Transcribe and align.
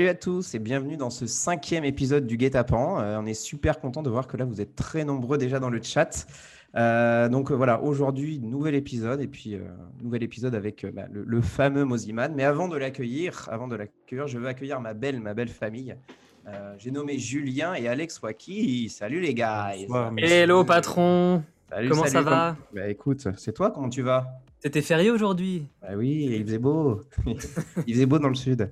Salut 0.00 0.08
à 0.08 0.14
tous 0.14 0.54
et 0.54 0.58
bienvenue 0.58 0.96
dans 0.96 1.10
ce 1.10 1.26
cinquième 1.26 1.84
épisode 1.84 2.26
du 2.26 2.38
Guet-apens. 2.38 3.02
Euh, 3.02 3.18
on 3.20 3.26
est 3.26 3.34
super 3.34 3.80
content 3.80 4.02
de 4.02 4.08
voir 4.08 4.26
que 4.26 4.38
là 4.38 4.46
vous 4.46 4.62
êtes 4.62 4.74
très 4.74 5.04
nombreux 5.04 5.36
déjà 5.36 5.60
dans 5.60 5.68
le 5.68 5.82
chat. 5.82 6.26
Euh, 6.74 7.28
donc 7.28 7.50
euh, 7.50 7.54
voilà, 7.54 7.82
aujourd'hui, 7.82 8.38
nouvel 8.38 8.74
épisode 8.76 9.20
et 9.20 9.26
puis 9.26 9.58
nouvel 10.00 10.22
épisode 10.22 10.54
avec 10.54 10.86
bah, 10.86 11.02
le, 11.12 11.40
fameux 11.42 11.84
Moziman. 11.84 12.32
Mais 12.34 12.44
avant 12.44 12.66
de 12.66 12.78
l'accueillir, 12.78 13.46
avant 13.52 13.68
de 13.68 13.76
l'accueillir, 13.76 14.26
je 14.26 14.38
veux 14.38 14.46
accueillir 14.46 14.80
ma 14.80 14.94
belle, 14.94 15.20
ma 15.20 15.34
belle 15.34 15.50
famille. 15.50 15.94
J'ai 16.78 16.92
nommé 16.92 17.18
Julien 17.18 17.74
et 17.74 17.86
Alex 17.86 18.22
Waki. 18.22 18.88
Salut 18.88 19.20
les 19.20 19.34
gars. 19.34 19.74
Hello 20.16 20.64
patron. 20.64 21.42
comment 21.70 22.06
ça 22.06 22.22
va 22.22 22.56
Bah 22.74 22.88
écoute, 22.88 23.28
c'est 23.36 23.52
toi, 23.52 23.70
comment 23.70 23.90
tu 23.90 24.00
vas? 24.00 24.28
C'était 24.60 24.80
férié 24.80 25.10
aujourd'hui. 25.10 25.66
Bah 25.82 25.88
oui, 25.94 26.30
il 26.32 26.44
faisait 26.46 26.58
beau. 26.58 27.02
il 27.86 27.94
faisait 27.94 28.06
beau 28.06 28.18
dans 28.18 28.30
le 28.30 28.34
sud. 28.34 28.70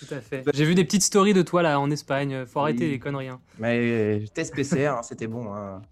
Tout 0.00 0.14
à 0.14 0.20
fait. 0.20 0.44
J'ai 0.54 0.64
vu 0.64 0.74
des 0.74 0.84
petites 0.84 1.02
stories 1.02 1.34
de 1.34 1.42
toi 1.42 1.62
là 1.62 1.80
en 1.80 1.90
Espagne. 1.90 2.44
Faut 2.46 2.60
arrêter 2.60 2.90
les 2.90 2.98
conneries. 2.98 3.28
Hein. 3.28 3.40
Mais 3.58 4.24
test 4.34 4.54
PCR, 4.54 4.88
hein, 4.88 5.02
c'était 5.02 5.26
bon. 5.26 5.52
Hein. 5.52 5.82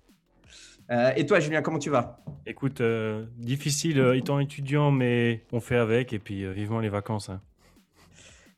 Euh, 0.91 1.13
et 1.17 1.25
toi, 1.25 1.39
Julien, 1.39 1.63
comment 1.63 1.79
tu 1.79 1.91
vas? 1.91 2.19
Écoute, 2.47 2.81
euh, 2.81 3.25
difficile 3.37 4.01
euh, 4.01 4.17
étant 4.17 4.41
étudiant, 4.41 4.91
mais 4.91 5.45
on 5.53 5.61
fait 5.61 5.77
avec 5.77 6.13
et 6.13 6.19
puis 6.19 6.53
vivement 6.53 6.81
les 6.81 6.89
vacances. 6.89 7.31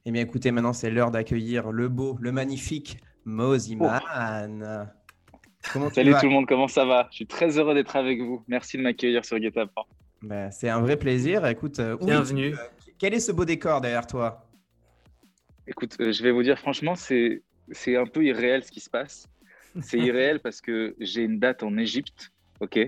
Eh 0.06 0.10
bien, 0.10 0.22
écoutez, 0.22 0.50
maintenant 0.50 0.72
c'est 0.72 0.90
l'heure 0.90 1.10
d'accueillir 1.10 1.70
le 1.70 1.88
beau, 1.88 2.16
le 2.20 2.32
magnifique 2.32 2.98
Moziman. 3.24 4.00
Comment 5.72 5.90
Salut 5.90 6.14
tout 6.14 6.26
le 6.26 6.32
monde, 6.32 6.46
comment 6.48 6.66
ça 6.66 6.84
va? 6.84 7.06
Je 7.10 7.16
suis 7.16 7.26
très 7.26 7.56
heureux 7.56 7.74
d'être 7.74 7.94
avec 7.94 8.20
vous. 8.20 8.42
Merci 8.48 8.78
de 8.78 8.82
m'accueillir 8.82 9.24
sur 9.24 9.40
GetUp. 9.40 9.70
Ben, 10.22 10.50
c'est 10.50 10.68
un 10.68 10.80
vrai 10.80 10.96
plaisir. 10.96 11.46
Écoute, 11.46 11.80
bienvenue. 12.00 12.56
quel 12.98 13.14
est 13.14 13.20
ce 13.20 13.30
beau 13.30 13.44
décor 13.44 13.80
derrière 13.80 14.06
toi? 14.06 14.48
Écoute, 15.66 15.96
euh, 16.00 16.12
je 16.12 16.22
vais 16.22 16.30
vous 16.30 16.42
dire 16.42 16.58
franchement, 16.58 16.94
c'est 16.94 17.42
un 17.86 18.06
peu 18.06 18.24
irréel 18.24 18.64
ce 18.64 18.72
qui 18.72 18.80
se 18.80 18.90
passe. 18.90 19.28
C'est 19.80 19.98
irréel 19.98 20.40
parce 20.40 20.60
que 20.60 20.94
j'ai 20.98 21.22
une 21.22 21.38
date 21.38 21.62
en 21.62 21.76
Égypte, 21.76 22.32
ok? 22.60 22.78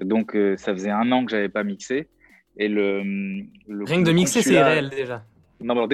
Donc 0.00 0.34
euh, 0.34 0.56
ça 0.56 0.72
faisait 0.72 0.90
un 0.90 1.10
an 1.12 1.24
que 1.24 1.30
j'avais 1.30 1.48
pas 1.48 1.64
mixé. 1.64 2.08
Et 2.56 2.68
le, 2.68 3.00
Rien 3.68 4.02
que 4.02 4.06
de 4.06 4.12
mixer, 4.12 4.42
c'est 4.42 4.54
irréel 4.54 4.90
déjà. 4.90 5.24
Non, 5.60 5.74
alors, 5.74 5.88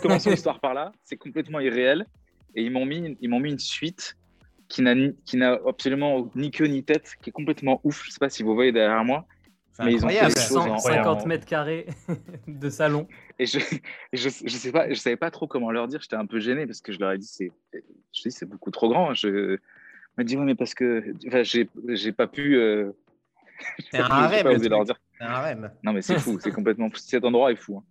commencer 0.00 0.30
l'histoire 0.30 0.60
par 0.60 0.74
là, 0.74 0.92
c'est 1.04 1.16
complètement 1.16 1.60
irréel. 1.60 2.06
Et 2.54 2.62
ils 2.62 2.70
m'ont 2.70 2.86
mis, 2.86 3.16
ils 3.20 3.28
m'ont 3.28 3.40
mis 3.40 3.50
une 3.50 3.58
suite 3.58 4.16
qui 4.68 4.82
n'a 4.82 5.58
absolument 5.66 6.30
ni 6.34 6.50
queue 6.50 6.66
ni 6.66 6.84
tête, 6.84 7.14
qui 7.22 7.30
est 7.30 7.32
complètement 7.32 7.80
ouf. 7.84 8.04
Je 8.06 8.12
sais 8.12 8.18
pas 8.18 8.30
si 8.30 8.42
vous 8.42 8.54
voyez 8.54 8.72
derrière 8.72 9.04
moi. 9.04 9.26
Mais 9.80 9.94
ils 9.94 10.04
ont 10.04 10.08
fait 10.08 10.30
150 10.30 11.26
mètres 11.26 11.46
carrés 11.46 11.86
de 12.46 12.70
salon. 12.70 13.08
Et 13.38 13.46
je, 13.46 13.58
je, 14.12 14.28
je, 14.28 14.56
sais 14.56 14.70
pas, 14.70 14.88
je 14.88 14.94
savais 14.94 15.16
pas 15.16 15.30
trop 15.30 15.46
comment 15.48 15.72
leur 15.72 15.88
dire. 15.88 16.00
J'étais 16.00 16.16
un 16.16 16.26
peu 16.26 16.38
gêné 16.38 16.66
parce 16.66 16.80
que 16.80 16.92
je 16.92 17.00
leur 17.00 17.12
ai 17.12 17.18
dit 17.18 17.26
c'est, 17.26 17.50
je 17.72 18.22
dis 18.22 18.30
c'est 18.30 18.46
beaucoup 18.46 18.70
trop 18.70 18.88
grand. 18.88 19.14
Je 19.14 19.58
m'a 20.16 20.24
dit 20.24 20.36
oui 20.36 20.44
mais 20.44 20.54
parce 20.54 20.74
que, 20.74 21.14
enfin, 21.26 21.42
j'ai, 21.42 21.68
j'ai 21.88 22.12
pas 22.12 22.26
pu. 22.26 22.56
Euh... 22.56 22.92
C'est 23.90 23.98
un 24.00 24.10
harem. 24.10 24.46
leur 24.46 24.84
dire. 24.84 25.00
Un 25.20 25.26
harem. 25.26 25.70
Non 25.82 25.92
mais 25.92 26.02
c'est 26.02 26.18
fou, 26.18 26.38
c'est 26.40 26.50
complètement. 26.50 26.88
Cet 26.94 27.24
endroit 27.24 27.52
est 27.52 27.56
fou. 27.56 27.78
Hein. 27.78 27.84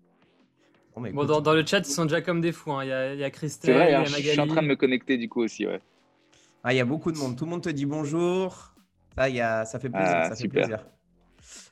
Bon, 1.13 1.25
dans, 1.25 1.41
dans, 1.41 1.53
le 1.53 1.65
chat, 1.65 1.79
ils 1.79 1.85
sont 1.85 2.03
déjà 2.03 2.21
comme 2.21 2.41
des 2.41 2.51
fous. 2.51 2.71
Hein. 2.73 2.83
Il, 2.83 2.89
y 2.89 2.91
a, 2.91 3.13
il 3.13 3.19
y 3.19 3.23
a 3.23 3.31
Christelle, 3.31 3.75
vrai, 3.75 3.87
il 3.87 3.91
y 3.91 3.95
a 3.95 3.99
Magali. 3.99 4.23
Je 4.23 4.29
suis 4.31 4.39
en 4.39 4.47
train 4.47 4.61
de 4.61 4.67
me 4.67 4.75
connecter 4.75 5.17
du 5.17 5.27
coup 5.27 5.41
aussi, 5.41 5.65
ouais. 5.65 5.79
Ah, 6.63 6.73
il 6.73 6.77
y 6.77 6.79
a 6.79 6.85
beaucoup 6.85 7.11
de 7.11 7.17
monde. 7.17 7.35
Tout 7.35 7.45
le 7.45 7.51
monde 7.51 7.63
te 7.63 7.69
dit 7.69 7.85
bonjour. 7.85 8.73
Ça, 9.16 9.29
il 9.29 9.35
y 9.35 9.41
a... 9.41 9.66
ça 9.66 9.79
fait 9.79 9.89
plaisir. 9.89 10.13
Ah, 10.16 10.29
ça 10.29 10.35
fait 10.35 10.47
plaisir. 10.47 10.85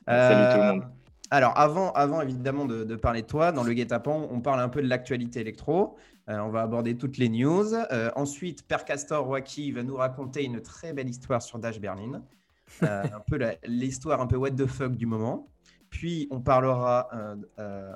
Salut 0.06 0.54
tout 0.54 0.60
le 0.60 0.72
monde. 0.72 0.82
Euh, 0.82 0.86
alors, 1.30 1.56
avant, 1.56 1.92
avant 1.92 2.20
évidemment 2.20 2.66
de, 2.66 2.96
parler 2.96 3.22
de 3.22 3.26
toi, 3.26 3.52
dans 3.52 3.62
le 3.62 3.72
guet-apens, 3.72 4.28
on 4.30 4.40
parle 4.40 4.60
un 4.60 4.68
peu 4.68 4.82
de 4.82 4.88
l'actualité 4.88 5.40
électro. 5.40 5.96
Euh, 6.28 6.38
on 6.40 6.50
va 6.50 6.62
aborder 6.62 6.96
toutes 6.96 7.16
les 7.16 7.28
news. 7.28 7.74
Euh, 7.74 8.10
ensuite, 8.16 8.66
Per 8.66 8.84
Castor 8.86 9.26
Waki 9.26 9.72
va 9.72 9.82
nous 9.82 9.96
raconter 9.96 10.44
une 10.44 10.60
très 10.60 10.92
belle 10.92 11.08
histoire 11.08 11.40
sur 11.42 11.58
Dash 11.58 11.80
Berlin. 11.80 12.22
un 12.80 13.20
peu 13.26 13.38
l'histoire 13.64 14.20
un 14.22 14.26
peu 14.26 14.36
what 14.36 14.52
the 14.52 14.66
fuck 14.66 14.92
du 14.92 15.06
moment. 15.06 15.48
Puis, 15.90 16.28
on 16.30 16.40
parlera 16.40 17.08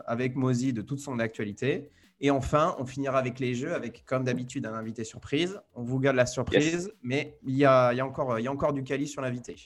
avec 0.07 0.37
Mozi 0.37 0.73
de 0.73 0.83
toute 0.83 0.99
son 0.99 1.19
actualité. 1.19 1.91
Et 2.21 2.31
enfin, 2.31 2.75
on 2.79 2.87
finira 2.87 3.19
avec 3.19 3.39
les 3.39 3.55
jeux, 3.55 3.75
avec 3.75 4.05
comme 4.07 4.25
d'habitude 4.25 4.65
un 4.65 4.73
invité 4.73 5.05
surprise. 5.05 5.61
On 5.75 5.83
vous 5.83 5.99
garde 5.99 6.17
la 6.17 6.25
surprise, 6.25 6.91
mais 7.03 7.39
il 7.45 7.57
y 7.57 7.67
a, 7.67 7.93
il 7.93 7.97
y, 7.97 8.01
a 8.01 8.07
encore, 8.07 8.39
il 8.39 8.45
y 8.45 8.49
a 8.49 8.53
encore 8.53 8.73
du 8.73 8.83
quali 8.83 9.07
sur 9.07 9.21
l'invité. 9.21 9.57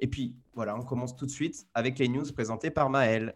Et 0.00 0.06
puis, 0.06 0.34
voilà, 0.54 0.76
on 0.76 0.82
commence 0.82 1.16
tout 1.16 1.26
de 1.26 1.30
suite 1.30 1.66
avec 1.74 1.98
les 1.98 2.08
news 2.08 2.24
présentées 2.32 2.70
par 2.70 2.90
Maëlle. 2.90 3.34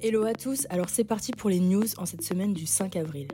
Hello 0.00 0.24
à 0.24 0.34
tous, 0.34 0.66
alors 0.70 0.88
c'est 0.88 1.04
parti 1.04 1.32
pour 1.32 1.50
les 1.50 1.60
news 1.60 1.86
en 1.98 2.06
cette 2.06 2.22
semaine 2.22 2.52
du 2.52 2.66
5 2.66 2.96
avril. 2.96 3.28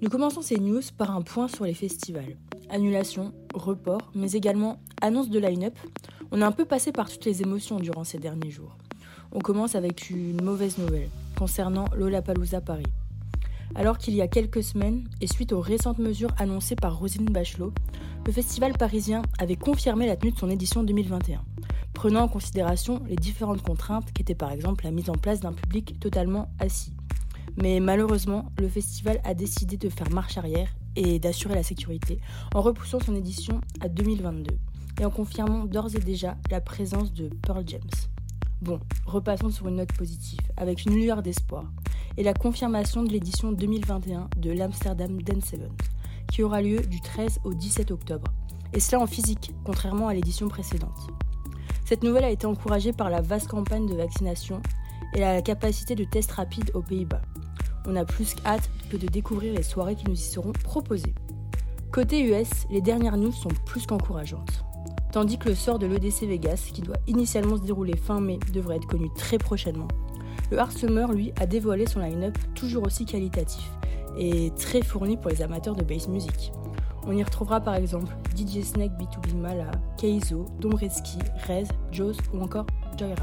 Nous 0.00 0.08
commençons 0.08 0.42
ces 0.42 0.58
news 0.58 0.82
par 0.96 1.10
un 1.10 1.22
point 1.22 1.48
sur 1.48 1.64
les 1.64 1.74
festivals. 1.74 2.36
Annulation, 2.70 3.32
report, 3.54 4.10
mais 4.14 4.32
également 4.32 4.80
annonce 5.02 5.30
de 5.30 5.38
line-up. 5.38 5.74
On 6.30 6.42
a 6.42 6.46
un 6.46 6.52
peu 6.52 6.64
passé 6.64 6.92
par 6.92 7.10
toutes 7.10 7.24
les 7.24 7.42
émotions 7.42 7.78
durant 7.78 8.04
ces 8.04 8.18
derniers 8.18 8.50
jours. 8.50 8.76
On 9.32 9.40
commence 9.40 9.74
avec 9.74 10.10
une 10.10 10.42
mauvaise 10.42 10.78
nouvelle 10.78 11.08
concernant 11.36 11.86
Lollapalooza 11.96 12.60
Paris. 12.60 12.84
Alors 13.74 13.98
qu'il 13.98 14.14
y 14.14 14.22
a 14.22 14.28
quelques 14.28 14.62
semaines, 14.62 15.08
et 15.20 15.26
suite 15.26 15.52
aux 15.52 15.60
récentes 15.60 15.98
mesures 15.98 16.34
annoncées 16.38 16.76
par 16.76 16.98
Roselyne 16.98 17.30
Bachelot, 17.30 17.72
le 18.26 18.32
festival 18.32 18.72
parisien 18.72 19.22
avait 19.38 19.56
confirmé 19.56 20.06
la 20.06 20.16
tenue 20.16 20.32
de 20.32 20.38
son 20.38 20.50
édition 20.50 20.82
2021, 20.82 21.44
prenant 21.92 22.22
en 22.22 22.28
considération 22.28 23.02
les 23.06 23.16
différentes 23.16 23.62
contraintes 23.62 24.12
qui 24.12 24.22
étaient 24.22 24.34
par 24.34 24.52
exemple 24.52 24.84
la 24.84 24.90
mise 24.90 25.10
en 25.10 25.14
place 25.14 25.40
d'un 25.40 25.52
public 25.52 25.98
totalement 26.00 26.48
assis. 26.58 26.92
Mais 27.56 27.80
malheureusement, 27.80 28.50
le 28.58 28.68
festival 28.68 29.20
a 29.24 29.34
décidé 29.34 29.76
de 29.76 29.88
faire 29.88 30.10
marche 30.10 30.38
arrière 30.38 30.74
et 30.96 31.18
d'assurer 31.18 31.54
la 31.54 31.62
sécurité 31.62 32.20
en 32.54 32.62
repoussant 32.62 33.00
son 33.00 33.14
édition 33.14 33.60
à 33.80 33.88
2022 33.88 34.56
et 35.00 35.04
en 35.04 35.10
confirmant 35.10 35.64
d'ores 35.64 35.94
et 35.96 36.00
déjà 36.00 36.36
la 36.50 36.60
présence 36.60 37.12
de 37.12 37.28
Pearl 37.28 37.64
James. 37.66 37.80
Bon, 38.64 38.80
repassons 39.04 39.50
sur 39.50 39.68
une 39.68 39.76
note 39.76 39.92
positive, 39.92 40.40
avec 40.56 40.86
une 40.86 40.94
lueur 40.94 41.22
d'espoir, 41.22 41.64
et 42.16 42.22
la 42.22 42.32
confirmation 42.32 43.02
de 43.02 43.10
l'édition 43.10 43.52
2021 43.52 44.30
de 44.38 44.52
l'Amsterdam 44.52 45.20
Dance 45.20 45.52
Event, 45.52 45.76
qui 46.32 46.42
aura 46.42 46.62
lieu 46.62 46.80
du 46.80 46.98
13 47.02 47.40
au 47.44 47.52
17 47.52 47.90
octobre, 47.90 48.32
et 48.72 48.80
cela 48.80 49.02
en 49.02 49.06
physique, 49.06 49.52
contrairement 49.66 50.08
à 50.08 50.14
l'édition 50.14 50.48
précédente. 50.48 50.96
Cette 51.84 52.02
nouvelle 52.02 52.24
a 52.24 52.30
été 52.30 52.46
encouragée 52.46 52.94
par 52.94 53.10
la 53.10 53.20
vaste 53.20 53.48
campagne 53.48 53.86
de 53.86 53.96
vaccination 53.96 54.62
et 55.12 55.20
la 55.20 55.42
capacité 55.42 55.94
de 55.94 56.04
tests 56.04 56.32
rapides 56.32 56.70
aux 56.72 56.80
Pays-Bas. 56.80 57.20
On 57.86 57.96
a 57.96 58.06
plus 58.06 58.34
hâte 58.46 58.70
que 58.90 58.96
de 58.96 59.08
découvrir 59.08 59.52
les 59.52 59.62
soirées 59.62 59.96
qui 59.96 60.06
nous 60.06 60.14
y 60.14 60.16
seront 60.16 60.52
proposées. 60.52 61.14
Côté 61.92 62.22
US, 62.22 62.48
les 62.70 62.80
dernières 62.80 63.18
news 63.18 63.30
sont 63.30 63.52
plus 63.66 63.84
qu'encourageantes. 63.84 64.64
Tandis 65.14 65.38
que 65.38 65.48
le 65.48 65.54
sort 65.54 65.78
de 65.78 65.86
l'EDC 65.86 66.26
Vegas, 66.26 66.70
qui 66.74 66.82
doit 66.82 66.96
initialement 67.06 67.56
se 67.56 67.62
dérouler 67.62 67.96
fin 67.96 68.20
mai, 68.20 68.40
devrait 68.52 68.78
être 68.78 68.88
connu 68.88 69.08
très 69.14 69.38
prochainement. 69.38 69.86
Le 70.50 70.58
Hard 70.58 70.72
Summer, 70.72 71.12
lui, 71.12 71.32
a 71.38 71.46
dévoilé 71.46 71.86
son 71.86 72.00
line-up 72.00 72.36
toujours 72.56 72.84
aussi 72.84 73.04
qualitatif 73.04 73.62
et 74.18 74.50
très 74.56 74.82
fourni 74.82 75.16
pour 75.16 75.30
les 75.30 75.40
amateurs 75.40 75.76
de 75.76 75.84
bass 75.84 76.08
music. 76.08 76.50
On 77.06 77.12
y 77.12 77.22
retrouvera 77.22 77.60
par 77.60 77.76
exemple 77.76 78.12
DJ 78.36 78.64
Snake 78.64 78.90
B2B 78.98 79.36
Mala, 79.36 79.70
Keizo, 79.98 80.46
Dombreski, 80.58 81.18
Rez, 81.46 81.68
Joe's 81.92 82.16
ou 82.32 82.40
encore 82.40 82.66
Joyride. 82.98 83.22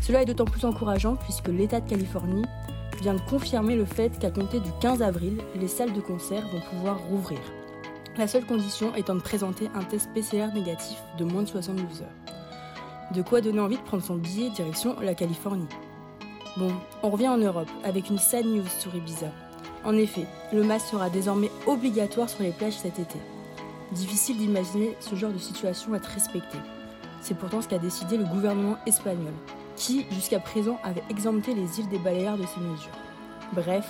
Cela 0.00 0.22
est 0.22 0.24
d'autant 0.24 0.46
plus 0.46 0.64
encourageant 0.64 1.16
puisque 1.16 1.48
l'État 1.48 1.80
de 1.80 1.90
Californie 1.90 2.46
vient 3.02 3.12
de 3.12 3.20
confirmer 3.28 3.76
le 3.76 3.84
fait 3.84 4.18
qu'à 4.18 4.30
compter 4.30 4.60
du 4.60 4.70
15 4.80 5.02
avril, 5.02 5.42
les 5.60 5.68
salles 5.68 5.92
de 5.92 6.00
concert 6.00 6.48
vont 6.50 6.62
pouvoir 6.70 6.98
rouvrir. 7.10 7.40
La 8.18 8.26
seule 8.26 8.46
condition 8.46 8.94
étant 8.94 9.14
de 9.14 9.20
présenter 9.20 9.68
un 9.74 9.82
test 9.82 10.08
PCR 10.14 10.46
négatif 10.54 10.96
de 11.18 11.24
moins 11.24 11.42
de 11.42 11.48
72 11.48 12.00
heures. 12.00 13.12
De 13.12 13.20
quoi 13.20 13.42
donner 13.42 13.60
envie 13.60 13.76
de 13.76 13.82
prendre 13.82 14.02
son 14.02 14.16
billet 14.16 14.48
direction 14.48 14.96
la 15.02 15.14
Californie. 15.14 15.68
Bon, 16.56 16.72
on 17.02 17.10
revient 17.10 17.28
en 17.28 17.36
Europe 17.36 17.68
avec 17.84 18.08
une 18.08 18.16
sad 18.16 18.46
news 18.46 18.64
sur 18.78 18.94
Ibiza. 18.94 19.26
En 19.84 19.94
effet, 19.98 20.24
le 20.50 20.64
masque 20.64 20.86
sera 20.86 21.10
désormais 21.10 21.50
obligatoire 21.66 22.30
sur 22.30 22.42
les 22.42 22.52
plages 22.52 22.78
cet 22.78 22.98
été. 22.98 23.18
Difficile 23.92 24.38
d'imaginer 24.38 24.96
ce 25.00 25.14
genre 25.14 25.32
de 25.32 25.38
situation 25.38 25.94
être 25.94 26.06
respecté. 26.06 26.56
C'est 27.20 27.36
pourtant 27.36 27.60
ce 27.60 27.68
qu'a 27.68 27.78
décidé 27.78 28.16
le 28.16 28.24
gouvernement 28.24 28.78
espagnol, 28.86 29.34
qui 29.76 30.06
jusqu'à 30.10 30.40
présent 30.40 30.78
avait 30.84 31.04
exempté 31.10 31.54
les 31.54 31.80
îles 31.80 31.88
des 31.90 31.98
Baléares 31.98 32.38
de 32.38 32.46
ces 32.46 32.60
mesures. 32.60 32.98
Bref, 33.52 33.86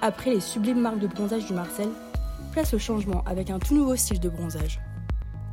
après 0.00 0.30
les 0.30 0.40
sublimes 0.40 0.80
marques 0.80 0.98
de 0.98 1.08
bronzage 1.08 1.44
du 1.44 1.52
Marcel, 1.52 1.90
place 2.54 2.72
au 2.72 2.78
changement 2.78 3.24
avec 3.26 3.50
un 3.50 3.58
tout 3.58 3.74
nouveau 3.74 3.96
style 3.96 4.20
de 4.20 4.28
bronzage. 4.28 4.80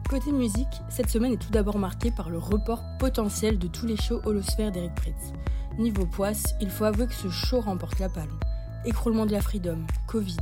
Côté 0.08 0.32
musique, 0.32 0.82
cette 0.90 1.10
semaine 1.10 1.34
est 1.34 1.42
tout 1.42 1.52
d'abord 1.52 1.80
marquée 1.80 2.12
par 2.12 2.30
le 2.30 2.38
report 2.38 2.84
potentiel 3.00 3.58
de 3.58 3.68
tous 3.68 3.88
les 3.88 3.98
shows 3.98 4.22
holosphères 4.24 4.72
d'Eric 4.72 4.94
Pritz. 4.94 5.34
Niveau 5.80 6.06
poisse, 6.06 6.54
il 6.62 6.70
faut 6.70 6.84
avouer 6.84 7.08
que 7.08 7.16
ce 7.16 7.30
show 7.30 7.60
remporte 7.60 7.98
la 7.98 8.08
palme 8.08 8.38
écroulement 8.86 9.26
de 9.26 9.32
la 9.32 9.42
Freedom, 9.42 9.80
Covid, 10.08 10.38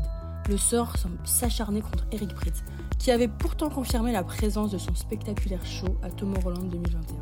le 0.50 0.58
sort 0.58 0.98
semble 0.98 1.20
s'acharner 1.26 1.82
contre 1.82 2.06
Eric 2.12 2.34
Pritz, 2.34 2.64
qui 2.98 3.12
avait 3.12 3.28
pourtant 3.28 3.70
confirmé 3.70 4.12
la 4.12 4.24
présence 4.24 4.72
de 4.72 4.78
son 4.78 4.96
spectaculaire 4.96 5.66
show 5.66 5.98
à 6.04 6.10
Tomorrowland 6.10 6.70
2021. 6.70 7.18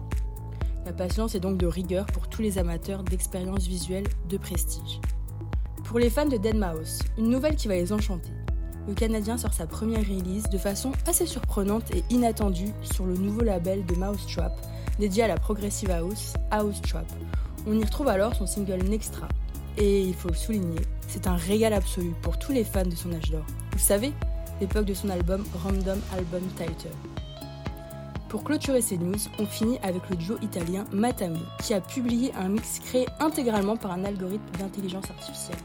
La 0.85 0.93
patience 0.93 1.35
est 1.35 1.39
donc 1.39 1.57
de 1.57 1.67
rigueur 1.67 2.05
pour 2.07 2.27
tous 2.27 2.41
les 2.41 2.57
amateurs 2.57 3.03
d'expériences 3.03 3.67
visuelles 3.67 4.07
de 4.29 4.37
prestige. 4.37 4.99
Pour 5.83 5.99
les 5.99 6.09
fans 6.09 6.25
de 6.25 6.37
Deadmau5, 6.37 7.01
une 7.17 7.29
nouvelle 7.29 7.55
qui 7.55 7.67
va 7.67 7.75
les 7.75 7.91
enchanter. 7.91 8.31
Le 8.87 8.93
Canadien 8.93 9.37
sort 9.37 9.53
sa 9.53 9.67
première 9.67 9.99
release 9.99 10.49
de 10.49 10.57
façon 10.57 10.93
assez 11.07 11.25
surprenante 11.25 11.93
et 11.93 12.05
inattendue 12.09 12.71
sur 12.81 13.05
le 13.05 13.15
nouveau 13.15 13.41
label 13.41 13.85
de 13.85 13.95
Mousetrap, 13.95 14.53
dédié 14.97 15.23
à 15.23 15.27
la 15.27 15.35
progressive 15.35 15.91
house, 15.91 16.33
House 16.51 16.81
Trap. 16.81 17.05
On 17.67 17.77
y 17.77 17.83
retrouve 17.83 18.07
alors 18.07 18.33
son 18.33 18.47
single 18.47 18.83
Nextra. 18.83 19.27
Et 19.77 20.03
il 20.03 20.13
faut 20.13 20.29
le 20.29 20.35
souligner, 20.35 20.79
c'est 21.07 21.27
un 21.27 21.35
régal 21.35 21.73
absolu 21.73 22.13
pour 22.21 22.39
tous 22.39 22.53
les 22.53 22.63
fans 22.63 22.85
de 22.85 22.95
son 22.95 23.13
âge 23.13 23.29
d'or. 23.29 23.45
Vous 23.73 23.79
savez, 23.79 24.13
l'époque 24.61 24.85
de 24.85 24.93
son 24.93 25.09
album 25.09 25.43
Random 25.63 25.99
Album 26.17 26.43
Title. 26.55 26.95
Pour 28.29 28.43
clôturer 28.45 28.81
ces 28.81 28.97
news, 28.97 29.19
on 29.37 29.45
finit 29.45 29.79
avec 29.83 30.09
le 30.09 30.15
duo 30.15 30.37
italien 30.41 30.85
Matami, 30.93 31.41
qui 31.61 31.73
a 31.73 31.81
publié 31.81 32.33
un 32.35 32.49
mix 32.49 32.79
créé 32.79 33.05
intégralement 33.19 33.75
par 33.75 33.91
un 33.91 34.05
algorithme 34.05 34.57
d'intelligence 34.57 35.09
artificielle. 35.09 35.57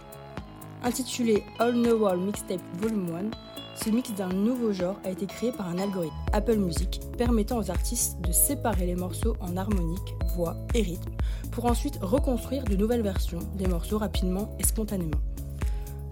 Intitulé 0.85 1.45
All 1.61 1.75
No 1.77 1.97
World 1.97 2.23
Mixtape 2.23 2.61
Volume 2.81 3.09
1, 3.15 3.31
ce 3.77 3.91
mix 3.91 4.13
d'un 4.15 4.29
nouveau 4.29 4.73
genre 4.73 4.99
a 5.05 5.11
été 5.11 5.27
créé 5.27 5.53
par 5.53 5.69
un 5.69 5.79
algorithme 5.79 6.15
Apple 6.33 6.57
Music 6.57 7.01
permettant 7.17 7.59
aux 7.59 7.71
artistes 7.71 8.21
de 8.21 8.33
séparer 8.33 8.87
les 8.87 8.97
morceaux 8.97 9.37
en 9.41 9.57
harmonique, 9.57 10.15
voix 10.35 10.57
et 10.75 10.83
rythme 10.83 11.13
pour 11.53 11.67
ensuite 11.67 11.99
reconstruire 12.03 12.65
de 12.65 12.75
nouvelles 12.75 13.03
versions 13.03 13.39
des 13.57 13.69
morceaux 13.69 13.99
rapidement 13.99 14.57
et 14.59 14.65
spontanément. 14.65 15.21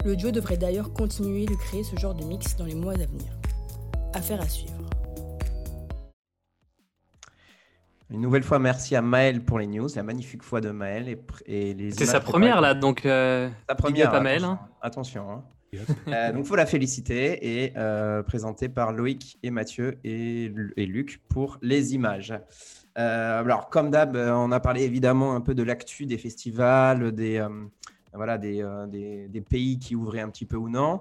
Le 0.05 0.15
duo 0.15 0.31
devrait 0.31 0.57
d'ailleurs 0.57 0.93
continuer 0.93 1.45
de 1.45 1.55
créer 1.55 1.83
ce 1.83 1.97
genre 1.97 2.15
de 2.15 2.23
mix 2.23 2.55
dans 2.55 2.65
les 2.65 2.75
mois 2.75 2.93
à 2.93 3.05
venir. 3.05 3.31
Affaire 4.13 4.41
à 4.41 4.47
suivre. 4.47 4.80
Une 8.11 8.19
nouvelle 8.19 8.43
fois, 8.43 8.59
merci 8.59 8.95
à 8.95 9.01
Maël 9.01 9.41
pour 9.41 9.57
les 9.57 9.67
news, 9.67 9.87
la 9.95 10.03
magnifique 10.03 10.43
voix 10.43 10.59
de 10.59 10.71
Maël. 10.71 11.07
Et, 11.07 11.17
et 11.45 11.73
les 11.73 11.91
C'est 11.91 12.05
sa 12.05 12.19
première 12.19 12.59
là, 12.59 12.73
donc. 12.73 13.05
Euh, 13.05 13.49
sa 13.69 13.75
première. 13.75 14.11
Pas 14.11 14.19
Maël. 14.19 14.43
Hein. 14.43 14.59
Attention. 14.81 15.31
hein. 15.31 15.43
euh, 16.09 16.33
donc, 16.33 16.45
faut 16.45 16.57
la 16.57 16.65
féliciter 16.65 17.63
et 17.63 17.73
euh, 17.77 18.21
présentée 18.21 18.67
par 18.67 18.91
Loïc 18.91 19.39
et 19.43 19.49
Mathieu 19.49 19.97
et, 20.03 20.51
et 20.75 20.85
Luc 20.85 21.21
pour 21.29 21.57
les 21.61 21.93
images. 21.93 22.33
Euh, 22.97 23.39
alors, 23.39 23.69
comme 23.69 23.89
d'hab, 23.89 24.17
on 24.17 24.51
a 24.51 24.59
parlé 24.59 24.83
évidemment 24.83 25.33
un 25.33 25.39
peu 25.39 25.55
de 25.55 25.63
l'actu 25.63 26.05
des 26.05 26.17
festivals, 26.17 27.13
des, 27.13 27.37
euh, 27.37 27.47
voilà, 28.13 28.37
des, 28.37 28.61
euh, 28.61 28.87
des, 28.87 29.29
des, 29.29 29.41
pays 29.41 29.79
qui 29.79 29.95
ouvraient 29.95 30.19
un 30.19 30.29
petit 30.29 30.45
peu 30.45 30.57
ou 30.57 30.67
non. 30.67 30.99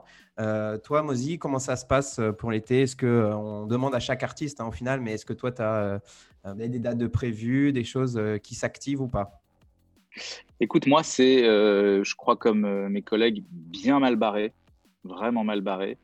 toi, 0.85 1.03
Mozi, 1.03 1.41
comment 1.41 1.59
ça 1.59 1.75
se 1.75 1.85
passe 1.85 2.21
pour 2.39 2.53
l'été? 2.53 2.83
Est-ce 2.83 2.95
qu'on 2.95 3.67
demande 3.67 3.97
à 3.97 3.99
chaque 4.01 4.23
artiste 4.23 4.61
hein, 4.61 4.67
au 4.69 4.73
final, 4.73 5.01
mais 5.01 5.15
est-ce 5.15 5.27
que 5.27 5.33
toi, 5.33 5.51
tu 5.51 5.63
as 5.63 6.01
des 6.57 6.79
dates 6.79 6.99
de 6.99 7.07
prévues, 7.07 7.73
des 7.73 7.85
choses 7.85 8.21
qui 8.43 8.55
s'activent 8.55 9.03
ou 9.03 9.09
pas? 9.09 9.41
Écoute, 10.61 10.87
moi, 10.87 11.03
c'est, 11.03 11.43
je 11.43 12.15
crois, 12.15 12.37
comme 12.37 12.89
mes 12.89 13.03
collègues, 13.03 13.45
bien 13.51 14.01
mal 14.01 14.17
barré, 14.17 14.53
vraiment 15.05 15.45
mal 15.45 15.61
barré. 15.61 15.99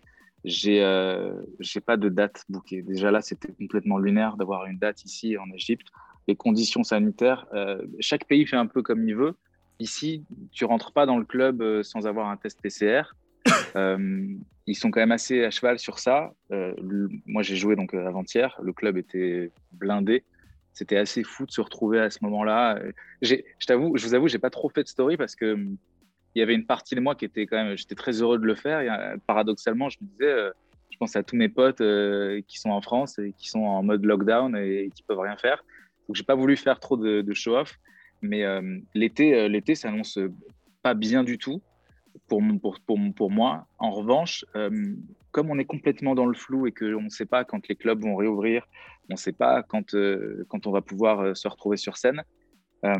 J'ai 0.47 0.81
euh, 0.81 1.43
pas 1.85 1.97
de 1.97 2.09
date 2.09 2.45
bookée. 2.49 2.83
Déjà 2.83 3.11
là, 3.11 3.21
c'était 3.21 3.53
complètement 3.53 3.99
lunaire 3.99 4.37
d'avoir 4.37 4.67
une 4.67 4.79
date 4.79 5.05
ici 5.05 5.37
en 5.37 5.51
Égypte. 5.53 5.89
Les 6.29 6.37
conditions 6.37 6.85
sanitaires, 6.85 7.47
euh, 7.53 7.85
chaque 7.99 8.27
pays 8.27 8.47
fait 8.47 8.57
un 8.57 8.67
peu 8.67 8.83
comme 8.83 9.09
il 9.09 9.17
veut. 9.17 9.35
Ici, 9.81 10.25
tu 10.53 10.65
rentres 10.65 10.93
pas 10.93 11.05
dans 11.05 11.19
le 11.19 11.25
club 11.25 11.63
euh, 11.63 11.83
sans 11.83 12.07
avoir 12.07 12.29
un 12.29 12.37
test 12.37 12.61
PCR. 12.63 13.03
Euh, 14.67 14.73
ils 14.73 14.75
sont 14.75 14.91
quand 14.91 15.01
même 15.01 15.13
assez 15.13 15.45
à 15.45 15.51
cheval 15.51 15.79
sur 15.79 15.99
ça. 15.99 16.33
Euh, 16.53 16.75
moi, 17.27 17.43
j'ai 17.43 17.57
joué 17.57 17.77
donc 17.77 17.95
avant-hier. 17.95 18.59
Le 18.63 18.73
club 18.73 18.97
était 18.99 19.51
blindé. 19.73 20.25
C'était 20.73 20.97
assez 20.97 21.23
fou 21.23 21.47
de 21.47 21.51
se 21.51 21.61
retrouver 21.61 22.01
à 22.01 22.11
ce 22.11 22.19
moment-là. 22.23 22.79
Je 23.23 23.37
t'avoue, 23.67 23.97
je 23.97 24.07
vous 24.07 24.15
avoue, 24.15 24.29
j'ai 24.29 24.39
pas 24.39 24.51
trop 24.51 24.69
fait 24.69 24.83
de 24.83 24.89
story 24.89 25.17
parce 25.17 25.35
que 25.35 25.57
il 26.37 26.41
y 26.41 26.43
avait 26.43 26.55
une 26.55 26.67
partie 26.67 26.95
de 26.95 27.01
moi 27.01 27.15
qui 27.15 27.25
était 27.25 27.47
quand 27.47 27.57
même, 27.57 27.79
j'étais 27.79 27.95
très 27.95 28.21
heureux 28.21 28.39
de 28.39 28.45
le 28.45 28.55
faire. 28.55 29.17
Paradoxalement, 29.27 29.89
je 29.89 29.97
me 30.03 30.07
disais, 30.07 30.31
euh, 30.31 30.51
je 30.91 30.99
pense 30.99 31.17
à 31.17 31.23
tous 31.23 31.35
mes 31.35 31.49
potes 31.49 31.81
euh, 31.81 32.43
qui 32.47 32.59
sont 32.59 32.69
en 32.69 32.83
France 32.83 33.19
et 33.19 33.33
qui 33.39 33.49
sont 33.49 33.63
en 33.63 33.83
mode 33.83 34.05
lockdown 34.05 34.55
et, 34.55 34.85
et 34.85 34.91
qui 34.91 35.03
peuvent 35.03 35.19
rien 35.19 35.39
faire. 35.39 35.65
Donc, 36.07 36.15
j'ai 36.15 36.25
pas 36.25 36.35
voulu 36.35 36.59
faire 36.59 36.79
trop 36.79 36.99
de, 36.99 37.25
show-off. 37.33 37.79
Mais 38.21 38.45
euh, 38.45 38.79
l'été, 38.95 39.49
l'été 39.49 39.75
s'annonce 39.75 40.19
pas 40.83 40.93
bien 40.93 41.25
du 41.25 41.39
tout 41.39 41.63
pour, 42.29 42.43
pour, 42.61 42.81
pour, 42.81 42.99
pour 43.15 43.31
moi. 43.31 43.67
En 43.79 43.91
revanche, 43.91 44.45
comme 45.31 45.51
on 45.51 45.59
est 45.59 45.65
complètement 45.65 46.15
dans 46.15 46.27
le 46.27 46.35
flou 46.35 46.67
et 46.67 46.73
qu'on 46.73 47.03
ne 47.03 47.09
sait 47.09 47.27
pas 47.27 47.45
quand 47.45 47.69
les 47.69 47.77
clubs 47.77 48.03
vont 48.03 48.17
réouvrir, 48.17 48.67
on 49.11 49.15
ne 49.15 49.19
sait 49.19 49.33
pas 49.33 49.63
quand, 49.63 49.95
quand 50.49 50.67
on 50.67 50.73
va 50.73 50.83
pouvoir 50.83 51.37
se 51.37 51.49
retrouver 51.49 51.77
sur 51.77 51.97
scène, 51.97 52.23
euh, 52.85 52.99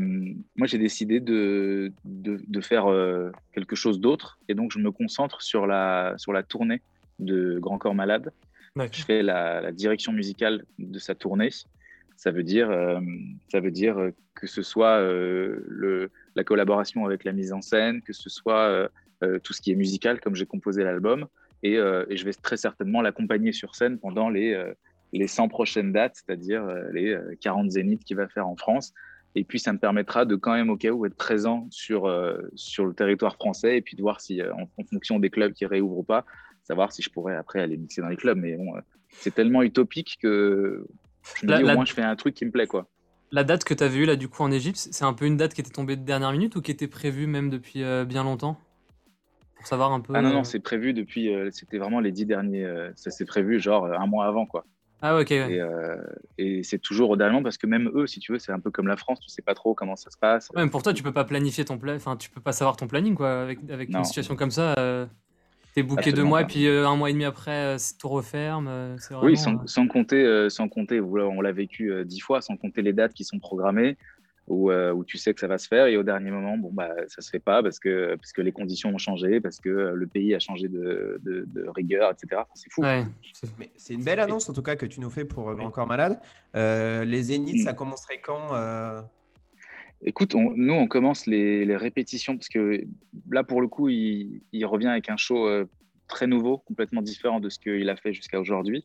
moi, 0.57 0.67
j'ai 0.67 0.79
décidé 0.79 1.21
de, 1.21 1.93
de, 2.05 2.41
de 2.47 2.61
faire 2.61 2.91
euh, 2.91 3.31
quelque 3.53 3.77
chose 3.77 4.01
d'autre 4.01 4.39
et 4.49 4.55
donc 4.55 4.73
je 4.73 4.79
me 4.79 4.91
concentre 4.91 5.43
sur 5.43 5.67
la, 5.67 6.15
sur 6.17 6.33
la 6.33 6.43
tournée 6.43 6.83
de 7.19 7.59
Grand 7.59 7.79
Corps 7.79 7.95
Malade. 7.95 8.33
Je 8.93 9.05
fais 9.05 9.23
la, 9.23 9.61
la, 9.63 9.73
direction 9.73 10.13
musicale 10.13 10.65
de 10.79 10.99
sa 10.99 11.15
tournée. 11.15 11.49
Ça 12.17 12.31
veut 12.31 12.43
dire, 12.43 12.71
euh, 12.71 13.01
ça 13.51 13.61
veut 13.61 13.71
dire 13.71 14.11
que 14.35 14.47
ce 14.47 14.61
soit 14.63 14.99
euh, 15.01 15.65
le, 15.67 16.11
la 16.35 16.45
collaboration 16.45 17.07
avec 17.07 17.25
la 17.25 17.33
mise 17.33 17.53
en 17.53 17.63
scène, 17.63 18.03
que 18.03 18.13
ce 18.13 18.29
soit 18.29 18.69
euh, 18.69 18.89
tout 19.43 19.53
ce 19.53 19.61
qui 19.61 19.73
est 19.73 19.75
musical, 19.75 20.21
comme 20.21 20.35
j'ai 20.35 20.47
composé 20.47 20.85
l'album. 20.85 21.27
Et, 21.63 21.75
et, 21.75 22.17
je 22.17 22.25
vais 22.25 22.33
très 22.33 22.57
certainement 22.57 23.01
l'accompagner 23.01 23.53
sur 23.53 23.75
scène 23.75 23.99
pendant 23.99 24.29
les, 24.29 24.61
les 25.13 25.27
100 25.27 25.49
prochaines 25.49 25.93
dates, 25.93 26.17
c'est-à-dire 26.17 26.67
les 26.93 27.19
40 27.41 27.71
zéniths 27.71 28.05
qu'il 28.05 28.17
va 28.17 28.29
faire 28.29 28.47
en 28.47 28.57
France. 28.57 28.93
Et 29.37 29.45
puis, 29.45 29.59
ça 29.59 29.73
me 29.75 29.79
permettra 29.79 30.25
de 30.25 30.35
quand 30.35 30.55
même, 30.55 30.71
au 30.71 30.79
cas 30.79 30.91
où, 30.91 31.05
être 31.05 31.15
présent 31.15 31.69
sur, 31.71 32.07
euh, 32.07 32.39
sur 32.55 32.87
le 32.87 32.95
territoire 32.95 33.35
français 33.35 33.77
et 33.77 33.83
puis 33.83 33.95
de 33.95 34.01
voir 34.01 34.23
si, 34.23 34.41
euh, 34.41 34.53
en, 34.55 34.63
en, 34.63 34.85
fonction 34.85 35.19
des 35.19 35.29
clubs 35.29 35.53
qui 35.53 35.67
réouvrent 35.67 35.99
ou 35.99 36.03
pas, 36.03 36.25
savoir 36.63 36.91
si 36.91 37.03
je 37.03 37.11
pourrais 37.11 37.37
après 37.37 37.61
aller 37.61 37.77
mixer 37.77 38.01
dans 38.01 38.09
les 38.09 38.17
clubs. 38.17 38.39
Mais 38.39 38.57
bon, 38.57 38.75
euh, 38.75 38.81
c'est 39.11 39.35
tellement 39.35 39.63
utopique 39.63 40.17
que 40.23 40.87
je 41.39 41.45
me 41.45 41.51
la, 41.51 41.59
dis 41.59 41.65
au 41.65 41.67
la... 41.67 41.75
moins 41.75 41.85
je 41.85 41.93
fais 41.93 42.03
un 42.03 42.17
truc 42.17 42.35
qui 42.35 42.47
me 42.47 42.51
plaît. 42.51 42.67
quoi. 42.67 42.89
La 43.31 43.45
date 43.45 43.65
que 43.65 43.75
tu 43.75 43.85
as 43.85 43.89
vue 43.89 44.07
là, 44.07 44.17
du 44.17 44.29
coup, 44.29 44.43
en 44.43 44.51
Égypte, 44.51 44.79
c'est 44.91 45.05
un 45.05 45.13
peu 45.13 45.27
une 45.27 45.37
date 45.37 45.53
qui 45.53 45.61
était 45.61 45.71
tombée 45.71 45.97
de 45.97 46.03
dernière 46.03 46.33
minute 46.33 46.57
ou 46.57 46.63
qui 46.63 46.71
était 46.71 46.89
prévue 46.89 47.27
même 47.27 47.51
depuis 47.51 47.83
euh, 47.85 48.07
bien 48.07 48.25
longtemps? 48.25 48.59
Pour 49.67 49.71
savoir 49.71 49.93
un 49.93 49.99
peu. 50.01 50.13
Ah 50.15 50.23
non, 50.23 50.33
non, 50.33 50.45
c'est 50.45 50.61
prévu 50.61 50.93
depuis. 50.93 51.35
Euh, 51.35 51.51
C'était 51.51 51.79
vraiment 51.79 51.99
les 51.99 52.13
dix 52.13 52.25
derniers. 52.25 52.65
Euh, 52.65 52.93
ça 52.95 53.11
s'est 53.11 53.25
prévu 53.25 53.59
genre 53.59 53.87
un 53.87 54.07
mois 54.07 54.27
avant, 54.27 54.47
quoi. 54.47 54.65
Ah 55.03 55.19
ok. 55.19 55.31
Ouais. 55.31 55.55
Et, 55.55 55.61
euh, 55.61 55.97
et 56.39 56.63
c'est 56.63 56.79
toujours 56.79 57.11
au 57.11 57.17
dernier 57.17 57.43
parce 57.43 57.59
que 57.59 57.67
même 57.67 57.91
eux, 57.97 58.07
si 58.07 58.21
tu 58.21 58.31
veux, 58.31 58.39
c'est 58.39 58.53
un 58.53 58.61
peu 58.61 58.71
comme 58.71 58.87
la 58.87 58.97
France, 58.97 59.19
tu 59.19 59.29
sais 59.29 59.43
pas 59.43 59.55
trop 59.55 59.75
comment 59.75 59.97
ça 59.97 60.09
se 60.11 60.19
passe. 60.19 60.51
Ouais, 60.55 60.63
même 60.63 60.71
pour 60.71 60.85
toi, 60.85 60.95
tu 60.95 61.03
peux 61.03 61.11
pas 61.13 61.25
planifier 61.25 61.65
ton 61.65 61.79
plan, 61.79 61.97
enfin 61.97 62.17
tu 62.17 62.31
peux 62.31 62.41
pas 62.41 62.53
savoir 62.53 62.77
ton 62.77 62.87
planning 62.87 63.17
quoi, 63.17 63.43
avec, 63.43 63.59
avec 63.69 63.89
une 63.89 64.05
situation 64.05 64.37
comme 64.37 64.53
ça. 64.53 64.75
Euh... 64.79 65.05
T'es 65.75 65.83
booké 65.83 66.13
deux 66.13 66.25
mois 66.25 66.43
et 66.43 66.47
puis 66.47 66.67
euh, 66.67 66.87
un 66.89 66.97
mois 66.97 67.11
et 67.11 67.13
demi 67.13 67.25
après, 67.27 67.77
tout 67.99 68.09
referme. 68.09 68.67
euh, 68.69 68.97
Vraiment, 69.11 69.25
oui, 69.25 69.37
sans, 69.37 69.67
sans 69.67 69.87
compter, 69.87 70.25
euh, 70.25 70.49
sans 70.49 70.69
compter, 70.69 71.01
on 71.01 71.41
l'a 71.43 71.53
vécu 71.53 71.93
euh, 71.93 72.05
dix 72.05 72.21
fois, 72.21 72.41
sans 72.41 72.57
compter 72.57 72.81
les 72.81 72.95
dates 72.95 73.13
qui 73.13 73.25
sont 73.25 73.39
programmées, 73.39 73.99
où, 74.49 74.71
euh, 74.71 74.93
où, 74.93 75.05
tu 75.05 75.19
sais 75.19 75.35
que 75.35 75.41
ça 75.41 75.49
va 75.49 75.59
se 75.59 75.67
faire 75.67 75.87
et 75.87 75.97
au 75.97 76.03
dernier 76.03 76.31
moment, 76.31 76.57
bon 76.57 76.71
bah 76.73 76.91
ça 77.09 77.21
se 77.21 77.31
fait 77.31 77.41
pas 77.41 77.63
parce 77.63 77.79
que 77.79 78.15
parce 78.17 78.33
que 78.33 78.43
les 78.43 78.53
conditions 78.53 78.91
ont 78.91 78.99
changé, 78.99 79.41
parce 79.41 79.59
que 79.59 79.69
le 79.69 80.07
pays 80.07 80.35
a 80.35 80.39
changé 80.39 80.69
de, 80.69 81.21
de, 81.23 81.45
de 81.47 81.69
rigueur, 81.69 82.13
etc. 82.13 82.43
Enfin, 82.43 82.53
c'est 82.55 82.73
fou. 82.73 82.83
Ouais. 82.83 83.05
C'est 83.77 83.95
une 83.95 84.05
belle 84.05 84.21
annonce 84.21 84.49
en 84.49 84.53
tout 84.53 84.63
cas 84.63 84.77
que 84.77 84.87
tu 84.87 85.01
nous 85.01 85.11
fais 85.11 85.25
pour 85.25 85.53
Grand 85.55 85.71
Corps 85.71 85.87
Malade. 85.87 86.21
Euh, 86.55 87.05
les 87.05 87.25
Zéniths, 87.25 87.65
ça 87.65 87.73
commencerait 87.73 88.21
quand 88.21 88.55
euh... 88.55 89.03
Écoute, 90.03 90.35
on, 90.35 90.53
nous 90.55 90.75
on 90.75 90.87
commence 90.87 91.27
les, 91.27 91.65
les, 91.65 91.77
répétitions 91.77 92.37
parce 92.37 92.49
que 92.49 92.85
là 93.31 93.43
pour 93.43 93.63
le 93.63 93.67
coup 93.67 93.89
il, 93.89 94.43
il 94.53 94.67
revient 94.67 94.89
avec 94.89 95.09
un 95.09 95.17
show 95.17 95.49
euh, 95.49 95.65
très 96.07 96.27
nouveau, 96.27 96.59
complètement 96.59 97.03
différent 97.03 97.41
de 97.41 97.49
ce 97.49 97.59
qu'il 97.59 97.89
a 97.89 97.97
fait 97.97 98.13
jusqu'à 98.13 98.41
aujourd'hui. 98.41 98.85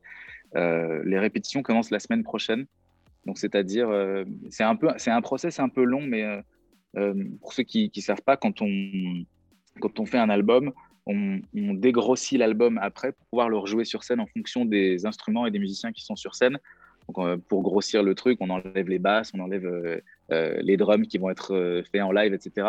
Euh, 0.56 1.02
les 1.06 1.20
répétitions 1.20 1.64
commencent 1.64 1.92
la 1.92 2.00
semaine 2.00 2.24
prochaine. 2.24 2.66
Donc, 3.26 3.38
c'est-à-dire, 3.38 3.90
euh, 3.90 4.24
c'est 4.50 4.64
un 4.64 4.76
peu, 4.76 4.90
c'est 4.98 5.12
un 5.12 5.22
process 5.22 5.60
un 5.60 5.70
peu 5.70 5.84
long, 5.84 6.02
mais 6.02 6.24
euh, 6.24 6.42
euh 6.98 7.14
pour 7.40 7.54
ceux 7.54 7.64
qui 7.64 7.92
ne 7.96 8.02
savent 8.02 8.24
pas, 8.24 8.38
quand 8.38 8.62
on, 8.62 9.26
quand 9.80 10.00
on 10.00 10.06
fait 10.06 10.18
un 10.18 10.30
album, 10.30 10.72
on, 11.06 11.40
dégrossit 11.54 12.38
l'album 12.38 12.78
après 12.78 13.12
pour 13.12 13.26
pouvoir 13.28 13.50
le 13.50 13.58
rejouer 13.58 13.86
sur 13.86 14.04
scène 14.04 14.20
en 14.20 14.28
fonction 14.28 14.66
des 14.66 15.06
instruments 15.06 15.46
et 15.46 15.52
des 15.52 15.60
musiciens 15.60 15.92
qui 15.92 16.04
sont 16.04 16.16
sur 16.16 16.36
scène. 16.36 16.58
Donc, 17.08 17.42
pour 17.48 17.64
grossir 17.64 18.04
le 18.04 18.16
truc, 18.16 18.38
on 18.40 18.50
enlève 18.50 18.88
les 18.88 19.00
basses, 19.00 19.32
on 19.34 19.40
enlève 19.40 20.02
les 20.30 20.78
drums 20.78 21.08
qui 21.08 21.18
vont 21.18 21.30
être 21.30 21.84
faits 21.92 22.02
en 22.04 22.12
live, 22.12 22.34
etc. 22.34 22.68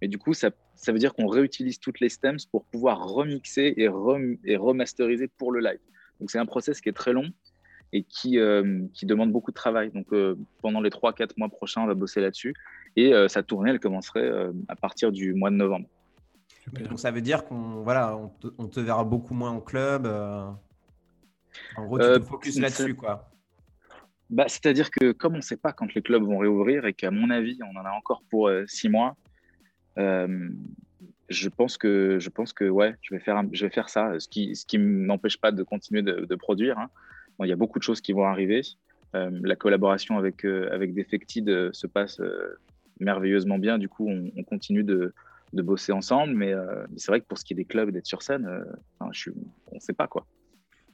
Mais 0.00 0.08
du 0.08 0.18
coup, 0.18 0.32
ça, 0.34 0.50
ça 0.74 0.92
veut 0.92 0.98
dire 0.98 1.14
qu'on 1.14 1.26
réutilise 1.26 1.78
toutes 1.78 2.00
les 2.00 2.08
stems 2.08 2.38
pour 2.50 2.64
pouvoir 2.64 3.06
remixer 3.06 3.74
et, 3.76 3.86
rem, 3.86 4.38
et 4.44 4.56
remasteriser 4.56 5.28
pour 5.28 5.52
le 5.52 5.60
live. 5.60 5.78
Donc, 6.20 6.30
c'est 6.30 6.38
un 6.38 6.46
process 6.46 6.80
qui 6.80 6.88
est 6.88 6.92
très 6.92 7.12
long 7.12 7.30
et 7.92 8.02
qui, 8.02 8.38
euh, 8.38 8.82
qui 8.92 9.06
demande 9.06 9.32
beaucoup 9.32 9.50
de 9.50 9.56
travail. 9.56 9.90
Donc 9.90 10.12
euh, 10.12 10.36
pendant 10.62 10.80
les 10.80 10.90
3-4 10.90 11.30
mois 11.36 11.48
prochains, 11.48 11.82
on 11.82 11.86
va 11.86 11.94
bosser 11.94 12.20
là-dessus. 12.20 12.54
Et 12.96 13.12
euh, 13.12 13.28
sa 13.28 13.42
tournée, 13.42 13.70
elle 13.70 13.80
commencerait 13.80 14.30
à 14.68 14.76
partir 14.76 15.12
du 15.12 15.34
mois 15.34 15.50
de 15.50 15.56
novembre. 15.56 15.88
Super. 16.64 16.88
Donc 16.88 16.98
ça 16.98 17.10
veut 17.10 17.20
dire 17.20 17.44
qu'on 17.44 17.82
voilà, 17.82 18.16
on 18.16 18.28
te, 18.28 18.48
on 18.58 18.68
te, 18.68 18.80
verra 18.80 19.04
beaucoup 19.04 19.34
moins 19.34 19.50
en 19.50 19.60
club. 19.60 20.06
En 20.06 21.84
gros, 21.84 21.98
tu 21.98 22.04
te 22.04 22.20
focuses 22.20 22.60
là-dessus, 22.60 22.94
quoi. 22.94 23.30
Bah, 24.30 24.46
C'est-à-dire 24.48 24.90
que 24.90 25.12
comme 25.12 25.34
on 25.34 25.38
ne 25.38 25.42
sait 25.42 25.58
pas 25.58 25.72
quand 25.72 25.92
les 25.94 26.02
clubs 26.02 26.22
vont 26.22 26.38
réouvrir 26.38 26.86
et 26.86 26.94
qu'à 26.94 27.10
mon 27.10 27.30
avis, 27.30 27.58
on 27.62 27.78
en 27.78 27.84
a 27.84 27.90
encore 27.90 28.22
pour 28.30 28.50
6 28.66 28.88
mois, 28.88 29.16
je 31.28 31.48
pense 31.48 31.76
que 31.76 32.18
je 32.18 32.28
pense 32.28 32.52
que 32.52 32.64
ouais, 32.64 32.96
je 33.02 33.14
vais 33.14 33.20
faire 33.20 33.42
je 33.52 33.64
vais 33.64 33.70
faire 33.70 33.88
ça. 33.88 34.18
Ce 34.18 34.28
qui 34.28 34.54
ce 34.56 34.66
qui 34.66 34.78
m'empêche 34.78 35.38
pas 35.38 35.52
de 35.52 35.62
continuer 35.62 36.02
de, 36.02 36.34
produire. 36.34 36.78
Hein. 36.78 36.90
Il 37.42 37.48
y 37.48 37.52
a 37.52 37.56
beaucoup 37.56 37.78
de 37.78 37.84
choses 37.84 38.00
qui 38.00 38.12
vont 38.12 38.24
arriver. 38.24 38.62
Euh, 39.14 39.30
la 39.42 39.56
collaboration 39.56 40.18
avec 40.18 40.44
euh, 40.44 40.68
avec 40.72 40.94
Defected 40.94 41.48
euh, 41.48 41.70
se 41.72 41.86
passe 41.86 42.20
merveilleusement 43.00 43.58
bien. 43.58 43.78
Du 43.78 43.88
coup, 43.88 44.08
on, 44.08 44.42
continue 44.44 44.84
de, 44.84 45.12
de 45.52 45.62
bosser 45.62 45.92
ensemble. 45.92 46.34
Mais 46.34 46.52
c'est 46.96 47.10
vrai 47.10 47.20
que 47.20 47.26
pour 47.26 47.38
ce 47.38 47.44
qui 47.44 47.52
est 47.52 47.56
des 47.56 47.64
clubs 47.64 47.90
d'être 47.90 48.06
sur 48.06 48.22
scène, 48.22 48.48
je 49.12 49.30
on 49.70 49.74
ne 49.76 49.80
sait 49.80 49.92
pas 49.92 50.06
quoi. 50.06 50.26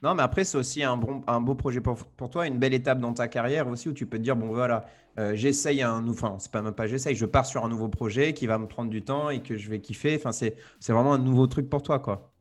Non, 0.02 0.14
mais 0.14 0.23
après, 0.23 0.44
c'est 0.44 0.56
aussi 0.56 0.82
un, 0.82 0.97
bon, 0.97 1.23
un 1.26 1.40
beau 1.42 1.54
projet 1.54 1.80
pour, 1.80 1.97
pour, 1.97 2.30
toi, 2.30 2.47
une 2.47 2.59
belle 2.59 2.73
étape 2.73 3.00
dans 3.00 3.12
ta 3.12 3.28
carrière 3.28 3.68
aussi 3.68 3.88
où 3.88 3.92
tu 3.92 4.06
peux 4.06 4.16
te 4.16 4.23
dire 4.23 4.35
bon, 4.35 4.47
voilà, 4.47 4.87
euh, 5.18 5.35
j'essaye 5.35 5.82
un 5.82 6.00
nouveau, 6.00 6.26
enfin, 6.26 6.37
c'est 6.38 6.50
pas 6.50 6.62
même 6.62 6.73
pas 6.73 6.87
j'essaye, 6.87 7.14
je 7.14 7.26
pars 7.26 7.44
sur 7.44 7.64
un 7.64 7.68
nouveau 7.68 7.88
projet 7.88 8.32
qui 8.32 8.47
va 8.47 8.56
me 8.56 8.66
prendre 8.66 8.88
du 8.88 9.02
temps 9.02 9.28
et 9.28 9.42
que 9.42 9.59
je 9.59 9.68
vais 9.68 9.80
kiffer. 9.80 10.16
Enfin, 10.16 10.32
c'est 10.32 10.56
vraiment 10.88 11.12
un 11.12 11.18
nouveau 11.18 11.47
truc 11.47 11.68
pour 11.68 11.82
toi, 11.82 11.99
quoi. 11.99 12.32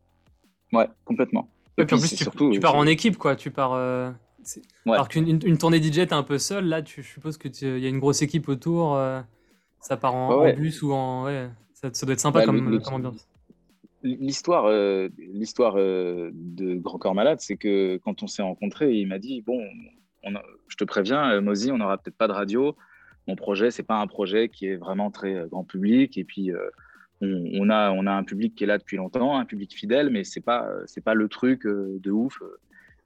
Ouais, 0.72 0.88
complètement. 1.04 1.50
Et, 1.80 1.86
puis, 1.86 1.96
en 1.96 2.00
plus, 2.00 2.10
tu, 2.10 2.24
surtout, 2.24 2.52
tu 2.52 2.60
pars 2.60 2.76
en 2.76 2.86
équipe, 2.86 3.18
quoi. 3.18 3.36
Tu 3.36 3.52
pars. 3.52 3.74
Euh, 3.74 4.12
alors 4.86 5.08
qu'une 5.08 5.40
une, 5.44 5.58
tournée 5.58 5.82
DJ, 5.82 6.08
t'es 6.08 6.14
un 6.14 6.24
peu 6.24 6.38
seul. 6.38 6.66
Là, 6.66 6.82
tu, 6.82 7.04
je 7.04 7.08
suppose 7.08 7.38
qu'il 7.38 7.80
y 7.80 7.86
a 7.86 7.90
une 7.90 8.00
grosse 8.00 8.22
équipe 8.22 8.50
autour. 8.50 8.96
Euh, 8.96 9.22
ça 9.80 9.98
part 9.98 10.16
en, 10.16 10.54
bus 10.54 10.82
ou 10.82 10.94
en. 10.94 11.26
Ça, 11.74 12.06
doit 12.06 12.14
être 12.14 12.20
sympa 12.20 12.44
comme, 12.46 12.82
comme 12.82 12.94
ambiance 12.94 13.28
l'histoire 14.02 14.66
euh, 14.68 15.10
l'histoire 15.18 15.76
de 15.76 16.76
Grand 16.76 16.98
Corps 16.98 17.14
Malade, 17.16 17.40
c'est 17.42 17.58
que 17.58 17.98
quand 17.98 18.24
on 18.24 18.28
s'est 18.28 18.42
rencontrés, 18.42 18.94
il 18.94 19.08
m'a 19.08 19.20
dit 19.20 19.42
bon, 19.42 19.62
je 20.24 20.76
te 20.78 20.86
préviens, 20.86 21.42
Mozi, 21.42 21.70
on 21.72 21.78
n'aura 21.78 21.98
peut-être 21.98 22.16
pas 22.16 22.30
de 22.30 22.34
radio. 22.34 22.78
Mon 23.28 23.36
projet, 23.36 23.72
c'est 23.72 23.84
pas 23.84 24.00
un 24.00 24.08
projet 24.08 24.48
qui 24.48 24.68
est 24.68 24.78
vraiment 24.78 25.12
très 25.12 25.46
grand 25.52 25.66
public. 25.66 26.18
Et 26.18 26.24
puis 26.24 26.52
on, 27.22 27.70
a 27.70 28.12
un 28.12 28.24
public 28.24 28.56
qui 28.56 28.64
est 28.64 28.68
là 28.68 28.78
depuis 28.78 28.98
longtemps, 28.98 29.38
un 29.38 29.46
public 29.46 29.76
fidèle, 29.76 30.10
mais 30.10 30.24
c'est 30.24 30.42
pas 30.42 30.70
pas 31.04 31.14
le 31.14 31.28
truc 31.28 31.66
de 31.66 32.12
ouf. 32.12 32.42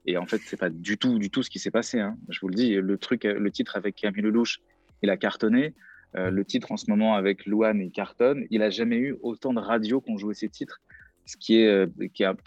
Et 0.06 0.18
en 0.18 0.26
fait, 0.26 0.40
c'est 0.44 0.58
pas 0.58 0.70
du 0.70 0.98
tout 0.98 1.18
du 1.18 1.30
tout 1.30 1.42
ce 1.42 1.50
qui 1.50 1.58
s'est 1.58 1.70
passé. 1.70 1.98
Hein. 2.00 2.16
Je 2.28 2.38
vous 2.40 2.48
le 2.48 2.54
dis, 2.54 2.74
le 2.74 2.98
truc, 2.98 3.24
le 3.24 3.50
titre 3.50 3.76
avec 3.76 3.96
Camille 3.96 4.22
Lelouch, 4.22 4.60
il 5.02 5.10
a 5.10 5.16
cartonné. 5.16 5.74
Euh, 6.16 6.30
le 6.30 6.44
titre 6.44 6.70
en 6.70 6.76
ce 6.76 6.88
moment 6.88 7.14
avec 7.14 7.44
Louane 7.46 7.80
et 7.80 7.90
Carton, 7.90 8.44
il 8.50 8.62
a 8.62 8.70
jamais 8.70 8.96
eu 8.96 9.16
autant 9.22 9.52
de 9.52 9.58
radios 9.58 10.00
qu'on 10.00 10.16
jouait 10.16 10.34
ses 10.34 10.48
titres, 10.48 10.80
ce 11.26 11.36
qui 11.36 11.60
est, 11.60 11.66
euh, 11.66 11.86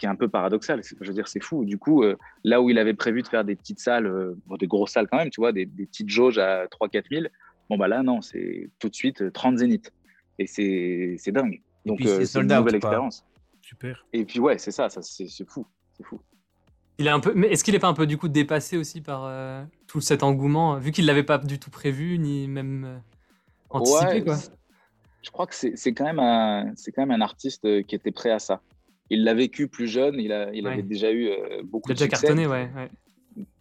un 0.04 0.14
peu 0.16 0.28
paradoxal. 0.28 0.80
Je 0.82 1.06
veux 1.06 1.12
dire, 1.12 1.28
c'est 1.28 1.42
fou. 1.42 1.66
Du 1.66 1.76
coup, 1.76 2.02
euh, 2.02 2.16
là 2.44 2.62
où 2.62 2.70
il 2.70 2.78
avait 2.78 2.94
prévu 2.94 3.22
de 3.22 3.28
faire 3.28 3.44
des 3.44 3.56
petites 3.56 3.80
salles, 3.80 4.10
des 4.58 4.66
grosses 4.66 4.92
salles 4.92 5.06
quand 5.10 5.18
même, 5.18 5.30
tu 5.30 5.40
vois, 5.40 5.52
des, 5.52 5.66
petites 5.66 6.08
jauges 6.08 6.38
à 6.38 6.66
3-4 6.66 7.04
000, 7.10 7.26
bon, 7.68 7.76
bah 7.76 7.88
là, 7.88 8.02
non, 8.02 8.22
c'est 8.22 8.70
tout 8.78 8.88
de 8.88 8.94
suite 8.94 9.32
30 9.32 9.58
zéniths. 9.58 9.92
Et 10.38 10.46
c'est 10.46 11.32
dingue. 11.32 11.60
Donc, 11.84 12.00
c'est 12.02 12.40
une 12.40 12.54
nouvelle 12.54 12.76
expérience. 12.76 13.24
Super. 13.60 14.06
Et 14.12 14.24
puis, 14.24 14.40
ouais, 14.40 14.58
c'est 14.58 14.70
ça, 14.70 14.88
ça 14.88 15.02
c'est 15.02 15.48
fou. 15.48 15.66
C'est 15.96 16.04
fou. 16.04 16.20
Il 17.00 17.06
est 17.06 17.10
un 17.10 17.20
peu, 17.20 17.32
mais 17.34 17.48
est-ce 17.48 17.62
qu'il 17.62 17.74
n'est 17.74 17.80
pas 17.80 17.88
un 17.88 17.94
peu 17.94 18.06
du 18.06 18.16
coup 18.16 18.28
dépassé 18.28 18.76
aussi 18.76 19.00
par 19.00 19.30
tout 19.86 20.00
cet 20.00 20.22
engouement, 20.22 20.78
vu 20.78 20.90
qu'il 20.90 21.06
l'avait 21.06 21.22
pas 21.22 21.38
du 21.38 21.58
tout 21.58 21.70
prévu, 21.70 22.18
ni 22.18 22.48
même 22.48 23.00
ouais, 23.70 24.24
Je 25.22 25.30
crois 25.30 25.46
que 25.46 25.54
c'est 25.54 25.92
quand, 25.92 26.04
même 26.04 26.18
un, 26.18 26.72
quand 26.94 27.02
même 27.02 27.10
un 27.10 27.20
artiste 27.20 27.64
euh, 27.64 27.82
qui 27.82 27.94
était 27.94 28.10
prêt 28.10 28.30
à 28.30 28.38
ça. 28.38 28.60
Il 29.10 29.24
l'a 29.24 29.34
vécu 29.34 29.68
plus 29.68 29.88
jeune, 29.88 30.16
il, 30.20 30.32
a, 30.32 30.52
il 30.52 30.66
avait 30.66 30.82
déjà 30.82 31.10
eu 31.10 31.28
euh, 31.28 31.62
beaucoup 31.64 31.90
il 31.90 31.92
a 31.92 31.94
déjà 31.94 32.08
cartonné, 32.08 32.46
ouais, 32.46 32.68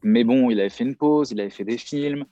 Mais 0.04 0.24
bon, 0.24 0.50
il 0.50 0.60
avait 0.60 0.70
fait 0.70 0.84
une 0.84 0.96
pause, 0.96 1.32
il 1.32 1.40
avait 1.40 1.50
fait 1.50 1.64
des 1.64 1.78
films 1.78 2.26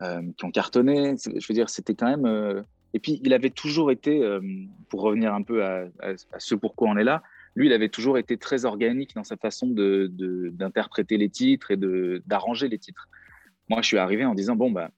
euh, 0.00 0.22
qui 0.36 0.44
ont 0.44 0.50
cartonné. 0.50 1.14
Je 1.18 1.46
veux 1.46 1.54
dire, 1.54 1.68
c'était 1.68 1.94
quand 1.94 2.16
même. 2.16 2.64
Et 2.94 2.98
puis, 2.98 3.20
il 3.22 3.32
avait 3.32 3.50
toujours 3.50 3.90
été, 3.90 4.22
pour 4.88 5.00
revenir 5.00 5.32
un 5.34 5.42
peu 5.42 5.64
à, 5.64 5.86
ce 6.38 6.54
pourquoi 6.54 6.88
on 6.88 6.96
est 6.96 7.04
là, 7.04 7.22
lui, 7.54 7.66
il 7.66 7.72
avait 7.72 7.88
toujours 7.88 8.18
été 8.18 8.36
très 8.36 8.64
organique 8.64 9.14
dans 9.14 9.24
sa 9.24 9.36
façon 9.36 9.66
d'interpréter 9.68 11.16
les 11.16 11.28
titres 11.28 11.70
et 11.70 11.78
d'arranger 12.26 12.68
les 12.68 12.78
titres. 12.78 13.08
Moi, 13.68 13.80
je 13.82 13.86
suis 13.86 13.98
arrivé 13.98 14.24
en 14.24 14.34
disant, 14.34 14.56
bon, 14.56 14.70
bah, 14.70 14.90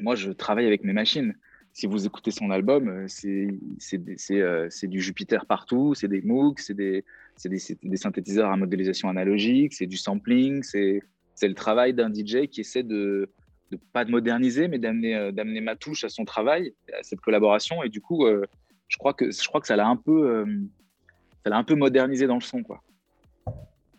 moi, 0.00 0.14
je 0.14 0.30
travaille 0.32 0.66
avec 0.66 0.84
mes 0.84 0.92
machines 0.92 1.34
si 1.74 1.88
vous 1.88 2.06
écoutez 2.06 2.30
son 2.30 2.50
album, 2.50 2.88
euh, 2.88 3.06
euh, 4.30 4.66
c'est 4.70 4.86
du 4.86 5.00
Jupiter 5.00 5.44
partout, 5.44 5.92
c'est 5.94 6.06
des 6.06 6.22
MOOC, 6.22 6.60
c'est 6.60 6.74
des, 6.74 7.04
des, 7.44 7.96
synthétiseurs 7.96 8.50
à 8.50 8.56
modélisation 8.56 9.08
analogique, 9.08 9.74
c'est 9.74 9.86
du 9.86 9.96
sampling, 9.96 10.62
c'est 10.62 11.02
le 11.42 11.54
travail 11.54 11.92
d'un 11.92 12.14
DJ 12.14 12.46
qui 12.46 12.60
essaie 12.60 12.84
de, 12.84 13.28
de, 13.70 13.78
pas 13.92 14.04
de 14.04 14.10
moderniser, 14.10 14.68
mais 14.68 14.78
d'amener 14.78 15.14
euh, 15.14 15.32
d'amener 15.32 15.60
ma 15.60 15.76
touche 15.76 16.04
à 16.04 16.08
son 16.08 16.24
travail, 16.24 16.74
à 16.92 17.02
cette 17.02 17.20
collaboration. 17.20 17.82
Et 17.82 17.88
du 17.88 18.00
coup, 18.00 18.26
je 18.88 18.96
crois 18.98 19.14
que 19.14 19.30
je 19.30 19.48
crois 19.48 19.60
que 19.60 19.66
ça 19.66 19.76
l'a 19.76 19.86
un 19.86 19.96
peu 19.96 20.44
ça 21.44 21.50
l'a 21.50 21.58
un 21.58 21.64
peu 21.64 21.74
modernisé 21.74 22.26
dans 22.26 22.34
le 22.34 22.40
son, 22.40 22.62
quoi. 22.62 22.82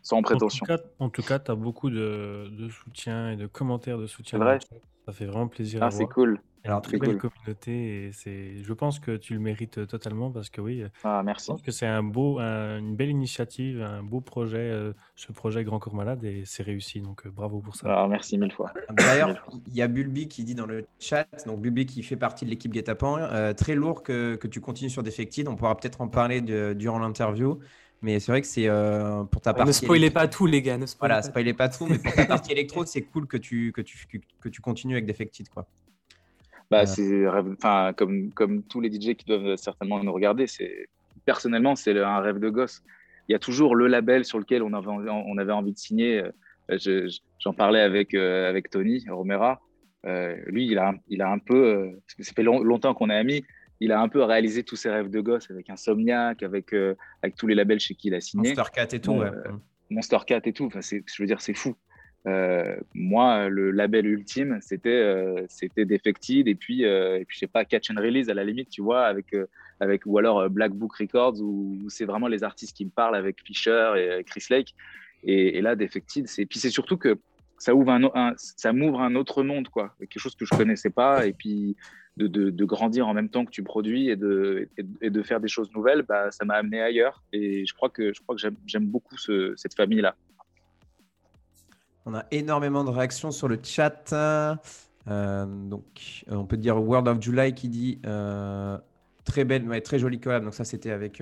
Sans 0.01 0.21
prétention. 0.21 0.65
En 0.99 1.09
tout 1.09 1.23
cas, 1.23 1.39
tu 1.39 1.49
as 1.49 1.55
beaucoup 1.55 1.89
de, 1.89 2.47
de, 2.51 2.69
soutien 2.69 3.31
et 3.31 3.35
de 3.35 3.47
commentaires 3.47 3.97
de 3.97 4.05
soutien. 4.05 4.37
Vrai. 4.37 4.59
Ça 5.05 5.11
fait 5.11 5.25
vraiment 5.25 5.47
plaisir 5.47 5.81
ah, 5.83 5.91
c'est 5.91 6.05
cool. 6.05 6.39
Alors, 6.65 6.81
très 6.81 6.97
belle 6.97 7.17
communauté 7.17 8.07
et 8.07 8.11
c'est, 8.11 8.63
je 8.63 8.73
pense 8.73 8.99
que 8.99 9.15
tu 9.17 9.33
le 9.33 9.39
mérites 9.39 9.85
totalement 9.87 10.31
parce 10.31 10.49
que 10.49 10.61
oui, 10.61 10.83
ah, 11.03 11.21
merci. 11.23 11.45
je 11.45 11.51
pense 11.51 11.61
que 11.61 11.71
c'est 11.71 11.85
un 11.85 12.03
beau, 12.03 12.39
une 12.39 12.95
belle 12.95 13.09
initiative, 13.09 13.81
un 13.81 14.03
beau 14.03 14.21
projet, 14.21 14.57
euh, 14.57 14.93
ce 15.15 15.31
projet 15.31 15.63
Grand 15.63 15.79
Corps 15.79 15.95
Malade 15.95 16.23
et 16.23 16.43
c'est 16.45 16.63
réussi. 16.63 17.01
Donc, 17.01 17.25
euh, 17.25 17.29
bravo 17.29 17.59
pour 17.59 17.75
ça. 17.75 17.87
Ah, 17.89 18.07
merci 18.09 18.37
mille 18.37 18.51
fois. 18.51 18.73
D'ailleurs, 18.89 19.45
il 19.67 19.75
y 19.75 19.81
a 19.81 19.87
Bulbi 19.87 20.27
qui 20.27 20.43
dit 20.43 20.55
dans 20.55 20.65
le 20.65 20.85
chat, 20.99 21.27
donc 21.45 21.61
Bulbi 21.61 21.85
qui 21.85 22.01
fait 22.03 22.15
partie 22.15 22.45
de 22.45 22.49
l'équipe 22.49 22.73
Guetapan, 22.73 23.17
euh, 23.19 23.53
très 23.53 23.75
lourd 23.75 24.03
que, 24.03 24.35
que 24.35 24.47
tu 24.47 24.59
continues 24.59 24.89
sur 24.89 25.03
Defected. 25.03 25.47
On 25.47 25.55
pourra 25.55 25.77
peut-être 25.77 26.01
en 26.01 26.07
parler 26.07 26.41
durant 26.75 26.99
l'interview. 26.99 27.59
Mais 28.01 28.19
c'est 28.19 28.31
vrai 28.31 28.41
que 28.41 28.47
c'est 28.47 28.67
pour 29.31 29.41
ta 29.41 29.53
partie. 29.53 29.67
Ne 29.67 29.71
spoilez 29.71 30.11
pas 30.11 30.27
tout, 30.27 30.45
les 30.45 30.61
gars. 30.61 30.77
Ne 30.77 30.85
spoilez 30.85 31.11
voilà, 31.11 31.21
pas 31.21 31.27
spoilez 31.27 31.53
pas 31.53 31.69
tout, 31.69 31.87
mais 31.87 31.97
pour 31.97 32.13
ta 32.13 32.25
partie 32.25 32.51
électro, 32.51 32.85
c'est 32.85 33.01
cool 33.01 33.25
que 33.25 33.37
tu, 33.37 33.71
que, 33.71 33.81
tu, 33.81 33.97
que 34.41 34.49
tu 34.49 34.61
continues 34.61 34.95
avec 34.95 35.05
Defected. 35.05 35.49
Quoi. 35.49 35.65
Bah, 36.71 36.85
c'est 36.85 37.27
enfin 37.27 37.93
comme 37.93 38.31
comme 38.31 38.63
tous 38.63 38.81
les 38.81 38.89
DJ 38.89 39.15
qui 39.15 39.25
doivent 39.25 39.55
certainement 39.55 40.03
nous 40.03 40.13
regarder, 40.13 40.47
c'est 40.47 40.87
personnellement 41.25 41.75
c'est 41.75 41.97
un 41.99 42.19
rêve 42.19 42.39
de 42.39 42.49
gosse. 42.49 42.83
Il 43.27 43.33
y 43.33 43.35
a 43.35 43.39
toujours 43.39 43.75
le 43.75 43.87
label 43.87 44.25
sur 44.25 44.39
lequel 44.39 44.63
on 44.63 44.73
avait 44.73 45.09
on 45.09 45.37
avait 45.37 45.53
envie 45.53 45.73
de 45.73 45.77
signer. 45.77 46.23
Euh, 46.71 47.07
j'en 47.39 47.53
parlais 47.53 47.81
avec 47.81 48.13
euh, 48.13 48.49
avec 48.49 48.69
Tony 48.69 49.05
Romera. 49.09 49.61
Euh, 50.05 50.35
lui, 50.47 50.67
il 50.67 50.77
a 50.77 50.93
il 51.07 51.21
a 51.21 51.29
un 51.29 51.39
peu, 51.39 51.91
ça 52.19 52.33
fait 52.33 52.43
longtemps 52.43 52.93
qu'on 52.93 53.09
est 53.09 53.17
amis. 53.17 53.43
Il 53.81 53.91
a 53.91 53.99
un 53.99 54.07
peu 54.07 54.23
réalisé 54.23 54.63
tous 54.63 54.75
ses 54.75 54.89
rêves 54.89 55.09
de 55.09 55.19
gosse 55.19 55.51
avec 55.51 55.69
Insomniac, 55.69 56.43
avec 56.43 56.73
avec 57.21 57.35
tous 57.35 57.47
les 57.47 57.55
labels 57.55 57.79
chez 57.79 57.95
qui 57.95 58.07
il 58.07 58.15
a 58.15 58.21
signé. 58.21 58.49
Monster 58.49 58.71
Cat 58.73 58.87
et 58.93 58.99
tout. 58.99 59.11
ouais. 59.13 59.31
Monster 59.89 60.17
Cat 60.25 60.41
et 60.45 60.53
tout. 60.53 60.65
Enfin, 60.65 60.79
je 60.81 61.21
veux 61.21 61.27
dire, 61.27 61.41
c'est 61.41 61.53
fou. 61.53 61.75
Euh, 62.27 62.75
moi, 62.93 63.49
le 63.49 63.71
label 63.71 64.07
ultime, 64.07 64.57
c'était 64.61 64.89
euh, 64.89 65.45
Defected 65.77 66.47
et 66.47 66.55
puis 66.55 66.83
euh, 66.83 67.19
et 67.19 67.25
je 67.29 67.37
sais 67.37 67.47
pas 67.47 67.65
Catch 67.65 67.91
and 67.91 68.01
Release 68.01 68.29
à 68.29 68.33
la 68.33 68.43
limite, 68.43 68.69
tu 68.69 68.81
vois, 68.81 69.05
avec 69.05 69.35
avec 69.79 70.03
ou 70.05 70.17
alors 70.17 70.49
Black 70.49 70.73
Book 70.73 70.95
Records 70.95 71.39
où, 71.41 71.85
c'est 71.89 72.05
vraiment 72.05 72.27
les 72.27 72.43
artistes 72.43 72.75
qui 72.75 72.85
me 72.85 72.89
parlent 72.89 73.15
avec 73.15 73.43
Fisher 73.43 73.93
et 73.97 74.23
Chris 74.23 74.45
Lake. 74.49 74.73
Et, 75.27 75.59
là, 75.61 75.75
Defected, 75.75 76.27
c'est 76.27 76.45
puis 76.45 76.59
c'est 76.59 76.69
surtout 76.69 76.97
que 76.97 77.17
ça 77.57 77.73
ouvre 77.73 77.91
un, 77.91 78.33
ça 78.37 78.73
m'ouvre 78.73 79.01
un 79.01 79.15
autre 79.15 79.43
monde 79.43 79.69
quoi, 79.69 79.95
quelque 79.99 80.19
chose 80.19 80.35
que 80.35 80.45
je 80.45 80.55
connaissais 80.55 80.89
pas 80.89 81.25
et 81.25 81.33
puis 81.33 81.75
de, 82.17 82.27
de, 82.27 82.65
grandir 82.65 83.07
en 83.07 83.13
même 83.13 83.29
temps 83.29 83.43
que 83.43 83.51
tu 83.51 83.63
produis 83.63 84.09
et 84.09 84.15
de, 84.15 84.69
et 85.01 85.09
de 85.09 85.23
faire 85.23 85.39
des 85.39 85.47
choses 85.47 85.69
nouvelles, 85.73 86.03
bah, 86.03 86.31
ça 86.31 86.45
m'a 86.45 86.55
amené 86.55 86.81
ailleurs. 86.81 87.23
Et 87.33 87.65
je 87.65 87.73
crois 87.73 87.89
que, 87.89 88.13
je 88.13 88.21
crois 88.21 88.35
que 88.35 88.41
j'aime 88.65 88.85
beaucoup 88.85 89.17
ce, 89.17 89.53
cette 89.57 89.75
famille-là. 89.75 90.15
On 92.05 92.13
a 92.13 92.25
énormément 92.31 92.83
de 92.83 92.91
réactions 92.91 93.31
sur 93.31 93.47
le 93.47 93.59
chat. 93.61 94.13
Euh, 95.07 95.45
donc, 95.45 96.23
euh, 96.29 96.35
on 96.35 96.45
peut 96.45 96.57
dire 96.57 96.81
World 96.81 97.07
of 97.07 97.21
July 97.21 97.53
qui 97.53 97.67
dit 97.67 97.99
euh, 98.05 98.77
très 99.23 99.43
belle, 99.43 99.81
très 99.81 99.97
jolie 99.97 100.19
collab. 100.19 100.43
Donc, 100.43 100.53
ça, 100.53 100.65
c'était 100.65 100.91
avec, 100.91 101.21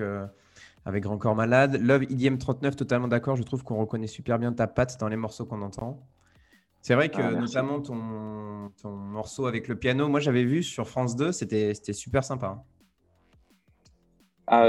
avec 0.84 1.02
Grand 1.02 1.16
Corps 1.16 1.34
Malade. 1.34 1.80
Love 1.80 2.04
IDM 2.04 2.36
39, 2.36 2.76
totalement 2.76 3.08
d'accord. 3.08 3.36
Je 3.36 3.42
trouve 3.42 3.64
qu'on 3.64 3.76
reconnaît 3.76 4.06
super 4.06 4.38
bien 4.38 4.52
ta 4.52 4.66
patte 4.66 5.00
dans 5.00 5.08
les 5.08 5.16
morceaux 5.16 5.46
qu'on 5.46 5.62
entend. 5.62 6.06
C'est 6.82 6.94
vrai 6.94 7.08
que, 7.08 7.22
ah, 7.22 7.30
notamment, 7.30 7.80
ton, 7.80 8.70
ton, 8.82 8.90
morceau 8.90 9.46
avec 9.46 9.68
le 9.68 9.76
piano, 9.76 10.06
moi, 10.08 10.20
j'avais 10.20 10.44
vu 10.44 10.62
sur 10.62 10.86
France 10.86 11.16
2, 11.16 11.32
c'était 11.32 11.72
super 11.94 12.22
sympa. 12.22 12.48
Hein. 12.48 12.62
Ah, 14.46 14.64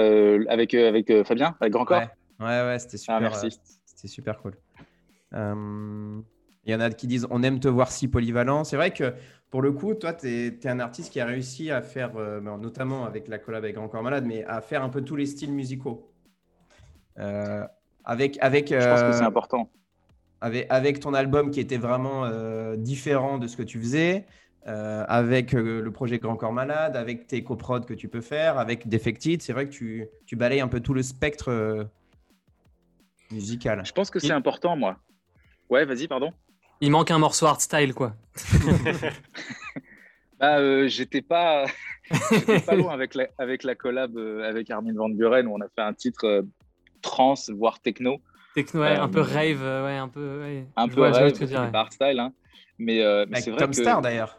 avec, 0.47 0.73
avec 0.73 1.11
Fabien, 1.25 1.57
avec 1.59 1.73
Grand 1.73 1.83
Corps? 1.83 2.03
Ouais, 2.39 2.45
ouais, 2.45 2.79
c'était 2.79 2.95
ah, 3.09 3.29
super, 3.29 3.35
c'était 3.85 4.07
super 4.07 4.41
cool. 4.41 4.53
Euh, 5.35 6.21
il 6.65 6.71
y 6.71 6.75
en 6.75 6.79
a 6.79 6.89
qui 6.89 7.07
disent 7.07 7.27
on 7.29 7.43
aime 7.43 7.59
te 7.59 7.67
voir 7.67 7.91
si 7.91 8.07
polyvalent. 8.07 8.63
C'est 8.63 8.75
vrai 8.75 8.91
que 8.91 9.13
pour 9.51 9.61
le 9.61 9.71
coup, 9.71 9.93
toi, 9.93 10.13
tu 10.13 10.27
es, 10.27 10.67
un 10.67 10.79
artiste 10.79 11.11
qui 11.11 11.19
a 11.19 11.25
réussi 11.25 11.71
à 11.71 11.81
faire, 11.81 12.11
euh, 12.17 12.39
ben, 12.39 12.57
notamment 12.57 13.05
avec 13.05 13.27
la 13.27 13.37
collab 13.37 13.63
avec 13.63 13.77
Encore 13.77 14.03
Malade, 14.03 14.25
mais 14.25 14.43
à 14.45 14.61
faire 14.61 14.83
un 14.83 14.89
peu 14.89 15.01
tous 15.01 15.15
les 15.15 15.25
styles 15.25 15.53
musicaux. 15.53 16.11
Euh, 17.19 17.65
avec, 18.03 18.37
avec, 18.41 18.69
Je 18.69 18.75
pense 18.75 19.01
que 19.01 19.11
c'est 19.13 19.23
important. 19.23 19.69
Avec, 20.41 20.67
avec, 20.69 20.99
ton 20.99 21.13
album 21.13 21.51
qui 21.51 21.59
était 21.59 21.77
vraiment 21.77 22.29
différent 22.75 23.37
de 23.37 23.47
ce 23.47 23.55
que 23.57 23.63
tu 23.63 23.79
faisais. 23.79 24.25
avec 24.65 25.53
le 25.53 25.89
projet 25.91 26.19
Grand 26.19 26.35
Corps 26.35 26.53
Malade, 26.53 26.97
avec 26.97 27.27
tes 27.27 27.43
coprods 27.43 27.85
que 27.85 27.93
tu 27.93 28.09
peux 28.09 28.21
faire, 28.21 28.57
avec 28.57 28.87
Defected. 28.87 29.41
C'est 29.41 29.53
vrai 29.53 29.65
que 29.65 29.71
tu, 29.71 30.07
tu 30.25 30.35
balayes 30.35 30.61
un 30.61 30.67
peu 30.67 30.81
tout 30.81 30.93
le 30.93 31.03
spectre 31.03 31.87
musical. 33.31 33.83
Je 33.85 33.91
pense 33.91 34.09
que 34.09 34.19
c'est 34.19 34.31
important, 34.31 34.75
moi. 34.75 34.97
Ouais, 35.69 35.85
vas-y, 35.85 36.07
pardon. 36.07 36.31
Il 36.81 36.91
manque 36.91 37.11
un 37.11 37.19
morceau 37.19 37.45
art 37.45 37.61
style, 37.61 37.93
quoi. 37.93 38.15
bah, 40.39 40.59
euh, 40.59 40.87
j'étais 40.87 41.21
pas, 41.21 41.65
pas 42.65 42.75
loin 42.75 42.93
avec 42.93 43.15
la, 43.15 43.27
avec 43.37 43.63
la 43.63 43.75
collab 43.75 44.17
euh, 44.17 44.47
avec 44.47 44.69
Armin 44.69 44.93
Van 44.93 45.09
Buren 45.09 45.47
où 45.47 45.55
on 45.55 45.61
a 45.61 45.69
fait 45.69 45.81
un 45.81 45.93
titre 45.93 46.25
euh, 46.25 46.41
trans, 47.01 47.35
voire 47.49 47.79
techno. 47.79 48.19
Techno, 48.53 48.81
ouais, 48.81 48.95
un 48.95 49.07
peu 49.07 49.21
rave, 49.21 49.61
ouais, 49.61 49.97
un 49.97 50.07
peu. 50.07 50.41
Ouais. 50.41 50.67
Un 50.75 50.87
peu 50.87 51.01
rave, 51.01 51.33
art 51.73 51.91
style, 51.91 52.19
hein. 52.19 52.33
Mais, 52.77 53.01
mais 53.29 53.39
c'est 53.39 53.51
vrai 53.51 53.59
Tom 53.59 53.73
Star 53.73 54.01
d'ailleurs. 54.01 54.37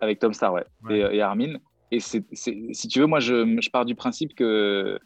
Avec 0.00 0.18
Tom 0.18 0.34
Star, 0.34 0.52
ouais, 0.52 0.64
Et, 0.90 1.22
Armin. 1.22 1.54
Et 1.90 2.00
si 2.00 2.88
tu 2.88 3.00
veux, 3.00 3.06
moi, 3.06 3.20
je, 3.20 3.58
je, 3.60 3.70
pars 3.70 3.86
du 3.86 3.94
principe 3.94 4.34
que 4.34 4.98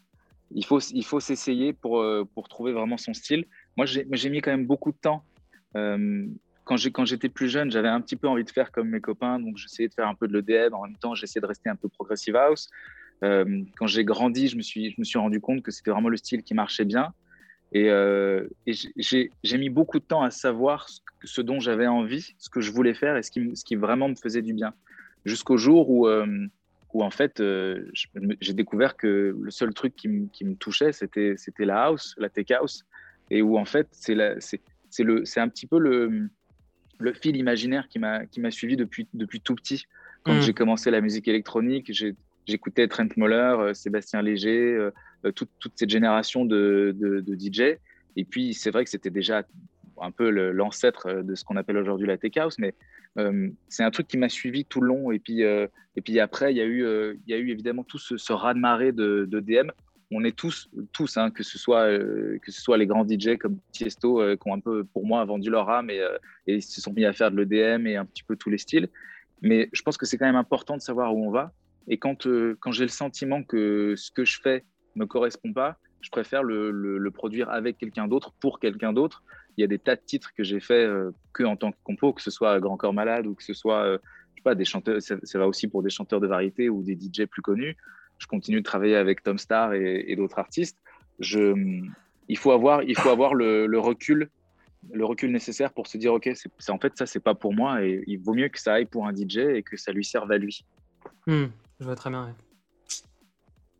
il 0.52 0.64
faut, 0.64 0.80
il 0.80 1.04
faut 1.04 1.20
s'essayer 1.20 1.72
pour, 1.72 2.04
pour 2.34 2.48
trouver 2.48 2.72
vraiment 2.72 2.96
son 2.96 3.14
style. 3.14 3.46
Moi, 3.76 3.86
j'ai, 3.86 4.30
mis 4.30 4.40
quand 4.40 4.50
même 4.50 4.66
beaucoup 4.66 4.90
de 4.90 4.96
temps 4.96 5.22
euh, 5.24 5.29
quand 5.74 7.04
j'étais 7.04 7.28
plus 7.28 7.48
jeune, 7.48 7.70
j'avais 7.70 7.88
un 7.88 8.00
petit 8.00 8.16
peu 8.16 8.28
envie 8.28 8.44
de 8.44 8.50
faire 8.50 8.70
comme 8.70 8.90
mes 8.90 9.00
copains, 9.00 9.40
donc 9.40 9.56
j'essayais 9.56 9.88
de 9.88 9.94
faire 9.94 10.06
un 10.06 10.14
peu 10.14 10.28
de 10.28 10.38
l'EDM. 10.38 10.74
En 10.74 10.82
même 10.84 10.96
temps, 10.96 11.14
j'essayais 11.14 11.40
de 11.40 11.46
rester 11.46 11.68
un 11.68 11.76
peu 11.76 11.88
progressive 11.88 12.36
house. 12.36 12.68
Euh, 13.24 13.62
quand 13.76 13.86
j'ai 13.86 14.04
grandi, 14.04 14.48
je 14.48 14.56
me, 14.56 14.62
suis, 14.62 15.18
rendu 15.18 15.40
compte 15.40 15.62
que 15.62 15.70
c'était 15.70 15.90
vraiment 15.90 16.08
le 16.08 16.16
style 16.16 16.42
qui 16.42 16.54
marchait 16.54 16.84
bien. 16.84 17.12
Et, 17.72 17.90
euh, 17.90 18.46
j'ai 18.66 19.58
mis 19.58 19.68
beaucoup 19.68 19.98
de 19.98 20.04
temps 20.04 20.22
à 20.22 20.30
savoir 20.30 20.88
ce, 21.24 21.40
dont 21.40 21.60
j'avais 21.60 21.86
envie, 21.86 22.34
ce 22.38 22.48
que 22.48 22.60
je 22.60 22.70
voulais 22.72 22.94
faire 22.94 23.16
et 23.16 23.22
ce 23.22 23.30
qui, 23.30 23.74
vraiment 23.76 24.08
me 24.08 24.16
faisait 24.16 24.42
du 24.42 24.54
bien. 24.54 24.72
Jusqu'au 25.24 25.56
jour 25.56 25.90
où, 25.90 26.08
où, 26.08 27.02
en 27.02 27.10
fait, 27.10 27.42
j'ai 28.40 28.54
découvert 28.54 28.96
que 28.96 29.36
le 29.38 29.50
seul 29.50 29.74
truc 29.74 29.94
qui 29.96 30.08
me 30.08 30.54
touchait, 30.54 30.92
c'était 30.92 31.36
la 31.58 31.82
house, 31.84 32.14
la 32.16 32.28
tech 32.28 32.50
house. 32.52 32.84
Et 33.30 33.42
où, 33.42 33.58
en 33.58 33.64
fait, 33.64 33.88
c'est 33.90 34.14
c'est 34.90 35.40
un 35.40 35.48
petit 35.48 35.66
peu 35.66 35.78
le, 35.78 36.28
le 36.98 37.12
fil 37.12 37.36
imaginaire 37.36 37.88
qui 37.88 37.98
m'a 37.98 38.50
suivi 38.50 38.76
depuis, 38.76 39.08
depuis 39.14 39.40
tout 39.40 39.54
petit. 39.54 39.86
Quand 40.22 40.34
mm. 40.34 40.42
j'ai 40.42 40.52
commencé 40.52 40.90
la 40.90 41.00
musique 41.00 41.28
électronique, 41.28 41.90
j'écoutais 42.46 42.88
Trent 42.88 43.08
Moller, 43.16 43.54
euh, 43.58 43.74
Sébastien 43.74 44.22
Léger, 44.22 44.74
euh, 44.74 44.90
euh, 45.24 45.32
toute, 45.32 45.50
toute, 45.58 45.72
cette 45.76 45.90
génération 45.90 46.44
de, 46.44 46.94
de, 46.98 47.34
DJ. 47.38 47.78
Et 48.16 48.24
puis, 48.24 48.54
c'est 48.54 48.70
vrai 48.70 48.84
que 48.84 48.90
c'était 48.90 49.10
déjà 49.10 49.44
un 50.00 50.10
peu 50.10 50.30
l'ancêtre 50.30 51.22
de 51.22 51.34
ce 51.34 51.44
qu'on 51.44 51.56
appelle 51.56 51.76
aujourd'hui 51.76 52.06
la 52.06 52.16
tech 52.16 52.36
house, 52.36 52.58
mais 52.58 52.74
c'est 53.68 53.84
un 53.84 53.90
truc 53.90 54.08
qui 54.08 54.16
m'a 54.16 54.30
suivi 54.30 54.64
tout 54.64 54.80
le 54.80 54.88
long. 54.88 55.12
Et 55.12 55.18
puis, 55.18 55.42
et 55.42 56.00
puis 56.02 56.18
après, 56.20 56.52
il 56.52 56.56
y, 56.56 56.60
a 56.60 56.64
eu, 56.64 56.82
il 56.82 57.30
y 57.30 57.34
a 57.34 57.36
eu 57.36 57.50
évidemment 57.50 57.84
tout 57.84 57.98
ce, 57.98 58.16
ce 58.16 58.32
raz-de-marée 58.32 58.92
de, 58.92 59.26
de, 59.28 59.40
DM 59.40 59.70
on 60.10 60.24
est 60.24 60.36
tous, 60.36 60.68
tous 60.92 61.16
hein, 61.16 61.30
que, 61.30 61.42
ce 61.42 61.58
soit, 61.58 61.82
euh, 61.82 62.38
que 62.42 62.50
ce 62.50 62.60
soit 62.60 62.76
les 62.76 62.86
grands 62.86 63.06
DJ 63.06 63.36
comme 63.38 63.58
Tiesto, 63.72 64.20
euh, 64.20 64.36
qui 64.36 64.48
ont 64.48 64.54
un 64.54 64.60
peu, 64.60 64.84
pour 64.84 65.06
moi, 65.06 65.24
vendu 65.24 65.50
leur 65.50 65.70
âme 65.70 65.90
et, 65.90 66.00
euh, 66.00 66.18
et 66.46 66.60
se 66.60 66.80
sont 66.80 66.92
mis 66.92 67.04
à 67.04 67.12
faire 67.12 67.30
de 67.30 67.36
l'EDM 67.36 67.86
et 67.86 67.96
un 67.96 68.04
petit 68.04 68.24
peu 68.24 68.36
tous 68.36 68.50
les 68.50 68.58
styles. 68.58 68.88
Mais 69.40 69.68
je 69.72 69.82
pense 69.82 69.96
que 69.96 70.06
c'est 70.06 70.18
quand 70.18 70.26
même 70.26 70.36
important 70.36 70.76
de 70.76 70.82
savoir 70.82 71.14
où 71.14 71.24
on 71.24 71.30
va. 71.30 71.52
Et 71.86 71.98
quand, 71.98 72.26
quand 72.60 72.72
j'ai 72.72 72.84
le 72.84 72.90
sentiment 72.90 73.42
que 73.42 73.94
ce 73.96 74.10
que 74.10 74.24
je 74.24 74.40
fais 74.40 74.64
ne 74.96 75.02
me 75.02 75.06
correspond 75.06 75.52
pas, 75.52 75.78
je 76.00 76.10
préfère 76.10 76.42
le, 76.42 77.10
produire 77.10 77.48
avec 77.50 77.78
quelqu'un 77.78 78.06
d'autre, 78.06 78.32
pour 78.40 78.58
quelqu'un 78.58 78.92
d'autre. 78.92 79.22
Il 79.56 79.62
y 79.62 79.64
a 79.64 79.66
des 79.66 79.78
tas 79.78 79.96
de 79.96 80.00
titres 80.00 80.32
que 80.34 80.44
j'ai 80.44 80.60
fait 80.60 80.88
que 81.32 81.42
en 81.42 81.56
tant 81.56 81.72
que 81.72 81.78
compo, 81.82 82.12
que 82.12 82.22
ce 82.22 82.30
soit 82.30 82.60
Grand 82.60 82.76
Corps 82.76 82.92
Malade 82.92 83.26
ou 83.26 83.34
que 83.34 83.42
ce 83.42 83.54
soit, 83.54 83.92
je 83.92 83.98
sais 84.36 84.42
pas, 84.44 84.54
des 84.54 84.64
chanteurs, 84.64 85.00
ça, 85.00 85.38
va 85.38 85.48
aussi 85.48 85.68
pour 85.68 85.82
des 85.82 85.90
chanteurs 85.90 86.20
de 86.20 86.26
variété 86.26 86.68
ou 86.68 86.82
des 86.82 86.94
DJ 86.94 87.24
plus 87.24 87.42
connus 87.42 87.76
je 88.20 88.26
continue 88.26 88.58
de 88.58 88.64
travailler 88.64 88.96
avec 88.96 89.22
Tom 89.22 89.38
Star 89.38 89.74
et, 89.74 90.14
d'autres 90.14 90.38
artistes. 90.38 90.78
Je, 91.18 91.82
il 92.28 92.38
faut 92.38 92.52
avoir, 92.52 92.82
il 92.82 92.96
faut 92.96 93.08
avoir 93.08 93.34
le, 93.34 93.66
recul, 93.78 94.30
le 94.92 95.04
recul 95.04 95.32
nécessaire 95.32 95.72
pour 95.72 95.86
se 95.86 95.98
dire 95.98 96.12
ok, 96.12 96.30
c'est 96.34 96.70
en 96.70 96.78
fait 96.78 96.96
ça 96.96 97.06
c'est 97.06 97.20
pas 97.20 97.34
pour 97.34 97.52
moi 97.54 97.82
et 97.82 98.04
il 98.06 98.18
vaut 98.18 98.34
mieux 98.34 98.48
que 98.48 98.60
ça 98.60 98.74
aille 98.74 98.86
pour 98.86 99.06
un 99.06 99.14
DJ 99.14 99.38
et 99.38 99.62
que 99.62 99.76
ça 99.76 99.90
lui 99.92 100.04
serve 100.04 100.30
à 100.30 100.38
lui. 100.38 100.64
Hmm, 101.26 101.46
je 101.80 101.84
vois 101.84 101.96
très 101.96 102.10
bien. 102.10 102.34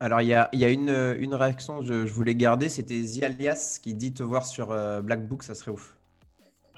Alors, 0.02 0.22
il 0.22 0.28
y 0.28 0.34
a, 0.34 0.48
y 0.54 0.64
a, 0.64 0.70
une, 0.70 1.14
une 1.18 1.34
réaction, 1.34 1.82
je, 1.82 2.06
je 2.06 2.12
voulais 2.14 2.34
garder, 2.34 2.70
c'était 2.70 3.02
Zialias 3.02 3.78
qui 3.82 3.92
dit 3.92 4.14
te 4.14 4.22
voir 4.22 4.46
sur 4.46 4.72
euh, 4.72 5.02
Black 5.02 5.28
Book, 5.28 5.42
ça 5.42 5.54
serait 5.54 5.72
ouf. 5.72 5.94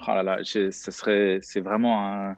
Oh 0.05 0.11
là 0.11 0.23
là, 0.23 0.39
ça 0.43 0.91
serait, 0.91 1.39
c'est 1.41 1.61
vraiment 1.61 2.05
un, 2.05 2.35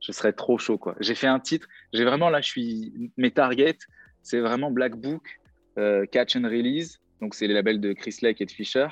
je 0.00 0.10
serais 0.12 0.32
trop 0.32 0.58
chaud 0.58 0.76
quoi. 0.76 0.96
J'ai 0.98 1.14
fait 1.14 1.28
un 1.28 1.38
titre, 1.38 1.68
j'ai 1.92 2.04
vraiment 2.04 2.28
là, 2.28 2.40
je 2.40 2.48
suis 2.48 3.12
mes 3.16 3.30
targets, 3.30 3.78
c'est 4.24 4.40
vraiment 4.40 4.70
Black 4.70 4.96
Book, 4.96 5.38
euh, 5.78 6.06
Catch 6.06 6.34
and 6.34 6.44
Release. 6.44 6.98
Donc, 7.20 7.34
c'est 7.34 7.46
les 7.46 7.54
labels 7.54 7.80
de 7.80 7.92
Chris 7.92 8.16
Lake 8.22 8.40
et 8.40 8.46
de 8.46 8.50
Fisher. 8.50 8.88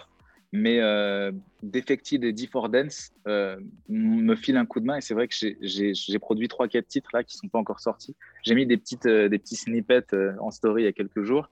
Mais 0.53 0.81
euh, 0.81 1.33
Defected 1.62 2.23
et 2.23 2.33
D4 2.35 2.71
Dance 2.71 3.12
euh, 3.27 3.57
me 3.88 4.37
filent 4.37 4.59
un 4.59 4.66
coup 4.66 4.81
de 4.81 4.85
main. 4.85 4.99
Et 4.99 5.01
c'est 5.01 5.14
vrai 5.14 5.27
que 5.27 5.35
j'ai 5.35 6.18
produit 6.18 6.47
3-4 6.47 6.85
titres 6.85 7.11
là 7.14 7.25
qui 7.25 7.38
ne 7.38 7.40
sont 7.40 7.49
pas 7.49 7.59
encore 7.59 7.81
sortis. 7.81 8.14
J'ai 8.42 8.55
mis 8.55 8.66
des, 8.66 8.77
petites, 8.77 9.09
des 9.09 9.38
petits 9.38 9.57
snippets 9.57 10.14
en 10.38 10.51
story 10.51 10.83
il 10.83 10.85
y 10.85 10.88
a 10.88 10.92
quelques 10.92 11.23
jours, 11.23 11.49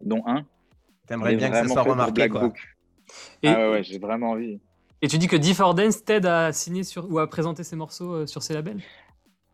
dont 0.00 0.22
un. 0.26 0.46
T'aimerais 1.06 1.36
bien 1.36 1.50
que 1.50 1.56
ça 1.56 1.68
soit 1.68 1.82
remarqué, 1.82 2.28
quoi. 2.30 2.52
Et, 3.42 3.48
ah 3.48 3.70
ouais, 3.70 3.82
j'ai 3.82 3.98
vraiment 3.98 4.30
envie. 4.30 4.58
Et 5.02 5.08
tu 5.08 5.18
dis 5.18 5.28
que 5.28 5.36
D4 5.36 5.74
Dance 5.74 6.02
t'aide 6.02 6.24
à 6.24 6.52
signer 6.52 6.84
sur, 6.84 7.10
ou 7.10 7.18
à 7.18 7.28
présenter 7.28 7.62
ses 7.64 7.76
morceaux 7.76 8.26
sur 8.26 8.42
ses 8.42 8.54
labels? 8.54 8.80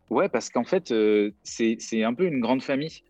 Ouais, 0.09 0.29
parce 0.29 0.49
qu'en 0.49 0.63
fait, 0.63 0.93
c'est 1.43 2.03
un 2.03 2.13
peu 2.13 2.25
une 2.25 2.39
grande 2.39 2.63
famille. 2.63 3.03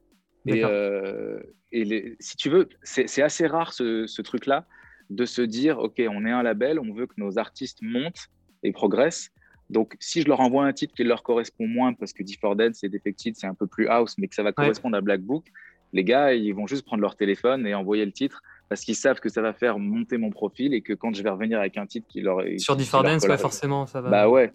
Et, 0.48 0.64
euh, 0.64 1.40
et 1.72 2.16
si 2.20 2.38
tu 2.38 2.50
veux, 2.50 2.70
c'est 2.84 3.22
assez 3.22 3.48
rare 3.48 3.74
ce, 3.74 4.22
truc-là 4.22 4.66
de 5.10 5.26
se 5.26 5.42
dire, 5.42 5.80
OK, 5.80 6.02
on 6.10 6.26
est 6.26 6.32
un 6.32 6.44
label, 6.44 6.80
on 6.80 6.94
veut 6.94 7.08
que 7.08 7.16
nos 7.18 7.38
artistes 7.38 7.80
montent 7.82 8.30
et 8.64 8.72
progressent. 8.72 9.30
Donc, 9.70 9.96
si 10.00 10.22
je 10.22 10.28
leur 10.28 10.40
envoie 10.40 10.66
un 10.66 10.74
titre 10.74 10.94
qui 10.94 11.04
leur 11.04 11.24
correspond 11.24 11.68
moins, 11.68 11.94
parce 11.94 12.14
que 12.14 12.24
Difforden, 12.24 12.74
c'est 12.74 12.90
Defected, 12.90 13.36
c'est 13.36 13.48
un 13.48 13.56
peu 13.56 13.68
plus 13.68 13.88
house, 13.88 14.16
mais 14.18 14.28
que 14.28 14.36
ça 14.36 14.44
va 14.44 14.52
correspondre 14.52 14.96
à 14.96 15.02
Black 15.02 15.22
Book, 15.22 15.46
les 15.94 16.04
gars, 16.04 16.34
ils 16.34 16.54
vont 16.54 16.68
juste 16.68 16.86
prendre 16.86 17.02
leur 17.02 17.16
téléphone 17.16 17.66
et 17.66 17.74
envoyer 17.74 18.06
le 18.06 18.12
titre 18.12 18.42
parce 18.70 18.82
qu'ils 18.82 18.96
savent 18.96 19.20
que 19.20 19.30
ça 19.30 19.42
va 19.42 19.54
faire 19.54 19.80
monter 19.80 20.18
mon 20.18 20.30
profil 20.30 20.74
et 20.74 20.82
que 20.82 20.94
quand 20.94 21.16
je 21.16 21.24
vais 21.24 21.30
revenir 21.30 21.60
avec 21.60 21.78
un 21.78 21.86
titre 21.86 22.08
qui 22.08 22.22
leur 22.22 22.42
est. 22.42 22.58
Sur 22.58 22.76
Difforden, 22.76 23.20
pas 23.20 23.38
forcément, 23.38 23.86
ça 23.86 24.02
va. 24.02 24.10
Bah 24.10 24.30
ouais. 24.30 24.52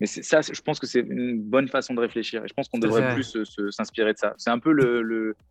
Mais 0.00 0.06
ça, 0.06 0.40
je 0.40 0.60
pense 0.60 0.78
que 0.78 0.86
c'est 0.86 1.00
une 1.00 1.40
bonne 1.40 1.68
façon 1.68 1.94
de 1.94 2.00
réfléchir. 2.00 2.44
Et 2.44 2.48
je 2.48 2.54
pense 2.54 2.68
qu'on 2.68 2.78
devrait 2.78 3.14
plus 3.14 3.36
s'inspirer 3.70 4.12
de 4.12 4.18
ça. 4.18 4.34
C'est 4.36 4.50
un 4.50 4.58
peu 4.58 4.72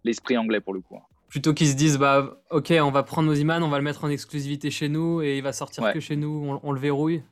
l'esprit 0.04 0.36
le, 0.36 0.40
anglais 0.40 0.62
pour 0.62 0.74
le 0.74 0.80
coup. 0.80 0.96
Hein. 0.96 1.04
Plutôt 1.28 1.54
qu'ils 1.54 1.68
se 1.68 1.76
disent, 1.76 1.98
bah, 1.98 2.42
ok, 2.52 2.74
on 2.82 2.92
va 2.92 3.04
prendre 3.04 3.28
nos 3.28 3.34
imams, 3.34 3.62
on 3.62 3.68
va 3.68 3.78
le 3.78 3.84
mettre 3.84 4.06
en 4.06 4.10
exclusivité 4.10 4.72
chez 4.72 4.88
nous 4.88 5.22
et 5.22 5.38
il 5.38 5.44
va 5.44 5.52
sortir 5.52 5.92
que 5.92 6.00
chez 6.00 6.16
nous, 6.16 6.60
on, 6.64 6.72
le 6.72 6.80
verrouille. 6.80 7.24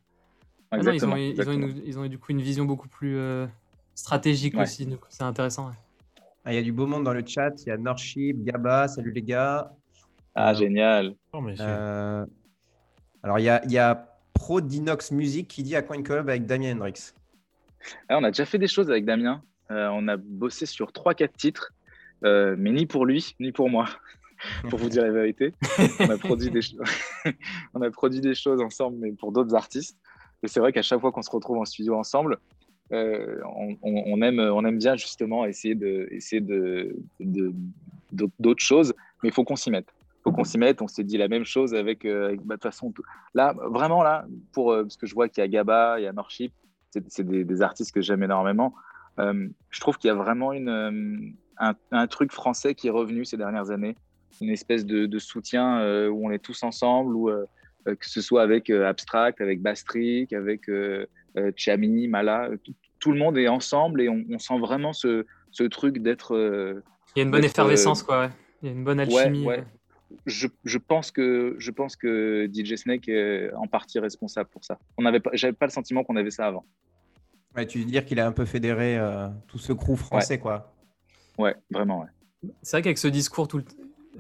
Ah 0.72 0.78
ils, 0.80 1.06
ont, 1.06 1.16
ils, 1.16 2.00
ont 2.00 2.08
du 2.08 2.18
coup 2.18 2.32
une 2.32 2.42
vision 2.42 2.66
beaucoup 2.66 2.90
plus 2.90 3.16
euh, 3.18 3.46
stratégique 3.94 4.58
aussi. 4.58 4.90
C'est 5.10 5.24
intéressant. 5.24 5.72
Ah, 6.44 6.52
il 6.52 6.56
y 6.56 6.60
a 6.60 6.64
du 6.64 6.74
beau 6.74 6.86
monde 6.86 7.06
dans 7.06 7.14
le 7.14 7.24
chat. 7.26 7.52
Il 7.66 7.70
y 7.70 7.72
a 7.72 7.78
Norship, 7.78 8.44
Gaba, 8.44 8.88
salut 8.88 9.12
les 9.12 9.22
gars. 9.22 9.72
Ah, 10.34 10.54
génial. 10.54 11.16
Oh, 11.32 11.42
euh, 11.62 12.26
alors, 13.24 13.40
il 13.40 13.46
y 13.46 13.50
a, 13.50 13.66
y 13.66 13.78
a 13.78 14.15
pro 14.36 14.62
d'Inox 14.62 15.12
Music 15.12 15.48
qui 15.48 15.64
dit 15.64 15.76
à 15.76 15.82
Coin 15.82 16.04
Club 16.04 16.30
avec 16.30 16.46
Damien 16.46 16.74
Hendrix. 16.74 17.14
Ah, 18.10 18.18
on 18.20 18.24
a 18.24 18.30
déjà 18.30 18.46
fait 18.46 18.60
des 18.60 18.68
choses 18.68 18.92
avec 18.92 19.06
Damien. 19.06 19.42
Euh, 19.72 19.90
on 19.92 20.08
a 20.08 20.18
bossé 20.18 20.68
sur 20.68 20.92
3-4 20.92 21.30
titres, 21.36 21.74
euh, 22.24 22.56
mais 22.58 22.72
ni 22.72 22.86
pour 22.86 23.06
lui, 23.06 23.36
ni 23.40 23.52
pour 23.52 23.70
moi, 23.70 23.86
pour 24.70 24.78
vous 24.78 24.90
dire 24.90 25.04
la 25.04 25.12
vérité. 25.12 25.54
on, 26.00 26.10
a 26.10 26.18
produit 26.18 26.52
des 26.52 26.62
on 27.74 27.82
a 27.82 27.90
produit 27.90 28.22
des 28.22 28.36
choses 28.36 28.62
ensemble, 28.62 28.98
mais 29.00 29.12
pour 29.12 29.32
d'autres 29.32 29.56
artistes. 29.56 29.98
Et 30.44 30.48
c'est 30.48 30.60
vrai 30.60 30.72
qu'à 30.72 30.84
chaque 30.84 31.02
fois 31.02 31.12
qu'on 31.12 31.24
se 31.24 31.32
retrouve 31.32 31.58
en 31.58 31.66
studio 31.66 31.96
ensemble, 31.96 32.38
euh, 32.92 33.40
on, 33.82 34.22
aime, 34.22 34.40
on 34.40 34.64
aime 34.64 34.78
bien 34.78 34.96
justement 34.96 35.46
essayer 35.46 35.74
de, 35.74 36.08
essayer 36.12 36.40
de, 36.40 36.96
d'autres 37.20 38.64
choses, 38.64 38.94
mais 39.24 39.30
il 39.30 39.32
faut 39.32 39.44
qu'on 39.44 39.56
s'y 39.56 39.72
mette 39.72 39.92
faut 40.26 40.32
qu'on 40.32 40.44
s'y 40.44 40.58
mette. 40.58 40.82
On 40.82 40.88
s'est 40.88 41.04
dit 41.04 41.18
la 41.18 41.28
même 41.28 41.46
chose 41.46 41.74
avec, 41.74 42.04
euh, 42.04 42.36
bah, 42.44 42.56
de 42.56 42.60
toute 42.60 42.64
façon, 42.64 42.94
là, 43.34 43.56
vraiment, 43.70 44.04
là, 44.04 44.26
pour, 44.52 44.72
euh, 44.72 44.82
parce 44.82 44.98
que 44.98 45.06
je 45.06 45.14
vois 45.14 45.30
qu'il 45.30 45.42
y 45.42 45.46
a 45.46 45.48
Gaba, 45.48 46.00
il 46.00 46.04
y 46.04 46.08
a 46.08 46.14
Norship, 46.14 46.52
c'est 46.90 47.24
des, 47.24 47.62
artistes 47.62 47.94
que 47.94 48.02
j'aime 48.02 48.24
énormément. 48.24 48.74
Euh, 49.20 49.48
je 49.70 49.80
trouve 49.80 49.98
qu'il 49.98 50.08
y 50.08 50.12
a 50.12 50.16
vraiment 50.16 50.52
une, 50.52 51.36
un, 51.60 52.08
truc 52.08 52.32
français 52.32 52.74
qui 52.74 52.88
est 52.88 52.92
revenu 52.92 53.24
ces 53.24 53.38
dernières 53.38 53.70
années, 53.70 53.96
une 54.42 54.50
espèce 54.50 54.86
de, 54.86 55.20
soutien 55.20 56.08
où 56.08 56.28
on 56.28 56.32
est 56.32 56.40
tous 56.40 56.64
ensemble, 56.64 57.16
ou 57.16 57.30
que 57.86 58.10
ce 58.10 58.22
soit 58.22 58.42
avec 58.42 58.70
Abstract, 58.70 59.42
avec 59.42 59.62
Bastric, 59.62 60.32
avec 60.32 60.70
Chami, 61.58 62.08
Mala, 62.08 62.50
tout, 63.00 63.12
le 63.12 63.20
monde 63.20 63.38
est 63.38 63.50
ensemble 63.50 64.02
et 64.02 64.10
on, 64.10 64.40
sent 64.40 64.58
vraiment 64.60 64.94
ce, 64.94 65.26
ce 65.52 65.64
truc 65.64 66.02
d'être. 66.02 66.34
il 67.16 67.20
y 67.20 67.22
a 67.22 67.26
une 67.26 67.32
bonne 67.32 67.44
effervescence, 67.44 68.04
quoi, 68.04 68.22
ouais. 68.22 68.30
Il 68.62 68.70
y 68.70 68.72
a 68.72 68.74
une 68.74 68.86
bonne 68.86 69.02
alchimie. 69.02 69.46
Ouais, 69.46 69.66
je, 70.26 70.48
je, 70.64 70.78
pense 70.78 71.12
que, 71.12 71.56
je 71.58 71.72
pense 71.72 71.96
que 71.96 72.50
DJ 72.52 72.76
Snake 72.76 73.08
est 73.08 73.52
en 73.54 73.68
partie 73.68 74.00
responsable 74.00 74.50
pour 74.50 74.64
ça. 74.64 74.78
On 74.98 75.06
avait 75.06 75.20
pas, 75.20 75.32
j'avais 75.34 75.54
pas 75.54 75.66
le 75.66 75.72
sentiment 75.72 76.04
qu'on 76.04 76.16
avait 76.16 76.32
ça 76.32 76.48
avant. 76.48 76.66
Ouais, 77.56 77.66
tu 77.66 77.80
veux 77.80 77.86
dire 77.86 78.06
qu'il 78.06 78.20
a 78.20 78.28
un 78.28 78.32
peu 78.32 78.46
fédéré 78.46 79.00
tout 79.48 79.58
ce 79.58 79.74
crew 79.74 79.96
français, 79.96 80.40
quoi. 80.40 80.74
Ouais, 81.38 81.56
vraiment, 81.72 82.02
ouais. 82.02 82.50
C'est 82.62 82.78
vrai 82.78 82.82
qu'avec 82.84 82.98
ce 82.98 83.08
discours 83.08 83.48
tout 83.48 83.64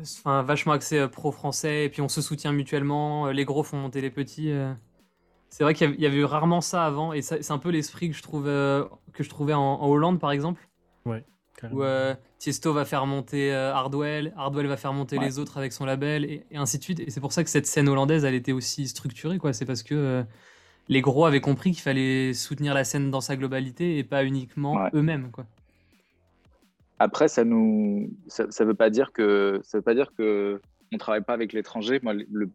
enfin, 0.02 0.42
vachement 0.42 0.74
axé 0.74 1.08
pro-français, 1.08 1.86
et 1.86 1.90
puis 1.90 2.02
on 2.02 2.10
se 2.10 2.22
soutient 2.22 2.52
mutuellement, 2.52 3.28
les 3.28 3.46
gros 3.46 3.64
font 3.64 3.78
monter 3.78 4.02
les 4.02 4.10
petits. 4.10 4.52
C'est 5.50 5.64
vrai 5.64 5.74
qu'il 5.74 6.00
y 6.00 6.06
avait 6.06 6.18
eu 6.18 6.26
rarement 6.26 6.62
ça 6.62 6.86
avant, 6.86 7.14
et 7.14 7.22
c'est 7.22 7.52
un 7.52 7.58
peu 7.58 7.70
l'esprit 7.70 8.10
que 8.10 8.16
je 8.16 8.24
trouve 8.24 8.46
que 8.46 9.24
je 9.24 9.30
trouvais 9.30 9.54
en, 9.54 9.86
Hollande, 9.86 10.20
par 10.20 10.32
exemple. 10.32 10.68
Ouais. 11.06 11.24
Où 11.72 11.84
Tiesto 12.38 12.74
va 12.74 12.86
faire 12.86 13.06
monter 13.06 13.54
Hardwell, 13.54 14.34
Hardwell 14.36 14.68
va 14.68 14.78
faire 14.78 14.94
monter 14.94 15.18
les 15.18 15.40
autres 15.40 15.58
avec 15.58 15.72
son 15.74 15.86
label, 15.86 16.26
et, 16.26 16.46
ainsi 16.54 16.78
de 16.78 16.84
suite. 16.84 17.00
Et 17.00 17.10
c'est 17.10 17.22
pour 17.22 17.32
ça 17.32 17.44
que 17.44 17.50
cette 17.50 17.66
scène 17.66 17.88
hollandaise, 17.88 18.26
elle 18.26 18.36
était 18.36 18.52
aussi 18.52 18.88
structurée, 18.88 19.38
quoi. 19.38 19.54
C'est 19.54 19.66
parce 19.66 19.84
que 19.84 20.24
les 20.90 21.02
gros 21.02 21.26
avaient 21.26 21.42
compris 21.42 21.72
qu'il 21.72 21.82
fallait 21.82 22.34
soutenir 22.34 22.74
la 22.74 22.84
scène 22.84 23.10
dans 23.10 23.22
sa 23.22 23.36
globalité 23.36 23.98
et 23.98 24.04
pas 24.04 24.24
uniquement 24.24 24.90
eux-mêmes, 24.94 25.32
quoi. 25.32 25.46
Après, 27.00 27.28
ça 27.28 27.44
nous, 27.44 28.10
ça, 28.28 28.64
veut 28.64 28.74
pas 28.74 28.90
dire 28.90 29.12
que, 29.12 29.60
ça 29.64 29.78
veut 29.78 29.82
pas 29.82 29.96
dire 29.96 30.14
que 30.18 30.62
on 30.94 30.98
travaille 30.98 31.24
pas 31.24 31.34
avec 31.34 31.52
l'étranger. 31.52 32.00
Moi, 32.02 32.14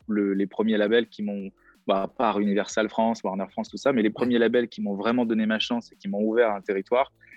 les 0.08 0.46
premiers 0.46 0.78
labels 0.78 1.08
qui 1.08 1.22
m'ont, 1.22 1.50
bah, 1.86 2.10
par 2.16 2.40
Universal 2.40 2.88
France, 2.88 3.22
Warner 3.22 3.46
France, 3.50 3.68
tout 3.68 3.76
ça, 3.76 3.92
mais 3.92 4.02
les 4.02 4.10
premiers 4.10 4.38
labels 4.38 4.68
qui 4.68 4.80
m'ont 4.80 4.94
vraiment 4.94 5.26
donné 5.26 5.44
ma 5.44 5.58
chance 5.58 5.92
et 5.92 5.96
qui 5.96 6.08
m'ont 6.08 6.22
ouvert 6.22 6.52
un 6.52 6.62
territoire, 6.62 7.12
euh, 7.12 7.29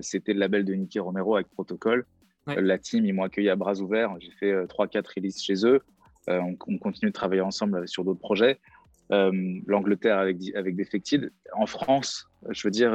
c'était 0.00 0.32
le 0.32 0.40
label 0.40 0.64
de 0.64 0.74
Nicky 0.74 0.98
Romero 0.98 1.36
avec 1.36 1.48
Protocol. 1.48 2.06
la 2.46 2.78
team, 2.78 3.04
ils 3.04 3.12
m'ont 3.12 3.22
accueilli 3.22 3.48
à 3.48 3.56
bras 3.56 3.80
ouverts. 3.80 4.14
J'ai 4.20 4.32
fait 4.32 4.52
3-4 4.66 4.98
euh, 4.98 5.02
releases 5.16 5.42
chez 5.42 5.66
eux. 5.66 5.80
Euh, 6.28 6.40
on, 6.66 6.78
continue 6.78 7.10
de 7.10 7.14
travailler 7.14 7.40
ensemble 7.40 7.86
sur 7.88 8.04
d'autres 8.04 8.20
projets. 8.20 8.58
L'Angleterre 9.10 10.18
avec, 10.18 10.38
avec 10.54 10.76
Defected. 10.76 11.32
En 11.52 11.66
France, 11.66 12.28
je 12.50 12.66
veux 12.66 12.70
dire, 12.70 12.92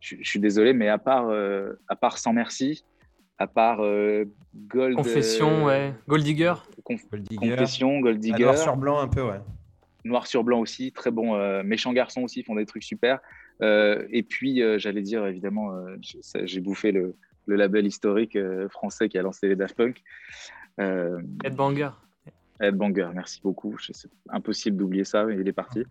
je, 0.00 0.16
suis 0.22 0.38
désolé, 0.38 0.72
mais 0.72 0.88
à 0.88 0.98
part, 0.98 1.30
à 1.88 1.96
part 1.96 2.18
Sans 2.18 2.32
Merci, 2.32 2.84
à 3.38 3.46
part 3.46 3.80
Gold. 4.54 4.96
Confession, 4.96 5.64
ouais. 5.64 5.94
Gold 6.06 6.22
Digger. 6.22 6.54
Confession, 6.84 8.00
Gold 8.00 8.20
Digger. 8.20 8.44
Noir 8.44 8.58
sur 8.58 8.76
blanc, 8.76 9.00
un 9.00 9.08
peu, 9.08 9.22
ouais. 9.22 9.40
Noir 10.04 10.26
sur 10.26 10.44
blanc 10.44 10.60
aussi, 10.60 10.92
très 10.92 11.10
bon. 11.10 11.36
méchants 11.64 11.92
garçons 11.92 12.22
aussi 12.22 12.44
font 12.44 12.54
des 12.54 12.66
trucs 12.66 12.84
super. 12.84 13.18
Euh, 13.62 14.06
et 14.10 14.22
puis, 14.22 14.62
euh, 14.62 14.78
j'allais 14.78 15.02
dire, 15.02 15.26
évidemment, 15.26 15.74
euh, 15.74 15.96
j'ai 16.00 16.60
bouffé 16.60 16.92
le, 16.92 17.14
label 17.48 17.86
historique 17.86 18.38
français 18.70 19.08
qui 19.08 19.18
a 19.18 19.22
lancé 19.22 19.48
les 19.48 19.56
Daft 19.56 19.76
Punk. 19.76 20.02
Ed 20.78 21.54
Banger. 21.56 21.90
Ed 22.60 22.76
Banger, 22.76 23.10
merci 23.12 23.40
beaucoup. 23.42 23.76
C'est 23.78 24.08
impossible 24.28 24.76
d'oublier 24.76 25.04
ça, 25.04 25.26
il 25.28 25.46
est 25.46 25.52
parti. 25.52 25.84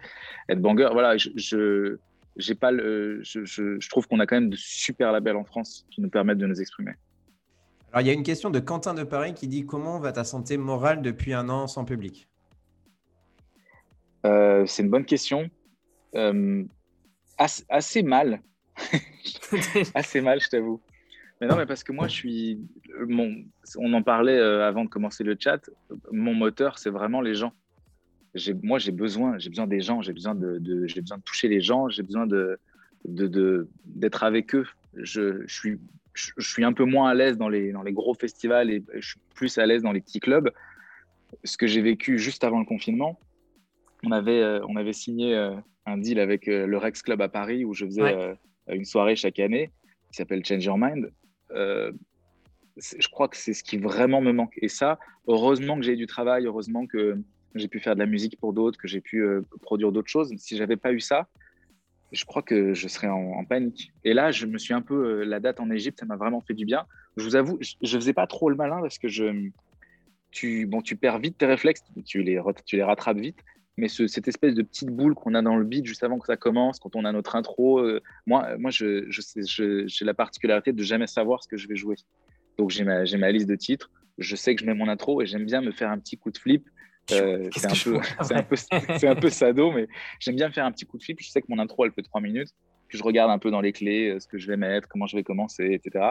Ed 0.47 0.61
Banger, 0.61 0.89
voilà, 0.93 1.17
je, 1.17 1.97
j'ai 2.37 2.55
pas 2.55 2.71
le, 2.71 3.21
je, 3.21 3.43
je, 3.43 3.89
trouve 3.89 4.07
qu'on 4.07 4.21
a 4.21 4.25
quand 4.25 4.37
même 4.37 4.49
de 4.49 4.55
super 4.55 5.11
labels 5.11 5.35
en 5.35 5.43
France 5.43 5.85
qui 5.91 5.99
nous 5.99 6.09
permettent 6.09 6.37
de 6.37 6.47
nous 6.47 6.61
exprimer. 6.61 6.93
Alors, 7.91 8.01
il 8.01 8.07
y 8.07 8.09
a 8.09 8.13
une 8.13 8.23
question 8.23 8.49
de 8.49 8.59
Quentin 8.59 8.93
de 8.93 9.03
Paris 9.03 9.33
qui 9.33 9.49
dit 9.49 9.65
Comment 9.65 9.99
va 9.99 10.13
ta 10.13 10.23
santé 10.23 10.57
morale 10.57 11.01
depuis 11.01 11.33
un 11.33 11.49
an 11.49 11.67
sans 11.67 11.83
public? 11.83 12.29
C'est 14.23 14.83
une 14.83 14.89
bonne 14.89 15.05
question 15.05 15.49
assez, 17.69 18.03
mal. 18.03 18.41
assez 19.95 20.21
mal, 20.21 20.41
je 20.41 20.49
t'avoue. 20.49 20.81
Mais 21.39 21.47
non, 21.47 21.55
mais 21.55 21.65
parce 21.65 21.83
que 21.83 21.91
moi, 21.91 22.07
je 22.07 22.13
suis. 22.13 22.59
Mon, 23.07 23.43
on 23.77 23.93
en 23.93 24.03
parlait 24.03 24.37
euh, 24.37 24.67
avant 24.67 24.85
de 24.85 24.89
commencer 24.89 25.23
le 25.23 25.35
chat. 25.39 25.69
Mon 26.11 26.35
moteur, 26.35 26.77
c'est 26.77 26.91
vraiment 26.91 27.21
les 27.21 27.33
gens. 27.33 27.53
Moi, 28.61 28.79
j'ai 28.79 28.91
besoin, 28.91 29.37
j'ai 29.39 29.49
besoin 29.49 29.67
des 29.67 29.81
gens, 29.81 30.01
j'ai 30.01 30.13
besoin 30.13 30.35
de, 30.35 30.61
j'ai 30.85 31.01
besoin 31.01 31.17
de 31.17 31.23
toucher 31.23 31.47
les 31.47 31.59
gens, 31.59 31.89
j'ai 31.89 32.03
besoin 32.03 32.27
de, 32.27 32.59
de, 33.05 33.67
d'être 33.85 34.23
avec 34.23 34.55
eux. 34.55 34.65
Je, 34.95 35.41
je, 35.47 35.53
suis, 35.53 35.79
je, 36.13 36.31
suis 36.37 36.63
un 36.63 36.71
peu 36.71 36.85
moins 36.85 37.09
à 37.09 37.13
l'aise 37.13 37.37
dans 37.37 37.49
les, 37.49 37.71
dans 37.71 37.81
les 37.81 37.91
gros 37.91 38.13
festivals 38.13 38.69
et 38.69 38.83
je 38.95 39.07
suis 39.09 39.19
plus 39.35 39.57
à 39.57 39.65
l'aise 39.65 39.81
dans 39.81 39.91
les 39.91 39.99
petits 39.99 40.19
clubs. 40.19 40.49
Ce 41.43 41.57
que 41.57 41.67
j'ai 41.67 41.81
vécu 41.81 42.19
juste 42.19 42.43
avant 42.43 42.59
le 42.59 42.65
confinement, 42.65 43.19
on 44.03 44.11
avait, 44.11 44.41
euh, 44.41 44.65
on 44.67 44.75
avait 44.75 44.93
signé 44.93 45.35
euh, 45.35 45.55
un 45.85 45.97
deal 45.97 46.19
avec 46.19 46.47
euh, 46.47 46.65
le 46.65 46.77
Rex 46.77 47.01
Club 47.01 47.21
à 47.21 47.29
Paris 47.29 47.65
où 47.65 47.73
je 47.73 47.85
faisais 47.85 48.01
euh, 48.01 48.35
une 48.69 48.85
soirée 48.85 49.15
chaque 49.15 49.39
année 49.39 49.71
qui 50.11 50.17
s'appelle 50.17 50.45
Change 50.45 50.65
Your 50.65 50.77
Mind. 50.77 51.11
Euh, 51.51 51.91
je 52.77 53.07
crois 53.09 53.27
que 53.27 53.37
c'est 53.37 53.53
ce 53.53 53.63
qui 53.63 53.77
vraiment 53.77 54.21
me 54.21 54.31
manque. 54.31 54.57
Et 54.61 54.67
ça, 54.67 54.99
heureusement 55.27 55.77
que 55.77 55.83
j'ai 55.83 55.93
eu 55.93 55.97
du 55.97 56.07
travail, 56.07 56.45
heureusement 56.45 56.87
que 56.87 57.17
j'ai 57.55 57.67
pu 57.67 57.79
faire 57.79 57.95
de 57.95 57.99
la 57.99 58.05
musique 58.05 58.39
pour 58.39 58.53
d'autres, 58.53 58.79
que 58.79 58.87
j'ai 58.87 59.01
pu 59.01 59.25
produire 59.61 59.91
d'autres 59.91 60.09
choses. 60.09 60.33
Si 60.37 60.55
j'avais 60.55 60.77
pas 60.77 60.93
eu 60.93 61.01
ça, 61.01 61.27
je 62.13 62.23
crois 62.23 62.41
que 62.41 62.73
je 62.73 62.87
serais 62.87 63.09
en, 63.09 63.43
panique. 63.43 63.91
Et 64.05 64.13
là, 64.13 64.31
je 64.31 64.45
me 64.45 64.57
suis 64.57 64.73
un 64.73 64.81
peu 64.81 65.23
la 65.23 65.41
date 65.41 65.59
en 65.59 65.69
Égypte, 65.69 65.99
ça 65.99 66.05
m'a 66.05 66.15
vraiment 66.15 66.41
fait 66.41 66.53
du 66.53 66.65
bien. 66.65 66.85
Je 67.17 67.25
vous 67.25 67.35
avoue, 67.35 67.57
je, 67.59 67.75
ne 67.81 67.99
faisais 67.99 68.13
pas 68.13 68.25
trop 68.25 68.49
le 68.49 68.55
malin 68.55 68.79
parce 68.79 68.97
que 68.97 69.09
je, 69.09 69.49
tu, 70.31 70.65
bon, 70.65 70.81
tu 70.81 70.95
perds 70.95 71.19
vite 71.19 71.37
tes 71.37 71.45
réflexes, 71.45 71.83
tu 72.05 72.23
les, 72.23 72.39
tu 72.65 72.77
les 72.77 72.83
rattrapes 72.83 73.17
vite 73.17 73.43
mais 73.77 73.87
cette 73.87 74.27
espèce 74.27 74.53
de 74.53 74.63
petite 74.63 74.89
boule 74.89 75.15
qu'on 75.15 75.33
a 75.33 75.41
dans 75.41 75.55
le 75.55 75.63
beat 75.63 75.85
juste 75.85 76.03
avant 76.03 76.19
que 76.19 76.25
ça 76.25 76.37
commence, 76.37 76.79
quand 76.79 76.95
on 76.95 77.05
a 77.05 77.11
notre 77.11 77.35
intro, 77.35 77.79
euh, 77.79 78.01
moi, 78.25 78.57
moi 78.57 78.69
j'ai 78.69 79.05
je, 79.09 80.03
la 80.03 80.13
particularité 80.13 80.73
de 80.73 80.83
jamais 80.83 81.07
savoir 81.07 81.41
ce 81.43 81.47
que 81.47 81.57
je 81.57 81.67
vais 81.67 81.75
jouer. 81.75 81.95
Donc 82.57 82.69
j'ai 82.69 82.83
ma, 82.83 83.03
ma, 83.17 83.31
liste 83.31 83.47
de 83.47 83.55
titres, 83.55 83.89
je 84.17 84.35
sais 84.35 84.55
que 84.55 84.61
je 84.61 84.65
mets 84.65 84.73
mon 84.73 84.87
intro 84.87 85.21
et 85.21 85.25
j'aime 85.25 85.45
bien 85.45 85.61
me 85.61 85.71
faire 85.71 85.89
un 85.89 85.99
petit 85.99 86.17
coup 86.17 86.31
de 86.31 86.37
flip. 86.37 86.67
Euh, 87.11 87.49
c'est 87.55 87.65
un, 87.65 87.71
un, 87.71 88.43
peu, 88.43 88.55
un 89.07 89.15
peu 89.15 89.29
sado, 89.29 89.71
mais 89.71 89.87
j'aime 90.19 90.35
bien 90.35 90.49
me 90.49 90.53
faire 90.53 90.65
un 90.65 90.71
petit 90.71 90.85
coup 90.85 90.97
de 90.97 91.03
flip. 91.03 91.19
Je 91.19 91.29
sais 91.29 91.41
que 91.41 91.47
mon 91.49 91.57
intro, 91.57 91.85
elle 91.85 91.91
fait 91.91 92.03
trois 92.03 92.21
minutes. 92.21 92.49
Puis 92.87 92.97
je 92.97 93.03
regarde 93.03 93.31
un 93.31 93.39
peu 93.39 93.51
dans 93.51 93.61
les 93.61 93.71
clés 93.71 94.09
euh, 94.09 94.19
ce 94.19 94.27
que 94.27 94.37
je 94.37 94.47
vais 94.47 94.57
mettre, 94.57 94.87
comment 94.87 95.07
je 95.07 95.15
vais 95.15 95.23
commencer, 95.23 95.69
etc. 95.71 96.05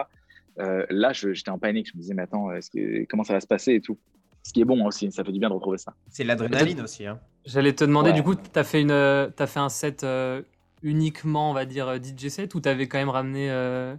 là, 0.57 1.13
j'étais 1.13 1.51
en 1.51 1.59
panique. 1.59 1.87
Je 1.91 1.95
me 1.95 2.01
disais, 2.01 2.13
mais 2.13 2.23
attends, 2.23 2.49
que, 2.73 3.05
comment 3.05 3.23
ça 3.23 3.33
va 3.33 3.39
se 3.39 3.47
passer 3.47 3.75
et 3.75 3.81
tout? 3.81 3.97
Ce 4.43 4.51
qui 4.51 4.61
est 4.61 4.65
bon 4.65 4.83
aussi, 4.85 5.11
ça 5.11 5.23
fait 5.23 5.31
du 5.31 5.39
bien 5.39 5.49
de 5.49 5.53
retrouver 5.53 5.77
ça. 5.77 5.93
C'est 6.09 6.23
l'adrénaline 6.23 6.81
aussi. 6.81 7.05
Hein. 7.05 7.19
J'allais 7.45 7.73
te 7.73 7.83
demander, 7.83 8.13
du 8.13 8.23
coup, 8.23 8.35
tu 8.35 8.41
as, 8.59 8.63
fait 8.63 8.81
une, 8.81 8.91
as 8.91 9.47
fait 9.47 9.59
un 9.59 9.69
set 9.69 10.03
euh, 10.03 10.41
uniquement, 10.83 11.51
on 11.51 11.53
va 11.53 11.65
dire, 11.65 11.87
euh, 11.87 11.97
DJ 11.97 12.27
set, 12.27 12.53
ou 12.55 12.61
tu 12.61 12.69
avais 12.69 12.87
quand 12.87 12.99
même 12.99 13.09
ramené. 13.09 13.49
Euh, 13.49 13.95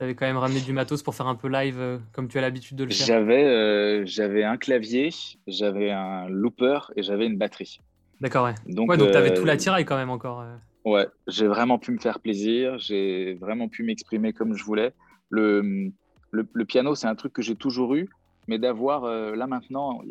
avais 0.00 0.14
quand 0.14 0.26
même 0.26 0.36
ramené 0.36 0.60
du 0.60 0.72
matos 0.72 1.02
pour 1.02 1.14
faire 1.14 1.28
un 1.28 1.36
peu 1.36 1.48
live 1.48 2.00
comme 2.12 2.28
tu 2.28 2.36
as 2.36 2.40
l'habitude 2.40 2.76
de 2.76 2.84
le 2.84 2.90
faire? 2.90 3.06
J'avais 3.06 4.04
j'avais 4.06 4.42
un 4.42 4.56
clavier, 4.56 5.10
j'avais 5.46 5.90
un 5.92 6.28
looper 6.28 6.80
et 6.96 7.02
j'avais 7.02 7.26
une 7.26 7.38
batterie. 7.38 7.78
D'accord, 8.20 8.44
ouais. 8.44 8.54
Donc, 8.66 8.90
ouais, 8.90 8.96
donc 8.96 9.12
tu 9.12 9.16
avais 9.16 9.32
tout 9.32 9.44
l'attirail 9.44 9.84
quand 9.84 9.96
même 9.96 10.10
encore. 10.10 10.44
Ouais, 10.84 11.06
j'ai 11.26 11.46
vraiment 11.46 11.78
pu 11.78 11.92
me 11.92 11.98
faire 11.98 12.20
plaisir, 12.20 12.78
j'ai 12.78 13.34
vraiment 13.34 13.68
pu 13.68 13.84
m'exprimer 13.84 14.32
comme 14.34 14.54
je 14.54 14.64
voulais. 14.64 14.92
Le, 15.30 15.90
le, 16.30 16.46
le 16.52 16.64
piano, 16.64 16.94
c'est 16.94 17.06
un 17.06 17.14
truc 17.14 17.32
que 17.32 17.40
j'ai 17.40 17.54
toujours 17.54 17.94
eu, 17.94 18.08
mais 18.48 18.58
d'avoir 18.58 19.04
euh, 19.04 19.34
là 19.34 19.46
maintenant, 19.46 20.02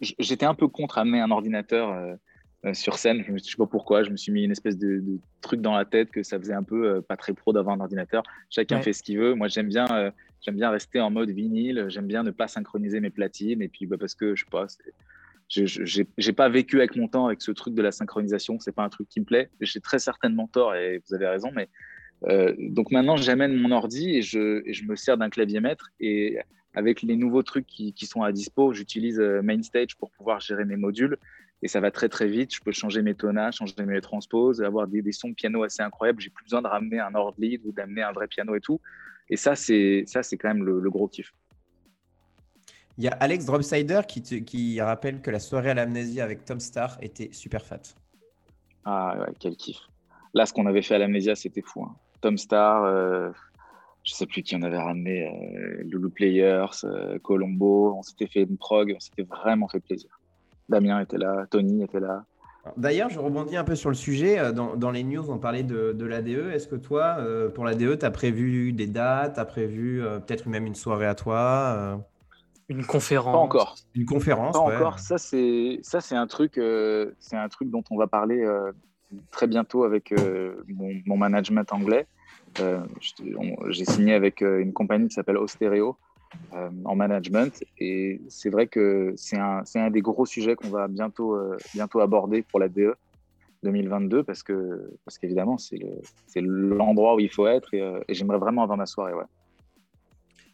j'étais 0.00 0.46
un 0.46 0.54
peu 0.54 0.68
contre 0.68 0.98
amener 0.98 1.20
un 1.20 1.30
ordinateur 1.30 1.92
euh, 1.92 2.14
euh, 2.64 2.74
sur 2.74 2.98
scène. 2.98 3.22
Je 3.26 3.32
ne 3.32 3.38
sais 3.38 3.56
pas 3.56 3.66
pourquoi, 3.66 4.02
je 4.02 4.10
me 4.10 4.16
suis 4.16 4.32
mis 4.32 4.42
une 4.42 4.50
espèce 4.50 4.78
de, 4.78 5.02
truc 5.40 5.60
dans 5.60 5.74
la 5.74 5.84
tête 5.84 6.10
que 6.10 6.22
ça 6.22 6.38
faisait 6.38 6.54
un 6.54 6.62
peu 6.62 7.02
pas 7.02 7.16
très 7.16 7.34
pro 7.34 7.52
d'avoir 7.52 7.76
un 7.76 7.80
ordinateur. 7.80 8.22
Chacun 8.50 8.80
fait 8.80 8.92
ce 8.92 9.02
qu'il 9.02 9.18
veut. 9.18 9.34
Moi, 9.34 9.48
j'aime 9.48 9.68
bien, 9.68 10.12
j'aime 10.40 10.56
bien 10.56 10.70
rester 10.70 11.00
en 11.00 11.10
mode 11.10 11.30
vinyle. 11.30 11.86
J'aime 11.88 12.06
bien 12.06 12.22
ne 12.22 12.30
pas 12.30 12.48
synchroniser 12.48 13.00
mes 13.00 13.10
platines. 13.10 13.60
Et 13.60 13.68
puis, 13.68 13.86
bah, 13.86 13.96
parce 13.98 14.14
que 14.14 14.34
je 14.34 14.44
sais 14.44 14.50
pas, 14.50 14.66
je 15.48 16.02
n'ai 16.26 16.32
pas 16.32 16.48
vécu 16.48 16.78
avec 16.78 16.96
mon 16.96 17.08
temps 17.08 17.26
avec 17.26 17.42
ce 17.42 17.50
truc 17.50 17.74
de 17.74 17.82
la 17.82 17.92
synchronisation. 17.92 18.58
C'est 18.58 18.74
pas 18.74 18.84
un 18.84 18.88
truc 18.88 19.08
qui 19.08 19.20
me 19.20 19.26
plaît. 19.26 19.50
J'ai 19.60 19.80
très 19.80 19.98
certainement 19.98 20.46
tort 20.46 20.74
et 20.74 21.02
vous 21.06 21.14
avez 21.14 21.26
raison, 21.26 21.50
mais 21.54 21.68
donc 22.58 22.90
maintenant, 22.90 23.16
j'amène 23.16 23.54
mon 23.54 23.70
ordi 23.70 24.16
et 24.16 24.22
je, 24.22 24.62
et 24.66 24.72
je 24.72 24.86
me 24.86 24.96
sers 24.96 25.18
d'un 25.18 25.28
clavier 25.28 25.60
maître. 25.60 25.90
Et 26.00 26.38
avec 26.74 27.02
les 27.02 27.16
nouveaux 27.16 27.42
trucs 27.42 27.66
qui, 27.66 28.06
sont 28.06 28.22
à 28.22 28.32
dispo, 28.32 28.72
j'utilise 28.72 29.20
euh, 29.20 29.42
MainStage 29.42 29.96
pour 29.96 30.10
pouvoir 30.10 30.40
gérer 30.40 30.64
mes 30.64 30.76
modules 30.76 31.18
et 31.62 31.68
ça 31.68 31.80
va 31.80 31.90
très 31.90 32.08
très 32.08 32.28
vite. 32.28 32.54
Je 32.54 32.60
peux 32.60 32.72
changer 32.72 33.00
mes 33.02 33.14
tonages, 33.14 33.56
changer 33.56 33.74
mes 33.86 34.00
transposes, 34.00 34.62
avoir 34.62 34.86
des, 34.86 35.12
sons 35.12 35.30
de 35.30 35.34
piano 35.34 35.62
assez 35.62 35.82
incroyables. 35.82 36.20
J'ai 36.20 36.30
plus 36.30 36.44
besoin 36.44 36.62
de 36.62 36.66
ramener 36.66 37.00
un 37.00 37.14
ordre 37.14 37.36
lead 37.38 37.62
ou 37.64 37.72
d'amener 37.72 38.02
un 38.02 38.12
vrai 38.12 38.26
piano 38.26 38.54
et 38.54 38.60
tout. 38.60 38.80
Et 39.30 39.36
ça, 39.36 39.56
c'est 39.56 40.04
ça, 40.06 40.22
c'est 40.22 40.36
quand 40.36 40.48
même 40.48 40.64
le, 40.64 40.90
gros 40.90 41.08
kiff. 41.08 41.32
Il 42.98 43.04
y 43.04 43.08
a 43.08 43.12
Alex 43.12 43.46
Dropsider 43.46 44.02
qui, 44.06 44.22
qui 44.44 44.80
rappelle 44.80 45.20
que 45.22 45.30
la 45.30 45.40
soirée 45.40 45.70
à 45.70 45.74
l'amnésie 45.74 46.20
avec 46.20 46.44
Tom 46.44 46.60
Star 46.60 46.98
était 47.00 47.30
super 47.32 47.64
fat. 47.64 47.80
Ah 48.84 49.16
ouais, 49.18 49.32
quel 49.40 49.56
kiff. 49.56 49.78
Là, 50.34 50.46
ce 50.46 50.52
qu'on 50.52 50.66
avait 50.66 50.82
fait 50.82 50.96
à 50.96 50.98
l'amnésia, 50.98 51.34
c'était 51.34 51.62
fou. 51.62 51.84
Hein. 51.84 51.96
Tom 52.20 52.36
Star, 52.36 52.84
euh, 52.84 53.30
je 54.04 54.12
sais 54.12 54.26
plus 54.26 54.42
qui 54.42 54.54
on 54.54 54.62
avait 54.62 54.78
ramené, 54.78 55.26
euh, 55.26 55.82
Lulu 55.84 56.10
Players, 56.10 56.84
euh, 56.84 57.18
Colombo. 57.18 57.94
On 57.96 58.02
s'était 58.02 58.26
fait 58.26 58.42
une 58.42 58.58
prog, 58.58 58.92
on 58.94 59.00
s'était 59.00 59.22
vraiment 59.22 59.66
fait 59.66 59.80
plaisir. 59.80 60.10
Damien 60.68 61.00
était 61.00 61.18
là, 61.18 61.46
Tony 61.50 61.82
était 61.82 62.00
là. 62.00 62.24
D'ailleurs, 62.78 63.10
je 63.10 63.18
rebondis 63.18 63.56
un 63.56 63.64
peu 63.64 63.74
sur 63.74 63.90
le 63.90 63.94
sujet. 63.94 64.38
Euh, 64.38 64.52
dans, 64.52 64.90
les 64.90 65.04
news, 65.04 65.30
on 65.30 65.38
parlait 65.38 65.62
de, 65.62 65.92
de 65.92 66.06
l'ADE. 66.06 66.50
Est-ce 66.52 66.68
que 66.68 66.76
toi, 66.76 67.18
pour 67.54 67.64
l'ADE, 67.64 67.98
tu 67.98 68.04
as 68.04 68.10
prévu 68.10 68.72
des 68.72 68.86
dates? 68.86 69.34
Tu 69.34 69.40
as 69.40 69.44
prévu 69.44 70.02
peut-être 70.26 70.48
même 70.48 70.66
une 70.66 70.74
soirée 70.74 71.06
à 71.06 71.14
toi 71.14 72.04
Une 72.68 72.84
conférence 72.84 73.34
Pas 73.34 73.38
encore. 73.38 73.76
Une 73.94 74.06
conférence 74.06 74.52
Pas 74.52 74.60
encore. 74.60 74.98
Ça, 74.98 75.16
c'est 75.18 75.80
un, 76.12 76.26
truc, 76.26 76.60
c'est 77.18 77.36
un 77.36 77.48
truc 77.48 77.70
dont 77.70 77.84
on 77.90 77.98
va 77.98 78.06
parler 78.06 78.46
très 79.30 79.46
bientôt 79.46 79.84
avec 79.84 80.14
mon, 80.68 81.16
management 81.16 81.70
anglais. 81.72 82.06
J'ai 83.68 83.84
signé 83.84 84.14
avec 84.14 84.40
une 84.40 84.72
compagnie 84.72 85.08
qui 85.08 85.14
s'appelle 85.14 85.36
Ostereo 85.36 85.96
en 86.52 86.96
management 86.96 87.62
et 87.78 88.20
c'est 88.28 88.50
vrai 88.50 88.66
que 88.66 89.12
c'est 89.16 89.38
un, 89.38 89.62
un, 89.76 89.90
des 89.90 90.00
gros 90.00 90.26
sujets 90.26 90.56
qu'on 90.56 90.68
va 90.68 90.88
bientôt, 90.88 91.38
bientôt 91.74 92.00
aborder 92.00 92.42
pour 92.42 92.58
la 92.58 92.68
DE 92.68 92.96
2022 93.62 94.24
parce 94.24 94.42
que 94.42 94.92
parce 95.04 95.16
qu'évidemment 95.18 95.58
c'est 95.58 95.78
l'endroit 96.40 97.14
où 97.14 97.20
il 97.20 97.30
faut 97.30 97.46
être 97.46 97.72
et, 97.72 98.02
et 98.08 98.14
j'aimerais 98.14 98.38
vraiment 98.38 98.64
avoir 98.64 98.76
ma 98.76 98.86
soirée 98.86 99.14
ouais. 99.14 99.24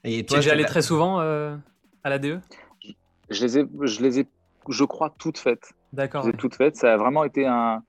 Et 0.04 0.24
toi, 0.24 0.40
tu 0.40 0.48
es 0.48 0.50
allé 0.50 0.64
très 0.64 0.82
souvent 0.82 1.20
euh, 1.20 1.56
à 2.04 2.10
la 2.10 2.18
DE 2.18 2.40
je, 3.28 3.44
les 3.44 3.58
ai, 3.58 3.64
je 3.82 4.02
les 4.02 4.20
ai, 4.20 4.26
je 4.68 4.84
crois, 4.84 5.14
toutes 5.18 5.38
faites. 5.38 5.72
D'accord. 5.92 6.24
Je 6.24 6.32
toutes 6.32 6.56
faites. 6.56 6.76
Ça 6.76 6.94
a 6.94 6.96
vraiment 6.96 7.22
été 7.22 7.46
un, 7.46 7.82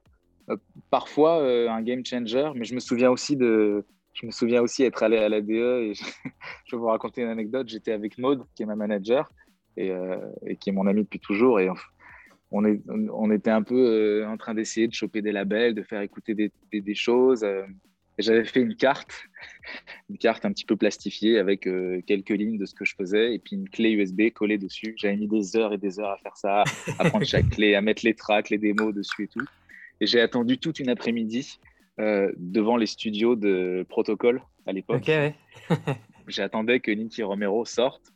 euh, 0.50 0.58
parfois 0.90 1.40
euh, 1.40 1.70
un 1.70 1.82
game 1.82 2.06
changer, 2.06 2.52
mais 2.56 2.66
je 2.66 2.76
me 2.76 2.80
souviens 2.80 3.10
aussi 3.10 3.36
de, 3.36 3.84
je 4.14 4.26
me 4.26 4.32
souviens 4.32 4.62
aussi 4.62 4.84
être 4.84 5.04
allé 5.04 5.18
à 5.18 5.30
la 5.30 5.42
DE 5.42 5.82
et 5.82 5.94
je, 6.66 6.76
vais 6.76 6.78
vous 6.78 6.88
raconter 6.88 7.22
une 7.22 7.30
anecdote. 7.30 7.70
J'étais 7.70 7.92
avec 7.92 8.18
Maude, 8.18 8.44
qui 8.56 8.64
est 8.64 8.66
ma 8.66 8.76
manager 8.76 9.32
et, 9.78 9.92
et 10.46 10.58
qui 10.58 10.70
est 10.70 10.74
mon 10.74 10.86
amie 10.86 11.04
depuis 11.04 11.20
toujours, 11.20 11.62
et 11.62 11.70
on, 12.52 12.66
est, 12.66 12.82
on 12.90 13.32
était 13.32 13.52
un 13.52 13.64
peu 13.64 14.26
en 14.28 14.36
train 14.36 14.54
d'essayer 14.54 14.88
de 14.88 14.94
choper 14.94 15.22
des 15.22 15.32
labels, 15.32 15.74
de 15.74 15.82
faire 15.82 16.02
écouter 16.02 16.36
des, 16.36 16.52
des, 16.74 16.82
des 16.82 16.96
choses 16.96 17.46
j'avais 18.22 18.46
fait 18.46 18.62
une 18.62 18.76
carte, 18.76 19.24
une 20.10 20.18
carte 20.18 20.46
un 20.46 20.52
petit 20.52 20.66
peu 20.66 20.76
plastifiée 20.76 21.40
avec 21.40 21.68
euh, 21.68 22.02
quelques 22.06 22.30
lignes 22.30 22.58
de 22.58 22.66
ce 22.66 22.74
que 22.74 22.86
je 22.86 22.96
faisais 22.96 23.34
et 23.34 23.40
puis 23.40 23.56
une 23.56 23.70
clé 23.70 23.92
USB 23.92 24.32
collée 24.34 24.58
dessus. 24.58 24.94
J'avais 24.98 25.18
mis 25.18 25.28
des 25.28 25.56
heures 25.56 25.74
et 25.74 25.78
des 25.78 26.00
heures 26.00 26.12
à 26.12 26.18
faire 26.18 26.38
ça, 26.38 26.64
à 27.00 27.10
prendre 27.10 27.26
chaque 27.26 27.50
clé, 27.52 27.76
à 27.76 27.82
mettre 27.82 28.06
les 28.06 28.14
tracks, 28.14 28.50
les 28.50 28.58
démos 28.58 28.94
dessus 28.94 29.24
et 29.24 29.28
tout. 29.28 29.46
Et 30.00 30.08
j'ai 30.08 30.22
attendu 30.22 30.58
toute 30.58 30.80
une 30.80 30.90
après-midi 30.90 31.60
euh, 32.02 32.32
devant 32.38 32.78
les 32.78 32.88
studios 32.88 33.36
de 33.36 33.86
Protocol 33.88 34.42
à 34.66 34.74
l'époque. 34.74 35.10
J'attendais 36.28 36.80
que 36.80 36.92
Nicky 36.92 37.24
Romero 37.24 37.64
sorte 37.66 38.12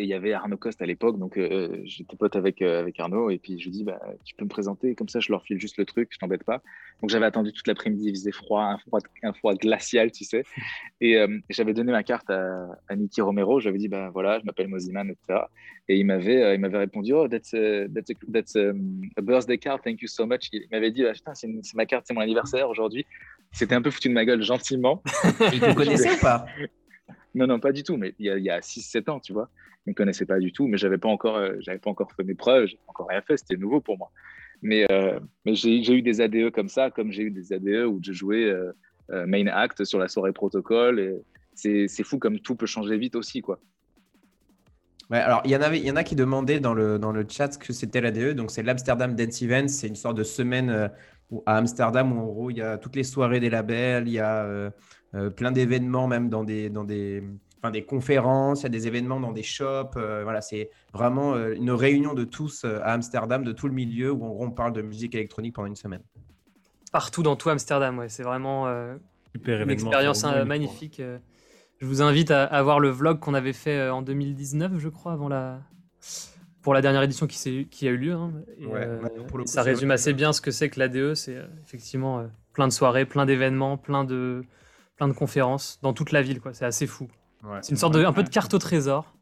et 0.00 0.04
il 0.04 0.08
y 0.08 0.14
avait 0.14 0.32
Arnaud 0.32 0.56
Coste 0.56 0.80
à 0.80 0.86
l'époque, 0.86 1.18
donc 1.18 1.36
euh, 1.36 1.82
j'étais 1.84 2.16
pote 2.16 2.34
avec, 2.34 2.62
euh, 2.62 2.80
avec 2.80 2.98
Arnaud, 2.98 3.28
et 3.28 3.36
puis 3.36 3.58
je 3.58 3.64
lui 3.64 3.70
dis, 3.70 3.84
bah, 3.84 4.00
tu 4.24 4.34
peux 4.34 4.44
me 4.46 4.48
présenter, 4.48 4.94
comme 4.94 5.10
ça 5.10 5.20
je 5.20 5.30
leur 5.30 5.42
file 5.42 5.60
juste 5.60 5.76
le 5.76 5.84
truc, 5.84 6.08
je 6.10 6.16
t'embête 6.16 6.42
pas. 6.42 6.62
Donc 7.02 7.10
j'avais 7.10 7.26
attendu 7.26 7.52
toute 7.52 7.66
l'après-midi, 7.66 8.06
il 8.08 8.14
faisait 8.14 8.32
froid, 8.32 8.62
un 8.62 8.78
froid, 8.78 9.00
un 9.22 9.34
froid 9.34 9.54
glacial, 9.54 10.10
tu 10.10 10.24
sais. 10.24 10.42
Et 11.02 11.18
euh, 11.18 11.38
j'avais 11.50 11.74
donné 11.74 11.92
ma 11.92 12.02
carte 12.02 12.30
à, 12.30 12.78
à 12.88 12.96
Nicky 12.96 13.20
Romero, 13.20 13.60
j'avais 13.60 13.76
dit, 13.76 13.88
bah 13.88 14.08
voilà, 14.10 14.38
je 14.40 14.46
m'appelle 14.46 14.68
Moziman, 14.68 15.10
etc. 15.10 15.40
Et 15.86 15.98
il 15.98 16.06
m'avait, 16.06 16.54
il 16.54 16.60
m'avait 16.60 16.78
répondu, 16.78 17.12
oh, 17.12 17.28
that's, 17.28 17.52
a, 17.52 17.86
that's, 17.94 18.10
a, 18.10 18.14
that's 18.32 18.56
um, 18.56 19.02
a, 19.18 19.20
birthday 19.20 19.58
card, 19.58 19.82
thank 19.84 20.00
you 20.00 20.08
so 20.08 20.24
much. 20.24 20.48
Il 20.54 20.66
m'avait 20.72 20.92
dit, 20.92 21.04
ah, 21.04 21.12
putain, 21.12 21.34
c'est 21.34 21.74
ma 21.74 21.84
carte, 21.84 22.06
c'est 22.08 22.14
mon 22.14 22.22
anniversaire 22.22 22.70
aujourd'hui. 22.70 23.04
C'était 23.52 23.74
un 23.74 23.82
peu 23.82 23.90
foutu 23.90 24.08
de 24.08 24.14
ma 24.14 24.24
gueule, 24.24 24.42
gentiment. 24.42 25.02
Il 25.52 25.60
te 25.60 25.74
connaissait 25.74 26.14
ou 26.14 26.20
pas? 26.20 26.46
Non, 27.34 27.46
non, 27.46 27.60
pas 27.60 27.70
du 27.70 27.84
tout, 27.84 27.96
mais 27.96 28.12
il 28.18 28.26
y 28.26 28.50
a, 28.50 28.54
a 28.56 28.60
6-7 28.60 29.08
ans, 29.08 29.20
tu 29.20 29.32
vois. 29.32 29.48
Ne 29.86 29.94
connaissais 29.94 30.26
pas 30.26 30.38
du 30.38 30.52
tout, 30.52 30.66
mais 30.66 30.76
j'avais 30.76 30.98
pas 30.98 31.08
encore, 31.08 31.36
euh, 31.36 31.54
j'avais 31.60 31.78
pas 31.78 31.90
encore 31.90 32.12
fait 32.12 32.22
mes 32.22 32.34
preuves, 32.34 32.64
n'avais 32.64 32.78
encore 32.86 33.08
rien 33.08 33.22
fait, 33.22 33.38
c'était 33.38 33.56
nouveau 33.56 33.80
pour 33.80 33.96
moi. 33.96 34.10
Mais, 34.62 34.86
euh, 34.92 35.18
j'ai 35.46 35.94
eu 35.94 36.02
des 36.02 36.20
ADE 36.20 36.50
comme 36.50 36.68
ça, 36.68 36.90
comme 36.90 37.10
j'ai 37.10 37.22
eu 37.22 37.30
des 37.30 37.52
ADE 37.52 37.86
où 37.86 37.98
je 38.02 38.12
jouais 38.12 38.44
euh, 38.44 39.26
main 39.26 39.46
act 39.46 39.84
sur 39.84 39.98
la 39.98 40.08
soirée 40.08 40.32
protocole. 40.32 41.22
C'est 41.54 41.88
fou 42.04 42.18
comme 42.18 42.38
tout 42.40 42.56
peut 42.56 42.66
changer 42.66 42.98
vite 42.98 43.16
aussi, 43.16 43.40
quoi. 43.40 43.58
Alors 45.12 45.42
il 45.44 45.50
y 45.50 45.56
en 45.56 45.72
y 45.72 45.90
en 45.90 45.96
a 45.96 46.04
qui 46.04 46.14
demandaient 46.14 46.60
dans 46.60 46.72
le 46.72 46.96
dans 46.96 47.10
le 47.10 47.26
chat 47.28 47.52
ce 47.52 47.58
que 47.58 47.72
c'était 47.72 48.00
l'ADE. 48.00 48.36
Donc 48.36 48.52
c'est 48.52 48.62
l'Amsterdam 48.62 49.16
Dance 49.16 49.42
Event, 49.42 49.66
c'est 49.66 49.88
une 49.88 49.96
sorte 49.96 50.16
de 50.16 50.22
semaine 50.22 50.90
à 51.46 51.56
Amsterdam 51.56 52.12
où 52.12 52.50
il 52.50 52.58
y 52.58 52.62
a 52.62 52.78
toutes 52.78 52.94
les 52.94 53.02
soirées 53.02 53.40
des 53.40 53.50
labels, 53.50 54.06
il 54.06 54.12
y 54.12 54.20
a 54.20 54.72
plein 55.36 55.50
d'événements 55.50 56.06
même 56.06 56.28
dans 56.28 56.44
des 56.44 56.70
dans 56.70 56.84
des 56.84 57.24
enfin, 57.60 57.70
des 57.70 57.84
conférences, 57.84 58.60
il 58.60 58.62
y 58.64 58.66
a 58.66 58.70
des 58.70 58.86
événements 58.86 59.20
dans 59.20 59.32
des 59.32 59.42
shops. 59.42 59.96
Euh, 59.96 60.22
voilà, 60.22 60.40
c'est 60.40 60.70
vraiment 60.92 61.34
euh, 61.34 61.54
une 61.54 61.70
réunion 61.70 62.14
de 62.14 62.24
tous 62.24 62.64
euh, 62.64 62.80
à 62.82 62.92
Amsterdam, 62.92 63.44
de 63.44 63.52
tout 63.52 63.68
le 63.68 63.74
milieu, 63.74 64.10
où 64.10 64.24
en 64.24 64.30
gros 64.30 64.44
on 64.46 64.50
parle 64.50 64.72
de 64.72 64.82
musique 64.82 65.14
électronique 65.14 65.54
pendant 65.54 65.68
une 65.68 65.76
semaine. 65.76 66.02
Partout 66.92 67.22
dans 67.22 67.36
tout 67.36 67.50
Amsterdam, 67.50 67.98
ouais, 67.98 68.08
c'est 68.08 68.22
vraiment 68.22 68.66
une 68.66 69.70
expérience 69.70 70.24
magnifique. 70.44 71.00
Je 71.80 71.86
vous 71.86 72.02
invite 72.02 72.32
à, 72.32 72.62
voir 72.62 72.80
le 72.80 72.88
vlog 72.88 73.20
qu'on 73.20 73.34
avait 73.34 73.52
fait 73.52 73.88
en 73.88 74.02
2019, 74.02 74.72
je 74.78 74.88
crois, 74.88 75.12
avant 75.12 75.28
la 75.28 75.60
pour 76.62 76.74
la 76.74 76.82
dernière 76.82 77.02
édition 77.02 77.26
qui, 77.26 77.68
qui 77.68 77.86
a 77.86 77.90
eu 77.90 77.96
lieu. 77.96 78.12
Hein. 78.12 78.32
ça 79.46 79.62
résume 79.62 79.92
assez 79.92 80.12
bien 80.12 80.32
ce 80.32 80.40
que 80.40 80.50
c'est 80.50 80.68
que 80.68 80.80
l'ADE. 80.80 81.14
C'est 81.14 81.36
effectivement 81.64 82.26
plein 82.52 82.66
de 82.66 82.72
soirées, 82.72 83.06
plein 83.06 83.24
d'événements, 83.24 83.76
plein 83.76 84.02
de, 84.02 84.44
plein 84.96 85.06
de 85.06 85.12
conférences 85.12 85.78
dans 85.80 85.92
toute 85.92 86.10
la 86.10 86.22
ville. 86.22 86.40
C'est 86.52 86.66
assez 86.66 86.88
fou 86.88 87.06
c'est 87.62 87.70
une 87.70 87.76
sorte 87.76 87.94
de 87.94 88.04
un 88.04 88.12
peu 88.12 88.22
de 88.22 88.28
carte 88.28 88.52
au 88.54 88.58
trésor 88.58 89.14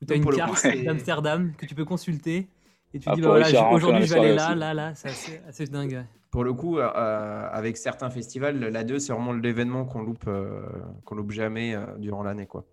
où 0.00 0.06
tu 0.06 0.12
as 0.12 0.16
une 0.16 0.24
carte 0.24 0.66
d'Amsterdam 0.84 1.52
que 1.56 1.66
tu 1.66 1.74
peux 1.74 1.84
consulter 1.84 2.48
et 2.92 2.98
tu 2.98 3.08
ah, 3.08 3.14
dis 3.14 3.20
bah 3.20 3.28
voilà, 3.28 3.70
aujourd'hui 3.70 4.04
je 4.04 4.14
vais 4.14 4.20
aller 4.20 4.34
là, 4.34 4.54
là, 4.54 4.74
là, 4.74 4.94
c'est 4.94 5.40
assez, 5.46 5.66
dingue. 5.66 6.04
Pour 6.30 6.42
le 6.42 6.52
coup, 6.52 6.78
euh, 6.78 6.90
euh, 6.96 7.48
avec 7.52 7.76
certains 7.76 8.10
festivals, 8.10 8.58
la 8.58 8.84
2 8.84 8.98
c'est 8.98 9.12
vraiment 9.12 9.32
l'événement 9.32 9.84
qu'on 9.84 10.02
loupe, 10.02 10.24
euh, 10.26 10.62
qu'on 11.04 11.14
loupe 11.14 11.30
jamais 11.30 11.76
durant 11.98 12.22
l'année 12.22 12.46
quoi. 12.46 12.64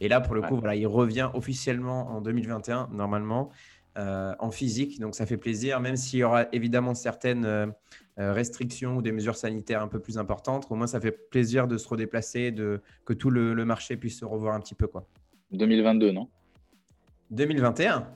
Et 0.00 0.08
là 0.08 0.20
pour 0.20 0.34
le 0.34 0.42
coup, 0.42 0.56
voilà, 0.56 0.74
il 0.76 0.86
revient 0.86 1.28
officiellement 1.34 2.08
en 2.10 2.20
2021 2.20 2.88
normalement. 2.92 3.50
en 3.96 4.50
physique, 4.50 4.98
donc 5.00 5.14
ça 5.14 5.26
fait 5.26 5.36
plaisir, 5.36 5.80
même 5.80 5.96
s'il 5.96 6.20
y 6.20 6.24
aura 6.24 6.46
évidemment 6.52 6.94
certaines 6.94 7.44
euh, 7.44 7.66
restrictions 8.18 8.96
ou 8.96 9.02
des 9.02 9.12
mesures 9.12 9.36
sanitaires 9.36 9.82
un 9.82 9.88
peu 9.88 10.00
plus 10.00 10.16
importantes, 10.18 10.66
au 10.70 10.74
moins 10.74 10.86
ça 10.86 11.00
fait 11.00 11.12
plaisir 11.12 11.68
de 11.68 11.76
se 11.76 11.86
redéplacer, 11.86 12.50
de, 12.50 12.80
que 13.04 13.12
tout 13.12 13.30
le, 13.30 13.64
marché 13.64 13.96
puisse 13.96 14.18
se 14.18 14.24
revoir 14.24 14.54
un 14.54 14.60
petit 14.60 14.74
peu. 14.74 14.86
Quoi. 14.86 15.06
2022, 15.52 16.12
non? 16.12 16.28
2021 17.30 18.06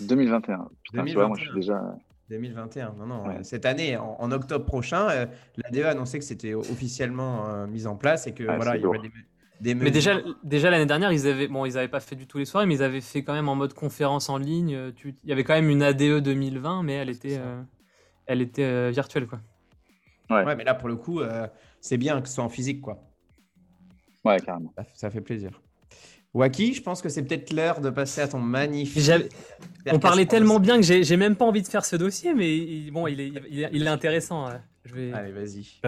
2021. 0.00 0.68
Putain, 0.82 1.04
Tu 1.04 1.14
vois, 1.14 1.28
moi 1.28 1.36
je 1.38 1.44
suis 1.44 1.54
déjà. 1.54 1.96
2021, 2.28 2.94
non, 2.96 3.06
non. 3.06 3.24
Cette 3.42 3.66
année, 3.66 3.96
en, 3.96 4.30
octobre 4.30 4.64
prochain, 4.64 5.08
euh, 5.10 5.26
la 5.56 5.70
DE 5.70 5.82
a 5.82 5.90
annoncé 5.90 6.18
que 6.18 6.24
c'était 6.24 6.54
officiellement 6.54 7.48
euh, 7.48 7.66
mis 7.66 7.88
en 7.88 7.96
place 7.96 8.28
et 8.28 8.34
que 8.34 8.44
ah, 8.48 8.54
voilà, 8.54 8.76
il 8.76 8.82
y 8.82 8.86
aurait 8.86 9.00
des, 9.60 9.74
Mais 9.74 9.90
déjà, 9.90 10.20
déjà 10.44 10.70
l'année 10.70 10.86
dernière, 10.86 11.10
ils 11.10 11.26
avaient, 11.26 11.48
bon, 11.48 11.66
ils 11.66 11.74
n'avaient 11.74 11.88
pas 11.88 11.98
fait 11.98 12.14
du 12.14 12.28
tout 12.28 12.38
les 12.38 12.44
soirées, 12.44 12.66
mais 12.66 12.76
ils 12.76 12.82
avaient 12.84 13.00
fait 13.00 13.24
quand 13.24 13.32
même 13.32 13.48
en 13.48 13.56
mode 13.56 13.74
conférence 13.74 14.28
en 14.28 14.38
ligne. 14.38 14.92
il 15.04 15.14
y 15.24 15.32
avait 15.32 15.42
quand 15.42 15.54
même 15.54 15.70
une 15.70 15.82
ADE 15.82 16.20
2020, 16.22 16.84
mais 16.84 16.92
elle 16.94 17.10
était 17.10 17.40
elle 18.26 18.40
était 18.40 18.64
euh, 18.64 18.90
virtuelle, 18.90 19.26
quoi. 19.26 19.40
Ouais. 20.30 20.54
mais 20.54 20.64
là, 20.64 20.74
pour 20.74 20.88
le 20.88 20.96
coup, 20.96 21.20
euh, 21.20 21.48
c'est 21.80 21.96
bien 21.96 22.20
que 22.20 22.28
ce 22.28 22.34
soit 22.34 22.44
en 22.44 22.48
physique, 22.48 22.80
quoi. 22.80 23.02
Ouais, 24.24 24.38
carrément. 24.40 24.72
Ça, 24.94 25.10
fait 25.10 25.20
plaisir. 25.20 25.60
Waki, 26.32 26.74
je 26.74 26.82
pense 26.82 27.02
que 27.02 27.08
c'est 27.08 27.24
peut-être 27.24 27.52
l'heure 27.52 27.80
de 27.80 27.90
passer 27.90 28.20
à 28.20 28.28
ton 28.28 28.38
magnifique. 28.38 29.10
On 29.90 29.98
parlait 29.98 30.26
tellement 30.26 30.60
bien 30.60 30.80
que 30.80 30.82
j'ai 30.82 31.16
même 31.16 31.34
pas 31.34 31.44
envie 31.44 31.62
de 31.62 31.66
faire 31.66 31.84
ce 31.84 31.96
dossier, 31.96 32.34
mais 32.34 32.90
bon, 32.92 33.08
il 33.08 33.20
est, 33.20 33.32
il 33.50 33.82
est, 33.82 33.88
intéressant. 33.88 34.48
Je 34.84 34.94
vais... 34.94 35.12
Allez, 35.12 35.32
vas-y. 35.32 35.80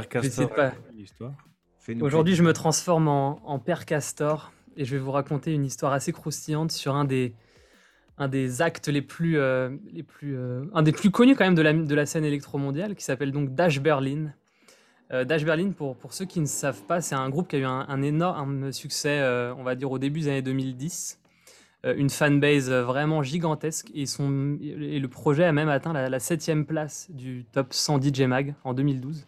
Aujourd'hui, 2.01 2.35
je 2.35 2.43
me 2.43 2.53
transforme 2.53 3.07
en, 3.07 3.41
en 3.45 3.61
Père 3.61 3.87
Castor 3.87 4.53
et 4.77 4.85
je 4.85 4.97
vais 4.97 5.01
vous 5.01 5.13
raconter 5.13 5.53
une 5.53 5.65
histoire 5.65 5.93
assez 5.93 6.11
croustillante 6.11 6.73
sur 6.73 6.97
un 6.97 7.05
des, 7.05 7.35
un 8.19 8.29
des 8.29 8.63
actes 8.63 8.89
les 8.89 9.03
plus, 9.03 9.39
euh, 9.39 9.71
les 9.93 10.03
plus 10.03 10.37
euh, 10.37 10.65
un 10.75 10.83
des 10.83 10.93
plus 10.93 11.11
connus 11.11 11.35
quand 11.35 11.45
même 11.45 11.55
de 11.55 11.63
la, 11.63 11.73
de 11.73 11.95
la 11.95 12.07
scène 12.07 12.25
électromondiale 12.25 12.95
qui 12.95 13.05
s'appelle 13.05 13.33
donc 13.33 13.55
Dash 13.55 13.81
Berlin. 13.81 14.33
Euh, 15.13 15.25
Dash 15.25 15.45
Berlin, 15.45 15.73
pour, 15.73 15.97
pour 15.97 16.13
ceux 16.13 16.25
qui 16.25 16.41
ne 16.41 16.47
savent 16.47 16.83
pas, 16.83 17.01
c'est 17.01 17.15
un 17.15 17.29
groupe 17.29 17.49
qui 17.49 17.57
a 17.57 17.59
eu 17.59 17.65
un, 17.65 18.03
énorme 18.03 18.73
succès, 18.73 19.23
on 19.57 19.63
va 19.63 19.75
dire 19.75 19.91
au 19.91 19.99
début 19.99 20.21
des 20.21 20.29
années 20.29 20.43
2010. 20.43 21.19
une 21.85 22.09
fanbase 22.09 22.71
vraiment 22.71 23.23
gigantesque 23.23 23.91
et, 23.95 24.07
son, 24.07 24.57
et 24.63 24.99
le 24.99 25.09
projet 25.09 25.45
a 25.45 25.53
même 25.53 25.69
atteint 25.69 25.93
la, 25.93 26.21
septième 26.21 26.65
place 26.65 27.09
du 27.11 27.45
top 27.53 27.75
100 27.75 28.01
DJ 28.03 28.23
Mag 28.23 28.55
en 28.65 28.73
2012 28.73 29.27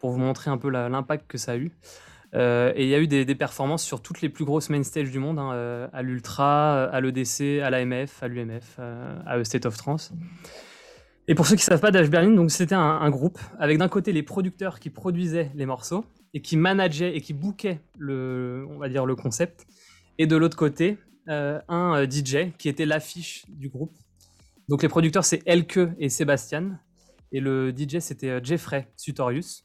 pour 0.00 0.10
vous 0.10 0.18
montrer 0.18 0.50
un 0.50 0.58
peu 0.58 0.70
l'impact 0.70 1.26
que 1.28 1.38
ça 1.38 1.52
a 1.52 1.56
eu. 1.56 1.70
Euh, 2.34 2.72
et 2.76 2.84
il 2.84 2.88
y 2.88 2.94
a 2.94 3.00
eu 3.00 3.08
des, 3.08 3.34
performances 3.34 3.82
sur 3.82 4.02
toutes 4.02 4.20
les 4.20 4.28
plus 4.28 4.44
grosses 4.44 4.70
main 4.70 4.82
stage 4.82 5.10
du 5.10 5.18
monde, 5.18 5.38
hein, 5.38 5.52
euh, 5.52 5.88
à 5.92 6.02
l'Ultra, 6.02 6.74
euh, 6.74 6.90
à 6.92 7.00
l'EDC, 7.00 7.60
à 7.60 7.70
l'AMF, 7.70 8.22
à 8.22 8.28
l'UMF, 8.28 8.78
à 9.26 9.42
State 9.44 9.66
of 9.66 9.76
Trance. 9.76 10.12
Et 11.28 11.34
pour 11.34 11.46
ceux 11.46 11.56
qui 11.56 11.62
ne 11.62 11.66
savent 11.66 11.80
pas, 11.80 11.90
Dash 11.90 12.10
Berlin, 12.10 12.48
c'était 12.48 12.74
un, 12.74 13.10
groupe 13.10 13.38
avec 13.58 13.78
d'un 13.78 13.88
côté 13.88 14.12
les 14.12 14.22
producteurs 14.22 14.80
qui 14.80 14.90
produisaient 14.90 15.50
les 15.54 15.66
morceaux 15.66 16.04
et 16.34 16.42
qui 16.42 16.56
manageaient 16.56 17.16
et 17.16 17.20
qui 17.20 17.34
bookaient 17.34 17.80
le, 17.98 18.66
on 18.70 18.78
va 18.78 18.88
dire 18.88 19.06
le 19.06 19.14
concept, 19.16 19.66
et 20.18 20.26
de 20.26 20.36
l'autre 20.36 20.56
côté 20.56 20.98
un 21.28 22.04
DJ 22.10 22.52
qui 22.58 22.68
était 22.68 22.86
l'affiche 22.86 23.44
du 23.48 23.68
groupe. 23.68 23.92
Donc 24.68 24.82
les 24.82 24.88
producteurs 24.88 25.24
c'est 25.24 25.42
Elke 25.46 25.78
et 25.98 26.08
Sébastien 26.08 26.80
et 27.30 27.38
le 27.38 27.70
DJ 27.70 27.98
c'était 28.00 28.42
Jeffrey 28.42 28.88
Sutorius. 28.96 29.64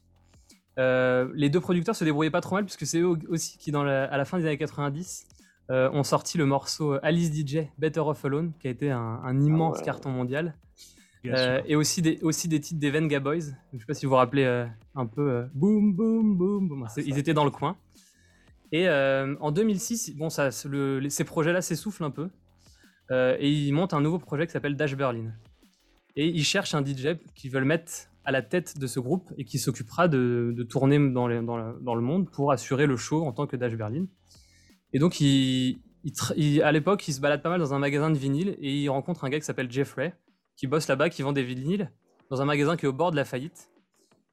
Euh, 0.78 1.28
les 1.34 1.48
deux 1.48 1.60
producteurs 1.60 1.96
se 1.96 2.04
débrouillaient 2.04 2.30
pas 2.30 2.40
trop 2.40 2.56
mal 2.56 2.64
puisque 2.64 2.86
c'est 2.86 3.00
eux 3.00 3.18
aussi 3.28 3.56
qui, 3.58 3.70
dans 3.70 3.82
à 3.86 4.16
la 4.16 4.24
fin 4.24 4.38
des 4.38 4.46
années 4.46 4.58
90, 4.58 5.26
euh, 5.70 5.90
ont 5.90 6.04
sorti 6.04 6.38
le 6.38 6.46
morceau 6.46 6.98
Alice 7.02 7.32
DJ 7.32 7.68
Better 7.78 8.00
Off 8.00 8.24
Alone, 8.24 8.52
qui 8.60 8.68
a 8.68 8.70
été 8.70 8.90
un, 8.90 9.40
immense 9.40 9.78
ah 9.80 9.84
carton 9.84 10.10
mondial. 10.10 10.54
et 11.24 11.74
aussi 11.74 12.02
des, 12.02 12.18
aussi 12.22 12.46
des 12.48 12.60
titres 12.60 12.78
des 12.78 12.90
Venga 12.90 13.20
Boys. 13.20 13.40
Je 13.40 13.76
ne 13.76 13.80
sais 13.80 13.86
pas 13.86 13.94
si 13.94 14.06
vous 14.06 14.10
vous 14.10 14.16
rappelez 14.16 14.66
un 14.94 15.06
peu 15.06 15.46
Boom, 15.54 15.94
Boom, 15.94 16.36
Boom. 16.36 16.86
ils 16.98 17.18
étaient 17.18 17.34
dans 17.34 17.44
le 17.44 17.50
coin. 17.50 17.76
Et 18.70 18.88
en 18.88 19.50
2006, 19.50 20.14
bon, 20.14 20.28
ça, 20.28 20.50
ces 20.50 21.24
projets-là 21.24 21.62
s'essoufflent 21.62 22.04
un 22.04 22.10
peu. 22.10 22.28
et 23.10 23.50
ils 23.50 23.72
montent 23.72 23.94
un 23.94 24.02
nouveau 24.02 24.18
projet 24.18 24.46
qui 24.46 24.52
s'appelle 24.52 24.76
Dash 24.76 24.94
Berlin. 24.94 25.32
Et 26.16 26.28
ils 26.28 26.44
cherchent 26.44 26.74
un 26.74 26.84
DJ 26.84 27.18
qu'ils 27.34 27.50
veulent 27.50 27.64
mettre 27.64 27.92
à 28.26 28.32
la 28.32 28.42
tête 28.42 28.78
de 28.78 28.86
ce 28.88 28.98
groupe 28.98 29.32
et 29.38 29.44
qui 29.44 29.58
s'occupera 29.58 30.08
de, 30.08 30.66
tourner 30.68 30.98
dans, 30.98 31.28
le 31.28 32.00
monde 32.00 32.28
pour 32.28 32.50
assurer 32.50 32.86
le 32.86 32.96
show 32.96 33.24
en 33.24 33.32
tant 33.32 33.46
que 33.46 33.56
Dash 33.56 33.74
Berlin. 33.76 34.06
Et 34.92 34.98
donc, 34.98 35.14
à 35.14 36.72
l'époque, 36.72 37.06
il 37.08 37.12
se 37.14 37.20
balade 37.20 37.40
pas 37.40 37.48
mal 37.48 37.60
dans 37.60 37.72
un 37.72 37.78
magasin 37.78 38.10
de 38.10 38.18
vinyle 38.18 38.56
et 38.60 38.82
il 38.82 38.88
rencontre 38.88 39.24
un 39.24 39.30
gars 39.30 39.38
qui 39.38 39.46
s'appelle 39.46 39.70
Jeffrey, 39.70 40.12
qui 40.56 40.66
bosse 40.66 40.88
là-bas, 40.88 41.08
qui 41.08 41.22
vend 41.22 41.32
des 41.32 41.44
vinyles 41.44 41.92
dans 42.28 42.42
un 42.42 42.44
magasin 42.44 42.76
qui 42.76 42.84
est 42.84 42.88
au 42.88 42.92
bord 42.92 43.12
de 43.12 43.16
la 43.16 43.24
faillite. 43.24 43.70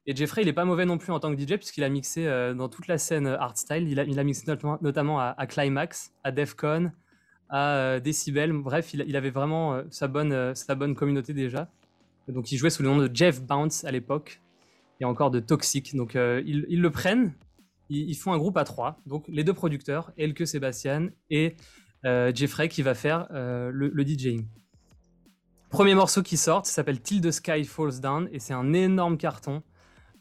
Et 0.06 0.14
Jeffrey, 0.14 0.42
il 0.42 0.48
est 0.48 0.52
pas 0.52 0.64
mauvais 0.64 0.86
non 0.86 0.98
plus 0.98 1.12
en 1.12 1.20
tant 1.20 1.34
que 1.34 1.40
DJ, 1.40 1.56
puisqu'il 1.56 1.84
a 1.84 1.88
mixé 1.88 2.26
euh, 2.26 2.52
dans 2.52 2.68
toute 2.68 2.88
la 2.88 2.98
scène 2.98 3.28
hardstyle. 3.28 3.88
Il 3.88 4.00
a, 4.00 4.04
il 4.04 4.18
a 4.18 4.24
mixé 4.24 4.44
notamment, 4.82 5.20
à, 5.20 5.46
Climax, 5.46 6.12
à 6.24 6.32
Defcon, 6.32 6.90
à 7.48 7.76
euh, 7.76 8.00
Decibel. 8.00 8.52
Bref, 8.52 8.92
il, 8.92 9.16
avait 9.16 9.30
vraiment 9.30 9.74
euh, 9.74 9.82
sa 9.90 10.08
bonne 10.08 10.94
communauté 10.94 11.32
déjà. 11.32 11.70
Donc 12.28 12.52
il 12.52 12.56
jouait 12.56 12.70
sous 12.70 12.82
le 12.82 12.88
nom 12.88 12.98
de 12.98 13.10
Jeff 13.12 13.42
Bounce 13.42 13.84
à 13.84 13.90
l'époque, 13.90 14.40
et 15.00 15.04
encore 15.04 15.30
de 15.30 15.40
Toxic. 15.40 15.94
Donc 15.94 16.14
ils, 16.14 16.80
le 16.80 16.90
prennent, 16.90 17.34
ils, 17.90 18.14
font 18.14 18.32
un 18.32 18.38
groupe 18.38 18.56
à 18.56 18.64
trois. 18.64 19.00
Donc 19.06 19.24
les 19.28 19.44
deux 19.44 19.54
producteurs, 19.54 20.12
Elke 20.16 20.46
Sébastien 20.46 21.10
et 21.30 21.56
Jeffrey, 22.04 22.68
qui 22.68 22.82
va 22.82 22.94
faire 22.94 23.26
le, 23.30 23.88
le 23.88 24.04
DJing. 24.04 24.46
Premier 25.74 25.96
morceau 25.96 26.22
qui 26.22 26.36
sort, 26.36 26.64
s'appelle 26.66 27.00
Till 27.00 27.20
the 27.20 27.32
Sky 27.32 27.64
Falls 27.64 28.00
Down, 28.00 28.28
et 28.30 28.38
c'est 28.38 28.54
un 28.54 28.72
énorme 28.72 29.18
carton. 29.18 29.60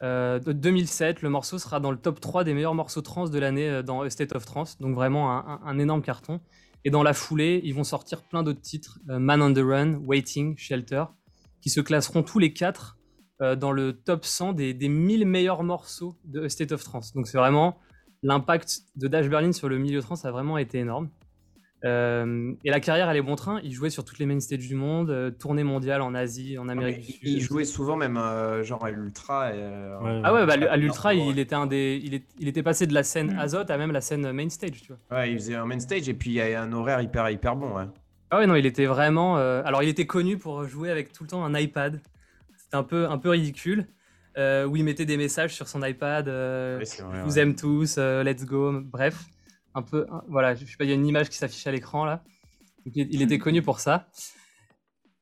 Euh, 0.02 0.40
de 0.40 0.52
2007, 0.52 1.22
le 1.22 1.30
morceau 1.30 1.60
sera 1.60 1.80
dans 1.80 1.92
le 1.92 1.98
top 1.98 2.20
3 2.20 2.44
des 2.44 2.56
meilleurs 2.56 2.74
morceaux 2.74 3.02
trans 3.02 3.30
de 3.30 3.38
l'année 3.38 3.70
euh, 3.70 3.84
dans 3.84 4.10
State 4.10 4.36
of 4.36 4.46
Trance, 4.46 4.80
donc 4.80 4.96
vraiment 4.96 5.32
un, 5.64 5.78
énorme 5.78 6.02
carton. 6.02 6.42
Et 6.84 6.90
dans 6.90 7.04
la 7.04 7.14
foulée, 7.14 7.62
ils 7.64 7.74
vont 7.74 7.84
sortir 7.84 8.24
plein 8.24 8.42
d'autres 8.42 8.62
titres, 8.62 9.00
euh, 9.10 9.20
Man 9.20 9.42
on 9.44 9.54
the 9.54 9.60
Run, 9.60 9.96
Waiting, 10.06 10.58
Shelter, 10.58 11.04
qui 11.64 11.70
se 11.70 11.82
classeront 11.82 12.22
tous 12.22 12.38
les 12.38 12.54
quatre 12.54 12.98
dans 13.40 13.72
le 13.72 13.94
top 13.94 14.24
100 14.24 14.54
des, 14.54 14.74
des 14.74 14.88
1000 14.88 15.26
meilleurs 15.26 15.64
morceaux 15.64 16.16
de 16.24 16.48
State 16.48 16.72
of 16.72 16.84
Trance. 16.84 17.14
Donc 17.14 17.28
c'est 17.28 17.38
vraiment 17.38 17.78
l'impact 18.24 18.82
de 18.96 19.08
Dash 19.08 19.28
Berlin 19.28 19.52
sur 19.52 19.70
le 19.70 19.78
milieu 19.78 20.02
trans 20.02 20.16
a 20.24 20.32
vraiment 20.32 20.58
été 20.58 20.80
énorme. 20.80 21.10
Euh, 21.86 22.54
et 22.64 22.70
la 22.70 22.80
carrière, 22.80 23.10
elle 23.10 23.18
est 23.18 23.22
bon 23.22 23.36
train. 23.36 23.60
Il 23.62 23.74
jouait 23.74 23.90
sur 23.90 24.06
toutes 24.06 24.18
les 24.18 24.26
main 24.26 24.40
stages 24.40 24.66
du 24.66 24.76
monde, 24.76 25.10
euh, 25.10 25.32
tournée 25.32 25.66
mondiale 25.66 26.02
en 26.02 26.16
Asie, 26.16 26.58
en 26.58 26.70
Amérique 26.70 27.06
du 27.06 27.12
Sud. 27.12 27.20
Il 27.24 27.42
jouait 27.42 27.66
souvent 27.66 27.98
même 27.98 28.16
euh, 28.16 28.64
genre 28.64 28.86
à 28.86 28.92
l'ultra. 28.92 29.52
ah 30.24 30.34
ouais, 30.34 30.46
bah, 30.46 30.56
à 30.70 30.78
l'ultra, 30.78 31.14
il 31.14 31.38
était 31.40 31.56
un 31.56 31.68
des, 31.68 32.02
il, 32.40 32.48
était 32.48 32.64
passé 32.64 32.88
de 32.88 32.94
la 32.94 33.04
scène 33.04 33.34
mm. 33.34 33.40
Azot 33.40 33.70
à 33.70 33.78
même 33.78 33.92
la 33.92 34.00
scène 34.00 34.32
main 34.32 34.48
stage, 34.48 34.82
tu 34.82 34.94
vois. 34.94 35.20
Ouais, 35.20 35.32
il 35.34 35.38
faisait 35.38 35.56
un 35.56 35.66
main 35.66 35.80
stage 35.80 36.08
et 36.08 36.14
puis 36.14 36.30
il 36.30 36.36
y 36.36 36.42
a 36.42 36.62
un 36.62 36.72
horaire 36.72 37.02
hyper 37.02 37.30
hyper 37.30 37.58
bon. 37.58 37.76
Ouais. 37.76 37.88
Ah 38.34 38.40
ouais, 38.40 38.48
non, 38.48 38.56
il 38.56 38.66
était 38.66 38.86
vraiment. 38.86 39.38
Alors, 39.38 39.84
il 39.84 39.90
était 39.90 40.08
connu 40.08 40.38
pour 40.38 40.68
jouer 40.68 40.90
avec 40.90 41.12
tout 41.12 41.24
le 41.24 41.30
temps 41.30 41.46
un 41.46 41.58
iPad. 41.58 42.02
C'était 42.58 42.76
un 42.76 42.84
peu, 42.84 43.08
un 43.10 43.18
peu 43.18 43.30
ridicule. 43.30 43.88
où 44.38 44.76
il 44.76 44.84
mettait 44.84 45.06
des 45.06 45.18
messages 45.18 45.54
sur 45.54 45.68
son 45.68 45.84
iPad. 45.84 46.26
je 46.28 47.24
vous 47.24 47.40
aime 47.40 47.56
tous, 47.56 47.98
let's 47.98 48.46
go. 48.46 48.82
Bref 48.82 49.26
un 49.76 49.82
peu. 49.82 50.06
Voilà, 50.28 50.56
je 50.56 50.66
sais 50.66 50.78
pas, 50.78 50.84
il 50.84 50.90
y 50.90 50.94
a 50.94 50.96
une 50.96 51.06
image 51.06 51.30
qui 51.30 51.38
s'affiche 51.38 51.66
à 51.68 51.72
l'écran 51.72 52.06
là. 52.06 52.24
il, 52.86 53.22
était 53.22 53.38
connu 53.38 53.62
pour 53.62 53.80
ça. 53.80 54.08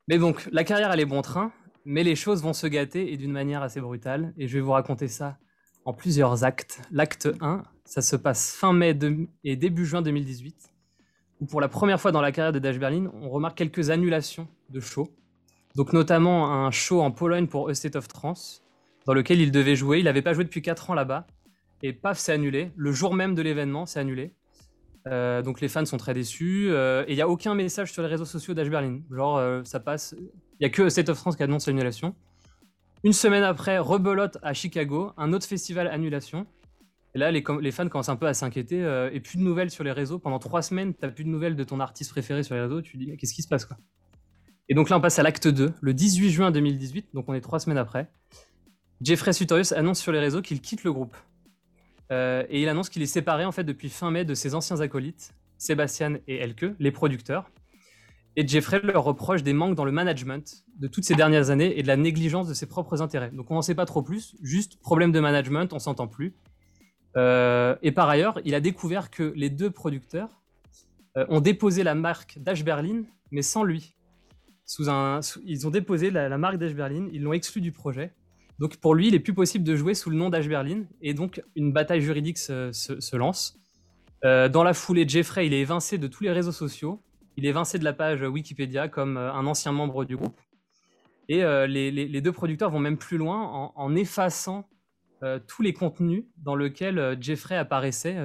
Mais 0.08 0.18
donc, 0.18 0.48
la 0.52 0.64
carrière, 0.64 0.92
elle 0.92 1.00
est 1.00 1.06
bon 1.06 1.22
train, 1.22 1.52
mais 1.86 2.04
les 2.04 2.16
choses 2.16 2.42
vont 2.42 2.54
se 2.54 2.68
gâter 2.68 3.14
et 3.14 3.18
d'une 3.18 3.32
manière 3.32 3.62
assez 3.62 3.80
brutale. 3.80 4.34
Et 4.38 4.48
je 4.48 4.56
vais 4.56 4.62
vous 4.62 4.72
raconter 4.72 5.08
ça 5.08 5.38
en 5.86 5.94
plusieurs 5.94 6.44
actes. 6.44 6.82
L'acte 6.92 7.30
1, 7.40 7.64
ça 7.86 8.02
se 8.02 8.16
passe 8.16 8.52
fin 8.52 8.74
mai 8.74 8.98
et 9.44 9.56
début 9.56 9.86
juin 9.86 10.02
2018, 10.02 10.71
pour 11.48 11.62
la 11.62 11.68
première 11.68 12.00
fois 12.00 12.12
dans 12.12 12.22
la 12.22 12.32
carrière 12.32 12.52
de 12.52 12.60
Dash 12.60 12.78
Berlin, 12.78 13.12
on 13.22 13.30
remarque 13.30 13.58
quelques 13.58 13.90
annulations 13.90 14.48
de 14.70 14.80
shows. 14.80 15.10
Donc, 15.76 15.94
notamment 15.94 16.52
un 16.52 16.72
show 16.72 17.02
en 17.02 17.12
Pologne 17.12 17.48
pour 17.48 17.70
A 17.70 17.74
State 17.74 17.96
of 17.96 18.08
Trance, 18.08 18.62
dans 19.06 19.14
lequel 19.14 19.40
il 19.42 19.52
devait 19.52 19.76
jouer. 19.76 20.00
Il 20.00 20.06
n'avait 20.06 20.22
pas 20.22 20.34
joué 20.34 20.44
depuis 20.44 20.62
4 20.62 20.90
ans 20.92 20.94
là-bas. 20.94 21.26
Et 21.82 21.94
paf, 21.94 22.20
c'est 22.20 22.34
annulé. 22.34 22.72
Le 22.76 22.92
jour 22.92 23.14
même 23.14 23.34
de 23.36 23.42
l'événement, 23.42 23.86
c'est 23.86 24.00
annulé. 24.00 24.34
Euh, 25.08 25.42
donc 25.42 25.62
les 25.62 25.68
fans 25.68 25.86
sont 25.86 25.98
très 25.98 26.14
déçus. 26.14 26.68
Euh, 26.70 27.04
et 27.08 27.14
il 27.14 27.16
n'y 27.16 27.22
a 27.22 27.30
aucun 27.30 27.56
message 27.56 27.92
sur 27.92 28.04
les 28.04 28.08
réseaux 28.08 28.26
sociaux 28.26 28.54
d'Ash 28.54 28.70
Berlin. 28.70 29.00
Genre, 29.10 29.38
euh, 29.38 29.62
ça 29.64 29.80
passe. 29.80 30.16
Il 30.20 30.30
n'y 30.62 30.68
a 30.68 30.70
que 30.70 30.90
State 30.90 31.10
of 31.10 31.18
France 31.18 31.36
qui 31.36 31.44
annonce 31.44 31.68
l'annulation. 31.68 32.16
Une 33.04 33.14
semaine 33.14 33.44
après, 33.44 33.80
rebelote 33.80 34.38
à 34.44 34.54
Chicago, 34.54 35.12
un 35.18 35.34
autre 35.34 35.48
festival 35.48 35.88
annulation. 35.88 36.46
Et 37.14 37.20
là, 37.20 37.32
les, 37.32 37.72
fans 37.72 37.90
commencent 37.90 38.10
un 38.10 38.16
peu 38.16 38.28
à 38.28 38.34
s'inquiéter. 38.34 39.10
et 39.12 39.20
plus 39.20 39.38
de 39.38 39.44
nouvelles 39.44 39.70
sur 39.70 39.84
les 39.84 39.92
réseaux. 39.92 40.18
Pendant 40.18 40.40
trois 40.40 40.62
semaines, 40.62 40.94
tu 40.94 41.00
n'as 41.02 41.10
plus 41.10 41.26
de 41.26 41.30
nouvelles 41.30 41.56
de 41.56 41.64
ton 41.64 41.80
artiste 41.80 42.12
préféré 42.12 42.44
sur 42.44 42.56
les 42.56 42.62
réseaux. 42.62 42.82
Tu 42.82 42.94
te 42.94 42.98
dis, 42.98 43.18
qu'est-ce 43.18 43.34
qui 43.34 43.42
se 43.42 43.50
passe 43.50 43.66
quoi? 43.66 43.78
Et 44.70 44.74
donc 44.74 44.90
là, 44.90 44.98
on 44.98 45.02
passe 45.02 45.20
à 45.20 45.24
l'acte 45.24 45.50
2, 45.50 45.74
le 45.82 45.94
18 45.94 46.30
juin 46.30 46.52
2018. 46.52 47.10
Donc 47.14 47.26
on 47.28 47.34
est 47.34 47.42
trois 47.42 47.60
semaines 47.60 47.78
après. 47.78 48.10
Jeffrey 49.02 49.34
Sutorius 49.34 49.72
annonce 49.72 50.00
sur 50.00 50.12
les 50.12 50.20
réseaux 50.20 50.42
qu'il 50.42 50.62
quitte 50.62 50.84
le 50.84 50.94
groupe. 50.94 51.18
Euh, 52.12 52.46
et 52.50 52.62
il 52.62 52.70
annonce 52.70 52.90
qu'il 52.90 53.02
est 53.02 53.08
séparé 53.08 53.46
en 53.46 53.52
fait 53.52 53.64
depuis 53.64 53.90
fin 53.90 54.12
mai 54.12 54.26
de 54.26 54.34
ses 54.34 54.54
anciens 54.54 54.80
acolytes, 54.80 55.34
Sébastien 55.58 56.20
et 56.28 56.38
Elke, 56.38 56.76
les 56.80 56.92
producteurs. 56.92 57.50
Et 58.36 58.48
Jeffrey 58.48 58.80
leur 58.84 59.04
reproche 59.04 59.44
des 59.44 59.54
manques 59.54 59.76
dans 59.76 59.84
le 59.84 59.92
management 59.92 60.64
de 60.78 60.88
toutes 60.88 61.04
ces 61.04 61.16
dernières 61.16 61.50
années 61.50 61.78
et 61.78 61.84
de 61.84 61.88
la 61.88 61.98
négligence 61.98 62.48
de 62.48 62.54
ses 62.54 62.66
propres 62.66 63.02
intérêts. 63.02 63.32
Donc 63.32 63.52
on 63.52 63.56
n'en 63.56 63.62
sait 63.62 63.76
pas 63.76 63.86
trop 63.86 64.02
plus, 64.02 64.36
juste 64.42 64.80
problème 64.80 65.12
de 65.12 65.20
management, 65.20 65.74
on 65.74 65.80
s'entend 65.80 66.08
plus. 66.08 66.34
Euh, 67.18 67.76
et 67.82 67.92
par 67.92 68.10
ailleurs, 68.10 68.40
il 68.46 68.56
a 68.56 68.60
découvert 68.60 69.10
que 69.12 69.34
les 69.36 69.50
deux 69.50 69.70
producteurs 69.70 70.30
euh, 71.18 71.26
ont 71.30 71.42
déposé 71.42 71.84
la 71.84 71.96
marque 71.96 72.38
Dash 72.40 72.64
Berlin, 72.64 73.04
mais 73.32 73.42
sans 73.42 73.64
lui. 73.64 73.96
Ils 75.46 75.68
ont 75.68 75.70
déposé 75.70 76.12
la, 76.12 76.38
marque 76.38 76.58
Dash 76.58 76.74
Berlin, 76.74 77.10
ils 77.12 77.22
l'ont 77.22 77.34
exclu 77.34 77.60
du 77.60 77.74
projet. 77.74 78.14
Donc 78.60 78.78
pour 78.78 78.96
lui, 78.96 79.08
il 79.08 79.16
est 79.16 79.20
plus 79.20 79.34
possible 79.34 79.66
de 79.66 79.76
jouer 79.76 79.94
sous 79.94 80.10
le 80.10 80.16
nom 80.16 80.30
d'Ash 80.30 80.48
Berlin, 80.48 80.84
et 81.02 81.14
donc 81.14 81.44
une 81.56 81.74
bataille 81.74 82.02
juridique 82.02 82.38
se, 82.38 83.16
lance. 83.16 83.58
Euh, 84.24 84.48
dans 84.48 84.64
la 84.64 84.74
foulée, 84.74 85.06
Jeffrey, 85.08 85.48
il 85.48 85.54
est 85.54 85.60
évincé 85.60 85.98
de 85.98 86.08
tous 86.08 86.24
les 86.24 86.32
réseaux 86.32 86.52
sociaux, 86.52 87.02
il 87.36 87.46
est 87.46 87.50
évincé 87.50 87.80
de 87.80 87.84
la 87.84 87.92
page 87.92 88.22
Wikipédia 88.22 88.88
comme 88.88 89.18
un 89.18 89.46
ancien 89.46 89.72
membre 89.72 90.06
du 90.06 90.16
groupe. 90.16 90.40
Et 91.28 91.44
les, 91.68 92.22
deux 92.22 92.32
producteurs 92.32 92.70
vont 92.70 92.80
même 92.80 92.98
plus 92.98 93.18
loin 93.18 93.72
en, 93.76 93.96
effaçant 93.96 94.68
tous 95.48 95.62
les 95.62 95.74
contenus 95.74 96.24
dans 96.38 96.56
lesquels 96.56 97.18
Jeffrey 97.20 97.56
apparaissait 97.56 98.18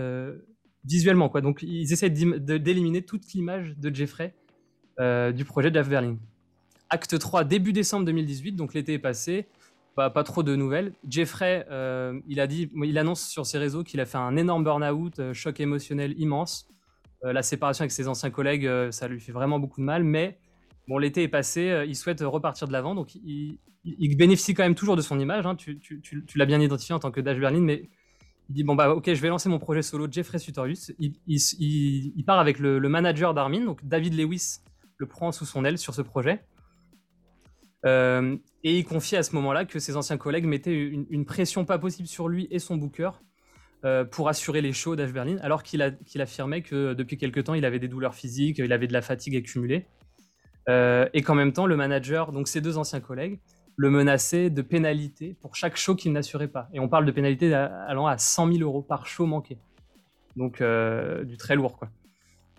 visuellement. 0.84 1.28
Quoi. 1.28 1.40
Donc 1.40 1.62
ils 1.62 1.92
essaient 1.92 2.10
d'éliminer 2.10 3.02
toute 3.02 3.32
l'image 3.32 3.74
de 3.76 3.94
Jeffrey 3.94 4.34
du 4.98 5.44
projet 5.44 5.70
d'Ash 5.70 5.88
Berlin. 5.88 6.16
Acte 6.88 7.18
3, 7.18 7.44
début 7.44 7.72
décembre 7.72 8.06
2018, 8.06 8.52
donc 8.52 8.72
l'été 8.72 8.94
est 8.94 8.98
passé 8.98 9.46
pas, 9.96 10.24
trop 10.24 10.42
de 10.42 10.54
nouvelles. 10.54 10.92
Jeffrey, 11.08 11.66
euh, 11.70 12.20
il 12.28 12.38
a 12.40 12.46
dit, 12.46 12.70
il 12.84 12.98
annonce 12.98 13.26
sur 13.26 13.46
ses 13.46 13.58
réseaux 13.58 13.82
qu'il 13.82 13.98
a 14.00 14.04
fait 14.04 14.18
un 14.18 14.36
énorme 14.36 14.62
burn-out, 14.62 15.18
euh, 15.18 15.32
choc 15.32 15.58
émotionnel 15.58 16.14
immense. 16.20 16.68
Euh, 17.24 17.32
la 17.32 17.42
séparation 17.42 17.82
avec 17.82 17.92
ses 17.92 18.06
anciens 18.06 18.30
collègues, 18.30 18.68
ça 18.90 19.08
lui 19.08 19.20
fait 19.20 19.32
vraiment 19.32 19.58
beaucoup 19.58 19.80
de 19.80 19.86
mal. 19.86 20.04
Mais 20.04 20.38
bon, 20.86 20.98
l'été 20.98 21.22
est 21.22 21.28
passé, 21.28 21.84
il 21.88 21.96
souhaite 21.96 22.20
repartir 22.20 22.68
de 22.68 22.72
l'avant, 22.72 22.94
donc 22.94 23.14
il, 23.14 23.58
bénéficie 24.16 24.54
quand 24.54 24.62
même 24.62 24.74
toujours 24.74 24.96
de 24.96 25.02
son 25.02 25.18
image. 25.18 25.46
Hein. 25.46 25.56
Tu, 25.56 26.00
l'as 26.34 26.46
bien 26.46 26.60
identifié 26.60 26.94
en 26.94 26.98
tant 26.98 27.10
que 27.10 27.20
Dash 27.20 27.38
Berlin, 27.38 27.60
mais 27.60 27.88
il 28.48 28.54
dit 28.54 28.64
bon 28.64 28.74
bah 28.74 28.90
ok, 28.90 29.12
je 29.12 29.20
vais 29.20 29.28
lancer 29.28 29.48
mon 29.48 29.58
projet 29.58 29.82
solo, 29.82 30.06
Jeffrey 30.10 30.38
Sutorius. 30.38 30.92
Il, 30.98 32.24
part 32.24 32.38
avec 32.38 32.58
le, 32.58 32.80
manager 32.88 33.34
d'Armin, 33.34 33.64
donc 33.64 33.84
David 33.84 34.14
Lewis 34.14 34.58
le 34.98 35.06
prend 35.06 35.32
sous 35.32 35.44
son 35.44 35.64
aile 35.64 35.78
sur 35.78 35.94
ce 35.94 36.02
projet. 36.02 36.44
Euh, 37.84 38.36
et 38.64 38.78
il 38.78 38.84
confie 38.84 39.16
à 39.16 39.22
ce 39.22 39.34
moment-là 39.36 39.64
que 39.64 39.78
ses 39.78 39.96
anciens 39.96 40.16
collègues 40.16 40.46
mettaient 40.46 40.74
une, 40.74 41.24
pression 41.24 41.64
pas 41.64 41.78
possible 41.78 42.08
sur 42.08 42.28
lui 42.28 42.48
et 42.50 42.58
son 42.58 42.76
booker 42.76 43.10
euh, 43.84 44.04
pour 44.04 44.28
assurer 44.28 44.60
les 44.60 44.72
shows 44.72 44.96
d'Ash 44.96 45.12
Berlin, 45.12 45.36
alors 45.42 45.62
qu'il 45.62 45.82
affirmait 45.82 46.62
que 46.62 46.94
depuis 46.94 47.18
quelque 47.18 47.38
temps, 47.40 47.54
il 47.54 47.64
avait 47.64 47.78
des 47.78 47.88
douleurs 47.88 48.14
physiques, 48.14 48.58
il 48.58 48.72
avait 48.72 48.88
de 48.88 48.92
la 48.92 49.02
fatigue 49.02 49.36
accumulée. 49.36 49.86
Euh, 50.68 51.08
et 51.14 51.22
qu'en 51.22 51.34
même 51.34 51.52
temps, 51.52 51.66
le 51.66 51.76
manager, 51.76 52.32
donc 52.32 52.48
ses 52.48 52.60
deux 52.60 52.78
anciens 52.78 53.00
collègues, 53.00 53.38
le 53.76 53.90
menaçaient 53.90 54.50
de 54.50 54.62
pénalités 54.62 55.36
pour 55.40 55.54
chaque 55.54 55.76
show 55.76 55.94
qu'il 55.94 56.12
n'assurait 56.12 56.48
pas. 56.48 56.68
Et 56.72 56.80
on 56.80 56.88
parle 56.88 57.04
de 57.04 57.12
pénalités 57.12 57.52
allant 57.54 58.06
à 58.06 58.18
100 58.18 58.52
000 58.52 58.58
euros 58.60 58.82
par 58.82 59.06
show 59.06 59.26
manqué. 59.26 59.58
Donc 60.36 60.62
du 60.62 61.36
très 61.36 61.54
lourd, 61.56 61.76
quoi. 61.76 61.88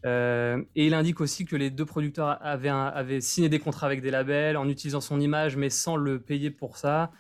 Euh, 0.05 0.61
et 0.75 0.87
il 0.87 0.93
indique 0.93 1.21
aussi 1.21 1.45
que 1.45 1.55
les 1.55 1.69
deux 1.69 1.85
producteurs 1.85 2.37
avaient, 2.41 3.21
signé 3.21 3.49
des 3.49 3.59
contrats 3.59 3.87
avec 3.87 4.01
des 4.01 4.11
labels 4.11 4.57
en 4.57 4.69
utilisant 4.69 5.01
son 5.01 5.19
image, 5.19 5.57
mais 5.57 5.69
sans 5.69 5.95
le 5.95 6.19
payer 6.19 6.51
pour 6.51 6.77
ça. 6.77 7.11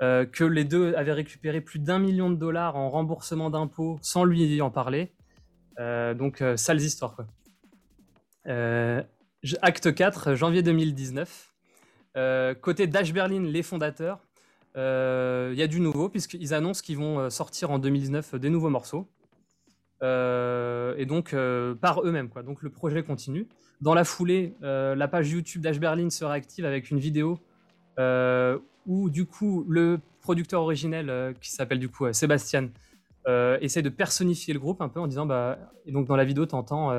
Euh, 0.00 0.24
que 0.24 0.44
les 0.44 0.64
deux 0.64 0.94
avaient 0.94 1.12
récupéré 1.12 1.60
plus 1.60 1.80
d'un 1.80 1.98
million 1.98 2.30
de 2.30 2.36
dollars 2.36 2.76
en 2.76 2.88
remboursement 2.88 3.50
d'impôts 3.50 3.98
sans 4.02 4.24
lui 4.24 4.60
en 4.60 4.70
parler. 4.70 5.12
Euh, 5.80 6.14
donc, 6.14 6.42
sales 6.56 6.80
histoires. 6.80 7.16
Quoi. 7.16 7.26
acte 9.62 9.94
4, 9.94 10.34
janvier 10.34 10.62
2019. 10.62 11.54
Côté 12.60 12.86
Dash 12.86 13.12
Berlin, 13.12 13.42
les 13.42 13.62
fondateurs, 13.62 14.20
il 14.74 15.54
y 15.54 15.62
a 15.62 15.66
du 15.66 15.80
nouveau 15.80 16.08
puisqu'ils 16.08 16.54
annoncent 16.54 16.82
qu'ils 16.82 16.98
vont 16.98 17.30
sortir 17.30 17.70
en 17.70 17.78
2019 17.78 18.36
des 18.36 18.50
nouveaux 18.50 18.70
morceaux. 18.70 19.08
et 20.02 21.06
donc 21.06 21.34
par 21.80 22.02
eux-mêmes. 22.02 22.30
Donc 22.44 22.62
le 22.62 22.70
projet 22.70 23.02
continue. 23.02 23.46
Dans 23.80 23.94
la 23.94 24.04
foulée, 24.04 24.54
la 24.60 25.08
page 25.08 25.30
YouTube 25.30 25.62
Dash 25.62 25.78
Berlin 25.78 26.10
sera 26.10 26.34
active 26.34 26.64
avec 26.64 26.90
une 26.90 26.98
vidéo 26.98 27.38
où 28.86 29.10
du 29.10 29.26
coup 29.26 29.64
le 29.68 30.00
producteur 30.20 30.62
originel 30.62 31.34
qui 31.40 31.52
s'appelle 31.52 31.78
du 31.78 31.88
coup 31.88 32.12
Sébastien 32.12 32.70
essaie 33.60 33.82
de 33.82 33.88
personnifier 33.88 34.54
le 34.54 34.60
groupe 34.60 34.80
un 34.80 34.88
peu 34.88 35.00
en 35.00 35.06
disant 35.06 35.26
bah 35.26 35.58
et 35.86 35.92
donc 35.92 36.06
dans 36.06 36.16
la 36.16 36.24
vidéo 36.24 36.46
tu 36.46 36.54
entends 36.54 36.92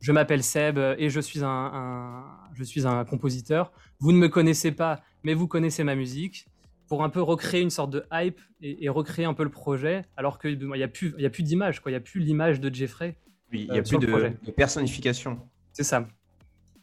je 0.00 0.12
m'appelle 0.12 0.42
Seb 0.42 0.78
et 0.78 1.10
je 1.10 1.20
suis 1.20 1.42
un, 1.42 2.24
je 2.58 2.64
suis 2.64 2.86
un 2.86 3.04
compositeur. 3.04 3.72
Vous 4.00 4.12
ne 4.12 4.18
me 4.18 4.28
connaissez 4.28 4.72
pas, 4.72 5.00
mais 5.22 5.32
vous 5.32 5.46
connaissez 5.46 5.84
ma 5.84 5.94
musique. 5.94 6.48
Pour 6.88 7.04
un 7.04 7.10
peu 7.10 7.20
recréer 7.20 7.60
une 7.60 7.70
sorte 7.70 7.90
de 7.90 8.04
hype 8.12 8.40
et, 8.62 8.88
recréer 8.88 9.26
un 9.26 9.34
peu 9.34 9.44
le 9.44 9.50
projet, 9.50 10.04
alors 10.16 10.38
qu'il 10.38 10.58
n'y 10.58 10.82
a 10.82 10.88
plus, 10.88 11.12
plus 11.30 11.42
d'image, 11.42 11.80
quoi. 11.80 11.90
Il 11.90 11.94
n'y 11.94 11.98
a 11.98 12.00
plus 12.00 12.18
l'image 12.20 12.60
de 12.60 12.74
Jeffrey. 12.74 13.16
Oui, 13.52 13.66
il 13.68 13.72
n'y 13.72 13.78
a 13.78 13.80
euh, 13.80 13.82
plus 13.82 13.98
de, 13.98 14.50
personnification. 14.50 15.38
C'est 15.72 15.84
ça. 15.84 16.08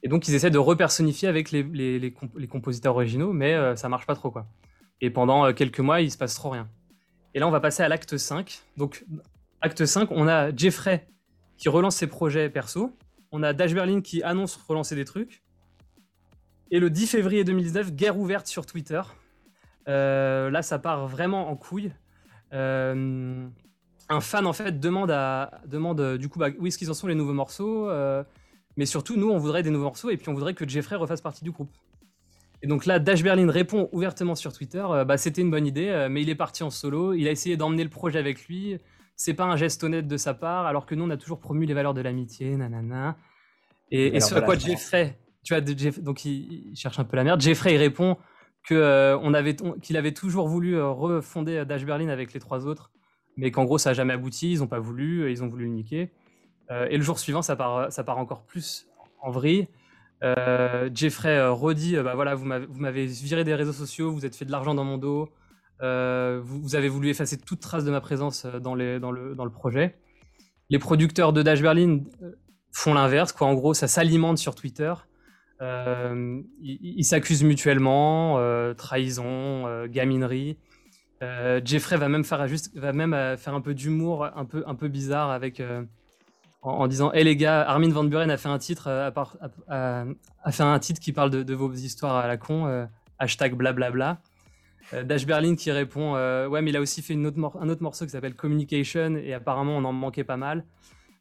Et 0.03 0.07
donc 0.07 0.28
ils 0.28 0.36
essaient 0.36 0.51
de 0.51 0.59
repersonnifier 0.59 1.28
avec 1.28 1.49
les, 1.49 1.63
les, 1.63 1.99
les, 1.99 2.47
compositeurs 2.47 2.93
originaux, 2.93 3.34
mais 3.34 3.55
euh, 3.55 3.76
ça 3.76 3.89
marche 3.89 4.05
pas 4.05 4.13
trop, 4.13 4.30
quoi. 4.30 4.45
Et 5.01 5.09
pendant 5.09 5.47
euh, 5.47 5.53
quelques 5.53 5.80
mois, 5.80 6.01
il 6.01 6.11
se 6.11 6.17
passe 6.17 6.36
trop 6.36 6.51
rien. 6.51 6.69
Et 7.34 7.39
là, 7.39 7.47
on 7.47 7.51
va 7.51 7.59
passer 7.59 7.82
à 7.82 7.89
l'acte 7.89 8.15
5. 8.15 8.61
Donc, 8.78 9.03
acte 9.61 9.86
5, 9.86 10.11
on 10.11 10.28
a 10.28 10.55
Jeffrey 10.55 11.07
qui 11.57 11.67
relance 11.67 11.95
ses 11.95 12.07
projets 12.07 12.49
perso 12.49 12.95
on 13.36 13.43
a 13.43 13.51
Dash 13.51 13.73
Berlin 13.73 13.99
qui 14.01 14.23
annonce 14.23 14.55
relancer 14.55 14.95
des 14.95 15.03
trucs. 15.03 15.43
Et 16.72 16.80
le 16.80 16.89
10 16.89 17.07
février 17.07 17.43
2019, 17.43 17.93
guerre 17.93 18.18
ouverte 18.18 18.47
sur 18.47 18.66
Twitter. 18.66 19.01
Euh, 19.88 20.49
là, 20.49 20.61
ça 20.61 20.80
part 20.80 21.07
vraiment 21.07 21.49
en 21.49 21.55
couille. 21.55 21.91
Euh, 22.53 23.45
un 24.09 24.22
fan 24.22 24.45
en 24.45 24.53
fait 24.53 24.80
demande 24.80 25.09
à 25.09 25.61
demande 25.66 25.99
euh, 25.99 26.18
du 26.18 26.30
coup 26.30 26.38
bah, 26.38 26.49
où 26.59 26.68
est-ce 26.68 26.78
qu'ils 26.78 26.91
en 26.91 26.93
sont 26.93 27.07
les 27.07 27.16
nouveaux 27.16 27.34
morceaux, 27.34 27.89
mais 28.78 28.86
surtout 28.86 29.18
nous 29.18 29.30
on 29.32 29.38
voudrait 29.39 29.63
des 29.63 29.72
nouveaux 29.72 29.86
morceaux 29.86 30.11
et 30.11 30.18
puis 30.18 30.30
on 30.30 30.34
voudrait 30.34 30.53
que 30.53 30.68
Jeffrey 30.68 30.95
refasse 30.95 31.22
partie 31.22 31.43
du 31.43 31.51
groupe. 31.51 31.72
Et 32.61 32.68
donc 32.68 32.86
là, 32.86 32.99
Dash 32.99 33.22
Berlin 33.22 33.49
répond 33.51 33.89
ouvertement 33.91 34.36
sur 34.36 34.53
Twitter, 34.53 34.84
bah, 35.05 35.18
c'était 35.18 35.41
une 35.41 35.51
bonne 35.51 35.68
idée, 35.68 36.07
mais 36.09 36.22
il 36.22 36.30
est 36.30 36.36
parti 36.36 36.63
en 36.63 36.70
solo, 36.70 37.13
il 37.13 37.28
a 37.28 37.32
essayé 37.32 37.57
d'emmener 37.57 37.84
le 37.84 37.89
projet 37.89 38.18
avec 38.18 38.47
lui, 38.47 38.80
c'est 39.16 39.34
pas 39.34 39.45
un 39.45 39.55
geste 39.55 39.84
honnête 39.84 40.07
de 40.07 40.18
sa 40.18 40.34
part, 40.34 40.66
alors 40.66 40.86
que 40.86 40.95
nous, 40.95 41.03
on 41.03 41.09
a 41.09 41.18
toujours 41.18 41.39
promu 41.39 41.66
les 41.66 41.74
valeurs 41.74 41.93
de 41.93 42.01
l'amitié, 42.01 42.55
nanana. 42.55 43.18
Et, 43.91 44.16
et 44.16 44.20
ce 44.20 44.34
à 44.36 44.41
quoi 44.41 44.57
Jeffrey, 44.57 45.18
tu 45.46 45.54
vois, 45.54 45.62
donc 45.62 46.26
il, 46.26 46.74
cherche 46.76 47.00
un 47.00 47.06
peu 47.06 47.16
la 47.16 47.24
merde. 47.24 47.39
Jeffrey, 47.39 47.76
il 47.76 47.78
répond 47.78 48.18
que 48.68 48.76
euh, 48.76 49.18
avait, 49.18 49.56
qu'il 49.82 49.96
avait 49.96 50.12
toujours 50.12 50.48
voulu 50.48 50.76
euh, 50.76 50.89
refonder 50.89 51.64
Dash 51.66 51.86
Berlin 51.86 52.10
avec 52.10 52.34
les 52.34 52.39
trois 52.41 52.68
autres, 52.68 52.91
mais 53.38 53.52
qu'en 53.52 53.64
gros, 53.64 53.78
ça 53.78 53.91
n'a 53.91 53.93
jamais 53.93 54.14
abouti, 54.14 54.52
ils 54.52 54.60
n'ont 54.60 54.68
pas 54.68 54.80
voulu, 54.80 55.32
ils 55.32 55.43
ont 55.43 55.48
voulu 55.48 55.66
le 55.66 55.72
niquer. 55.72 56.12
Euh, 56.72 56.88
et 56.89 56.98
le 56.98 57.04
jour 57.04 57.20
suivant, 57.20 57.41
ça 57.41 57.56
part, 57.56 57.91
ça 57.91 58.04
part 58.04 58.18
encore 58.18 58.43
plus 58.43 58.88
en 59.22 59.32
vrille. 59.32 59.68
Jeffrey 60.93 61.48
redit, 61.50 61.98
bah 61.98 62.16
voilà, 62.16 62.34
vous 62.34 62.46
m'avez 62.46 63.06
viré 63.06 63.43
des 63.43 63.54
réseaux 63.54 63.74
sociaux, 63.74 64.12
vous 64.12 64.26
êtes 64.26 64.36
fait 64.36 64.46
de 64.46 64.52
l'argent 64.52 64.74
dans 64.74 64.84
mon 64.84 64.98
dos, 64.98 65.30
euh, 65.82 66.41
vous, 66.43 66.76
avez 66.76 66.88
voulu 66.88 67.10
effacer 67.10 67.38
toute 67.38 67.60
trace 67.60 67.84
de 67.84 67.91
ma 67.91 68.00
présence 68.00 68.46
euh, 68.46 68.60
dans, 68.60 68.76
dans, 68.76 69.12
le, 69.12 69.36
dans 69.36 69.46
le 69.46 69.52
projet. 69.52 69.98
Les 70.70 70.80
producteurs 70.80 71.34
de 71.34 71.41
Dash 71.41 71.62
Berlin 71.62 72.00
euh, 72.22 72.32
font 72.72 72.93
l'inverse, 72.93 73.34
quoi. 73.34 73.48
En 73.48 73.54
gros, 73.54 73.74
ça 73.74 73.88
s'alimente 73.88 74.38
sur 74.38 74.56
Twitter. 74.56 74.93
Ils 75.62 77.06
s'accusent 77.06 77.43
mutuellement, 77.43 78.39
trahison, 78.76 79.86
gaminerie. 79.88 80.58
Jeffrey 81.64 81.97
va 81.97 82.10
même 82.10 82.24
faire 82.24 82.47
juste, 82.47 82.76
va 82.78 82.93
même 82.93 83.38
faire 83.38 83.53
un 83.53 83.62
peu 83.62 83.74
d'humour, 83.74 84.26
un 84.26 84.45
peu, 84.45 84.64
un 84.68 84.76
peu 84.76 84.88
bizarre 84.88 85.32
avec, 85.32 85.62
en, 86.62 86.88
disant, 86.88 87.12
hé 87.14 87.24
les 87.24 87.36
gars, 87.36 87.62
Armin 87.62 87.89
van 87.89 88.03
Buren 88.03 88.30
a 88.30 88.38
fait 88.38 88.49
un 88.49 88.60
titre, 88.60 88.89
a, 88.89 90.51
fait 90.51 90.64
un 90.64 90.80
titre 90.80 90.99
qui 90.99 91.14
parle 91.14 91.32
de, 91.32 91.53
vos 91.53 91.72
histoires 91.72 92.16
à 92.16 92.28
la 92.28 92.38
con, 92.38 92.88
hashtag 93.18 93.56
blablabla. 93.56 94.20
Euh, 94.93 95.03
Dash 95.03 95.26
Berlin 95.26 95.56
qui 95.56 95.72
répond 95.72 96.16
euh, 96.16 96.47
Ouais, 96.47 96.62
mais 96.62 96.70
il 96.70 96.78
a 96.78 96.82
aussi 96.82 97.01
fait 97.01 97.14
une 97.14 97.26
autre 97.26 97.38
un 97.60 97.70
autre 97.70 97.82
morceau 97.82 98.06
qui 98.06 98.12
s'appelle 98.12 98.36
Communication 98.36 99.16
et 99.16 99.34
apparemment 99.34 99.78
on 99.78 99.84
en 99.84 99.93
manquait 99.93 100.24
pas 100.24 100.38
mal. 100.38 100.64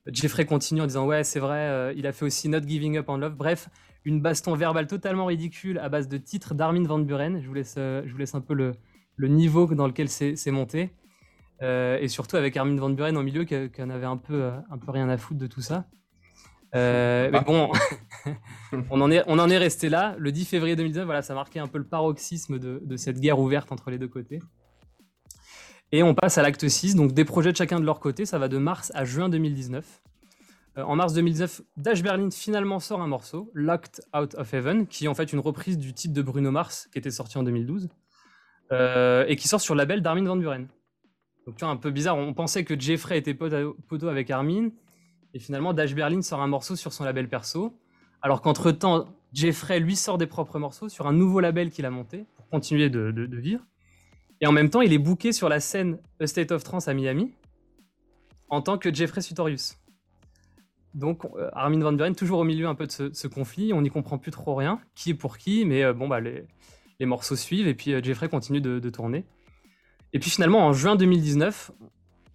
Jeffrey 0.06 0.44
continue 0.44 0.82
en 0.82 0.86
disant 0.86 1.06
Ouais, 1.06 1.24
c'est 1.24 1.40
vrai, 1.40 1.58
euh, 1.58 1.92
il 1.96 2.06
a 2.06 2.12
fait 2.12 2.24
aussi 2.24 2.48
Not 2.48 2.62
Giving 2.66 2.98
Up 2.98 3.08
on 3.08 3.16
Love. 3.16 3.34
Bref, 3.34 3.68
une 4.04 4.20
baston 4.20 4.54
verbale 4.54 4.86
totalement 4.86 5.26
ridicule 5.26 5.78
à 5.78 5.88
base 5.88 6.08
de 6.08 6.16
titres 6.18 6.54
d'Armin 6.54 6.84
Van 6.84 6.98
Buren. 6.98 7.40
Je 7.40 7.48
vous 7.48 7.54
laisse, 7.54 7.76
je 7.76 8.10
vous 8.10 8.18
laisse 8.18 8.34
un 8.34 8.40
peu 8.40 8.54
le, 8.54 8.72
le 9.16 9.28
niveau 9.28 9.66
dans 9.74 9.86
lequel 9.86 10.08
c'est 10.08 10.50
monté. 10.50 10.90
et 11.60 12.08
surtout 12.08 12.36
avec 12.36 12.56
Armin 12.56 12.76
Van 12.76 12.90
Buren 12.90 13.16
au 13.16 13.22
milieu 13.22 13.44
qui, 13.44 13.70
qui 13.70 13.82
en 13.82 13.90
avait 13.90 14.06
un 14.06 14.16
peu, 14.16 14.50
un 14.70 14.78
peu 14.78 14.90
rien 14.90 15.08
à 15.08 15.16
foutre 15.16 15.40
de 15.40 15.46
tout 15.46 15.62
ça. 15.62 15.86
Euh, 16.74 17.30
mais 17.32 17.40
bon, 17.40 17.70
on, 18.90 19.00
en 19.00 19.10
est, 19.10 19.22
on 19.26 19.38
en 19.38 19.48
est 19.48 19.58
resté 19.58 19.88
là. 19.88 20.16
Le 20.18 20.32
10 20.32 20.44
février 20.44 20.76
2019, 20.76 21.04
voilà, 21.04 21.22
ça 21.22 21.34
marquait 21.34 21.60
un 21.60 21.68
peu 21.68 21.78
le 21.78 21.84
paroxysme 21.84 22.58
de, 22.58 22.96
cette 22.96 23.20
guerre 23.20 23.38
ouverte 23.38 23.70
entre 23.72 23.90
les 23.90 23.98
deux 23.98 24.08
côtés. 24.08 24.40
Et 25.92 26.02
on 26.02 26.14
passe 26.14 26.38
à 26.38 26.42
l'acte 26.42 26.66
6, 26.66 26.96
donc 26.96 27.12
des 27.12 27.24
projets 27.24 27.52
de 27.52 27.56
chacun 27.56 27.78
de 27.78 27.84
leur 27.84 28.00
côté. 28.00 28.26
Ça 28.26 28.38
va 28.38 28.48
de 28.48 28.58
mars 28.58 28.90
à 28.94 29.04
juin 29.04 29.28
2019. 29.28 30.02
Euh, 30.76 30.82
en 30.82 30.96
mars 30.96 31.12
2019, 31.14 31.62
Dash 31.76 32.02
Berlin 32.02 32.30
finalement 32.30 32.80
sort 32.80 33.00
un 33.00 33.06
morceau, 33.06 33.50
Locked 33.54 34.04
Out 34.16 34.34
of 34.34 34.52
Heaven, 34.52 34.86
qui 34.86 35.04
est 35.04 35.08
en 35.08 35.14
fait 35.14 35.32
une 35.32 35.40
reprise 35.40 35.78
du 35.78 35.92
titre 35.92 36.14
de 36.14 36.22
Bruno 36.22 36.50
Mars, 36.50 36.88
qui 36.92 36.98
était 36.98 37.10
sorti 37.10 37.38
en 37.38 37.42
2012, 37.42 37.88
euh, 38.72 39.24
et 39.28 39.36
qui 39.36 39.48
sort 39.48 39.60
sur 39.60 39.74
le 39.74 39.78
label 39.78 40.02
d'Armin 40.02 40.24
Van 40.24 40.36
Buren. 40.36 40.68
Donc 41.46 41.56
tu 41.56 41.64
vois, 41.64 41.72
un 41.72 41.76
peu 41.76 41.90
bizarre, 41.90 42.16
on 42.16 42.34
pensait 42.34 42.64
que 42.64 42.78
Jeffrey 42.78 43.18
était 43.18 43.34
poteau 43.34 44.08
avec 44.08 44.30
Armin, 44.30 44.70
et 45.34 45.40
finalement, 45.40 45.74
Dash 45.74 45.94
Berlin 45.94 46.22
sort 46.22 46.40
un 46.40 46.46
morceau 46.46 46.76
sur 46.76 46.92
son 46.92 47.04
label 47.04 47.28
perso, 47.28 47.76
alors 48.22 48.40
qu'entre-temps, 48.40 49.06
Jeffrey, 49.32 49.80
lui, 49.80 49.96
sort 49.96 50.16
des 50.16 50.28
propres 50.28 50.60
morceaux 50.60 50.88
sur 50.88 51.08
un 51.08 51.12
nouveau 51.12 51.40
label 51.40 51.70
qu'il 51.70 51.84
a 51.84 51.90
monté 51.90 52.24
pour 52.36 52.48
continuer 52.48 52.88
de, 52.88 53.28
vivre. 53.32 53.64
Et 54.40 54.46
en 54.46 54.52
même 54.52 54.70
temps, 54.70 54.80
il 54.80 54.92
est 54.92 54.98
booké 54.98 55.32
sur 55.32 55.48
la 55.48 55.58
scène 55.58 55.98
A 56.20 56.26
State 56.28 56.52
of 56.52 56.62
Trance 56.62 56.86
à 56.86 56.94
Miami 56.94 57.32
en 58.48 58.62
tant 58.62 58.78
que 58.78 58.94
Jeffrey 58.94 59.20
Sutorius. 59.20 59.76
Donc 60.94 61.24
euh, 61.24 61.50
Armin 61.52 61.80
Van 61.80 61.92
Buren, 61.92 62.14
toujours 62.14 62.38
au 62.38 62.44
milieu 62.44 62.68
un 62.68 62.74
peu 62.74 62.86
de 62.86 62.92
ce, 62.92 63.26
conflit, 63.26 63.72
on 63.72 63.82
n'y 63.82 63.90
comprend 63.90 64.16
plus 64.16 64.30
trop 64.30 64.54
rien, 64.54 64.80
qui 64.94 65.10
est 65.10 65.14
pour 65.14 65.38
qui, 65.38 65.64
mais 65.64 65.82
euh, 65.82 65.92
bon, 65.92 66.08
bah, 66.08 66.20
les, 66.20 66.46
morceaux 67.00 67.36
suivent 67.36 67.66
et 67.66 67.74
puis 67.74 67.92
euh, 67.92 68.02
Jeffrey 68.02 68.28
continue 68.28 68.60
de, 68.60 68.90
tourner. 68.90 69.26
Et 70.12 70.18
puis 70.20 70.30
finalement, 70.30 70.66
en 70.66 70.72
juin 70.72 70.94
2019, 70.94 71.72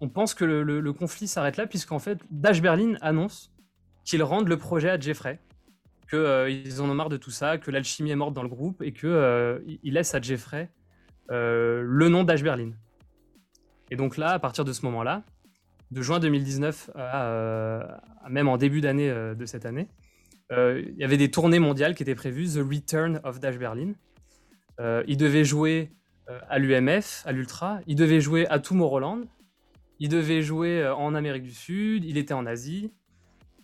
on 0.00 0.08
pense 0.08 0.34
que 0.34 0.44
le, 0.44 0.92
conflit 0.92 1.26
s'arrête 1.26 1.56
là, 1.56 1.66
puisqu'en 1.66 1.98
fait, 1.98 2.18
Dash 2.30 2.60
Berlin 2.60 2.94
annonce 3.00 3.50
qu'ils 4.04 4.22
rendent 4.22 4.48
le 4.48 4.58
projet 4.58 4.90
à 4.90 5.00
Jeffrey, 5.00 5.40
qu'ils 6.10 6.82
en 6.82 6.90
ont 6.90 6.94
marre 6.94 7.08
de 7.08 7.16
tout 7.16 7.30
ça, 7.30 7.56
que 7.56 7.70
l'alchimie 7.70 8.10
est 8.10 8.16
morte 8.16 8.34
dans 8.34 8.42
le 8.42 8.48
groupe 8.48 8.82
et 8.82 8.92
qu'ils 8.92 9.08
euh, 9.08 9.58
laissent 9.82 10.14
à 10.14 10.20
Jeffrey 10.20 10.70
le 11.28 12.08
nom 12.08 12.24
Dash 12.24 12.42
Berlin. 12.42 12.72
Et 13.90 13.96
donc 13.96 14.16
là, 14.16 14.30
à 14.30 14.38
partir 14.38 14.64
de 14.64 14.72
ce 14.72 14.84
moment-là, 14.86 15.22
de 15.90 16.02
juin 16.02 16.20
2019 16.20 16.90
à, 16.94 18.00
même 18.28 18.48
en 18.48 18.56
début 18.56 18.80
d'année 18.80 19.08
de 19.10 19.46
cette 19.46 19.66
année, 19.66 19.88
il 20.50 20.94
y 20.96 21.04
avait 21.04 21.16
des 21.16 21.30
tournées 21.30 21.58
mondiales 21.58 21.94
qui 21.94 22.02
étaient 22.02 22.14
prévues, 22.14 22.48
The 22.48 22.58
Return 22.58 23.20
of 23.24 23.40
Dash 23.40 23.58
Berlin. 23.58 23.92
il 24.78 25.16
devait 25.16 25.44
jouer 25.44 25.90
à 26.48 26.58
l'UMF, 26.58 27.22
à 27.26 27.32
l'Ultra, 27.32 27.80
il 27.86 27.96
devait 27.96 28.20
jouer 28.20 28.46
à 28.48 28.58
Tomorrowland, 28.58 29.22
il 30.00 30.08
devait 30.08 30.42
jouer 30.42 30.82
euh, 30.82 30.94
en 30.94 31.14
Amérique 31.14 31.44
du 31.44 31.54
Sud, 31.54 32.04
il 32.04 32.16
était 32.16 32.34
en 32.34 32.46
Asie. 32.46 32.90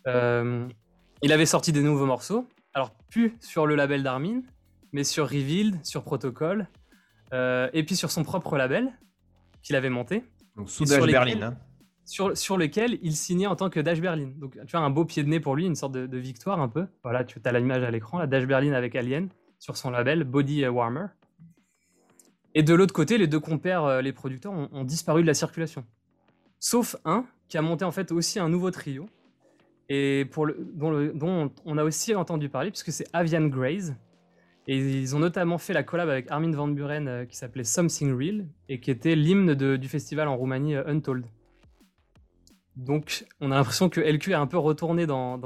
Euh, 0.06 0.68
il 1.22 1.32
avait 1.32 1.46
sorti 1.46 1.72
des 1.72 1.82
nouveaux 1.82 2.06
morceaux. 2.06 2.46
Alors, 2.74 2.92
plus 3.10 3.34
sur 3.40 3.66
le 3.66 3.74
label 3.74 4.02
d'Armin, 4.02 4.42
mais 4.92 5.02
sur 5.02 5.24
Revealed, 5.28 5.84
sur 5.84 6.04
Protocol, 6.04 6.68
euh, 7.32 7.68
et 7.72 7.82
puis 7.82 7.96
sur 7.96 8.10
son 8.10 8.22
propre 8.22 8.56
label 8.58 8.92
qu'il 9.62 9.74
avait 9.76 9.90
monté. 9.90 10.24
Donc, 10.56 10.68
sous 10.68 10.84
Dash 10.84 11.04
Berlin. 11.06 11.42
Hein. 11.42 11.56
Sur, 12.06 12.56
lequel 12.56 12.98
il 13.02 13.14
signait 13.16 13.46
en 13.46 13.56
tant 13.56 13.68
que 13.68 13.80
Dash 13.80 14.00
Berlin. 14.00 14.30
Donc, 14.36 14.52
tu 14.52 14.70
vois, 14.70 14.80
un 14.80 14.90
beau 14.90 15.04
pied 15.04 15.22
de 15.22 15.28
nez 15.28 15.40
pour 15.40 15.56
lui, 15.56 15.66
une 15.66 15.74
sorte 15.74 15.92
de, 15.92 16.18
victoire 16.18 16.60
un 16.60 16.68
peu. 16.68 16.86
Voilà, 17.02 17.24
tu 17.24 17.40
as 17.44 17.52
l'image 17.52 17.82
à 17.82 17.90
l'écran, 17.90 18.18
la 18.18 18.26
Dash 18.26 18.46
Berlin 18.46 18.72
avec 18.72 18.94
Alien, 18.94 19.28
sur 19.58 19.76
son 19.76 19.90
label 19.90 20.24
Body 20.24 20.66
Warmer. 20.66 21.06
Et 22.54 22.62
de 22.62 22.72
l'autre 22.74 22.94
côté, 22.94 23.18
les 23.18 23.26
deux 23.26 23.40
compères, 23.40 24.00
les 24.00 24.12
producteurs, 24.12 24.52
ont 24.52 24.84
disparu 24.84 25.22
de 25.22 25.26
la 25.26 25.34
circulation 25.34 25.84
sauf 26.58 26.96
un 27.04 27.24
qui 27.48 27.58
a 27.58 27.62
monté 27.62 27.84
en 27.84 27.92
fait 27.92 28.12
aussi 28.12 28.38
un 28.38 28.48
nouveau 28.48 28.70
trio 28.70 29.08
et 29.88 30.26
pour 30.32 30.46
le, 30.46 31.12
dont, 31.14 31.52
on 31.64 31.78
a 31.78 31.84
aussi 31.84 32.14
entendu 32.14 32.48
parler 32.48 32.70
puisque 32.70 32.92
c'est 32.92 33.06
Avian 33.12 33.46
Graze 33.46 33.94
et 34.66 34.76
ils 34.76 35.14
ont 35.14 35.20
notamment 35.20 35.58
fait 35.58 35.72
la 35.72 35.84
collab 35.84 36.08
avec 36.08 36.28
Armin 36.30 36.50
van 36.50 36.66
Buren 36.66 37.06
euh, 37.06 37.24
qui 37.24 37.36
s'appelait 37.36 37.62
Something 37.62 38.16
Real 38.18 38.46
et 38.68 38.80
qui 38.80 38.90
était 38.90 39.14
l'hymne 39.14 39.54
du 39.54 39.88
festival 39.88 40.26
en 40.26 40.36
Roumanie 40.36 40.74
euh, 40.74 40.88
Untold. 40.88 41.24
Donc 42.76 43.24
on 43.40 43.50
a 43.50 43.56
l'impression 43.56 43.88
que 43.88 44.00
LQ 44.00 44.34
a 44.34 44.40
un 44.40 44.46
peu 44.46 44.58
retourné 44.58 45.06
dans, 45.06 45.40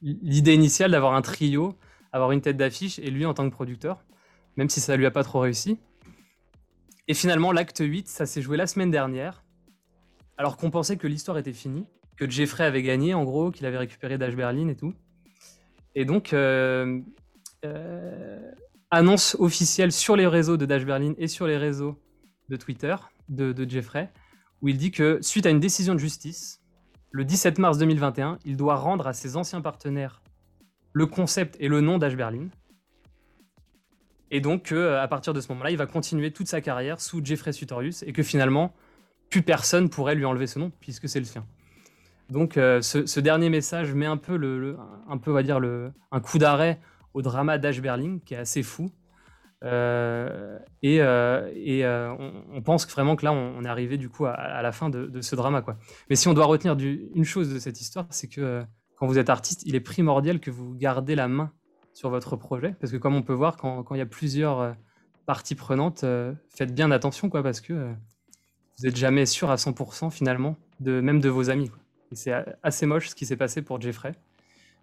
l'idée 0.00 0.54
initiale 0.54 0.92
d'avoir 0.92 1.14
un 1.14 1.22
trio 1.22 1.76
avoir 2.12 2.32
une 2.32 2.40
tête 2.40 2.56
d'affiche 2.56 2.98
et 2.98 3.10
lui 3.10 3.26
en 3.26 3.34
tant 3.34 3.48
que 3.48 3.54
producteur, 3.54 4.04
même 4.56 4.68
si 4.68 4.80
ça 4.80 4.96
lui 4.96 5.06
a 5.06 5.10
pas 5.10 5.24
trop 5.24 5.40
réussi. 5.40 5.78
Et 7.06 7.14
finalement, 7.14 7.52
l'acte 7.52 7.80
8, 7.80 8.08
ça 8.08 8.26
s'est 8.26 8.42
joué 8.42 8.56
la 8.56 8.66
semaine 8.66 8.90
dernière, 8.90 9.44
alors 10.36 10.56
qu'on 10.56 10.70
pensait 10.70 10.96
que 10.96 11.06
l'histoire 11.06 11.38
était 11.38 11.52
finie, 11.52 11.86
que 12.16 12.28
Jeffrey 12.28 12.64
avait 12.64 12.82
gagné 12.82 13.14
en 13.14 13.24
gros, 13.24 13.50
qu'il 13.50 13.66
avait 13.66 13.78
récupéré 13.78 14.18
Dash 14.18 14.34
Berlin 14.34 14.68
et 14.68 14.76
tout. 14.76 14.94
Et 15.94 16.04
donc, 16.04 16.32
euh, 16.32 17.00
euh, 17.64 18.52
annonce 18.90 19.36
officielle 19.38 19.92
sur 19.92 20.16
les 20.16 20.26
réseaux 20.26 20.56
de 20.56 20.66
Dash 20.66 20.84
Berlin 20.84 21.14
et 21.18 21.28
sur 21.28 21.46
les 21.46 21.56
réseaux 21.56 21.98
de 22.48 22.56
Twitter 22.56 22.96
de 23.28 23.68
Jeffrey, 23.68 24.10
où 24.62 24.68
il 24.68 24.76
dit 24.76 24.90
que 24.90 25.18
suite 25.22 25.46
à 25.46 25.50
une 25.50 25.60
décision 25.60 25.94
de 25.94 25.98
justice, 26.00 26.60
le 27.10 27.24
17 27.24 27.58
mars 27.58 27.78
2021, 27.78 28.38
il 28.44 28.56
doit 28.56 28.76
rendre 28.76 29.06
à 29.06 29.12
ses 29.12 29.36
anciens 29.36 29.60
partenaires 29.60 30.22
le 30.92 31.06
concept 31.06 31.56
et 31.60 31.68
le 31.68 31.80
nom 31.80 31.98
d'Ash 31.98 32.16
Berlin. 32.16 32.48
Et 34.30 34.40
donc, 34.40 34.72
euh, 34.72 35.00
à 35.00 35.08
partir 35.08 35.32
de 35.32 35.40
ce 35.40 35.48
moment-là, 35.52 35.70
il 35.70 35.76
va 35.76 35.86
continuer 35.86 36.32
toute 36.32 36.48
sa 36.48 36.60
carrière 36.60 37.00
sous 37.00 37.24
Jeffrey 37.24 37.52
Sutorius 37.52 38.02
et 38.02 38.12
que 38.12 38.22
finalement, 38.22 38.74
plus 39.30 39.42
personne 39.42 39.88
pourrait 39.88 40.14
lui 40.14 40.24
enlever 40.24 40.46
ce 40.46 40.58
nom 40.58 40.70
puisque 40.80 41.08
c'est 41.08 41.20
le 41.20 41.24
sien. 41.24 41.46
Donc, 42.28 42.58
euh, 42.58 42.82
ce, 42.82 43.20
dernier 43.20 43.48
message 43.48 43.94
met 43.94 44.06
un 44.06 44.18
peu, 44.18 44.76
un 45.08 45.16
peu 45.16 45.30
on 45.30 45.34
va 45.34 45.42
dire, 45.42 45.60
un 46.10 46.20
coup 46.20 46.38
d'arrêt 46.38 46.78
au 47.14 47.22
drama 47.22 47.56
d'Ash 47.56 47.80
Berlin 47.80 48.18
qui 48.24 48.34
est 48.34 48.38
assez 48.38 48.62
fou. 48.62 48.90
Euh, 49.64 50.58
et, 50.82 50.96
et 50.96 51.86
on, 51.86 52.62
pense 52.62 52.88
vraiment 52.88 53.16
que 53.16 53.24
là, 53.24 53.32
on, 53.32 53.64
est 53.64 53.68
arrivé 53.68 53.96
du 53.96 54.08
coup 54.08 54.26
à, 54.26 54.62
la 54.62 54.72
fin 54.72 54.90
de, 54.90 55.20
ce 55.20 55.36
drama. 55.36 55.62
Quoi. 55.62 55.76
Mais 56.10 56.16
si 56.16 56.28
on 56.28 56.34
doit 56.34 56.46
retenir 56.46 56.76
une 56.78 57.24
chose 57.24 57.52
de 57.52 57.58
cette 57.58 57.80
histoire, 57.80 58.06
c'est 58.10 58.28
que 58.28 58.64
quand 58.98 59.06
vous 59.06 59.18
êtes 59.18 59.30
artiste, 59.30 59.62
il 59.64 59.74
est 59.74 59.80
primordial 59.80 60.40
que 60.40 60.50
vous 60.50 60.74
gardez 60.74 61.14
la 61.14 61.28
main 61.28 61.52
sur 61.92 62.10
votre 62.10 62.36
projet. 62.36 62.74
Parce 62.80 62.92
que 62.92 62.96
comme 62.96 63.14
on 63.14 63.22
peut 63.22 63.32
voir, 63.32 63.56
quand, 63.56 63.84
il 63.92 63.98
y 63.98 64.02
a 64.02 64.06
plusieurs 64.06 64.60
euh, 64.60 64.72
parties 65.26 65.54
prenantes, 65.54 66.04
euh, 66.04 66.32
faites 66.48 66.74
bien 66.74 66.90
attention, 66.90 67.28
quoi, 67.30 67.42
parce 67.42 67.60
que 67.60 67.72
euh, 67.72 67.92
vous 68.78 68.86
n'êtes 68.86 68.96
jamais 68.96 69.24
sûr 69.24 69.50
à 69.50 69.56
100% 69.56 70.10
finalement, 70.10 70.56
de, 70.80 71.00
même 71.00 71.20
de 71.20 71.28
vos 71.28 71.48
amis. 71.50 71.70
Et 72.10 72.16
c'est 72.16 72.32
assez 72.62 72.86
moche 72.86 73.10
ce 73.10 73.14
qui 73.14 73.26
s'est 73.26 73.36
passé 73.36 73.62
pour 73.62 73.80
Jeffrey. 73.80 74.14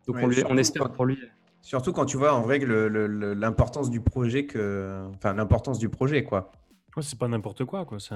Donc 0.08 0.18
on, 0.22 0.30
on, 0.50 0.58
espère 0.58 0.92
pour 0.92 1.06
lui. 1.06 1.18
Surtout 1.66 1.94
quand 1.94 2.06
tu 2.06 2.16
vois 2.16 2.32
en 2.32 2.42
vrai 2.42 2.60
l'importance 2.60 3.90
du 3.90 4.00
projet 4.00 4.46
que, 4.46 5.04
enfin 5.16 5.34
l'importance 5.34 5.80
du 5.80 5.90
projet 5.90 6.24
quoi. 6.24 6.52
Ouais, 6.96 7.02
c'est 7.02 7.18
pas 7.18 7.28
n'importe 7.28 7.66
quoi, 7.66 7.86
quoi. 7.86 7.98
C'est 8.00 8.14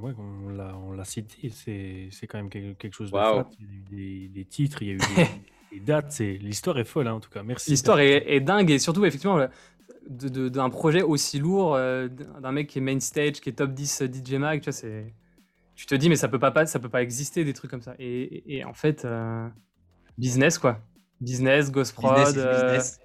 ouais, 0.00 0.12
on 0.18 0.48
l'a, 0.48 0.74
on 0.74 0.92
l'a 0.92 1.04
cité. 1.04 1.50
C'est, 1.50 2.08
c'est 2.10 2.26
quand 2.26 2.38
même 2.38 2.48
quelque, 2.48 2.90
chose 2.90 3.10
de 3.10 3.16
fat. 3.16 3.46
Il 3.60 3.66
y 3.66 4.00
a 4.00 4.24
eu 4.24 4.28
des, 4.28 4.44
titres, 4.46 4.82
il 4.82 4.88
y 4.88 4.90
a 4.92 4.94
eu 4.94 4.98
des, 5.72 5.80
dates. 5.80 6.12
C'est, 6.12 6.32
l'histoire 6.38 6.78
est 6.78 6.84
folle, 6.84 7.08
hein, 7.08 7.12
en 7.12 7.20
tout 7.20 7.28
cas. 7.28 7.42
Merci. 7.42 7.70
L'histoire 7.70 8.00
est, 8.00 8.40
dingue 8.40 8.70
et 8.70 8.78
surtout, 8.78 9.04
effectivement, 9.04 9.46
d'un 10.08 10.70
projet 10.70 11.02
aussi 11.02 11.38
lourd, 11.38 11.74
euh, 11.74 12.08
d'un 12.08 12.52
mec 12.52 12.68
qui 12.68 12.78
est 12.78 12.80
main 12.80 12.98
stage, 13.00 13.34
qui 13.34 13.50
est 13.50 13.52
top 13.52 13.72
10 13.72 14.04
DJ 14.10 14.32
Mag, 14.32 14.60
tu 14.60 14.70
vois, 14.70 14.72
c'est. 14.72 15.12
Tu 15.76 15.84
te 15.84 15.94
dis, 15.94 16.08
mais 16.08 16.16
ça 16.16 16.26
peut 16.26 16.40
pas, 16.40 16.66
ça 16.66 16.80
peut 16.80 16.88
pas 16.88 17.02
exister 17.02 17.44
des 17.44 17.52
trucs 17.52 17.70
comme 17.70 17.82
ça. 17.82 17.94
Et, 17.98 18.64
en 18.64 18.72
fait, 18.72 19.04
euh, 19.04 19.46
business, 20.16 20.56
quoi. 20.56 20.80
Business, 21.20 21.70
Ghost 21.70 21.94
Prod. 21.94 22.26
Business 22.26 23.00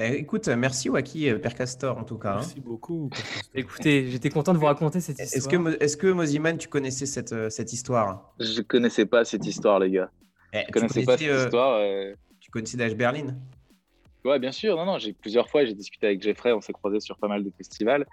eh, 0.00 0.14
écoute, 0.14 0.46
merci 0.46 0.88
Waki 0.88 1.28
euh, 1.28 1.38
Percastor 1.38 1.98
en 1.98 2.04
tout 2.04 2.18
cas. 2.18 2.34
Hein. 2.34 2.36
Merci 2.36 2.60
beaucoup. 2.60 3.10
Écoutez, 3.52 4.06
j'étais 4.06 4.30
content 4.30 4.52
de 4.52 4.58
vous 4.58 4.66
raconter 4.66 5.00
cette 5.00 5.18
histoire. 5.18 5.36
Est-ce 5.36 5.48
que, 5.48 5.84
est 5.84 6.00
que 6.00 6.06
Moziman, 6.06 6.56
tu 6.56 6.68
connaissais 6.68 7.04
cette, 7.04 7.32
euh, 7.32 7.50
cette 7.50 7.72
histoire? 7.72 8.32
Je 8.38 8.60
connaissais 8.60 9.06
pas 9.06 9.24
cette 9.24 9.44
histoire, 9.44 9.80
les 9.80 9.90
gars. 9.90 10.08
Eh, 10.52 10.60
je 10.68 10.72
connaissais 10.72 11.02
pas 11.02 11.18
cette 11.18 11.28
euh, 11.28 11.44
histoire. 11.44 12.16
Tu 12.38 12.48
connaissais 12.52 12.76
Dash 12.76 12.94
Berlin? 12.94 13.34
Ouais, 14.24 14.38
bien 14.38 14.52
sûr. 14.52 14.76
Non, 14.76 14.84
non, 14.84 14.98
j'ai 14.98 15.12
plusieurs 15.12 15.48
fois, 15.48 15.64
j'ai 15.64 15.74
discuté 15.74 16.06
avec 16.06 16.22
Jeffrey, 16.22 16.52
on 16.52 16.60
s'est 16.60 16.72
croisé 16.72 17.00
sur 17.00 17.18
pas 17.18 17.26
mal 17.26 17.42
de 17.42 17.50
festivals. 17.56 18.06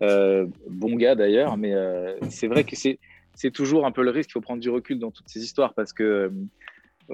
bon 0.00 0.94
gars 0.94 1.16
d'ailleurs, 1.16 1.56
mais 1.56 1.74
c'est 2.30 2.46
vrai 2.46 2.62
que 2.62 2.76
c'est 2.76 3.50
toujours 3.50 3.84
un 3.84 3.90
peu 3.90 4.04
le 4.04 4.10
risque. 4.10 4.30
Il 4.30 4.34
faut 4.34 4.40
prendre 4.40 4.60
du 4.60 4.70
recul 4.70 5.00
dans 5.00 5.10
toutes 5.10 5.28
ces 5.28 5.42
histoires 5.42 5.74
parce 5.74 5.92
que 5.92 6.30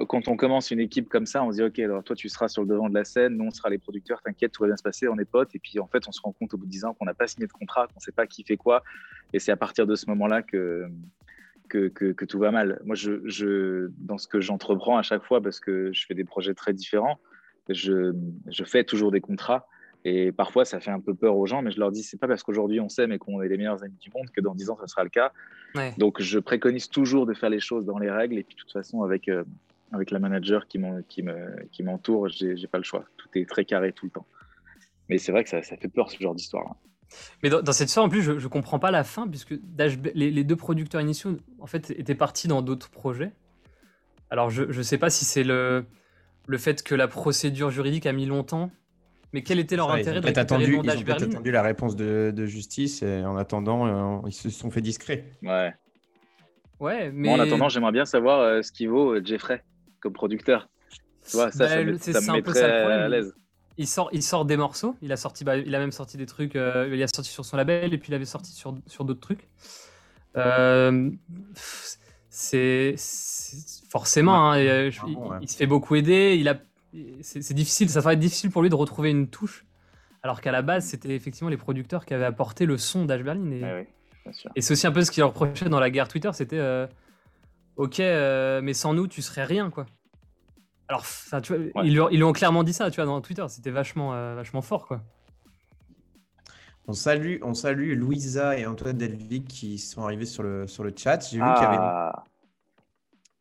quand 0.07 0.27
on 0.27 0.35
commence 0.35 0.71
une 0.71 0.79
équipe 0.79 1.09
comme 1.09 1.25
ça, 1.25 1.43
on 1.43 1.51
se 1.51 1.57
dit 1.57 1.63
ok, 1.63 1.79
alors 1.79 2.03
toi 2.03 2.15
tu 2.15 2.29
seras 2.29 2.47
sur 2.47 2.61
le 2.61 2.67
devant 2.67 2.89
de 2.89 2.93
la 2.93 3.03
scène, 3.03 3.37
nous 3.37 3.45
on 3.45 3.51
sera 3.51 3.69
les 3.69 3.77
producteurs, 3.77 4.21
t'inquiète, 4.21 4.51
tout 4.51 4.63
va 4.63 4.67
bien 4.67 4.77
se 4.77 4.83
passer, 4.83 5.07
on 5.07 5.17
est 5.17 5.25
potes. 5.25 5.55
Et 5.55 5.59
puis 5.59 5.79
en 5.79 5.87
fait, 5.87 6.07
on 6.07 6.11
se 6.11 6.21
rend 6.21 6.31
compte 6.31 6.53
au 6.53 6.57
bout 6.57 6.65
de 6.65 6.71
10 6.71 6.85
ans 6.85 6.93
qu'on 6.93 7.05
n'a 7.05 7.13
pas 7.13 7.27
signé 7.27 7.47
de 7.47 7.51
contrat, 7.51 7.87
qu'on 7.87 7.97
ne 7.97 8.01
sait 8.01 8.11
pas 8.11 8.27
qui 8.27 8.43
fait 8.43 8.57
quoi. 8.57 8.83
Et 9.33 9.39
c'est 9.39 9.51
à 9.51 9.57
partir 9.57 9.87
de 9.87 9.95
ce 9.95 10.07
moment-là 10.07 10.41
que, 10.41 10.87
que, 11.67 11.87
que, 11.87 12.25
tout 12.25 12.39
va 12.39 12.51
mal. 12.51 12.81
Moi, 12.83 12.95
je, 12.95 13.21
je 13.25 13.91
dans 13.97 14.17
ce 14.17 14.27
que 14.27 14.41
j'entreprends 14.41 14.97
à 14.97 15.03
chaque 15.03 15.23
fois, 15.23 15.41
parce 15.41 15.59
que 15.59 15.91
je 15.93 16.05
fais 16.05 16.15
des 16.15 16.23
projets 16.25 16.53
très 16.53 16.73
différents, 16.73 17.19
je, 17.69 18.13
je 18.47 18.63
fais 18.63 18.83
toujours 18.83 19.11
des 19.11 19.21
contrats. 19.21 19.67
Et 20.05 20.31
parfois, 20.31 20.63
ça 20.63 20.79
fait 20.79 20.91
un 20.91 21.01
peu 21.01 21.13
peur 21.13 21.35
aux 21.35 21.45
gens, 21.45 21.61
mais 21.61 21.71
je 21.71 21.79
leur 21.79 21.91
dis, 21.91 22.03
c'est 22.03 22.17
pas 22.17 22.27
parce 22.27 22.41
qu'aujourd'hui 22.41 22.79
on 22.79 22.87
s'aime 22.87 23.11
et 23.11 23.17
qu'on 23.17 23.41
est 23.41 23.49
les 23.49 23.57
meilleurs 23.57 23.83
amis 23.83 23.97
du 23.99 24.09
monde 24.15 24.29
que 24.31 24.39
dans 24.39 24.55
10 24.55 24.69
ans, 24.69 24.77
ça 24.79 24.87
sera 24.87 25.03
le 25.03 25.09
cas. 25.09 25.31
Donc, 25.97 26.21
je 26.21 26.39
préconise 26.39 26.89
toujours 26.89 27.25
de 27.25 27.33
faire 27.33 27.49
les 27.49 27.59
choses 27.59 27.85
dans 27.85 27.99
les 27.99 28.09
règles. 28.09 28.37
Et 28.37 28.43
puis, 28.43 28.55
de 28.55 28.59
toute 28.59 28.71
façon, 28.71 29.03
avec, 29.03 29.27
euh, 29.27 29.43
avec 29.91 30.11
la 30.11 30.19
manager 30.19 30.67
qui 30.67 30.79
m'entoure, 31.83 32.29
j'ai, 32.29 32.57
j'ai 32.57 32.67
pas 32.67 32.77
le 32.77 32.83
choix. 32.83 33.05
Tout 33.17 33.29
est 33.35 33.49
très 33.49 33.65
carré 33.65 33.93
tout 33.93 34.05
le 34.05 34.11
temps. 34.11 34.27
Mais 35.09 35.17
c'est 35.17 35.31
vrai 35.31 35.43
que 35.43 35.49
ça, 35.49 35.63
ça 35.63 35.75
fait 35.77 35.87
peur 35.87 36.11
ce 36.11 36.21
genre 36.21 36.35
d'histoire. 36.35 36.75
Mais 37.41 37.49
dans, 37.49 37.71
cette 37.71 37.87
histoire, 37.87 38.05
en 38.05 38.09
plus, 38.09 38.21
je, 38.21 38.37
je 38.37 38.47
comprends 38.47 38.77
pas 38.77 38.91
la 38.91 39.03
fin, 39.03 39.27
puisque 39.27 39.55
les, 40.13 40.31
les, 40.31 40.43
deux 40.43 40.55
producteurs 40.55 41.01
initiaux, 41.01 41.37
en 41.57 41.65
fait, 41.65 41.89
étaient 41.91 42.15
partis 42.15 42.47
dans 42.47 42.61
d'autres 42.61 42.89
projets. 42.89 43.31
Alors, 44.29 44.51
je 44.51 44.63
ne 44.63 44.83
sais 44.83 44.99
pas 44.99 45.09
si 45.09 45.25
c'est 45.25 45.43
le, 45.43 45.85
le 46.45 46.57
fait 46.59 46.83
que 46.83 46.93
la 46.93 47.07
procédure 47.07 47.71
juridique 47.71 48.05
a 48.05 48.11
mis 48.11 48.27
longtemps, 48.27 48.69
mais 49.33 49.41
quel 49.41 49.59
était 49.59 49.75
leur 49.75 49.91
intérêt 49.91 50.21
de 50.21 50.25
récupérer 50.25 50.41
attendu, 50.41 50.65
le 50.65 50.83
Ils 50.83 51.11
ont 51.11 51.13
attendu 51.13 51.51
la 51.51 51.61
réponse 51.63 51.95
de, 51.95 52.31
de, 52.35 52.45
justice, 52.45 53.01
et 53.01 53.23
en 53.25 53.37
attendant, 53.37 53.87
euh, 53.87 54.27
ils 54.27 54.33
se 54.33 54.51
sont 54.51 54.69
fait 54.69 54.81
discrets. 54.81 55.25
Ouais. 55.41 55.73
Ouais, 56.79 57.11
mais... 57.11 57.29
en 57.29 57.39
attendant, 57.39 57.69
j'aimerais 57.69 57.91
bien 57.91 58.05
savoir 58.05 58.39
euh, 58.39 58.61
ce 58.61 58.71
qui 58.71 58.85
vaut 58.85 59.15
euh, 59.15 59.21
Jeffrey 59.23 59.63
comme 59.99 60.13
producteur. 60.13 60.69
Tu 61.29 61.37
vois, 61.37 61.51
ça, 61.51 61.67
ça, 61.67 61.83
me, 61.83 61.97
ça 61.97 62.33
mettrait 62.33 62.63
à 62.63 63.09
l'aise. 63.09 63.33
Il 63.77 63.87
sort, 63.87 64.09
il 64.11 64.21
sort 64.21 64.43
des 64.43 64.57
morceaux. 64.57 64.97
Il 65.01 65.11
a 65.13 65.17
sorti, 65.17 65.45
bah, 65.45 65.55
il 65.55 65.73
a 65.73 65.79
même 65.79 65.93
sorti 65.93 66.17
des 66.17 66.25
trucs. 66.25 66.57
Euh, 66.57 66.89
il 66.93 67.01
a 67.01 67.07
sorti 67.07 67.29
sur 67.29 67.45
son 67.45 67.55
label 67.55 67.93
et 67.93 67.97
puis 67.97 68.11
il 68.11 68.15
avait 68.15 68.25
sorti 68.25 68.51
sur, 68.51 68.75
sur 68.87 69.05
d'autres 69.05 69.21
trucs. 69.21 69.47
Euh, 70.35 71.09
c'est 72.29 72.95
forcément, 73.89 74.51
hein, 74.51 74.59
euh, 74.59 74.91
il, 75.41 75.49
se 75.49 75.55
fait 75.55 75.65
beaucoup 75.65 75.95
aider. 75.95 76.35
Il 76.37 76.49
a, 76.49 76.59
c'est 77.21 77.53
difficile. 77.53 77.89
Ça 77.89 78.01
va 78.01 78.13
être 78.13 78.19
difficile 78.19 78.51
pour 78.51 78.61
lui 78.63 78.69
de 78.69 78.75
retrouver 78.75 79.11
une 79.11 79.29
touche. 79.29 79.65
Alors 80.23 80.41
qu'à 80.41 80.51
la 80.51 80.61
base, 80.61 80.85
c'était 80.85 81.15
effectivement 81.15 81.49
les 81.49 81.55
producteurs 81.55 82.05
qui 82.05 82.13
avaient 82.13 82.25
apporté 82.25 82.65
le 82.65 82.77
son 82.77 83.05
d'Ash 83.05 83.23
Berlin. 83.23 83.49
Et, 83.51 83.87
et 84.57 84.61
c'est 84.61 84.73
aussi 84.73 84.87
un 84.87 84.91
peu 84.91 85.05
ce 85.05 85.11
qu'il 85.11 85.23
reprochait 85.23 85.69
dans 85.69 85.79
la 85.79 85.89
guerre 85.89 86.09
Twitter. 86.09 86.31
C'était 86.33 86.59
ok, 87.79 87.99
euh, 88.01 88.61
mais 88.61 88.73
sans 88.73 88.93
nous, 88.93 89.07
tu 89.07 89.21
serais 89.21 89.45
rien, 89.45 89.69
quoi. 89.69 89.85
Alors, 90.89 91.05
tu 91.41 91.53
vois, 91.53 91.83
ils, 91.83 91.93
lui, 91.93 92.23
ont 92.23 92.33
clairement 92.33 92.63
dit 92.63 92.73
ça, 92.73 92.91
tu 92.91 92.97
vois, 92.97 93.05
dans 93.05 93.21
Twitter. 93.21 93.45
C'était 93.47 93.71
vachement, 93.71 94.13
euh, 94.13 94.35
vachement 94.35 94.61
fort, 94.61 94.87
quoi. 94.87 95.01
On 96.87 96.93
salue, 96.93 97.37
on 97.43 97.53
salue 97.53 97.93
Louisa 97.93 98.57
et 98.57 98.65
Antoine 98.65 98.97
Delvic 98.97 99.47
qui 99.47 99.77
sont 99.77 100.03
arrivés 100.03 100.25
sur 100.25 100.41
le, 100.41 100.65
sur 100.65 100.83
le 100.83 100.91
chat. 100.95 101.19
J'ai 101.29 101.37
vu 101.37 101.43
qu'il 101.43 101.63
y 101.63 101.65
avait. 101.65 101.77
Ah. 101.79 102.23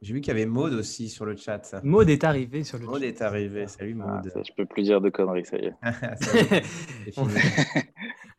J'ai 0.02 0.12
vu 0.12 0.20
qu'il 0.20 0.28
y 0.28 0.36
avait 0.36 0.46
Maude 0.46 0.74
aussi 0.74 1.08
sur 1.08 1.24
le 1.24 1.34
chat. 1.34 1.74
Maude 1.82 2.10
est 2.10 2.22
arrivé 2.24 2.62
sur 2.62 2.78
le 2.78 2.84
chat. 2.84 2.90
Maude 2.90 3.02
est 3.02 3.22
arrivé. 3.22 3.66
Salut 3.66 3.98
ah, 4.02 4.20
Maude. 4.22 4.32
je 4.46 4.52
peux 4.54 4.66
plus 4.66 4.82
dire 4.82 5.00
de 5.00 5.08
conneries, 5.08 5.46
ça 5.46 5.56
y 5.56 5.64
est. 5.64 5.74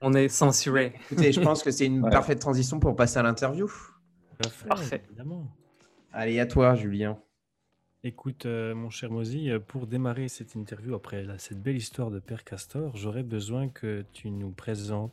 on, 0.02 0.14
est... 0.14 0.28
censuré. 0.28 0.94
Écoutez, 1.12 1.32
je 1.32 1.42
pense 1.42 1.64
que 1.64 1.72
c'est 1.72 1.88
une 1.88 2.08
parfaite 2.08 2.40
transition 2.40 2.80
pour 2.80 2.96
passer 2.96 3.18
à 3.18 3.24
l'interview. 3.24 3.68
Parfait. 4.68 5.04
Évidemment. 5.08 5.48
Allez, 6.14 6.40
à 6.40 6.46
toi, 6.46 6.76
Julien. 6.76 7.18
Écoute, 8.04 8.46
euh, 8.46 8.74
mon 8.74 8.90
cher 8.90 9.12
Mozi, 9.12 9.52
euh, 9.52 9.60
pour 9.60 9.86
démarrer 9.86 10.30
cette 10.30 10.56
interview 10.56 10.96
après 10.96 11.26
cette 11.38 11.62
belle 11.62 11.76
histoire 11.76 12.10
de 12.10 12.20
Père 12.20 12.44
Castor, 12.44 12.96
j'aurais 12.96 13.24
besoin 13.24 13.68
que 13.68 14.06
tu 14.14 14.32
nous 14.32 14.52
présentes 14.52 15.12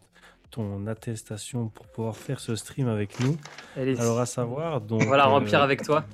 ton 0.51 0.87
attestation 0.87 1.69
pour 1.69 1.87
pouvoir 1.89 2.17
faire 2.17 2.41
ce 2.41 2.55
stream 2.55 2.89
avec 2.89 3.19
nous. 3.21 3.37
Alors, 3.77 4.21
à 4.21 4.27
savoir, 4.27 4.81
donc, 4.81 5.03
on 5.05 5.11
va 5.11 5.17
la 5.17 5.27
remplir 5.27 5.61
euh, 5.61 5.65
avec 5.65 5.83
toi. 5.83 6.05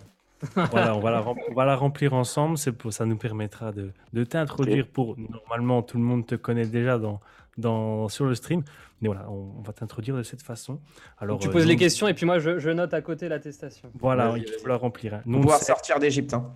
Voilà, 0.71 0.97
on 0.97 1.01
va, 1.01 1.11
la, 1.11 1.25
on 1.27 1.55
va 1.55 1.65
la 1.65 1.77
remplir 1.77 2.15
ensemble. 2.15 2.59
C'est 2.59 2.73
pour, 2.73 2.93
ça 2.93 3.07
nous 3.07 3.17
permettra 3.17 3.73
de, 3.73 3.93
de 4.13 4.25
t'introduire 4.25 4.89
pour 4.89 5.17
normalement 5.19 5.83
tout 5.83 5.99
le 5.99 6.03
monde 6.03 6.27
te 6.27 6.35
connaît 6.35 6.67
déjà 6.67 6.99
dans, 6.99 7.21
dans, 7.59 8.09
sur 8.09 8.25
le 8.27 8.35
stream. 8.35 8.63
Mais 9.01 9.09
voilà, 9.09 9.31
on, 9.31 9.61
va 9.63 9.73
t'introduire 9.73 10.17
de 10.17 10.23
cette 10.23 10.43
façon. 10.43 10.81
Alors, 11.19 11.39
tu 11.39 11.49
poses 11.49 11.65
euh, 11.65 11.69
les 11.69 11.77
questions 11.77 12.09
et 12.09 12.15
puis 12.15 12.27
moi 12.27 12.39
je, 12.39 12.71
note 12.71 12.95
à 12.95 13.03
côté 13.03 13.29
l'attestation. 13.29 13.91
Voilà, 13.95 14.35
il 14.37 14.47
faut 14.47 14.69
la 14.69 14.77
remplir. 14.77 15.15
Hein. 15.15 15.23
On 15.27 15.49
sortir 15.59 15.99
d'Égypte. 15.99 16.35
Hein. 16.35 16.53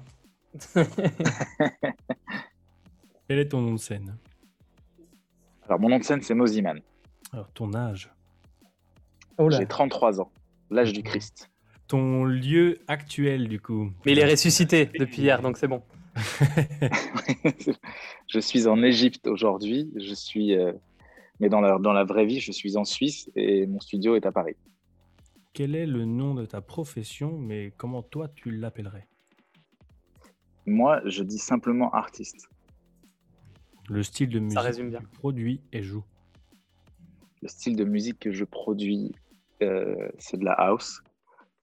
Quel 3.29 3.41
est 3.41 3.49
ton 3.49 3.61
nom 3.61 3.75
de 3.75 3.81
scène? 3.81 4.17
Alors 5.65 5.81
mon 5.81 5.89
nom 5.89 5.99
de 5.99 6.05
scène 6.05 6.23
c'est 6.23 6.35
Moziman. 6.35 6.81
Alors 7.33 7.51
ton 7.51 7.75
âge? 7.75 8.11
Oh 9.39 9.51
J'ai 9.51 9.67
33 9.67 10.21
ans, 10.21 10.31
l'âge 10.71 10.93
du 10.93 11.03
Christ. 11.03 11.51
Ton 11.89 12.25
lieu 12.25 12.81
actuel 12.89 13.49
du 13.49 13.61
coup 13.61 13.91
Mais 14.05 14.13
il 14.13 14.19
est 14.19 14.29
ressuscité 14.29 14.87
depuis 14.87 15.23
hier 15.23 15.41
donc 15.41 15.57
c'est 15.57 15.69
bon. 15.69 15.83
je 18.27 18.41
suis 18.41 18.67
en 18.67 18.83
Égypte 18.83 19.27
aujourd'hui. 19.27 19.91
Je 19.97 20.15
suis, 20.15 20.57
euh, 20.57 20.73
mais 21.41 21.49
dans 21.49 21.61
la, 21.61 21.79
dans 21.79 21.93
la 21.93 22.05
vraie 22.05 22.27
vie, 22.27 22.41
je 22.41 22.53
suis 22.53 22.77
en 22.77 22.85
Suisse 22.85 23.31
et 23.37 23.67
mon 23.67 23.81
studio 23.81 24.17
est 24.17 24.27
à 24.27 24.33
Paris. 24.33 24.57
Quel 25.53 25.75
est 25.75 25.87
le 25.87 26.05
nom 26.05 26.35
de 26.35 26.45
ta 26.45 26.61
profession, 26.61 27.39
mais 27.39 27.73
comment 27.77 28.03
toi 28.03 28.29
tu 28.29 28.51
l'appellerais? 28.51 29.09
Moi, 30.67 31.01
je 31.05 31.23
dis 31.23 31.39
simplement 31.39 31.91
artiste. 31.93 32.49
Le 33.89 34.03
style 34.03 34.31
de 34.31 34.41
musique 34.41 34.59
que 34.59 34.99
tu 34.99 35.07
produis 35.13 35.61
et 35.73 35.83
joue. 35.83 36.05
Le 37.41 37.49
style 37.49 37.77
de 37.77 37.85
musique 37.85 38.19
que 38.19 38.33
je 38.33 38.45
produis, 38.45 39.13
euh, 39.63 40.09
c'est 40.19 40.39
de 40.39 40.45
la 40.45 40.53
house. 40.53 41.01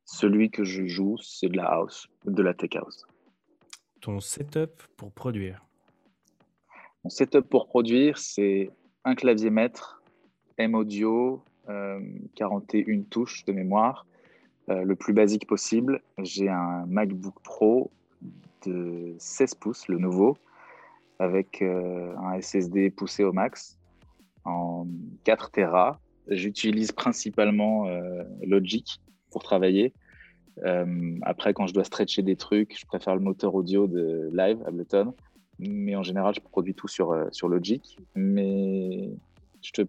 Celui 0.06 0.50
que 0.50 0.64
je 0.64 0.86
joue, 0.86 1.18
c'est 1.22 1.48
de 1.48 1.58
la 1.58 1.66
house, 1.66 2.08
de 2.26 2.42
la 2.44 2.54
tech 2.54 2.76
house. 2.76 3.06
Ton 4.02 4.20
setup 4.20 4.84
pour 4.98 5.12
produire 5.12 5.66
Mon 7.04 7.10
setup 7.10 7.48
pour 7.50 7.68
produire, 7.68 8.18
c'est 8.18 8.70
un 9.06 9.16
clavier 9.16 9.50
maître, 9.50 10.04
M 10.58 10.76
Audio, 10.76 11.42
41 11.68 13.00
euh, 13.00 13.04
touches 13.10 13.46
de 13.46 13.54
mémoire, 13.54 14.06
euh, 14.70 14.84
le 14.84 14.96
plus 14.96 15.14
basique 15.14 15.48
possible. 15.48 16.02
J'ai 16.20 16.50
un 16.50 16.86
MacBook 16.88 17.36
Pro 17.42 17.92
de 18.66 19.16
16 19.18 19.56
pouces, 19.56 19.88
le 19.88 19.98
nouveau, 19.98 20.38
avec 21.20 21.62
euh, 21.62 22.14
un 22.18 22.40
SSD 22.42 22.90
poussé 22.90 23.24
au 23.24 23.32
max 23.32 23.78
en 24.44 24.86
4 25.24 25.52
Tera. 25.52 26.00
J'utilise 26.28 26.92
principalement 26.92 27.86
Logic 28.46 29.02
pour 29.34 29.44
travailler. 29.44 29.94
après, 31.24 31.54
quand 31.54 31.68
je 31.68 31.74
dois 31.74 31.84
stretcher 31.84 32.22
des 32.22 32.36
trucs, 32.36 32.80
je 32.80 32.86
préfère 32.86 33.16
le 33.16 33.22
moteur 33.22 33.54
audio 33.56 33.88
de 33.88 34.30
Live 34.32 34.60
Ableton. 34.66 35.14
Mais 35.60 35.96
en 35.96 36.04
général, 36.04 36.34
je 36.36 36.42
produis 36.42 36.74
tout 36.74 36.88
sur, 36.88 37.16
sur 37.32 37.48
Logic. 37.48 37.98
Mais 38.16 39.10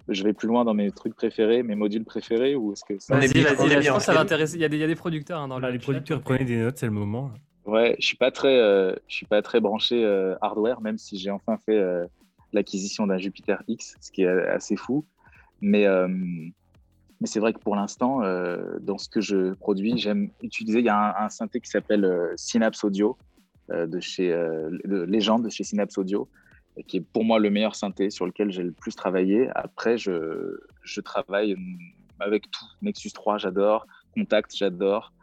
je, 0.08 0.22
vais 0.22 0.32
plus 0.32 0.48
loin 0.48 0.64
dans 0.64 0.74
mes 0.74 0.90
trucs 0.90 1.14
préférés, 1.14 1.62
mes 1.62 1.74
modules 1.74 2.04
préférés 2.04 2.54
ou 2.54 2.72
est-ce 2.72 2.84
que 2.84 2.98
ça... 2.98 3.16
Vas-y, 3.16 3.40
vas-y, 3.42 3.82
je 3.82 3.90
pense 3.90 3.98
que 3.98 4.04
ça 4.04 4.14
va 4.14 4.20
intéresser. 4.20 4.56
Il 4.56 4.60
y 4.60 4.64
a 4.64 4.68
des, 4.68 4.76
il 4.76 4.80
y 4.80 4.84
a 4.84 4.86
des 4.86 4.94
producteurs 4.94 5.40
hein, 5.40 5.48
dans 5.48 5.58
le 5.58 5.70
Les 5.70 5.78
producteurs, 5.78 6.20
prenez 6.20 6.44
des 6.44 6.58
notes, 6.58 6.78
c'est 6.78 6.86
le 6.86 6.92
moment. 6.92 7.32
Ouais, 7.64 7.96
je 7.98 8.06
suis 8.06 8.16
pas 8.16 8.30
très, 8.30 8.56
euh, 8.58 8.94
je 9.08 9.16
suis 9.16 9.26
pas 9.26 9.42
très 9.42 9.60
branché 9.60 10.04
euh, 10.04 10.36
hardware, 10.42 10.80
même 10.80 10.98
si 10.98 11.18
j'ai 11.18 11.30
enfin 11.30 11.58
fait 11.64 11.78
euh, 11.78 12.04
l'acquisition 12.52 13.06
d'un 13.06 13.18
Jupiter 13.18 13.62
X, 13.68 13.96
ce 14.00 14.12
qui 14.12 14.22
est 14.22 14.28
assez 14.28 14.76
fou. 14.76 15.04
Mais, 15.60 15.86
mais 17.24 17.26
c'est 17.26 17.40
vrai 17.40 17.54
que 17.54 17.58
pour 17.58 17.74
l'instant, 17.74 18.20
dans 18.82 18.98
ce 18.98 19.08
que 19.08 19.22
je 19.22 19.54
produis, 19.54 19.96
j'aime 19.96 20.28
utiliser. 20.42 20.80
Il 20.80 20.84
y 20.84 20.90
a 20.90 21.24
un, 21.24 21.30
synthé 21.30 21.58
qui 21.58 21.70
s'appelle 21.70 22.06
Synapse 22.36 22.84
Audio 22.84 23.16
de 23.70 23.98
chez 23.98 24.28
de 24.28 25.02
Légende 25.04 25.44
de 25.44 25.48
chez 25.48 25.64
Synapse 25.64 25.96
Audio 25.96 26.28
qui 26.86 26.98
est 26.98 27.00
pour 27.00 27.24
moi 27.24 27.38
le 27.38 27.48
meilleur 27.48 27.74
synthé 27.74 28.10
sur 28.10 28.26
lequel 28.26 28.50
j'ai 28.52 28.62
le 28.62 28.72
plus 28.72 28.94
travaillé. 28.94 29.48
Après, 29.54 29.96
je, 29.96 30.58
je 30.82 31.00
travaille 31.00 31.56
avec 32.20 32.50
tout. 32.50 32.66
Nexus 32.82 33.12
3, 33.12 33.38
j'adore. 33.38 33.86
Contact, 34.14 34.54
j'adore. 34.54 35.14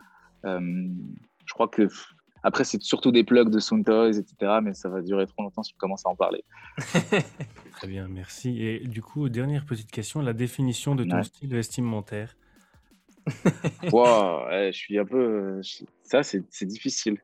Euh, 0.45 0.59
je 1.45 1.53
crois 1.53 1.67
que 1.67 1.87
après, 2.43 2.63
c'est 2.63 2.81
surtout 2.81 3.11
des 3.11 3.23
plugs 3.23 3.49
de 3.49 3.59
Soundtoys, 3.59 4.17
etc. 4.17 4.59
Mais 4.63 4.73
ça 4.73 4.89
va 4.89 5.01
durer 5.01 5.27
trop 5.27 5.43
longtemps 5.43 5.63
si 5.63 5.73
je 5.73 5.77
commence 5.77 6.05
à 6.05 6.09
en 6.09 6.15
parler. 6.15 6.43
Très 7.71 7.87
bien, 7.87 8.07
merci. 8.07 8.61
Et 8.63 8.79
du 8.79 9.01
coup, 9.01 9.29
dernière 9.29 9.65
petite 9.65 9.91
question, 9.91 10.21
la 10.21 10.33
définition 10.33 10.95
de 10.95 11.03
ton 11.03 11.23
style 11.23 11.49
vestimentaire? 11.49 12.35
wow, 13.91 14.47
je 14.49 14.71
suis 14.71 14.97
un 14.97 15.05
peu. 15.05 15.61
Ça, 16.03 16.23
c'est 16.23 16.65
difficile. 16.65 17.19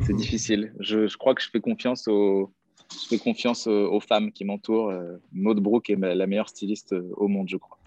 C'est 0.00 0.16
difficile. 0.16 0.72
Je, 0.80 1.06
je, 1.06 1.16
crois 1.16 1.34
que 1.34 1.42
je 1.42 1.50
fais 1.50 1.60
confiance 1.60 2.08
aux, 2.08 2.52
je 2.92 3.08
fais 3.08 3.18
confiance 3.18 3.66
aux, 3.66 4.00
femmes 4.00 4.32
qui 4.32 4.44
m'entourent. 4.44 4.90
Euh, 4.90 5.16
Maud 5.32 5.60
Brook 5.60 5.90
est 5.90 5.96
la 5.96 6.26
meilleure 6.26 6.48
styliste 6.48 6.92
euh, 6.92 7.12
au 7.16 7.28
monde, 7.28 7.48
je 7.48 7.56
crois. 7.56 7.78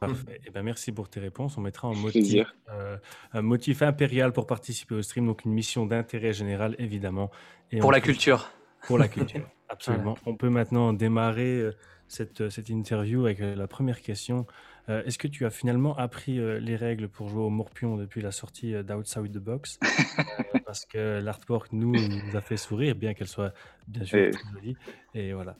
Parfait. 0.00 0.40
Eh 0.46 0.50
ben, 0.50 0.62
merci 0.62 0.92
pour 0.92 1.08
tes 1.08 1.20
réponses. 1.20 1.56
On 1.56 1.60
mettra 1.60 1.88
en 1.88 1.94
motif, 1.94 2.46
euh, 2.70 2.96
un 3.32 3.42
motif 3.42 3.82
impérial 3.82 4.32
pour 4.32 4.46
participer 4.46 4.94
au 4.94 5.02
stream, 5.02 5.26
donc 5.26 5.44
une 5.44 5.52
mission 5.52 5.86
d'intérêt 5.86 6.32
général, 6.32 6.74
évidemment. 6.78 7.30
Et 7.70 7.78
pour 7.78 7.92
la 7.92 8.00
culture. 8.00 8.50
Pour 8.86 8.98
la 8.98 9.08
culture, 9.08 9.48
absolument. 9.68 10.16
On 10.26 10.36
peut 10.36 10.50
maintenant 10.50 10.92
démarrer 10.92 11.70
cette, 12.06 12.50
cette 12.50 12.68
interview 12.68 13.24
avec 13.24 13.38
la 13.38 13.66
première 13.66 14.02
question. 14.02 14.46
Euh, 14.88 15.02
est-ce 15.04 15.18
que 15.18 15.28
tu 15.28 15.46
as 15.46 15.50
finalement 15.50 15.96
appris 15.96 16.38
euh, 16.38 16.58
les 16.60 16.76
règles 16.76 17.08
pour 17.08 17.28
jouer 17.28 17.42
au 17.42 17.48
morpion 17.48 17.96
depuis 17.96 18.20
la 18.20 18.32
sortie 18.32 18.74
euh, 18.74 18.82
d'Outside 18.82 19.32
the 19.32 19.38
Box? 19.38 19.78
Parce 20.66 20.84
que 20.84 21.20
l'artwork 21.20 21.72
nous, 21.72 21.92
nous 21.92 22.36
a 22.36 22.40
fait 22.42 22.58
sourire, 22.58 22.94
bien 22.94 23.14
qu'elle 23.14 23.28
soit 23.28 23.54
bien 23.88 24.04
sûr 24.04 24.30
très 24.30 24.52
jolie. 24.52 24.76
Et 25.14 25.32
voilà. 25.32 25.56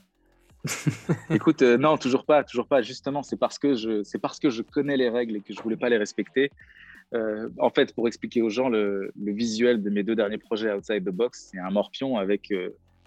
Écoute, 1.29 1.61
non, 1.61 1.97
toujours 1.97 2.25
pas, 2.25 2.43
toujours 2.43 2.67
pas. 2.67 2.81
Justement, 2.81 3.23
c'est 3.23 3.37
parce 3.37 3.59
que 3.59 3.75
je, 3.75 4.03
c'est 4.03 4.19
parce 4.19 4.39
que 4.39 4.49
je 4.49 4.61
connais 4.61 4.97
les 4.97 5.09
règles 5.09 5.37
et 5.37 5.41
que 5.41 5.53
je 5.53 5.61
voulais 5.61 5.77
pas 5.77 5.89
les 5.89 5.97
respecter. 5.97 6.51
en 7.13 7.69
fait, 7.69 7.93
pour 7.93 8.07
expliquer 8.07 8.41
aux 8.41 8.49
gens 8.49 8.69
le, 8.69 9.11
le, 9.21 9.31
visuel 9.31 9.81
de 9.81 9.89
mes 9.89 10.03
deux 10.03 10.15
derniers 10.15 10.37
projets 10.37 10.73
Outside 10.73 11.05
the 11.05 11.13
Box, 11.13 11.49
c'est 11.51 11.59
un 11.59 11.69
morpion 11.69 12.17
avec 12.17 12.51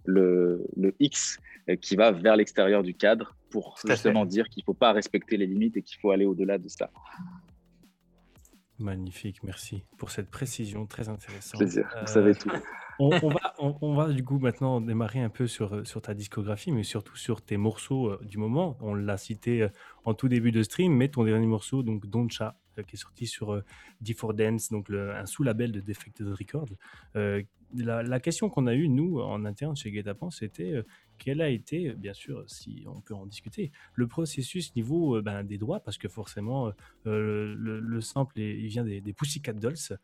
le, 0.09 0.64
le, 0.76 0.94
X 1.00 1.38
qui 1.80 1.96
va 1.96 2.12
vers 2.12 2.36
l'extérieur 2.36 2.82
du 2.82 2.94
cadre 2.94 3.36
pour 3.50 3.76
justement 3.86 4.24
dire 4.24 4.48
qu'il 4.48 4.62
ne 4.62 4.64
faut 4.64 4.74
pas 4.74 4.92
respecter 4.92 5.36
les 5.36 5.46
limites 5.46 5.76
et 5.76 5.82
qu'il 5.82 5.98
faut 5.98 6.11
aller 6.11 6.24
au-delà 6.24 6.59
de 6.59 6.68
ça. 6.68 6.90
Magnifique, 8.78 9.42
merci 9.42 9.82
pour 9.96 10.10
cette 10.10 10.30
précision 10.30 10.86
très 10.86 11.08
intéressante. 11.08 11.58
Plaisir, 11.60 11.88
vous 12.00 12.06
savez 12.06 12.34
tout. 12.34 12.50
Euh, 13.00 13.16
on, 13.22 13.28
va, 13.28 13.54
on, 13.60 13.94
va, 13.94 14.08
du 14.12 14.24
coup 14.24 14.40
maintenant 14.40 14.80
démarrer 14.80 15.20
un 15.20 15.28
peu 15.28 15.46
sur, 15.46 15.86
sur 15.86 16.02
ta 16.02 16.14
discographie, 16.14 16.72
mais 16.72 16.82
surtout 16.82 17.14
sur 17.14 17.42
tes 17.42 17.56
morceaux 17.56 18.08
euh, 18.08 18.18
du 18.24 18.38
moment. 18.38 18.76
On 18.80 18.92
l'a 18.92 19.16
cité 19.16 19.62
euh, 19.62 19.68
en 20.04 20.14
tout 20.14 20.26
début 20.26 20.50
de 20.50 20.64
stream, 20.64 20.96
mais 20.96 21.06
ton 21.06 21.22
dernier 21.22 21.46
morceau, 21.46 21.84
donc 21.84 22.06
Doncha, 22.06 22.58
qui 22.88 22.96
est 22.96 22.98
sorti 22.98 23.28
sur 23.28 23.62
D4 24.02 24.34
Dance, 24.34 24.70
donc 24.70 24.90
un 24.90 25.26
sous-label 25.26 25.70
de 25.70 25.78
Defected 25.78 26.26
Records, 26.26 26.74
la, 27.74 28.20
question 28.20 28.48
qu'on 28.48 28.66
a 28.66 28.74
eue, 28.74 28.88
nous, 28.88 29.20
en 29.20 29.44
interne 29.44 29.76
chez 29.76 29.90
Guetapan, 29.90 30.30
c'était 30.30 30.72
euh, 30.72 30.82
quel 31.18 31.40
a 31.40 31.48
été, 31.48 31.92
bien 31.94 32.14
sûr, 32.14 32.44
si 32.46 32.84
on 32.86 33.00
peut 33.00 33.14
en 33.14 33.26
discuter, 33.26 33.70
le 33.94 34.06
processus 34.06 34.74
niveau 34.76 35.16
euh, 35.16 35.22
ben, 35.22 35.42
des 35.44 35.58
droits, 35.58 35.80
parce 35.80 35.98
que 35.98 36.08
forcément, 36.08 36.72
euh, 37.06 37.54
le, 37.56 38.00
simple, 38.00 38.38
il 38.38 38.66
vient 38.68 38.84
des, 38.84 39.00
des 39.00 39.12
Pussycat 39.12 39.52
Dolls. 39.54 39.98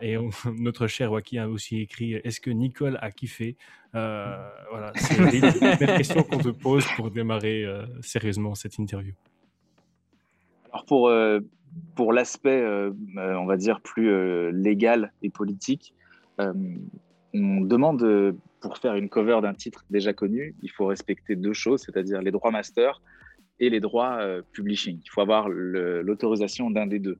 Et 0.00 0.16
notre 0.58 0.86
cher 0.86 1.12
Waki 1.12 1.38
a 1.38 1.48
aussi 1.48 1.80
écrit 1.80 2.14
Est-ce 2.14 2.40
que 2.40 2.50
Nicole 2.50 2.98
a 3.02 3.10
kiffé 3.10 3.56
Voilà, 3.92 4.92
c'est 4.94 5.18
la 5.18 5.52
première 5.76 5.96
question 5.98 6.22
qu'on 6.22 6.38
te 6.38 6.48
pose 6.48 6.86
pour 6.96 7.10
démarrer 7.10 7.66
sérieusement 8.00 8.54
cette 8.54 8.78
interview. 8.78 9.12
Alors, 10.70 10.86
pour, 10.86 11.12
pour 11.94 12.12
l'aspect, 12.14 12.64
on 13.18 13.44
va 13.44 13.56
dire, 13.58 13.82
plus 13.82 14.50
légal 14.52 15.12
et 15.20 15.28
politique, 15.28 15.94
euh, 16.40 16.52
on 17.34 17.60
demande, 17.62 18.02
euh, 18.02 18.32
pour 18.60 18.78
faire 18.78 18.94
une 18.94 19.08
cover 19.08 19.38
d'un 19.42 19.54
titre 19.54 19.84
déjà 19.90 20.12
connu, 20.12 20.54
il 20.62 20.70
faut 20.70 20.86
respecter 20.86 21.36
deux 21.36 21.52
choses, 21.52 21.82
c'est-à-dire 21.82 22.20
les 22.20 22.30
droits 22.30 22.50
master 22.50 23.00
et 23.60 23.70
les 23.70 23.80
droits 23.80 24.18
euh, 24.20 24.42
publishing. 24.52 25.00
Il 25.02 25.10
faut 25.10 25.20
avoir 25.20 25.48
l'autorisation 25.48 26.70
d'un 26.70 26.86
des 26.86 26.98
deux. 26.98 27.18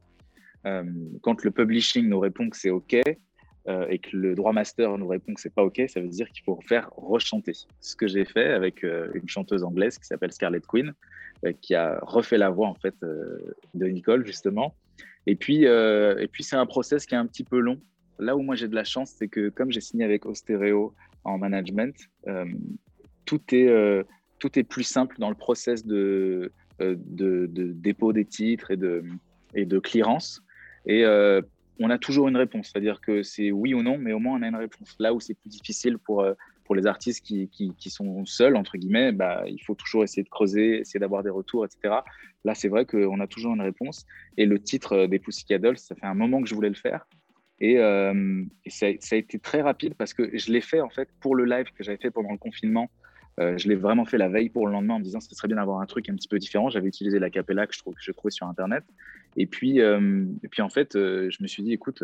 quand 1.22 1.42
le 1.42 1.50
publishing 1.50 2.08
nous 2.08 2.20
répond 2.20 2.48
que 2.48 2.56
c'est 2.56 2.70
OK 2.70 2.94
et 2.94 3.98
que 3.98 4.16
le 4.16 4.34
droit 4.34 4.52
master 4.52 4.98
nous 4.98 5.06
répond 5.06 5.34
que 5.34 5.40
c'est 5.40 5.54
pas 5.54 5.62
OK, 5.62 5.80
ça 5.88 6.00
veut 6.00 6.08
dire 6.08 6.28
qu'il 6.30 6.44
faut 6.44 6.58
faire 6.66 6.90
rechanter. 6.96 7.52
Ce 7.80 7.94
que 7.94 8.08
j'ai 8.08 8.24
fait 8.24 8.52
avec 8.52 8.82
une 8.82 9.28
chanteuse 9.28 9.62
anglaise 9.62 9.98
qui 9.98 10.04
s'appelle 10.04 10.32
Scarlett 10.32 10.66
Quinn, 10.66 10.92
qui 11.60 11.74
a 11.74 11.98
refait 12.02 12.38
la 12.38 12.50
voix 12.50 12.68
en 12.68 12.74
fait 12.74 12.94
de 13.00 13.86
Nicole 13.86 14.26
justement. 14.26 14.74
Et 15.26 15.36
puis, 15.36 15.62
et 15.64 16.28
puis 16.30 16.42
c'est 16.44 16.56
un 16.56 16.66
process 16.66 17.06
qui 17.06 17.14
est 17.14 17.18
un 17.18 17.26
petit 17.26 17.44
peu 17.44 17.58
long 17.58 17.80
Là 18.18 18.36
où 18.36 18.42
moi 18.42 18.54
j'ai 18.54 18.68
de 18.68 18.74
la 18.74 18.84
chance, 18.84 19.12
c'est 19.16 19.28
que 19.28 19.48
comme 19.48 19.70
j'ai 19.70 19.80
signé 19.80 20.04
avec 20.04 20.26
Ostereo 20.26 20.94
en 21.24 21.38
management, 21.38 21.94
euh, 22.28 22.44
tout, 23.24 23.42
est, 23.52 23.68
euh, 23.68 24.02
tout 24.38 24.58
est 24.58 24.64
plus 24.64 24.84
simple 24.84 25.16
dans 25.18 25.28
le 25.28 25.34
process 25.34 25.86
de, 25.86 26.52
euh, 26.80 26.96
de, 26.98 27.46
dépôt 27.48 28.12
des 28.12 28.24
titres 28.24 28.70
et 28.70 28.76
de, 28.76 29.04
et 29.54 29.64
de 29.64 29.78
clearance. 29.78 30.42
Et 30.86 31.04
on 31.78 31.90
a 31.90 31.98
toujours 31.98 32.28
une 32.28 32.36
réponse, 32.36 32.70
c'est-à-dire 32.72 33.00
que 33.00 33.22
c'est 33.22 33.50
oui 33.50 33.74
ou 33.74 33.82
non, 33.82 33.98
mais 33.98 34.12
au 34.12 34.18
moins 34.18 34.38
on 34.38 34.42
a 34.42 34.48
une 34.48 34.56
réponse. 34.56 34.94
Là 34.98 35.14
où 35.14 35.20
c'est 35.20 35.34
plus 35.34 35.48
difficile 35.48 35.98
pour, 35.98 36.24
pour 36.64 36.74
les 36.74 36.86
artistes 36.86 37.24
qui, 37.24 37.48
qui, 37.48 37.72
qui, 37.76 37.88
sont 37.90 38.24
seuls, 38.24 38.56
entre 38.56 38.76
guillemets, 38.76 39.12
bah, 39.12 39.44
il 39.46 39.62
faut 39.62 39.74
toujours 39.74 40.02
essayer 40.02 40.22
de 40.22 40.28
creuser, 40.28 40.80
essayer 40.80 41.00
d'avoir 41.00 41.22
des 41.22 41.30
retours, 41.30 41.64
etc. 41.64 41.94
Là, 42.44 42.54
c'est 42.54 42.68
vrai 42.68 42.84
qu'on 42.84 43.20
a 43.20 43.26
toujours 43.26 43.54
une 43.54 43.60
réponse. 43.60 44.06
Et 44.36 44.46
le 44.46 44.58
titre 44.60 45.06
des 45.06 45.18
Pussycat 45.18 45.58
Dolls, 45.58 45.78
ça 45.78 45.94
fait 45.94 46.06
un 46.06 46.14
moment 46.14 46.42
que 46.42 46.48
je 46.48 46.54
voulais 46.54 46.68
le 46.68 46.74
faire. 46.74 47.06
Et, 47.60 47.78
euh, 47.78 48.44
ça, 48.66 48.86
a 48.86 49.16
été 49.16 49.38
très 49.38 49.62
rapide 49.62 49.94
parce 49.94 50.14
que 50.14 50.36
je 50.36 50.52
l'ai 50.52 50.60
fait 50.60 50.80
en 50.80 50.90
fait 50.90 51.08
pour 51.20 51.34
le 51.36 51.44
live 51.44 51.66
que 51.76 51.84
j'avais 51.84 51.98
fait 51.98 52.10
pendant 52.10 52.32
le 52.32 52.38
confinement. 52.38 52.90
Euh, 53.40 53.56
je 53.56 53.68
l'ai 53.68 53.76
vraiment 53.76 54.04
fait 54.04 54.18
la 54.18 54.28
veille 54.28 54.50
pour 54.50 54.66
le 54.66 54.72
lendemain 54.72 54.94
en 54.94 54.98
me 54.98 55.04
disant 55.04 55.20
ce 55.20 55.34
serait 55.34 55.48
bien 55.48 55.56
d'avoir 55.56 55.80
un 55.80 55.86
truc 55.86 56.08
un 56.08 56.14
petit 56.14 56.28
peu 56.28 56.38
différent. 56.38 56.68
J'avais 56.70 56.88
utilisé 56.88 57.18
la 57.18 57.30
capella 57.30 57.66
que 57.66 57.74
je, 57.74 57.78
trouve, 57.78 57.94
que 57.94 58.02
je 58.02 58.12
trouvais 58.12 58.30
sur 58.30 58.46
Internet. 58.46 58.84
Et 59.36 59.46
puis, 59.46 59.80
euh, 59.80 60.26
et 60.42 60.48
puis 60.48 60.60
en 60.60 60.68
fait, 60.68 60.92
je 60.94 61.42
me 61.42 61.46
suis 61.46 61.62
dit, 61.62 61.72
écoute, 61.72 62.02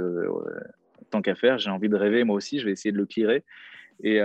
tant 1.10 1.20
qu'à 1.20 1.34
faire, 1.34 1.58
j'ai 1.58 1.70
envie 1.70 1.88
de 1.88 1.96
rêver 1.96 2.24
moi 2.24 2.36
aussi, 2.36 2.60
je 2.60 2.64
vais 2.64 2.72
essayer 2.72 2.92
de 2.92 2.96
le 2.96 3.06
clearer. 3.06 3.44
Et, 4.02 4.20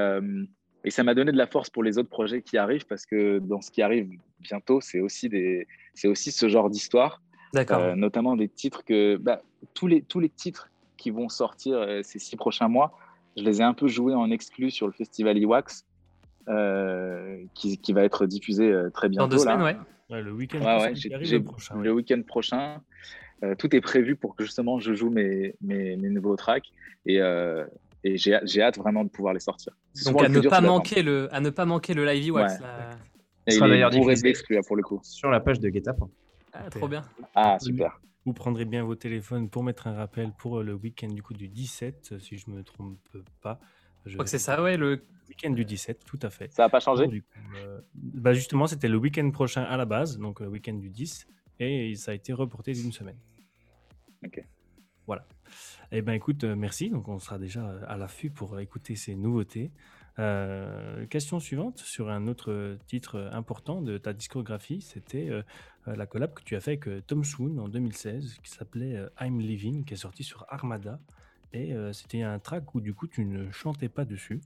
et 0.86 0.92
ça 0.92 1.04
m'a 1.04 1.14
donné 1.14 1.32
de 1.32 1.38
la 1.38 1.48
force 1.48 1.70
pour 1.70 1.84
les 1.84 1.98
autres 1.98 2.10
projets 2.10 2.42
qui 2.42 2.58
arrivent 2.58 2.86
parce 2.86 3.06
que 3.06 3.40
dans 3.40 3.62
ce 3.62 3.72
qui 3.72 3.82
arrive 3.82 4.10
bientôt, 4.40 4.82
c'est 4.82 5.00
aussi, 5.00 5.30
des, 5.30 5.68
aussi 6.06 6.32
ce 6.32 6.48
genre 6.50 6.70
d'histoire. 6.70 7.22
Notamment 7.96 8.36
des 8.36 8.50
titres 8.50 8.84
que. 8.84 9.16
Bah, 9.18 9.42
tous, 9.74 9.88
les, 9.88 10.02
tous 10.02 10.20
les 10.20 10.30
titres 10.30 10.70
qui 11.04 11.12
vont 11.12 11.30
sortir 11.30 11.86
ces 12.04 12.20
six 12.20 12.36
prochains 12.36 12.68
mois, 12.68 12.98
je 13.38 13.44
les 13.44 13.62
ai 13.62 13.64
un 13.64 13.74
peu 13.74 13.88
joués 13.88 14.14
en 14.14 14.32
exclu 14.32 14.72
sur 14.72 14.88
le 14.88 14.94
festival 14.94 15.38
Iwax. 15.38 15.86
qui, 17.54 17.78
qui, 17.78 17.94
va 17.94 18.04
être 18.04 18.26
diffusé 18.26 18.74
très 18.94 19.10
bientôt. 19.10 19.26
Dans 19.26 19.36
deux 19.36 19.44
semaines, 19.44 19.62
ouais 19.62 19.78
le 20.22 20.32
week-end 20.32 20.60
prochain. 21.44 21.82
Le, 21.82 21.92
week-end 21.92 22.22
prochain. 22.26 22.82
Euh, 23.44 23.56
tout 23.56 23.76
est 23.76 23.82
prévu 23.82 24.16
pour 24.16 24.36
que 24.36 24.44
justement 24.44 24.80
je 24.80 24.94
joue 24.94 25.10
mes, 25.10 25.56
mes, 25.62 25.98
nouveaux 25.98 26.36
tracks 26.36 26.72
et, 27.06 27.20
euh, 27.20 27.66
et 28.04 28.18
j'ai, 28.18 28.62
hâte 28.62 28.78
vraiment 28.78 29.04
de 29.04 29.10
pouvoir 29.10 29.34
les 29.34 29.40
sortir. 29.40 29.74
Donc 30.06 30.24
à 30.24 30.30
ne, 30.30 30.40
pas 30.40 30.62
manquer 30.62 31.04
le, 31.04 31.28
à 31.34 31.42
ne 31.42 31.50
pas 31.50 31.66
manquer 31.66 31.94
le 31.94 32.06
live 32.06 32.34
wax. 32.34 32.56
Il 33.48 33.54
sera 33.54 33.68
d'ailleurs 33.68 33.90
diffusé 33.90 34.34
pour 34.66 34.78
le 34.78 34.84
coup. 34.84 35.00
Sur 35.04 35.30
la 35.30 35.42
page 35.42 35.60
de 35.60 35.70
GetUp. 35.70 35.98
Ah, 36.54 36.70
trop 36.70 36.88
bien. 36.88 37.02
Ah, 37.36 37.58
super. 37.60 38.00
Vous 38.26 38.34
prendrez 38.34 38.66
bien 38.66 38.84
vos 38.84 38.96
téléphones 38.96 39.50
pour 39.50 39.64
mettre 39.64 39.88
un 39.88 39.94
rappel 39.94 40.32
pour 40.38 40.64
le 40.64 40.74
week-end 40.74 41.10
du 41.10 41.22
coup 41.22 41.34
du 41.34 41.50
17, 41.50 42.20
si 42.20 42.38
je 42.38 42.50
me 42.50 42.64
trompe 42.64 42.98
pas. 43.42 43.60
Je 44.06 44.14
crois 44.14 44.26
que 44.26 44.30
c'est 44.30 44.40
ça, 44.40 44.62
ouais, 44.62 44.78
le 44.78 45.04
week-end 45.30 45.52
du 45.52 45.66
17, 45.66 46.06
tout 46.06 46.20
à 46.22 46.30
fait. 46.30 46.52
Ça 46.54 46.64
n'a 46.64 46.70
pas 46.70 46.80
changé? 46.80 47.24
Euh, 47.56 47.80
bah 47.96 48.34
Justement, 48.34 48.68
c'était 48.68 48.90
le 48.90 48.98
week-end 48.98 49.30
prochain 49.32 49.64
à 49.64 49.78
la 49.78 49.86
base, 49.86 50.18
donc 50.18 50.40
le 50.40 50.48
week-end 50.48 50.74
du 50.74 50.90
10, 50.90 51.28
et 51.60 51.96
ça 51.96 52.12
a 52.12 52.14
été 52.14 52.34
reporté 52.34 52.74
d'une 52.74 52.92
semaine. 52.92 53.18
Ok. 54.26 54.44
Voilà. 55.06 55.26
Eh 55.92 56.02
ben 56.02 56.14
écoute, 56.14 56.44
euh, 56.44 56.56
merci. 56.56 56.90
Donc 56.90 57.08
on 57.08 57.20
sera 57.20 57.38
déjà 57.38 57.66
à 57.88 57.98
l'affût 57.98 58.30
pour 58.30 58.60
écouter 58.60 58.96
ces 58.96 59.16
nouveautés. 59.16 59.72
Euh, 60.20 61.08
question 61.08 61.40
suivante 61.40 61.80
sur 61.80 62.10
un 62.10 62.28
autre 62.28 62.78
titre 62.88 63.30
important 63.32 63.82
de 63.82 63.98
ta 63.98 64.14
discographie, 64.14 64.82
c'était 64.82 65.30
la 65.86 66.06
collab 66.06 66.34
que 66.34 66.44
tu 66.44 66.56
as 66.56 66.62
fait 66.62 66.80
avec 66.84 67.06
Tom 67.08 67.24
Swoon 67.24 67.58
en 67.58 67.68
2016 67.68 68.40
qui 68.44 68.52
s'appelait 68.52 69.00
I'm 69.20 69.40
Living, 69.40 69.86
qui 69.86 69.96
est 69.96 69.98
sorti 69.98 70.24
sur 70.24 70.46
Armada. 70.50 71.00
Et 71.52 71.74
c'était 71.92 72.22
un 72.22 72.40
track 72.40 72.74
où 72.76 72.82
du 72.82 72.94
coup 72.94 73.08
tu 73.08 73.26
ne 73.26 73.52
chantais 73.52 73.90
pas 73.90 74.06
dessus. 74.06 74.42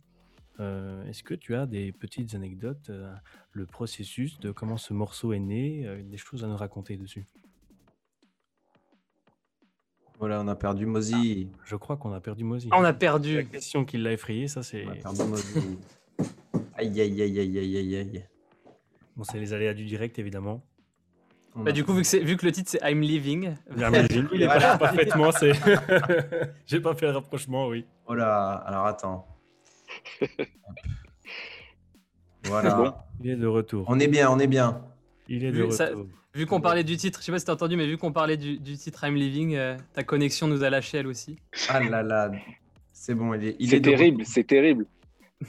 Euh, 0.60 1.08
est-ce 1.08 1.24
que 1.24 1.34
tu 1.34 1.56
as 1.56 1.66
des 1.66 1.92
petites 1.92 2.34
anecdotes, 2.34 2.90
euh, 2.90 3.14
le 3.52 3.66
processus 3.66 4.40
de 4.40 4.52
comment 4.52 4.78
ce 4.78 4.94
morceau 4.94 5.34
est 5.34 5.40
né, 5.40 5.86
euh, 5.86 6.02
des 6.02 6.18
choses 6.18 6.44
à 6.44 6.48
nous 6.48 6.58
raconter 6.58 6.98
dessus? 6.98 7.28
Voilà, 10.20 10.42
on 10.42 10.48
a 10.48 10.56
perdu 10.56 10.86
Mozi. 10.86 11.50
je 11.64 11.76
crois 11.76 11.96
qu'on 11.96 12.12
a 12.14 12.20
perdu 12.20 12.44
Mozi. 12.44 12.70
On 12.74 12.84
a 12.84 12.94
perdu. 12.94 13.36
La 13.36 13.44
question 13.44 13.86
qui 13.86 13.98
l'a 13.98 14.12
effrayé, 14.14 14.48
ça 14.48 14.64
c'est. 14.64 14.86
On 14.86 14.92
a 14.92 14.96
perdu 14.96 15.24
Mozi. 15.24 15.78
aïe, 16.76 17.02
aïe, 17.02 17.22
aïe, 17.22 17.40
aïe, 17.40 17.60
aïe, 17.60 17.78
aïe, 17.78 17.96
aïe. 17.96 18.26
Bon, 19.16 19.24
c'est 19.24 19.40
les 19.40 19.54
aléas 19.54 19.74
du 19.74 19.86
direct, 19.86 20.18
évidemment. 20.20 20.64
Bah, 21.56 21.72
du 21.72 21.84
coup, 21.84 21.94
vu 21.94 22.04
que, 22.04 22.18
vu 22.18 22.38
que, 22.38 22.46
le 22.46 22.52
titre 22.52 22.70
c'est 22.70 22.80
I'm 22.84 23.02
Living. 23.02 23.56
I'm 23.76 23.94
living. 23.94 24.28
Il 24.32 24.44
est 24.44 24.48
parfaitement. 24.48 25.32
J'ai 26.66 26.80
pas 26.80 26.94
fait 26.94 27.08
le 27.08 27.14
rapprochement, 27.14 27.68
oui. 27.68 27.86
Oh 28.06 28.14
là, 28.14 28.52
alors 28.66 28.86
attends. 28.86 29.28
voilà. 32.44 33.06
Il 33.22 33.32
est 33.32 33.36
de 33.36 33.48
retour. 33.48 33.86
On 33.88 34.00
est 34.00 34.08
bien, 34.08 34.30
on 34.30 34.38
est 34.40 34.48
bien. 34.48 34.84
Il 35.30 35.44
est 35.44 35.52
de 35.52 35.68
vu, 36.34 36.46
qu'on 36.46 36.62
parlait 36.62 36.84
du 36.84 36.98
titre, 36.98 37.20
je 37.20 37.26
sais 37.26 37.32
pas 37.32 37.40
si 37.40 37.46
t'as 37.46 37.54
entendu, 37.54 37.76
mais 37.76 37.88
vu 37.88 37.98
qu'on 37.98 38.12
parlait 38.12 38.38
du, 38.38 38.60
titre 38.60 39.04
I'm 39.06 39.16
Living, 39.16 39.56
euh, 39.56 39.76
ta 39.94 40.04
connexion 40.04 40.48
nous 40.48 40.64
a 40.64 40.70
lâché 40.70 41.00
elle 41.00 41.08
aussi. 41.08 41.38
Ah 41.70 41.80
là 41.80 42.04
là, 42.04 42.32
c'est 42.94 43.14
bon, 43.14 43.34
il 43.34 43.48
est. 43.48 43.56
c'est 43.68 43.82
terrible, 43.82 44.26
c'est 44.26 44.46
terrible. 44.46 44.86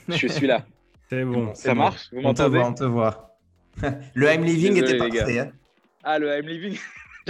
Je 0.07 0.27
suis 0.27 0.47
là. 0.47 0.65
C'est 1.09 1.25
bon. 1.25 1.55
Ça 1.55 1.73
marche 1.73 2.09
Vous 2.11 2.21
on 2.23 2.35
te 2.35 2.43
voit, 2.43 2.67
on 2.67 2.73
te 2.75 2.83
voit. 2.83 3.35
le 4.13 4.31
I'm 4.31 4.43
Living 4.43 4.77
était 4.77 4.95
parfait. 4.95 5.39
Hein. 5.39 5.51
Ah, 6.03 6.19
le 6.19 6.27
I'm 6.37 6.45
Living 6.47 6.77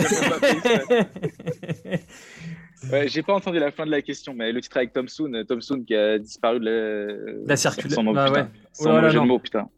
Ouais, 2.91 3.08
j'ai 3.08 3.24
pas 3.24 3.34
entendu 3.34 3.60
la 3.60 3.72
fin 3.72 3.86
de 3.86 3.91
la 3.91 4.02
question, 4.02 4.34
mais 4.34 4.52
le 4.52 4.60
titre 4.62 4.76
avec 4.78 4.91
Tom 4.93 5.08
Soon, 5.08 5.34
euh, 5.34 5.43
Tom 5.43 5.62
Soon 5.62 5.84
qui 5.84 5.95
a 5.95 6.18
disparu 6.18 6.60
de 6.60 6.66
la, 6.66 7.45
la 7.45 7.56
circulation. 7.56 8.04
Sans, 8.04 8.14
bah, 8.14 8.32
ouais. 8.32 8.45
sans 8.74 9.10
jeu 9.10 9.20
de 9.20 9.26
mots, 9.26 9.39
putain. 9.39 9.70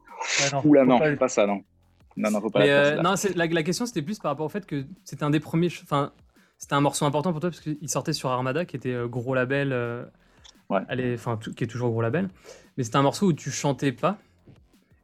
non, 0.51 0.61
Oula, 0.65 0.86
non, 0.86 0.99
pas, 1.17 1.28
ça, 1.28 1.45
non. 1.47 1.63
Non, 2.18 2.32
non, 2.32 2.41
faut 2.41 2.49
pas 2.49 2.66
euh, 2.66 3.01
non, 3.01 3.16
la, 3.36 3.47
la, 3.47 3.64
question 3.64 3.86
c'était 3.86 4.01
plus 4.01 4.20
par 4.20 4.32
rapport 4.32 4.45
au 4.45 4.49
fait 4.49 4.66
que 4.66 4.86
c'était 5.03 5.24
un 5.24 5.30
des 5.30 5.39
premiers. 5.39 5.70
Enfin, 5.84 6.12
c'était 6.57 6.74
un 6.74 6.82
morceau 6.82 7.05
important 7.05 7.32
pour 7.32 7.39
toi 7.39 7.49
parce 7.49 7.62
qu'il 7.62 7.89
sortait 7.89 8.14
sur 8.14 8.30
Armada, 8.30 8.66
qui 8.66 8.76
était 8.76 8.93
euh, 8.93 9.07
gros 9.07 9.34
label. 9.34 9.72
Euh, 9.72 10.03
ouais. 10.70 10.82
Allez, 10.88 11.14
enfin, 11.14 11.39
qui 11.55 11.64
est 11.64 11.68
toujours 11.68 11.89
gros 11.91 12.01
label. 12.01 12.30
Mais 12.78 12.84
c'était 12.84 12.97
un 12.97 13.03
morceau 13.03 13.28
où 13.28 13.34
tu 13.34 13.49
chantais 13.49 13.91
pas. 13.91 14.18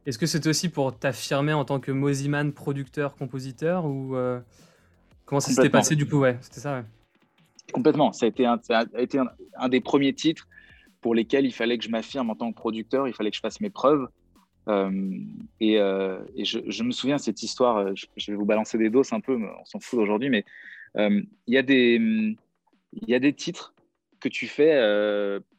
Est-ce 0.06 0.18
que 0.18 0.26
c'était 0.26 0.48
aussi 0.48 0.68
pour 0.68 0.96
t'affirmer 0.96 1.52
en 1.52 1.64
tant 1.64 1.80
que 1.80 1.92
Moziman, 1.92 2.52
producteur, 2.52 3.16
compositeur 3.16 3.84
ou 3.84 4.16
comment 5.26 5.40
ça 5.40 5.52
s'était 5.52 5.68
passé 5.68 5.96
du 5.96 6.06
coup? 6.06 6.20
Ouais, 6.20 6.38
c'était 6.40 6.60
ça, 6.60 6.78
ouais. 6.78 6.84
Complètement. 7.72 8.12
Ça 8.12 8.24
a 8.24 8.28
été, 8.28 8.46
un, 8.46 8.58
été 8.96 9.20
un, 9.56 9.68
des 9.68 9.80
premiers 9.80 10.14
titres 10.14 10.48
pour 11.02 11.14
lesquels 11.14 11.44
il 11.44 11.52
fallait 11.52 11.76
que 11.76 11.84
je 11.84 11.90
m'affirme 11.90 12.30
en 12.30 12.34
tant 12.34 12.50
que 12.50 12.56
producteur, 12.56 13.06
il 13.06 13.12
fallait 13.12 13.30
que 13.30 13.36
je 13.36 13.42
fasse 13.42 13.60
mes 13.60 13.70
preuves. 13.70 14.08
Euh, 14.68 14.90
et, 15.60 15.80
euh, 15.80 16.18
je, 16.36 16.82
me 16.82 16.90
souviens 16.90 17.18
cette 17.18 17.42
histoire, 17.42 17.78
euh, 17.78 17.92
je, 18.16 18.30
vais 18.30 18.36
vous 18.36 18.44
balancer 18.44 18.76
des 18.78 18.90
doses 18.90 19.12
un 19.12 19.20
peu, 19.20 19.34
on 19.36 19.64
s'en 19.64 19.80
fout 19.80 19.98
d'aujourd'hui, 19.98 20.30
mais 20.30 20.44
il 20.96 21.26
y, 21.46 21.58
a 21.58 21.62
des, 21.62 21.94
il 21.94 23.08
y 23.08 23.14
a 23.14 23.18
des 23.18 23.32
titres 23.32 23.74
que 24.20 24.28
tu 24.28 24.46
fais 24.46 24.78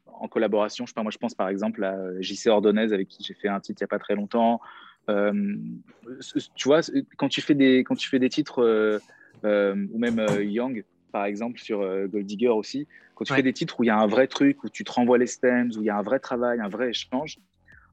en 0.05 0.27
collaboration. 0.27 0.85
Je, 0.85 0.91
sais 0.91 0.95
pas, 0.95 1.03
moi, 1.03 1.11
je 1.11 1.17
pense 1.17 1.33
par 1.33 1.49
exemple 1.49 1.83
à 1.83 1.97
JC 2.19 2.47
Ordonez 2.47 2.91
avec 2.93 3.07
qui 3.07 3.23
j'ai 3.23 3.33
fait 3.33 3.47
un 3.47 3.59
titre 3.59 3.81
il 3.81 3.83
n'y 3.83 3.85
a 3.85 3.87
pas 3.87 3.99
très 3.99 4.15
longtemps. 4.15 4.59
tu 5.07 6.67
vois, 6.67 6.81
quand 7.17 7.29
tu 7.29 7.41
fais 7.41 7.55
des, 7.55 7.79
quand 7.79 7.95
tu 7.95 8.09
fais 8.09 8.19
des 8.19 8.29
titres, 8.29 8.99
ou 9.43 9.97
même 9.97 10.25
Young, 10.41 10.83
par 11.11 11.25
exemple, 11.25 11.59
sur 11.59 11.81
euh, 11.81 12.07
Gold 12.07 12.25
Digger 12.25 12.49
aussi, 12.49 12.87
quand 13.15 13.25
tu 13.25 13.33
fais 13.33 13.43
des 13.43 13.53
titres 13.53 13.79
où 13.79 13.83
il 13.83 13.87
y 13.87 13.91
a 13.91 13.97
un 13.97 14.07
vrai 14.07 14.27
truc, 14.27 14.63
où 14.63 14.69
tu 14.69 14.83
te 14.83 14.91
renvoies 14.91 15.17
les 15.17 15.27
stems, 15.27 15.71
où 15.75 15.81
il 15.81 15.85
y 15.85 15.89
a 15.89 15.97
un 15.97 16.01
vrai 16.01 16.19
travail, 16.19 16.59
un 16.59 16.69
vrai 16.69 16.89
échange, 16.89 17.37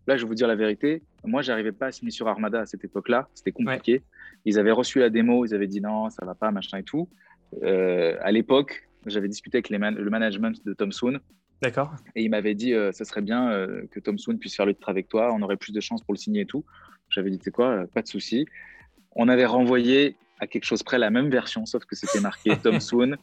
là, 0.06 0.16
je 0.16 0.22
vais 0.22 0.28
vous 0.28 0.34
dire 0.34 0.48
la 0.48 0.54
vérité, 0.54 1.02
moi, 1.24 1.42
j'arrivais 1.42 1.72
pas 1.72 1.86
à 1.86 1.92
signer 1.92 2.10
sur 2.10 2.28
Armada 2.28 2.60
à 2.60 2.66
cette 2.66 2.84
époque-là, 2.84 3.28
c'était 3.34 3.52
compliqué. 3.52 4.02
Ils 4.44 4.58
avaient 4.58 4.72
reçu 4.72 4.98
la 4.98 5.10
démo, 5.10 5.44
ils 5.44 5.54
avaient 5.54 5.66
dit 5.66 5.80
non, 5.80 6.10
ça 6.10 6.24
va 6.24 6.34
pas, 6.34 6.50
machin 6.50 6.78
et 6.78 6.82
tout. 6.82 7.08
Euh, 7.62 8.16
à 8.20 8.32
l'époque, 8.32 8.88
j'avais 9.06 9.28
discuté 9.28 9.58
avec 9.58 9.70
le 9.70 10.10
management 10.10 10.64
de 10.64 10.72
Tom 10.72 10.92
Soon. 10.92 11.18
D'accord. 11.62 11.94
Et 12.14 12.22
il 12.22 12.30
m'avait 12.30 12.54
dit, 12.54 12.74
euh, 12.74 12.92
ça 12.92 13.04
serait 13.04 13.22
bien 13.22 13.50
que 13.90 14.00
Tom 14.00 14.18
Soon 14.18 14.36
puisse 14.36 14.56
faire 14.56 14.66
le 14.66 14.74
titre 14.74 14.88
avec 14.88 15.08
toi, 15.08 15.32
on 15.32 15.42
aurait 15.42 15.56
plus 15.56 15.72
de 15.72 15.80
chances 15.80 16.02
pour 16.02 16.14
le 16.14 16.18
signer 16.18 16.42
et 16.42 16.46
tout. 16.46 16.64
J'avais 17.08 17.30
dit, 17.30 17.38
c'est 17.42 17.50
quoi, 17.50 17.86
pas 17.92 18.02
de 18.02 18.08
souci. 18.08 18.46
On 19.14 19.28
avait 19.28 19.46
renvoyé 19.46 20.16
à 20.40 20.46
quelque 20.46 20.64
chose 20.64 20.82
près 20.82 20.98
la 20.98 21.10
même 21.10 21.30
version, 21.30 21.66
sauf 21.66 21.84
que 21.84 21.96
c'était 21.96 22.20
marqué 22.20 22.56
Tom 22.62 22.80
Swoon 22.80 23.16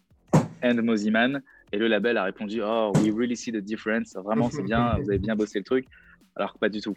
and 0.64 0.76
Moziman. 0.84 1.42
Et 1.72 1.78
le 1.78 1.88
label 1.88 2.18
a 2.18 2.24
répondu 2.24 2.62
Oh, 2.64 2.92
we 2.98 3.12
really 3.12 3.36
see 3.36 3.52
the 3.52 3.58
difference. 3.58 4.16
Vraiment, 4.16 4.50
c'est 4.50 4.64
bien, 4.64 4.98
vous 5.02 5.10
avez 5.10 5.20
bien 5.20 5.36
bossé 5.36 5.60
le 5.60 5.66
truc. 5.66 5.86
Alors 6.36 6.54
que 6.54 6.60
pas 6.60 6.70
du 6.70 6.82
tout. 6.82 6.96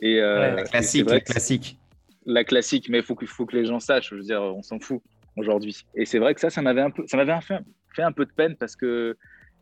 Et, 0.00 0.20
euh, 0.20 0.54
la 0.54 0.62
classique, 0.64 1.08
la 1.08 1.20
classique. 1.20 1.78
La 2.24 2.44
classique, 2.44 2.88
mais 2.88 2.98
il 2.98 3.04
faut, 3.04 3.16
faut 3.26 3.46
que 3.46 3.56
les 3.56 3.64
gens 3.64 3.80
sachent. 3.80 4.10
Je 4.10 4.16
veux 4.16 4.22
dire, 4.22 4.42
on 4.42 4.62
s'en 4.62 4.78
fout 4.78 5.02
aujourd'hui. 5.36 5.84
Et 5.94 6.04
c'est 6.04 6.18
vrai 6.18 6.34
que 6.34 6.40
ça, 6.40 6.50
ça 6.50 6.62
m'avait 6.62 6.80
un 6.80 6.90
peu, 6.90 7.04
ça 7.06 7.16
m'avait 7.16 7.38
fait, 7.40 7.60
fait, 7.94 8.02
un 8.02 8.12
peu 8.12 8.24
de 8.24 8.32
peine 8.32 8.56
parce 8.56 8.76
que 8.76 9.16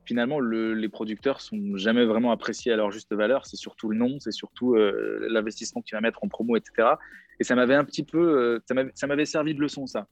finalement, 0.05 0.41
les 0.41 0.89
producteurs 0.89 1.41
sont 1.41 1.77
jamais 1.77 2.05
vraiment 2.05 2.33
appréciés 2.33 2.73
à 2.73 2.77
leur 2.77 2.91
juste 2.91 3.13
valeur. 3.13 3.47
C'est 3.47 3.57
surtout 3.57 3.91
le 3.91 3.97
nom, 3.97 4.19
c'est 4.19 4.33
surtout 4.33 4.75
euh, 4.75 5.27
l'investissement 5.31 5.81
que 5.83 5.87
tu 5.87 5.95
vas 5.95 6.01
mettre 6.01 6.25
en 6.25 6.29
promo, 6.29 6.57
etc. 6.57 6.89
Et 7.39 7.45
ça 7.45 7.55
m'avait 7.55 7.75
un 7.75 7.85
petit 7.85 8.03
peu, 8.03 8.61
euh, 8.69 8.91
ça 8.95 9.07
m'avait 9.07 9.25
servi 9.25 9.55
de 9.55 9.61
leçon, 9.61 9.87
ça. 9.87 10.07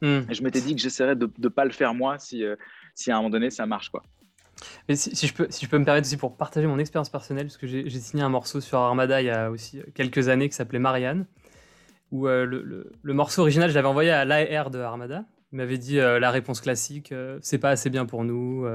Hmm. 0.00 0.22
Et 0.28 0.34
je 0.34 0.42
m'étais 0.42 0.60
dit 0.60 0.74
que 0.74 0.80
j'essaierais 0.80 1.16
de 1.16 1.30
ne 1.38 1.48
pas 1.48 1.64
le 1.64 1.70
faire 1.70 1.94
moi 1.94 2.18
si, 2.18 2.44
euh, 2.44 2.56
si 2.94 3.10
à 3.10 3.14
un 3.14 3.18
moment 3.18 3.30
donné 3.30 3.50
ça 3.50 3.66
marche. 3.66 3.90
quoi. 3.90 4.02
Si, 4.94 5.26
je 5.26 5.34
peux, 5.34 5.46
si 5.50 5.64
je 5.64 5.70
peux 5.70 5.78
me 5.78 5.84
permettre 5.84 6.06
aussi 6.06 6.16
pour 6.16 6.36
partager 6.36 6.66
mon 6.66 6.78
expérience 6.78 7.08
personnelle, 7.08 7.46
parce 7.46 7.56
que 7.56 7.66
j'ai 7.66 7.88
signé 7.88 8.22
un 8.22 8.28
morceau 8.28 8.60
sur 8.60 8.78
Armada 8.78 9.20
il 9.20 9.26
y 9.26 9.30
a 9.30 9.50
aussi 9.50 9.80
quelques 9.94 10.28
années 10.28 10.48
qui 10.48 10.54
s'appelait 10.54 10.78
Marianne, 10.78 11.26
où 12.10 12.26
le, 12.26 12.44
le, 13.02 13.14
morceau 13.14 13.42
original, 13.42 13.70
je 13.70 13.74
l'avais 13.74 13.88
envoyé 13.88 14.10
à 14.10 14.24
l'AR 14.24 14.70
de 14.70 14.78
Armada. 14.78 15.24
Il 15.52 15.56
m'avait 15.56 15.78
dit 15.78 15.96
la 15.96 16.30
réponse 16.30 16.60
classique, 16.60 17.12
c'est 17.40 17.58
pas 17.58 17.70
assez 17.70 17.90
bien 17.90 18.06
pour 18.06 18.24
nous, 18.24 18.66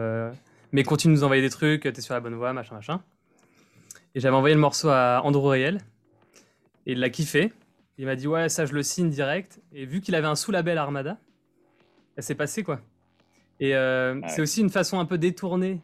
mais 0.72 0.84
continue 0.84 1.14
de 1.14 1.20
nous 1.20 1.24
envoyer 1.24 1.42
des 1.42 1.50
trucs, 1.50 1.84
t'es 1.84 2.02
sur 2.02 2.14
la 2.14 2.20
bonne 2.20 2.36
voie, 2.36 2.52
machin, 2.52 2.76
machin. 2.76 3.02
Et 4.16 4.20
j'avais 4.20 4.36
envoyé 4.36 4.56
le 4.56 4.62
morceau 4.62 4.90
à 4.90 5.22
Andrew 5.24 5.48
Riel, 5.48 5.80
et 6.88 6.94
il 6.94 7.00
l'a 7.00 7.10
kiffé. 7.10 7.54
Il 7.98 8.06
m'a 8.06 8.16
dit, 8.16 8.28
ouais, 8.28 8.50
ça, 8.50 8.66
je 8.66 8.74
le 8.74 8.84
signe 8.84 9.10
direct. 9.10 9.60
Et 9.74 9.86
vu 9.86 10.02
qu'il 10.02 10.16
avait 10.16 10.28
un 10.28 10.36
sous-label 10.36 10.78
Armada, 10.78 11.18
ça 12.16 12.22
s'est 12.22 12.36
passé, 12.36 12.64
quoi. 12.64 12.80
Et 13.60 13.76
euh, 13.76 14.20
c'est 14.28 14.42
aussi 14.42 14.62
une 14.62 14.70
façon 14.70 15.00
un 15.00 15.06
peu 15.06 15.18
détournée 15.18 15.82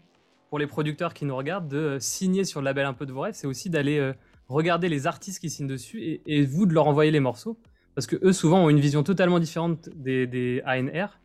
pour 0.50 0.60
les 0.60 0.68
producteurs 0.68 1.14
qui 1.14 1.26
nous 1.26 1.36
regardent 1.36 1.68
de 1.68 1.78
euh, 1.78 2.00
signer 2.00 2.44
sur 2.44 2.62
le 2.62 2.66
label 2.66 2.86
un 2.86 2.94
peu 2.94 3.06
de 3.06 3.12
vos 3.12 3.22
rêves. 3.22 3.34
C'est 3.34 3.48
aussi 3.48 3.70
d'aller 3.70 3.98
euh, 3.98 4.14
regarder 4.48 4.90
les 4.90 5.08
artistes 5.08 5.40
qui 5.40 5.50
signent 5.50 5.68
dessus 5.68 6.02
et, 6.04 6.22
et, 6.28 6.46
vous 6.46 6.66
de 6.66 6.74
leur 6.74 6.88
envoyer 6.88 7.10
les 7.10 7.20
morceaux. 7.20 7.58
Parce 7.96 8.08
que 8.08 8.18
eux, 8.24 8.34
souvent, 8.34 8.66
ont 8.66 8.70
une 8.70 8.80
vision 8.80 9.04
totalement 9.04 9.40
différente 9.40 9.90
des, 9.96 10.28
des 10.28 10.62
ANR 10.66 11.20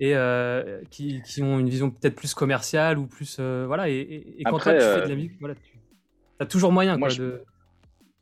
et 0.00 0.14
euh, 0.14 0.80
qui, 0.90 1.22
ont 1.40 1.58
une 1.58 1.68
vision 1.68 1.90
peut-être 1.90 2.14
plus 2.14 2.34
commerciale 2.34 2.98
ou 2.98 3.06
plus 3.06 3.40
voilà 3.40 3.88
et, 3.88 4.42
quand 4.44 4.58
toi 4.58 4.74
tu 4.74 4.80
fais 4.80 5.02
de 5.02 5.08
la 5.08 5.14
musique 5.16 5.32
voilà 5.40 5.54
T'as 6.38 6.46
toujours 6.46 6.72
moyen 6.72 6.96
Moi, 6.96 7.08
je, 7.08 7.22
de... 7.22 7.42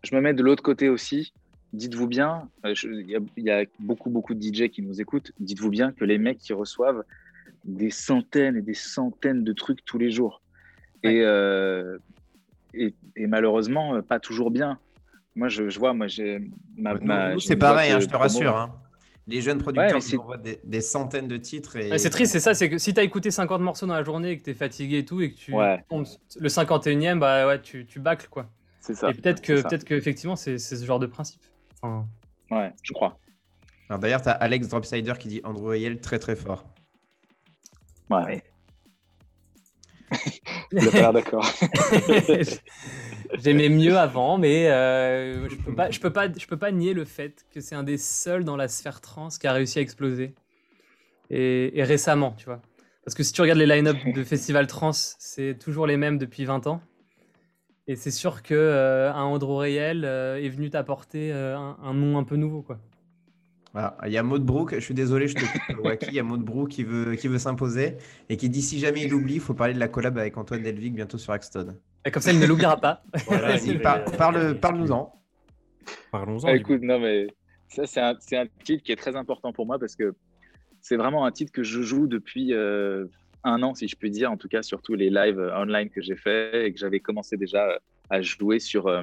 je 0.03 0.15
me 0.15 0.21
mets 0.21 0.33
de 0.33 0.43
l'autre 0.43 0.63
côté 0.63 0.89
aussi. 0.89 1.33
Dites-vous 1.73 2.07
bien, 2.07 2.49
il 2.65 3.21
y, 3.37 3.51
a 3.51 3.65
beaucoup, 3.79 4.09
beaucoup 4.09 4.35
de 4.35 4.41
DJ 4.41 4.71
qui 4.71 4.81
nous 4.81 5.01
écoutent. 5.01 5.33
Dites-vous 5.39 5.69
bien 5.69 5.93
que 5.93 6.05
les 6.05 6.17
mecs 6.17 6.39
qui 6.39 6.55
reçoivent 6.55 7.05
des 7.67 7.91
centaines 7.91 8.57
et 8.57 8.63
des 8.63 8.75
centaines 8.75 9.45
de 9.45 9.53
trucs 9.53 9.85
tous 9.85 9.99
les 9.99 10.11
jours. 10.11 10.43
Et, 11.03 11.21
euh, 11.23 11.99
et, 12.75 12.95
malheureusement, 13.17 14.01
pas 14.03 14.19
toujours 14.19 14.51
bien. 14.51 14.79
Moi, 15.35 15.49
je, 15.49 15.65
vois, 15.79 15.93
moi, 15.93 16.07
j'ai 16.07 16.41
ma. 16.77 17.39
c'est 17.39 17.57
pareil, 17.57 17.93
hein, 17.93 18.01
je 18.01 18.07
te 18.07 18.17
rassure. 18.17 18.57
Hein. 18.57 18.75
Les 19.29 19.41
jeunes 19.41 19.59
producteurs 19.59 20.01
ouais, 20.01 20.19
envoient 20.19 20.39
des, 20.39 20.81
centaines 20.81 21.27
de 21.27 21.37
titres. 21.37 21.77
Et... 21.77 21.99
c'est 21.99 22.11
triste, 22.11 22.33
c'est 22.33 22.41
ça, 22.41 22.55
c'est 22.55 22.71
que 22.71 22.79
si 22.79 22.95
tu 22.95 23.01
as 23.01 23.03
écouté 23.03 23.33
50 23.33 23.61
morceaux 23.61 23.87
dans 23.87 23.95
la 23.95 24.05
journée 24.05 24.31
et 24.31 24.39
que 24.39 24.45
tu 24.45 24.51
es 24.51 24.55
fatigué 24.55 24.99
et 24.99 25.05
tout, 25.05 25.21
et 25.21 25.33
que 25.33 25.37
tu 25.37 25.51
le 25.53 26.49
51e, 26.49 27.19
bah 27.19 27.47
ouais, 27.47 27.61
tu, 27.61 27.87
tu 27.87 27.99
bâcles 27.99 28.29
quoi. 28.31 28.49
C'est 28.81 28.95
ça. 28.95 29.11
Et 29.11 29.15
peut-être 29.15 29.43
que, 29.43 29.63
peut-être 29.63 29.85
qu'effectivement, 29.85 30.37
c'est 30.37 30.59
ce 30.59 30.85
genre 30.85 31.01
de 31.01 31.07
principe. 31.07 31.43
Ouais, 31.83 32.73
je 32.83 32.93
crois. 32.93 33.19
D'ailleurs, 33.91 34.23
tu 34.23 34.29
as 34.29 34.33
Alex 34.33 34.69
Dropsider 34.69 35.15
qui 35.19 35.29
dit 35.29 35.41
Andrew 35.43 35.73
Ayel 35.73 36.01
très 36.01 36.21
très 36.21 36.37
fort. 36.37 36.65
Ouais. 38.11 38.43
Je 40.73 40.91
pas 41.03 41.13
d'accord. 41.13 41.45
J'aimais 43.39 43.69
mieux 43.69 43.99
avant, 43.99 44.39
mais 44.39 44.71
euh, 44.71 45.49
je 45.49 45.57
peux 45.57 45.75
pas, 45.75 45.91
je 45.91 46.01
peux 46.01 46.13
pas, 46.13 46.29
je 46.33 46.47
peux 46.47 46.57
pas 46.57 46.71
nier 46.71 46.95
le 46.95 47.05
fait 47.05 47.45
que 47.53 47.61
c'est 47.61 47.75
un 47.75 47.83
des 47.83 47.99
seuls 47.99 48.45
dans 48.45 48.57
la 48.57 48.69
sphère 48.69 49.01
trans 49.01 49.29
qui 49.29 49.47
a 49.47 49.53
réussi 49.53 49.79
à 49.79 49.83
exploser. 49.83 50.35
Et, 51.29 51.83
récemment, 51.83 52.35
tu 52.39 52.45
vois. 52.45 52.63
Parce 53.05 53.17
que 53.17 53.25
si 53.25 53.33
tu 53.33 53.41
regardes 53.41 53.59
les 53.59 53.67
line-up 53.67 53.97
de 54.15 54.25
festival 54.25 54.69
trans, 54.69 54.93
c'est 54.93 55.59
toujours 55.59 55.87
les 55.87 55.97
mêmes 55.97 56.19
depuis 56.19 56.45
20 56.45 56.69
ans. 56.69 56.81
Et 57.89 57.97
c'est 57.97 58.11
sûr 58.13 58.43
que 58.43 58.55
euh, 58.55 59.13
un 59.13 59.23
Andrew 59.23 59.63
euh, 59.63 60.37
est 60.37 60.49
venu 60.49 60.71
t'apporter 60.71 61.33
un, 61.33 61.77
un, 61.83 61.95
nom 61.95 62.19
un 62.19 62.25
peu 62.25 62.37
nouveau, 62.37 62.63
quoi. 62.63 62.79
Il 64.05 64.13
y 64.13 64.19
a 64.19 64.23
Maud 64.23 64.43
Brooke, 64.43 64.75
je 64.75 64.81
suis 64.81 64.95
désolé, 64.95 65.29
je 65.29 65.35
te 65.35 65.41
coupe, 65.41 66.05
Il 66.09 66.15
y 66.15 66.21
a 66.21 66.23
Maud 66.23 66.43
Brooke 66.43 66.71
qui 66.71 66.85
veut, 66.85 67.15
qui 67.15 67.29
veut 67.29 67.39
s'imposer 67.39 67.97
et 68.29 68.37
qui 68.37 68.49
dit 68.49 68.63
si 68.63 68.79
jamais 68.79 69.03
il 69.03 69.15
oublie, 69.15 69.35
il 69.35 69.41
faut 69.41 69.55
parler 69.55 69.75
de 69.75 69.79
la 69.79 69.89
collab 69.89 70.17
avec 70.19 70.37
Antoine 70.37 70.63
Delvig 70.63 70.95
bientôt 70.95 71.19
sur 71.19 71.33
Axton. 71.33 71.77
Et 72.05 72.11
comme 72.11 72.23
ça, 72.23 72.33
il 72.33 72.39
ne 72.39 72.47
l'oubliera 72.47 72.77
pas. 72.77 73.03
parle, 74.17 74.59
parle-nous-en. 74.61 75.13
Parlons-en. 76.11 76.49
écoute, 76.49 76.83
non, 76.83 77.01
mais 77.01 77.27
ça, 77.69 77.87
c'est 77.87 78.01
un, 78.01 78.15
un, 78.33 78.47
titre 78.65 78.83
qui 78.83 78.93
est 78.93 78.97
très 78.97 79.17
important 79.17 79.53
pour 79.53 79.67
moi 79.67 79.79
parce 79.79 79.97
que 79.97 80.15
c'est 80.81 80.97
vraiment 80.97 81.27
un 81.27 81.33
titre 81.33 81.53
que 81.53 81.63
je 81.63 81.83
joue 81.83 82.07
depuis 82.07 82.55
euh, 82.55 83.07
un 83.45 83.63
an, 83.63 83.75
si 83.75 83.89
je 83.89 83.97
puis 83.97 84.11
dire, 84.11 84.31
en 84.31 84.37
tout 84.37 84.49
cas, 84.49 84.63
sur 84.63 84.83
tous 84.83 84.95
les 84.95 85.11
lives 85.11 85.39
online 85.39 85.91
que 85.91 86.01
j'ai 86.01 86.17
fait 86.17 86.67
et 86.67 86.73
que 86.73 86.79
j'avais 86.79 87.01
commencé 87.01 87.37
déjà 87.37 87.79
à 88.09 88.23
jouer 88.23 88.59
sur, 88.59 88.87
euh, 88.87 89.03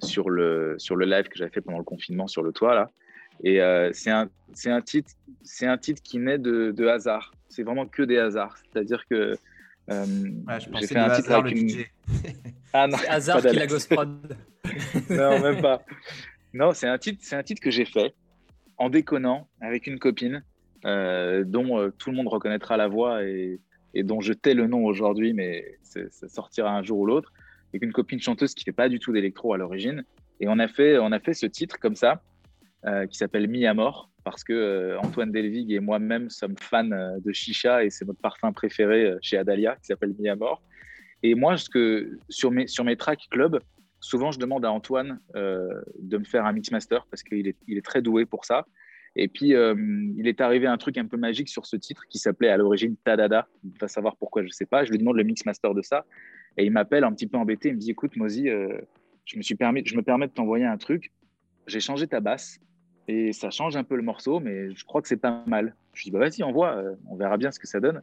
sur, 0.00 0.30
le, 0.30 0.74
sur 0.78 0.96
le 0.96 1.06
live 1.06 1.28
que 1.28 1.38
j'avais 1.38 1.50
fait 1.50 1.60
pendant 1.60 1.78
le 1.78 1.84
confinement 1.84 2.26
sur 2.26 2.42
le 2.42 2.52
toit, 2.52 2.74
là. 2.74 2.90
Et 3.44 3.60
euh, 3.60 3.90
c'est 3.92 4.10
un, 4.10 4.28
un, 4.66 4.80
titre, 4.82 5.12
un 5.62 5.78
titre 5.78 6.02
qui 6.02 6.18
naît 6.18 6.38
de, 6.38 6.72
de 6.72 6.86
hasard. 6.86 7.32
C'est 7.48 7.62
vraiment 7.62 7.86
que 7.86 8.02
des 8.02 8.18
hasards. 8.18 8.56
C'est-à-dire 8.72 9.04
que 9.08 9.36
euh, 9.90 10.06
j'ai 10.80 10.86
fait 10.86 10.96
un 10.96 11.10
titre 11.10 11.32
avec 11.32 11.56
une. 11.56 11.84
ah 12.72 12.86
non, 12.86 12.98
hasard 13.08 13.40
qui 13.40 13.56
la 13.56 13.66
gosse 13.66 13.86
prod. 13.86 14.36
non, 15.10 15.40
même 15.40 15.60
pas. 15.60 15.82
Non, 16.52 16.72
c'est 16.72 16.86
un 16.86 16.98
titre, 16.98 17.20
c'est 17.22 17.36
un 17.36 17.42
titre 17.42 17.62
que 17.62 17.70
j'ai 17.70 17.84
fait 17.84 18.14
en 18.76 18.90
déconnant 18.90 19.48
avec 19.60 19.86
une 19.86 19.98
copine 19.98 20.42
euh, 20.84 21.44
dont 21.44 21.90
tout 21.98 22.10
le 22.10 22.16
monde 22.16 22.28
reconnaîtra 22.28 22.76
la 22.76 22.88
voix 22.88 23.24
et, 23.24 23.58
et 23.94 24.02
dont 24.02 24.20
je 24.20 24.32
tais 24.32 24.54
le 24.54 24.66
nom 24.66 24.84
aujourd'hui, 24.84 25.32
mais 25.32 25.78
ça 25.82 26.28
sortira 26.28 26.70
un 26.70 26.82
jour 26.82 26.98
ou 26.98 27.06
l'autre. 27.06 27.32
Avec 27.72 27.82
une 27.82 27.92
copine 27.92 28.20
chanteuse 28.20 28.54
qui 28.54 28.64
fait 28.64 28.72
pas 28.72 28.88
du 28.88 28.98
tout 28.98 29.12
d'électro 29.12 29.54
à 29.54 29.58
l'origine. 29.58 30.04
Et 30.40 30.48
on 30.48 30.58
a 30.58 30.68
fait, 30.68 30.98
on 30.98 31.12
a 31.12 31.20
fait 31.20 31.34
ce 31.34 31.46
titre 31.46 31.78
comme 31.78 31.94
ça. 31.94 32.22
Euh, 32.86 33.06
qui 33.06 33.18
s'appelle 33.18 33.46
Mi 33.46 33.66
Amor, 33.66 34.10
parce 34.24 34.42
que 34.42 34.54
euh, 34.54 34.98
Antoine 35.00 35.30
Delvig 35.30 35.70
et 35.70 35.80
moi-même 35.80 36.30
sommes 36.30 36.56
fans 36.58 36.90
euh, 36.92 37.18
de 37.20 37.30
chicha 37.30 37.84
et 37.84 37.90
c'est 37.90 38.06
notre 38.06 38.22
parfum 38.22 38.54
préféré 38.54 39.16
chez 39.20 39.36
Adalia, 39.36 39.76
qui 39.76 39.84
s'appelle 39.84 40.14
Mi 40.18 40.30
Amor. 40.30 40.62
Et 41.22 41.34
moi, 41.34 41.58
ce 41.58 41.68
que, 41.68 42.18
sur, 42.30 42.50
mes, 42.50 42.66
sur 42.68 42.84
mes 42.84 42.96
tracks 42.96 43.28
club, 43.30 43.60
souvent 44.00 44.30
je 44.30 44.38
demande 44.38 44.64
à 44.64 44.72
Antoine 44.72 45.20
de 45.34 46.16
me 46.16 46.24
faire 46.24 46.46
un 46.46 46.52
mixmaster 46.54 47.06
parce 47.10 47.22
qu'il 47.22 47.46
est, 47.46 47.56
il 47.68 47.76
est 47.76 47.84
très 47.84 48.00
doué 48.00 48.24
pour 48.24 48.46
ça. 48.46 48.64
Et 49.14 49.28
puis, 49.28 49.50
il 49.50 50.26
est 50.26 50.40
arrivé 50.40 50.66
un 50.66 50.78
truc 50.78 50.96
un 50.96 51.04
peu 51.04 51.18
magique 51.18 51.50
sur 51.50 51.66
ce 51.66 51.76
titre 51.76 52.04
qui 52.08 52.18
s'appelait 52.18 52.48
à 52.48 52.56
l'origine 52.56 52.96
Tadada. 52.96 53.46
Il 53.62 53.78
va 53.78 53.88
savoir 53.88 54.16
pourquoi, 54.16 54.40
je 54.40 54.46
ne 54.46 54.52
sais 54.52 54.64
pas. 54.64 54.84
Je 54.86 54.90
lui 54.90 54.96
demande 54.96 55.16
le 55.16 55.24
mixmaster 55.24 55.74
de 55.74 55.82
ça. 55.82 56.06
Et 56.56 56.64
il 56.64 56.70
m'appelle 56.70 57.04
un 57.04 57.12
petit 57.12 57.26
peu 57.26 57.36
embêté. 57.36 57.68
Il 57.68 57.74
me 57.74 57.80
dit 57.80 57.90
Écoute, 57.90 58.16
Mozi, 58.16 58.46
je, 58.46 58.80
je 59.26 59.36
me 59.36 60.00
permets 60.00 60.26
de 60.28 60.32
t'envoyer 60.32 60.64
un 60.64 60.78
truc. 60.78 61.12
J'ai 61.66 61.80
changé 61.80 62.06
ta 62.06 62.20
basse 62.20 62.58
et 63.10 63.32
ça 63.32 63.50
change 63.50 63.76
un 63.76 63.82
peu 63.82 63.96
le 63.96 64.02
morceau, 64.02 64.38
mais 64.38 64.72
je 64.72 64.84
crois 64.84 65.02
que 65.02 65.08
c'est 65.08 65.16
pas 65.16 65.42
mal. 65.46 65.74
Je 65.94 66.04
dis, 66.04 66.10
bah 66.12 66.20
vas-y, 66.20 66.44
envoie, 66.44 66.76
euh, 66.76 66.94
on 67.08 67.16
verra 67.16 67.36
bien 67.38 67.50
ce 67.50 67.58
que 67.58 67.66
ça 67.66 67.80
donne. 67.80 68.02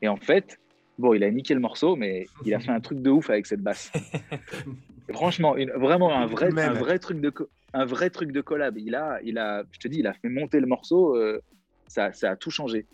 Et 0.00 0.08
en 0.08 0.16
fait, 0.16 0.58
bon, 0.98 1.12
il 1.12 1.22
a 1.24 1.30
niqué 1.30 1.52
le 1.52 1.60
morceau, 1.60 1.94
mais 1.94 2.26
il 2.46 2.54
a 2.54 2.58
fait 2.58 2.70
un 2.70 2.80
truc 2.80 3.02
de 3.02 3.10
ouf 3.10 3.28
avec 3.28 3.44
cette 3.44 3.60
basse. 3.60 3.92
Franchement, 5.12 5.56
une, 5.56 5.70
vraiment 5.72 6.16
un 6.16 6.24
vrai, 6.24 6.48
un 6.58 6.72
vrai 6.72 6.98
truc 6.98 7.20
de, 7.20 7.30
un 7.74 7.84
vrai 7.84 8.08
truc 8.08 8.32
de 8.32 8.40
collab. 8.40 8.78
Il 8.78 8.94
a, 8.94 9.20
il 9.22 9.36
a, 9.36 9.62
je 9.72 9.78
te 9.78 9.88
dis, 9.88 9.98
il 9.98 10.06
a 10.06 10.14
fait 10.14 10.30
monter 10.30 10.58
le 10.58 10.66
morceau, 10.66 11.14
euh, 11.16 11.42
ça, 11.86 12.14
ça, 12.14 12.30
a 12.30 12.36
tout 12.36 12.50
changé. 12.50 12.86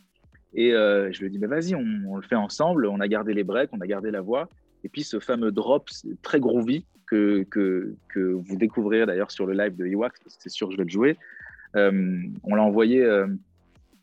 Et 0.54 0.74
euh, 0.74 1.12
je 1.12 1.20
lui 1.20 1.28
ai 1.28 1.30
dit, 1.30 1.38
bah 1.38 1.46
vas-y, 1.46 1.76
on, 1.76 2.16
le 2.16 2.22
fait 2.22 2.34
ensemble. 2.34 2.86
On 2.86 2.98
a 2.98 3.06
gardé 3.06 3.34
les 3.34 3.44
breaks, 3.44 3.70
on 3.72 3.80
a 3.80 3.86
gardé 3.86 4.10
la 4.10 4.20
voix. 4.20 4.48
Et 4.82 4.88
puis 4.88 5.04
ce 5.04 5.20
fameux 5.20 5.52
drop 5.52 5.88
très 6.22 6.40
groovy 6.40 6.84
que, 7.06 7.44
que, 7.44 7.94
que 8.08 8.18
vous 8.18 8.56
découvrirez 8.56 9.06
d'ailleurs 9.06 9.30
sur 9.30 9.46
le 9.46 9.52
live 9.52 9.76
de 9.76 9.86
Ewax, 9.86 10.18
parce 10.20 10.36
que 10.36 10.42
c'est 10.42 10.50
sûr 10.50 10.66
que 10.66 10.72
je 10.72 10.78
vais 10.78 10.84
le 10.84 10.90
jouer. 10.90 11.16
Euh, 11.77 12.23
on 12.45 12.55
l'a 12.55 12.62
envoyé, 12.62 13.03
euh, 13.03 13.27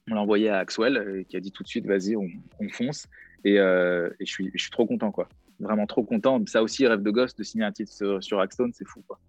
on 0.09 0.15
l'a 0.15 0.21
envoyé 0.21 0.49
à 0.49 0.59
Axwell 0.59 0.97
euh, 0.97 1.23
qui 1.27 1.37
a 1.37 1.39
dit 1.39 1.51
tout 1.51 1.63
de 1.63 1.67
suite 1.67 1.85
vas-y 1.85 2.15
on, 2.15 2.27
fonce 2.71 3.07
et, 3.45 3.57
je, 3.57 4.25
suis, 4.25 4.51
je 4.53 4.61
suis 4.61 4.71
trop 4.71 4.85
content 4.85 5.11
quoi 5.11 5.29
vraiment 5.61 5.87
trop 5.87 6.03
content. 6.03 6.41
Ça 6.47 6.63
aussi, 6.63 6.87
rêve 6.87 7.01
de 7.01 7.11
gosse 7.11 7.35
de 7.35 7.43
signer 7.43 7.65
un 7.65 7.73
titre 7.73 7.91
sur, 7.91 8.23
sur 8.23 8.39
Axstone, 8.39 8.71
c'est 8.73 8.87
fou. 8.87 9.03
Quoi. 9.05 9.19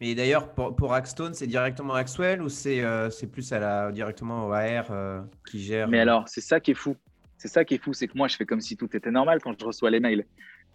Mais 0.00 0.14
d'ailleurs, 0.14 0.54
pour, 0.54 0.74
pour 0.74 0.94
Axstone, 0.94 1.34
c'est 1.34 1.46
directement 1.46 1.92
Axwell 1.92 2.40
ou 2.40 2.48
c'est 2.48 2.82
c'est 3.10 3.26
plus 3.26 3.52
à 3.52 3.58
la, 3.58 3.92
directement 3.92 4.46
au 4.46 4.52
AR 4.52 5.26
qui 5.46 5.62
gère 5.62 5.86
Mais 5.86 6.00
alors, 6.00 6.26
c'est 6.26 6.40
ça 6.40 6.58
qui 6.58 6.70
est 6.70 6.74
fou. 6.74 6.96
C'est 7.36 7.48
ça 7.48 7.66
qui 7.66 7.74
est 7.74 7.78
fou, 7.84 7.92
c'est 7.92 8.08
que 8.08 8.16
moi, 8.16 8.28
je 8.28 8.36
fais 8.36 8.46
comme 8.46 8.62
si 8.62 8.78
tout 8.78 8.96
était 8.96 9.10
normal 9.10 9.40
quand 9.42 9.60
je 9.60 9.66
reçois 9.66 9.90
les 9.90 10.00
mails. 10.00 10.24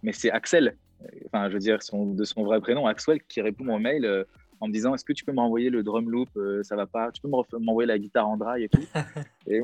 Mais 0.04 0.12
c'est 0.12 0.30
Axel, 0.30 0.76
enfin, 1.26 1.48
je 1.48 1.54
veux 1.54 1.58
dire, 1.58 1.82
son, 1.82 2.14
de 2.14 2.22
son 2.22 2.44
vrai 2.44 2.60
prénom, 2.60 2.86
Axwell, 2.86 3.20
qui 3.24 3.40
répond 3.40 3.66
au 3.68 3.80
mail 3.80 4.24
en 4.60 4.68
me 4.68 4.72
disant 4.72 4.94
est-ce 4.94 5.04
que 5.04 5.12
tu 5.12 5.24
peux 5.24 5.32
m'envoyer 5.32 5.70
le 5.70 5.82
drum 5.82 6.10
loop 6.10 6.28
euh, 6.36 6.62
ça 6.62 6.76
va 6.76 6.86
pas? 6.86 7.10
Tu 7.12 7.20
peux 7.20 7.28
m'envoyer 7.28 7.86
la 7.86 7.98
guitare 7.98 8.28
en 8.28 8.36
dry 8.36 8.64
et 8.64 8.68
tout? 8.68 8.84
Et, 9.46 9.60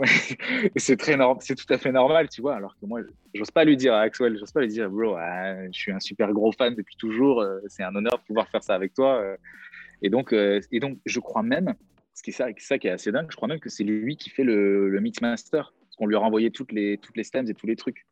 c'est 0.76 0.97
très 0.97 1.16
c'est 1.40 1.55
tout 1.55 1.72
à 1.72 1.78
fait 1.78 1.92
normal 1.92 2.28
tu 2.28 2.40
vois 2.40 2.57
alors 2.57 2.76
que 2.80 2.86
moi 2.86 3.01
j'ose 3.34 3.51
pas 3.51 3.64
lui 3.64 3.76
dire 3.76 3.94
à 3.94 4.01
Axwell 4.01 4.36
j'ose 4.36 4.51
pas 4.51 4.62
lui 4.62 4.68
dire 4.68 4.90
bro 4.90 5.14
ah, 5.16 5.70
je 5.70 5.78
suis 5.78 5.92
un 5.92 6.01
super 6.01 6.32
gros 6.32 6.51
fan 6.51 6.74
depuis 6.74 6.97
toujours 6.97 7.40
euh, 7.40 7.61
c'est 7.68 7.84
un 7.84 7.94
honneur 7.94 8.18
de 8.18 8.24
pouvoir 8.24 8.49
faire 8.49 8.64
ça 8.64 8.74
avec 8.74 8.94
toi 8.94 9.20
euh. 9.20 9.36
et 10.03 10.11
donc 10.11 10.32
et 10.32 10.80
donc 10.80 10.99
je 11.05 11.20
crois 11.20 11.42
même 11.42 11.74
ce 12.14 12.22
qui 12.22 12.30
est 12.30 12.32
ça, 12.32 12.49
ça 12.59 12.78
qui 12.78 12.88
est 12.88 12.90
assez 12.90 13.12
dingue 13.12 13.26
je 13.30 13.36
crois 13.36 13.49
même 13.49 13.61
que 13.61 13.68
c'est 13.68 13.84
lui 13.84 14.16
qui 14.16 14.30
fait 14.30 14.44
le, 14.44 14.88
le 14.88 15.01
mix 15.01 15.20
master 15.20 15.72
parce 15.86 15.97
qu'on 15.97 16.07
lui 16.07 16.16
a 16.16 16.20
renvoyé 16.20 16.51
toutes 16.51 16.72
les 16.72 16.99
toutes 16.99 17.16
les 17.16 17.24
stems 17.24 17.49
et 17.49 17.55
tous 17.55 17.66
les 17.66 17.76
trucs. 17.76 18.07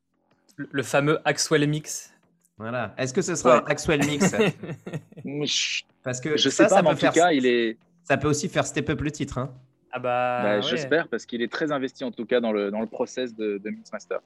Le 0.57 0.83
fameux 0.83 1.19
Axwell 1.25 1.67
mix 1.69 2.14
voilà. 2.57 2.95
Est-ce 2.99 3.13
que 3.13 3.23
ce 3.23 3.35
sera 3.35 3.59
un 3.59 3.65
Axwell 3.67 4.05
Mix? 4.05 4.33
Parce 6.03 6.21
que 6.21 6.37
je 6.37 6.49
ça, 6.49 6.69
sais 6.69 6.75
pas, 6.75 6.83
mais 6.83 6.91
en 6.91 6.95
tout 6.95 7.11
cas, 7.11 7.33
il 7.33 7.47
est. 7.47 7.79
Ça 8.05 8.17
peut 8.17 8.29
aussi 8.29 8.49
faire 8.49 8.67
step 8.67 8.91
up 8.91 9.01
le 9.01 9.11
titre. 9.11 9.39
Hein. 9.39 9.53
Ah 9.91 9.99
bah. 9.99 10.41
bah 10.43 10.61
j'espère 10.61 11.09
parce 11.09 11.25
qu'il 11.25 11.41
est 11.41 11.51
très 11.51 11.71
investi 11.71 12.03
en 12.03 12.11
tout 12.11 12.27
cas 12.27 12.41
dans 12.41 12.51
le 12.51 12.73
dans 12.73 12.81
le 12.81 12.87
process 12.89 13.35
de, 13.35 13.59
de 13.59 13.71
Mixmaster. 13.71 14.19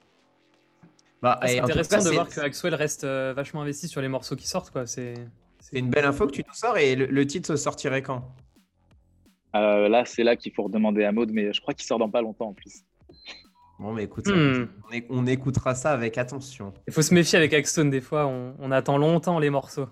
Bah, 1.21 1.39
c'est 1.45 1.59
intéressant 1.59 2.03
de 2.03 2.09
voir 2.09 2.29
que 2.29 2.39
Axwell 2.39 2.73
reste 2.75 3.03
euh, 3.03 3.33
vachement 3.35 3.61
investi 3.61 3.87
sur 3.87 4.01
les 4.01 4.07
morceaux 4.07 4.35
qui 4.35 4.47
sortent 4.47 4.71
quoi. 4.71 4.85
C'est. 4.85 5.13
une 5.73 5.89
belle 5.89 6.05
info 6.05 6.27
que 6.27 6.31
tu 6.31 6.43
nous 6.47 6.53
sors 6.53 6.77
et 6.77 6.95
le, 6.95 7.27
titre 7.27 7.55
sortirait 7.55 8.01
quand? 8.01 8.23
Euh, 9.55 9.89
Là, 9.89 10.05
c'est 10.05 10.23
là 10.23 10.35
qu'il 10.35 10.53
faut 10.53 10.63
redemander 10.63 11.03
à 11.03 11.11
Maud, 11.11 11.31
mais 11.31 11.53
je 11.53 11.61
crois 11.61 11.73
qu'il 11.73 11.85
sort 11.85 11.99
dans 11.99 12.09
pas 12.09 12.21
longtemps 12.21 12.49
en 12.49 12.53
plus. 12.53 12.83
Bon, 13.79 13.93
mais 13.93 14.03
écoute, 14.03 14.27
hmm. 14.27 14.67
on, 15.09 15.25
écoutera 15.25 15.73
ça 15.73 15.91
avec 15.93 16.17
attention. 16.17 16.73
Il 16.87 16.93
faut 16.93 17.01
se 17.01 17.13
méfier 17.13 17.37
avec 17.37 17.53
Axstone, 17.53 17.89
des 17.89 18.01
fois, 18.01 18.27
on, 18.27 18.71
attend 18.71 18.97
longtemps 18.97 19.39
les 19.39 19.49
morceaux. 19.49 19.87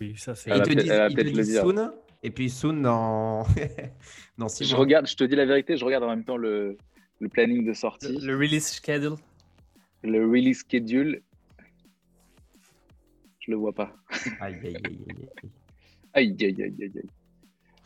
Oui, 0.00 0.14
ça 0.16 0.34
c'est. 0.34 0.50
Il 0.50 0.62
te 0.62 0.72
dit, 0.72 1.54
soon, 1.54 1.92
et 2.24 2.30
puis 2.30 2.50
soon 2.50 2.74
dans, 2.74 3.46
dans 4.38 4.48
six 4.48 4.64
je 4.64 4.74
Regarde, 4.74 5.06
je 5.06 5.14
te 5.14 5.22
dis 5.22 5.36
la 5.36 5.46
vérité, 5.46 5.76
je 5.76 5.84
regarde 5.84 6.02
en 6.02 6.08
même 6.08 6.24
temps 6.24 6.36
le, 6.36 6.76
le 7.20 7.28
planning 7.28 7.64
de 7.64 7.72
sortie. 7.72 8.18
Le, 8.18 8.36
release 8.36 8.72
schedule. 8.72 9.14
Le 10.02 10.26
release 10.28 10.58
schedule. 10.58 11.22
Je 13.38 13.52
le 13.52 13.56
vois 13.56 13.72
pas. 13.72 13.94
Aïe, 14.40 14.56
aïe, 14.64 14.76
aïe, 14.84 14.98
aïe. 15.08 15.50
Aïe, 16.14 16.36
aïe, 16.40 16.62
aïe, 16.62 16.76
aïe. 16.82 17.02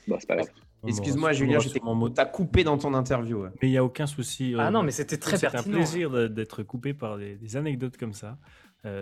Bon, 0.09 0.17
c'est 0.19 0.27
pas 0.27 0.37
grave. 0.37 0.51
Excuse-moi, 0.87 1.33
Julien, 1.33 1.59
j'étais 1.59 1.81
t'as 2.15 2.25
coupé 2.27 2.65
dans 2.65 2.79
ton 2.79 2.95
interview. 2.95 3.45
Mais 3.63 3.69
il 3.69 3.71
n'y 3.71 3.79
a 3.79 3.85
aucun 3.85 4.07
souci. 4.07 4.55
Ah 4.59 4.71
non, 4.71 4.83
mais 4.83 4.93
c'était 4.93 5.19
très 5.19 5.39
pertinent. 5.39 5.63
C'est 5.63 5.71
un 5.71 5.73
plaisir 5.73 6.31
d'être 6.31 6.63
coupé 6.63 6.95
par 6.95 7.19
des, 7.19 7.57
anecdotes 7.57 7.97
comme 7.97 8.13
ça. 8.13 8.39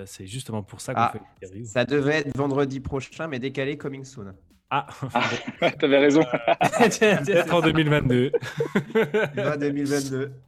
c'est 0.05 0.26
justement 0.26 0.62
pour 0.62 0.81
ça 0.81 0.95
qu'on 0.95 1.01
ah, 1.01 1.12
fait 1.12 1.20
l'interview. 1.43 1.64
Ça 1.66 1.85
devait 1.85 2.18
être 2.18 2.37
vendredi 2.37 2.81
prochain, 2.81 3.29
mais 3.29 3.39
décalé 3.39 3.76
coming 3.76 4.05
soon. 4.05 4.35
Ah, 4.70 4.87
ah 5.14 5.70
t'avais 5.81 5.99
raison. 5.99 6.22
Peut-être 6.22 7.55
en 7.55 7.61
2022. 7.61 8.33
2022. 9.59 10.33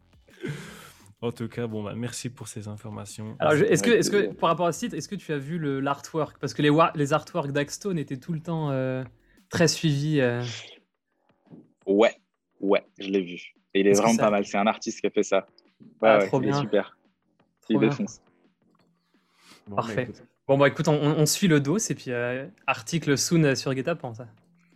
En 1.22 1.33
tout 1.33 1.49
cas, 1.49 1.66
bon, 1.66 1.83
bah, 1.83 1.93
merci 1.95 2.31
pour 2.31 2.49
ces 2.49 2.66
informations. 2.66 3.37
Alors, 3.41 3.53
est-ce 3.53 3.83
que, 3.83 3.91
est 3.91 4.11
que, 4.11 4.33
par 4.33 4.49
rapport 4.49 4.66
à 4.66 4.72
ce 4.72 4.81
site, 4.81 4.95
est-ce 4.95 5.07
que 5.07 5.16
tu 5.16 5.35
as 5.35 5.39
vu 5.39 5.59
l'artwork? 5.83 6.39
Parce 6.39 6.55
que 6.55 6.62
les, 6.62 6.70
les 6.95 7.12
artworks 7.12 7.53
d'Axstone 7.53 7.99
étaient 7.99 8.16
tout 8.16 8.33
le 8.33 8.41
temps 8.41 8.70
euh, 8.70 9.05
très 9.51 9.68
suivis. 9.68 10.22
Ouais, 11.87 12.16
ouais, 12.61 12.85
je 12.99 13.09
l'ai 13.09 13.20
vu. 13.20 13.55
Et 13.74 13.81
il 13.81 13.87
est, 13.87 13.93
vraiment 13.93 14.16
pas 14.16 14.31
mal. 14.31 14.47
C'est 14.47 14.59
un 14.59 14.66
artiste 14.66 15.01
qui 15.01 15.07
a 15.07 15.11
fait 15.11 15.22
ça. 15.22 15.47
Ouais, 16.03 16.09
ah, 16.09 16.26
trop 16.26 16.41
bien. 16.41 16.61
super. 16.61 16.97
il 17.68 17.78
défonce. 17.78 18.20
Bon, 19.66 19.76
bah, 19.76 19.83
Parfait. 19.83 20.09
bon, 20.49 20.59
bah 20.59 20.68
écoute, 20.68 20.89
on, 20.89 21.26
suit 21.26 21.49
le 21.49 21.61
dos 21.61 21.78
et 21.78 21.95
puis 21.95 22.11
euh, 22.11 22.47
article 22.66 23.16
soon 23.16 23.55
sur 23.55 23.72
GetUp, 23.72 24.01
ça. 24.14 24.26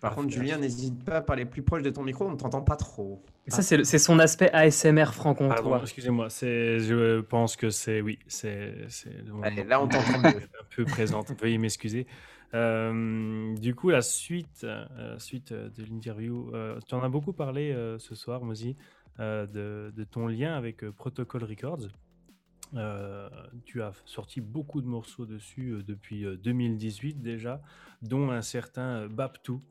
Par 0.05 0.15
contre, 0.15 0.31
Julien, 0.31 0.59
n'hésite 0.59 1.03
pas 1.03 1.17
à 1.17 1.21
parler 1.23 1.47
plus 1.47 1.63
proche 1.63 1.83
de 1.83 1.89
ton 1.89 2.03
micro, 2.03 2.27
on 2.27 2.33
ne 2.33 2.37
t'entend 2.37 2.61
pas 2.61 2.77
trop. 2.77 3.25
Ça, 3.49 3.63
c'est 3.63 3.99
son 3.99 4.19
aspect 4.19 4.51
ASMR 4.53 5.07
franc-comtois. 5.07 5.81
Excusez-moi, 5.83 6.29
je 6.29 7.21
pense 7.21 7.57
que 7.57 7.71
c'est. 7.71 8.01
Oui, 8.03 8.19
c'est. 8.27 8.75
là, 9.67 9.81
on 9.81 9.89
t'entend 9.89 10.25
un 10.25 10.33
peu 10.77 10.85
présente, 10.85 11.33
veuillez 11.41 11.59
m'excuser. 11.59 12.07
Euh, 12.53 13.57
du 13.57 13.75
coup, 13.75 13.91
la 13.91 14.03
suite, 14.03 14.65
euh, 14.65 15.19
suite 15.19 15.53
de 15.53 15.85
l'interview, 15.85 16.51
euh, 16.55 16.79
tu 16.87 16.95
en 16.95 17.03
as 17.03 17.09
beaucoup 17.09 17.33
parlé 17.33 17.75
ce 17.99 18.15
soir, 18.15 18.45
Mozi, 18.45 18.77
de, 19.19 19.93
de, 19.97 20.05
ton 20.05 20.27
lien 20.27 20.55
avec 20.55 20.89
Protocol 20.91 21.45
Records. 21.45 21.89
tu 23.65 23.83
as 23.83 23.93
sorti 24.05 24.41
beaucoup 24.41 24.83
de 24.83 24.87
morceaux 24.87 25.25
dessus 25.25 25.83
depuis 25.87 26.27
2018 26.43 27.23
déjà, 27.23 27.63
dont 28.03 28.31
un 28.31 28.43
certain 28.43 29.07
Baptou, 29.09 29.63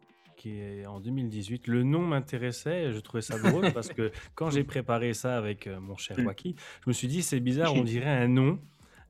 qui 0.44 0.60
est 0.60 0.86
en 0.86 1.00
2018. 1.00 1.68
Le 1.68 1.84
nom 1.84 2.02
m'intéressait, 2.02 2.91
je 2.91 3.00
trouvais 3.00 3.22
ça 3.22 3.39
drôle 3.39 3.72
parce 3.72 3.88
que 3.88 4.12
quand 4.36 4.50
j'ai 4.50 4.66
préparé 4.66 5.14
ça 5.14 5.38
avec 5.38 5.68
euh, 5.68 5.80
mon 5.80 5.96
cher 5.96 6.18
Waki, 6.20 6.58
je 6.84 6.89
me 6.89 6.94
suis 6.94 7.08
dit 7.08 7.24
c'est 7.24 7.39
bizarre, 7.39 7.74
on 7.74 7.84
dirait 7.96 8.10
un 8.10 8.28
nom 8.28 8.60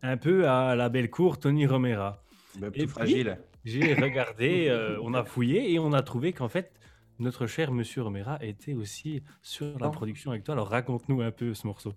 un 0.03 0.15
peu 0.15 0.47
à 0.47 0.75
la 0.75 0.89
belle 0.89 1.09
cour 1.09 1.39
Tony 1.39 1.65
Romera. 1.65 2.21
Bah, 2.59 2.67
et 2.75 2.85
fragile. 2.85 3.39
J'ai 3.65 3.95
regardé, 3.95 4.67
euh, 4.69 4.99
on 5.01 5.15
a 5.15 5.23
fouillé 5.23 5.73
et 5.73 5.79
on 5.79 5.91
a 5.93 6.03
trouvé 6.03 6.33
qu'en 6.33 6.49
fait 6.49 6.71
notre 7.17 7.47
cher 7.47 7.71
Monsieur 7.71 8.03
Romera 8.03 8.37
était 8.41 8.75
aussi 8.75 9.23
sur 9.41 9.79
la 9.79 9.89
production 9.89 10.29
avec 10.29 10.43
toi. 10.43 10.53
Alors 10.53 10.69
raconte-nous 10.69 11.21
un 11.21 11.31
peu 11.31 11.55
ce 11.55 11.65
morceau. 11.65 11.93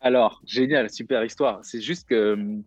Alors 0.00 0.40
génial, 0.46 0.88
super 0.88 1.22
histoire. 1.24 1.62
C'est 1.62 1.82
juste 1.82 2.08
que 2.08 2.32
hum, 2.32 2.62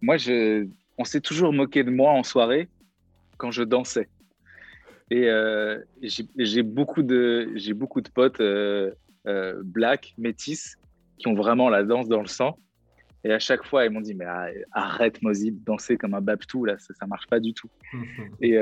moi 0.00 0.16
je, 0.16 0.68
on 0.96 1.02
s'est 1.02 1.20
toujours 1.20 1.52
moqué 1.52 1.82
de 1.82 1.90
moi 1.90 2.12
en 2.12 2.22
soirée 2.22 2.68
quand 3.36 3.50
je 3.50 3.64
dansais. 3.64 4.08
Et 5.10 5.28
euh, 5.28 5.80
j'ai 6.02 6.62
beaucoup 6.62 7.02
de 7.02 7.72
beaucoup 7.72 8.00
de 8.00 8.08
potes 8.08 8.40
euh, 8.40 8.90
euh, 9.26 9.60
black 9.64 10.14
métis 10.18 10.76
qui 11.18 11.28
ont 11.28 11.34
vraiment 11.34 11.68
la 11.68 11.82
danse 11.82 12.08
dans 12.08 12.20
le 12.20 12.26
sang. 12.26 12.58
Et 13.24 13.32
à 13.32 13.38
chaque 13.38 13.64
fois, 13.64 13.84
ils 13.84 13.90
m'ont 13.90 14.00
dit 14.00 14.14
mais 14.14 14.26
arrête 14.72 15.22
Mozi 15.22 15.52
de 15.52 15.64
danser 15.64 15.96
comme 15.96 16.14
un 16.14 16.20
babtou 16.20 16.64
là, 16.64 16.78
ça, 16.78 16.94
ça 16.94 17.06
marche 17.06 17.26
pas 17.26 17.40
du 17.40 17.52
tout. 17.54 17.70
et 18.42 18.58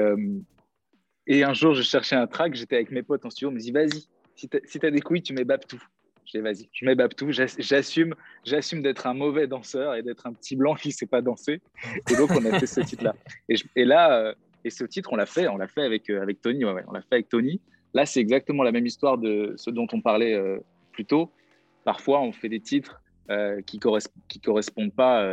et 1.28 1.42
un 1.42 1.54
jour, 1.54 1.74
je 1.74 1.82
cherchais 1.82 2.14
un 2.14 2.28
track, 2.28 2.54
j'étais 2.54 2.76
avec 2.76 2.92
mes 2.92 3.02
potes 3.02 3.24
en 3.24 3.30
studio, 3.30 3.48
on 3.48 3.52
me 3.52 3.58
dit 3.58 3.72
vas-y, 3.72 4.06
si 4.36 4.48
tu 4.48 4.86
as, 4.86 4.90
des 4.90 5.00
couilles, 5.00 5.22
tu 5.22 5.32
mets 5.32 5.44
babtou. 5.44 5.82
Je 6.24 6.38
dis 6.38 6.42
vas-y, 6.42 6.68
tu 6.70 6.84
mets 6.84 6.94
babtou, 6.94 7.32
j'assume, 7.32 8.14
j'assume 8.44 8.80
d'être 8.80 9.06
un 9.08 9.14
mauvais 9.14 9.48
danseur 9.48 9.96
et 9.96 10.02
d'être 10.02 10.26
un 10.26 10.32
petit 10.32 10.54
blanc 10.54 10.74
qui 10.74 10.92
sait 10.92 11.06
pas 11.06 11.22
danser. 11.22 11.60
Et 12.10 12.16
donc 12.16 12.30
on 12.30 12.44
a 12.44 12.58
fait 12.60 12.66
ce 12.66 12.80
titre 12.80 13.04
là. 13.04 13.16
Et, 13.48 13.56
et 13.74 13.84
là 13.84 14.34
et 14.66 14.70
ce 14.70 14.84
titre, 14.84 15.10
on 15.12 15.16
l'a 15.16 15.26
fait, 15.26 15.46
on 15.46 15.56
l'a 15.56 15.68
fait 15.68 15.82
avec, 15.82 16.10
euh, 16.10 16.20
avec 16.20 16.42
Tony. 16.42 16.64
on 16.64 16.74
l'a 16.74 17.00
fait 17.02 17.14
avec 17.14 17.28
Tony. 17.28 17.60
Là, 17.94 18.04
c'est 18.04 18.18
exactement 18.18 18.64
la 18.64 18.72
même 18.72 18.84
histoire 18.84 19.16
de 19.16 19.54
ce 19.56 19.70
dont 19.70 19.86
on 19.92 20.00
parlait 20.00 20.34
euh, 20.34 20.58
plus 20.90 21.04
tôt. 21.04 21.30
Parfois, 21.84 22.20
on 22.20 22.32
fait 22.32 22.48
des 22.48 22.58
titres 22.58 23.00
euh, 23.30 23.62
qui 23.62 23.78
ne 23.78 23.98
qui 24.26 24.40
correspondent 24.40 24.92
pas 24.92 25.24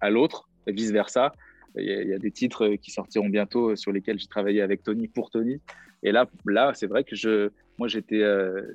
à 0.00 0.10
l'autre, 0.10 0.48
et 0.66 0.72
vice 0.72 0.90
versa. 0.90 1.32
Il 1.76 1.84
y, 1.84 2.12
a, 2.12 2.18
des 2.18 2.32
titres 2.32 2.74
qui 2.82 2.90
sortiront 2.90 3.28
bientôt 3.28 3.76
sur 3.76 3.92
lesquels 3.92 4.18
j'ai 4.18 4.26
travaillé 4.26 4.60
avec 4.60 4.82
Tony 4.82 5.06
pour 5.06 5.30
Tony. 5.30 5.60
Et 6.02 6.10
là, 6.10 6.28
là, 6.46 6.72
c'est 6.74 6.88
vrai 6.88 7.04
que 7.04 7.14
je, 7.14 7.50
moi, 7.78 7.86
j'étais, 7.86 8.24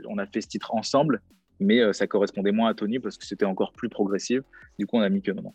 on 0.07 0.18
a 0.18 0.26
fait 0.26 0.39
ce 0.39 0.47
titre 0.47 0.74
ensemble, 0.74 1.22
mais 1.59 1.91
ça 1.91 2.07
correspondait 2.07 2.53
moins 2.53 2.70
à 2.70 2.74
Tony 2.74 2.99
parce 2.99 3.18
que 3.18 3.26
c'était 3.26 3.43
encore 3.43 3.74
plus 3.74 3.89
progressif. 3.89 4.43
Du 4.80 4.88
coup, 4.88 4.95
on 4.95 5.01
a 5.01 5.09
mis 5.09 5.22
que 5.22 5.32
non. 5.34 5.53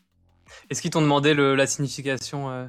Est-ce 0.69 0.83
qu'ils 0.83 0.91
t'ont 0.91 1.01
demandé 1.01 1.33
la 1.33 1.67
signification 1.67 2.69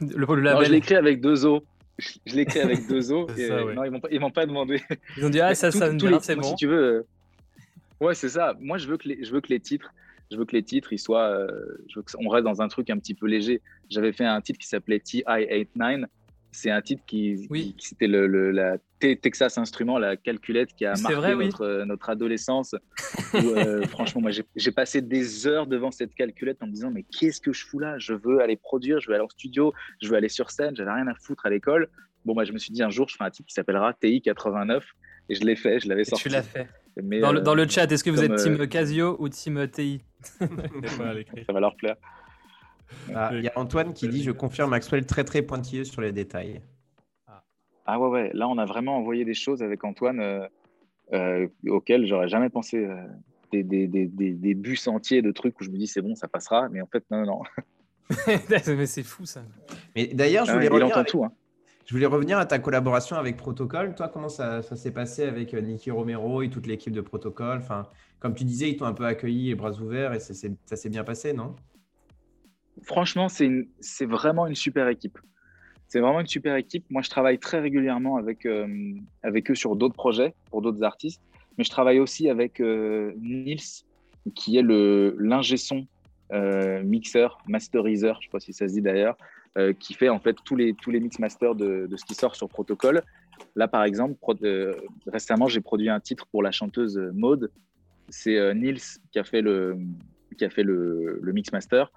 le, 0.00 0.40
label. 0.40 0.66
je 0.66 0.70
l'ai 0.70 0.78
écrit 0.78 0.94
avec 0.94 1.20
deux 1.20 1.44
os. 1.44 1.62
Je 1.98 2.34
l'ai 2.34 2.46
avec 2.60 2.86
deux 2.86 3.12
os. 3.12 3.26
Non, 3.74 3.84
ils 4.10 4.20
m'ont 4.20 4.30
pas, 4.30 4.46
demandé. 4.46 4.82
Ils 5.16 5.24
ont 5.24 5.30
dit 5.30 5.40
ah 5.40 5.54
ça, 5.54 5.70
ça 5.70 5.90
c'est 6.20 6.36
bon. 6.36 6.42
Si 6.42 6.54
tu 6.56 6.66
veux. 6.66 6.84
Euh, 6.84 7.06
ouais, 8.04 8.14
c'est 8.14 8.28
ça. 8.28 8.54
Moi, 8.60 8.78
je 8.78 8.88
veux 8.88 8.96
que 8.96 9.08
les, 9.08 9.24
je 9.24 9.32
veux 9.32 9.40
que 9.40 9.48
les 9.48 9.60
titres, 9.60 9.92
je 10.30 10.36
veux 10.36 10.44
que 10.44 10.54
les 10.54 10.62
titres, 10.62 10.92
ils 10.92 10.98
soient, 10.98 11.28
euh, 11.28 11.48
je 11.88 11.98
veux 11.98 12.04
on 12.18 12.28
reste 12.28 12.44
dans 12.44 12.60
un 12.60 12.68
truc 12.68 12.90
un 12.90 12.98
petit 12.98 13.14
peu 13.14 13.26
léger. 13.26 13.62
J'avais 13.88 14.12
fait 14.12 14.24
un 14.24 14.40
titre 14.40 14.58
qui 14.58 14.66
s'appelait 14.66 14.98
TI89 14.98 16.06
c'est 16.56 16.70
un 16.70 16.80
titre 16.80 17.02
qui, 17.06 17.48
c'était 17.78 18.06
le, 18.06 18.50
la 18.50 18.78
Texas 18.98 19.58
Instruments, 19.58 19.98
la 19.98 20.16
calculette 20.16 20.74
qui 20.74 20.84
a 20.86 20.94
marqué 20.94 21.34
notre, 21.34 21.84
notre, 21.84 22.10
adolescence. 22.10 22.74
Euh, 23.34 23.86
franchement, 23.88 24.22
moi, 24.22 24.30
j'ai 24.30 24.70
passé 24.70 25.02
des 25.02 25.46
heures 25.46 25.66
devant 25.66 25.90
cette 25.90 26.14
calculette 26.14 26.62
en 26.62 26.66
me 26.66 26.72
disant 26.72 26.90
mais 26.90 27.02
qu'est-ce 27.02 27.40
que 27.40 27.52
je 27.52 27.66
fous 27.66 27.78
là? 27.78 27.98
Je 27.98 28.14
veux 28.14 28.40
aller 28.40 28.56
produire, 28.56 29.00
je 29.00 29.08
veux 29.08 29.14
aller 29.14 29.24
en 29.24 29.28
studio, 29.28 29.74
je 30.00 30.08
veux 30.08 30.16
aller 30.16 30.28
sur 30.28 30.50
scène. 30.50 30.74
J'avais 30.74 30.92
rien 30.92 31.06
à 31.06 31.14
foutre 31.14 31.44
à 31.44 31.50
l'école. 31.50 31.88
Bon, 32.24 32.34
moi, 32.34 32.44
je 32.44 32.52
me 32.52 32.58
suis 32.58 32.72
dit 32.72 32.82
un 32.82 32.88
jour, 32.88 33.08
je 33.08 33.14
ferai 33.14 33.26
un 33.26 33.30
titre 33.30 33.48
qui 33.48 33.54
s'appellera 33.54 33.92
TI 33.94 34.22
89 34.22 34.84
et 35.28 35.34
je 35.34 35.44
l'ai 35.44 35.56
fait, 35.56 35.80
je 35.80 35.88
l'avais 35.88 36.04
sorti. 36.04 36.24
Tu 36.24 36.28
l'as 36.30 36.42
fait. 36.42 36.68
dans, 36.96 37.32
le, 37.32 37.40
dans, 37.40 37.54
le, 37.54 37.64
euh, 37.64 37.68
chat, 37.68 37.90
est-ce 37.90 38.04
que 38.04 38.10
vous 38.10 38.22
êtes 38.22 38.36
team 38.36 38.60
euh, 38.60 38.66
Casio 38.66 39.16
ou 39.18 39.28
team 39.28 39.68
TI 39.68 40.00
Ça 40.22 40.46
va 41.52 41.60
leur 41.60 41.76
plaire. 41.76 41.96
Ah, 43.14 43.30
il 43.32 43.42
y 43.42 43.48
a 43.48 43.52
Antoine 43.56 43.92
qui 43.92 44.08
dit 44.08 44.22
Je 44.22 44.30
confirme 44.30 44.70
Maxwell 44.70 45.04
très 45.04 45.24
très 45.24 45.42
pointilleux 45.42 45.84
sur 45.84 46.00
les 46.00 46.12
détails. 46.12 46.62
Ah 47.86 48.00
ouais, 48.00 48.08
ouais. 48.08 48.30
Là, 48.34 48.48
on 48.48 48.58
a 48.58 48.64
vraiment 48.64 48.96
envoyé 48.96 49.24
des 49.24 49.34
choses 49.34 49.62
avec 49.62 49.84
Antoine 49.84 50.20
euh, 50.20 50.46
euh, 51.12 51.46
auxquelles 51.68 52.06
j'aurais 52.06 52.28
jamais 52.28 52.50
pensé. 52.50 52.84
Euh, 52.84 52.96
des, 53.52 53.62
des, 53.62 53.86
des, 53.86 54.32
des, 54.32 54.54
bus 54.54 54.88
entiers 54.88 55.22
de 55.22 55.30
trucs 55.30 55.58
où 55.60 55.64
je 55.64 55.70
me 55.70 55.76
dis 55.76 55.86
c'est 55.86 56.02
bon, 56.02 56.16
ça 56.16 56.26
passera. 56.26 56.68
Mais 56.68 56.80
en 56.80 56.86
fait, 56.86 57.04
non, 57.10 57.24
non. 57.24 57.40
mais 58.66 58.86
c'est 58.86 59.02
fou 59.04 59.24
ça. 59.24 59.42
Mais 59.94 60.08
d'ailleurs, 60.08 60.44
je, 60.46 60.52
voulais 60.52 60.68
revenir 60.68 61.04
tout, 61.04 61.24
hein. 61.24 61.32
je 61.86 61.94
voulais 61.94 62.06
revenir 62.06 62.38
à 62.38 62.46
ta 62.46 62.58
collaboration 62.58 63.16
avec 63.16 63.36
Protocol. 63.36 63.94
Toi, 63.94 64.08
comment 64.08 64.28
ça, 64.28 64.62
ça 64.62 64.76
s'est 64.76 64.92
passé 64.92 65.22
avec 65.24 65.54
Nicky 65.54 65.90
Romero 65.90 66.42
et 66.42 66.50
toute 66.50 66.66
l'équipe 66.66 66.92
de 66.92 67.00
Protocol? 67.00 67.58
Enfin, 67.58 67.88
Comme 68.18 68.34
tu 68.34 68.44
disais, 68.44 68.68
ils 68.68 68.76
t'ont 68.76 68.84
un 68.84 68.92
peu 68.92 69.06
accueilli 69.06 69.48
les 69.48 69.54
bras 69.54 69.72
ouverts 69.80 70.12
et 70.12 70.20
ça 70.20 70.34
s'est 70.34 70.88
bien 70.90 71.04
passé, 71.04 71.32
non? 71.32 71.54
Franchement, 72.82 73.28
c'est 73.28 74.06
vraiment 74.06 74.46
une 74.46 74.54
super 74.54 74.88
équipe. 74.88 75.18
C'est 75.88 76.00
vraiment 76.00 76.20
une 76.20 76.26
super 76.26 76.56
équipe. 76.56 76.84
Moi, 76.90 77.02
je 77.02 77.10
travaille 77.10 77.38
très 77.38 77.60
régulièrement 77.60 78.16
avec, 78.16 78.44
euh, 78.44 78.66
avec 79.22 79.50
eux 79.50 79.54
sur 79.54 79.76
d'autres 79.76 79.94
projets, 79.94 80.34
pour 80.50 80.62
d'autres 80.62 80.82
artistes. 80.82 81.22
Mais 81.58 81.64
je 81.64 81.70
travaille 81.70 82.00
aussi 82.00 82.28
avec 82.28 82.60
euh, 82.60 83.12
Nils, 83.20 83.84
qui 84.34 84.58
est 84.58 84.62
l'ingé 84.62 85.56
son, 85.56 85.86
euh, 86.32 86.82
mixeur, 86.82 87.38
masteriseur, 87.46 88.16
je 88.20 88.26
ne 88.26 88.30
sais 88.30 88.32
pas 88.32 88.40
si 88.40 88.52
ça 88.52 88.66
se 88.68 88.74
dit 88.74 88.82
d'ailleurs, 88.82 89.16
qui 89.78 89.94
fait 89.94 90.10
en 90.10 90.20
fait 90.20 90.36
tous 90.44 90.54
les, 90.54 90.74
tous 90.74 90.90
les 90.90 91.00
mix 91.00 91.18
masters 91.18 91.54
de, 91.54 91.86
de 91.86 91.96
ce 91.96 92.04
qui 92.04 92.14
sort 92.14 92.36
sur 92.36 92.46
Protocol. 92.46 93.00
Là, 93.54 93.66
par 93.68 93.84
exemple, 93.84 94.14
récemment, 95.06 95.48
j'ai 95.48 95.62
produit 95.62 95.88
un 95.88 95.98
titre 95.98 96.26
pour 96.26 96.42
la 96.42 96.50
chanteuse 96.50 96.98
Maude. 97.14 97.50
C'est 98.10 98.54
Nils 98.54 98.82
qui 99.12 99.18
a 99.18 99.24
fait 99.24 99.40
le, 99.40 99.78
qui 100.36 100.44
a 100.44 100.50
fait 100.50 100.62
le, 100.62 101.20
le 101.22 101.32
mix 101.32 101.52
master 101.52 101.90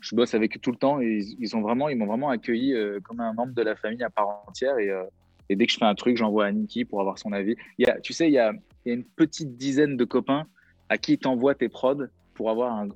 je 0.00 0.16
bosse 0.16 0.34
avec 0.34 0.56
eux 0.56 0.60
tout 0.60 0.70
le 0.70 0.76
temps 0.76 1.00
et 1.00 1.20
ils, 1.38 1.56
ont 1.56 1.60
vraiment, 1.60 1.88
ils 1.88 1.96
m'ont 1.96 2.06
vraiment 2.06 2.30
accueilli 2.30 2.74
euh, 2.74 3.00
comme 3.00 3.20
un 3.20 3.32
membre 3.32 3.54
de 3.54 3.62
la 3.62 3.76
famille 3.76 4.02
à 4.02 4.10
part 4.10 4.44
entière. 4.46 4.78
Et, 4.78 4.90
euh, 4.90 5.04
et 5.48 5.56
dès 5.56 5.66
que 5.66 5.72
je 5.72 5.78
fais 5.78 5.84
un 5.84 5.94
truc, 5.94 6.16
j'envoie 6.16 6.46
à 6.46 6.52
Niki 6.52 6.84
pour 6.84 7.00
avoir 7.00 7.18
son 7.18 7.32
avis. 7.32 7.56
Il 7.78 7.86
y 7.86 7.90
a, 7.90 8.00
tu 8.00 8.12
sais, 8.12 8.28
il 8.28 8.32
y, 8.32 8.38
a, 8.38 8.52
une 8.86 9.04
petite 9.04 9.56
dizaine 9.56 9.96
de 9.96 10.04
copains 10.04 10.46
à 10.88 10.96
qui 10.96 11.18
tu 11.18 11.28
envoies 11.28 11.54
tes 11.54 11.68
prods 11.68 12.06
pour 12.34 12.50
avoir 12.50 12.74
un, 12.74 12.88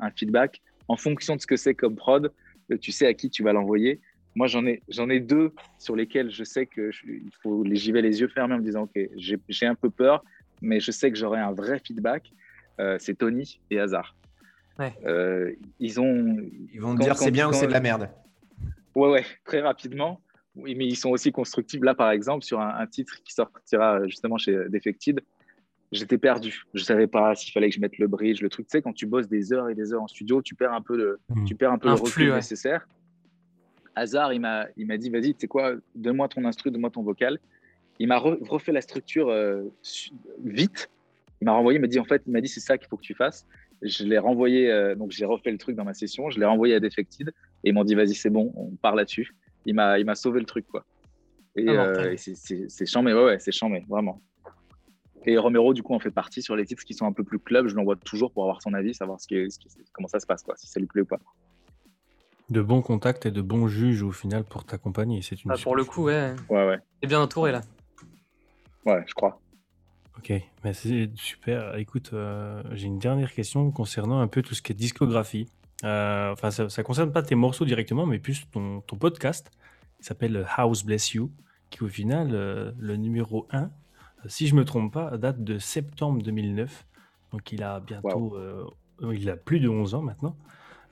un, 0.00 0.10
feedback 0.10 0.60
en 0.88 0.96
fonction 0.96 1.36
de 1.36 1.40
ce 1.40 1.46
que 1.46 1.56
c'est 1.56 1.74
comme 1.74 1.96
prod. 1.96 2.30
Euh, 2.70 2.76
tu 2.76 2.92
sais 2.92 3.06
à 3.06 3.14
qui 3.14 3.30
tu 3.30 3.42
vas 3.42 3.54
l'envoyer. 3.54 4.00
Moi, 4.34 4.46
j'en 4.46 4.66
ai, 4.66 4.82
j'en 4.88 5.08
ai 5.08 5.20
deux 5.20 5.52
sur 5.78 5.96
lesquels 5.96 6.30
je 6.30 6.44
sais 6.44 6.66
que 6.66 6.90
il 7.06 7.30
faut, 7.42 7.64
j'y 7.70 7.92
vais 7.92 8.02
les 8.02 8.20
yeux 8.20 8.28
fermés 8.28 8.54
en 8.54 8.58
me 8.58 8.64
disant, 8.64 8.82
OK, 8.82 8.98
j'ai 9.16 9.66
un 9.66 9.74
peu 9.74 9.90
peur, 9.90 10.22
mais 10.60 10.80
je 10.80 10.90
sais 10.90 11.10
que 11.10 11.16
j'aurai 11.16 11.40
un 11.40 11.52
vrai 11.52 11.80
feedback. 11.84 12.30
c'est 12.98 13.16
Tony 13.18 13.60
et 13.70 13.78
Hazard. 13.78 14.14
Euh, 14.80 15.52
ils 15.78 16.00
ont. 16.00 16.36
Ils 16.72 16.80
vont 16.80 16.94
dire 16.94 17.16
c'est 17.16 17.30
bien 17.30 17.48
ou 17.48 17.52
c'est 17.52 17.66
de 17.66 17.72
la 17.72 17.80
merde. 17.80 18.08
Ouais, 18.94 19.10
ouais, 19.10 19.24
très 19.44 19.60
rapidement. 19.60 20.20
Oui, 20.54 20.74
mais 20.74 20.86
ils 20.86 20.96
sont 20.96 21.10
aussi 21.10 21.32
constructifs. 21.32 21.82
Là, 21.82 21.94
par 21.94 22.10
exemple, 22.10 22.44
sur 22.44 22.60
un, 22.60 22.86
titre 22.86 23.22
qui 23.24 23.32
sortira 23.32 24.06
justement 24.06 24.36
chez 24.36 24.68
Defected, 24.68 25.20
j'étais 25.92 26.18
perdu. 26.18 26.64
Je 26.74 26.82
savais 26.82 27.06
pas 27.06 27.34
s'il 27.34 27.52
fallait 27.52 27.70
que 27.70 27.74
je 27.74 27.80
mette 27.80 27.98
le 27.98 28.06
bridge, 28.06 28.42
le 28.42 28.50
truc. 28.50 28.66
Tu 28.66 28.72
sais, 28.72 28.82
quand 28.82 28.92
tu 28.92 29.06
bosses 29.06 29.28
des 29.28 29.52
heures 29.52 29.70
et 29.70 29.74
des 29.74 29.94
heures 29.94 30.02
en 30.02 30.08
studio, 30.08 30.42
tu 30.42 30.54
perds 30.54 30.74
un 30.74 30.82
peu 30.82 30.96
le, 30.96 31.20
hmm. 31.30 31.44
tu 31.44 31.54
perds 31.54 31.72
un 31.72 31.78
peu 31.78 31.88
le 31.88 31.94
recul 31.94 32.34
nécessaire. 32.34 32.86
Hazard, 33.94 34.32
il 34.32 34.40
m'a, 34.40 34.66
il 34.76 34.86
m'a 34.86 34.96
dit, 34.96 35.10
vas-y, 35.10 35.34
tu 35.34 35.40
sais 35.40 35.46
quoi, 35.46 35.74
donne-moi 35.94 36.28
ton 36.28 36.44
instru, 36.44 36.70
donne-moi 36.70 36.90
ton 36.90 37.02
vocal. 37.02 37.38
Il 37.98 38.08
m'a 38.08 38.18
refait 38.18 38.72
la 38.72 38.80
structure 38.80 39.28
euh, 39.28 39.62
vite. 40.42 40.90
Il 41.40 41.44
m'a 41.44 41.52
renvoyé, 41.52 41.78
il 41.78 41.80
m'a 41.82 41.88
dit, 41.88 41.98
en 41.98 42.04
fait, 42.04 42.22
il 42.26 42.32
m'a 42.32 42.40
dit, 42.40 42.48
c'est 42.48 42.60
ça 42.60 42.78
qu'il 42.78 42.88
faut 42.88 42.96
que 42.96 43.02
tu 43.02 43.14
fasses. 43.14 43.46
Je 43.82 44.04
l'ai 44.04 44.18
renvoyé, 44.18 44.70
euh, 44.70 44.94
donc 44.94 45.10
j'ai 45.10 45.24
refait 45.24 45.50
le 45.50 45.58
truc 45.58 45.76
dans 45.76 45.84
ma 45.84 45.94
session, 45.94 46.30
je 46.30 46.38
l'ai 46.38 46.46
renvoyé 46.46 46.74
à 46.74 46.80
Defected 46.80 47.28
et 47.28 47.70
ils 47.70 47.74
m'ont 47.74 47.84
dit, 47.84 47.94
vas-y, 47.94 48.14
c'est 48.14 48.30
bon, 48.30 48.52
on 48.56 48.70
part 48.76 48.94
là-dessus. 48.94 49.34
Il 49.66 49.74
m'a, 49.74 49.98
il 49.98 50.04
m'a 50.04 50.14
sauvé 50.14 50.40
le 50.40 50.46
truc, 50.46 50.66
quoi. 50.68 50.84
Et, 51.56 51.68
ah, 51.68 51.86
euh, 51.86 52.16
c'est 52.16 52.86
chiant, 52.86 53.02
mais 53.02 53.12
ouais, 53.12 53.24
ouais 53.24 53.38
c'est 53.38 53.52
chiant, 53.52 53.68
mais 53.68 53.84
vraiment. 53.88 54.22
Et 55.24 55.38
Romero, 55.38 55.74
du 55.74 55.82
coup, 55.82 55.94
en 55.94 56.00
fait 56.00 56.10
partie 56.10 56.42
sur 56.42 56.56
les 56.56 56.64
titres 56.64 56.84
qui 56.84 56.94
sont 56.94 57.06
un 57.06 57.12
peu 57.12 57.22
plus 57.22 57.38
club. 57.38 57.68
Je 57.68 57.74
l'envoie 57.74 57.96
toujours 57.96 58.32
pour 58.32 58.44
avoir 58.44 58.62
son 58.62 58.74
avis, 58.74 58.94
savoir 58.94 59.20
ce 59.20 59.28
qui 59.28 59.36
comment 59.92 60.08
ça 60.08 60.18
se 60.18 60.26
passe, 60.26 60.42
quoi, 60.42 60.56
si 60.56 60.66
ça 60.66 60.80
lui 60.80 60.86
plaît 60.86 61.02
ou 61.02 61.06
pas. 61.06 61.20
De 62.50 62.60
bons 62.60 62.82
contacts 62.82 63.26
et 63.26 63.30
de 63.30 63.40
bons 63.40 63.68
juges 63.68 64.02
au 64.02 64.10
final 64.10 64.44
pour 64.44 64.64
t'accompagner. 64.64 65.22
C'est 65.22 65.44
une. 65.44 65.52
Ah, 65.52 65.56
pour 65.62 65.76
le 65.76 65.84
coup, 65.84 66.04
ouais. 66.04 66.34
Ouais, 66.50 66.66
ouais. 66.66 66.78
Et 67.02 67.06
bien 67.06 67.20
entouré 67.20 67.52
là. 67.52 67.60
Ouais, 68.84 69.04
je 69.06 69.14
crois. 69.14 69.40
Ok, 70.18 70.32
mais 70.62 70.74
c'est 70.74 71.10
super. 71.14 71.76
Écoute, 71.76 72.10
euh, 72.12 72.62
j'ai 72.72 72.86
une 72.86 72.98
dernière 72.98 73.32
question 73.32 73.70
concernant 73.70 74.20
un 74.20 74.28
peu 74.28 74.42
tout 74.42 74.54
ce 74.54 74.62
qui 74.62 74.72
est 74.72 74.74
discographie. 74.74 75.48
Euh, 75.84 76.32
enfin, 76.32 76.50
ça, 76.50 76.64
ne 76.64 76.82
concerne 76.82 77.12
pas 77.12 77.22
tes 77.22 77.34
morceaux 77.34 77.64
directement, 77.64 78.06
mais 78.06 78.18
plus 78.18 78.48
ton, 78.50 78.82
ton 78.82 78.96
podcast. 78.96 79.50
Il 80.00 80.04
s'appelle 80.04 80.46
House 80.56 80.84
Bless 80.84 81.14
You, 81.14 81.30
qui 81.70 81.82
au 81.82 81.88
final, 81.88 82.30
euh, 82.32 82.72
le 82.78 82.96
numéro 82.96 83.46
1, 83.50 83.70
si 84.26 84.46
je 84.46 84.54
me 84.54 84.64
trompe 84.64 84.92
pas, 84.92 85.16
date 85.16 85.42
de 85.42 85.58
septembre 85.58 86.22
2009. 86.22 86.86
Donc 87.32 87.52
il 87.52 87.62
a 87.62 87.80
bientôt, 87.80 88.36
euh, 88.36 88.64
il 89.14 89.28
a 89.30 89.36
plus 89.36 89.60
de 89.60 89.68
11 89.68 89.94
ans 89.94 90.02
maintenant. 90.02 90.36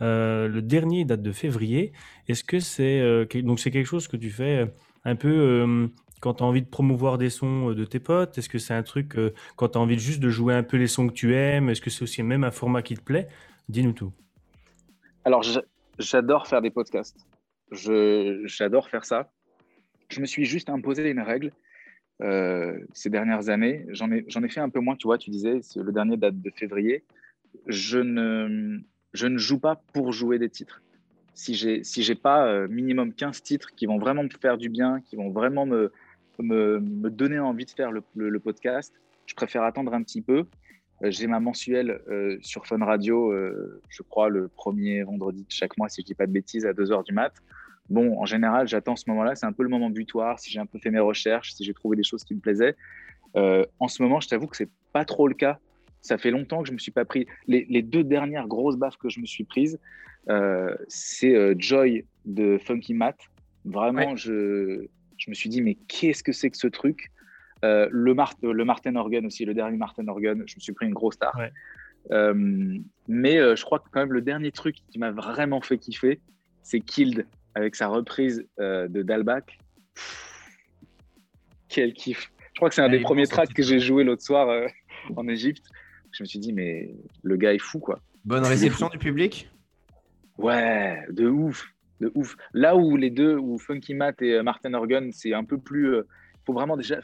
Euh, 0.02 0.48
le 0.48 0.62
dernier 0.62 1.04
date 1.04 1.22
de 1.22 1.32
février. 1.32 1.92
Est-ce 2.26 2.42
que 2.42 2.58
c'est 2.58 3.00
euh, 3.00 3.26
donc 3.42 3.60
c'est 3.60 3.70
quelque 3.70 3.86
chose 3.86 4.08
que 4.08 4.16
tu 4.16 4.30
fais 4.30 4.72
un 5.04 5.16
peu 5.16 5.88
quand 6.20 6.34
tu 6.34 6.42
as 6.42 6.46
envie 6.46 6.62
de 6.62 6.68
promouvoir 6.68 7.18
des 7.18 7.30
sons 7.30 7.72
de 7.72 7.84
tes 7.84 8.00
potes? 8.00 8.38
Est-ce 8.38 8.48
que 8.48 8.58
c'est 8.58 8.74
un 8.74 8.82
truc 8.82 9.16
quand 9.56 9.68
tu 9.70 9.78
as 9.78 9.80
envie 9.80 9.98
juste 9.98 10.20
de 10.20 10.28
jouer 10.30 10.54
un 10.54 10.62
peu 10.62 10.76
les 10.76 10.86
sons 10.86 11.08
que 11.08 11.12
tu 11.12 11.34
aimes? 11.34 11.68
Est-ce 11.68 11.80
que 11.80 11.90
c'est 11.90 12.02
aussi 12.02 12.22
même 12.22 12.44
un 12.44 12.50
format 12.50 12.82
qui 12.82 12.94
te 12.94 13.02
plaît? 13.02 13.28
Dis-nous 13.68 13.92
tout. 13.92 14.12
Alors 15.24 15.42
j'adore 15.98 16.46
faire 16.46 16.62
des 16.62 16.70
podcasts. 16.70 17.26
J'adore 17.72 18.88
faire 18.88 19.04
ça. 19.04 19.30
Je 20.08 20.20
me 20.20 20.26
suis 20.26 20.44
juste 20.44 20.68
imposé 20.68 21.08
une 21.08 21.20
règle 21.20 21.52
euh, 22.22 22.78
ces 22.92 23.10
dernières 23.10 23.48
années. 23.48 23.86
J'en 23.90 24.10
ai, 24.10 24.26
ai 24.26 24.48
fait 24.48 24.60
un 24.60 24.68
peu 24.68 24.80
moins, 24.80 24.96
tu 24.96 25.06
vois, 25.06 25.18
tu 25.18 25.30
disais, 25.30 25.60
le 25.76 25.92
dernier 25.92 26.16
date 26.16 26.40
de 26.40 26.50
février. 26.50 27.04
Je 27.66 27.98
ne, 27.98 28.80
je 29.12 29.26
ne 29.26 29.38
joue 29.38 29.58
pas 29.58 29.80
pour 29.92 30.12
jouer 30.12 30.38
des 30.38 30.50
titres. 30.50 30.82
Si 31.34 31.54
j'ai 31.54 31.84
si 31.84 32.14
pas 32.16 32.46
euh, 32.46 32.68
minimum 32.68 33.14
15 33.14 33.42
titres 33.42 33.70
qui 33.74 33.86
vont 33.86 33.98
vraiment 33.98 34.24
me 34.24 34.28
faire 34.28 34.58
du 34.58 34.68
bien, 34.68 35.00
qui 35.00 35.16
vont 35.16 35.30
vraiment 35.30 35.64
me, 35.64 35.92
me, 36.42 36.80
me 36.80 37.10
donner 37.10 37.38
envie 37.38 37.64
de 37.64 37.70
faire 37.70 37.92
le, 37.92 38.02
le, 38.14 38.40
podcast, 38.40 38.94
je 39.26 39.34
préfère 39.34 39.62
attendre 39.62 39.92
un 39.94 40.02
petit 40.02 40.22
peu. 40.22 40.46
Euh, 41.02 41.10
j'ai 41.10 41.26
ma 41.26 41.40
mensuelle 41.40 42.00
sur 42.42 42.66
Fun 42.66 42.84
Radio, 42.84 43.32
je 43.88 44.02
crois, 44.02 44.28
le 44.28 44.48
premier 44.48 45.02
vendredi 45.02 45.44
de 45.44 45.50
chaque 45.50 45.76
mois, 45.78 45.88
si 45.88 46.02
je 46.02 46.06
dis 46.06 46.14
pas 46.14 46.26
de 46.26 46.32
bêtises, 46.32 46.66
à 46.66 46.72
2h 46.72 47.04
du 47.04 47.12
mat. 47.12 47.32
Bon, 47.90 48.20
en 48.20 48.24
général, 48.24 48.68
j'attends 48.68 48.94
ce 48.94 49.04
moment-là. 49.08 49.34
C'est 49.34 49.46
un 49.46 49.52
peu 49.52 49.64
le 49.64 49.68
moment 49.68 49.90
butoir. 49.90 50.38
Si 50.38 50.50
j'ai 50.50 50.60
un 50.60 50.66
peu 50.66 50.78
fait 50.78 50.92
mes 50.92 51.00
recherches, 51.00 51.54
si 51.54 51.64
j'ai 51.64 51.74
trouvé 51.74 51.96
des 51.96 52.04
choses 52.04 52.22
qui 52.22 52.34
me 52.34 52.40
plaisaient. 52.40 52.76
Euh, 53.36 53.64
en 53.80 53.88
ce 53.88 54.02
moment, 54.02 54.20
je 54.20 54.28
t'avoue 54.28 54.46
que 54.46 54.56
c'est 54.56 54.70
pas 54.92 55.04
trop 55.04 55.26
le 55.26 55.34
cas. 55.34 55.58
Ça 56.00 56.16
fait 56.16 56.30
longtemps 56.30 56.62
que 56.62 56.68
je 56.68 56.72
me 56.72 56.78
suis 56.78 56.92
pas 56.92 57.04
pris. 57.04 57.26
Les, 57.48 57.82
deux 57.82 58.04
dernières 58.04 58.46
grosses 58.46 58.76
baffes 58.76 58.96
que 58.96 59.08
je 59.08 59.20
me 59.20 59.26
suis 59.26 59.44
prises, 59.44 59.78
euh, 60.28 60.74
c'est 60.88 61.34
euh, 61.34 61.54
Joy 61.58 62.04
de 62.24 62.58
Funky 62.58 62.94
Matt. 62.94 63.18
Vraiment, 63.64 64.16
je, 64.16 64.86
je 65.20 65.30
me 65.30 65.34
suis 65.34 65.48
dit, 65.48 65.62
mais 65.62 65.76
qu'est-ce 65.88 66.22
que 66.22 66.32
c'est 66.32 66.50
que 66.50 66.56
ce 66.56 66.66
truc? 66.66 67.10
Le, 67.62 67.88
le 67.90 68.64
Martin 68.64 68.96
Organ 68.96 69.26
aussi, 69.26 69.44
le 69.44 69.54
dernier 69.54 69.76
Martin 69.76 70.08
Organ, 70.08 70.42
je 70.46 70.56
me 70.56 70.60
suis 70.60 70.72
pris 70.72 70.86
une 70.86 70.94
grosse 70.94 71.14
star. 71.14 71.38
mais 72.08 73.38
je 73.56 73.64
crois 73.64 73.78
que 73.78 73.88
quand 73.92 74.00
même 74.00 74.12
le 74.12 74.22
dernier 74.22 74.50
truc 74.50 74.76
qui 74.90 74.98
m'a 74.98 75.12
vraiment 75.12 75.60
fait 75.60 75.78
kiffer, 75.78 76.20
c'est 76.62 76.80
Killed 76.80 77.26
avec 77.54 77.74
sa 77.74 77.88
reprise 77.88 78.46
euh, 78.58 78.88
de 78.88 79.02
Dalbach. 79.02 79.58
Quel 81.68 81.92
kiff. 81.92 82.30
Je 82.52 82.58
crois 82.58 82.68
que 82.68 82.74
c'est 82.74 82.82
un 82.82 82.88
des 82.88 83.00
premiers 83.00 83.26
tracks 83.26 83.52
que 83.52 83.62
j'ai 83.62 83.78
joué 83.78 84.04
l'autre 84.04 84.22
soir 84.22 84.48
euh, 84.48 84.66
en 85.16 85.26
Égypte. 85.28 85.64
Je 86.12 86.22
me 86.22 86.26
suis 86.26 86.38
dit, 86.38 86.52
mais 86.52 86.94
le 87.22 87.36
gars 87.36 87.54
est 87.54 87.58
fou, 87.58 87.78
quoi. 87.78 88.00
Bonne 88.24 88.44
réception 88.44 88.88
du 88.88 88.98
public 88.98 89.48
Ouais, 90.36 91.04
de 91.10 91.28
ouf, 91.28 91.72
de 92.00 92.10
ouf. 92.14 92.36
Là 92.52 92.76
où 92.76 92.96
les 92.96 93.10
deux, 93.10 93.36
où 93.36 93.58
Funky 93.58 93.94
Matt 93.94 94.20
et 94.22 94.34
euh, 94.34 94.42
Martin 94.42 94.74
Organ, 94.74 95.10
c'est 95.12 95.34
un 95.34 95.44
peu 95.44 95.58
plus. 95.58 95.96
Il 95.96 96.44
faut 96.46 96.52
vraiment 96.52 96.76
déjà. 96.76 97.00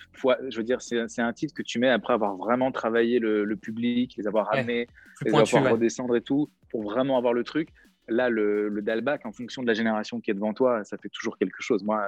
je 0.49 0.57
veux 0.57 0.65
dire, 0.65 0.81
c'est 0.81 1.19
un 1.19 1.33
titre 1.33 1.55
que 1.55 1.63
tu 1.63 1.79
mets 1.79 1.91
après 1.91 2.15
avoir 2.15 2.37
vraiment 2.37 2.73
travaillé 2.73 3.19
le, 3.19 3.57
public, 3.57 4.15
les 4.17 4.27
avoir 4.27 4.47
ramenés, 4.47 4.87
les 5.23 5.35
avoir 5.35 5.73
redescendre 5.73 6.17
et 6.17 6.23
tout, 6.23 6.49
pour 6.71 6.83
vraiment 6.83 7.19
avoir 7.19 7.35
le 7.35 7.45
truc 7.45 7.69
là, 8.09 8.29
le, 8.29 8.69
le 8.69 8.83
Dalbac, 8.83 9.27
en 9.27 9.33
fonction 9.33 9.63
de 9.63 9.67
la 9.67 9.75
génération 9.75 10.21
qui 10.21 10.31
est 10.31 10.35
devant 10.35 10.55
toi, 10.55 10.85
ça 10.85 10.97
fait 10.99 11.09
toujours 11.09 11.37
quelque 11.39 11.61
chose. 11.61 11.83
Moi, 11.83 12.07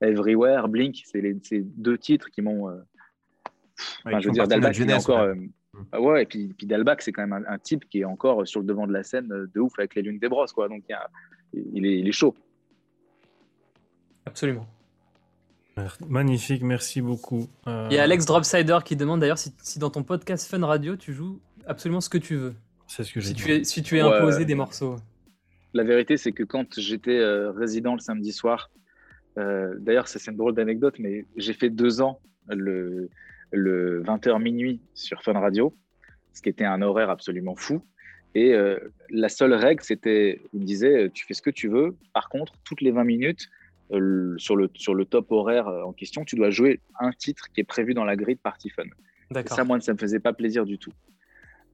Everywhere, 0.00 0.68
Blink, 0.68 1.02
c'est 1.04 1.20
les 1.20 1.36
deux 1.62 1.98
titres 1.98 2.30
qui 2.30 2.42
m'ont. 2.42 2.68
Euh, 2.68 2.76
je 4.06 4.26
veux 4.26 4.32
dire, 4.32 4.46
Dalbac, 4.46 4.74
c'est 4.74 4.92
encore. 4.92 5.20
Euh, 5.20 5.34
mm. 5.34 5.98
ouais, 5.98 6.22
et 6.22 6.26
puis, 6.26 6.54
puis 6.56 6.66
Dalbac, 6.66 7.02
c'est 7.02 7.12
quand 7.12 7.26
même 7.26 7.44
un, 7.48 7.58
type 7.58 7.88
qui 7.88 8.00
est 8.00 8.04
encore 8.04 8.46
sur 8.46 8.60
le 8.60 8.66
devant 8.66 8.86
de 8.86 8.92
la 8.92 9.02
scène 9.02 9.30
euh, 9.32 9.50
de 9.54 9.60
ouf 9.60 9.72
avec 9.78 9.94
les 9.94 10.02
lunes 10.02 10.18
des 10.18 10.28
brosses, 10.28 10.52
quoi. 10.52 10.68
Donc, 10.68 10.84
il, 10.88 10.96
est, 11.54 11.98
il 11.98 12.08
est 12.08 12.12
chaud. 12.12 12.34
Absolument. 14.26 14.66
Magnifique, 16.08 16.62
merci 16.62 17.00
beaucoup. 17.00 17.46
Il 17.66 17.92
y 17.92 17.98
a 17.98 18.02
Alex 18.02 18.26
Dropsider 18.26 18.78
qui 18.84 18.96
demande 18.96 19.20
d'ailleurs 19.20 19.38
si, 19.38 19.54
si, 19.62 19.78
dans 19.78 19.90
ton 19.90 20.02
podcast 20.02 20.48
Fun 20.48 20.66
Radio, 20.66 20.96
tu 20.96 21.12
joues 21.12 21.40
absolument 21.66 22.00
ce 22.00 22.08
que 22.08 22.18
tu 22.18 22.34
veux. 22.34 22.54
C'est 22.88 23.04
ce 23.04 23.12
que 23.12 23.20
j'ai 23.20 23.28
si, 23.28 23.34
tu 23.34 23.52
es, 23.52 23.64
si 23.64 23.82
tu 23.82 23.96
es 23.96 24.00
imposé 24.00 24.44
des 24.44 24.56
morceaux 24.56 24.96
la 25.74 25.84
vérité, 25.84 26.16
c'est 26.16 26.32
que 26.32 26.42
quand 26.42 26.78
j'étais 26.78 27.18
euh, 27.18 27.50
résident 27.52 27.94
le 27.94 28.00
samedi 28.00 28.32
soir, 28.32 28.70
euh, 29.38 29.74
d'ailleurs, 29.78 30.08
c'est 30.08 30.26
une 30.26 30.36
drôle 30.36 30.54
d'anecdote, 30.54 30.96
mais 30.98 31.26
j'ai 31.36 31.52
fait 31.52 31.70
deux 31.70 32.00
ans 32.00 32.20
le, 32.48 33.10
20h 33.52 34.42
minuit 34.42 34.80
sur 34.94 35.22
Fun 35.22 35.38
Radio, 35.38 35.74
ce 36.32 36.42
qui 36.42 36.48
était 36.48 36.64
un 36.64 36.82
horaire 36.82 37.10
absolument 37.10 37.54
fou. 37.54 37.82
Et 38.38 38.52
euh, 38.52 38.78
la 39.10 39.28
seule 39.28 39.54
règle, 39.54 39.82
c'était, 39.82 40.40
il 40.52 40.60
me 40.60 40.64
disait, 40.64 41.10
tu 41.10 41.26
fais 41.26 41.34
ce 41.34 41.42
que 41.42 41.50
tu 41.50 41.68
veux. 41.68 41.96
Par 42.12 42.28
contre, 42.28 42.52
toutes 42.64 42.80
les 42.80 42.90
20 42.90 43.04
minutes, 43.04 43.48
sur, 44.36 44.54
le, 44.54 44.70
sur 44.74 44.94
le 44.94 45.06
top 45.06 45.32
horaire 45.32 45.66
en 45.66 45.94
question, 45.94 46.22
tu 46.24 46.36
dois 46.36 46.50
jouer 46.50 46.80
un 47.00 47.10
titre 47.10 47.48
qui 47.54 47.62
est 47.62 47.64
prévu 47.64 47.94
dans 47.94 48.04
la 48.04 48.16
grille 48.16 48.34
de 48.34 48.40
Party 48.40 48.68
Fun. 48.68 48.84
Ça, 49.46 49.64
moi, 49.64 49.80
ça 49.80 49.92
ne 49.92 49.96
me 49.96 49.98
faisait 49.98 50.20
pas 50.20 50.34
plaisir 50.34 50.66
du 50.66 50.78
tout. 50.78 50.92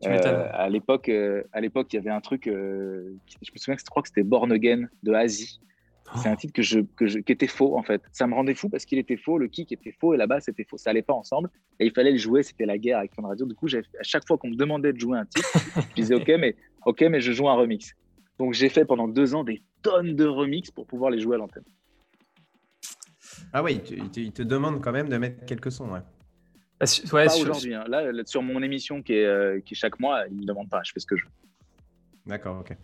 Euh, 0.06 0.48
à 0.52 0.68
l'époque, 0.68 1.08
euh, 1.08 1.42
à 1.52 1.60
l'époque, 1.60 1.92
il 1.92 1.96
y 1.96 1.98
avait 1.98 2.10
un 2.10 2.20
truc. 2.20 2.46
Euh, 2.46 3.14
je 3.26 3.50
me 3.52 3.58
souviens 3.58 3.76
que 3.76 3.80
je 3.80 3.86
crois 3.86 4.02
que 4.02 4.08
c'était 4.08 4.22
Born 4.22 4.52
Again 4.52 4.88
de 5.02 5.12
Asie. 5.12 5.60
C'est 6.22 6.28
un 6.28 6.36
titre 6.36 6.52
que 6.52 6.62
je, 6.62 6.81
que 6.81 7.06
je, 7.06 7.18
qui 7.18 7.32
était 7.32 7.47
faux 7.47 7.76
en 7.78 7.82
fait. 7.82 8.02
Ça 8.12 8.26
me 8.26 8.35
rendait 8.35 8.55
fou 8.55 8.68
parce 8.68 8.85
qu'il 8.85 8.98
était 8.98 9.16
faux, 9.16 9.39
le 9.39 9.48
kick 9.48 9.72
était 9.72 9.93
faux 9.93 10.14
et 10.14 10.16
la 10.16 10.26
basse 10.26 10.48
était 10.48 10.64
faux. 10.64 10.76
Ça 10.76 10.90
allait 10.90 11.02
pas 11.02 11.14
ensemble 11.14 11.51
et 11.81 11.86
il 11.86 11.93
fallait 11.93 12.12
le 12.12 12.18
jouer. 12.18 12.43
C'était 12.43 12.66
la 12.66 12.78
guerre 12.78 12.98
avec 12.98 13.14
Fun 13.14 13.22
Radio. 13.22 13.47
Du 13.47 13.55
coup, 13.55 13.66
à 13.66 14.02
chaque 14.02 14.26
fois 14.26 14.36
qu'on 14.36 14.51
me 14.51 14.56
demandait 14.56 14.93
de 14.93 15.01
jouer 15.01 15.18
un 15.18 15.24
titre, 15.24 15.48
je 15.90 15.94
disais 15.94 16.14
ok, 16.14 16.28
mais 16.39 16.56
ok, 16.85 17.02
mais 17.10 17.20
je 17.20 17.32
joue 17.32 17.48
un 17.48 17.55
remix. 17.55 17.94
Donc 18.39 18.52
j'ai 18.52 18.68
fait 18.68 18.85
pendant 18.85 19.09
deux 19.09 19.35
ans 19.35 19.44
des 19.44 19.62
tonnes 19.82 20.14
de 20.14 20.26
remix 20.26 20.70
pour 20.70 20.86
pouvoir 20.86 21.10
les 21.10 21.20
jouer 21.20 21.36
à 21.36 21.39
l'antenne. 21.39 21.64
Ah 23.52 23.62
oui, 23.62 23.81
il 23.90 24.10
te, 24.10 24.20
il 24.20 24.32
te 24.32 24.43
demande 24.43 24.82
quand 24.82 24.93
même 24.93 25.09
de 25.09 25.16
mettre 25.16 25.44
quelques 25.47 25.72
sons. 25.72 25.90
Ouais. 25.90 26.01
Bah, 26.81 26.86
ouais, 27.12 27.26
pas 27.26 27.36
aujourd'hui. 27.36 27.74
Hein. 27.74 27.85
Là, 27.89 28.12
sur 28.26 28.43
mon 28.43 28.62
émission 28.62 29.02
qui 29.02 29.14
est, 29.14 29.24
euh, 29.24 29.60
qui 29.60 29.74
chaque 29.74 29.98
mois, 30.01 30.26
il 30.28 30.36
ne 30.36 30.40
me 30.40 30.47
demande 30.47 30.68
pas, 30.68 30.82
je 30.85 30.93
fais 30.93 31.01
ce 31.01 31.06
que 31.06 31.16
je 31.16 31.24
veux. 31.24 31.31
D'accord, 32.26 32.60
ok. 32.60 32.76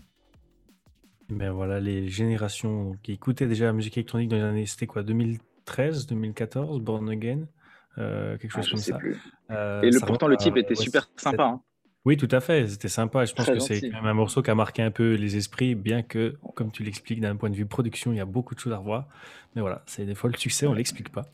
Ben 1.30 1.50
voilà, 1.52 1.80
les 1.80 2.08
générations 2.08 2.96
qui 3.02 3.12
écoutaient 3.12 3.46
déjà 3.46 3.66
la 3.66 3.72
musique 3.72 3.96
électronique 3.96 4.28
dans 4.28 4.36
les 4.36 4.42
années, 4.42 4.66
c'était 4.66 4.86
quoi, 4.86 5.02
2013, 5.02 6.06
2014, 6.06 6.80
Born 6.80 7.08
Again, 7.08 7.46
euh, 7.98 8.36
quelque 8.36 8.52
chose 8.52 8.66
ah, 8.66 8.70
comme 8.70 8.80
ça. 8.80 8.98
Euh, 9.50 9.82
Et 9.82 9.90
le, 9.90 10.00
pourtant, 10.00 10.26
le 10.26 10.36
type 10.36 10.56
était 10.56 10.74
super 10.74 11.08
sympa. 11.16 11.44
Hein. 11.44 11.60
Oui, 12.04 12.16
tout 12.16 12.28
à 12.30 12.40
fait, 12.40 12.66
c'était 12.66 12.88
sympa. 12.88 13.24
Je 13.26 13.34
pense 13.34 13.46
que 13.46 13.58
c'est 13.58 13.80
quand 13.90 13.98
même 13.98 14.06
un 14.06 14.14
morceau 14.14 14.42
qui 14.42 14.50
a 14.50 14.54
marqué 14.54 14.82
un 14.82 14.90
peu 14.90 15.14
les 15.14 15.36
esprits, 15.36 15.74
bien 15.74 16.02
que, 16.02 16.36
comme 16.54 16.72
tu 16.72 16.82
l'expliques, 16.82 17.20
d'un 17.20 17.36
point 17.36 17.50
de 17.50 17.56
vue 17.56 17.66
production, 17.66 18.12
il 18.12 18.16
y 18.16 18.20
a 18.20 18.24
beaucoup 18.24 18.54
de 18.54 18.60
choses 18.60 18.72
à 18.72 18.78
revoir. 18.78 19.06
Mais 19.54 19.60
voilà, 19.60 19.82
c'est 19.86 20.06
des 20.06 20.14
fois 20.14 20.30
le 20.30 20.36
succès, 20.36 20.66
on 20.66 20.72
l'explique 20.72 21.10
pas. 21.10 21.26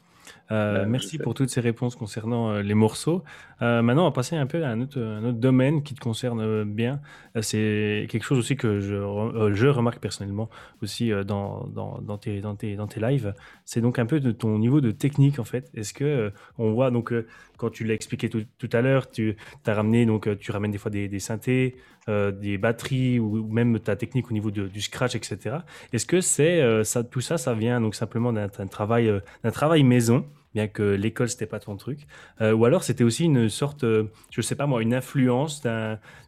Euh, 0.52 0.80
bah, 0.80 0.86
merci 0.86 1.18
pour 1.18 1.34
toutes 1.34 1.50
ces 1.50 1.60
réponses 1.60 1.96
concernant 1.96 2.50
euh, 2.50 2.62
les 2.62 2.74
morceaux. 2.74 3.24
Euh, 3.62 3.82
maintenant, 3.82 4.02
on 4.02 4.06
va 4.06 4.12
passer 4.12 4.36
un 4.36 4.46
peu 4.46 4.64
à 4.64 4.68
un 4.68 4.80
autre, 4.80 5.00
un 5.00 5.24
autre 5.24 5.38
domaine 5.38 5.82
qui 5.82 5.94
te 5.94 6.00
concerne 6.00 6.64
bien. 6.64 7.00
c'est 7.40 8.06
quelque 8.08 8.22
chose 8.22 8.38
aussi 8.38 8.56
que 8.56 8.80
je, 8.80 9.52
je 9.54 9.66
remarque 9.66 9.98
personnellement 9.98 10.48
aussi 10.82 11.10
dans, 11.26 11.66
dans, 11.66 11.98
dans, 12.00 12.18
tes, 12.18 12.40
dans, 12.40 12.54
tes, 12.54 12.76
dans 12.76 12.86
tes 12.86 13.00
lives. 13.00 13.34
C'est 13.64 13.80
donc 13.80 13.98
un 13.98 14.06
peu 14.06 14.20
de 14.20 14.30
ton 14.30 14.58
niveau 14.58 14.80
de 14.80 14.90
technique 14.90 15.38
en 15.38 15.44
fait. 15.44 15.70
Est-ce 15.74 15.94
que 15.94 16.32
on 16.58 16.72
voit 16.72 16.90
donc 16.90 17.12
quand 17.56 17.70
tu 17.70 17.84
l'as 17.84 17.94
expliqué 17.94 18.28
tout, 18.28 18.42
tout, 18.58 18.68
à 18.72 18.82
l'heure, 18.82 19.10
tu 19.10 19.36
as 19.66 19.74
ramené 19.74 20.04
donc 20.04 20.28
tu 20.38 20.50
ramènes 20.50 20.70
des 20.70 20.78
fois 20.78 20.90
des, 20.90 21.08
des 21.08 21.18
synthés, 21.18 21.76
des 22.08 22.58
batteries 22.58 23.18
ou 23.18 23.48
même 23.48 23.80
ta 23.80 23.96
technique 23.96 24.30
au 24.30 24.34
niveau 24.34 24.50
du 24.50 24.80
scratch, 24.80 25.14
etc. 25.14 25.56
Est-ce 25.92 26.06
que 26.06 26.20
c'est 26.20 26.84
ça, 26.84 27.04
tout 27.04 27.22
ça, 27.22 27.38
ça 27.38 27.54
vient 27.54 27.80
donc 27.80 27.94
simplement 27.94 28.32
d'un 28.34 28.48
travail, 28.48 29.10
d'un 29.42 29.50
travail 29.50 29.82
maison 29.82 30.26
bien 30.56 30.68
que 30.68 30.82
l'école 30.82 31.28
c'était 31.28 31.46
pas 31.46 31.60
ton 31.60 31.76
truc, 31.76 32.06
euh, 32.40 32.52
ou 32.52 32.64
alors 32.64 32.82
c'était 32.82 33.04
aussi 33.04 33.24
une 33.24 33.50
sorte, 33.50 33.82
je 33.82 33.86
euh, 33.86 34.04
je 34.30 34.40
sais 34.40 34.56
pas 34.56 34.66
moi, 34.66 34.80
une 34.80 34.94
influence 34.94 35.62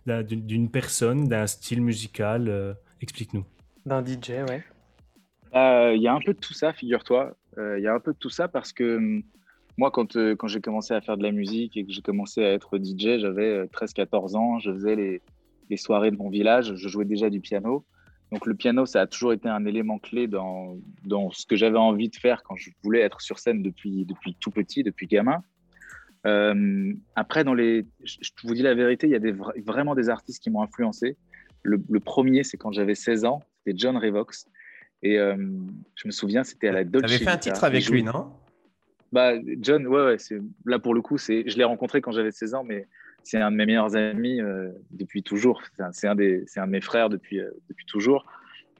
d'une 0.06 0.70
personne, 0.70 1.28
d'un 1.28 1.46
style 1.46 1.80
musical. 1.80 2.48
Euh, 2.48 2.74
explique-nous. 3.00 3.46
D'un 3.86 4.04
DJ, 4.04 4.44
ouais. 4.48 4.64
Il 5.54 6.02
y 6.02 6.08
a 6.08 6.14
un 6.14 6.20
peu 6.20 6.34
de 6.34 6.38
tout 6.38 6.52
ça, 6.52 6.74
figure-toi. 6.74 7.34
Il 7.56 7.80
y 7.80 7.86
a 7.86 7.94
un 7.94 8.00
peu 8.00 8.12
de 8.12 8.18
tout 8.18 8.28
ça 8.28 8.48
parce 8.48 8.72
que 8.72 8.98
hum, 8.98 9.22
moi, 9.78 9.90
quand, 9.90 10.16
quand 10.36 10.46
j'ai 10.46 10.60
commencé 10.60 10.92
à 10.92 11.00
faire 11.00 11.16
de 11.16 11.22
la 11.22 11.32
musique 11.32 11.76
et 11.76 11.86
que 11.86 11.92
j'ai 11.92 12.02
commencé 12.02 12.44
à 12.44 12.52
être 12.52 12.76
DJ, 12.76 13.18
j'avais 13.18 13.64
13-14 13.66 14.36
ans, 14.36 14.58
je 14.58 14.72
faisais 14.72 14.94
les, 14.94 15.22
les 15.70 15.76
soirées 15.78 16.10
de 16.10 16.16
mon 16.16 16.28
village, 16.28 16.74
je 16.74 16.88
jouais 16.88 17.06
déjà 17.06 17.30
du 17.30 17.40
piano. 17.40 17.84
Donc 18.30 18.46
le 18.46 18.54
piano, 18.54 18.84
ça 18.84 19.02
a 19.02 19.06
toujours 19.06 19.32
été 19.32 19.48
un 19.48 19.64
élément 19.64 19.98
clé 19.98 20.26
dans, 20.26 20.76
dans 21.04 21.30
ce 21.30 21.46
que 21.46 21.56
j'avais 21.56 21.78
envie 21.78 22.08
de 22.08 22.16
faire 22.16 22.42
quand 22.42 22.56
je 22.56 22.70
voulais 22.82 23.00
être 23.00 23.20
sur 23.20 23.38
scène 23.38 23.62
depuis, 23.62 24.04
depuis 24.04 24.36
tout 24.38 24.50
petit, 24.50 24.82
depuis 24.82 25.06
gamin. 25.06 25.42
Euh, 26.26 26.92
après, 27.16 27.44
dans 27.44 27.54
les, 27.54 27.86
je, 28.02 28.30
vous 28.44 28.54
dis 28.54 28.62
la 28.62 28.74
vérité, 28.74 29.06
il 29.06 29.10
y 29.10 29.16
a 29.16 29.20
des, 29.20 29.32
vraiment 29.32 29.94
des 29.94 30.10
artistes 30.10 30.42
qui 30.42 30.50
m'ont 30.50 30.62
influencé. 30.62 31.16
Le, 31.62 32.00
premier, 32.00 32.44
c'est 32.44 32.56
quand 32.56 32.72
j'avais 32.72 32.94
16 32.94 33.24
ans, 33.24 33.42
c'était 33.58 33.76
John 33.76 33.96
Revox. 33.96 34.46
Et 35.02 35.18
euh, 35.18 35.36
je 35.94 36.08
me 36.08 36.12
souviens, 36.12 36.44
c'était 36.44 36.68
à 36.68 36.72
la 36.72 36.84
Dolce 36.84 37.06
Tu 37.06 37.14
avais 37.14 37.24
fait 37.24 37.30
un 37.30 37.38
titre 37.38 37.64
avec 37.64 37.86
lui, 37.88 38.02
non? 38.02 38.32
Bah, 39.12 39.32
John, 39.60 39.86
ouais, 39.86 40.04
ouais 40.04 40.16
là 40.66 40.78
pour 40.78 40.94
le 40.94 41.00
coup, 41.00 41.16
je 41.18 41.56
l'ai 41.56 41.64
rencontré 41.64 42.00
quand 42.00 42.12
j'avais 42.12 42.30
16 42.30 42.54
ans, 42.54 42.64
mais 42.64 42.88
c'est 43.28 43.36
un 43.36 43.50
de 43.50 43.56
mes 43.56 43.66
meilleurs 43.66 43.94
amis 43.94 44.40
euh, 44.40 44.70
depuis 44.90 45.22
toujours. 45.22 45.60
C'est 45.92 46.06
un, 46.06 46.12
un, 46.12 46.14
de 46.14 46.70
mes 46.70 46.80
frères 46.80 47.10
depuis, 47.10 47.40
euh, 47.40 47.50
depuis 47.68 47.84
toujours. 47.84 48.24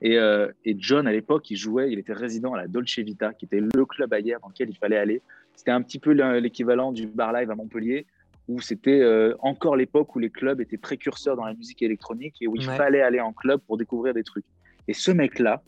Et, 0.01 0.17
euh, 0.17 0.51
et, 0.65 0.75
John, 0.79 1.07
à 1.07 1.13
l'époque, 1.13 1.51
il 1.51 1.57
jouait, 1.57 1.93
il 1.93 1.99
était 1.99 2.15
résident 2.15 2.55
à 2.55 2.57
la 2.57 2.67
Dolce 2.67 2.99
Vita, 2.99 3.35
qui 3.35 3.45
était 3.45 3.61
le 3.61 3.85
club 3.85 4.11
à 4.15 4.21
hier 4.21 4.41
dans 4.41 4.49
lequel 4.49 4.71
il 4.71 4.77
fallait 4.79 4.97
aller. 4.97 5.21
C'était 5.55 5.73
un 5.73 5.83
petit 5.83 5.99
peu 5.99 6.13
l'équivalent 6.39 6.93
du 6.93 7.07
Bar 7.07 7.35
Live 7.35 7.51
à 7.51 7.55
Montpellier, 7.57 8.07
où 8.47 8.63
c'était 8.63 9.05
encore 9.41 9.77
l'époque 9.77 10.15
où 10.17 10.21
les 10.21 10.31
clubs 10.31 10.61
étaient 10.61 10.79
précurseurs 10.79 11.37
dans 11.37 11.45
la 11.45 11.53
musique 11.53 11.83
électronique 11.83 12.37
et 12.41 12.47
où 12.47 12.55
il 12.57 12.63
fallait 12.63 13.03
aller 13.03 13.21
en 13.21 13.33
club 13.33 13.61
pour 13.67 13.77
découvrir 13.77 14.15
des 14.15 14.23
trucs. 14.23 14.47
Et 14.87 14.95
ce 14.95 15.11
mec-là, 15.11 15.63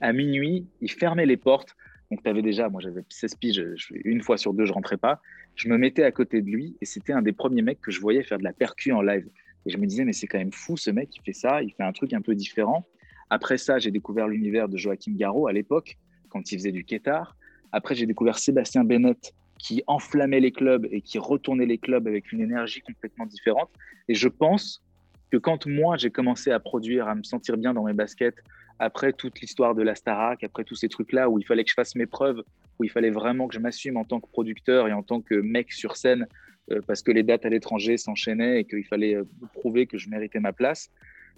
à 0.00 0.12
minuit, 0.12 0.64
il 0.80 0.90
fermait 0.90 1.26
les 1.26 1.36
portes. 1.36 1.76
Donc, 2.12 2.22
tu 2.22 2.28
avais 2.28 2.42
déjà, 2.42 2.68
moi 2.68 2.82
j'avais 2.82 3.00
16 3.08 3.36
piges, 3.36 3.64
une 4.04 4.20
fois 4.20 4.36
sur 4.36 4.52
deux, 4.52 4.66
je 4.66 4.72
rentrais 4.72 4.98
pas 4.98 5.22
je 5.54 5.68
me 5.68 5.78
mettais 5.78 6.04
à 6.04 6.12
côté 6.12 6.42
de 6.42 6.50
lui 6.50 6.76
et 6.80 6.84
c'était 6.84 7.12
un 7.12 7.22
des 7.22 7.32
premiers 7.32 7.62
mecs 7.62 7.80
que 7.80 7.90
je 7.90 8.00
voyais 8.00 8.22
faire 8.22 8.38
de 8.38 8.44
la 8.44 8.52
percu 8.52 8.92
en 8.92 9.02
live. 9.02 9.28
Et 9.66 9.70
je 9.70 9.78
me 9.78 9.86
disais, 9.86 10.04
mais 10.04 10.12
c'est 10.12 10.26
quand 10.26 10.38
même 10.38 10.52
fou 10.52 10.76
ce 10.76 10.90
mec, 10.90 11.10
il 11.14 11.22
fait 11.22 11.32
ça, 11.32 11.62
il 11.62 11.72
fait 11.72 11.82
un 11.82 11.92
truc 11.92 12.12
un 12.12 12.20
peu 12.20 12.34
différent. 12.34 12.86
Après 13.30 13.58
ça, 13.58 13.78
j'ai 13.78 13.90
découvert 13.90 14.28
l'univers 14.28 14.68
de 14.68 14.76
Joachim 14.76 15.12
Garraud 15.14 15.46
à 15.46 15.52
l'époque, 15.52 15.98
quand 16.28 16.50
il 16.50 16.58
faisait 16.58 16.72
du 16.72 16.84
kétar. 16.84 17.36
Après, 17.70 17.94
j'ai 17.94 18.06
découvert 18.06 18.38
Sébastien 18.38 18.84
Bennett, 18.84 19.34
qui 19.58 19.82
enflammait 19.86 20.40
les 20.40 20.52
clubs 20.52 20.86
et 20.90 21.00
qui 21.00 21.18
retournait 21.18 21.66
les 21.66 21.78
clubs 21.78 22.06
avec 22.08 22.32
une 22.32 22.40
énergie 22.40 22.80
complètement 22.80 23.26
différente. 23.26 23.70
Et 24.08 24.14
je 24.14 24.28
pense 24.28 24.82
que 25.30 25.36
quand 25.36 25.66
moi, 25.66 25.96
j'ai 25.96 26.10
commencé 26.10 26.50
à 26.50 26.58
produire, 26.58 27.08
à 27.08 27.14
me 27.14 27.22
sentir 27.22 27.56
bien 27.56 27.72
dans 27.72 27.84
mes 27.84 27.92
baskets, 27.92 28.42
après 28.78 29.12
toute 29.12 29.40
l'histoire 29.40 29.74
de 29.74 29.82
la 29.82 29.94
Starac, 29.94 30.42
après 30.44 30.64
tous 30.64 30.74
ces 30.74 30.88
trucs-là 30.88 31.28
où 31.28 31.38
il 31.38 31.44
fallait 31.44 31.64
que 31.64 31.70
je 31.70 31.74
fasse 31.74 31.94
mes 31.94 32.06
preuves, 32.06 32.42
où 32.78 32.84
il 32.84 32.90
fallait 32.90 33.10
vraiment 33.10 33.48
que 33.48 33.54
je 33.54 33.60
m'assume 33.60 33.96
en 33.96 34.04
tant 34.04 34.20
que 34.20 34.28
producteur 34.28 34.88
et 34.88 34.92
en 34.92 35.02
tant 35.02 35.20
que 35.20 35.34
mec 35.34 35.72
sur 35.72 35.96
scène, 35.96 36.26
euh, 36.70 36.80
parce 36.86 37.02
que 37.02 37.10
les 37.10 37.22
dates 37.22 37.44
à 37.44 37.48
l'étranger 37.48 37.96
s'enchaînaient 37.96 38.60
et 38.60 38.64
qu'il 38.64 38.84
fallait 38.84 39.16
euh, 39.16 39.24
prouver 39.52 39.86
que 39.86 39.98
je 39.98 40.08
méritais 40.08 40.40
ma 40.40 40.52
place. 40.52 40.90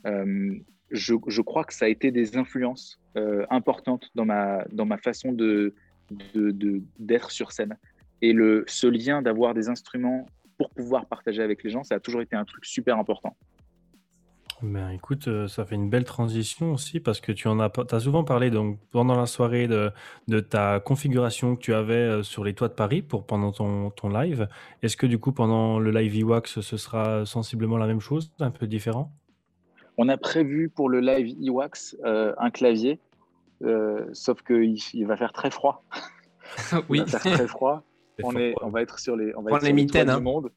Euh, 0.06 0.54
je, 0.90 1.40
crois 1.40 1.64
que 1.64 1.74
ça 1.74 1.86
a 1.86 1.88
été 1.88 2.10
des 2.10 2.36
influences 2.36 3.00
importantes 3.50 4.10
dans 4.14 4.24
ma, 4.24 4.64
dans 4.70 4.84
ma 4.84 4.98
façon 4.98 5.32
de, 5.32 5.74
d'être 6.98 7.30
sur 7.30 7.52
scène. 7.52 7.76
Et 8.22 8.32
le, 8.32 8.64
ce 8.68 8.86
lien 8.86 9.22
d'avoir 9.22 9.54
des 9.54 9.68
instruments 9.68 10.26
pour 10.56 10.70
pouvoir 10.70 11.06
partager 11.06 11.42
avec 11.42 11.64
les 11.64 11.70
gens, 11.70 11.82
ça 11.82 11.96
a 11.96 12.00
toujours 12.00 12.22
été 12.22 12.36
un 12.36 12.44
truc 12.44 12.64
super 12.64 12.98
important. 12.98 13.36
Ben, 14.62 14.90
écoute, 14.90 15.28
euh, 15.28 15.48
ça 15.48 15.64
fait 15.64 15.74
une 15.74 15.90
belle 15.90 16.04
transition 16.04 16.72
aussi 16.72 17.00
parce 17.00 17.20
que 17.20 17.32
tu 17.32 17.48
en 17.48 17.60
as, 17.60 17.70
as 17.90 18.00
souvent 18.00 18.24
parlé 18.24 18.50
donc 18.50 18.78
pendant 18.90 19.16
la 19.16 19.26
soirée 19.26 19.66
de, 19.66 19.90
de 20.28 20.40
ta 20.40 20.80
configuration 20.80 21.56
que 21.56 21.60
tu 21.60 21.74
avais 21.74 21.94
euh, 21.94 22.22
sur 22.22 22.44
les 22.44 22.54
toits 22.54 22.68
de 22.68 22.74
Paris 22.74 23.02
pour 23.02 23.26
pendant 23.26 23.52
ton, 23.52 23.90
ton 23.90 24.08
live. 24.08 24.48
Est-ce 24.82 24.96
que 24.96 25.06
du 25.06 25.18
coup 25.18 25.32
pendant 25.32 25.78
le 25.78 25.90
live 25.90 26.14
Iwax 26.16 26.60
ce 26.60 26.76
sera 26.76 27.26
sensiblement 27.26 27.76
la 27.76 27.86
même 27.86 28.00
chose, 28.00 28.32
un 28.40 28.50
peu 28.50 28.66
différent? 28.66 29.12
On 29.98 30.08
a 30.08 30.16
prévu 30.16 30.68
pour 30.68 30.88
le 30.88 31.00
live 31.00 31.34
Iwax 31.40 31.96
euh, 32.04 32.34
un 32.38 32.50
clavier, 32.50 33.00
sauf 34.12 34.42
qu'il 34.42 34.78
il 34.94 35.06
va 35.06 35.16
faire 35.16 35.32
très 35.32 35.50
froid. 35.50 35.84
oui. 36.88 37.00
va 37.00 37.18
faire 37.18 37.32
très 37.32 37.48
froid. 37.48 37.82
On, 38.22 38.36
est, 38.36 38.54
on 38.62 38.68
va 38.68 38.80
être 38.82 39.00
sur 39.00 39.16
les, 39.16 39.34
on 39.34 39.42
va 39.42 39.56
être 39.56 39.66
les 39.66 39.86
toits 39.86 40.04
du 40.04 40.10
hein. 40.10 40.20
monde. 40.20 40.52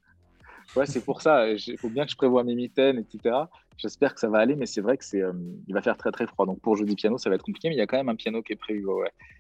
Ouais, 0.76 0.86
c'est 0.86 1.04
pour 1.04 1.22
ça. 1.22 1.50
Il 1.50 1.78
faut 1.78 1.90
bien 1.90 2.06
que 2.06 2.12
je 2.12 2.16
prévoie 2.16 2.44
mes 2.44 2.56
mitaines, 2.56 3.00
etc. 3.00 3.36
J'espère 3.78 4.14
que 4.14 4.20
ça 4.20 4.30
va 4.30 4.40
aller, 4.40 4.56
mais 4.56 4.66
c'est 4.66 4.82
vrai 4.82 4.98
que 4.98 5.06
c'est, 5.06 5.22
euh, 5.22 5.34
il 5.68 5.74
va 5.74 5.82
faire 5.82 5.98
très 5.98 6.12
très 6.12 6.28
froid. 6.28 6.46
Donc 6.46 6.60
pour 6.62 6.76
jouer 6.76 6.88
du 6.88 6.96
piano, 6.96 7.18
ça 7.18 7.30
va 7.30 7.36
être 7.36 7.44
compliqué, 7.44 7.70
mais 7.70 7.76
il 7.76 7.78
y 7.78 7.82
a 7.82 7.88
quand 7.88 7.98
même 7.98 8.10
un 8.10 8.16
piano 8.16 8.42
qui 8.42 8.54
est 8.54 8.58
prévu. 8.58 8.86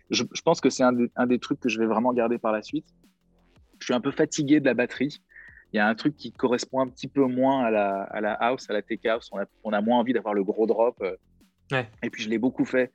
Je, 0.09 0.23
pense 0.43 0.61
que 0.61 0.69
c'est 0.69 0.83
un, 0.83 0.93
des 0.93 1.39
trucs 1.39 1.59
que 1.59 1.69
je 1.69 1.79
vais 1.79 1.85
vraiment 1.85 2.13
garder 2.13 2.37
par 2.37 2.51
la 2.51 2.61
suite. 2.61 2.85
Je 3.79 3.85
suis 3.85 3.93
un 3.93 4.01
peu 4.01 4.11
fatigué 4.11 4.59
de 4.59 4.65
la 4.65 4.73
batterie. 4.73 5.21
Il 5.73 5.77
y 5.77 5.79
a 5.79 5.87
un 5.87 5.95
truc 5.95 6.15
qui 6.15 6.31
correspond 6.31 6.79
un 6.79 6.87
petit 6.87 7.07
peu 7.07 7.25
moins 7.25 7.65
à 7.65 7.71
la, 7.71 8.03
à 8.03 8.21
la 8.21 8.33
house, 8.33 8.69
à 8.69 8.73
la 8.73 8.81
tech 8.81 8.99
house. 9.05 9.29
On 9.33 9.39
a, 9.39 9.45
on 9.63 9.73
a 9.73 9.81
moins 9.81 9.99
envie 9.99 10.13
d'avoir 10.13 10.33
le 10.33 10.43
gros 10.43 10.65
drop. 10.65 11.01
Euh. 11.01 11.83
Et 12.01 12.09
puis 12.09 12.23
je 12.23 12.29
l'ai 12.29 12.37
beaucoup 12.37 12.63
fait. 12.63 12.91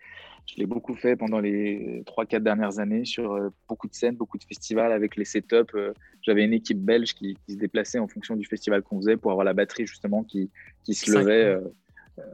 Je 0.47 0.57
l'ai 0.57 0.67
beaucoup 0.67 0.95
fait 0.95 1.17
pendant 1.17 1.39
les 1.39 2.03
3-4 2.07 2.41
dernières 2.41 2.79
années 2.79 3.05
sur 3.05 3.33
euh, 3.33 3.51
beaucoup 3.69 3.89
de 3.89 3.95
scènes, 3.95 4.17
beaucoup 4.17 4.39
de 4.39 4.45
festivals 4.45 4.93
avec 4.93 5.17
les 5.17 5.25
setups. 5.25 5.57
Euh, 5.75 5.93
j'avais 6.21 6.45
une 6.45 6.53
équipe 6.53 6.81
belge 6.81 7.15
qui, 7.15 7.37
se 7.49 7.55
déplaçait 7.55 7.99
en 7.99 8.09
fonction 8.09 8.37
du 8.37 8.45
festival 8.45 8.83
qu'on 8.83 9.01
faisait 9.01 9.17
pour 9.17 9.31
avoir 9.31 9.45
la 9.45 9.55
batterie 9.55 9.87
justement 9.87 10.25
qui, 10.25 10.51
qui 10.85 10.95
se 10.95 11.11
levait 11.13 11.45
euh, 11.45 11.61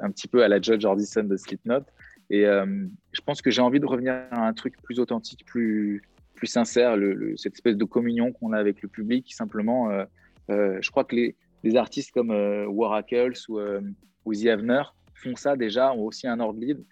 un 0.01 0.11
petit 0.11 0.27
peu 0.27 0.43
à 0.43 0.49
la 0.49 0.61
Judge 0.61 0.81
Jordison 0.81 1.25
de 1.25 1.37
Slipknot. 1.37 1.83
Et 2.31 2.43
je 2.45 3.21
pense 3.25 3.41
que 3.41 3.51
j'ai 3.51 3.63
envie 3.63 3.81
de 3.81 3.87
revenir 3.87 4.13
à 4.31 4.47
un 4.47 4.53
truc 4.53 4.77
plus 4.83 5.01
authentique, 5.01 5.47
plus, 5.47 6.03
plus 6.35 6.47
sincère, 6.47 6.95
le, 6.95 7.35
cette 7.39 7.55
espèce 7.55 7.79
de 7.79 7.85
communion 7.87 8.33
qu'on 8.33 8.53
a 8.53 8.59
avec 8.59 8.83
le 8.83 8.89
public. 8.89 9.33
Simplement, 9.33 9.89
je 10.51 10.91
crois 10.91 11.05
que 11.05 11.17
les, 11.17 11.37
les 11.65 11.77
artistes 11.77 12.11
comme 12.11 12.31
Waracles 12.69 13.33
ou, 13.49 13.59
ou 14.27 14.35
The 14.35 14.47
Avener 14.49 14.83
font 15.15 15.37
ça 15.37 15.57
déjà, 15.57 15.95
ont 15.95 16.03
aussi 16.03 16.27
un 16.27 16.39
ordre 16.39 16.61
libre 16.61 16.83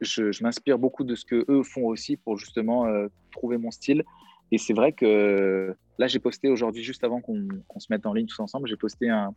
je, 0.00 0.42
m'inspire 0.42 0.78
beaucoup 0.78 1.04
de 1.04 1.14
ce 1.14 1.24
que 1.24 1.44
eux 1.48 1.62
font 1.62 1.86
aussi 1.86 2.16
pour 2.16 2.36
justement 2.38 2.86
euh, 2.86 3.08
trouver 3.32 3.58
mon 3.58 3.70
style. 3.70 4.04
Et 4.52 4.58
c'est 4.58 4.72
vrai 4.72 4.92
que 4.92 5.74
là, 5.98 6.06
j'ai 6.06 6.18
posté 6.18 6.48
aujourd'hui, 6.48 6.82
juste 6.82 7.04
avant 7.04 7.20
qu'on 7.20 7.78
se 7.78 7.86
mette 7.90 8.06
en 8.06 8.12
ligne 8.12 8.26
tous 8.26 8.40
ensemble, 8.40 8.68
j'ai 8.68 8.76
posté 8.76 9.08
un, 9.08 9.32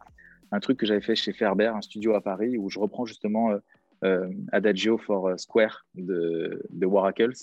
truc 0.61 0.77
que 0.77 0.85
j'avais 0.85 1.01
fait 1.01 1.15
chez 1.15 1.33
Ferber, 1.33 1.67
un 1.67 1.81
studio 1.81 2.13
à 2.13 2.21
Paris, 2.21 2.57
où 2.57 2.69
je 2.69 2.79
reprends 2.79 3.05
justement 3.05 3.51
euh, 3.51 3.57
euh, 4.03 4.29
Adagio 4.51 4.97
for 4.97 5.39
Square 5.39 5.85
de, 5.95 6.63
de 6.69 6.85
Waracles, 6.85 7.33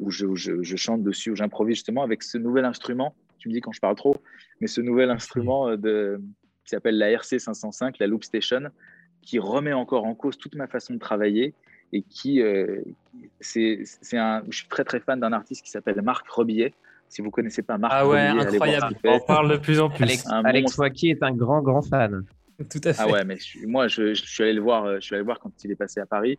où 0.00 0.10
je, 0.10 0.76
chante 0.76 1.02
dessus, 1.02 1.30
où 1.30 1.36
j'improvise 1.36 1.76
justement 1.76 2.02
avec 2.02 2.22
ce 2.22 2.38
nouvel 2.38 2.64
instrument. 2.64 3.14
Tu 3.38 3.48
me 3.48 3.54
dis 3.54 3.60
quand 3.60 3.72
je 3.72 3.80
parle 3.80 3.96
trop, 3.96 4.16
mais 4.60 4.66
ce 4.66 4.80
nouvel 4.80 5.10
instrument 5.10 5.76
qui 5.76 6.70
s'appelle 6.70 6.98
la 6.98 7.10
RC 7.10 7.38
505, 7.38 7.98
la 7.98 8.06
Loop 8.06 8.24
Station, 8.24 8.70
qui 9.22 9.38
remet 9.38 9.72
encore 9.72 10.04
en 10.04 10.14
cause 10.14 10.38
toute 10.38 10.54
ma 10.54 10.66
façon 10.66 10.94
de 10.94 10.98
travailler 10.98 11.54
et 11.92 12.02
qui, 12.02 12.42
euh, 12.42 12.82
c'est, 13.40 13.84
un, 14.14 14.42
je 14.48 14.58
suis 14.58 14.68
très 14.68 14.84
très 14.84 15.00
fan 15.00 15.20
d'un 15.20 15.32
artiste 15.32 15.64
qui 15.64 15.70
s'appelle 15.70 16.00
Marc 16.02 16.28
Rebillet. 16.28 16.74
Si 17.08 17.22
vous 17.22 17.30
connaissez 17.30 17.62
pas 17.62 17.78
Marc, 17.78 17.92
ah 17.94 18.06
ouais, 18.06 18.20
incroyable. 18.20 18.94
On 19.04 19.20
parle 19.20 19.50
de 19.50 19.56
plus 19.56 19.80
en 19.80 19.88
plus. 19.88 20.02
Alex, 20.02 20.26
Alex 20.78 21.04
est 21.04 21.22
un 21.22 21.32
grand 21.32 21.62
grand 21.62 21.80
fan. 21.80 22.24
Tout 22.70 22.80
à 22.84 22.92
fait. 22.92 23.02
Ah 23.02 23.08
ouais, 23.08 23.24
mais 23.24 23.38
moi 23.66 23.88
je, 23.88 24.12
je, 24.12 24.26
suis 24.26 24.42
allé 24.42 24.52
le 24.52 24.60
voir, 24.60 24.96
je 24.96 25.00
suis 25.00 25.14
allé 25.14 25.20
le 25.20 25.24
voir 25.24 25.38
quand 25.38 25.52
il 25.64 25.70
est 25.70 25.76
passé 25.76 26.00
à 26.00 26.06
Paris. 26.06 26.38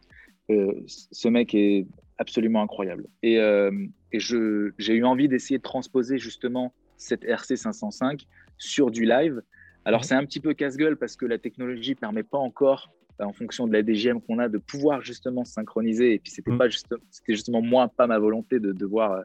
Euh, 0.49 0.73
ce 0.87 1.27
mec 1.27 1.53
est 1.53 1.85
absolument 2.17 2.61
incroyable. 2.61 3.07
Et, 3.23 3.39
euh, 3.39 3.71
et 4.11 4.19
je, 4.19 4.71
j'ai 4.77 4.95
eu 4.95 5.05
envie 5.05 5.27
d'essayer 5.27 5.57
de 5.57 5.63
transposer 5.63 6.17
justement 6.17 6.73
cette 6.97 7.23
RC 7.23 7.55
505 7.55 8.25
sur 8.57 8.91
du 8.91 9.05
live. 9.05 9.41
Alors 9.85 10.03
c'est 10.03 10.15
un 10.15 10.25
petit 10.25 10.39
peu 10.39 10.53
casse-gueule 10.53 10.97
parce 10.97 11.15
que 11.15 11.25
la 11.25 11.37
technologie 11.37 11.95
permet 11.95 12.23
pas 12.23 12.37
encore 12.37 12.91
en 13.19 13.33
fonction 13.33 13.67
de 13.67 13.73
la 13.73 13.83
DGM 13.83 14.21
qu'on 14.21 14.39
a, 14.39 14.49
de 14.49 14.57
pouvoir 14.57 15.01
justement 15.01 15.45
synchroniser. 15.45 16.13
Et 16.13 16.19
puis, 16.19 16.31
c'était 16.31 16.51
mm. 16.51 16.57
pas 16.57 16.69
juste, 16.69 16.93
c'était 17.11 17.35
justement 17.35 17.61
moi, 17.61 17.87
pas 17.87 18.07
ma 18.07 18.19
volonté 18.19 18.59
de 18.59 18.71
devoir 18.71 19.23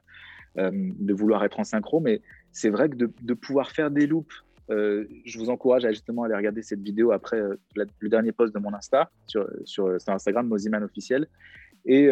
de 0.56 1.12
vouloir 1.12 1.44
être 1.44 1.58
en 1.58 1.64
synchro, 1.64 1.98
mais 1.98 2.20
c'est 2.52 2.70
vrai 2.70 2.88
que 2.88 2.94
de, 2.94 3.34
pouvoir 3.34 3.72
faire 3.72 3.90
des 3.90 4.06
loops, 4.06 4.44
je 4.68 5.38
vous 5.38 5.50
encourage 5.50 5.84
à 5.84 5.90
justement 5.90 6.22
aller 6.22 6.36
regarder 6.36 6.62
cette 6.62 6.80
vidéo 6.80 7.10
après 7.10 7.40
le 7.74 8.08
dernier 8.08 8.32
post 8.32 8.54
de 8.54 8.60
mon 8.60 8.72
Insta 8.72 9.10
sur, 9.26 9.48
sur, 9.64 10.00
sur 10.00 10.12
Instagram, 10.12 10.46
Moziman 10.46 10.84
officiel. 10.84 11.26
Et 11.84 12.08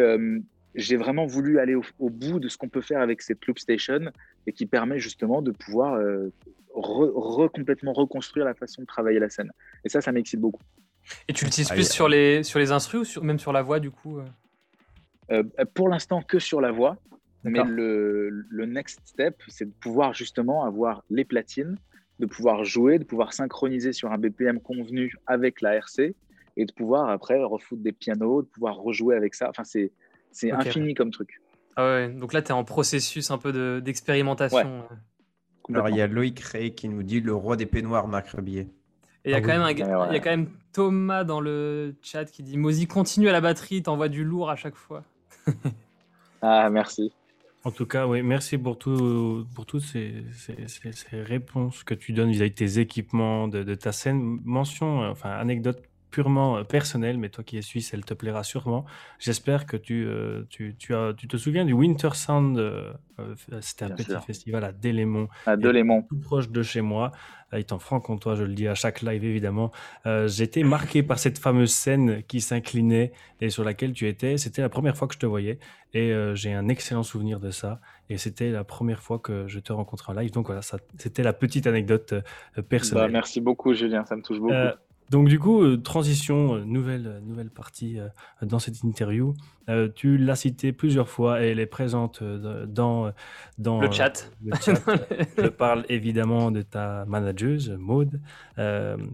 j'ai 0.75 0.97
vraiment 0.97 1.25
voulu 1.25 1.59
aller 1.59 1.75
au, 1.75 2.09
bout 2.09 2.39
de 2.39 2.49
ce 2.49 2.57
qu'on 2.57 2.69
peut 2.69 2.81
faire 2.81 2.99
avec 2.99 3.21
cette 3.21 3.45
loop 3.45 3.59
station 3.59 4.11
et 4.45 4.51
qui 4.51 4.65
permet 4.65 4.99
justement 4.99 5.41
de 5.41 5.51
pouvoir 5.51 6.01
complètement 7.53 7.93
reconstruire 7.93 8.45
la 8.45 8.55
façon 8.55 8.81
de 8.81 8.87
travailler 8.87 9.19
la 9.19 9.29
scène. 9.29 9.51
Et 9.85 9.89
ça, 9.89 10.01
ça 10.01 10.11
m'excite 10.11 10.39
beaucoup. 10.39 10.61
Et 11.27 11.33
tu 11.33 11.45
l'utilises 11.45 11.69
plus 11.69 11.89
sur 11.89 12.07
les, 12.07 12.43
sur 12.43 12.59
les 12.59 12.71
instrus 12.71 13.17
ou 13.17 13.21
même 13.21 13.39
sur 13.39 13.51
la 13.51 13.61
voix 13.61 13.79
du 13.79 13.91
coup 13.91 14.19
euh 14.19 14.25
euh, 15.31 15.65
Pour 15.73 15.89
l'instant, 15.89 16.21
que 16.21 16.39
sur 16.39 16.61
la 16.61 16.71
voix. 16.71 16.97
Mais 17.45 17.61
le, 17.63 18.29
le, 18.29 18.65
next 18.65 19.01
step, 19.03 19.41
c'est 19.49 19.65
de 19.65 19.73
pouvoir 19.73 20.13
justement 20.13 20.63
avoir 20.63 21.03
les 21.09 21.25
platines, 21.25 21.77
de 22.19 22.25
pouvoir 22.25 22.63
jouer, 22.63 22.99
de 22.99 23.03
pouvoir 23.03 23.33
synchroniser 23.33 23.91
sur 23.91 24.13
un 24.13 24.17
BPM 24.17 24.61
convenu 24.61 25.13
avec 25.27 25.59
la 25.59 25.75
RC 25.75 26.15
et 26.55 26.65
de 26.65 26.71
pouvoir 26.71 27.09
après 27.09 27.43
refoutre 27.43 27.83
des 27.83 27.91
pianos, 27.91 28.43
de 28.43 28.47
pouvoir 28.47 28.77
rejouer 28.77 29.17
avec 29.17 29.35
ça. 29.35 29.49
Enfin, 29.49 29.63
c'est 29.65 30.51
infini 30.51 30.93
comme 30.93 31.11
truc. 31.11 31.41
Ah 31.75 31.85
ouais, 31.85 32.09
donc 32.09 32.33
là, 32.33 32.41
tu 32.41 32.49
es 32.49 32.51
en 32.51 32.63
processus 32.63 33.31
un 33.31 33.37
peu 33.37 33.81
d'expérimentation. 33.81 34.83
Alors, 35.73 35.89
il 35.89 35.95
y 35.95 36.01
a 36.01 36.07
Loïc 36.07 36.39
Ray 36.39 36.75
qui 36.75 36.87
nous 36.87 37.03
dit 37.03 37.19
le 37.19 37.33
roi 37.33 37.55
des 37.55 37.65
peignoirs, 37.65 38.07
Marc 38.07 38.29
Rebillet. 38.29 38.67
Et 39.25 39.29
il 39.29 39.31
y, 39.31 39.35
a 39.35 39.37
ah 39.37 39.41
quand 39.41 39.47
même 39.47 39.63
il 39.71 40.13
y 40.13 40.17
a 40.17 40.19
quand 40.19 40.29
même 40.31 40.49
Thomas 40.73 41.23
dans 41.23 41.39
le 41.39 41.95
chat 42.01 42.25
qui 42.25 42.43
dit 42.43 42.57
Mozi, 42.57 42.87
continue 42.87 43.29
à 43.29 43.31
la 43.31 43.39
batterie, 43.39 43.81
t'envoies 43.81 44.09
du 44.09 44.23
lourd 44.25 44.49
à 44.49 44.57
chaque 44.57 44.75
fois. 44.75 45.03
ah, 46.41 46.69
merci. 46.69 47.13
En 47.63 47.71
tout 47.71 47.85
cas, 47.85 48.05
oui, 48.05 48.21
merci 48.21 48.57
pour, 48.57 48.77
tout, 48.77 49.47
pour 49.55 49.65
toutes 49.65 49.83
ces, 49.83 50.25
ces, 50.33 51.21
réponses 51.21 51.85
que 51.85 51.93
tu 51.93 52.11
donnes 52.11 52.31
vis-à-vis 52.31 52.51
de 52.51 52.55
tes 52.55 52.79
équipements, 52.79 53.47
de, 53.47 53.63
de, 53.63 53.75
ta 53.75 53.93
scène. 53.93 54.39
Mention, 54.43 55.09
enfin, 55.09 55.29
anecdote 55.29 55.81
purement 56.13 56.57
euh, 56.57 56.63
personnelle, 56.63 57.17
mais 57.17 57.29
toi 57.29 57.43
qui 57.43 57.57
es 57.57 57.63
suisse, 57.63 57.91
elle 57.93 58.05
te 58.05 58.13
plaira 58.13 58.43
sûrement. 58.43 58.85
J'espère 59.17 59.65
que 59.65 59.75
tu, 59.75 60.05
euh, 60.05 60.43
tu, 60.47 60.75
tu, 60.77 60.93
as, 60.93 61.13
tu 61.17 61.27
te 61.27 61.37
souviens 61.37 61.65
du 61.65 61.73
Winter 61.73 62.11
Sound. 62.13 62.57
Euh, 62.59 62.93
c'était 63.61 63.85
un 63.85 63.89
petit 63.89 64.13
festival 64.25 64.63
à 64.63 64.71
Delémont. 64.71 65.27
À 65.47 65.57
Delémont. 65.57 66.03
Tout 66.03 66.19
proche 66.19 66.49
de 66.49 66.61
chez 66.61 66.81
moi. 66.81 67.11
Étant 67.51 67.77
franc-comtois, 67.77 68.35
je 68.35 68.43
le 68.43 68.53
dis 68.53 68.67
à 68.67 68.73
chaque 68.73 69.01
live 69.03 69.23
évidemment. 69.23 69.71
J'étais 70.25 70.63
marqué 70.63 71.03
par 71.03 71.19
cette 71.19 71.37
fameuse 71.37 71.71
scène 71.71 72.23
qui 72.23 72.41
s'inclinait 72.41 73.11
et 73.41 73.51
sur 73.51 73.63
laquelle 73.63 73.93
tu 73.93 74.07
étais. 74.07 74.37
C'était 74.37 74.63
la 74.63 74.69
première 74.69 74.97
fois 74.97 75.07
que 75.07 75.13
je 75.13 75.19
te 75.19 75.27
voyais 75.27 75.59
et 75.93 76.11
j'ai 76.33 76.51
un 76.51 76.67
excellent 76.67 77.03
souvenir 77.03 77.39
de 77.39 77.51
ça. 77.51 77.79
Et 78.09 78.17
c'était 78.17 78.49
la 78.49 78.63
première 78.63 79.03
fois 79.03 79.19
que 79.19 79.47
je 79.47 79.59
te 79.59 79.71
rencontre 79.71 80.09
en 80.09 80.13
live. 80.13 80.31
Donc 80.31 80.47
voilà, 80.47 80.61
c'était 80.97 81.21
la 81.21 81.33
petite 81.33 81.67
anecdote 81.67 82.15
personnelle. 82.69 83.05
Bah, 83.05 83.11
merci 83.11 83.39
beaucoup, 83.39 83.75
Julien. 83.75 84.03
Ça 84.05 84.15
me 84.15 84.23
touche 84.23 84.39
beaucoup. 84.39 84.55
Donc 85.13 85.29
du 85.29 85.37
coup, 85.37 85.61
euh, 85.61 85.77
transition, 85.77 86.55
euh, 86.55 86.63
nouvelle, 86.63 87.05
euh, 87.05 87.19
nouvelle 87.19 87.51
partie 87.51 87.99
dans 88.41 88.57
cette 88.57 88.81
interview. 88.81 89.35
tu 89.93 90.17
l'as 90.17 90.35
cité 90.35 90.73
plusieurs 90.73 91.07
fois 91.07 91.43
et 91.43 91.51
elle 91.51 91.59
est 91.59 91.67
présente 91.67 92.23
dans, 92.23 93.13
dans 93.59 93.79
le 93.79 93.91
chat. 93.91 94.31
Je 94.43 95.47
parle 95.49 95.85
évidemment 95.87 96.49
de 96.49 96.63
ta 96.63 97.05
manageuse, 97.05 97.69
Maude. 97.77 98.19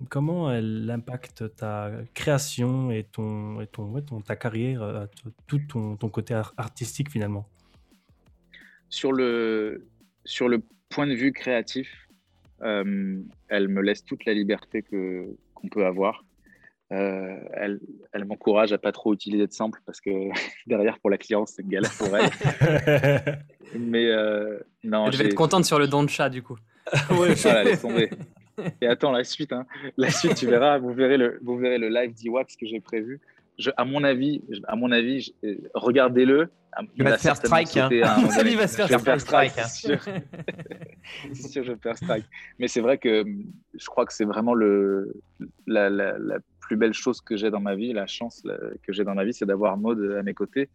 comment 0.09 0.49
elle 0.49 0.89
impacte 0.89 1.53
ta 1.57 1.91
création 2.13 2.91
et, 2.91 3.03
ton, 3.03 3.59
et 3.59 3.67
ton, 3.67 3.99
ton 4.01 4.21
ta 4.21 4.37
carrière, 4.37 5.07
tout 5.47 5.59
ton, 5.67 5.97
ton 5.97 6.07
côté 6.07 6.33
artistique 6.55 7.11
finalement? 7.11 7.45
Sur 8.87 9.11
le, 9.11 9.85
sur 10.23 10.47
le 10.47 10.61
point 10.87 11.07
de 11.07 11.13
vue 11.13 11.33
créatif, 11.33 12.07
elle 12.61 13.67
me 13.67 13.81
laisse 13.81 14.05
toute 14.05 14.23
la 14.23 14.33
liberté 14.33 14.81
que, 14.81 15.35
qu'on 15.59 15.69
peut 15.69 15.85
avoir. 15.85 16.23
Euh, 16.91 17.37
elle, 17.53 17.79
elle 18.13 18.25
m'encourage 18.25 18.73
à 18.73 18.79
pas 18.79 18.91
trop 18.91 19.13
utiliser 19.13 19.45
de 19.45 19.53
samples 19.53 19.79
parce 19.85 20.01
que 20.01 20.09
derrière 20.67 20.97
pour 20.99 21.11
la 21.11 21.19
cliente 21.19 21.47
c'est 21.47 21.61
une 21.61 21.69
galère 21.69 21.91
pour 21.95 22.07
elle. 22.17 23.43
Mais 23.79 24.07
euh, 24.07 24.59
non, 24.83 25.05
elle 25.05 25.11
devait 25.11 25.25
être 25.25 25.35
contente 25.35 25.65
sur 25.65 25.77
le 25.77 25.87
don 25.87 26.03
de 26.03 26.09
chat 26.09 26.29
du 26.29 26.41
coup. 26.41 26.57
ouais, 27.11 27.35
ça, 27.35 27.63
laisse 27.63 27.81
tomber. 27.81 28.09
Et 28.81 28.87
attends 28.87 29.11
la 29.11 29.23
suite, 29.23 29.53
hein. 29.53 29.67
la 29.97 30.09
suite 30.09 30.35
tu 30.35 30.47
verras, 30.47 30.79
vous 30.79 30.91
verrez 30.91 31.17
le, 31.17 31.39
vous 31.43 31.57
verrez 31.57 31.77
le 31.77 31.89
live 31.89 32.13
d'Iwax 32.13 32.55
que 32.55 32.65
j'ai 32.65 32.79
prévu. 32.79 33.21
Je, 33.59 33.69
à 33.77 33.85
mon 33.85 34.03
avis, 34.03 34.41
à 34.67 34.75
mon 34.75 34.91
avis, 34.91 35.35
regardez-le. 35.75 36.49
Il, 36.95 37.03
va 37.03 37.17
se 37.17 37.23
faire 37.23 37.35
strike. 37.35 37.77
Hein. 37.77 37.89
il 37.91 38.57
va 38.57 38.67
se 38.67 38.75
faire, 38.75 39.19
strike. 39.19 39.57
Hein. 39.57 39.63
C'est 39.67 39.87
sûr. 39.87 39.99
sûr, 41.33 41.63
je 41.63 41.71
vais 41.71 41.77
faire 41.77 41.97
strike. 41.97 42.25
Mais 42.59 42.67
c'est 42.67 42.81
vrai 42.81 42.97
que 42.97 43.25
je 43.73 43.85
crois 43.85 44.05
que 44.05 44.13
c'est 44.13 44.25
vraiment 44.25 44.53
le, 44.53 45.13
la, 45.67 45.89
la, 45.89 46.37
plus 46.59 46.77
belle 46.77 46.93
chose 46.93 47.21
que 47.21 47.35
j'ai 47.35 47.49
dans 47.49 47.59
ma 47.59 47.75
vie, 47.75 47.93
la 47.93 48.05
chance 48.05 48.43
que 48.83 48.93
j'ai 48.93 49.03
dans 49.03 49.15
ma 49.15 49.23
vie, 49.23 49.33
c'est 49.33 49.45
d'avoir 49.45 49.75
Maud 49.77 49.99
à 50.17 50.21
mes 50.21 50.35
côtés. 50.35 50.69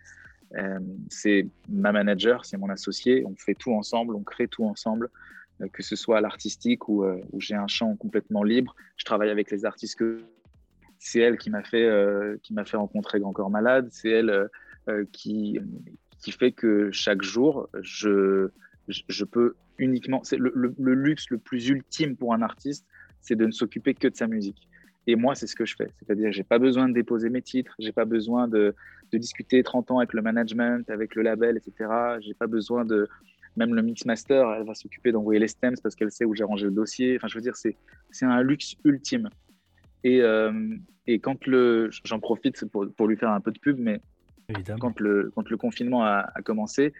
Euh, 0.57 0.79
c'est 1.09 1.49
ma 1.69 1.93
manager, 1.93 2.45
c'est 2.45 2.57
mon 2.57 2.69
associé. 2.69 3.25
On 3.27 3.35
fait 3.37 3.55
tout 3.55 3.73
ensemble, 3.73 4.15
on 4.15 4.23
crée 4.23 4.49
tout 4.49 4.65
ensemble, 4.65 5.11
euh, 5.61 5.69
que 5.73 5.83
ce 5.83 5.97
soit 5.97 6.19
à 6.19 6.21
l'artistique 6.21 6.89
ou 6.89 7.05
euh, 7.05 7.21
où 7.33 7.41
j'ai 7.41 7.55
un 7.55 7.67
champ 7.67 7.95
complètement 7.97 8.43
libre. 8.43 8.75
Je 8.97 9.05
travaille 9.05 9.31
avec 9.31 9.51
les 9.51 9.65
artistes 9.65 9.97
que 9.99 10.23
c'est 10.99 11.21
elle 11.21 11.39
qui 11.39 11.51
m'a 11.51 11.63
fait, 11.63 11.87
qui 12.43 12.55
m'a 12.55 12.65
fait 12.65 12.79
rencontrer 12.79 13.21
Grand 13.21 13.33
Corps 13.33 13.51
Malade. 13.51 13.89
C'est 13.91 14.09
elle 14.09 14.49
qui, 15.13 15.59
qui 16.19 16.33
fait 16.33 16.53
que 16.53 16.91
chaque 16.91 17.23
jour, 17.23 17.69
je, 17.81 18.49
je 18.89 19.25
peux 19.25 19.55
uniquement. 19.79 20.23
Le, 20.33 20.75
le, 20.79 20.95
luxe 20.95 21.31
le 21.31 21.39
plus 21.39 21.69
ultime 21.69 22.17
pour 22.17 22.35
un 22.35 22.43
artiste, 22.43 22.87
c'est 23.21 23.37
de 23.37 23.47
ne 23.47 23.51
s'occuper 23.51 23.95
que 23.95 24.09
de 24.09 24.17
sa 24.17 24.27
musique. 24.27 24.69
Et 25.07 25.17
moi, 25.17 25.35
c'est 25.35 25.47
ce 25.47 25.55
que 25.55 25.67
je 25.67 25.77
fais. 25.77 25.89
C'est-à-dire, 25.99 26.33
j'ai 26.33 26.45
pas 26.45 26.59
besoin 26.59 26.89
de 26.89 26.95
déposer 26.95 27.29
mes 27.29 27.43
titres, 27.43 27.75
j'ai 27.79 27.93
pas 27.93 28.07
besoin 28.07 28.49
de, 28.49 28.75
de, 29.13 29.19
discuter 29.19 29.63
30 29.63 29.91
ans 29.91 29.99
avec 29.99 30.15
le 30.15 30.23
management, 30.23 30.89
avec 30.89 31.15
le 31.15 31.23
label, 31.23 31.59
etc. 31.59 31.91
J'ai 32.21 32.35
pas 32.35 32.47
besoin 32.47 32.85
de. 32.85 33.09
Même 33.57 33.73
le 33.75 33.83
mix 33.83 34.05
master, 34.05 34.51
elle 34.51 34.67
va 34.67 34.75
s'occuper 34.75 35.13
d'envoyer 35.13 35.39
les 35.39 35.47
stems 35.47 35.77
parce 35.81 35.95
qu'elle 35.95 36.11
sait 36.11 36.25
où 36.25 36.35
j'ai 36.35 36.43
rangé 36.43 36.65
le 36.65 36.73
dossier. 36.73 37.17
Enfin, 37.17 37.29
je 37.29 37.37
veux 37.37 37.41
dire, 37.41 37.55
c'est 37.55 37.77
un 38.23 38.43
luxe 38.43 38.75
ultime. 38.85 39.29
Et, 40.03 40.23
euh, 40.23 40.53
et 41.07 41.21
quand 41.21 41.47
le. 41.47 41.89
J'en 42.05 42.19
profite 42.19 42.65
pour, 42.67 42.87
pour, 42.97 43.07
lui 43.07 43.17
faire 43.17 43.31
un 43.31 43.41
peu 43.41 43.53
de 43.53 43.59
pub, 43.61 43.79
mais 43.79 44.01
quand 44.81 45.01
le, 45.01 45.31
confinement 45.59 46.05
a, 46.05 46.31
commencé, 46.45 46.93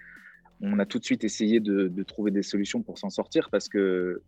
on 0.61 0.79
a 0.79 0.87
tout 0.87 0.99
de 0.99 1.05
suite 1.05 1.25
essayé 1.25 1.61
de, 1.61 2.03
trouver 2.03 2.31
des 2.31 2.43
solutions 2.43 2.83
pour 2.83 2.99
s'en 2.99 3.11
sortir 3.11 3.51
parce 3.51 3.69
que 3.69 4.23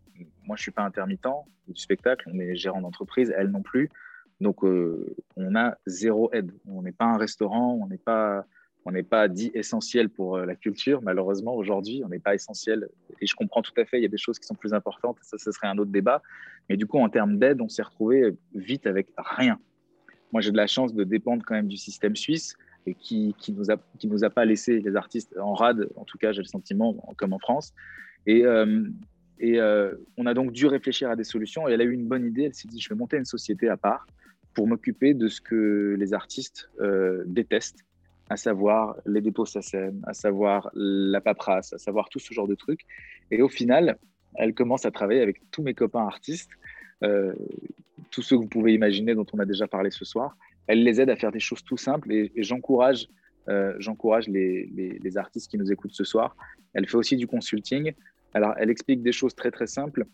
moi, 0.44 0.56
je 0.56 0.62
suis 0.62 0.70
pas 0.70 0.82
intermittent 0.82 1.26
du 1.68 1.80
spectacle, 1.80 2.28
on 2.32 2.38
est 2.38 2.56
gérant 2.56 2.80
d'entreprise, 2.80 3.32
elle 3.36 3.50
non 3.50 3.62
plus. 3.62 3.90
Donc, 4.40 4.64
euh, 4.64 5.16
on 5.36 5.56
a 5.56 5.76
zéro 5.86 6.30
aide. 6.32 6.52
On 6.68 6.82
n'est 6.82 6.92
pas 6.92 7.06
un 7.06 7.16
restaurant, 7.16 7.78
on 7.82 7.86
n'est 7.86 7.96
pas, 7.96 8.44
on 8.84 8.92
n'est 8.92 9.02
pas 9.02 9.28
dit 9.28 9.50
essentiel 9.54 10.10
pour 10.10 10.36
euh, 10.36 10.44
la 10.44 10.54
culture. 10.54 11.00
Malheureusement, 11.00 11.54
aujourd'hui, 11.54 12.02
on 12.04 12.08
n'est 12.08 12.18
pas 12.18 12.34
essentiel. 12.34 12.86
Et 13.22 13.26
je 13.26 13.34
comprends 13.34 13.62
tout 13.62 13.72
à 13.78 13.86
fait, 13.86 13.98
il 13.98 14.02
y 14.02 14.06
a 14.06 14.10
des 14.10 14.18
choses 14.18 14.38
qui 14.38 14.46
sont 14.46 14.54
plus 14.54 14.74
importantes. 14.74 15.16
Ça, 15.22 15.38
ce 15.38 15.50
serait 15.52 15.68
un 15.68 15.78
autre 15.78 15.90
débat. 15.90 16.20
Mais 16.68 16.76
du 16.76 16.86
coup, 16.86 16.98
en 16.98 17.08
termes 17.08 17.38
d'aide, 17.38 17.62
on 17.62 17.68
s'est 17.70 17.82
retrouvé 17.82 18.34
vite 18.54 18.86
avec 18.86 19.08
rien. 19.16 19.58
Moi, 20.32 20.42
j'ai 20.42 20.50
de 20.50 20.56
la 20.58 20.66
chance 20.66 20.92
de 20.92 21.02
dépendre 21.02 21.42
quand 21.46 21.54
même 21.54 21.68
du 21.68 21.78
système 21.78 22.14
suisse 22.14 22.58
et 22.86 22.94
qui, 22.94 23.34
qui 23.38 23.52
nous 23.52 24.24
a 24.24 24.30
pas 24.30 24.44
laissé 24.44 24.80
les 24.80 24.96
artistes 24.96 25.36
en 25.38 25.54
rade. 25.54 25.88
En 25.96 26.04
tout 26.04 26.18
cas, 26.18 26.32
j'ai 26.32 26.42
le 26.42 26.46
sentiment, 26.46 26.94
comme 27.16 27.32
en 27.32 27.38
France. 27.38 27.74
Et 28.26 28.44
euh, 28.44 28.84
euh, 29.42 29.94
on 30.16 30.26
a 30.26 30.34
donc 30.34 30.52
dû 30.52 30.66
réfléchir 30.66 31.10
à 31.10 31.16
des 31.16 31.24
solutions. 31.24 31.68
Et 31.68 31.72
elle 31.72 31.80
a 31.80 31.84
eu 31.84 31.92
une 31.92 32.06
bonne 32.06 32.24
idée. 32.24 32.44
Elle 32.44 32.54
s'est 32.54 32.68
dit, 32.68 32.80
je 32.80 32.88
vais 32.88 32.94
monter 32.94 33.16
une 33.16 33.24
société 33.24 33.68
à 33.68 33.76
part 33.76 34.06
pour 34.54 34.66
m'occuper 34.66 35.14
de 35.14 35.28
ce 35.28 35.40
que 35.40 35.96
les 35.98 36.14
artistes 36.14 36.70
euh, 36.80 37.24
détestent, 37.26 37.84
à 38.30 38.36
savoir 38.36 38.96
les 39.04 39.20
dépôts 39.20 39.46
SACEM, 39.46 40.02
à 40.06 40.14
savoir 40.14 40.70
la 40.74 41.20
paperasse, 41.20 41.72
à 41.72 41.78
savoir 41.78 42.08
tout 42.08 42.20
ce 42.20 42.32
genre 42.32 42.48
de 42.48 42.54
trucs. 42.54 42.86
Et 43.30 43.42
au 43.42 43.48
final, 43.48 43.98
elle 44.36 44.54
commence 44.54 44.86
à 44.86 44.90
travailler 44.90 45.20
avec 45.20 45.42
tous 45.50 45.62
mes 45.62 45.74
copains 45.74 46.06
artistes, 46.06 46.50
tous 48.10 48.22
ceux 48.22 48.36
que 48.36 48.42
vous 48.42 48.48
pouvez 48.48 48.72
imaginer 48.74 49.14
dont 49.14 49.26
on 49.32 49.38
a 49.38 49.44
déjà 49.44 49.68
parlé 49.68 49.90
ce 49.90 50.04
soir, 50.04 50.36
elle 50.66 50.82
les 50.82 51.00
aide 51.00 51.10
à 51.10 51.16
faire 51.16 51.32
des 51.32 51.40
choses 51.40 51.62
tout 51.62 51.76
simples 51.76 52.12
et, 52.12 52.32
j'encourage 52.36 53.08
euh, 53.48 53.74
j'encourage 53.78 54.26
les, 54.26 54.66
les, 55.00 55.16
artistes 55.16 55.48
qui 55.48 55.56
nous 55.56 55.70
écoutent 55.70 55.94
ce 55.94 56.02
soir. 56.02 56.36
Elle 56.74 56.88
fait 56.88 56.96
aussi 56.96 57.16
du 57.16 57.28
consulting. 57.28 57.92
Alors, 58.34 58.54
elle 58.58 58.70
explique 58.70 59.02
des 59.04 59.12
choses 59.12 59.36
très, 59.36 59.52
très 59.52 59.68
simples. 59.68 60.04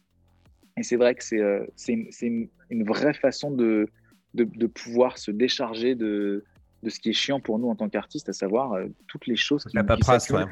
Et 0.76 0.82
c'est 0.82 0.96
vrai 0.96 1.14
que 1.14 1.24
c'est 1.24 1.40
euh, 1.40 1.64
une, 1.88 2.48
une, 2.68 2.84
vraie 2.84 3.14
façon 3.14 3.50
de, 3.50 3.88
de, 4.34 4.44
de, 4.44 4.66
pouvoir 4.66 5.16
se 5.16 5.30
décharger 5.30 5.94
de, 5.94 6.44
de 6.82 6.90
ce 6.90 6.98
qui 6.98 7.10
est 7.10 7.14
chiant 7.14 7.40
pour 7.40 7.58
nous 7.58 7.68
en 7.68 7.76
tant 7.76 7.88
qu'artistes, 7.88 8.28
à 8.28 8.32
savoir 8.32 8.72
euh, 8.72 8.86
toutes 9.06 9.26
les 9.26 9.36
choses 9.36 9.64
qui 9.64 9.76
La 9.76 9.84
paperasse, 9.84 10.30
ouais. 10.30 10.44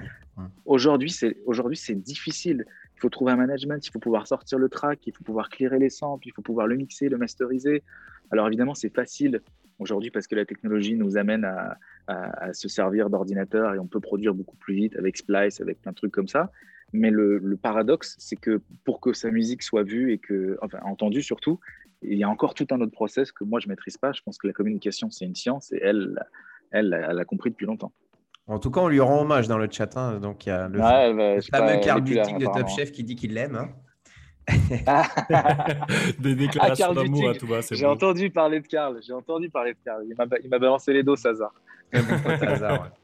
Aujourd'hui, 0.65 1.11
c'est 1.11 2.03
difficile. 2.03 2.65
Il 2.97 3.01
faut 3.01 3.11
trouver 3.11 3.33
un 3.33 3.37
management, 3.37 3.85
il 3.87 3.91
faut 3.91 3.99
pouvoir 3.99 4.27
sortir 4.27 4.59
le 4.59 4.69
track, 4.69 5.07
il 5.07 5.15
faut 5.15 5.25
pouvoir 5.25 5.49
clearer 5.49 5.79
les 5.79 5.91
samples, 5.91 6.29
il 6.29 6.33
faut 6.33 6.43
pouvoir 6.43 6.67
le 6.67 6.77
mixer, 6.77 7.09
le 7.09 7.19
masteriser. 7.19 7.83
Alors 8.31 8.47
évidemment, 8.47 8.75
c'est 8.75 8.95
facile 8.95 9.43
aujourd'hui 9.81 10.11
parce 10.11 10.27
que 10.27 10.35
la 10.35 10.45
technologie 10.45 10.97
nous 10.97 11.17
amène 11.17 11.45
à, 11.45 11.79
à, 12.07 12.53
se 12.53 12.69
servir 12.69 13.11
d'ordinateur 13.11 13.75
et 13.75 13.79
on 13.79 13.87
peut 13.87 14.01
produire 14.01 14.35
beaucoup 14.35 14.57
plus 14.57 14.75
vite 14.75 14.97
avec 14.97 15.17
Splice, 15.17 15.61
avec 15.61 15.81
plein 15.81 15.93
de 15.93 15.97
trucs 15.97 16.13
comme 16.13 16.29
ça. 16.29 16.51
Mais 16.93 17.11
le, 17.11 17.39
le 17.39 17.57
paradoxe, 17.57 18.17
c'est 18.19 18.37
que 18.37 18.61
pour 18.85 19.01
que 19.01 19.13
sa 19.13 19.31
musique 19.31 19.63
soit 19.63 19.85
vue 19.85 20.13
et 20.13 20.19
que, 20.19 20.59
enfin, 20.61 20.79
entendue 20.83 21.23
surtout, 21.23 21.61
il 22.03 22.19
y 22.19 22.25
a 22.25 22.29
encore 22.29 22.55
tout 22.55 22.67
un 22.71 22.81
autre 22.81 22.93
process 22.93 23.31
que 23.33 23.45
moi 23.45 23.61
je 23.61 23.69
maîtrise 23.69 23.97
pas. 23.97 24.13
Je 24.13 24.23
pense 24.23 24.39
que 24.39 24.47
la 24.47 24.53
communication 24.53 25.11
c'est 25.11 25.25
une 25.25 25.35
science 25.35 25.73
et 25.73 25.81
elle, 25.83 26.19
elle, 26.71 27.07
elle 27.09 27.19
a 27.19 27.25
compris 27.25 27.51
depuis 27.51 27.67
longtemps. 27.67 27.93
En 28.47 28.59
tout 28.59 28.73
cas, 28.73 28.81
on 28.81 28.89
lui 28.89 28.99
rend 28.99 29.21
hommage 29.21 29.47
dans 29.47 29.59
le 29.59 29.69
chat. 29.71 29.97
Hein. 29.97 30.19
Donc, 30.19 30.47
il 30.47 30.49
y 30.49 30.53
a 30.53 30.67
le, 30.67 30.79
bah, 30.79 31.41
fameux 31.53 31.81
Carl 31.81 32.03
de 32.03 32.45
Top 32.53 32.69
Chef 32.69 32.91
qui 32.91 33.05
dit 33.05 33.15
qu'il 33.15 33.35
l'aime. 33.35 33.55
Hein. 33.55 33.69
Des 36.19 36.35
déclarations 36.35 36.89
ah, 36.91 36.95
d'amour 36.95 37.31
à 37.31 37.35
tout 37.35 37.47
va. 37.47 37.61
J'ai 37.71 37.87
entendu 37.87 38.31
parler 38.31 38.61
de 38.61 38.67
Carl. 38.67 38.99
J'ai 39.07 39.13
entendu 39.13 39.51
parler 39.51 39.73
de 39.73 39.79
Carl. 39.85 40.05
Il 40.07 40.49
m'a 40.49 40.59
balancé 40.59 40.93
les 40.93 41.03
dos, 41.03 41.17
Hazard. 41.27 41.53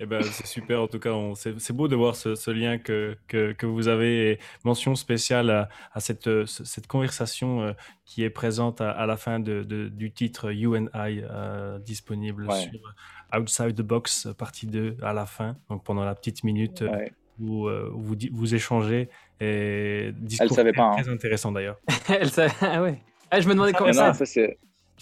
Eh 0.00 0.06
ben, 0.06 0.22
c'est 0.22 0.46
super, 0.46 0.82
en 0.82 0.86
tout 0.86 1.00
cas, 1.00 1.12
c'est 1.34 1.72
beau 1.72 1.88
de 1.88 1.96
voir 1.96 2.14
ce, 2.14 2.50
lien 2.50 2.78
que, 2.78 3.16
que, 3.26 3.66
vous 3.66 3.88
avez. 3.88 4.30
Et 4.30 4.38
mention 4.64 4.94
spéciale 4.94 5.50
à, 5.50 6.00
cette, 6.00 6.46
cette 6.46 6.86
conversation 6.86 7.62
euh, 7.62 7.72
qui 8.04 8.22
est 8.22 8.30
présente 8.30 8.80
à, 8.80 9.06
la 9.06 9.16
fin 9.16 9.40
de, 9.40 9.62
du 9.64 10.12
titre 10.12 10.52
You 10.52 10.76
and 10.76 10.86
I, 10.94 11.22
euh, 11.24 11.78
disponible 11.80 12.46
sur 12.52 12.94
Outside 13.36 13.74
the 13.74 13.82
Box, 13.82 14.28
partie 14.38 14.66
2 14.66 14.98
à 15.02 15.12
la 15.12 15.26
fin, 15.26 15.56
donc 15.68 15.82
pendant 15.84 16.04
la 16.04 16.14
petite 16.14 16.44
minute 16.44 16.82
euh, 16.82 17.08
où, 17.40 17.68
vous, 17.92 18.16
vous 18.30 18.54
échangez. 18.54 19.08
Et 19.40 20.10
discours 20.14 20.48
Elle 20.50 20.54
savait 20.54 20.72
pas, 20.72 20.92
très 20.96 21.08
hein. 21.08 21.12
intéressant 21.12 21.52
d'ailleurs. 21.52 21.80
Elle 22.08 22.30
savait... 22.30 22.52
Ah 22.60 22.82
ouais. 22.82 22.98
Ah, 23.30 23.40
je 23.40 23.48
me 23.48 23.54
demandais 23.54 23.72
comment 23.72 23.92
ça. 23.92 24.12
tu 24.24 24.48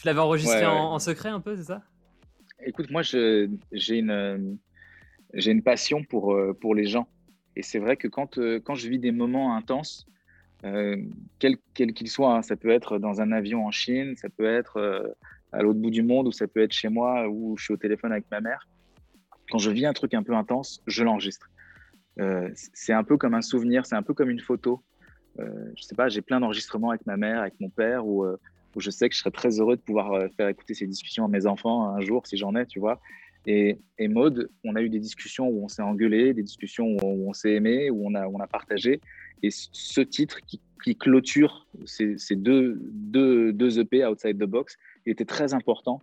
l'avais 0.04 0.20
enregistré 0.20 0.66
en, 0.66 0.98
secret 0.98 1.28
un 1.28 1.40
peu, 1.40 1.56
c'est 1.56 1.64
ça? 1.64 1.82
Écoute, 2.64 2.90
moi, 2.90 3.02
j'ai 3.02 3.48
une, 3.72 4.58
j'ai 5.32 5.52
une 5.52 5.62
passion 5.62 6.02
pour, 6.02 6.32
euh, 6.32 6.52
pour 6.52 6.74
les 6.74 6.86
gens. 6.86 7.08
Et 7.54 7.62
c'est 7.62 7.78
vrai 7.78 7.96
que 7.96 8.08
quand, 8.08 8.38
euh, 8.38 8.60
quand 8.60 8.74
je 8.74 8.88
vis 8.88 8.98
des 8.98 9.12
moments 9.12 9.56
intenses, 9.56 10.06
euh, 10.64 10.96
quels 11.38 11.58
qu'ils 11.94 12.08
soient, 12.08 12.36
hein, 12.36 12.42
ça 12.42 12.56
peut 12.56 12.70
être 12.70 12.98
dans 12.98 13.20
un 13.20 13.32
avion 13.32 13.66
en 13.66 13.70
Chine, 13.70 14.16
ça 14.16 14.28
peut 14.28 14.46
être 14.46 15.14
à 15.52 15.62
l'autre 15.62 15.78
bout 15.78 15.90
du 15.90 16.02
monde, 16.02 16.26
ou 16.26 16.32
ça 16.32 16.46
peut 16.48 16.62
être 16.62 16.72
chez 16.72 16.88
moi, 16.88 17.28
ou 17.28 17.56
je 17.56 17.64
suis 17.64 17.74
au 17.74 17.76
téléphone 17.76 18.12
avec 18.12 18.24
ma 18.30 18.40
mère. 18.40 18.68
Quand 19.50 19.58
je 19.58 19.70
vis 19.70 19.86
un 19.86 19.92
truc 19.92 20.12
un 20.14 20.22
peu 20.22 20.34
intense, 20.34 20.82
je 20.86 21.04
l'enregistre. 21.04 21.48
C'est 22.54 22.92
un 22.92 23.04
peu 23.04 23.16
comme 23.16 23.34
un 23.34 23.42
souvenir, 23.42 23.86
c'est 23.86 23.96
un 23.96 24.02
peu 24.02 24.14
comme 24.14 24.30
une 24.30 24.40
photo. 24.40 24.82
je 25.38 25.82
sais 25.82 25.94
pas, 25.94 26.08
j'ai 26.08 26.22
plein 26.22 26.40
d'enregistrements 26.40 26.90
avec 26.90 27.04
ma 27.06 27.16
mère, 27.16 27.40
avec 27.40 27.60
mon 27.60 27.68
père, 27.68 28.06
où, 28.06 28.24
où, 28.24 28.80
je 28.80 28.90
sais 28.90 29.08
que 29.08 29.14
je 29.14 29.20
serais 29.20 29.30
très 29.30 29.60
heureux 29.60 29.76
de 29.76 29.82
pouvoir 29.82 30.30
faire 30.36 30.48
écouter 30.48 30.74
ces 30.74 30.86
discussions 30.86 31.24
à 31.24 31.28
mes 31.28 31.46
enfants 31.46 31.88
un 31.88 32.00
jour, 32.00 32.26
si 32.26 32.36
j'en 32.36 32.54
ai, 32.54 32.66
tu 32.66 32.80
vois. 32.80 33.00
Et, 33.46 33.78
et 33.98 34.08
Maude, 34.08 34.50
on 34.64 34.74
a 34.74 34.82
eu 34.82 34.88
des 34.88 34.98
discussions 34.98 35.48
où 35.48 35.64
on 35.64 35.68
s'est 35.68 35.82
engueulé, 35.82 36.34
des 36.34 36.42
discussions 36.42 36.96
où 37.00 37.28
on, 37.28 37.32
s'est 37.32 37.52
aimé, 37.52 37.90
où 37.90 38.06
on 38.06 38.14
a, 38.14 38.46
partagé. 38.46 39.00
Et 39.42 39.50
ce 39.50 40.00
titre 40.00 40.40
qui, 40.46 40.60
clôture 40.98 41.66
ces, 41.84 42.16
deux, 42.36 42.78
deux, 42.80 43.52
deux 43.52 43.80
EP 43.80 44.04
Outside 44.04 44.38
the 44.38 44.44
Box, 44.44 44.76
il 45.04 45.12
était 45.12 45.24
très 45.24 45.52
important 45.52 46.00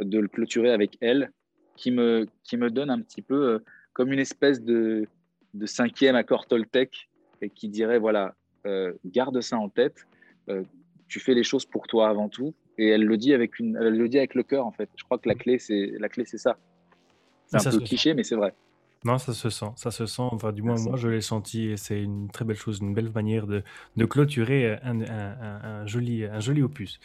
de 0.00 0.18
le 0.18 0.26
clôturer 0.26 0.70
avec 0.70 0.96
elle, 1.00 1.30
qui 1.76 1.90
me, 1.90 2.26
donne 2.70 2.90
un 2.90 3.00
petit 3.00 3.22
peu 3.22 3.34
euh, 3.34 3.58
comme 3.92 4.12
une 4.12 4.18
espèce 4.18 4.62
de, 4.62 5.06
de 5.54 5.66
cinquième 5.66 6.16
accord 6.16 6.46
Toltec 6.46 7.08
et 7.40 7.50
qui 7.50 7.68
dirait 7.68 7.98
voilà, 7.98 8.34
euh, 8.66 8.92
garde 9.04 9.40
ça 9.40 9.56
en 9.58 9.68
tête, 9.68 10.06
euh, 10.48 10.62
tu 11.08 11.20
fais 11.20 11.34
les 11.34 11.44
choses 11.44 11.64
pour 11.64 11.86
toi 11.86 12.08
avant 12.08 12.28
tout. 12.28 12.54
Et 12.76 12.88
elle 12.88 13.04
le 13.04 13.16
dit 13.16 13.32
avec, 13.32 13.60
une, 13.60 13.76
elle 13.76 13.96
le 13.96 14.08
dit 14.08 14.18
avec 14.18 14.34
le 14.34 14.42
cœur 14.42 14.66
en 14.66 14.72
fait. 14.72 14.88
Je 14.96 15.04
crois 15.04 15.18
que 15.18 15.28
la 15.28 15.36
clé, 15.36 15.58
c'est 15.58 15.92
la 15.98 16.08
clé, 16.08 16.24
c'est 16.24 16.38
ça. 16.38 16.58
C'est 17.46 17.68
un 17.68 17.70
peu 17.70 17.78
cliché, 17.80 18.14
mais 18.14 18.24
c'est 18.24 18.34
vrai. 18.34 18.52
Non, 19.04 19.18
ça 19.18 19.34
se 19.34 19.50
sent, 19.50 19.70
ça 19.76 19.90
se 19.90 20.06
sent. 20.06 20.22
Enfin, 20.22 20.50
du 20.50 20.62
moins, 20.62 20.76
moi, 20.80 20.96
je 20.96 21.08
l'ai 21.08 21.20
senti 21.20 21.68
et 21.68 21.76
c'est 21.76 22.02
une 22.02 22.30
très 22.30 22.44
belle 22.44 22.56
chose, 22.56 22.80
une 22.80 22.94
belle 22.94 23.12
manière 23.12 23.46
de, 23.46 23.62
de 23.96 24.04
clôturer 24.06 24.78
un, 24.82 25.02
un, 25.02 25.60
un, 25.62 25.86
joli, 25.86 26.24
un 26.24 26.40
joli 26.40 26.62
opus. 26.62 26.98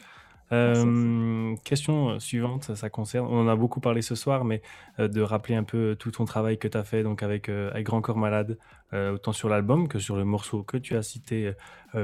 Euh, 0.51 1.55
question 1.63 2.19
suivante, 2.19 2.75
ça 2.75 2.89
concerne, 2.89 3.27
on 3.27 3.41
en 3.41 3.47
a 3.47 3.55
beaucoup 3.55 3.79
parlé 3.79 4.01
ce 4.01 4.15
soir, 4.15 4.45
mais 4.45 4.61
euh, 4.99 5.07
de 5.07 5.21
rappeler 5.21 5.55
un 5.55 5.63
peu 5.63 5.95
tout 5.97 6.11
ton 6.11 6.25
travail 6.25 6.57
que 6.57 6.67
tu 6.67 6.77
as 6.77 6.83
fait 6.83 7.03
donc 7.03 7.21
avec, 7.21 7.49
euh, 7.49 7.69
avec 7.71 7.85
Grand 7.85 8.01
Corps 8.01 8.17
Malade, 8.17 8.57
autant 8.91 9.33
sur 9.33 9.49
l'album 9.49 9.87
que 9.87 9.99
sur 9.99 10.15
le 10.15 10.25
morceau 10.25 10.63
que 10.63 10.75
tu 10.75 10.95
as 10.97 11.03
cité 11.03 11.53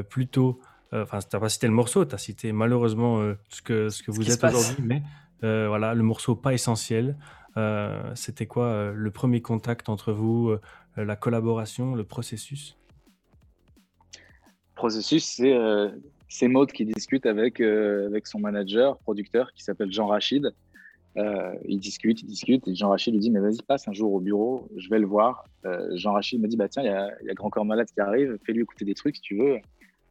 plus 0.10 0.28
tôt. 0.28 0.60
Enfin, 0.94 1.18
tu 1.18 1.28
n'as 1.34 1.40
pas 1.40 1.50
cité 1.50 1.66
le 1.66 1.74
morceau, 1.74 2.06
tu 2.06 2.14
as 2.14 2.20
cité 2.20 2.52
malheureusement 2.52 3.34
ce 3.50 3.64
que, 3.64 3.90
ce 3.90 4.04
que 4.04 4.12
vous 4.12 4.30
êtes 4.30 4.44
aujourd'hui, 4.44 4.84
mais 4.84 5.02
voilà, 5.42 5.96
le 5.96 6.04
morceau 6.04 6.36
pas 6.36 6.54
essentiel. 6.54 7.16
Euh, 7.58 8.12
c'était 8.16 8.48
quoi 8.48 8.66
euh, 8.66 8.94
le 8.94 9.12
premier 9.12 9.42
contact 9.42 9.88
entre 9.88 10.12
vous, 10.12 10.50
euh, 10.50 10.60
la 10.98 11.16
collaboration, 11.16 11.96
le 11.96 12.04
processus? 12.04 12.78
Processus, 14.76 15.24
c'est 15.24 15.58
c'est 16.28 16.48
Maud 16.48 16.72
qui 16.72 16.86
discute 16.86 17.26
avec, 17.26 17.62
avec 17.62 18.28
son 18.28 18.40
manager, 18.40 18.98
producteur, 19.00 19.52
qui 19.54 19.64
s'appelle 19.64 19.92
Jean 19.92 20.08
Rachid. 20.08 20.54
il 21.16 21.80
discute, 21.80 22.22
il 22.22 22.28
discute, 22.28 22.68
et 22.68 22.76
Jean 22.76 22.90
Rachid 22.90 23.14
lui 23.14 23.20
dit 23.20 23.32
Mais 23.32 23.40
vas-y, 23.40 23.62
passe 23.62 23.88
un 23.88 23.94
jour 23.94 24.14
au 24.14 24.20
bureau, 24.20 24.68
je 24.76 24.90
vais 24.90 25.00
le 25.00 25.06
voir. 25.06 25.46
Jean 25.94 26.14
Rachid 26.14 26.42
me 26.42 26.48
dit 26.48 26.58
Bah 26.58 26.68
tiens, 26.68 26.84
il 26.84 26.88
y 26.88 26.90
a, 26.90 27.12
y 27.24 27.30
a, 27.30 27.34
Grand 27.34 27.50
Corps 27.50 27.66
Malade 27.66 27.88
qui 27.94 28.02
arrive, 28.02 28.38
fais-lui 28.46 28.64
écouter 28.64 28.86
des 28.86 28.96
trucs 28.96 29.18
si 29.18 29.22
tu 29.22 29.38
veux. 29.38 29.60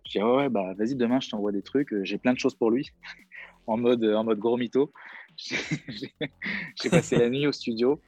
Je 0.07 0.13
dis 0.13 0.23
Ouais, 0.23 0.37
ouais 0.37 0.49
bah 0.49 0.75
vas-y, 0.79 0.95
demain 0.95 1.21
je 1.21 1.31
t'envoie 1.31 1.53
des 1.53 1.63
trucs, 1.63 1.95
j'ai 2.03 2.19
plein 2.19 2.33
de 2.33 2.39
choses 2.39 2.55
pour 2.55 2.71
lui, 2.71 2.91
en, 3.67 3.77
mode, 3.77 4.05
en 4.05 4.25
mode 4.25 4.39
gros 4.39 4.57
mytho. 4.57 4.93
j'ai 5.37 6.91
passé 6.91 7.17
la 7.17 7.29
nuit 7.29 7.47
au 7.47 7.53
studio. 7.53 8.01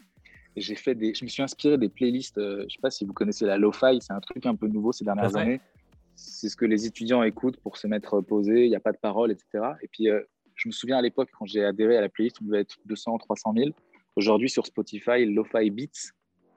Et 0.56 0.60
j'ai 0.62 0.74
fait 0.74 0.94
des, 0.94 1.12
je 1.12 1.24
me 1.24 1.28
suis 1.28 1.42
inspiré 1.42 1.76
des 1.76 1.88
playlists. 1.88 2.38
Euh, 2.38 2.60
je 2.60 2.64
ne 2.64 2.68
sais 2.70 2.78
pas 2.80 2.90
si 2.90 3.04
vous 3.04 3.12
connaissez 3.12 3.44
la 3.44 3.58
lo-fi, 3.58 3.98
c'est 4.00 4.12
un 4.12 4.20
truc 4.20 4.46
un 4.46 4.54
peu 4.54 4.66
nouveau 4.66 4.92
ces 4.92 5.04
dernières 5.04 5.36
années. 5.36 5.60
C'est 6.16 6.48
ce 6.48 6.56
que 6.56 6.64
les 6.64 6.86
étudiants 6.86 7.22
écoutent 7.22 7.58
pour 7.58 7.76
se 7.76 7.86
mettre 7.86 8.20
posé, 8.20 8.64
il 8.64 8.70
n'y 8.70 8.76
a 8.76 8.80
pas 8.80 8.92
de 8.92 8.98
parole, 8.98 9.30
etc. 9.30 9.46
Et 9.82 9.88
puis, 9.88 10.10
euh, 10.10 10.20
je 10.54 10.68
me 10.68 10.72
souviens 10.72 10.98
à 10.98 11.02
l'époque, 11.02 11.28
quand 11.38 11.46
j'ai 11.46 11.64
adhéré 11.64 11.96
à 11.96 12.00
la 12.00 12.08
playlist, 12.08 12.38
on 12.42 12.46
devait 12.46 12.60
être 12.60 12.78
200, 12.86 13.18
300 13.18 13.54
000. 13.56 13.70
Aujourd'hui, 14.16 14.48
sur 14.48 14.66
Spotify, 14.66 15.26
Lo-Fi 15.26 15.70
Beats, 15.70 16.12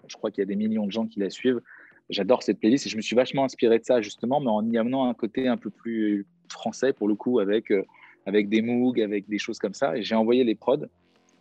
je 0.08 0.16
crois 0.16 0.32
qu'il 0.32 0.42
y 0.42 0.44
a 0.44 0.46
des 0.46 0.56
millions 0.56 0.86
de 0.86 0.92
gens 0.92 1.06
qui 1.06 1.20
la 1.20 1.30
suivent. 1.30 1.62
J'adore 2.10 2.42
cette 2.42 2.60
playlist 2.60 2.88
et 2.88 2.90
je 2.90 2.98
me 2.98 3.02
suis 3.02 3.16
vachement 3.16 3.44
inspiré 3.44 3.78
de 3.80 3.84
ça, 3.84 4.02
justement, 4.02 4.40
mais 4.40 4.50
en 4.50 4.68
y 4.70 4.78
amenant 4.78 5.10
un 5.10 5.14
côté 5.14 5.48
un 5.48 5.58
peu 5.58 5.70
plus 5.70 6.26
français, 6.50 6.94
pour 6.94 7.08
le 7.08 7.16
coup, 7.16 7.40
avec 7.40 7.70
euh, 7.72 7.84
avec 8.26 8.50
des 8.50 8.62
Moog, 8.62 9.02
avec 9.02 9.28
des 9.28 9.38
choses 9.38 9.60
comme 9.60 9.74
ça. 9.74 9.98
Et 9.98 10.04
j'ai 10.04 10.16
envoyé 10.16 10.44
les 10.44 10.56
prods. 10.56 10.86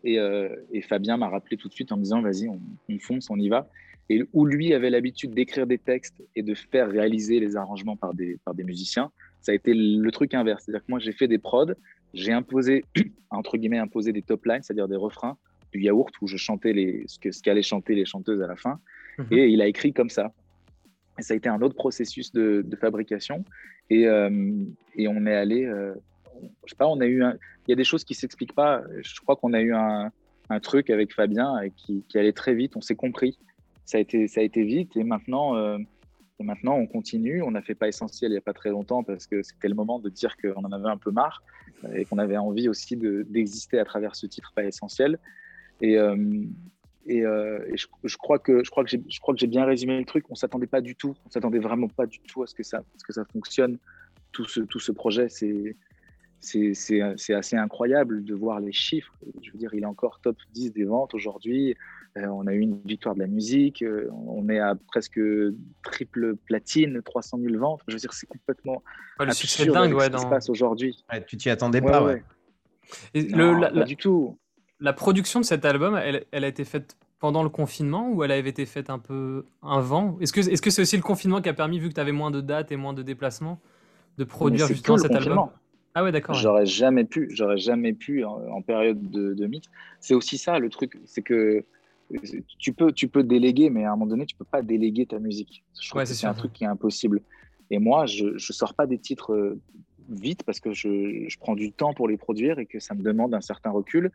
Et, 0.04 0.18
euh, 0.18 0.54
et 0.72 0.80
Fabien 0.80 1.16
m'a 1.16 1.28
rappelé 1.28 1.56
tout 1.56 1.68
de 1.68 1.74
suite 1.74 1.92
en 1.92 1.96
me 1.96 2.02
disant 2.02 2.22
vas-y, 2.22 2.48
on, 2.48 2.60
fonce, 3.00 3.30
on 3.30 3.36
y 3.36 3.48
va. 3.48 3.68
Et 4.10 4.24
où 4.32 4.46
lui 4.46 4.72
avait 4.72 4.90
l'habitude 4.90 5.34
d'écrire 5.34 5.66
des 5.66 5.78
textes 5.78 6.22
et 6.34 6.42
de 6.42 6.54
faire 6.54 6.88
réaliser 6.88 7.40
les 7.40 7.56
arrangements 7.56 7.96
par 7.96 8.14
des, 8.14 8.38
par 8.44 8.54
des 8.54 8.64
musiciens, 8.64 9.10
ça 9.40 9.52
a 9.52 9.54
été 9.54 9.74
le 9.74 10.10
truc 10.10 10.34
inverse. 10.34 10.64
C'est-à-dire 10.64 10.84
que 10.84 10.90
moi, 10.90 10.98
j'ai 10.98 11.12
fait 11.12 11.28
des 11.28 11.38
prods, 11.38 11.74
j'ai 12.14 12.32
imposé, 12.32 12.84
entre 13.30 13.56
guillemets, 13.58 13.78
imposé 13.78 14.12
des 14.12 14.22
top 14.22 14.46
lines, 14.46 14.62
c'est-à-dire 14.62 14.88
des 14.88 14.96
refrains 14.96 15.36
du 15.72 15.80
yaourt 15.80 16.14
où 16.22 16.26
je 16.26 16.36
chantais 16.36 16.72
les, 16.72 17.04
ce 17.06 17.18
qu'allaient 17.18 17.32
ce 17.32 17.42
qu'allaient 17.42 17.62
chanter 17.62 17.94
les 17.94 18.04
chanteuses 18.04 18.42
à 18.42 18.46
la 18.46 18.56
fin. 18.56 18.80
Mhm. 19.18 19.26
Et 19.32 19.48
il 19.48 19.60
a 19.60 19.66
écrit 19.66 19.92
comme 19.92 20.10
ça. 20.10 20.32
Et 21.18 21.22
ça 21.22 21.34
a 21.34 21.36
été 21.36 21.48
un 21.48 21.60
autre 21.60 21.74
processus 21.74 22.32
de, 22.32 22.62
de 22.66 22.76
fabrication. 22.76 23.44
Et, 23.90 24.06
euh, 24.06 24.30
et, 24.94 25.08
on 25.08 25.26
est 25.26 25.34
allé, 25.34 25.64
euh, 25.64 25.94
je 26.64 26.70
sais 26.70 26.76
pas, 26.76 26.86
on 26.86 27.00
a 27.00 27.06
eu, 27.06 27.22
il 27.22 27.70
y 27.70 27.72
a 27.72 27.76
des 27.76 27.84
choses 27.84 28.04
qui 28.04 28.14
s'expliquent 28.14 28.54
pas. 28.54 28.82
Je 29.02 29.20
crois 29.20 29.36
qu'on 29.36 29.52
a 29.52 29.60
eu 29.60 29.74
un, 29.74 30.10
truc 30.62 30.88
avec 30.88 31.12
Fabien 31.12 31.56
qui, 31.76 32.04
allait 32.14 32.32
très 32.32 32.54
vite. 32.54 32.76
On 32.76 32.80
s'est 32.80 32.94
compris. 32.94 33.38
Ça 33.88 33.96
a 33.96 34.00
été, 34.02 34.26
a 34.36 34.62
vite 34.64 34.98
et 34.98 35.02
maintenant, 35.02 35.56
euh, 35.56 35.78
maintenant 36.40 36.74
on 36.74 36.86
continue. 36.86 37.42
On 37.42 37.52
n'a 37.52 37.62
fait 37.62 37.74
pas 37.74 37.88
essentiel 37.88 38.32
il 38.32 38.34
y 38.34 38.36
a 38.36 38.42
pas 38.42 38.52
très 38.52 38.68
longtemps 38.68 39.02
parce 39.02 39.26
que 39.26 39.42
c'était 39.42 39.68
le 39.68 39.74
moment 39.74 39.98
de 39.98 40.10
dire 40.10 40.36
qu'on 40.36 40.62
en 40.62 40.72
avait 40.72 40.90
un 40.90 40.98
peu 40.98 41.10
marre 41.10 41.42
et 41.94 42.04
qu'on 42.04 42.18
avait 42.18 42.36
envie 42.36 42.68
aussi 42.68 42.98
d'exister 42.98 43.78
à 43.78 43.86
travers 43.86 44.14
ce 44.14 44.26
titre 44.26 44.52
pas 44.54 44.64
essentiel. 44.64 45.18
Et, 45.80 45.96
euh, 45.96 46.14
euh, 47.08 47.60
je, 47.74 48.16
crois 48.18 48.38
que 48.38 48.62
j'ai 49.36 49.46
bien 49.46 49.64
résumé 49.64 49.98
le 49.98 50.04
truc. 50.04 50.26
On 50.28 50.34
s'attendait 50.34 50.66
pas 50.66 50.82
du 50.82 50.94
tout. 50.94 51.14
On 51.24 51.30
s'attendait 51.30 51.58
vraiment 51.58 51.88
pas 51.88 52.04
du 52.04 52.20
tout 52.20 52.42
à 52.42 52.46
ce 52.46 52.54
que 52.54 52.62
ça, 52.62 52.82
ce 52.98 53.04
que 53.04 53.14
ça 53.14 53.24
fonctionne. 53.24 53.78
Tout 54.32 54.44
ce, 54.44 54.60
tout 54.60 54.80
ce 54.80 54.92
projet, 54.92 55.30
c'est 55.30 55.74
c'est 56.40 57.32
assez 57.32 57.56
incroyable 57.56 58.22
de 58.22 58.34
voir 58.34 58.60
les 58.60 58.72
chiffres. 58.72 59.14
Je 59.42 59.50
veux 59.50 59.58
dire, 59.58 59.72
il 59.72 59.82
est 59.82 59.86
encore 59.86 60.20
top 60.20 60.36
10 60.52 60.72
des 60.72 60.84
ventes 60.84 61.14
aujourd'hui. 61.14 61.74
Euh, 62.18 62.26
on 62.26 62.46
a 62.46 62.52
eu 62.52 62.60
une 62.60 62.80
victoire 62.84 63.14
de 63.14 63.20
la 63.20 63.26
musique. 63.26 63.82
Euh, 63.82 64.08
on 64.26 64.48
est 64.48 64.58
à 64.58 64.74
presque 64.74 65.20
triple 65.82 66.36
platine, 66.36 67.00
300 67.02 67.38
000 67.42 67.58
ventes. 67.58 67.80
Je 67.88 67.94
veux 67.94 67.98
dire, 67.98 68.12
c'est 68.12 68.26
complètement 68.26 68.82
le 69.20 69.32
succès 69.32 69.66
dingue 69.66 69.94
ouais, 69.94 70.06
ce 70.06 70.10
qui 70.10 70.20
se 70.20 70.26
passe 70.26 70.50
aujourd'hui. 70.50 71.04
tu 71.26 71.36
t'y 71.36 71.50
attendais 71.50 71.80
pas, 71.80 72.02
ouais. 72.02 72.22
le, 73.14 73.72
pas 73.72 73.84
du 73.84 73.96
tout. 73.96 74.36
La 74.80 74.92
production 74.92 75.40
de 75.40 75.44
cet 75.44 75.64
album, 75.64 75.96
elle, 75.96 76.24
elle, 76.30 76.44
a 76.44 76.48
été 76.48 76.64
faite 76.64 76.96
pendant 77.18 77.42
le 77.42 77.48
confinement 77.48 78.10
ou 78.12 78.22
elle 78.22 78.30
avait 78.30 78.48
été 78.48 78.64
faite 78.64 78.90
un 78.90 79.00
peu 79.00 79.44
avant? 79.62 80.16
Est-ce 80.20 80.32
que 80.32 80.42
c'est 80.42 80.52
-ce 80.52 80.70
c'est 80.70 80.82
aussi 80.82 80.96
le 80.96 81.02
confinement 81.02 81.40
qui 81.40 81.48
a 81.48 81.54
permis, 81.54 81.80
vu 81.80 81.88
que 81.88 81.94
tu 81.94 82.00
avais 82.00 82.12
moins 82.12 82.30
de 82.30 82.40
dates 82.40 82.70
et 82.70 82.76
moins 82.76 82.94
de 82.94 83.02
déplacements, 83.02 83.58
de 84.18 84.24
produire 84.24 84.66
justement 84.68 84.98
cet 84.98 85.12
album? 85.12 85.50
Ah 85.94 86.04
ouais, 86.04 86.12
d'accord. 86.12 86.36
J'aurais 86.36 86.66
jamais 86.66 87.04
pu, 87.04 87.28
j'aurais 87.32 87.58
jamais 87.58 87.92
pu 87.92 88.22
en, 88.24 88.62
période 88.62 89.10
de, 89.10 89.34
de 89.34 89.46
mix. 89.46 89.66
C'est 89.98 90.14
aussi 90.14 90.38
ça 90.38 90.60
le 90.60 90.68
truc, 90.68 90.96
c'est 91.06 91.22
que 91.22 91.64
tu 92.58 92.72
peux, 92.72 92.92
tu 92.92 93.08
peux 93.08 93.22
déléguer, 93.22 93.70
mais 93.70 93.84
à 93.84 93.88
un 93.88 93.96
moment 93.96 94.06
donné, 94.06 94.26
tu 94.26 94.36
peux 94.36 94.44
pas 94.44 94.62
déléguer 94.62 95.06
ta 95.06 95.18
musique. 95.18 95.64
c'est 95.74 96.26
un 96.26 96.34
truc 96.34 96.52
qui 96.52 96.64
est 96.64 96.68
impossible. 96.68 97.20
Et 97.70 97.78
moi, 97.78 98.06
je 98.06 98.26
ne 98.26 98.38
sors 98.38 98.74
pas 98.74 98.86
des 98.86 98.98
titres 98.98 99.34
euh, 99.34 99.60
vite 100.08 100.42
parce 100.42 100.58
que 100.60 100.72
je, 100.72 101.26
je, 101.28 101.38
prends 101.38 101.54
du 101.54 101.70
temps 101.72 101.92
pour 101.92 102.08
les 102.08 102.16
produire 102.16 102.58
et 102.58 102.66
que 102.66 102.80
ça 102.80 102.94
me 102.94 103.02
demande 103.02 103.34
un 103.34 103.42
certain 103.42 103.70
recul. 103.70 104.10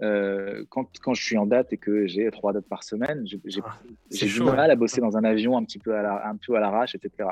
Euh, 0.00 0.64
quand, 0.68 0.88
quand, 1.00 1.14
je 1.14 1.24
suis 1.24 1.36
en 1.36 1.46
date 1.46 1.72
et 1.72 1.76
que 1.76 2.06
j'ai 2.06 2.28
trois 2.30 2.52
dates 2.52 2.68
par 2.68 2.82
semaine, 2.82 3.24
j'ai 3.24 3.60
ah, 3.64 3.78
du 4.10 4.42
mal 4.42 4.70
à 4.70 4.76
bosser 4.76 5.00
dans 5.00 5.16
un 5.16 5.24
avion 5.24 5.56
un 5.56 5.64
petit 5.64 5.78
peu 5.78 5.96
à 5.96 6.02
l'arrache, 6.60 6.94
etc. 6.94 7.30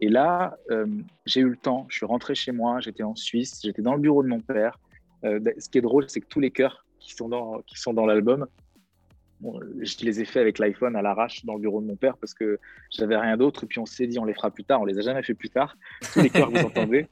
Et 0.00 0.08
là, 0.08 0.56
euh, 0.70 0.86
j'ai 1.26 1.40
eu 1.40 1.48
le 1.48 1.56
temps, 1.56 1.86
je 1.88 1.96
suis 1.96 2.06
rentré 2.06 2.34
chez 2.34 2.52
moi, 2.52 2.80
j'étais 2.80 3.02
en 3.02 3.14
Suisse, 3.14 3.60
j'étais 3.62 3.82
dans 3.82 3.94
le 3.94 4.00
bureau 4.00 4.22
de 4.22 4.28
mon 4.28 4.40
père. 4.40 4.78
ce 5.22 5.68
qui 5.68 5.78
est 5.78 5.82
drôle, 5.82 6.08
c'est 6.08 6.20
que 6.20 6.26
tous 6.26 6.40
les 6.40 6.50
chœurs 6.50 6.86
qui 6.98 7.14
sont 7.14 7.28
dans, 7.28 7.60
qui 7.62 7.78
sont 7.78 7.92
dans 7.92 8.06
l'album, 8.06 8.46
je 9.80 10.04
les 10.04 10.20
ai 10.20 10.24
fait 10.24 10.40
avec 10.40 10.58
l'iPhone 10.58 10.96
à 10.96 11.02
l'arrache 11.02 11.44
dans 11.44 11.54
le 11.54 11.60
bureau 11.60 11.80
de 11.80 11.86
mon 11.86 11.96
père 11.96 12.16
parce 12.16 12.34
que 12.34 12.58
j'avais 12.90 13.16
rien 13.16 13.36
d'autre. 13.36 13.64
Et 13.64 13.66
puis 13.66 13.78
on 13.78 13.86
s'est 13.86 14.06
dit, 14.06 14.18
on 14.18 14.24
les 14.24 14.34
fera 14.34 14.50
plus 14.50 14.64
tard. 14.64 14.80
On 14.80 14.84
les 14.84 14.98
a 14.98 15.02
jamais 15.02 15.22
fait 15.22 15.34
plus 15.34 15.50
tard. 15.50 15.76
Tous 16.12 16.20
les 16.20 16.30
cœurs 16.30 16.50
vous 16.50 16.58
entendez, 16.58 17.08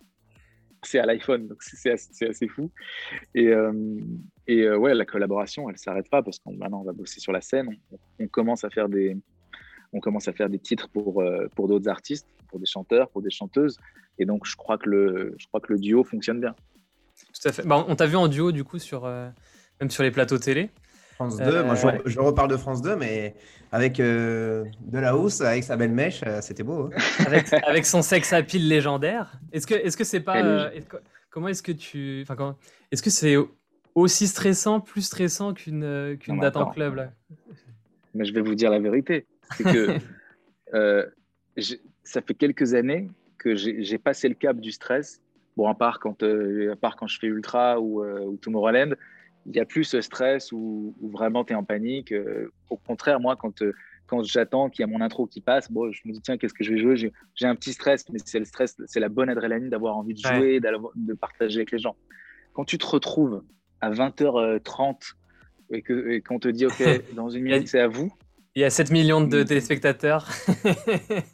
c'est 0.83 0.99
à 0.99 1.07
l'iPhone. 1.07 1.49
Donc 1.49 1.63
c'est 1.63 1.91
assez, 1.91 2.49
fou. 2.49 2.71
Et, 3.35 3.49
euh, 3.49 3.73
et 4.47 4.63
euh, 4.63 4.77
ouais, 4.77 4.95
la 4.95 5.05
collaboration, 5.05 5.69
elle 5.71 5.79
s'arrête 5.79 6.09
pas 6.09 6.23
parce 6.23 6.39
qu'on 6.39 6.53
maintenant 6.53 6.81
on 6.81 6.85
va 6.85 6.93
bosser 6.93 7.21
sur 7.21 7.33
la 7.33 7.41
scène. 7.41 7.69
On, 8.19 8.29
commence 8.29 8.65
à 8.65 8.71
faire 8.71 8.89
des, 8.89 9.17
on 9.93 10.01
commence 10.01 10.29
à 10.29 10.33
faire 10.33 10.49
des 10.49 10.59
titres 10.59 10.89
pour, 10.89 11.23
euh, 11.23 11.49
pour 11.55 11.69
d'autres 11.69 11.89
artistes, 11.89 12.29
pour 12.49 12.61
des 12.61 12.67
chanteurs, 12.67 13.11
pour 13.11 13.23
des 13.23 13.31
chanteuses. 13.31 13.79
Et 14.19 14.25
donc 14.25 14.47
je 14.47 14.57
crois 14.57 14.79
que 14.79 14.89
le, 14.89 15.35
je 15.39 15.47
crois 15.49 15.61
que 15.61 15.73
le 15.73 15.79
duo 15.79 16.05
fonctionne 16.05 16.41
bien. 16.41 16.55
Tout 17.35 17.49
à 17.49 17.53
fait. 17.53 17.67
Bah, 17.67 17.85
on 17.89 17.97
t'a 17.97 18.07
vu 18.07 18.17
en 18.17 18.29
duo 18.29 18.53
du 18.53 18.65
coup 18.65 18.79
sur, 18.79 19.05
même 19.05 19.91
sur 19.91 20.03
les 20.03 20.11
plateaux 20.11 20.39
télé. 20.39 20.71
France 21.21 21.37
2, 21.37 21.65
moi 21.65 21.75
euh, 21.85 21.99
je, 22.07 22.19
reparle 22.19 22.51
de 22.51 22.57
France 22.57 22.81
2, 22.81 22.97
mais 22.97 23.35
avec 23.73 24.01
euh, 24.01 24.65
de 24.81 24.99
la 24.99 25.15
housse, 25.15 25.43
avec 25.43 25.65
sa 25.65 25.77
belle 25.77 25.93
mèche, 25.93 26.23
euh, 26.27 26.41
c'était 26.41 26.63
beau. 26.63 26.89
Hein. 26.97 27.25
avec, 27.67 27.85
son 27.85 28.01
sex 28.01 28.33
appeal 28.33 28.67
légendaire. 28.67 29.39
Est-ce 29.53 29.67
que 29.67 29.75
est-ce 29.75 29.99
que 29.99 30.05
c'est 30.05 30.21
pas 30.21 30.71
comment 31.29 31.49
est-ce 31.49 31.63
que 31.63 31.73
tu 31.73 32.25
enfin 32.27 32.57
est-ce 32.91 33.03
que 33.03 33.11
c'est 33.11 33.37
aussi 33.95 34.29
stressant, 34.29 34.81
plus 34.81 35.03
stressant 35.03 35.53
qu'une 35.53 36.17
qu'une 36.19 36.41
date 36.41 36.57
en 36.57 36.71
club 36.71 36.95
là? 36.95 37.11
Mais 38.15 38.25
je 38.25 38.33
vais 38.33 38.41
vous 38.41 38.55
dire 38.55 38.71
la 38.71 38.79
vérité, 38.79 39.27
c'est 39.59 39.65
que 39.65 39.99
ça 42.03 42.23
fait 42.23 42.35
quelques 42.35 42.73
années 42.73 43.11
que 43.37 43.57
j'ai 43.57 43.99
passé 43.99 44.27
le 44.27 44.37
cap 44.37 44.57
du 44.57 44.73
stress. 44.73 45.21
Bon, 45.59 45.69
à 45.69 45.75
part 45.75 46.01
quand, 46.01 46.23
à 46.23 46.77
part 46.77 46.97
quand 46.97 47.09
je 47.09 47.19
fais 47.19 47.27
Ultra 47.27 47.79
ou, 47.79 48.03
ou 48.03 48.39
Tomorrowland, 48.39 48.95
il 49.47 49.53
n'y 49.53 49.61
a 49.61 49.65
plus 49.65 49.85
ce 49.85 50.01
stress 50.01 50.53
où, 50.53 50.95
vraiment 51.13 51.45
tu 51.45 51.53
es 51.53 51.57
en 51.57 51.65
panique. 51.65 52.13
Euh, 52.13 52.53
au 52.69 52.77
contraire, 52.77 53.21
moi, 53.21 53.37
quand, 53.37 53.63
euh, 53.63 53.73
quand 54.07 54.23
j'attends 54.23 54.69
qu'il 54.69 54.83
y 54.83 54.85
a 54.85 54.87
mon 54.87 55.01
intro 55.01 55.27
qui 55.27 55.41
passe, 55.41 55.71
bon, 55.71 55.91
je 55.93 56.01
me 56.05 56.13
dis, 56.13 56.21
tiens, 56.21 56.37
qu'est-ce 56.37 56.55
que 56.55 56.65
je 56.65 56.73
vais 56.75 56.79
jouer? 56.79 57.13
J'ai 57.35 57.47
un 57.47 57.55
petit 57.55 57.73
stress, 57.73 58.05
mais 58.11 58.19
c'est 58.25 58.39
le 58.39 58.45
stress, 58.45 58.77
c'est 58.87 59.01
la 59.01 59.09
bonne 59.09 59.29
adrénaline 59.29 59.71
d'avoir 59.71 59.97
envie 59.97 60.15
de 60.15 60.21
jouer, 60.21 60.61
de 60.61 61.15
partager 61.15 61.59
avec 61.59 61.71
les 61.71 61.79
gens. 61.79 61.97
Quand 62.53 62.65
tu 62.65 62.79
te 62.79 62.87
retrouves 62.87 63.43
à 63.81 63.91
20h30 63.91 65.15
et 65.73 66.21
qu'on 66.23 66.39
te 66.39 66.49
dit, 66.49 66.67
OK, 66.67 66.83
dans 67.15 67.31
une 67.31 67.45
minute, 67.45 67.69
c'est 67.69 67.81
à 67.81 67.89
vous. 67.89 68.13
Il 68.57 68.63
y 68.63 68.65
a 68.65 68.71
7 68.71 68.91
millions 68.91 69.21
de 69.21 69.45
téléspectateurs. 69.45 70.29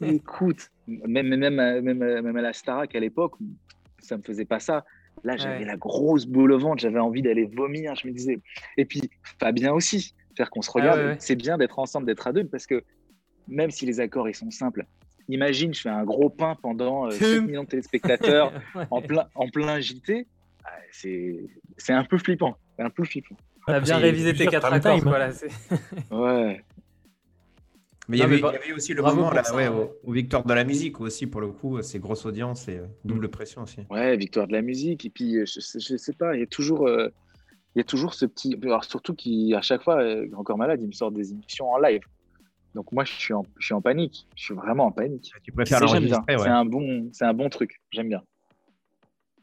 Écoute, 0.01 0.69
même, 0.87 1.27
même, 1.35 1.55
même, 1.55 1.97
même 1.97 2.37
à 2.37 2.41
la 2.41 2.53
Starac 2.53 2.95
à 2.95 2.99
l'époque, 2.99 3.33
ça 3.99 4.15
ne 4.15 4.19
me 4.19 4.23
faisait 4.23 4.45
pas 4.45 4.59
ça. 4.59 4.85
Là, 5.23 5.35
j'avais 5.37 5.65
la 5.65 5.77
grosse 5.77 6.25
boule 6.25 6.51
au 6.51 6.59
ventre, 6.59 6.81
j'avais 6.81 6.99
envie 6.99 7.21
d'aller 7.21 7.45
vomir. 7.45 7.95
Je 7.95 8.07
me 8.07 8.13
disais, 8.13 8.39
et 8.77 8.85
puis 8.85 9.01
Fabien 9.39 9.73
aussi, 9.73 10.15
faire 10.35 10.49
qu'on 10.49 10.61
se 10.61 10.71
regarde. 10.71 11.15
c'est 11.19 11.35
bien 11.35 11.57
d'être 11.57 11.79
ensemble, 11.79 12.05
d'être 12.05 12.27
à 12.27 12.33
deux, 12.33 12.45
parce 12.45 12.67
que 12.67 12.83
même 13.47 13.71
si 13.71 13.85
les 13.85 13.99
accords 13.99 14.29
ils 14.29 14.35
sont 14.35 14.51
simples, 14.51 14.85
imagine, 15.29 15.73
je 15.73 15.81
fais 15.81 15.89
un 15.89 16.03
gros 16.03 16.29
pain 16.29 16.55
pendant 16.61 17.09
7 17.09 17.21
euh, 17.21 17.41
millions 17.47 17.63
de 17.63 17.69
téléspectateurs 17.69 18.53
en, 18.91 19.01
plein, 19.01 19.27
en 19.35 19.49
plein 19.49 19.79
JT. 19.79 20.27
Ah, 20.63 20.69
c'est 20.91 21.93
un 21.93 22.03
peu 22.03 22.17
flippant. 22.17 22.57
Un 22.79 22.89
peu 22.89 23.03
flippant. 23.03 23.35
T'as 23.65 23.79
bien 23.81 23.97
révisé 23.97 24.33
tes 24.33 24.47
quatre 24.47 24.71
accords, 24.71 24.99
voilà. 24.99 25.29
ouais. 26.11 26.63
Mais 28.07 28.17
il 28.17 28.19
y, 28.21 28.23
avait, 28.23 28.73
aussi 28.73 28.93
le 28.93 29.01
moment 29.01 29.31
là, 29.31 29.43
ouais, 29.53 29.69
Victoire 30.07 30.45
de 30.45 30.53
la 30.53 30.63
musique 30.63 31.01
aussi, 31.01 31.27
pour 31.27 31.41
le 31.41 31.49
coup, 31.49 31.81
c'est 31.81 31.99
grosse 31.99 32.25
audience 32.25 32.67
et 32.69 32.77
euh, 32.77 32.85
double 33.03 33.29
pression 33.29 33.63
aussi. 33.63 33.81
Ouais, 33.89 34.15
Victoire 34.15 34.47
de 34.47 34.53
la 34.53 34.61
musique. 34.61 35.05
Et 35.05 35.09
puis, 35.09 35.37
euh, 35.37 35.45
je, 35.45 35.59
je, 35.59 35.97
sais 35.97 36.13
pas, 36.13 36.35
il 36.35 36.39
y 36.39 36.43
a 36.43 36.47
toujours, 36.47 36.87
euh, 36.87 37.09
il 37.75 37.79
y 37.79 37.81
a 37.81 37.83
toujours 37.83 38.13
ce 38.13 38.25
petit. 38.25 38.57
Alors, 38.63 38.85
surtout 38.85 39.13
qu'à 39.13 39.61
chaque 39.61 39.83
fois, 39.83 40.01
encore 40.37 40.57
malade, 40.57 40.79
il 40.81 40.87
me 40.87 40.93
sort 40.93 41.11
des 41.11 41.31
émissions 41.31 41.69
en 41.69 41.79
live. 41.79 42.01
Donc, 42.75 42.91
moi, 42.93 43.03
je 43.03 43.11
suis 43.11 43.33
en, 43.33 43.43
je 43.57 43.65
suis 43.65 43.73
en 43.73 43.81
panique. 43.81 44.27
Je 44.35 44.43
suis 44.43 44.55
vraiment 44.55 44.85
en 44.85 44.91
panique. 44.91 45.33
Tu 45.43 45.51
préfères 45.51 45.81
l'enregistrer, 45.81 46.35
ouais. 46.35 46.43
C'est 46.43 46.47
un, 46.47 46.63
bon, 46.63 47.11
un 47.19 47.33
bon 47.33 47.49
truc. 47.49 47.81
J'aime 47.91 48.07
bien. 48.07 48.23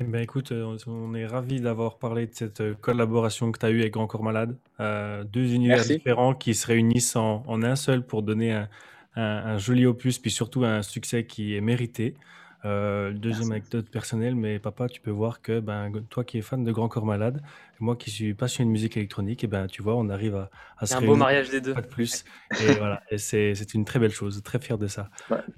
Eh 0.00 0.04
ben 0.04 0.22
écoute, 0.22 0.50
euh, 0.50 0.76
on 0.88 1.14
est 1.14 1.24
ravis 1.24 1.60
d'avoir 1.60 1.98
parlé 1.98 2.26
de 2.26 2.34
cette 2.34 2.60
euh, 2.60 2.74
collaboration 2.74 3.52
que 3.52 3.60
tu 3.60 3.66
as 3.66 3.70
eue 3.70 3.80
avec 3.80 3.92
Grand 3.92 4.08
Corps 4.08 4.24
Malade. 4.24 4.56
Euh, 4.80 5.22
deux 5.22 5.54
univers 5.54 5.84
différents 5.84 6.34
qui 6.34 6.54
se 6.54 6.66
réunissent 6.66 7.14
en, 7.14 7.44
un 7.62 7.76
seul 7.76 8.04
pour 8.04 8.24
donner 8.24 8.52
un, 8.52 8.68
un, 9.14 9.56
joli 9.58 9.86
opus, 9.86 10.18
puis 10.18 10.32
surtout 10.32 10.64
un 10.64 10.82
succès 10.82 11.26
qui 11.26 11.54
est 11.54 11.60
mérité. 11.60 12.16
Euh, 12.64 13.12
deuxième 13.12 13.52
anecdote 13.52 13.90
personnelle, 13.90 14.34
mais 14.34 14.58
papa, 14.58 14.88
tu 14.88 15.00
peux 15.00 15.10
voir 15.10 15.42
que 15.42 15.60
ben, 15.60 15.92
toi 16.08 16.24
qui 16.24 16.38
es 16.38 16.40
fan 16.40 16.64
de 16.64 16.72
Grand 16.72 16.88
Corps 16.88 17.04
Malade, 17.04 17.42
moi 17.78 17.94
qui 17.94 18.10
suis 18.10 18.32
passionné 18.32 18.68
de 18.68 18.72
musique 18.72 18.96
électronique, 18.96 19.44
et 19.44 19.46
ben, 19.46 19.66
tu 19.66 19.82
vois, 19.82 19.94
on 19.96 20.08
arrive 20.08 20.34
à, 20.34 20.50
à 20.78 20.86
se 20.86 20.96
un 20.96 21.02
beau 21.02 21.14
mariage 21.14 21.50
des 21.50 21.60
deux. 21.60 21.74
Pas 21.74 21.82
de 21.82 21.86
plus. 21.86 22.24
Et 22.52 22.72
voilà, 22.78 23.02
et 23.10 23.18
c'est, 23.18 23.54
c'est 23.54 23.74
une 23.74 23.84
très 23.84 23.98
belle 23.98 24.12
chose, 24.12 24.42
très 24.42 24.58
fier 24.58 24.78
de 24.78 24.86
ça. 24.86 25.10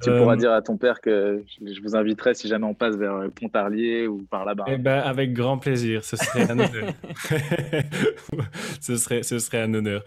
tu 0.02 0.10
pourras 0.10 0.34
euh, 0.34 0.36
dire 0.36 0.52
à 0.52 0.62
ton 0.62 0.76
père 0.76 1.00
que 1.00 1.44
je 1.64 1.80
vous 1.80 1.94
inviterai 1.94 2.34
si 2.34 2.48
jamais 2.48 2.66
on 2.66 2.74
passe 2.74 2.96
vers 2.96 3.30
Pontarlier 3.40 4.08
ou 4.08 4.26
par 4.28 4.44
là-bas. 4.44 4.64
Eh 4.66 4.76
ben, 4.76 4.98
avec 4.98 5.32
grand 5.32 5.58
plaisir, 5.58 6.04
ce 6.04 6.16
serait 6.16 6.50
un 6.50 6.58
honneur. 6.58 6.92
ce, 8.80 8.96
serait, 8.96 9.22
ce 9.22 9.38
serait 9.38 9.62
un 9.62 9.72
honneur. 9.74 10.02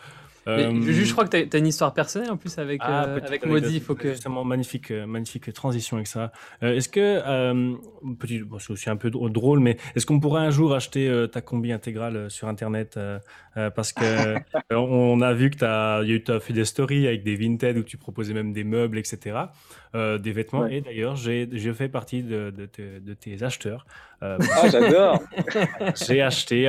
Euh, 0.49 0.81
je 0.91 1.11
crois 1.11 1.25
que 1.25 1.37
tu 1.37 1.55
as, 1.55 1.59
une 1.59 1.67
histoire 1.67 1.93
personnelle 1.93 2.31
en 2.31 2.37
plus 2.37 2.57
avec, 2.57 2.79
ah, 2.83 3.05
euh, 3.05 3.19
avec 3.25 3.45
Maudit. 3.45 3.75
Il 3.75 3.81
faut 3.81 3.95
que... 3.95 4.11
Justement, 4.11 4.43
magnifique, 4.43 4.91
euh, 4.91 5.05
magnifique 5.05 5.51
transition 5.53 5.97
avec 5.97 6.07
ça. 6.07 6.31
est-ce 6.61 6.89
que, 6.89 7.21
petit, 8.19 8.39
bon, 8.39 8.59
c'est 8.59 8.71
aussi 8.71 8.89
un 8.89 8.95
peu 8.95 9.09
drôle, 9.09 9.59
mais 9.59 9.77
est-ce 9.95 10.05
qu'on 10.05 10.19
pourrait 10.19 10.41
un 10.41 10.49
jour 10.49 10.73
acheter 10.73 11.25
ta 11.31 11.41
combi 11.41 11.71
intégrale 11.71 12.29
sur 12.29 12.47
Internet 12.47 12.99
Parce 13.75 13.93
que 13.93 14.35
on 14.73 15.21
a 15.21 15.33
vu 15.33 15.49
que 15.49 15.57
tu 15.57 15.65
as, 15.65 16.39
fait 16.39 16.53
des 16.53 16.65
stories 16.65 17.07
avec 17.07 17.23
des 17.23 17.35
vintage 17.35 17.77
où 17.77 17.83
tu 17.83 17.97
proposais 17.97 18.33
même 18.33 18.53
des 18.53 18.63
meubles, 18.63 18.97
etc. 18.97 19.37
des 19.93 20.31
vêtements. 20.31 20.67
Et 20.67 20.81
d'ailleurs, 20.81 21.15
j'ai 21.15 21.73
fait 21.73 21.89
partie 21.89 22.23
de, 22.23 22.51
de, 22.51 23.13
tes 23.13 23.43
acheteurs. 23.43 23.85
ah, 24.21 24.37
j'adore 24.71 25.21
J'ai 26.07 26.21
acheté 26.21 26.67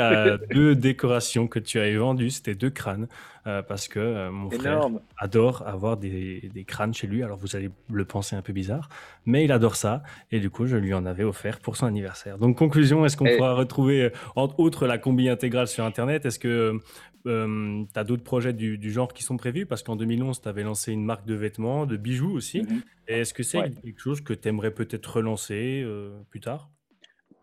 deux 0.50 0.74
décorations 0.74 1.46
que 1.46 1.58
tu 1.58 1.78
avais 1.78 1.96
vendues. 1.96 2.30
C'était 2.30 2.54
deux 2.54 2.70
crânes. 2.70 3.08
Euh, 3.50 3.62
parce 3.62 3.88
que 3.88 3.98
euh, 3.98 4.30
mon 4.30 4.50
frère 4.50 4.88
adore 5.18 5.66
avoir 5.66 5.96
des, 5.96 6.50
des, 6.54 6.64
crânes 6.64 6.94
chez 6.94 7.06
lui. 7.06 7.22
Alors 7.22 7.36
vous 7.36 7.56
allez 7.56 7.70
le 7.90 8.04
penser 8.04 8.36
un 8.36 8.42
peu 8.42 8.52
bizarre, 8.52 8.88
mais 9.26 9.44
il 9.44 9.52
adore 9.52 9.76
ça. 9.76 10.02
Et 10.30 10.40
du 10.40 10.50
coup, 10.50 10.66
je 10.66 10.76
lui 10.76 10.94
en 10.94 11.04
avais 11.06 11.24
offert 11.24 11.60
pour 11.60 11.76
son 11.76 11.86
anniversaire. 11.86 12.38
Donc 12.38 12.56
conclusion, 12.56 13.04
est-ce 13.04 13.16
qu'on 13.16 13.26
pourra 13.26 13.54
retrouver, 13.54 14.02
euh, 14.02 14.10
entre 14.36 14.60
autres, 14.60 14.86
la 14.86 14.98
combi 14.98 15.28
intégrale 15.28 15.66
sur 15.66 15.84
Internet? 15.84 16.26
Est-ce 16.26 16.38
que 16.38 16.78
tu 17.24 17.98
as 17.98 18.04
d'autres 18.04 18.22
projets 18.24 18.52
du, 18.52 18.78
du, 18.78 18.90
genre 18.90 19.12
qui 19.12 19.22
sont 19.22 19.36
prévus? 19.36 19.66
Parce 19.66 19.82
qu'en 19.82 19.96
2011, 19.96 20.40
tu 20.40 20.48
avais 20.48 20.62
lancé 20.62 20.92
une 20.92 21.04
marque 21.04 21.26
de 21.26 21.34
vêtements, 21.34 21.86
de 21.86 21.96
bijoux 21.96 22.34
aussi. 22.34 22.62
Mhm. 22.62 22.82
est-ce 23.08 23.34
que 23.34 23.42
c'est 23.42 23.58
quelque 23.82 24.00
chose 24.00 24.20
que 24.20 24.32
tu 24.32 24.48
aimerais 24.48 24.70
peut-être 24.70 25.16
relancer 25.16 25.84
plus 26.30 26.40
tard? 26.40 26.70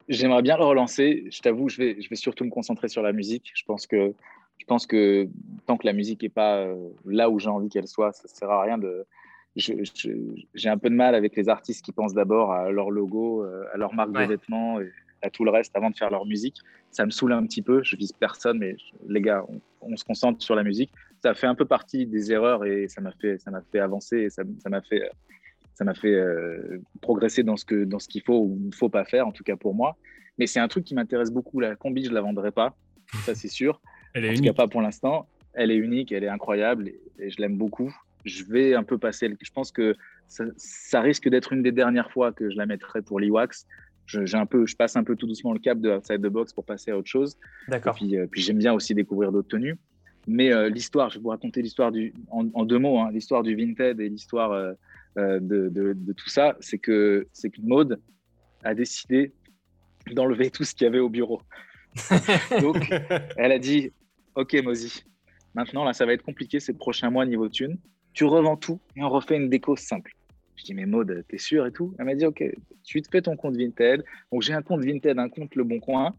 J'aimerais 0.09 0.41
bien 0.41 0.57
le 0.57 0.63
relancer. 0.63 1.25
Je 1.29 1.41
t'avoue, 1.41 1.67
je 1.67 1.77
vais, 1.77 2.01
je 2.01 2.09
vais 2.09 2.15
surtout 2.15 2.45
me 2.45 2.49
concentrer 2.49 2.87
sur 2.87 3.01
la 3.01 3.11
musique. 3.11 3.51
Je 3.53 3.65
pense 3.65 3.85
que 3.85 4.13
je 4.57 4.65
pense 4.65 4.87
que 4.87 5.27
tant 5.65 5.77
que 5.77 5.85
la 5.85 5.93
musique 5.93 6.23
n'est 6.23 6.29
pas 6.29 6.57
euh, 6.57 6.89
là 7.05 7.29
où 7.29 7.39
j'ai 7.39 7.49
envie 7.49 7.69
qu'elle 7.69 7.87
soit, 7.87 8.11
ça 8.13 8.23
ne 8.23 8.29
sert 8.29 8.49
à 8.49 8.61
rien 8.63 8.77
de. 8.77 9.05
J'ai 9.55 10.69
un 10.69 10.77
peu 10.77 10.89
de 10.89 10.95
mal 10.95 11.15
avec 11.15 11.35
les 11.35 11.49
artistes 11.49 11.83
qui 11.83 11.91
pensent 11.91 12.13
d'abord 12.13 12.51
à 12.51 12.69
leur 12.69 12.91
logo, 12.91 13.43
euh, 13.43 13.65
à 13.73 13.77
leur 13.77 13.93
marque 13.93 14.11
de 14.11 14.23
vêtements 14.23 14.79
et 14.79 14.91
à 15.23 15.31
tout 15.31 15.43
le 15.45 15.49
reste 15.49 15.75
avant 15.75 15.89
de 15.89 15.95
faire 15.95 16.11
leur 16.11 16.27
musique. 16.27 16.57
Ça 16.91 17.05
me 17.05 17.09
saoule 17.09 17.33
un 17.33 17.43
petit 17.43 17.63
peu. 17.63 17.81
Je 17.83 17.95
vise 17.95 18.11
personne, 18.11 18.59
mais 18.59 18.75
les 19.07 19.21
gars, 19.21 19.43
on, 19.81 19.97
se 19.97 20.03
concentre 20.03 20.43
sur 20.43 20.53
la 20.53 20.63
musique. 20.63 20.91
Ça 21.23 21.33
fait 21.33 21.47
un 21.47 21.55
peu 21.55 21.65
partie 21.65 22.05
des 22.05 22.31
erreurs 22.31 22.65
et 22.65 22.87
ça 22.87 23.01
m'a 23.01 23.11
fait, 23.13 23.39
ça 23.39 23.49
m'a 23.49 23.61
fait 23.71 23.79
avancer 23.79 24.17
et 24.17 24.29
ça 24.29 24.43
m'a 24.43 24.81
fait, 24.81 25.09
ça 25.73 25.83
m'a 25.83 25.95
fait 25.95 26.13
euh, 26.13 26.79
progresser 27.01 27.41
dans 27.41 27.55
ce 27.57 27.65
qu'il 27.65 28.21
faut 28.21 28.39
ou 28.39 28.59
ne 28.59 28.75
faut 28.75 28.89
pas 28.89 29.05
faire, 29.05 29.27
en 29.27 29.31
tout 29.31 29.43
cas 29.43 29.55
pour 29.55 29.73
moi. 29.73 29.97
Mais 30.37 30.45
c'est 30.45 30.59
un 30.59 30.67
truc 30.67 30.83
qui 30.83 30.93
m'intéresse 30.93 31.31
beaucoup. 31.31 31.59
La 31.59 31.75
combi, 31.75 32.05
je 32.05 32.11
la 32.11 32.21
vendrai 32.21 32.51
pas, 32.51 32.75
ça 33.25 33.33
c'est 33.33 33.47
sûr. 33.47 33.81
Elle 34.17 34.25
est 34.25 34.31
en 34.31 34.35
tout 34.35 34.43
cas 34.43 34.53
pas 34.53 34.67
pour 34.67 34.81
l'instant. 34.81 35.27
Elle 35.53 35.71
est 35.71 35.75
unique, 35.75 36.11
elle 36.11 36.23
est 36.23 36.29
incroyable 36.29 36.89
et, 37.19 37.29
je 37.29 37.37
l'aime 37.39 37.57
beaucoup. 37.57 37.95
Je 38.25 38.43
vais 38.43 38.73
un 38.73 38.83
peu 38.83 38.97
passer. 38.97 39.29
Je 39.39 39.51
pense 39.51 39.71
que 39.71 39.95
ça, 40.27 41.01
risque 41.01 41.29
d'être 41.29 41.53
une 41.53 41.63
des 41.63 41.71
dernières 41.71 42.11
fois 42.11 42.31
que 42.31 42.49
je 42.49 42.57
la 42.57 42.65
mettrai 42.65 43.01
pour 43.01 43.19
l'Iwax 43.19 43.65
je, 44.05 44.37
un 44.37 44.45
peu, 44.45 44.65
je 44.65 44.75
passe 44.75 44.95
un 44.95 45.03
peu 45.03 45.17
tout 45.17 45.27
doucement 45.27 45.51
le 45.51 45.59
cap 45.59 45.79
de 45.79 45.91
Outside 45.91 46.21
the 46.21 46.27
Box 46.27 46.53
pour 46.53 46.63
passer 46.63 46.91
à 46.91 46.97
autre 46.97 47.09
chose. 47.09 47.37
D'accord. 47.67 47.95
Puis, 47.95 48.15
puis 48.31 48.41
j'aime 48.41 48.57
bien 48.57 48.71
aussi 48.73 48.93
découvrir 48.93 49.33
d'autres 49.33 49.49
tenues. 49.49 49.77
Mais 50.27 50.69
l'histoire, 50.69 51.09
je 51.09 51.17
vais 51.17 51.23
vous 51.23 51.29
raconter 51.29 51.61
l'histoire 51.61 51.91
du, 51.91 52.13
en, 52.29 52.43
deux 52.65 52.79
mots, 52.79 52.99
hein, 52.99 53.09
l'histoire 53.11 53.43
du 53.43 53.55
Vinted 53.55 53.99
et 53.99 54.07
l'histoire 54.09 54.75
de, 55.17 55.39
de, 55.39 55.93
de, 55.93 56.13
tout 56.13 56.29
ça, 56.29 56.55
c'est 56.61 56.77
que 56.77 57.27
c'est 57.33 57.49
que 57.49 57.61
Maude 57.61 57.99
a 58.63 58.73
décidé 58.73 59.33
d'enlever 60.13 60.49
tout 60.49 60.63
ce 60.63 60.73
qu'il 60.73 60.85
y 60.85 60.87
avait 60.87 60.99
au 60.99 61.09
bureau. 61.09 61.41
Donc, 62.61 62.89
elle 63.37 63.51
a 63.51 63.59
dit 63.59 63.91
Ok, 64.37 64.55
Mozi, 64.63 65.03
maintenant, 65.55 65.83
là, 65.83 65.93
ça 65.93 66.05
va 66.05 66.13
être 66.13 66.21
compliqué 66.21 66.59
ces 66.59 66.73
prochains 66.73 67.09
mois 67.09 67.25
niveau 67.25 67.49
thune. 67.49 67.79
Tu 68.13 68.23
revends 68.23 68.55
tout 68.55 68.79
et 68.95 69.01
on 69.01 69.09
refait 69.09 69.35
une 69.35 69.49
déco 69.49 69.75
simple. 69.75 70.13
Je 70.55 70.63
dis, 70.63 70.75
mais 70.75 70.85
Maud, 70.85 71.25
t'es 71.27 71.39
sûr 71.39 71.65
et 71.65 71.71
tout? 71.71 71.95
Elle 71.97 72.05
m'a 72.05 72.13
dit, 72.13 72.23
OK, 72.23 72.43
tu 72.83 73.01
te 73.01 73.09
fais 73.11 73.23
ton 73.23 73.35
compte 73.35 73.57
Vinted. 73.57 74.03
Donc, 74.31 74.43
j'ai 74.43 74.53
un 74.53 74.61
compte 74.61 74.85
Vinted, 74.85 75.17
un 75.17 75.29
compte 75.29 75.55
Le 75.55 75.63
Bon 75.63 75.79
Coin. 75.79 76.13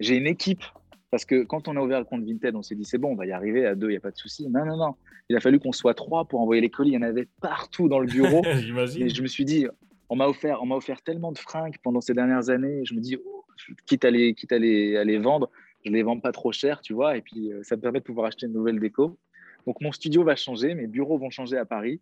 J'ai 0.00 0.16
une 0.16 0.26
équipe. 0.26 0.62
Parce 1.10 1.26
que 1.26 1.44
quand 1.44 1.68
on 1.68 1.76
a 1.76 1.80
ouvert 1.80 1.98
le 1.98 2.06
compte 2.06 2.24
Vinted, 2.24 2.56
on 2.56 2.62
s'est 2.62 2.74
dit, 2.74 2.86
c'est 2.86 2.96
bon, 2.96 3.12
on 3.12 3.16
va 3.16 3.26
y 3.26 3.32
arriver 3.32 3.66
à 3.66 3.74
deux, 3.74 3.88
il 3.88 3.92
n'y 3.92 3.96
a 3.98 4.00
pas 4.00 4.12
de 4.12 4.16
souci. 4.16 4.48
Non, 4.48 4.64
non, 4.64 4.78
non. 4.78 4.94
Il 5.28 5.36
a 5.36 5.40
fallu 5.40 5.60
qu'on 5.60 5.72
soit 5.72 5.92
trois 5.92 6.24
pour 6.24 6.40
envoyer 6.40 6.62
les 6.62 6.70
colis. 6.70 6.92
Il 6.92 6.94
y 6.94 6.98
en 6.98 7.02
avait 7.02 7.28
partout 7.42 7.90
dans 7.90 7.98
le 7.98 8.06
bureau. 8.06 8.42
et 8.46 9.08
je 9.10 9.22
me 9.22 9.26
suis 9.26 9.44
dit, 9.44 9.66
on 10.08 10.16
m'a 10.16 10.26
offert, 10.26 10.62
on 10.62 10.70
offert 10.70 11.02
tellement 11.02 11.32
de 11.32 11.38
fringues 11.38 11.76
pendant 11.82 12.00
ces 12.00 12.14
dernières 12.14 12.48
années. 12.48 12.80
Je 12.86 12.94
me 12.94 13.00
dis, 13.00 13.18
oh, 13.22 13.44
quitte 13.86 14.04
à 14.04 14.10
les, 14.10 14.34
quitte 14.34 14.52
à 14.52 14.58
les, 14.58 15.18
vendre, 15.18 15.50
je 15.88 15.92
les 15.92 16.02
vends 16.02 16.20
pas 16.20 16.32
trop 16.32 16.52
cher, 16.52 16.80
tu 16.80 16.92
vois. 16.92 17.16
Et 17.16 17.22
puis, 17.22 17.52
euh, 17.52 17.62
ça 17.62 17.76
me 17.76 17.80
permet 17.80 18.00
de 18.00 18.04
pouvoir 18.04 18.26
acheter 18.26 18.46
une 18.46 18.52
nouvelle 18.52 18.78
déco. 18.78 19.18
Donc, 19.66 19.80
mon 19.80 19.92
studio 19.92 20.22
va 20.22 20.36
changer, 20.36 20.74
mes 20.74 20.86
bureaux 20.86 21.18
vont 21.18 21.30
changer 21.30 21.58
à 21.58 21.64
Paris, 21.64 22.00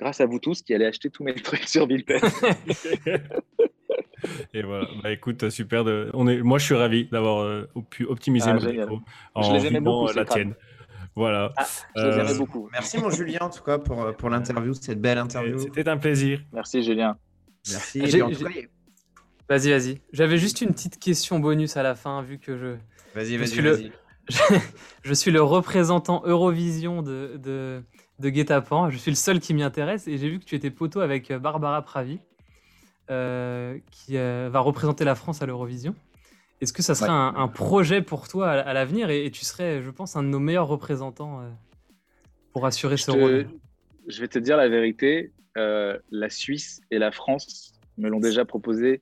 grâce 0.00 0.20
à 0.20 0.26
vous 0.26 0.38
tous 0.38 0.62
qui 0.62 0.74
allez 0.74 0.86
acheter 0.86 1.10
tous 1.10 1.24
mes 1.24 1.34
trucs 1.42 1.68
sur 1.68 1.86
Vinted. 1.86 2.22
Et 4.54 4.62
voilà, 4.62 4.88
bah, 5.02 5.12
écoute, 5.12 5.48
super. 5.50 5.84
De... 5.84 6.10
On 6.14 6.26
est... 6.26 6.42
Moi, 6.42 6.58
je 6.58 6.64
suis 6.64 6.74
ravi 6.74 7.04
d'avoir 7.06 7.42
euh, 7.42 7.68
pu 7.90 8.04
optimiser 8.06 8.50
ah, 8.50 8.58
déco 8.58 9.00
en 9.34 9.42
je 9.42 9.52
les 9.52 9.66
aimais 9.66 9.80
beaucoup, 9.80 10.12
la 10.12 10.24
tienne. 10.24 10.54
Voilà. 11.14 11.52
Ah, 11.56 11.66
je 11.94 12.02
les 12.02 12.14
aimais 12.14 12.32
euh, 12.32 12.38
beaucoup. 12.38 12.68
Merci, 12.72 12.98
mon 12.98 13.10
Julien, 13.10 13.40
en 13.42 13.50
tout 13.50 13.62
cas, 13.62 13.78
pour, 13.78 14.14
pour 14.16 14.30
l'interview, 14.30 14.74
cette 14.74 15.00
belle 15.00 15.18
interview. 15.18 15.58
C'était 15.58 15.88
un 15.88 15.98
plaisir. 15.98 16.42
Merci, 16.52 16.82
Julien. 16.82 17.16
Merci. 17.70 18.00
Vas-y, 19.48 19.70
vas-y. 19.70 20.00
J'avais 20.12 20.38
juste 20.38 20.60
une 20.60 20.70
petite 20.70 20.98
question 20.98 21.38
bonus 21.38 21.76
à 21.76 21.82
la 21.82 21.94
fin, 21.94 22.22
vu 22.22 22.38
que 22.38 22.56
je. 22.56 22.76
Vas-y, 23.16 23.38
vas-y, 23.38 23.60
vas-y. 23.62 23.92
Je... 25.02 25.14
suis 25.14 25.30
le 25.30 25.40
représentant 25.40 26.22
Eurovision 26.26 27.00
de, 27.00 27.40
de, 27.42 27.82
de 28.18 28.28
Guetapan. 28.28 28.90
Je 28.90 28.98
suis 28.98 29.10
le 29.10 29.16
seul 29.16 29.40
qui 29.40 29.54
m'y 29.54 29.62
intéresse 29.62 30.06
et 30.06 30.18
j'ai 30.18 30.28
vu 30.28 30.38
que 30.38 30.44
tu 30.44 30.54
étais 30.54 30.70
poteau 30.70 31.00
avec 31.00 31.32
Barbara 31.32 31.80
Pravi, 31.80 32.18
euh, 33.10 33.78
qui 33.90 34.18
euh, 34.18 34.50
va 34.52 34.60
représenter 34.60 35.04
la 35.04 35.14
France 35.14 35.40
à 35.40 35.46
l'Eurovision. 35.46 35.94
Est-ce 36.60 36.74
que 36.74 36.82
ça 36.82 36.94
serait 36.94 37.10
un, 37.10 37.48
projet 37.48 38.02
pour 38.02 38.28
toi 38.28 38.50
à, 38.50 38.72
l'avenir 38.74 39.08
et, 39.08 39.30
tu 39.30 39.46
serais, 39.46 39.82
je 39.82 39.90
pense, 39.90 40.16
un 40.16 40.22
de 40.22 40.28
nos 40.28 40.38
meilleurs 40.38 40.68
représentants 40.68 41.40
euh, 41.40 41.48
pour 42.52 42.66
assurer 42.66 42.98
ce 42.98 43.12
rôle? 43.12 43.48
Je 44.08 44.20
vais 44.20 44.28
te 44.28 44.38
dire 44.38 44.58
la 44.58 44.68
vérité. 44.68 45.32
la 45.54 46.28
Suisse 46.28 46.82
et 46.90 46.98
la 46.98 47.12
France 47.12 47.72
me 47.96 48.10
l'ont 48.10 48.20
déjà 48.20 48.44
proposé 48.44 49.00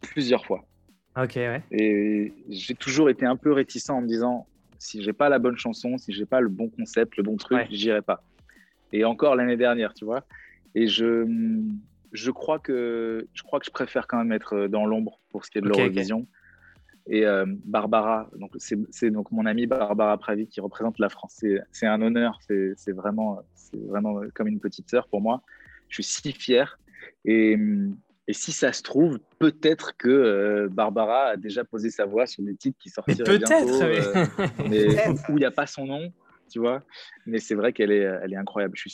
plusieurs 0.00 0.44
fois. 0.44 0.67
Ok, 1.16 1.32
ouais. 1.36 1.62
Et 1.70 2.32
j'ai 2.48 2.74
toujours 2.74 3.10
été 3.10 3.26
un 3.26 3.36
peu 3.36 3.52
réticent 3.52 3.90
en 3.90 4.02
me 4.02 4.06
disant 4.06 4.46
si 4.78 5.02
j'ai 5.02 5.12
pas 5.12 5.28
la 5.28 5.38
bonne 5.38 5.56
chanson, 5.56 5.98
si 5.98 6.12
j'ai 6.12 6.26
pas 6.26 6.40
le 6.40 6.48
bon 6.48 6.68
concept, 6.68 7.16
le 7.16 7.22
bon 7.22 7.36
truc, 7.36 7.66
j'irai 7.70 8.02
pas. 8.02 8.22
Et 8.92 9.04
encore 9.04 9.36
l'année 9.36 9.56
dernière, 9.56 9.94
tu 9.94 10.04
vois. 10.04 10.24
Et 10.74 10.86
je, 10.86 11.26
je 12.12 12.30
crois 12.30 12.58
que 12.58 13.26
je 13.34 13.42
crois 13.42 13.58
que 13.58 13.66
je 13.66 13.70
préfère 13.70 14.06
quand 14.06 14.18
même 14.18 14.32
être 14.32 14.66
dans 14.68 14.86
l'ombre 14.86 15.20
pour 15.30 15.44
ce 15.44 15.50
qui 15.50 15.58
est 15.58 15.60
de 15.60 15.68
l'Eurovision. 15.68 16.26
Et 17.10 17.24
euh, 17.24 17.46
Barbara, 17.64 18.28
donc 18.36 18.52
c'est 18.58 19.10
donc 19.10 19.32
mon 19.32 19.46
amie 19.46 19.66
Barbara 19.66 20.18
Pravi 20.18 20.46
qui 20.46 20.60
représente 20.60 20.98
la 20.98 21.08
France. 21.08 21.42
C'est 21.72 21.86
un 21.86 22.02
honneur, 22.02 22.38
c'est 22.46 22.92
vraiment, 22.92 23.40
c'est 23.54 23.82
vraiment 23.86 24.20
comme 24.34 24.46
une 24.46 24.60
petite 24.60 24.90
sœur 24.90 25.08
pour 25.08 25.22
moi. 25.22 25.42
Je 25.88 26.02
suis 26.02 26.04
si 26.04 26.32
fier. 26.32 26.78
Et, 27.24 27.56
et 28.28 28.34
si 28.34 28.52
ça 28.52 28.74
se 28.74 28.82
trouve, 28.82 29.18
peut-être 29.38 29.96
que 29.96 30.08
euh, 30.08 30.68
Barbara 30.70 31.28
a 31.28 31.36
déjà 31.38 31.64
posé 31.64 31.90
sa 31.90 32.04
voix 32.04 32.26
sur 32.26 32.42
des 32.42 32.54
titres 32.54 32.78
qui 32.78 32.90
sortiraient 32.90 33.38
bientôt, 33.38 33.82
euh, 33.82 34.26
mais 34.68 34.86
où 35.30 35.32
il 35.32 35.36
n'y 35.36 35.44
a 35.46 35.50
pas 35.50 35.66
son 35.66 35.86
nom, 35.86 36.12
tu 36.50 36.58
vois. 36.58 36.82
Mais 37.24 37.38
c'est 37.38 37.54
vrai 37.54 37.72
qu'elle 37.72 37.90
est, 37.90 38.06
elle 38.22 38.34
est 38.34 38.36
incroyable. 38.36 38.74
Je, 38.76 38.90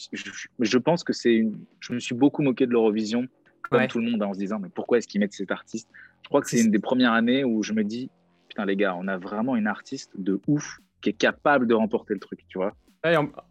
je, 0.60 0.78
pense 0.78 1.02
que 1.02 1.12
c'est 1.12 1.34
une. 1.34 1.58
Je 1.80 1.92
me 1.92 1.98
suis 1.98 2.14
beaucoup 2.14 2.42
moqué 2.42 2.64
de 2.64 2.70
l'Eurovision, 2.70 3.26
comme 3.62 3.84
tout 3.88 3.98
le 3.98 4.08
monde, 4.08 4.22
hein, 4.22 4.26
en 4.26 4.34
se 4.34 4.38
disant 4.38 4.60
mais 4.60 4.68
pourquoi 4.68 4.98
est-ce 4.98 5.08
qu'ils 5.08 5.20
mettent 5.20 5.34
cet 5.34 5.50
artiste? 5.50 5.90
Je 6.22 6.28
crois 6.28 6.40
que 6.40 6.48
c'est 6.48 6.60
une 6.60 6.70
des 6.70 6.78
premières 6.78 7.12
années 7.12 7.42
où 7.42 7.64
je 7.64 7.72
me 7.72 7.82
dis 7.82 8.10
putain 8.48 8.64
les 8.66 8.76
gars, 8.76 8.94
on 8.94 9.08
a 9.08 9.18
vraiment 9.18 9.56
une 9.56 9.66
artiste 9.66 10.12
de 10.16 10.40
ouf 10.46 10.78
qui 11.00 11.10
est 11.10 11.14
capable 11.14 11.66
de 11.66 11.74
remporter 11.74 12.14
le 12.14 12.20
truc, 12.20 12.44
tu 12.46 12.58
vois. 12.58 12.76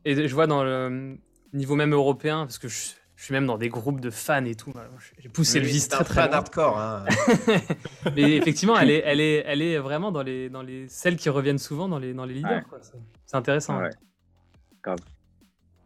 et 0.06 0.28
je 0.28 0.34
vois 0.34 0.48
dans 0.48 0.64
le 0.64 1.18
niveau 1.52 1.76
même 1.76 1.94
européen, 1.94 2.46
parce 2.46 2.58
que 2.58 2.70
je 2.70 3.03
je 3.24 3.28
suis 3.28 3.34
même 3.34 3.45
dans 3.45 3.58
des 3.58 3.70
groupes 3.70 4.02
de 4.02 4.10
fans 4.10 4.44
et 4.44 4.54
tout. 4.54 4.74
J'ai 5.18 5.30
poussé 5.30 5.62
le 5.62 5.66
vice 5.66 5.88
très 5.88 6.04
très 6.04 6.28
loin. 6.28 6.36
hardcore. 6.36 6.78
Hein. 6.78 7.06
Mais 8.18 8.36
effectivement, 8.36 8.78
elle 8.78 8.90
est, 8.90 9.02
elle 9.06 9.22
est, 9.22 9.45
elle 9.48 9.62
est 9.62 9.78
vraiment 9.78 10.12
dans 10.12 10.24
les, 10.24 10.50
dans 10.50 10.62
les 10.62 10.90
celles 10.90 11.16
qui 11.16 11.30
reviennent 11.30 11.58
souvent 11.58 11.88
dans 11.88 12.00
les, 12.00 12.14
dans 12.14 12.26
les 12.26 12.34
leaders. 12.34 12.64
C'est 13.26 13.38
intéressant. 13.38 13.80
Ouais. 13.80 13.91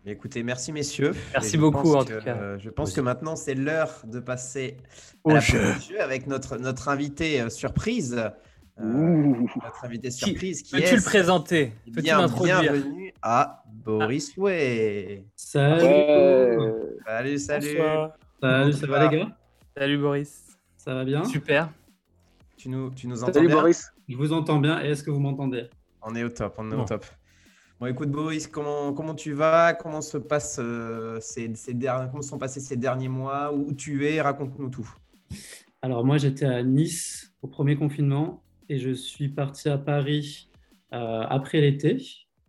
Écoutez, 0.07 0.41
merci 0.41 0.72
messieurs. 0.72 1.14
Merci 1.34 1.57
beaucoup 1.57 1.93
en 1.93 2.03
tout 2.03 2.19
cas. 2.26 2.35
Euh, 2.35 2.57
je 2.57 2.72
pense 2.72 2.91
que 2.91 3.01
maintenant 3.01 3.35
c'est 3.35 3.53
l'heure 3.53 4.01
de 4.05 4.19
passer 4.19 4.77
au 5.23 5.30
la 5.30 5.39
jeu. 5.39 5.76
avec 5.99 6.26
notre, 6.26 6.57
notre 6.57 6.89
invité 6.89 7.41
euh, 7.41 7.49
surprise. 7.49 8.19
Euh, 8.80 9.34
notre 9.64 9.85
invité 9.85 10.09
surprise 10.09 10.64
qui, 10.64 10.69
qui 10.72 10.81
Peux-tu 10.81 10.95
le 10.95 11.03
présenter? 11.03 11.73
Bien, 11.85 12.27
Bienvenue 12.27 13.14
à 13.22 13.64
Boris 13.88 14.34
ah. 14.38 14.41
Way. 14.41 15.26
Salut. 15.34 16.59
Salut, 17.05 17.39
salut. 17.39 17.77
Salut, 18.41 18.73
ça 18.73 18.88
va 18.88 19.07
les 19.07 19.18
gars? 19.18 19.38
Salut 19.77 19.97
Boris. 19.97 20.57
Ça 20.76 20.93
va 20.93 21.05
bien? 21.05 21.23
Super. 21.23 21.72
Tu 22.57 22.68
nous, 22.68 22.89
tu 22.89 23.07
nous 23.07 23.23
entends 23.23 23.31
salut, 23.31 23.47
bien 23.47 23.55
Boris. 23.55 23.89
Je 24.09 24.18
vous 24.18 24.34
entends 24.34 24.59
bien 24.59 24.84
et 24.84 24.89
est-ce 24.89 25.03
que 25.03 25.09
vous 25.09 25.22
m'entendez? 25.22 25.69
On 26.01 26.14
est 26.15 26.23
au 26.26 26.30
top, 26.30 26.55
on 26.57 26.69
est 26.69 26.76
au 26.76 26.84
top. 26.84 27.05
Bon, 27.80 27.85
écoute 27.85 28.11
Boris, 28.11 28.47
comment, 28.47 28.91
comment 28.91 29.15
tu 29.15 29.31
vas? 29.31 29.73
Comment 29.73 30.01
se 30.01 30.18
passe 30.18 30.59
euh, 30.59 31.18
ces, 31.22 31.55
ces 31.55 31.73
derniers, 31.73 32.09
comment 32.11 32.22
sont 32.22 32.38
passés 32.38 32.59
ces 32.59 32.76
derniers 32.76 33.07
mois? 33.07 33.53
Où 33.53 33.72
tu 33.73 34.05
es? 34.05 34.19
Raconte-nous 34.19 34.69
tout. 34.69 34.89
Alors 35.81 36.03
moi, 36.03 36.18
j'étais 36.18 36.45
à 36.45 36.61
Nice 36.61 37.31
au 37.41 37.47
premier 37.47 37.77
confinement 37.77 38.43
et 38.68 38.80
je 38.80 38.89
suis 38.89 39.30
parti 39.30 39.69
à 39.69 39.77
Paris 39.77 40.49
euh, 40.91 41.23
après 41.30 41.61
l'été. 41.61 42.03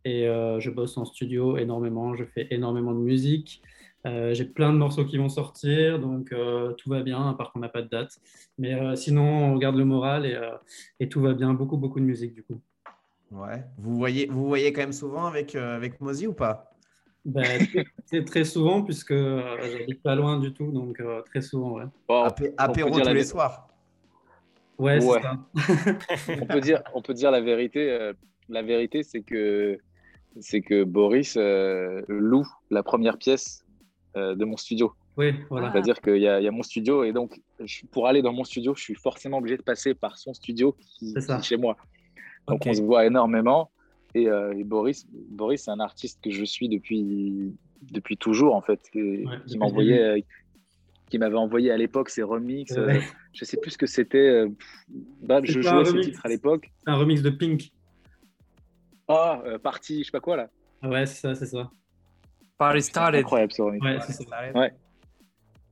Et 0.04 0.26
euh, 0.26 0.60
je 0.60 0.70
bosse 0.70 0.96
en 0.96 1.04
studio 1.04 1.56
énormément, 1.56 2.14
je 2.14 2.24
fais 2.24 2.46
énormément 2.50 2.92
de 2.92 3.00
musique. 3.00 3.62
Euh, 4.06 4.32
j'ai 4.32 4.44
plein 4.44 4.72
de 4.72 4.78
morceaux 4.78 5.04
qui 5.04 5.18
vont 5.18 5.28
sortir, 5.28 5.98
donc 5.98 6.32
tout 6.76 6.90
va 6.90 7.02
bien, 7.02 7.28
à 7.28 7.34
part 7.34 7.52
qu'on 7.52 7.58
n'a 7.60 7.68
pas 7.68 7.82
de 7.82 7.88
date. 7.88 8.18
Mais 8.58 8.96
sinon, 8.96 9.52
on 9.52 9.56
garde 9.56 9.76
le 9.76 9.84
moral 9.84 10.24
et, 10.24 10.38
et, 11.00 11.08
tout 11.08 11.20
va 11.20 11.34
bien. 11.34 11.52
Beaucoup, 11.52 11.76
beaucoup 11.76 12.00
de 12.00 12.04
musique 12.04 12.32
du 12.32 12.42
coup. 12.42 12.60
Ouais. 13.30 13.64
Vous 13.76 13.96
voyez, 13.96 14.26
vous 14.26 14.46
voyez 14.46 14.72
quand 14.72 14.80
même 14.80 14.92
souvent 14.92 15.26
avec, 15.26 15.54
avec 15.54 16.00
Mozi 16.00 16.26
ou 16.26 16.32
pas? 16.32 16.72
Ben, 17.24 17.66
C'est 18.06 18.24
très 18.24 18.44
souvent, 18.44 18.82
puisque 18.82 19.14
j'habite 19.14 20.02
pas 20.02 20.14
loin 20.14 20.38
du 20.38 20.54
tout, 20.54 20.70
donc 20.70 21.02
très 21.26 21.42
souvent, 21.42 21.72
ouais. 21.72 21.84
apéro 22.56 23.00
tous 23.00 23.12
les 23.12 23.24
soirs. 23.24 23.68
Ouais, 24.78 25.04
ouais. 25.04 25.20
Ça. 25.20 25.36
on 26.40 26.46
peut 26.46 26.60
dire, 26.60 26.82
on 26.94 27.02
peut 27.02 27.14
dire 27.14 27.30
la 27.30 27.40
vérité. 27.40 27.90
Euh, 27.90 28.12
la 28.48 28.62
vérité, 28.62 29.02
c'est 29.02 29.22
que 29.22 29.78
c'est 30.40 30.60
que 30.60 30.84
Boris 30.84 31.36
euh, 31.36 32.02
loue 32.08 32.46
la 32.70 32.82
première 32.82 33.18
pièce 33.18 33.64
euh, 34.16 34.34
de 34.34 34.44
mon 34.44 34.56
studio. 34.56 34.92
Oui, 35.16 35.34
voilà. 35.50 35.72
C'est-à-dire 35.72 36.00
qu'il 36.00 36.16
y, 36.16 36.22
y, 36.22 36.26
a 36.28 36.50
mon 36.50 36.62
studio 36.62 37.02
et 37.02 37.12
donc 37.12 37.40
pour 37.90 38.06
aller 38.06 38.22
dans 38.22 38.32
mon 38.32 38.44
studio, 38.44 38.74
je 38.76 38.82
suis 38.82 38.94
forcément 38.94 39.38
obligé 39.38 39.56
de 39.56 39.62
passer 39.62 39.94
par 39.94 40.16
son 40.16 40.32
studio 40.32 40.76
qui, 40.78 41.12
est 41.16 41.42
chez 41.42 41.56
moi. 41.56 41.76
Donc 42.46 42.62
on 42.66 42.72
se 42.72 42.82
voit 42.82 43.04
énormément. 43.04 43.70
Et, 44.14 44.24
et 44.24 44.64
Boris, 44.64 45.06
Boris, 45.12 45.64
c'est 45.64 45.70
un 45.70 45.80
artiste 45.80 46.20
que 46.22 46.30
je 46.30 46.44
suis 46.44 46.68
depuis 46.68 47.52
depuis 47.90 48.16
toujours 48.16 48.54
en 48.54 48.62
fait, 48.62 48.80
qui, 48.92 49.24
qui 49.46 49.58
m'envoyait 49.58 50.24
qui 51.08 51.18
m'avait 51.18 51.36
envoyé 51.36 51.70
à 51.70 51.76
l'époque 51.76 52.10
ses 52.10 52.22
remix. 52.22 52.72
Je 52.74 52.80
Euh, 52.80 53.00
je 53.32 53.44
sais 53.44 53.56
plus 53.56 53.72
ce 53.72 53.78
que 53.78 53.86
c'était. 53.86 54.18
Euh, 54.18 54.48
bah, 55.22 55.40
je 55.42 55.60
jouais 55.60 55.84
ce 55.84 55.96
titre 55.98 56.20
à 56.24 56.28
l'époque. 56.28 56.70
Un 56.86 56.96
remix 56.96 57.22
de 57.22 57.30
Pink. 57.30 57.72
Ah, 59.08 59.42
oh, 59.44 59.58
partie, 59.58 60.00
je 60.00 60.04
sais 60.04 60.10
pas 60.10 60.20
quoi 60.20 60.36
là. 60.36 60.48
Ouais, 60.82 61.06
c'est 61.06 61.20
ça, 61.20 61.34
c'est 61.34 61.46
ça. 61.46 61.70
Party 62.58 62.82
Started. 62.82 63.20
Incroyable 63.20 63.52
ce 63.52 63.62
remix. 63.62 63.84
Ouais, 63.84 63.98
c'est 64.06 64.12
ça. 64.12 64.52
Ouais. 64.54 64.72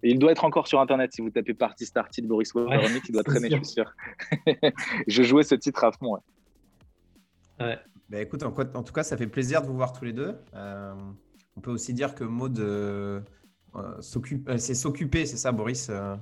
Et 0.02 0.10
il 0.10 0.18
doit 0.18 0.32
être 0.32 0.44
encore 0.44 0.68
sur 0.68 0.80
internet. 0.80 1.12
Si 1.12 1.20
vous 1.20 1.30
tapez 1.30 1.54
Party 1.54 1.84
Started 1.84 2.24
de 2.24 2.28
Boris 2.28 2.54
Weber 2.54 2.80
remix, 2.80 3.08
il 3.08 3.12
doit 3.12 3.22
traîner, 3.24 3.50
je 3.50 3.56
suis 3.56 3.66
sûr. 3.66 3.92
je 5.06 5.22
jouais 5.22 5.42
ce 5.42 5.54
titre 5.54 5.84
à 5.84 5.92
fond. 5.92 6.14
Ouais. 6.14 7.66
ouais. 7.66 7.78
Bah, 8.08 8.20
écoute, 8.20 8.42
en, 8.42 8.54
en, 8.54 8.82
tout 8.82 8.92
cas, 8.92 9.02
ça 9.02 9.16
fait 9.16 9.26
plaisir 9.26 9.62
de 9.62 9.66
vous 9.66 9.76
voir 9.76 9.92
tous 9.92 10.04
les 10.04 10.12
deux. 10.12 10.36
Euh, 10.54 10.94
on 11.56 11.60
peut 11.60 11.72
aussi 11.72 11.92
dire 11.92 12.14
que 12.14 12.24
Maud 12.24 12.58
euh, 12.58 13.20
euh, 13.74 14.00
s'occupe, 14.00 14.48
euh, 14.48 14.58
c'est 14.58 14.74
s'occuper, 14.74 15.26
c'est 15.26 15.36
ça, 15.36 15.52
Boris 15.52 15.88
euh, 15.90 16.14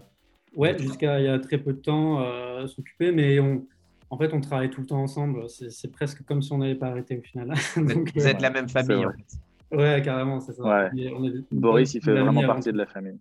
Ouais, 0.57 0.79
jusqu'à 0.79 1.21
il 1.21 1.27
y 1.27 1.29
a 1.29 1.39
très 1.39 1.59
peu 1.59 1.73
de 1.73 1.81
temps, 1.81 2.21
euh, 2.23 2.67
s'occuper, 2.67 3.11
mais 3.11 3.41
on, 3.41 3.67
en 4.15 4.17
fait, 4.17 4.33
on 4.33 4.41
travaille 4.41 4.71
tout 4.71 4.81
le 4.81 4.87
temps 4.87 5.03
ensemble. 5.03 5.47
C'est 5.49 5.91
presque 5.91 6.25
comme 6.25 6.41
si 6.41 6.53
on 6.53 6.59
n'avait 6.59 6.77
pas 6.77 6.87
arrêté 6.87 7.19
au 7.19 7.21
final. 7.21 7.53
Donc, 7.77 8.13
vous 8.15 8.27
êtes 8.27 8.41
la 8.41 8.51
même 8.51 8.69
famille, 8.69 9.05
en 9.05 9.11
fait. 9.11 9.77
Ouais, 9.77 10.01
carrément, 10.05 10.39
c'est 10.39 10.53
ça. 10.53 10.63
Ouais. 10.63 10.91
Boris, 11.51 11.95
il 11.95 12.03
fait 12.03 12.13
vraiment 12.13 12.47
partie 12.47 12.71
de 12.71 12.79
la 12.79 12.87
famille. 12.87 13.19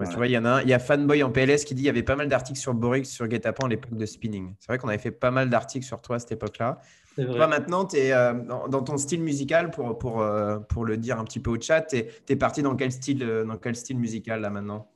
Tu 0.00 0.16
vois, 0.16 0.26
il 0.26 0.32
y 0.32 0.38
en 0.38 0.44
a 0.44 0.50
un, 0.50 0.62
il 0.62 0.68
y 0.68 0.72
a 0.72 0.80
Fanboy 0.80 1.22
en 1.22 1.30
PLS 1.30 1.64
qui 1.64 1.76
dit 1.76 1.82
il 1.82 1.86
y 1.86 1.88
avait 1.88 2.02
pas 2.02 2.16
mal 2.16 2.26
d'articles 2.26 2.58
sur 2.58 2.74
Boris 2.74 3.08
sur 3.08 3.30
GetApon 3.30 3.66
à 3.66 3.68
l'époque 3.68 3.94
de 3.94 4.04
Spinning. 4.04 4.52
C'est 4.58 4.66
vrai 4.66 4.78
qu'on 4.78 4.88
avait 4.88 4.98
fait 4.98 5.12
pas 5.12 5.30
mal 5.30 5.48
d'articles 5.48 5.84
sur 5.84 6.00
toi 6.00 6.16
à 6.16 6.18
cette 6.18 6.32
époque-là. 6.32 6.80
Toi, 7.14 7.46
maintenant, 7.46 7.84
tu 7.84 7.98
es 7.98 8.12
euh, 8.12 8.32
dans, 8.32 8.82
ton 8.82 8.96
style 8.96 9.22
musical, 9.22 9.70
pour, 9.70 9.96
pour, 9.98 10.22
euh, 10.22 10.58
pour 10.58 10.84
le 10.84 10.96
dire 10.96 11.20
un 11.20 11.24
petit 11.24 11.40
peu 11.40 11.50
au 11.50 11.60
chat, 11.60 11.82
tu 11.82 11.96
es, 11.96 12.36
parti 12.36 12.62
dans 12.62 12.74
quel, 12.74 12.90
style, 12.90 13.22
euh, 13.22 13.44
dans 13.44 13.58
quel 13.58 13.76
style 13.76 13.98
musical 13.98 14.40
là 14.40 14.50
maintenant? 14.50 14.88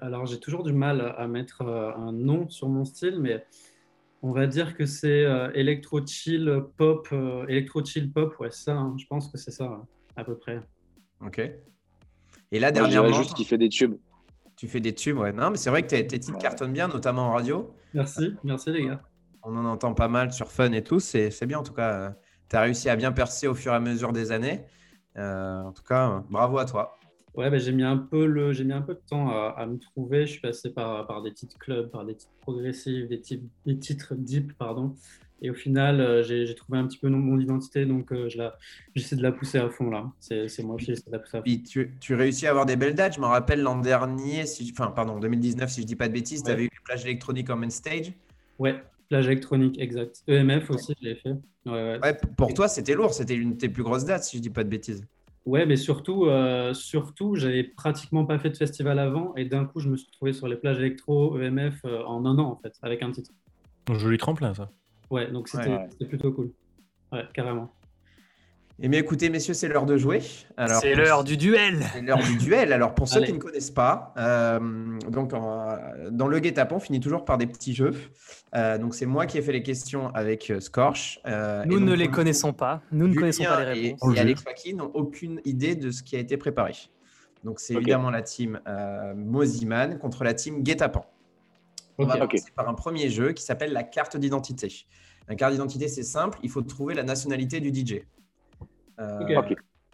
Alors, 0.00 0.24
j'ai 0.24 0.40
toujours 0.40 0.64
du 0.64 0.72
mal 0.72 1.14
à 1.18 1.28
mettre 1.28 1.62
un 1.62 2.10
nom 2.10 2.48
sur 2.48 2.68
mon 2.68 2.86
style, 2.86 3.20
mais 3.20 3.44
on 4.24 4.32
va 4.32 4.46
dire 4.46 4.74
que 4.74 4.86
c'est 4.86 5.24
électro 5.54 6.04
chill 6.04 6.62
pop, 6.76 7.08
électro 7.46 7.84
chill 7.84 8.10
pop, 8.10 8.34
ouais, 8.40 8.50
ça, 8.50 8.72
hein. 8.72 8.96
je 8.98 9.04
pense 9.06 9.30
que 9.30 9.36
c'est 9.36 9.50
ça, 9.50 9.82
à 10.16 10.24
peu 10.24 10.36
près. 10.36 10.60
Ok. 11.20 11.40
Et 12.52 12.60
là, 12.60 12.70
dernièrement. 12.70 13.12
juste 13.12 13.34
qu'il 13.34 13.46
fait 13.46 13.58
des 13.58 13.68
tubes. 13.68 13.96
Tu 14.56 14.68
fais 14.68 14.80
des 14.80 14.94
tubes, 14.94 15.18
ouais. 15.18 15.32
Non, 15.32 15.50
mais 15.50 15.56
c'est 15.56 15.70
vrai 15.70 15.82
que 15.82 15.88
tes, 15.88 16.06
titres 16.06 16.38
cartonnent 16.38 16.72
bien, 16.72 16.88
notamment 16.88 17.28
en 17.28 17.32
radio. 17.32 17.74
Merci, 17.92 18.34
merci 18.44 18.70
les 18.70 18.86
gars. 18.86 19.02
On 19.42 19.56
en 19.56 19.64
entend 19.64 19.92
pas 19.92 20.08
mal 20.08 20.32
sur 20.32 20.50
Fun 20.50 20.72
et 20.72 20.82
tout. 20.82 21.00
C'est 21.00 21.46
bien, 21.46 21.58
en 21.58 21.62
tout 21.62 21.74
cas. 21.74 21.92
Euh, 21.92 22.10
tu 22.48 22.56
as 22.56 22.60
réussi 22.60 22.88
à 22.88 22.96
bien 22.96 23.12
percer 23.12 23.48
au 23.48 23.54
fur 23.54 23.72
et 23.72 23.76
à 23.76 23.80
mesure 23.80 24.12
des 24.12 24.32
années. 24.32 24.64
Euh, 25.16 25.62
en 25.62 25.72
tout 25.72 25.82
cas, 25.82 26.22
bravo 26.30 26.58
à 26.58 26.64
toi. 26.64 26.98
Ouais, 27.34 27.50
bah, 27.50 27.58
j'ai 27.58 27.72
mis 27.72 27.82
un 27.82 27.96
peu 27.96 28.26
le, 28.26 28.52
j'ai 28.52 28.64
mis 28.64 28.72
un 28.72 28.82
peu 28.82 28.94
de 28.94 29.00
temps 29.08 29.28
à, 29.30 29.66
me 29.66 29.78
trouver. 29.78 30.26
Je 30.26 30.32
suis 30.32 30.40
passé 30.40 30.70
par, 30.70 31.06
par 31.06 31.22
des 31.22 31.32
titres 31.32 31.58
clubs, 31.58 31.90
par 31.90 32.04
des 32.04 32.14
titres 32.14 32.32
progressifs, 32.40 33.08
des, 33.08 33.20
titres, 33.20 33.44
des 33.66 33.78
titres 33.78 34.14
deep, 34.14 34.52
pardon. 34.56 34.94
Et 35.42 35.50
au 35.50 35.54
final, 35.54 36.00
euh, 36.00 36.22
j'ai 36.22 36.54
trouvé 36.54 36.78
un 36.78 36.86
petit 36.86 36.96
peu 36.96 37.08
mon 37.08 37.38
identité, 37.38 37.84
donc 37.84 38.12
euh, 38.12 38.30
j'essaie 38.94 39.16
de 39.16 39.22
la 39.22 39.32
pousser 39.32 39.58
à 39.58 39.68
fond 39.68 39.90
là. 39.90 40.10
C'est 40.18 40.62
moi 40.62 40.76
qui 40.76 40.92
essaie 40.92 41.02
de 41.06 41.12
la 41.12 41.18
pousser 41.18 41.36
à 41.36 41.42
fond. 41.42 41.62
tu, 41.68 41.94
tu, 42.00 42.14
réussis 42.14 42.46
à 42.46 42.50
avoir 42.50 42.66
des 42.66 42.76
belles 42.76 42.94
dates. 42.94 43.16
Je 43.16 43.20
me 43.20 43.26
rappelle 43.26 43.60
l'an 43.60 43.78
dernier, 43.78 44.46
si, 44.46 44.72
enfin 44.72 44.90
pardon, 44.90 45.18
2019 45.18 45.68
si 45.68 45.82
je 45.82 45.86
dis 45.86 45.96
pas 45.96 46.08
de 46.08 46.14
bêtises, 46.14 46.42
tu 46.44 46.50
avais 46.50 46.64
eu 46.64 46.70
les 46.72 46.80
plages 46.84 47.04
électroniques 47.04 47.50
en 47.50 47.56
main 47.56 47.68
stage. 47.68 48.12
Ouais, 48.58 48.82
plage 49.10 49.26
électronique, 49.26 49.78
exact. 49.78 50.22
EMF 50.28 50.70
aussi, 50.70 50.94
je 51.02 51.08
l'ai 51.08 51.16
fait. 51.16 51.34
Ouais, 51.66 51.98
ouais. 52.02 52.16
pour 52.36 52.54
toi, 52.54 52.68
c'était 52.68 52.94
lourd. 52.94 53.12
C'était 53.12 53.34
l'une 53.34 53.52
de 53.52 53.58
tes 53.58 53.68
plus 53.68 53.82
grosses 53.82 54.04
dates, 54.04 54.24
si 54.24 54.38
je 54.38 54.42
dis 54.42 54.50
pas 54.50 54.64
de 54.64 54.70
bêtises. 54.70 55.04
Ouais, 55.46 55.66
mais 55.66 55.76
surtout, 55.76 56.24
euh, 56.26 56.72
surtout, 56.72 57.34
j'avais 57.36 57.64
pratiquement 57.64 58.24
pas 58.24 58.38
fait 58.38 58.50
de 58.50 58.56
festival 58.56 58.98
avant, 58.98 59.34
et 59.34 59.44
d'un 59.44 59.66
coup, 59.66 59.78
je 59.78 59.88
me 59.90 59.96
suis 59.96 60.06
retrouvé 60.06 60.32
sur 60.32 60.48
les 60.48 60.56
plages 60.56 60.78
électro 60.78 61.38
EMF 61.38 61.84
en 61.84 62.24
un 62.24 62.38
an 62.38 62.50
en 62.52 62.56
fait, 62.56 62.72
avec 62.82 63.02
un 63.02 63.10
titre. 63.10 63.30
Joli 63.92 64.16
tremplin, 64.16 64.54
ça. 64.54 64.70
Ouais, 65.10 65.30
donc 65.30 65.48
c'était 65.48 66.06
plutôt 66.08 66.32
cool. 66.32 66.50
Ouais, 67.12 67.24
carrément. 67.34 67.70
Eh 68.80 68.88
bien, 68.88 68.98
écoutez, 68.98 69.30
messieurs, 69.30 69.54
c'est 69.54 69.68
l'heure 69.68 69.86
de 69.86 69.96
jouer. 69.96 70.20
C'est 70.80 70.94
l'heure 70.96 71.22
du 71.22 71.36
duel. 71.36 71.84
C'est 71.92 72.02
l'heure 72.02 72.18
du 72.18 72.36
duel. 72.36 72.72
Alors, 72.72 72.94
pour 72.94 73.06
ceux 73.06 73.22
qui 73.22 73.32
ne 73.32 73.38
connaissent 73.38 73.70
pas, 73.70 74.12
euh, 74.18 74.58
donc 75.10 75.30
dans 75.30 76.26
le 76.26 76.38
guet-apens, 76.40 76.76
on 76.76 76.80
finit 76.80 77.00
toujours 77.00 77.24
par 77.24 77.38
des 77.38 77.46
petits 77.46 77.74
jeux. 77.74 77.92
Euh, 78.56 78.76
donc, 78.78 78.94
c'est 78.94 79.06
moi 79.06 79.26
qui 79.26 79.38
ai 79.38 79.42
fait 79.42 79.52
les 79.52 79.62
questions 79.62 80.08
avec 80.08 80.50
euh, 80.50 80.60
Scorch. 80.60 81.20
Nous 81.66 81.78
ne 81.78 81.94
les 81.94 82.08
connaissons 82.08 82.52
pas. 82.52 82.82
Nous 82.90 83.06
ne 83.06 83.14
connaissons 83.14 83.44
pas 83.44 83.64
les 83.64 83.80
réponses. 83.90 84.16
Et, 84.16 84.18
Alex 84.18 84.42
Waki 84.44 84.74
n'ont 84.74 84.90
aucune 84.94 85.40
idée 85.44 85.76
de 85.76 85.90
ce 85.90 86.02
qui 86.02 86.16
a 86.16 86.18
été 86.18 86.36
préparé. 86.36 86.74
Donc, 87.44 87.60
c'est 87.60 87.74
évidemment 87.74 88.10
la 88.10 88.22
team 88.22 88.60
Moziman 89.14 89.98
contre 89.98 90.24
la 90.24 90.34
team 90.34 90.62
guet-apens. 90.62 91.06
On 91.98 92.06
va 92.06 92.14
commencer 92.14 92.50
par 92.56 92.68
un 92.68 92.74
premier 92.74 93.08
jeu 93.08 93.32
qui 93.32 93.44
s'appelle 93.44 93.72
la 93.72 93.84
carte 93.84 94.16
d'identité. 94.16 94.84
La 95.28 95.36
carte 95.36 95.52
d'identité, 95.52 95.86
c'est 95.86 96.02
simple, 96.02 96.38
il 96.42 96.50
faut 96.50 96.60
trouver 96.62 96.94
la 96.94 97.04
nationalité 97.04 97.60
du 97.60 97.72
DJ. 97.72 98.02
Euh, 98.98 99.42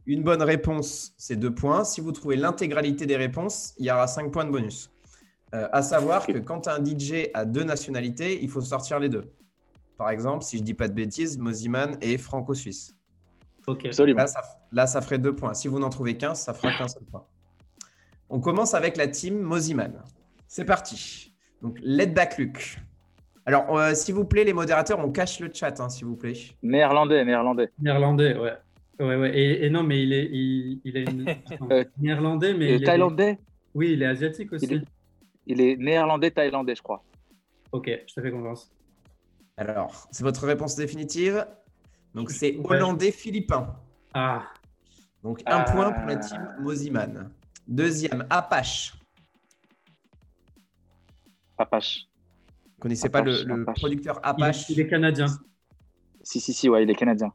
une 0.07 0.23
bonne 0.23 0.43
réponse, 0.43 1.13
c'est 1.17 1.37
deux 1.37 1.55
points. 1.55 1.85
Si 1.85 2.01
vous 2.01 2.13
trouvez 2.13 2.37
l'intégralité 2.37 3.07
des 3.07 3.17
réponses, 3.17 3.75
il 3.79 3.87
y 3.87 3.91
aura 3.91 4.07
cinq 4.07 4.33
points 4.33 4.45
de 4.45 4.51
bonus. 4.51 4.91
Euh, 5.55 5.69
à 5.73 5.83
savoir 5.83 6.27
que 6.27 6.39
quand 6.39 6.69
un 6.69 6.85
DJ 6.85 7.29
a 7.35 7.45
deux 7.45 7.65
nationalités, 7.65 8.43
il 8.43 8.49
faut 8.49 8.61
sortir 8.61 8.99
les 8.99 9.09
deux. 9.09 9.33
Par 9.99 10.11
exemple, 10.11 10.45
si 10.45 10.59
je 10.59 10.63
dis 10.63 10.75
pas 10.75 10.89
de 10.89 10.95
bêtises, 10.95 11.39
Moziman 11.39 11.97
est 12.01 12.17
franco-suisse. 12.17 12.95
Là, 14.15 14.27
ça, 14.27 14.43
là, 14.73 14.87
ça 14.87 15.01
ferait 15.01 15.19
deux 15.19 15.35
points. 15.35 15.55
Si 15.55 15.69
vous 15.69 15.79
n'en 15.79 15.91
trouvez 15.91 16.17
qu'un, 16.17 16.35
ça 16.35 16.55
fera 16.55 16.73
qu'un 16.77 16.89
seul 16.89 17.03
point. 17.05 17.25
On 18.29 18.41
commence 18.41 18.75
avec 18.75 18.97
la 18.97 19.09
team 19.09 19.41
Moziman. 19.41 20.03
C'est 20.47 20.65
parti. 20.65 21.35
Donc, 21.63 21.79
Let 21.83 22.09
Back 22.09 22.39
Luke. 22.39 22.79
Alors, 23.45 23.77
euh, 23.77 23.95
s'il 23.95 24.15
vous 24.15 24.25
plaît, 24.25 24.45
les 24.45 24.53
modérateurs, 24.53 24.99
on 24.99 25.11
cache 25.11 25.41
le 25.41 25.51
chat, 25.53 25.79
hein, 25.81 25.89
s'il 25.89 26.07
vous 26.07 26.17
plaît. 26.17 26.35
Néerlandais, 26.63 27.25
néerlandais. 27.25 27.71
Néerlandais, 27.81 28.39
ouais. 28.39 28.55
Ouais, 29.01 29.17
ouais. 29.17 29.65
Et, 29.65 29.71
non, 29.71 29.83
mais 29.83 30.03
il 30.03 30.13
est, 30.13 30.29
il, 30.85 30.97
est 30.97 31.89
néerlandais, 31.99 32.53
mais. 32.53 32.75
Il 32.77 32.85
thaïlandais 32.85 33.39
Oui, 33.75 33.93
il 33.95 34.03
est 34.03 34.07
asiatique 34.07 34.53
aussi. 34.53 34.83
Il 35.47 35.61
est, 35.61 35.77
néerlandais, 35.77 36.31
thaïlandais, 36.31 36.75
je 36.75 36.83
crois. 36.83 37.03
Ok, 37.73 37.91
je 38.07 38.15
te 38.15 38.21
fais 38.21 38.31
confiance. 38.31 38.71
Alors, 39.57 40.07
c'est 40.11 40.23
votre 40.23 40.47
réponse 40.47 40.77
définitive. 40.77 41.47
Donc, 42.15 42.31
c'est 42.31 42.59
hollandais-philippin. 42.63 43.75
Ah. 44.13 44.43
Donc, 45.23 45.41
un 45.47 45.63
point 45.63 45.93
pour 45.93 46.07
la 46.07 46.17
team 46.17 46.55
Moziman. 46.61 47.31
Deuxième, 47.67 48.27
Apache. 48.29 48.95
Apache. 51.57 52.07
Vous 52.65 52.83
connaissez 52.83 53.09
pas 53.09 53.23
le, 53.23 53.65
producteur 53.75 54.21
Apache? 54.23 54.69
il 54.69 54.81
est, 54.81 54.89
canadien. 54.89 55.27
Si, 56.23 56.41
si, 56.41 56.53
si, 56.53 56.69
ouais, 56.69 56.83
il 56.83 56.91
est 56.91 56.95
canadien. 56.95 57.33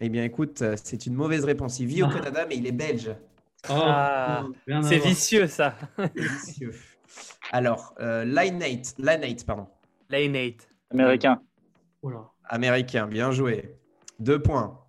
Eh 0.00 0.08
bien, 0.08 0.24
écoute, 0.24 0.62
euh, 0.62 0.76
c'est 0.82 1.06
une 1.06 1.14
mauvaise 1.14 1.44
réponse. 1.44 1.78
Il 1.78 1.86
vit 1.86 2.02
au 2.02 2.06
ah. 2.06 2.14
Canada, 2.14 2.46
mais 2.48 2.56
il 2.56 2.66
est 2.66 2.72
belge. 2.72 3.14
Oh, 3.68 3.72
ah, 3.74 4.46
c'est 4.82 4.98
vicieux, 4.98 5.46
ça. 5.46 5.76
vicieux. 6.14 6.72
Alors, 7.52 7.94
euh, 8.00 8.24
Lineate, 8.24 9.44
pardon. 9.46 9.66
Lineate. 10.08 10.68
Américain. 10.90 11.42
Américain, 12.44 13.06
bien 13.06 13.30
joué. 13.30 13.76
Deux 14.18 14.40
points. 14.40 14.80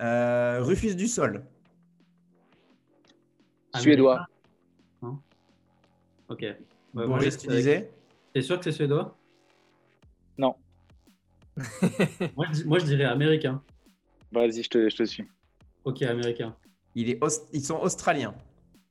Euh, 0.00 0.60
Rufus 0.62 0.94
du 0.94 1.06
Sol. 1.06 1.44
Suédois. 3.74 4.26
Ok. 6.28 6.46
Boris, 6.94 7.36
tu 7.36 7.48
disais 7.48 7.92
T'es 8.32 8.40
sûr 8.40 8.58
que 8.58 8.64
c'est 8.64 8.72
suédois? 8.72 9.16
Non. 10.38 10.56
moi, 12.36 12.46
je, 12.78 12.84
dirais 12.84 13.04
américain. 13.04 13.62
Vas-y, 14.32 14.62
je 14.62 14.68
te, 14.68 14.88
je 14.88 14.96
te 14.96 15.02
suis. 15.04 15.24
Ok, 15.84 16.02
américain. 16.02 16.56
Il 16.94 17.10
est 17.10 17.20
Ils 17.52 17.64
sont 17.64 17.78
australiens. 17.78 18.34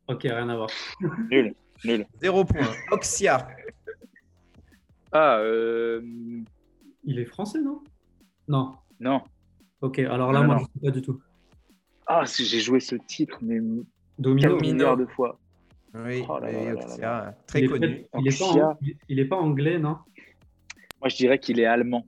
Ok, 0.07 0.23
rien 0.23 0.49
à 0.49 0.55
voir. 0.55 0.69
nul, 1.31 1.55
nul. 1.83 2.05
Zéro 2.21 2.45
point. 2.45 2.67
Oxia. 2.91 3.47
Ah, 5.11 5.37
euh... 5.39 6.01
Il 7.03 7.19
est 7.19 7.25
français, 7.25 7.59
non? 7.59 7.81
Non. 8.47 8.75
Non. 8.99 9.21
Ok, 9.81 9.99
alors 9.99 10.31
là, 10.31 10.43
moi, 10.43 10.57
je 10.57 10.61
ne 10.61 10.67
sais 10.67 10.79
pas 10.85 10.91
du 10.91 11.01
tout. 11.01 11.19
Ah, 12.05 12.25
si 12.25 12.45
j'ai 12.45 12.59
joué 12.59 12.79
ce 12.79 12.95
titre, 12.95 13.37
mais 13.41 13.59
Domino. 14.19 14.57
milliards 14.59 14.97
de 14.97 15.05
fois. 15.05 15.39
Oui, 15.93 16.23
oh 16.29 16.39
très 17.47 17.65
connu. 17.65 18.05
il 19.09 19.17
n'est 19.17 19.25
pas, 19.25 19.37
anglais, 19.37 19.77
non? 19.77 19.97
Moi, 21.01 21.09
je 21.09 21.15
dirais 21.15 21.39
qu'il 21.39 21.59
est 21.59 21.65
allemand. 21.65 22.05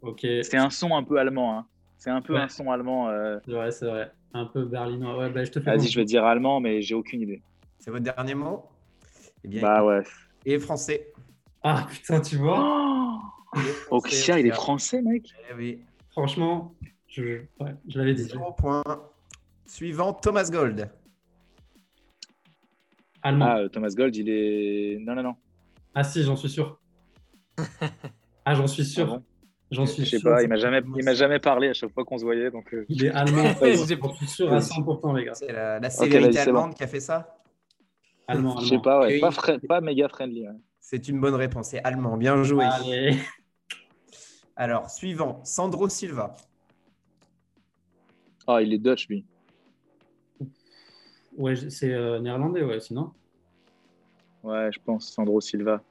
Ok. 0.00 0.20
C'est 0.20 0.56
un 0.56 0.70
son 0.70 0.94
un 0.96 1.02
peu 1.02 1.18
allemand. 1.18 1.58
Hein. 1.58 1.66
C'est 1.98 2.10
un 2.10 2.22
peu 2.22 2.36
un 2.36 2.48
son 2.48 2.70
allemand. 2.70 3.08
Euh... 3.08 3.38
C'est 3.44 3.50
vrai, 3.50 3.70
c'est 3.72 3.86
vrai. 3.86 4.12
Un 4.32 4.46
peu 4.46 4.64
berlinois. 4.64 5.18
Ouais, 5.18 5.30
bah, 5.30 5.44
je 5.44 5.50
te 5.50 5.60
fais 5.60 5.76
Vas-y, 5.76 5.88
je 5.88 5.98
vais 5.98 6.04
dire 6.04 6.24
allemand, 6.24 6.60
mais 6.60 6.80
j'ai 6.80 6.94
aucune 6.94 7.20
idée. 7.20 7.42
C'est 7.78 7.90
votre 7.90 8.04
dernier 8.04 8.34
mot? 8.34 8.66
Eh 9.44 9.48
bien, 9.48 9.62
Bah 9.62 9.84
ouais. 9.84 10.04
Et 10.46 10.58
français. 10.58 11.12
Ah 11.62 11.86
putain, 11.90 12.20
tu 12.20 12.36
vois 12.36 13.20
oh 13.90 14.00
il 14.10 14.46
est 14.46 14.50
français, 14.50 15.02
mec. 15.02 15.34
Eh 15.50 15.54
oui. 15.54 15.80
Franchement, 16.10 16.74
je, 17.08 17.40
ouais, 17.60 17.74
je 17.88 17.98
l'avais 17.98 18.14
dit. 18.14 18.22
Zéro 18.22 18.52
point. 18.52 18.82
Suivant, 19.66 20.12
Thomas 20.12 20.48
Gold. 20.50 20.90
Ah, 23.22 23.58
euh, 23.58 23.68
Thomas 23.68 23.92
Gold, 23.96 24.14
il 24.14 24.28
est. 24.28 24.98
Non, 25.00 25.14
non, 25.14 25.22
non. 25.22 25.36
Ah, 25.94 26.04
si, 26.04 26.22
j'en 26.22 26.36
suis 26.36 26.48
sûr. 26.48 26.78
ah, 28.44 28.54
j'en 28.54 28.68
suis 28.68 28.84
sûr. 28.84 29.20
Ah 29.20 29.37
j'en 29.70 29.86
suis 29.86 30.04
Je 30.04 30.16
sais 30.16 30.22
pas, 30.22 30.42
il 30.42 30.48
m'a 30.48 30.56
jamais, 30.56 30.82
il 30.96 31.04
m'a 31.04 31.14
jamais 31.14 31.38
parlé 31.38 31.68
à 31.68 31.72
chaque 31.72 31.92
fois 31.92 32.04
qu'on 32.04 32.18
se 32.18 32.24
voyait. 32.24 32.50
Donc, 32.50 32.72
euh. 32.74 32.84
Il 32.88 33.04
est 33.04 33.10
allemand. 33.10 33.42
j'en 33.62 34.12
suis 34.14 34.26
sûr 34.26 34.52
à 34.52 34.58
100%, 34.58 35.16
les 35.16 35.24
gars. 35.24 35.34
C'est 35.34 35.52
la, 35.52 35.78
la 35.78 35.90
sévérité 35.90 36.38
allemande 36.38 36.74
qui 36.74 36.82
a 36.82 36.86
fait 36.86 37.00
ça 37.00 37.38
Allemand, 38.26 38.50
allemand. 38.50 38.60
Je 38.60 38.68
sais 38.68 38.78
pas, 38.78 39.00
ouais. 39.00 39.20
pas, 39.20 39.30
pas 39.66 39.80
méga 39.80 40.08
friendly. 40.08 40.46
C'est 40.80 41.08
une 41.08 41.20
bonne 41.20 41.34
réponse, 41.34 41.68
c'est 41.70 41.82
allemand. 41.84 42.16
Bien 42.16 42.42
joué. 42.42 42.66
Alors, 44.56 44.90
suivant, 44.90 45.40
Sandro 45.44 45.88
Silva. 45.88 46.34
Ah, 48.46 48.60
il 48.62 48.72
est 48.72 48.78
Dutch, 48.78 49.08
lui. 49.08 49.24
Ouais, 51.36 51.54
c'est 51.54 51.92
euh, 51.92 52.18
néerlandais, 52.18 52.64
ouais, 52.64 52.80
sinon. 52.80 53.12
Ouais, 54.42 54.70
je 54.72 54.78
pense 54.84 55.12
Sandro 55.12 55.40
Silva. 55.40 55.82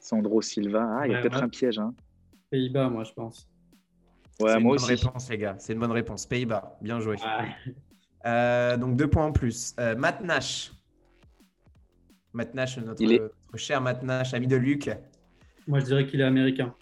Sandro 0.00 0.42
Silva. 0.42 0.98
Ah, 0.98 1.06
il 1.06 1.12
y 1.12 1.14
a 1.14 1.20
peut-être 1.20 1.42
un 1.42 1.48
piège. 1.48 1.78
Hein. 1.78 1.94
Pays-Bas, 2.50 2.88
moi, 2.88 3.04
je 3.04 3.12
pense. 3.12 3.48
Ouais, 4.40 4.52
c'est 4.52 4.60
moi 4.60 4.76
une 4.76 4.80
bonne 4.80 4.88
réponse, 4.88 5.30
les 5.30 5.38
gars. 5.38 5.56
C'est 5.58 5.72
une 5.72 5.78
bonne 5.80 5.92
réponse. 5.92 6.26
Pays-Bas. 6.26 6.78
Bien 6.80 7.00
joué. 7.00 7.16
Euh, 8.26 8.76
donc, 8.76 8.96
deux 8.96 9.08
points 9.08 9.26
en 9.26 9.32
plus. 9.32 9.74
Euh, 9.78 9.96
Matt 9.96 10.22
Nash. 10.22 10.72
Matt 12.32 12.54
Nash, 12.54 12.78
notre, 12.78 13.32
cher 13.54 13.80
Matt 13.80 14.02
Nash, 14.02 14.34
ami 14.34 14.46
de 14.46 14.56
Luc. 14.56 14.90
Moi, 15.66 15.80
je 15.80 15.86
dirais 15.86 16.06
qu'il 16.06 16.20
est 16.20 16.24
américain. 16.24 16.74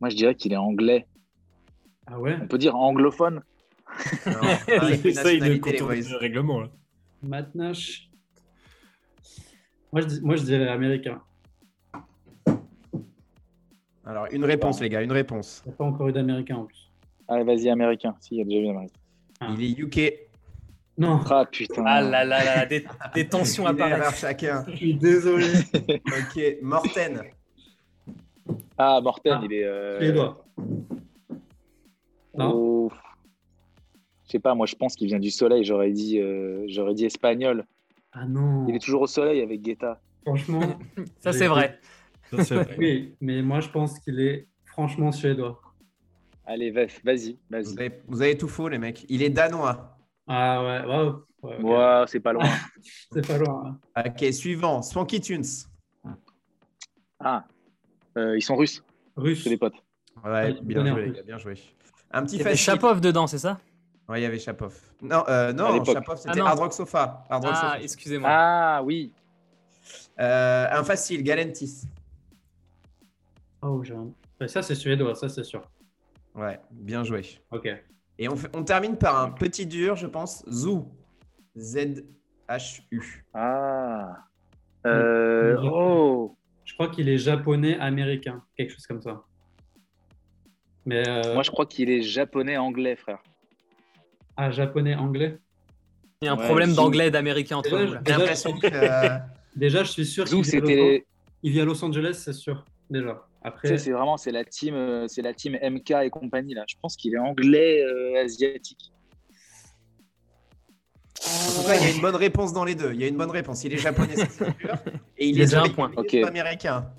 Moi, 0.00 0.10
je 0.10 0.16
dirais 0.16 0.34
qu'il 0.34 0.52
est 0.52 0.56
anglais. 0.56 1.06
Ah 2.06 2.20
ouais? 2.20 2.36
On 2.40 2.46
peut 2.46 2.58
dire 2.58 2.76
anglophone 2.76 3.42
non, 4.26 4.98
il 5.04 5.14
ça, 5.14 5.32
il 5.32 5.40
le 5.42 6.16
règlement. 6.16 6.60
Là. 6.60 6.68
Matt 7.22 7.54
Nash. 7.54 8.10
Moi 9.92 10.02
je, 10.02 10.20
moi, 10.20 10.36
je 10.36 10.42
dirais 10.42 10.68
américain. 10.68 11.22
Alors, 14.06 14.26
une 14.30 14.44
réponse, 14.44 14.80
les 14.80 14.88
gars, 14.88 15.02
une 15.02 15.12
réponse. 15.12 15.62
Il 15.64 15.70
n'y 15.70 15.74
a 15.74 15.76
pas 15.76 15.84
encore 15.84 16.08
eu 16.08 16.12
d'américain 16.12 16.56
en 16.56 16.64
plus. 16.64 16.90
Allez, 17.28 17.42
vas-y, 17.42 17.68
américain. 17.68 18.14
Si, 18.20 18.36
il 18.36 18.38
y 18.38 18.40
a 18.40 18.44
déjà 18.44 18.60
eu 18.60 18.66
d'américain. 18.66 18.94
Ah. 19.40 19.48
Il 19.58 19.64
est 19.64 19.78
UK. 19.78 20.26
Non. 20.98 21.20
Ah 21.28 21.44
putain. 21.44 21.82
Ah 21.84 22.00
là 22.00 22.24
là 22.24 22.42
là, 22.42 22.64
des, 22.64 22.86
des 23.14 23.28
tensions 23.28 23.66
apparaissent. 23.66 24.18
chacun. 24.18 24.64
Je 24.68 24.76
suis 24.76 24.94
désolé. 24.94 25.46
ok, 25.74 26.56
Morten. 26.62 27.22
Ah, 28.78 29.00
Morten, 29.02 29.38
ah. 29.38 29.44
il 29.44 29.52
est. 29.52 29.64
Euh... 29.64 30.00
Suédois. 30.00 30.46
Non. 32.34 32.52
Oh. 32.54 32.92
Je 34.24 34.32
sais 34.32 34.38
pas, 34.38 34.54
moi 34.54 34.66
je 34.66 34.74
pense 34.74 34.96
qu'il 34.96 35.06
vient 35.06 35.20
du 35.20 35.30
soleil, 35.30 35.64
j'aurais 35.64 35.92
dit, 35.92 36.18
euh, 36.18 36.64
j'aurais 36.66 36.94
dit 36.94 37.04
espagnol. 37.04 37.64
Ah 38.12 38.26
non. 38.26 38.66
Il 38.68 38.74
est 38.74 38.80
toujours 38.80 39.02
au 39.02 39.06
soleil 39.06 39.40
avec 39.40 39.60
Guetta. 39.60 40.00
Franchement. 40.24 40.60
ça 41.18 41.32
c'est 41.32 41.46
vrai. 41.46 41.78
Oui, 42.78 43.14
mais 43.20 43.42
moi 43.42 43.60
je 43.60 43.68
pense 43.68 43.98
qu'il 43.98 44.20
est 44.20 44.46
franchement 44.64 45.12
suédois. 45.12 45.60
Allez, 46.44 46.70
vas-y, 46.70 47.38
vas-y. 47.50 47.74
Vous, 48.06 48.22
avez 48.22 48.36
tout 48.36 48.48
faux, 48.48 48.68
les 48.68 48.78
mecs. 48.78 49.04
Il 49.08 49.22
est 49.22 49.30
danois. 49.30 49.98
Ah 50.28 50.62
ouais, 50.62 51.12
ouais, 51.42 51.62
ouais 51.62 52.04
c'est 52.06 52.20
pas 52.20 52.32
loin. 52.32 52.44
c'est 53.12 53.26
pas 53.26 53.38
loin. 53.38 53.78
Hein. 53.94 54.04
Ok, 54.06 54.32
suivant. 54.32 54.82
Swanky 54.82 55.20
Tunes. 55.20 55.44
Ah, 57.18 57.44
euh, 58.16 58.36
ils 58.36 58.42
sont 58.42 58.56
russes. 58.56 58.84
Russes. 59.16 59.42
C'est 59.42 59.50
des 59.50 59.56
potes. 59.56 59.74
Ouais, 60.24 60.54
bien 60.62 60.86
joué, 60.86 61.22
bien 61.24 61.38
joué. 61.38 61.54
Un 62.10 62.24
petit 62.24 62.56
Chapov 62.56 63.00
dedans, 63.00 63.26
c'est 63.26 63.38
ça? 63.38 63.58
Ouais, 64.08 64.20
il 64.20 64.22
y 64.22 64.26
avait 64.26 64.38
Chapov. 64.38 64.74
Non, 65.02 65.24
euh, 65.28 65.52
non 65.52 65.84
Chapov, 65.84 66.18
c'était 66.18 66.40
ah 66.40 66.48
Hard 66.48 66.58
Rock 66.58 66.72
Sofa. 66.72 67.24
ah, 67.28 67.78
excusez-moi. 67.80 68.28
Ah, 68.30 68.82
oui. 68.84 69.12
Euh, 70.18 70.66
un 70.70 70.84
facile, 70.84 71.22
Galentis. 71.22 71.82
Oh, 73.62 73.82
Ça, 74.46 74.62
c'est 74.62 74.74
suédois, 74.74 75.14
ça, 75.14 75.28
c'est 75.28 75.44
sûr. 75.44 75.62
Ouais, 76.34 76.60
bien 76.70 77.02
joué. 77.02 77.22
Ok. 77.50 77.68
Et 78.18 78.28
on, 78.28 78.34
on 78.54 78.62
termine 78.62 78.96
par 78.96 79.20
un 79.20 79.30
petit 79.30 79.66
dur, 79.66 79.96
je 79.96 80.06
pense. 80.06 80.44
Zou. 80.48 80.90
Z-H-U. 81.56 83.24
Ah. 83.34 84.26
Euh, 84.86 85.56
oh. 85.62 86.36
Je 86.64 86.74
crois 86.74 86.88
qu'il 86.88 87.08
est 87.08 87.18
japonais-américain, 87.18 88.42
quelque 88.56 88.70
chose 88.70 88.86
comme 88.86 89.00
ça. 89.00 89.22
Mais 90.84 91.06
euh, 91.08 91.34
Moi, 91.34 91.42
je 91.42 91.50
crois 91.50 91.66
qu'il 91.66 91.90
est 91.90 92.02
japonais-anglais, 92.02 92.96
frère. 92.96 93.22
Ah, 94.36 94.50
japonais-anglais 94.50 95.38
Il 96.22 96.26
y 96.26 96.28
a 96.28 96.32
un 96.32 96.36
problème 96.36 96.74
d'anglais 96.74 97.08
et 97.08 97.10
d'américain 97.10 97.56
entre 97.56 97.70
nous. 97.70 97.94
Euh, 97.94 99.18
déjà, 99.56 99.84
je 99.84 99.90
suis 99.90 100.06
sûr 100.06 100.24
qu'il 100.24 100.42
vient, 100.42 100.98
il 101.42 101.52
vient 101.52 101.62
à 101.62 101.66
Los 101.66 101.82
Angeles, 101.84 102.20
c'est 102.24 102.32
sûr. 102.32 102.64
Déjà. 102.90 103.26
Après, 103.46 103.78
c'est 103.78 103.92
vraiment 103.92 104.16
c'est 104.16 104.32
la 104.32 104.44
team, 104.44 104.74
euh, 104.74 105.06
c'est 105.06 105.22
la 105.22 105.32
team 105.32 105.56
MK 105.62 105.90
et 106.02 106.10
compagnie 106.10 106.54
là. 106.54 106.64
Je 106.68 106.74
pense 106.82 106.96
qu'il 106.96 107.14
est 107.14 107.18
anglais 107.18 107.84
asiatique. 108.22 108.92
En 111.24 111.62
tout 111.62 111.66
cas, 111.66 111.76
il 111.76 111.82
y 111.82 111.86
a 111.86 111.94
une 111.94 112.00
bonne 112.00 112.16
réponse 112.16 112.52
dans 112.52 112.64
les 112.64 112.74
deux. 112.74 112.92
Il 112.92 113.00
y 113.00 113.04
a 113.04 113.08
une 113.08 113.16
bonne 113.16 113.30
réponse. 113.30 113.64
Il 113.64 113.72
est 113.72 113.78
japonais, 113.78 114.14
c'est 114.16 114.30
sûr. 114.30 114.46
Et 115.18 115.28
il, 115.28 115.40
est, 115.40 115.54
un 115.54 115.68
point. 115.68 115.90
américain. 116.26 116.90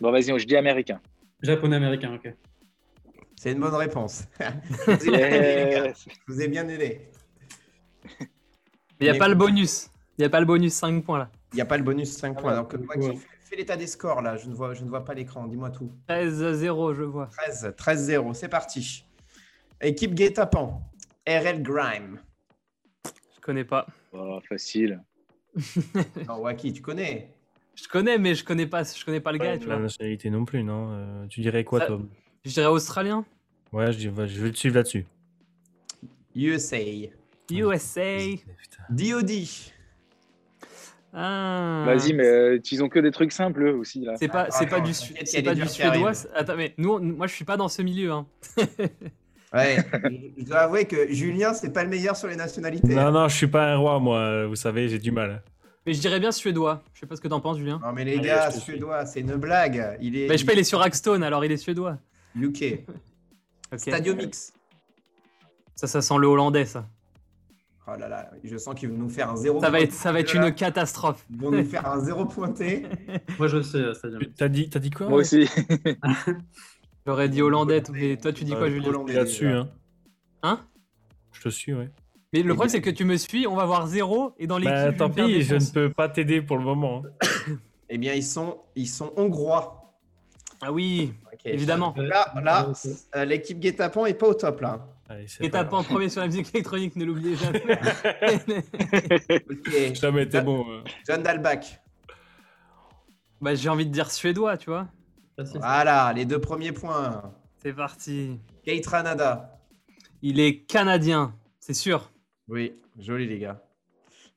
Bon, 0.00 0.10
vas-y, 0.10 0.38
je 0.38 0.46
dis 0.46 0.56
américain. 0.56 1.00
Japonais-américain, 1.42 2.14
ok. 2.14 2.34
C'est 3.36 3.52
une 3.52 3.60
bonne 3.60 3.74
réponse. 3.74 4.24
je, 4.86 5.92
vous 6.28 6.40
ai 6.40 6.48
bien 6.48 6.68
aidé. 6.68 7.08
Il 9.00 9.04
n'y 9.04 9.08
a 9.08 9.14
pas 9.14 9.28
le 9.28 9.34
bonus. 9.34 9.88
Il 10.18 10.22
n'y 10.22 10.26
a 10.26 10.30
pas 10.30 10.40
le 10.40 10.46
bonus 10.46 10.74
5 10.74 11.04
points 11.04 11.18
là. 11.18 11.30
Il 11.52 11.56
n'y 11.56 11.62
a 11.62 11.64
pas 11.64 11.76
le 11.76 11.82
bonus 11.82 12.10
5 12.10 12.40
points. 12.40 12.68
Fais 13.52 13.58
l'état 13.58 13.76
des 13.76 13.86
scores 13.86 14.22
là. 14.22 14.36
Je 14.36 14.48
ne 14.48 14.54
vois, 14.54 14.72
je 14.74 14.82
ne 14.82 14.88
vois 14.88 15.04
pas 15.04 15.14
l'écran. 15.14 15.46
Dis-moi 15.46 15.70
tout. 15.70 15.92
13-0, 16.08 16.94
je 16.94 17.02
vois. 17.02 17.26
13, 17.26 17.74
13-0. 17.76 18.34
C'est 18.34 18.48
parti. 18.48 19.04
Équipe 19.80 20.14
Guet-Apens. 20.14 20.80
RL 21.26 21.62
Grime. 21.62 22.20
Je 23.04 23.40
connais 23.40 23.64
pas. 23.64 23.86
Oh, 24.12 24.38
facile. 24.48 25.02
non, 26.28 26.38
Waki, 26.38 26.72
tu 26.72 26.80
connais 26.80 27.34
Je 27.74 27.86
connais, 27.88 28.16
mais 28.16 28.34
je 28.34 28.42
connais 28.42 28.66
pas, 28.66 28.84
je 28.84 29.04
connais 29.04 29.20
pas 29.20 29.32
le 29.32 29.38
gars. 29.38 29.56
la 29.56 29.78
nationalité 29.78 30.30
non 30.30 30.46
plus, 30.46 30.64
non 30.64 30.88
euh, 30.92 31.26
Tu 31.26 31.42
dirais 31.42 31.62
quoi, 31.62 31.80
Tom? 31.80 32.08
je 32.44 32.50
dirais 32.52 32.66
australien. 32.66 33.24
Ouais, 33.70 33.92
je, 33.92 33.98
je 34.00 34.42
vais 34.42 34.50
te 34.50 34.56
suivre 34.56 34.76
là-dessus. 34.76 35.06
USA. 36.34 36.78
USA. 37.50 38.16
DOD. 38.88 39.30
Ah. 41.12 41.84
Vas-y, 41.86 42.14
mais 42.14 42.26
euh, 42.26 42.58
ils 42.70 42.82
ont 42.82 42.88
que 42.88 42.98
des 42.98 43.10
trucs 43.10 43.32
simples 43.32 43.64
aussi 43.64 44.00
là. 44.00 44.14
C'est 44.16 44.28
pas, 44.28 44.50
c'est 44.50 44.66
pas 44.66 44.80
du, 44.80 44.94
c'est 44.94 45.42
pas 45.42 45.54
du 45.54 45.66
suédois. 45.66 46.12
Attends, 46.34 46.56
mais 46.56 46.74
nous, 46.78 46.98
moi, 47.00 47.26
je 47.26 47.34
suis 47.34 47.44
pas 47.44 47.56
dans 47.56 47.68
ce 47.68 47.82
milieu. 47.82 48.12
Hein. 48.12 48.26
ouais, 49.52 49.76
je 50.38 50.44
dois 50.44 50.60
avouer 50.60 50.86
que 50.86 51.12
Julien, 51.12 51.52
c'est 51.52 51.72
pas 51.72 51.84
le 51.84 51.90
meilleur 51.90 52.16
sur 52.16 52.28
les 52.28 52.36
nationalités. 52.36 52.94
Non, 52.94 53.10
non, 53.10 53.28
je 53.28 53.36
suis 53.36 53.46
pas 53.46 53.72
un 53.72 53.76
roi, 53.76 54.00
moi. 54.00 54.46
Vous 54.46 54.56
savez, 54.56 54.88
j'ai 54.88 54.98
du 54.98 55.10
mal. 55.10 55.42
Mais 55.84 55.92
je 55.92 56.00
dirais 56.00 56.20
bien 56.20 56.32
suédois. 56.32 56.82
Je 56.94 57.00
sais 57.00 57.06
pas 57.06 57.16
ce 57.16 57.20
que 57.20 57.28
t'en 57.28 57.40
penses, 57.40 57.58
Julien. 57.58 57.80
Non, 57.84 57.92
mais 57.92 58.04
les 58.04 58.18
gars, 58.18 58.50
suédois, 58.50 59.04
c'est 59.04 59.20
une 59.20 59.36
blague. 59.36 59.98
Il 60.00 60.16
est. 60.16 60.28
Mais 60.28 60.38
je 60.38 60.46
paye 60.46 60.56
les 60.56 60.64
sur 60.64 60.80
Axstone, 60.80 61.22
alors 61.22 61.44
il 61.44 61.52
est 61.52 61.56
suédois. 61.58 61.98
UK. 62.34 62.84
Stadio 63.76 64.14
Mix. 64.14 64.54
Ça, 65.74 65.86
ça 65.86 66.00
sent 66.00 66.14
le 66.18 66.26
hollandais, 66.26 66.64
ça. 66.64 66.86
Oh 67.88 67.96
là 67.98 68.08
là, 68.08 68.30
je 68.44 68.56
sens 68.56 68.76
qu'ils 68.76 68.90
vont 68.90 68.96
nous 68.96 69.08
faire 69.08 69.28
un 69.28 69.36
zéro. 69.36 69.60
Ça 69.60 69.68
va 69.68 69.80
être, 69.80 69.92
ça 69.92 70.12
va 70.12 70.20
être 70.20 70.34
une 70.36 70.54
catastrophe. 70.54 71.26
Ils 71.30 71.40
vont 71.40 71.50
nous 71.50 71.64
faire 71.64 71.86
un 71.90 71.98
zéro 71.98 72.24
pointé. 72.26 72.84
Moi, 73.38 73.48
je 73.48 73.60
sais. 73.60 73.82
T'as 74.36 74.48
dit, 74.48 74.70
as 74.72 74.78
dit 74.78 74.90
quoi 74.90 75.08
Moi 75.08 75.18
aussi. 75.18 75.48
J'aurais 77.06 77.28
dit 77.28 77.42
hollandais, 77.42 77.82
mais 77.92 78.16
toi, 78.16 78.32
tu 78.32 78.44
dis 78.44 78.52
quoi, 78.52 78.70
Julien 78.70 78.90
Hollandais 78.90 79.14
là-dessus, 79.14 79.48
hein. 79.48 79.68
Hein 80.44 80.60
Je 81.32 81.42
te 81.42 81.48
suis, 81.48 81.74
ouais. 81.74 81.90
Mais 82.32 82.42
le 82.42 82.54
problème, 82.54 82.70
c'est 82.70 82.80
que 82.80 82.90
tu 82.90 83.04
me 83.04 83.16
suis, 83.16 83.48
on 83.48 83.56
va 83.56 83.64
voir 83.64 83.88
zéro, 83.88 84.32
et 84.38 84.46
dans 84.46 84.58
l'équipe. 84.58 84.72
Bah, 84.72 84.92
tant 84.92 85.10
pis, 85.10 85.42
je 85.42 85.56
ne 85.56 85.72
peux 85.72 85.90
pas 85.90 86.08
t'aider 86.08 86.40
pour 86.40 86.58
le 86.58 86.64
moment. 86.64 87.02
eh 87.88 87.98
bien, 87.98 88.14
ils 88.14 88.22
sont, 88.22 88.58
ils 88.76 88.88
sont 88.88 89.12
hongrois. 89.16 89.82
Ah 90.60 90.72
oui, 90.72 91.12
évidemment. 91.44 91.92
Là, 91.96 92.32
là 92.40 92.72
euh, 93.16 93.24
l'équipe 93.24 93.58
Guetapon 93.58 94.06
est 94.06 94.14
pas 94.14 94.28
au 94.28 94.34
top 94.34 94.60
là. 94.60 94.86
Guetapon 95.40 95.82
premier 95.82 96.08
sur 96.08 96.20
la 96.20 96.26
musique 96.26 96.54
électronique, 96.54 96.96
ne 96.96 97.04
l'oubliez 97.04 97.36
jamais. 97.36 97.62
okay. 99.50 99.94
Jamais 99.94 100.22
été 100.22 100.40
bon. 100.40 100.82
John 101.06 101.22
Dalbach. 101.22 101.80
Bah, 103.40 103.54
j'ai 103.54 103.68
envie 103.68 103.86
de 103.86 103.90
dire 103.90 104.10
suédois, 104.10 104.56
tu 104.56 104.70
vois. 104.70 104.88
Voilà, 105.54 106.12
les 106.12 106.24
deux 106.24 106.40
premiers 106.40 106.72
points. 106.72 107.34
C'est 107.58 107.72
parti. 107.72 108.38
Kate 108.64 108.86
Ranada. 108.86 109.58
Il 110.22 110.38
est 110.38 110.60
canadien, 110.60 111.34
c'est 111.58 111.74
sûr. 111.74 112.12
Oui, 112.48 112.74
joli 112.98 113.26
les 113.26 113.38
gars. 113.38 113.62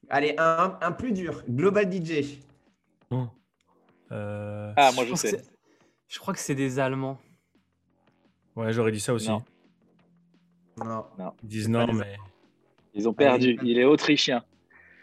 Allez, 0.10 0.36
un, 0.38 0.78
un 0.82 0.92
plus 0.92 1.12
dur. 1.12 1.44
Global 1.50 1.92
DJ. 1.92 2.40
Euh... 4.12 4.74
Ah, 4.76 4.92
moi 4.94 5.06
je, 5.06 5.16
sais. 5.16 5.44
Je 6.08 6.20
crois 6.20 6.34
que 6.34 6.40
c'est 6.40 6.56
des 6.56 6.80
Allemands. 6.80 7.20
Ouais, 8.56 8.72
j'aurais 8.72 8.92
dit 8.92 9.00
ça 9.00 9.14
aussi. 9.14 9.30
Non. 9.30 9.44
Non. 10.84 11.06
Ils 11.44 11.48
disent 11.48 11.70
non, 11.70 11.92
mais. 11.94 12.18
Ils 12.94 13.08
ont 13.08 13.14
perdu. 13.14 13.58
Il 13.64 13.78
est 13.78 13.86
autrichien. 13.86 14.44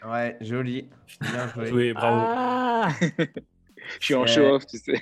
Ouais, 0.05 0.37
joli. 0.41 0.89
Bien 1.21 1.47
joué. 1.47 1.71
Oui, 1.71 1.93
bravo. 1.93 2.21
Ah 2.25 2.89
Je 3.99 4.05
suis 4.05 4.15
en 4.15 4.25
show-off, 4.25 4.65
tu 4.65 4.77
sais. 4.77 5.01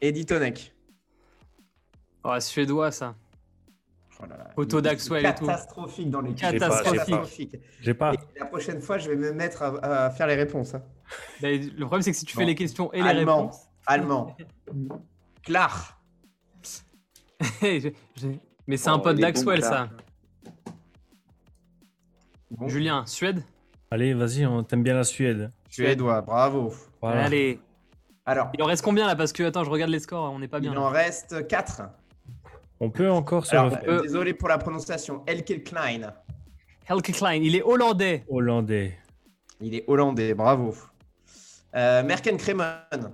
Eddie 0.00 0.26
Tonek. 0.26 0.72
Oh, 2.26 2.40
suédois, 2.40 2.90
ça. 2.90 3.14
Oh 4.56 4.64
d'Axwell 4.64 5.26
et 5.26 5.34
tout. 5.34 5.44
Catastrophique 5.44 6.10
dans 6.10 6.22
les 6.22 6.34
Catastrophique. 6.34 7.56
J'ai 7.80 7.92
pas. 7.94 8.12
la 8.38 8.46
prochaine 8.46 8.80
fois, 8.80 8.96
je 8.96 9.10
vais 9.10 9.16
me 9.16 9.32
mettre 9.32 9.62
à, 9.62 10.10
faire 10.10 10.26
les 10.26 10.34
réponses. 10.34 10.74
Hein. 10.74 10.82
Bah, 11.42 11.48
le 11.50 11.84
problème, 11.84 12.00
c'est 12.00 12.12
que 12.12 12.16
si 12.16 12.24
tu 12.24 12.34
fais 12.34 12.46
les 12.46 12.54
questions 12.54 12.90
et 12.94 13.02
les 13.02 13.10
réponses. 13.10 13.68
Allemand. 13.86 14.34
Clar. 15.42 16.00
Mais 18.66 18.76
c'est 18.76 18.90
un 18.90 18.98
pote 18.98 19.18
d'Axwell, 19.18 19.62
ça. 19.62 19.90
Julien, 22.66 23.04
Suède 23.06 23.42
Allez, 23.90 24.14
vas-y, 24.14 24.46
on 24.46 24.62
t'aime 24.62 24.82
bien 24.82 24.94
la 24.94 25.04
Suède. 25.04 25.50
Suédois, 25.68 26.20
bravo. 26.22 26.72
Allez. 27.02 27.60
Alors, 28.26 28.50
Il 28.54 28.62
en 28.62 28.66
reste 28.66 28.82
combien 28.82 29.06
là 29.06 29.14
Parce 29.16 29.32
que, 29.32 29.42
attends, 29.42 29.64
je 29.64 29.70
regarde 29.70 29.90
les 29.90 29.98
scores, 29.98 30.32
on 30.32 30.38
n'est 30.38 30.48
pas 30.48 30.60
bien. 30.60 30.72
il 30.72 30.74
là. 30.74 30.80
en 30.80 30.88
reste 30.88 31.46
4. 31.46 31.82
On 32.80 32.90
peut 32.90 33.10
encore 33.10 33.46
se 33.46 33.54
Alors, 33.54 33.76
euh, 33.86 34.02
désolé 34.02 34.34
pour 34.34 34.48
la 34.48 34.58
prononciation. 34.58 35.22
Elke 35.26 35.62
Klein. 35.62 36.12
Helke 36.88 37.12
Klein, 37.12 37.34
il 37.34 37.54
est 37.54 37.62
hollandais. 37.62 38.24
Hollandais. 38.28 38.98
Il 39.60 39.74
est 39.74 39.84
hollandais, 39.86 40.34
bravo. 40.34 40.74
Euh, 41.76 42.02
Merken 42.02 42.36
Kremen. 42.36 43.10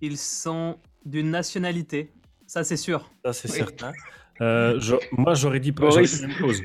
Ils 0.00 0.18
sont 0.18 0.78
d'une 1.04 1.30
nationalité. 1.30 2.12
Ça, 2.52 2.64
c'est 2.64 2.76
sûr. 2.76 3.10
Ça, 3.24 3.32
c'est 3.32 3.50
Oui. 3.50 3.56
certain. 3.56 3.92
Euh, 4.42 4.78
je- 4.78 4.96
Moi, 5.12 5.32
j'aurais 5.32 5.58
dit 5.58 5.72
pas 5.72 5.88
la 5.88 5.96
même 5.96 6.04
chose. 6.38 6.60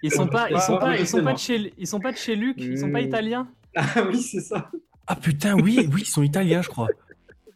Ils 0.00 0.12
sont 0.12 0.28
pas, 0.28 0.48
ils 0.48 0.60
sont 0.60 0.78
pas, 0.78 0.96
ils 0.96 1.08
sont 1.08 1.24
pas 1.24 1.32
de 1.32 1.38
chez, 1.38 1.74
ils 1.76 1.86
sont 1.88 1.98
pas 1.98 2.12
de 2.12 2.16
chez 2.16 2.36
Luc. 2.36 2.54
Ils 2.58 2.78
sont 2.78 2.88
pas 2.92 3.00
Hmm. 3.00 3.06
italiens. 3.06 3.48
Ah 3.74 4.04
oui, 4.08 4.22
c'est 4.22 4.38
ça. 4.40 4.70
Ah 5.08 5.16
putain, 5.16 5.54
oui, 5.60 5.88
oui, 5.92 6.02
ils 6.02 6.06
sont 6.06 6.22
italiens, 6.22 6.62
je 6.62 6.68
crois. 6.68 6.86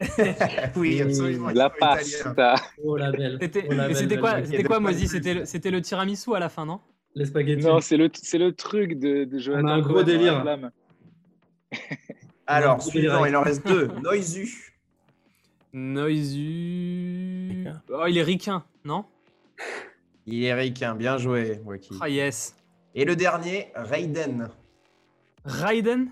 oui, 0.77 1.01
absolument. 1.01 1.51
La 1.51 1.70
pasta. 1.70 2.56
Oh 2.82 2.97
la 2.97 3.12
belle. 3.12 3.39
C'était, 3.40 3.68
Oh, 3.70 3.74
quoi, 4.18 4.44
c'était 4.44 4.64
quoi, 4.64 4.81
Mozi 4.81 5.06
C'était, 5.06 5.35
le- 5.35 5.44
c'était 5.44 5.70
le 5.70 5.81
tiramisu 5.81 6.35
à 6.35 6.40
la 6.40 6.48
fin, 6.48 6.66
non? 6.66 6.81
Les 7.14 7.27
spaghettis. 7.27 7.64
Non, 7.64 7.81
c'est 7.81 7.97
le, 7.97 8.10
c'est 8.12 8.39
le 8.39 8.52
truc 8.55 8.98
de, 8.98 9.23
de 9.23 9.39
Jonathan 9.39 9.66
On 9.66 9.70
a 9.70 9.74
un 9.74 9.81
gros 9.82 10.02
délire. 10.02 10.44
Alors, 12.48 12.82
suivant, 12.82 13.24
il 13.24 13.36
en 13.36 13.43
reste 13.43 13.64
deux. 13.64 13.86
Noisu. 14.02 14.73
Noisu. 15.77 17.48
Ricain. 17.51 17.82
Oh, 17.90 18.07
il 18.09 18.16
est 18.16 18.23
ricain, 18.23 18.65
non? 18.86 19.05
Il 20.24 20.43
est 20.43 20.55
ricain, 20.55 20.94
bien 20.94 21.19
joué, 21.19 21.61
Waki. 21.66 21.98
Ah 22.01 22.09
yes. 22.09 22.57
Et 22.94 23.05
le 23.05 23.15
dernier, 23.15 23.69
Raiden. 23.74 24.48
Raiden? 25.44 26.09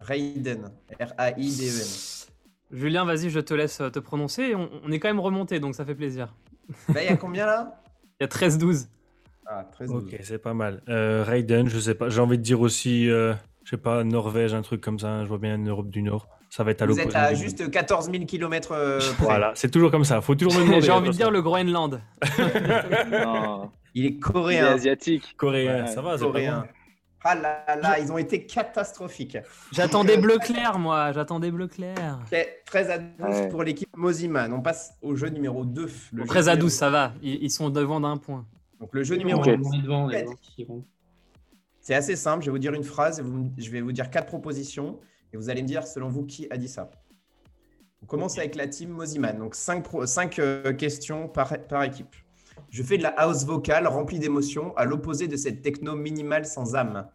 Raiden. 0.00 0.70
R-A-I-D-E-N. 1.00 2.76
Julien, 2.78 3.06
vas-y, 3.06 3.30
je 3.30 3.40
te 3.40 3.54
laisse 3.54 3.80
euh, 3.80 3.88
te 3.88 3.98
prononcer. 3.98 4.54
On, 4.54 4.68
on 4.84 4.92
est 4.92 5.00
quand 5.00 5.08
même 5.08 5.18
remonté, 5.18 5.60
donc 5.60 5.74
ça 5.74 5.86
fait 5.86 5.94
plaisir. 5.94 6.36
Là, 6.94 7.02
il 7.02 7.06
y 7.06 7.12
a 7.12 7.16
combien 7.16 7.46
là? 7.46 7.82
Il 8.20 8.24
y 8.24 8.26
a 8.26 8.28
13-12. 8.28 8.88
Ah, 9.46 9.64
13 9.72 9.92
Ok, 9.92 10.14
c'est 10.22 10.36
pas 10.36 10.52
mal. 10.52 10.82
Euh, 10.90 11.24
Raiden, 11.26 11.70
je 11.70 11.78
sais 11.78 11.94
pas. 11.94 12.10
J'ai 12.10 12.20
envie 12.20 12.36
de 12.36 12.42
dire 12.42 12.60
aussi, 12.60 13.08
euh, 13.08 13.32
je 13.64 13.70
sais 13.70 13.76
pas, 13.78 14.04
Norvège, 14.04 14.52
un 14.52 14.60
truc 14.60 14.82
comme 14.82 14.98
ça. 14.98 15.24
Je 15.24 15.28
vois 15.28 15.38
bien 15.38 15.56
Europe 15.56 15.88
du 15.88 16.02
Nord. 16.02 16.28
Ça 16.50 16.64
va 16.64 16.72
être 16.72 16.82
à 16.82 16.86
Vous 16.86 16.98
êtes 16.98 17.14
à 17.14 17.32
juste 17.32 17.70
14 17.70 18.10
000 18.10 18.24
km 18.26 18.74
Voilà, 19.20 19.52
c'est 19.54 19.70
toujours 19.70 19.90
comme 19.92 20.04
ça. 20.04 20.20
Faut 20.20 20.34
toujours 20.34 20.52
me 20.60 20.60
demander. 20.66 20.82
J'ai 20.82 20.90
envie 20.90 21.08
de 21.10 21.14
dire 21.14 21.30
le 21.30 21.40
Groenland. 21.42 22.00
Non, 23.10 23.70
Il 23.94 24.04
est 24.04 24.08
il 24.08 24.16
est 24.16 24.18
coréen. 24.18 24.66
asiatique. 24.66 25.34
Coréen, 25.36 25.84
Ouais, 25.84 25.90
ça 25.90 26.02
va, 26.02 26.18
Coréen. 26.18 26.66
Ah 27.22 27.34
là 27.34 27.64
là, 27.80 27.98
ils 27.98 28.10
ont 28.10 28.16
été 28.18 28.46
catastrophiques. 28.46 29.36
J'attendais 29.72 30.16
bleu 30.16 30.38
clair, 30.38 30.78
moi. 30.78 31.12
J'attendais 31.12 31.50
bleu 31.50 31.66
clair. 31.68 32.18
Ok, 32.32 32.38
13 32.66 32.90
à 32.90 32.98
12 32.98 33.10
Ouais. 33.20 33.48
pour 33.48 33.62
l'équipe 33.62 33.94
Moziman. 33.96 34.52
On 34.54 34.60
passe 34.62 34.94
au 35.02 35.14
jeu 35.14 35.28
numéro 35.28 35.64
2. 35.66 35.82
Le 36.12 36.22
jeu 36.22 36.26
13 36.26 36.48
à 36.48 36.52
numéro- 36.52 36.66
12, 36.66 36.72
ça 36.72 36.88
va. 36.90 37.12
Ils, 37.22 37.50
sont 37.50 37.68
devant 37.68 38.00
d'un 38.00 38.16
point. 38.16 38.46
Donc 38.80 38.88
le 38.94 39.02
jeu 39.04 39.16
numéro 39.16 39.40
Ok. 39.40 39.48
2. 39.54 39.62
On 39.64 39.72
est 39.72 39.82
devant, 39.82 40.06
les 40.06 40.16
Ouais. 40.16 40.24
gens 40.24 40.34
qui 40.40 40.64
vont. 40.64 40.82
C'est 41.82 41.94
assez 41.94 42.16
simple. 42.16 42.40
Je 42.42 42.46
vais 42.46 42.52
vous 42.52 42.58
dire 42.58 42.72
une 42.72 42.84
phrase 42.84 43.18
et 43.18 43.22
vous- 43.22 43.52
je 43.58 43.70
vais 43.70 43.82
vous 43.82 43.92
dire 43.92 44.08
quatre 44.10 44.26
propositions 44.26 44.98
et 45.32 45.36
vous 45.36 45.50
allez 45.50 45.62
me 45.62 45.66
dire 45.66 45.86
selon 45.86 46.08
vous 46.08 46.24
qui 46.24 46.46
a 46.50 46.56
dit 46.56 46.68
ça? 46.68 46.90
On 48.02 48.06
commence 48.06 48.38
avec 48.38 48.54
la 48.54 48.66
team 48.66 48.90
Moziman. 48.90 49.38
Donc 49.38 49.54
5 49.54 49.86
questions 50.76 51.28
par, 51.28 51.52
par 51.68 51.82
équipe. 51.84 52.14
Je 52.70 52.82
fais 52.82 52.96
de 52.98 53.02
la 53.02 53.10
house 53.10 53.44
vocale 53.44 53.86
remplie 53.86 54.18
d'émotions 54.18 54.76
à 54.76 54.84
l'opposé 54.84 55.28
de 55.28 55.36
cette 55.36 55.60
techno 55.62 55.94
minimale 55.94 56.46
sans 56.46 56.74
âme. 56.74 57.08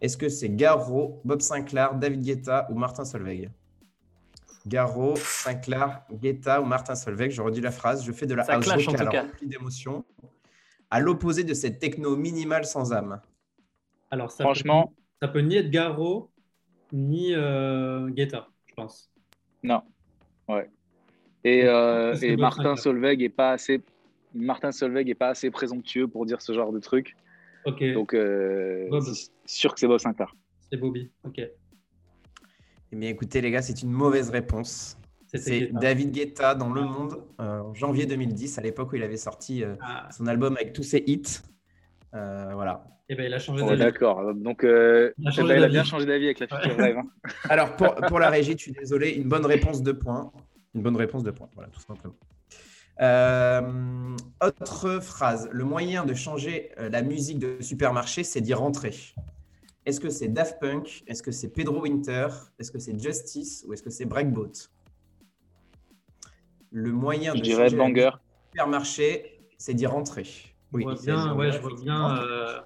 Est-ce 0.00 0.16
que 0.16 0.28
c'est 0.28 0.50
Garo, 0.50 1.20
Bob 1.24 1.40
Sinclair, 1.40 1.94
David 1.94 2.20
Guetta 2.22 2.68
ou 2.70 2.74
Martin 2.74 3.04
Solveig? 3.04 3.50
Garo, 4.66 5.16
Sinclair, 5.16 6.02
Guetta 6.12 6.60
ou 6.60 6.64
Martin 6.66 6.94
Solveig? 6.94 7.30
Je 7.30 7.40
redis 7.40 7.60
la 7.60 7.70
phrase. 7.70 8.04
Je 8.04 8.12
fais 8.12 8.26
de 8.26 8.34
la 8.34 8.44
Ça 8.44 8.54
house 8.54 8.64
clash 8.64 8.84
vocale 8.86 9.08
remplie 9.08 9.46
d'émotions 9.46 10.04
à 10.90 11.00
l'opposé 11.00 11.44
de 11.44 11.54
cette 11.54 11.78
techno 11.78 12.14
minimale 12.14 12.64
sans 12.66 12.92
âme. 12.92 13.20
Alors, 14.10 14.30
ça 14.30 14.44
Franchement, 14.44 14.86
peut, 14.86 15.26
ça 15.26 15.28
peut 15.28 15.40
ni 15.40 15.56
être 15.56 15.70
Garo, 15.70 16.30
ni 16.92 17.34
euh, 17.34 18.08
Guetta, 18.10 18.48
je 18.66 18.74
pense. 18.74 19.10
non. 19.62 19.82
Ouais. 20.48 20.70
Et, 21.44 21.64
euh, 21.64 22.14
et 22.22 22.36
Martin. 22.36 22.76
Solveig 22.76 23.22
est 23.22 23.28
pas 23.28 23.50
assez. 23.52 23.80
Martin 24.34 24.70
Solveig 24.72 25.08
est 25.10 25.14
pas 25.14 25.28
assez 25.28 25.50
présomptueux 25.50 26.06
pour 26.08 26.26
dire 26.26 26.40
ce 26.42 26.52
genre 26.52 26.72
de 26.72 26.78
truc. 26.80 27.16
Ok, 27.64 27.82
Donc, 27.94 28.14
euh, 28.14 28.88
sûr 29.44 29.74
que 29.74 29.80
c'est 29.80 29.88
Bob 29.88 29.98
Sinclair. 29.98 30.34
c'est 30.70 30.76
Bobby. 30.76 31.10
Ok. 31.24 31.38
Eh 31.38 32.96
bien, 32.96 33.08
écoutez, 33.10 33.40
les 33.40 33.50
gars, 33.50 33.62
c'est 33.62 33.82
une 33.82 33.90
mauvaise 33.90 34.30
réponse. 34.30 34.96
C'est. 35.34 35.72
David 35.72 36.12
Guetta 36.12 36.54
dans 36.54 36.72
Le 36.72 36.82
Monde 36.82 37.22
euh, 37.40 37.60
en 37.60 37.74
janvier 37.74 38.06
2010, 38.06 38.58
à 38.58 38.62
l'époque 38.62 38.92
où 38.92 38.96
il 38.96 39.02
avait 39.02 39.16
sorti 39.16 39.64
euh, 39.64 39.74
Ah, 39.80 40.08
son 40.16 40.26
album 40.28 40.56
avec 40.56 40.72
tous 40.72 40.84
ses 40.84 41.02
hits. 41.06 41.40
Euh, 42.14 42.50
voilà. 42.54 42.86
Et 43.08 43.14
ben, 43.14 43.26
il 43.26 43.34
a 43.34 43.38
changé 43.38 43.62
Ouais, 43.62 43.68
d'avis. 43.70 43.80
D'accord. 43.80 44.34
Donc, 44.34 44.64
euh, 44.64 45.12
Il 45.18 45.26
a 45.28 45.30
eh 45.30 45.34
changé 45.34 45.48
ben, 45.54 45.58
il 45.60 45.64
a 45.64 45.68
bien 45.68 45.84
changé 45.84 46.06
d'avis 46.06 46.24
avec 46.26 46.40
la 46.40 46.48
future 46.48 46.76
rêve. 46.76 46.98
hein. 46.98 47.08
Alors, 47.48 47.76
pour, 47.76 47.94
pour 47.94 48.18
la 48.18 48.30
régie, 48.30 48.52
je 48.52 48.58
suis 48.58 48.72
désolé, 48.72 49.10
une 49.10 49.28
bonne 49.28 49.46
réponse 49.46 49.82
de 49.82 49.92
points. 49.92 50.32
Une 50.74 50.82
bonne 50.82 50.96
réponse 50.96 51.22
de 51.22 51.30
points, 51.30 51.48
voilà, 51.54 51.70
tout 51.70 51.80
simplement. 51.80 52.14
Euh, 53.00 54.16
autre 54.42 55.00
phrase. 55.00 55.48
Le 55.52 55.64
moyen 55.64 56.04
de 56.04 56.14
changer 56.14 56.72
euh, 56.78 56.88
la 56.88 57.02
musique 57.02 57.38
de 57.38 57.58
supermarché, 57.60 58.24
c'est 58.24 58.40
d'y 58.40 58.54
rentrer. 58.54 58.94
Est-ce 59.84 60.00
que 60.00 60.08
c'est 60.10 60.28
Daft 60.28 60.58
Punk? 60.60 61.04
Est-ce 61.06 61.22
que 61.22 61.30
c'est 61.30 61.52
Pedro 61.52 61.82
Winter? 61.82 62.26
Est-ce 62.58 62.72
que 62.72 62.78
c'est 62.78 62.98
Justice? 63.00 63.64
Ou 63.68 63.72
est-ce 63.74 63.82
que 63.82 63.90
c'est 63.90 64.04
Breakboat 64.06 64.50
Le 66.72 66.90
moyen 66.90 67.34
Je 67.34 67.38
de 67.38 67.44
dirais 67.44 67.68
changer 67.68 67.76
la 67.76 67.84
musique 67.84 68.02
du 68.04 68.10
supermarché, 68.52 69.38
c'est 69.58 69.74
d'y 69.74 69.86
rentrer. 69.86 70.24
Je 70.24 70.78
vois 70.82 70.96
c'est- 70.96 71.02
bien, 71.06 71.34
ouais, 71.36 71.52
je 71.52 71.58
vois 71.58 71.74
bien. 71.80 72.16
euh, 72.18 72.60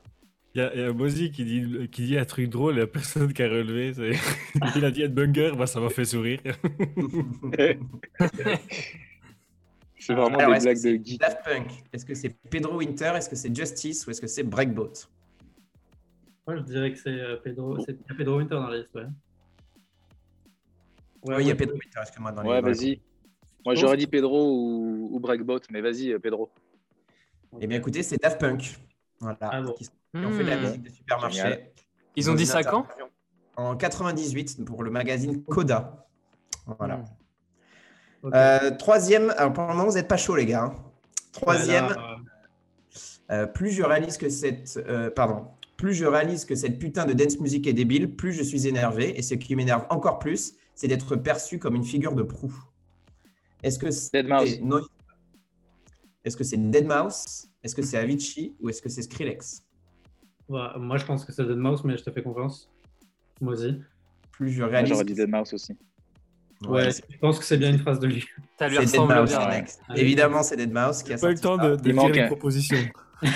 Il 0.55 0.59
y 0.59 0.60
a, 0.62 0.74
il 0.74 0.81
y 0.81 0.82
a 0.82 0.93
Mozi 0.93 1.31
qui 1.31 1.44
dit, 1.44 1.89
qui 1.90 2.02
dit 2.06 2.18
un 2.18 2.24
truc 2.24 2.48
drôle, 2.51 2.74
il 2.74 2.78
y 2.78 2.82
a 2.82 2.86
personne 2.89 3.32
qui 3.32 3.43
a 3.43 3.48
relevé. 3.48 3.93
il 4.77 4.85
a 4.85 4.90
dit 4.90 5.02
Headbanger, 5.02 5.52
bah, 5.56 5.66
ça 5.66 5.78
m'a 5.81 5.90
fait 5.90 6.05
sourire. 6.05 6.40
C'est 9.98 10.14
vraiment 10.14 10.39
Alors, 10.39 10.59
des 10.59 10.66
est-ce 10.68 10.82
que 10.82 10.89
blagues 10.89 10.98
de 10.98 11.05
c'est 11.05 11.05
geek. 11.05 11.20
Daft 11.20 11.44
Punk? 11.44 11.70
Est-ce 11.93 12.06
que 12.06 12.14
c'est 12.14 12.31
Pedro 12.31 12.77
Winter? 12.78 13.12
Est-ce 13.16 13.28
que 13.28 13.36
c'est 13.36 13.55
Justice? 13.55 14.06
Ou 14.06 14.10
est-ce 14.10 14.20
que 14.20 14.27
c'est 14.27 14.43
Breakboat 14.43 14.93
Moi, 16.47 16.56
je 16.56 16.62
dirais 16.62 16.90
que 16.93 16.98
c'est 16.98 17.10
euh, 17.10 17.36
Pedro, 17.36 17.77
a 17.77 18.14
Pedro 18.16 18.39
Winter 18.39 18.55
dans 18.55 18.68
la 18.68 18.78
liste, 18.78 18.94
ouais. 18.94 19.02
Ouais, 21.22 21.36
Oui, 21.36 21.43
il 21.44 21.48
y 21.48 21.51
a 21.51 21.55
Pedro 21.55 21.74
Winter, 21.74 22.01
excuse-moi. 22.01 22.32
Dans 22.32 22.43
Ouais, 22.44 22.62
dans 22.62 22.68
les- 22.68 22.72
vas-y. 22.74 23.01
Moi, 23.66 23.74
j'aurais 23.74 23.98
dit 23.98 24.06
Pedro 24.06 24.51
ou, 24.51 25.10
ou 25.12 25.20
Breakboat, 25.20 25.60
mais 25.70 25.82
vas-y, 25.82 26.12
euh, 26.12 26.18
Pedro. 26.18 26.51
Eh 27.60 27.66
bien, 27.66 27.77
écoutez, 27.77 28.02
c'est 28.02 28.16
Daft 28.20 28.40
Punk. 28.40 28.78
Voilà. 29.20 29.36
Ah 29.43 29.60
bon. 29.60 29.72
qui, 29.74 29.86
qui 30.15 30.24
ont 30.24 30.32
fait 30.32 30.45
de 30.45 30.49
la 30.51 30.57
Hmm. 30.57 30.61
musique 30.62 30.82
de 30.82 30.91
supermarché. 30.91 31.37
Génial. 31.39 31.66
Ils 32.16 32.31
ont 32.31 32.35
dit 32.35 32.47
ça 32.47 32.62
quand 32.65 32.87
En 33.57 33.77
98 33.77 34.65
pour 34.65 34.82
le 34.82 34.91
magazine 34.91 35.43
Coda. 35.45 36.07
Voilà. 36.78 37.03
Hmm. 38.23 38.31
Euh, 38.35 38.70
troisième, 38.77 39.31
alors 39.37 39.53
pour 39.53 39.65
le 39.65 39.69
moment, 39.70 39.87
vous 39.87 39.95
n'êtes 39.95 40.09
pas 40.09 40.16
chaud, 40.16 40.37
les 40.37 40.47
gars. 40.47 40.65
hein. 40.65 40.74
Troisième, 41.32 41.89
là, 41.89 42.16
euh, 43.31 43.47
plus 43.47 43.70
je 43.70 43.82
réalise 43.82 44.16
que 44.19 44.28
cette. 44.28 44.77
euh, 44.89 45.11
pardon. 45.11 45.47
Plus 45.77 45.95
je 45.95 46.05
réalise 46.05 46.45
que 46.45 46.55
cette 46.55 46.78
putain 46.78 47.07
de 47.07 47.12
dance 47.15 47.39
music 47.41 47.66
est 47.66 47.73
débile, 47.73 48.15
plus 48.15 48.32
je 48.32 48.43
suis 48.43 48.66
énervé. 48.66 49.19
Et 49.19 49.23
ce 49.23 49.35
qui 49.35 49.57
m'énerve 49.57 49.87
encore 49.91 50.19
plus, 50.19 50.55
c'est 50.74 50.89
d'être 50.89 51.16
perçu 51.16 51.59
comme 51.59 51.74
une 51.74 51.85
figure 51.85 52.15
de 52.15 52.23
proue. 52.23 52.55
Est-ce 53.62 53.78
que 53.78 53.91
c'est 53.91 54.12
Deadmau5. 54.23 54.61
Noise- 54.62 54.89
Est-ce 56.24 56.37
que 56.37 56.45
c'est 56.45 56.57
Deadmau5 56.59 57.47
Est-ce 57.62 57.74
que 57.74 57.82
c'est 57.82 57.97
Avicii? 57.97 58.55
Ou 58.61 58.69
est-ce 58.69 58.82
que 58.82 58.89
c'est 58.91 59.03
Skrillex? 59.03 59.62
Ouais, 60.51 60.78
moi, 60.78 60.97
je 60.98 61.05
pense 61.06 61.24
que 61.24 61.32
c'est 61.32 61.44
Deadmau5, 61.44 61.81
mais 61.85 61.97
je 61.97 62.05
te 62.05 62.10
fais 62.10 62.22
confiance. 62.22 62.70
Moi 63.40 63.55
aussi. 63.55 63.81
Plus 64.32 64.51
je 64.51 64.60
Moi, 64.60 64.70
réalise. 64.70 64.90
J'aurais 64.93 65.05
dit 65.05 65.14
Deadmau5 65.14 65.55
aussi. 65.55 65.77
Ouais, 66.68 66.90
je 66.90 67.16
pense 67.18 67.39
que 67.39 67.44
c'est 67.47 67.56
bien 67.56 67.70
une 67.70 67.78
phrase 67.78 67.98
de 68.01 68.06
lui. 68.06 68.27
Ça 68.59 68.68
lui 68.68 68.74
C'est 68.77 68.82
ressemble 68.98 69.14
Deadmauce, 69.14 69.31
bien. 69.31 69.48
mec. 69.48 69.68
ouais. 69.89 70.01
Évidemment, 70.01 70.43
c'est 70.43 70.56
Deadmau5 70.56 71.05
qui 71.05 71.12
a 71.14 71.16
Pas 71.18 71.31
eu 71.31 71.35
le 71.35 71.40
temps 71.40 71.56
de, 71.56 71.70
de 71.70 71.77
Il 71.77 71.82
dire 71.82 71.94
manque 71.94 72.14
les 72.14 72.20
un. 72.22 72.27
propositions. 72.27 72.78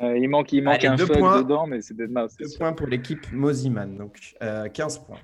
Euh, 0.00 0.16
il 0.16 0.28
manque, 0.28 0.52
il 0.52 0.62
manque 0.62 0.74
Allez, 0.76 0.86
un 0.86 0.94
deux 0.94 1.08
points. 1.08 1.42
dedans, 1.42 1.66
mais 1.66 1.80
c'est 1.82 1.92
Deadmau5. 1.92 2.28
c'est 2.28 2.44
Deux 2.44 2.48
sûr. 2.50 2.58
points 2.60 2.72
pour 2.72 2.86
l'équipe 2.86 3.32
Moziman, 3.32 3.96
donc 3.96 4.36
euh, 4.44 4.68
15 4.68 4.98
points. 4.98 5.18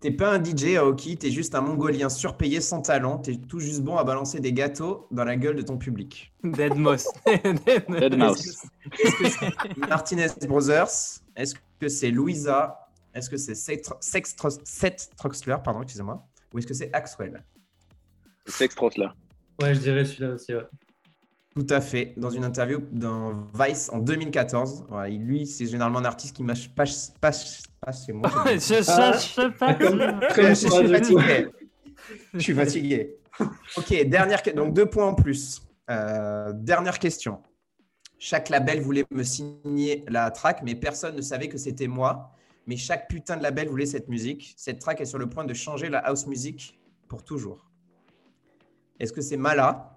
T'es 0.00 0.10
pas 0.10 0.30
un 0.30 0.44
DJ 0.44 0.76
Aoki, 0.76 1.16
t'es 1.16 1.30
juste 1.30 1.54
un 1.54 1.62
mongolien 1.62 2.10
surpayé 2.10 2.60
sans 2.60 2.82
talent, 2.82 3.18
t'es 3.18 3.36
tout 3.36 3.60
juste 3.60 3.82
bon 3.82 3.96
à 3.96 4.04
balancer 4.04 4.40
des 4.40 4.52
gâteaux 4.52 5.06
dans 5.10 5.24
la 5.24 5.36
gueule 5.36 5.56
de 5.56 5.62
ton 5.62 5.78
public. 5.78 6.32
Deadmos. 6.44 7.08
Deadmau5. 7.26 8.66
Est-ce 9.02 9.16
que 9.16 9.28
c'est 9.30 9.76
Martinez 9.88 10.28
Brothers 10.46 11.22
Est-ce 11.34 11.54
que 11.80 11.88
c'est 11.88 12.10
Louisa 12.10 12.88
Est-ce 13.14 13.30
que 13.30 13.38
c'est 13.38 13.54
Seth 13.54 13.90
Seth 14.00 15.10
Troxler, 15.16 15.56
pardon, 15.64 15.80
excusez-moi 15.82 16.22
Ou 16.52 16.58
est-ce 16.58 16.66
que 16.66 16.74
c'est 16.74 16.92
Axwell? 16.92 17.42
Sextros 18.46 18.90
là. 18.98 19.14
Ouais, 19.62 19.74
je 19.74 19.80
dirais 19.80 20.04
celui-là 20.04 20.34
aussi. 20.34 20.54
Ouais. 20.54 20.66
Tout 21.56 21.66
à 21.70 21.80
fait. 21.80 22.12
Dans 22.18 22.28
une 22.28 22.44
interview 22.44 22.82
dans 22.92 23.48
Vice 23.54 23.88
en 23.90 23.98
2014. 23.98 24.84
lui, 25.08 25.46
c'est 25.46 25.64
généralement 25.64 26.00
un 26.00 26.04
artiste 26.04 26.36
qui 26.36 26.42
mâche 26.42 26.68
pas, 26.68 26.84
pas, 27.18 27.30
pas 27.80 27.92
chez 27.92 28.12
moi. 28.12 28.30
je, 28.44 28.58
je, 28.58 29.48
pas. 29.56 29.78
je, 30.36 30.54
suis 30.54 30.68
fatigué. 30.68 31.48
je 32.34 32.38
suis 32.38 32.54
fatigué. 32.54 33.16
Ok, 33.76 33.92
dernière, 34.06 34.40
donc 34.54 34.72
deux 34.72 34.86
points 34.86 35.08
en 35.08 35.14
plus. 35.14 35.62
Euh, 35.90 36.52
dernière 36.54 36.98
question. 36.98 37.42
Chaque 38.18 38.48
label 38.48 38.80
voulait 38.80 39.04
me 39.10 39.22
signer 39.22 40.04
la 40.08 40.30
track, 40.30 40.62
mais 40.62 40.74
personne 40.74 41.16
ne 41.16 41.20
savait 41.20 41.48
que 41.48 41.58
c'était 41.58 41.86
moi. 41.86 42.32
Mais 42.66 42.76
chaque 42.76 43.08
putain 43.08 43.36
de 43.36 43.42
label 43.42 43.68
voulait 43.68 43.86
cette 43.86 44.08
musique. 44.08 44.54
Cette 44.56 44.78
track 44.78 45.02
est 45.02 45.06
sur 45.06 45.18
le 45.18 45.28
point 45.28 45.44
de 45.44 45.52
changer 45.52 45.90
la 45.90 45.98
house 45.98 46.26
music 46.26 46.78
pour 47.08 47.24
toujours. 47.24 47.66
Est-ce 48.98 49.12
que 49.12 49.20
c'est 49.20 49.36
Mala 49.36 49.95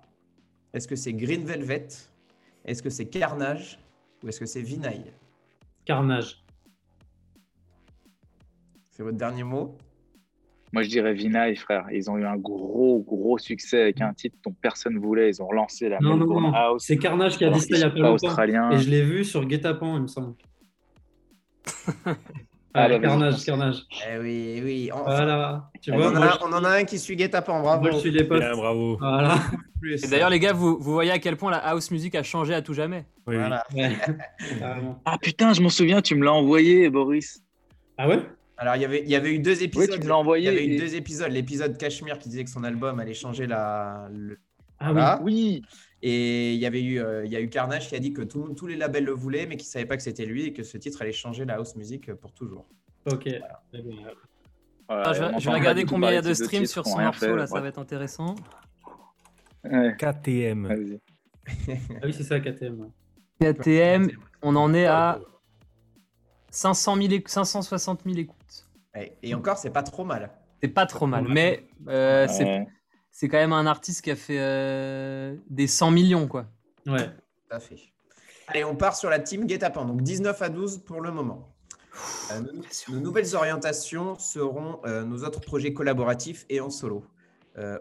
Est-ce 0.73 0.87
que 0.87 0.95
c'est 0.95 1.13
Green 1.13 1.45
Velvet? 1.45 1.87
Est-ce 2.65 2.83
que 2.83 2.89
c'est 2.89 3.07
Carnage? 3.07 3.79
Ou 4.23 4.29
est-ce 4.29 4.39
que 4.39 4.45
c'est 4.45 4.61
Vinaille 4.61 5.11
Carnage. 5.85 6.43
C'est 8.91 9.01
votre 9.01 9.17
dernier 9.17 9.43
mot? 9.43 9.77
Moi, 10.71 10.83
je 10.83 10.89
dirais 10.89 11.13
Vinaille, 11.13 11.55
frère. 11.55 11.87
Ils 11.91 12.11
ont 12.11 12.17
eu 12.17 12.25
un 12.25 12.37
gros, 12.37 12.99
gros 12.99 13.39
succès 13.39 13.81
avec 13.81 14.01
un 14.01 14.13
titre 14.13 14.37
dont 14.45 14.53
personne 14.61 14.93
ne 14.93 14.99
voulait. 14.99 15.29
Ils 15.29 15.41
ont 15.41 15.51
lancé 15.51 15.89
la 15.89 15.97
non, 15.99 16.15
non, 16.15 16.39
non. 16.39 16.53
House. 16.53 16.83
C'est 16.85 16.97
Carnage 16.97 17.37
qui 17.37 17.45
a 17.45 17.49
dit 17.49 17.59
ça 17.59 17.67
il 17.71 17.79
y 17.79 17.83
a 17.83 17.89
pas 17.89 17.97
longtemps. 17.97 18.27
Australien. 18.27 18.69
Et 18.71 18.77
je 18.77 18.89
l'ai 18.89 19.01
vu 19.01 19.23
sur 19.23 19.45
Guet-Apens, 19.45 19.95
il 19.95 20.01
me 20.03 20.07
semble. 20.07 20.35
ah, 22.73 22.99
carnage, 22.99 23.43
Carnage. 23.45 23.83
Eh 24.07 24.19
oui, 24.19 24.61
oui. 24.63 24.89
Voilà. 24.93 25.69
Tu 25.81 25.91
vois, 25.91 26.11
on, 26.11 26.15
en 26.15 26.21
a, 26.21 26.37
on, 26.41 26.53
en 26.53 26.63
a, 26.63 26.69
un 26.77 26.83
qui 26.83 26.99
suit 26.99 27.15
Guet-Apens, 27.15 27.61
bravo. 27.61 27.81
Moi, 27.81 27.91
je 27.91 27.97
suis 27.97 28.11
les 28.11 28.23
potes. 28.23 28.43
bravo. 28.55 28.97
Voilà. 28.97 29.39
Et 29.83 30.07
d'ailleurs, 30.07 30.29
les 30.29 30.39
gars, 30.39 30.53
vous, 30.53 30.77
vous 30.79 30.93
voyez 30.93 31.11
à 31.11 31.19
quel 31.19 31.35
point 31.35 31.49
la 31.51 31.57
house 31.57 31.89
music 31.89 32.13
a 32.15 32.21
changé 32.21 32.53
à 32.53 32.61
tout 32.61 32.73
jamais. 32.73 33.05
Oui, 33.25 33.37
voilà. 33.37 33.65
ah 35.05 35.17
putain, 35.19 35.53
je 35.53 35.61
m'en 35.61 35.69
souviens, 35.69 36.01
tu 36.01 36.15
me 36.15 36.23
l'as 36.23 36.33
envoyé, 36.33 36.89
Boris. 36.89 37.41
Ah 37.97 38.07
ouais? 38.07 38.19
Alors, 38.57 38.75
il 38.75 38.81
y, 38.81 38.85
avait, 38.85 39.01
il 39.01 39.09
y 39.09 39.15
avait 39.15 39.33
eu 39.33 39.39
deux 39.39 39.63
épisodes. 39.63 39.89
Oui, 39.89 39.95
tu 39.95 40.03
me 40.03 40.09
l'as 40.09 40.17
envoyé. 40.17 40.49
Il 40.49 40.53
y 40.53 40.57
avait 40.57 40.67
eu 40.67 40.77
deux 40.77 40.95
épisodes. 40.95 41.31
L'épisode 41.31 41.77
Cashmere 41.77 42.19
qui 42.19 42.29
disait 42.29 42.43
que 42.43 42.49
son 42.49 42.63
album 42.63 42.99
allait 42.99 43.13
changer 43.13 43.47
la. 43.47 44.09
Ah 44.79 45.19
oui. 45.23 45.63
Et 46.01 46.53
il 46.53 46.59
y 46.59 46.65
avait 46.65 46.81
eu, 46.81 46.99
euh, 46.99 47.25
il 47.25 47.31
y 47.31 47.35
a 47.35 47.41
eu 47.41 47.49
Carnage 47.49 47.89
qui 47.89 47.95
a 47.95 47.99
dit 47.99 48.13
que 48.13 48.21
tous 48.21 48.67
les 48.67 48.75
labels 48.75 49.03
le 49.03 49.11
voulaient, 49.11 49.45
mais 49.45 49.57
qui 49.57 49.65
ne 49.65 49.69
savait 49.71 49.85
pas 49.85 49.97
que 49.97 50.03
c'était 50.03 50.25
lui 50.25 50.45
et 50.45 50.53
que 50.53 50.63
ce 50.63 50.77
titre 50.77 51.01
allait 51.01 51.11
changer 51.11 51.45
la 51.45 51.55
house 51.55 51.75
music 51.75 52.13
pour 52.13 52.33
toujours. 52.33 52.67
Ok. 53.11 53.27
Ah, 54.91 55.13
je, 55.13 55.49
vais, 55.49 55.55
regarder 55.55 55.85
combien 55.85 56.09
il 56.09 56.15
y 56.15 56.17
a 56.17 56.21
de 56.21 56.33
streams 56.33 56.65
sur 56.65 56.87
son 56.87 56.99
morceau, 56.99 57.35
là, 57.35 57.45
ça 57.45 57.59
va 57.59 57.67
être 57.67 57.79
intéressant. 57.79 58.35
KTM. 59.63 60.67
ah 60.67 62.05
oui, 62.05 62.13
c'est 62.13 62.23
ça, 62.23 62.39
KTM. 62.39 62.89
KTM, 63.39 64.09
on 64.41 64.55
en 64.55 64.73
est 64.73 64.85
à 64.85 65.19
500 66.49 66.95
000, 66.95 67.13
560 67.25 68.03
000 68.05 68.17
écoutes. 68.17 68.67
Et 69.21 69.33
encore, 69.35 69.57
c'est 69.57 69.69
pas 69.69 69.83
trop 69.83 70.03
mal. 70.03 70.31
C'est 70.61 70.69
pas 70.69 70.85
trop 70.85 71.07
mal, 71.07 71.25
mais 71.27 71.67
euh, 71.87 72.27
c'est 73.11 73.27
quand 73.27 73.37
même 73.37 73.53
un 73.53 73.65
artiste 73.65 74.01
qui 74.01 74.11
a 74.11 74.15
fait 74.15 74.39
euh, 74.39 75.35
des 75.49 75.67
100 75.67 75.91
millions, 75.91 76.27
quoi. 76.27 76.45
Ouais. 76.85 77.05
Tout 77.07 77.55
à 77.55 77.59
fait. 77.59 77.77
Allez, 78.47 78.63
on 78.63 78.75
part 78.75 78.95
sur 78.95 79.09
la 79.09 79.19
team 79.19 79.45
Guetapan. 79.45 79.85
Donc 79.85 80.01
19 80.01 80.41
à 80.41 80.49
12 80.49 80.79
pour 80.79 81.01
le 81.01 81.11
moment. 81.11 81.49
Euh, 82.31 82.41
nos, 82.89 82.99
nouvelles 82.99 83.35
orientations 83.35 84.17
seront 84.17 84.81
nos 85.05 85.23
autres 85.23 85.41
projets 85.41 85.73
collaboratifs 85.73 86.45
et 86.49 86.59
en 86.59 86.69
solo. 86.69 87.03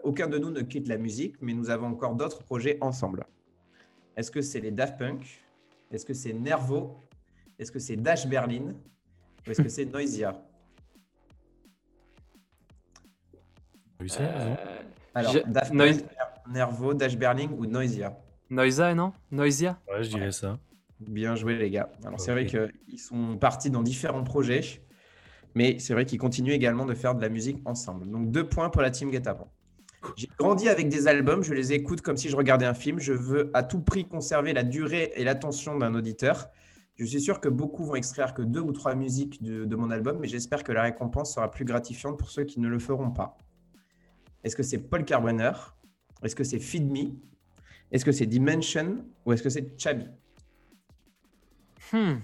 aucun 0.03 0.27
de 0.27 0.37
nous 0.37 0.51
ne 0.51 0.61
quitte 0.61 0.87
la 0.87 0.97
musique, 0.97 1.35
mais 1.41 1.53
nous 1.53 1.69
avons 1.69 1.87
encore 1.87 2.15
d'autres 2.15 2.43
projets 2.43 2.77
ensemble. 2.81 3.25
Est-ce 4.17 4.29
que 4.29 4.41
c'est 4.41 4.59
les 4.59 4.71
Daft 4.71 4.97
Punk? 4.97 5.41
Est-ce 5.91 6.05
que 6.05 6.13
c'est 6.13 6.33
Nervo? 6.33 6.97
Est-ce 7.57 7.71
que 7.71 7.79
c'est 7.79 7.95
Dash 7.95 8.27
Berlin? 8.27 8.73
Ou 9.47 9.51
est-ce 9.51 9.61
que 9.61 9.69
c'est 9.69 9.85
Noisia? 9.85 10.41
Euh, 14.01 14.55
Alors, 15.15 15.35
Dash 15.47 15.71
Berlin, 15.71 15.97
Nervo, 16.51 16.93
Dash 16.93 17.17
Berlin 17.17 17.49
ou 17.57 17.65
Noisia 17.65 18.17
Noisia, 18.49 18.95
non 18.95 19.13
Noisia 19.31 19.79
Ouais, 19.87 20.03
je 20.03 20.09
dirais 20.09 20.31
ça. 20.31 20.57
Bien 20.99 21.35
joué, 21.35 21.57
les 21.57 21.69
gars. 21.69 21.89
Alors, 22.05 22.19
c'est 22.19 22.31
vrai 22.31 22.45
qu'ils 22.45 22.99
sont 22.99 23.37
partis 23.37 23.69
dans 23.69 23.83
différents 23.83 24.23
projets, 24.23 24.83
mais 25.55 25.79
c'est 25.79 25.93
vrai 25.93 26.05
qu'ils 26.05 26.19
continuent 26.19 26.51
également 26.51 26.85
de 26.85 26.93
faire 26.93 27.15
de 27.15 27.21
la 27.21 27.29
musique 27.29 27.61
ensemble. 27.65 28.09
Donc, 28.09 28.31
deux 28.31 28.47
points 28.47 28.69
pour 28.69 28.81
la 28.81 28.91
team 28.91 29.09
Guetapan. 29.11 29.47
J'ai 30.15 30.29
grandi 30.37 30.69
avec 30.69 30.89
des 30.89 31.07
albums, 31.07 31.43
je 31.43 31.53
les 31.53 31.73
écoute 31.73 32.01
comme 32.01 32.17
si 32.17 32.29
je 32.29 32.35
regardais 32.35 32.65
un 32.65 32.73
film. 32.73 32.99
Je 32.99 33.13
veux 33.13 33.51
à 33.53 33.63
tout 33.63 33.81
prix 33.81 34.05
conserver 34.05 34.53
la 34.53 34.63
durée 34.63 35.11
et 35.15 35.23
l'attention 35.23 35.77
d'un 35.77 35.93
auditeur. 35.93 36.49
Je 36.97 37.05
suis 37.05 37.21
sûr 37.21 37.39
que 37.39 37.47
beaucoup 37.47 37.85
vont 37.85 37.95
extraire 37.95 38.33
que 38.33 38.41
deux 38.41 38.59
ou 38.59 38.73
trois 38.73 38.93
musiques 38.93 39.41
de, 39.41 39.75
mon 39.75 39.89
album, 39.89 40.17
mais 40.19 40.27
j'espère 40.27 40.63
que 40.63 40.73
la 40.73 40.83
récompense 40.83 41.33
sera 41.33 41.49
plus 41.49 41.63
gratifiante 41.63 42.19
pour 42.19 42.29
ceux 42.29 42.43
qui 42.43 42.59
ne 42.59 42.67
le 42.67 42.79
feront 42.79 43.11
pas. 43.11 43.37
Est-ce 44.43 44.55
que 44.55 44.63
c'est 44.63 44.77
Paul 44.77 45.05
Carbonner 45.05 45.51
Est-ce 46.23 46.35
que 46.35 46.43
c'est 46.43 46.59
Feed 46.59 46.89
Me? 46.89 47.11
Est-ce 47.91 48.05
que 48.05 48.11
c'est 48.11 48.25
Dimension? 48.25 49.05
Ou 49.25 49.33
est-ce 49.33 49.43
que 49.43 49.49
c'est 49.49 49.79
Chabi? 49.79 50.05
Hmm. 51.91 52.17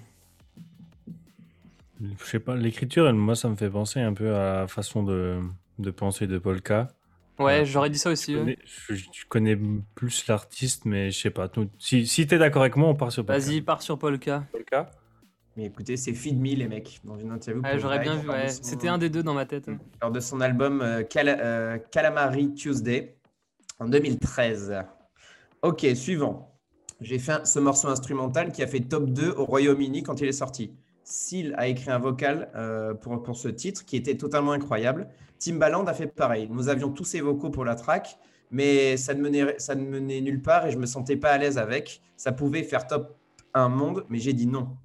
Je 2.01 2.25
sais 2.25 2.39
pas, 2.39 2.55
l'écriture, 2.55 3.11
moi, 3.13 3.35
ça 3.35 3.49
me 3.49 3.55
fait 3.55 3.69
penser 3.69 3.99
un 3.99 4.13
peu 4.13 4.35
à 4.35 4.61
la 4.61 4.67
façon 4.67 5.03
de, 5.03 5.39
de 5.79 5.91
penser 5.91 6.27
de 6.27 6.37
Polka. 6.37 6.89
Ouais, 7.39 7.65
j'aurais 7.65 7.89
dit 7.89 7.97
ça 7.97 8.11
aussi. 8.11 8.35
Je 8.89 9.25
connais, 9.27 9.57
plus 9.95 10.27
l'artiste, 10.27 10.85
mais 10.85 11.11
je 11.11 11.19
sais 11.19 11.29
pas. 11.29 11.51
Si, 11.79 12.05
si 12.05 12.27
tu 12.27 12.35
es 12.35 12.37
d'accord 12.37 12.61
avec 12.61 12.75
moi, 12.75 12.89
on 12.89 12.95
part 12.95 13.11
sur 13.11 13.25
Polka. 13.25 13.39
Vas-y, 13.39 13.61
part 13.61 13.81
sur 13.81 13.97
Polka. 13.97 14.45
Polka 14.51 14.91
mais 15.56 15.65
écoutez, 15.65 15.95
c'est 15.95 16.14
Feed 16.14 16.40
Me, 16.40 16.56
les 16.56 16.68
mecs, 16.68 16.99
dans 17.06 17.18
une 17.18 17.32
interview. 17.32 17.64
J'aurais 17.77 17.99
bien 17.99 18.15
vu, 18.18 18.30
ouais. 18.30 18.49
C'était 18.49 18.90
un 18.90 18.98
des 18.98 19.10
deux 19.10 19.23
dans 19.23 19.34
ma 19.34 19.45
tête. 19.45 19.69
Lors 20.02 20.11
de 20.11 20.19
son 20.19 20.41
album 20.41 20.82
euh, 20.82 21.03
euh, 21.15 21.77
Calamari 21.91 22.53
Tuesday 22.53 23.18
en 23.80 23.88
2013. 23.88 24.84
Ok, 25.61 25.86
suivant. 25.95 26.60
J'ai 26.99 27.19
fait 27.19 27.45
ce 27.45 27.60
morceau 27.60 27.88
instrumental 27.88 28.52
qui 28.52 28.64
a 28.64 28.68
fait 28.68 28.82
top 28.82 29.10
2 29.10 29.32
au 29.38 29.45
Royaume-Uni 29.45 30.03
quand 30.03 30.19
il 30.19 30.27
est 30.27 30.34
sorti. 30.34 30.73
Seal 31.03 31.53
a 31.57 31.68
écrit 31.68 31.91
un 31.91 31.99
vocal 31.99 32.49
euh, 32.56 32.94
pour, 32.94 33.22
pour 33.23 33.38
ce 33.38 33.48
titre 33.48 33.86
qui 33.86 33.95
était 33.95 34.15
totalement 34.18 34.52
incroyable. 34.52 35.07
Timbaland 35.40 35.86
a 35.86 35.94
fait 35.94 36.07
pareil. 36.07 36.49
Nous 36.52 36.68
avions 36.68 36.90
tous 36.90 37.06
ses 37.06 37.22
vocaux 37.22 37.49
pour 37.49 37.64
la 37.64 37.76
track, 37.76 38.18
mais 38.52 38.98
ça 38.98 39.14
ne, 39.14 39.22
menait, 39.22 39.56
ça 39.57 39.76
ne 39.76 39.86
menait 39.86 40.19
nulle 40.19 40.41
part 40.41 40.68
et 40.68 40.72
je 40.72 40.77
me 40.77 40.86
sentais 40.86 41.15
pas 41.15 41.32
à 41.32 41.38
l'aise 41.38 41.57
avec. 41.57 42.02
Ça 42.18 42.34
pouvait 42.34 42.64
faire 42.64 42.88
top 42.88 43.15
un 43.53 43.69
monde, 43.69 44.06
mais 44.10 44.19
j'ai 44.19 44.34
dit 44.34 44.48
non. 44.48 44.76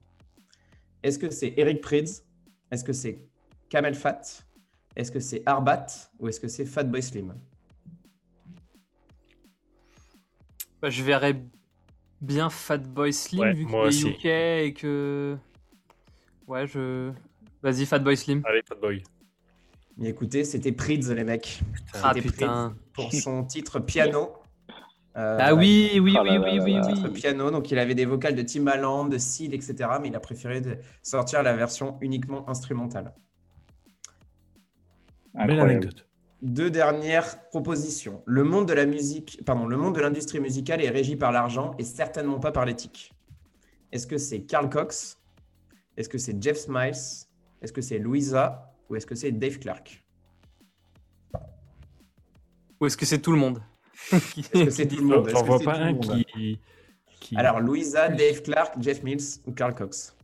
Est-ce 1.03 1.19
que 1.19 1.31
c'est 1.31 1.55
Eric 1.57 1.81
Prydz? 1.81 2.25
Est-ce 2.71 2.85
que 2.85 2.93
c'est 2.93 3.27
Kamel 3.69 3.95
Fat? 3.95 4.21
Est-ce 4.97 5.11
que 5.11 5.21
c'est 5.21 5.43
Arbat? 5.47 5.87
Ou 6.19 6.29
est-ce 6.29 6.41
que 6.41 6.49
c'est 6.49 6.65
Fatboy 6.65 7.03
Slim? 7.03 7.35
Bah, 10.83 10.91
Je 10.91 11.03
verrais 11.03 11.41
bien 12.21 12.51
Fatboy 12.51 13.13
Slim 13.13 13.53
vu 13.53 13.67
qu'il 13.67 13.77
est 13.77 14.11
UK 14.11 14.25
et 14.25 14.75
que. 14.75 15.37
Ouais, 16.47 16.67
je. 16.67 17.13
Vas-y, 17.63 17.87
Fatboy 17.87 18.17
Slim. 18.17 18.43
Allez, 18.47 18.63
Fatboy. 18.67 19.03
Mais 19.97 20.09
écoutez, 20.09 20.45
c'était 20.45 20.73
Prydz, 20.73 21.11
les 21.13 21.25
mecs. 21.25 21.61
Ah 21.95 22.15
putain. 22.15 22.75
Pour 22.93 23.13
son 23.13 23.45
titre 23.45 23.81
piano. 23.81 24.33
Euh, 25.17 25.39
ah 25.41 25.55
oui, 25.55 25.99
oui, 26.01 26.17
oui, 26.23 26.39
oui, 26.39 26.61
oui, 26.63 26.77
oui. 26.85 27.11
Piano, 27.11 27.51
donc 27.51 27.71
il 27.71 27.79
avait 27.79 27.97
des 27.97 28.05
vocales 28.05 28.37
de 28.37 28.43
Timbaland, 28.43 29.07
de 29.07 29.19
Seal, 29.19 29.55
etc. 29.55 29.75
Mais 30.01 30.09
il 30.09 30.15
a 30.15 30.21
préféré 30.21 30.63
sortir 31.03 31.43
la 31.43 31.57
version 31.57 31.99
uniquement 32.01 32.49
instrumentale. 32.49 33.13
Belle 35.35 35.61
anecdote. 35.61 36.07
Deux 36.43 36.71
dernières 36.71 37.49
propositions. 37.49 38.23
Le 38.25 38.45
monde 38.45 38.67
de 38.67 38.73
la 38.73 38.87
musique, 38.87 39.43
pardon, 39.45 39.67
le 39.67 39.77
monde 39.77 39.95
de 39.95 40.01
l'industrie 40.01 40.41
musicale 40.41 40.83
est 40.83 40.89
régi 40.89 41.17
par 41.17 41.33
l'argent 41.33 41.75
et 41.79 41.85
certainement 41.85 42.39
pas 42.39 42.53
par 42.53 42.65
l'éthique. 42.65 43.13
Est-ce 43.93 44.07
que 44.07 44.17
c'est 44.17 44.43
Carl 44.43 44.71
Cox? 44.71 45.19
Est-ce 45.97 46.09
que 46.09 46.19
c'est 46.19 46.41
Jeff 46.41 46.57
Smiles? 46.57 46.95
Est-ce 47.61 47.73
que 47.73 47.83
c'est 47.83 47.99
Louisa? 47.99 48.73
Ou 48.89 48.97
est-ce 48.97 49.07
que 49.07 49.15
c'est 49.15 49.33
Dave 49.33 49.59
Clark? 49.59 50.03
Ou 52.81 52.87
est-ce 52.87 52.97
que 52.97 53.05
c'est 53.05 53.19
tout 53.19 53.33
le 53.33 53.39
monde? 53.39 53.61
Est-ce 54.13 54.51
que 54.65 54.71
c'est 54.71 54.89
tout 54.89 54.97
le 54.97 55.05
monde? 55.05 55.29
J'en 55.29 55.45
vois 55.45 55.61
pas 55.61 55.77
un 55.77 55.95
qui, 55.95 56.59
Alors, 57.37 57.61
Louisa, 57.61 58.09
Dave 58.09 58.43
Clark, 58.43 58.75
Jeff 58.81 59.03
Mills 59.03 59.41
ou 59.47 59.53
Carl 59.53 59.75
Cox? 59.75 60.17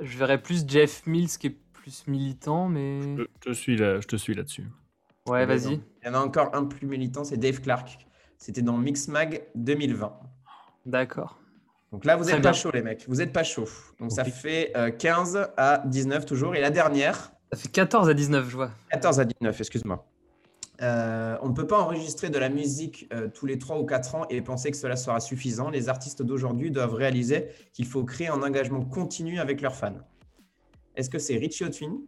Je 0.00 0.18
verrais 0.18 0.40
plus 0.40 0.64
Jeff 0.66 1.06
Mills 1.06 1.28
qui 1.38 1.48
est 1.48 1.56
plus 1.72 2.06
militant, 2.06 2.68
mais. 2.68 3.16
Je, 3.16 3.24
te 3.40 3.52
suis 3.52 3.76
là, 3.76 4.00
je 4.00 4.06
te 4.06 4.16
suis 4.16 4.34
là-dessus. 4.34 4.66
Ouais, 5.28 5.46
vas-y. 5.46 5.74
Il 5.74 6.06
y 6.06 6.08
en 6.08 6.14
a 6.14 6.18
encore 6.18 6.54
un 6.54 6.64
plus 6.64 6.86
militant, 6.86 7.24
c'est 7.24 7.36
Dave 7.36 7.60
Clark. 7.60 7.98
C'était 8.38 8.62
dans 8.62 8.76
Mixmag 8.76 9.44
2020. 9.54 10.18
D'accord. 10.86 11.38
Donc 11.92 12.04
là, 12.04 12.16
vous 12.16 12.24
n'êtes 12.24 12.42
pas 12.42 12.52
chaud, 12.52 12.70
les 12.72 12.82
mecs. 12.82 13.04
Vous 13.06 13.16
n'êtes 13.16 13.32
pas 13.32 13.44
chaud. 13.44 13.68
Donc 14.00 14.10
ça 14.10 14.24
fait 14.24 14.72
15 14.98 15.36
euh, 15.36 15.46
à 15.56 15.82
19 15.84 16.24
toujours. 16.24 16.54
Et 16.56 16.60
la 16.60 16.70
dernière? 16.70 17.32
Ça 17.52 17.58
fait 17.58 17.68
14 17.68 18.08
à 18.08 18.14
19, 18.14 18.48
je 18.48 18.56
vois. 18.56 18.70
14 18.90 19.20
à 19.20 19.24
19, 19.26 19.60
excuse-moi. 19.60 20.04
Euh, 20.82 21.36
on 21.42 21.50
ne 21.50 21.54
peut 21.54 21.66
pas 21.66 21.80
enregistrer 21.80 22.28
de 22.28 22.38
la 22.38 22.48
musique 22.48 23.06
euh, 23.12 23.28
tous 23.28 23.46
les 23.46 23.58
3 23.58 23.78
ou 23.78 23.86
4 23.86 24.14
ans 24.16 24.26
et 24.30 24.42
penser 24.42 24.70
que 24.70 24.76
cela 24.76 24.96
sera 24.96 25.20
suffisant. 25.20 25.70
Les 25.70 25.88
artistes 25.88 26.22
d'aujourd'hui 26.22 26.70
doivent 26.70 26.94
réaliser 26.94 27.48
qu'il 27.72 27.86
faut 27.86 28.04
créer 28.04 28.28
un 28.28 28.42
engagement 28.42 28.84
continu 28.84 29.38
avec 29.38 29.60
leurs 29.60 29.76
fans. 29.76 29.98
Est-ce 30.96 31.08
que 31.08 31.18
c'est 31.18 31.36
Richie 31.36 31.64
Hotwin? 31.64 32.00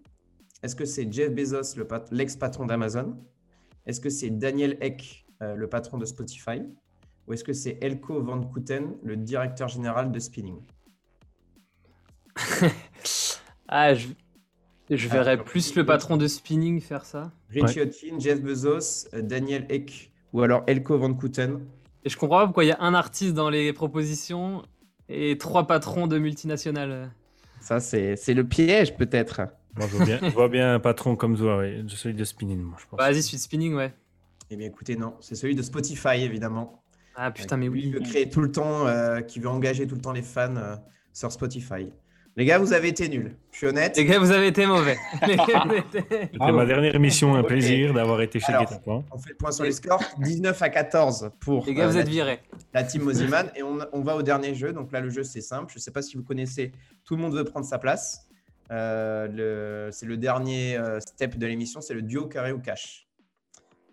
Est-ce 0.62 0.74
que 0.74 0.84
c'est 0.84 1.10
Jeff 1.12 1.32
Bezos, 1.32 1.78
l'ex-patron 2.10 2.66
d'Amazon? 2.66 3.16
Est-ce 3.86 4.00
que 4.00 4.10
c'est 4.10 4.30
Daniel 4.30 4.76
Eck, 4.80 5.24
euh, 5.42 5.54
le 5.54 5.68
patron 5.68 5.98
de 5.98 6.04
Spotify? 6.04 6.62
Ou 7.26 7.32
est-ce 7.32 7.44
que 7.44 7.52
c'est 7.52 7.78
Elko 7.80 8.22
Van 8.22 8.40
Kooten, 8.42 8.96
le 9.02 9.16
directeur 9.16 9.68
général 9.68 10.10
de 10.10 10.18
Spinning? 10.18 10.60
Ah, 13.66 13.94
je, 13.94 14.08
je 14.90 15.08
ah, 15.10 15.12
verrais 15.12 15.42
plus 15.42 15.74
le 15.74 15.86
patron 15.86 16.16
de 16.16 16.26
Spinning 16.26 16.80
faire 16.80 17.04
ça. 17.04 17.32
Richie 17.50 17.80
Hotkin, 17.80 18.18
Jeff 18.18 18.40
Bezos, 18.40 19.08
euh, 19.14 19.22
Daniel 19.22 19.66
Eck 19.68 20.12
ou 20.32 20.42
alors 20.42 20.62
Elko 20.66 20.98
Van 20.98 21.14
Kooten. 21.14 21.60
Et 22.04 22.08
je 22.08 22.18
comprends 22.18 22.40
pas 22.40 22.44
pourquoi 22.44 22.64
il 22.64 22.68
y 22.68 22.72
a 22.72 22.80
un 22.80 22.92
artiste 22.92 23.34
dans 23.34 23.48
les 23.48 23.72
propositions 23.72 24.62
et 25.08 25.38
trois 25.38 25.66
patrons 25.66 26.06
de 26.06 26.18
multinationales. 26.18 27.10
Ça, 27.60 27.80
c'est 27.80 28.16
le 28.28 28.44
piège 28.44 28.94
peut-être. 28.94 29.40
Moi, 29.76 29.88
je 29.88 30.28
vois, 30.30 30.48
bien, 30.48 30.74
un 30.74 30.80
patron 30.80 31.16
comme 31.16 31.36
toi, 31.36 31.58
oui. 31.58 31.84
celui 31.88 32.14
de 32.14 32.24
Spinning, 32.24 32.60
moi, 32.60 32.76
je 32.78 32.86
pense. 32.86 32.98
Vas-y, 32.98 33.22
celui 33.22 33.38
de 33.38 33.42
Spinning, 33.42 33.74
ouais. 33.74 33.92
Eh 34.50 34.56
bien, 34.56 34.68
écoutez, 34.68 34.96
non, 34.96 35.14
c'est 35.20 35.34
celui 35.34 35.56
de 35.56 35.62
Spotify, 35.62 36.20
évidemment. 36.22 36.84
Ah 37.16 37.30
putain, 37.30 37.56
mais 37.56 37.68
oui. 37.68 37.82
Qui 37.82 37.90
veut 37.90 38.00
créer 38.00 38.28
tout 38.28 38.40
le 38.40 38.52
temps, 38.52 38.86
euh, 38.86 39.20
qui 39.20 39.40
veut 39.40 39.48
engager 39.48 39.86
tout 39.86 39.94
le 39.94 40.00
temps 40.00 40.12
les 40.12 40.22
fans 40.22 40.56
euh, 40.56 40.76
sur 41.12 41.32
Spotify. 41.32 41.92
Les 42.36 42.44
gars, 42.44 42.58
vous 42.58 42.72
avez 42.72 42.88
été 42.88 43.08
nuls. 43.08 43.36
Je 43.52 43.58
suis 43.58 43.66
honnête. 43.68 43.96
Les 43.96 44.04
gars, 44.04 44.18
vous 44.18 44.32
avez 44.32 44.48
été 44.48 44.66
mauvais. 44.66 44.96
C'était 45.20 46.28
ma 46.40 46.66
dernière 46.66 46.96
émission. 46.96 47.36
Un 47.36 47.44
plaisir 47.44 47.94
d'avoir 47.94 48.20
été 48.22 48.40
chez 48.40 48.52
Alors, 48.52 49.04
On 49.12 49.18
fait 49.18 49.30
le 49.30 49.36
point 49.36 49.52
sur 49.52 49.62
les 49.62 49.70
scores. 49.70 50.02
19 50.18 50.60
à 50.60 50.68
14 50.68 51.30
pour. 51.38 51.64
Les 51.64 51.74
gars, 51.74 51.86
vous 51.86 51.96
euh, 51.96 52.00
êtes 52.00 52.08
virés. 52.08 52.40
La 52.72 52.82
team 52.82 53.02
Moziman. 53.02 53.52
Et 53.54 53.62
on, 53.62 54.02
va 54.02 54.16
au 54.16 54.22
dernier 54.22 54.52
jeu. 54.56 54.72
Donc 54.72 54.90
là, 54.90 55.00
le 55.00 55.10
jeu, 55.10 55.22
c'est 55.22 55.40
simple. 55.40 55.70
Je 55.72 55.78
ne 55.78 55.80
sais 55.80 55.92
pas 55.92 56.02
si 56.02 56.16
vous 56.16 56.24
connaissez. 56.24 56.72
Tout 57.04 57.14
le 57.14 57.22
monde 57.22 57.36
veut 57.36 57.44
prendre 57.44 57.66
sa 57.66 57.78
place. 57.78 58.26
Euh, 58.72 59.88
c'est 59.92 60.06
le 60.06 60.16
dernier 60.16 60.76
euh, 60.76 60.98
step 60.98 61.38
de 61.38 61.46
l'émission. 61.46 61.80
C'est 61.80 61.94
le 61.94 62.02
duo 62.02 62.26
carré 62.26 62.50
ou 62.50 62.58
cash. 62.58 63.06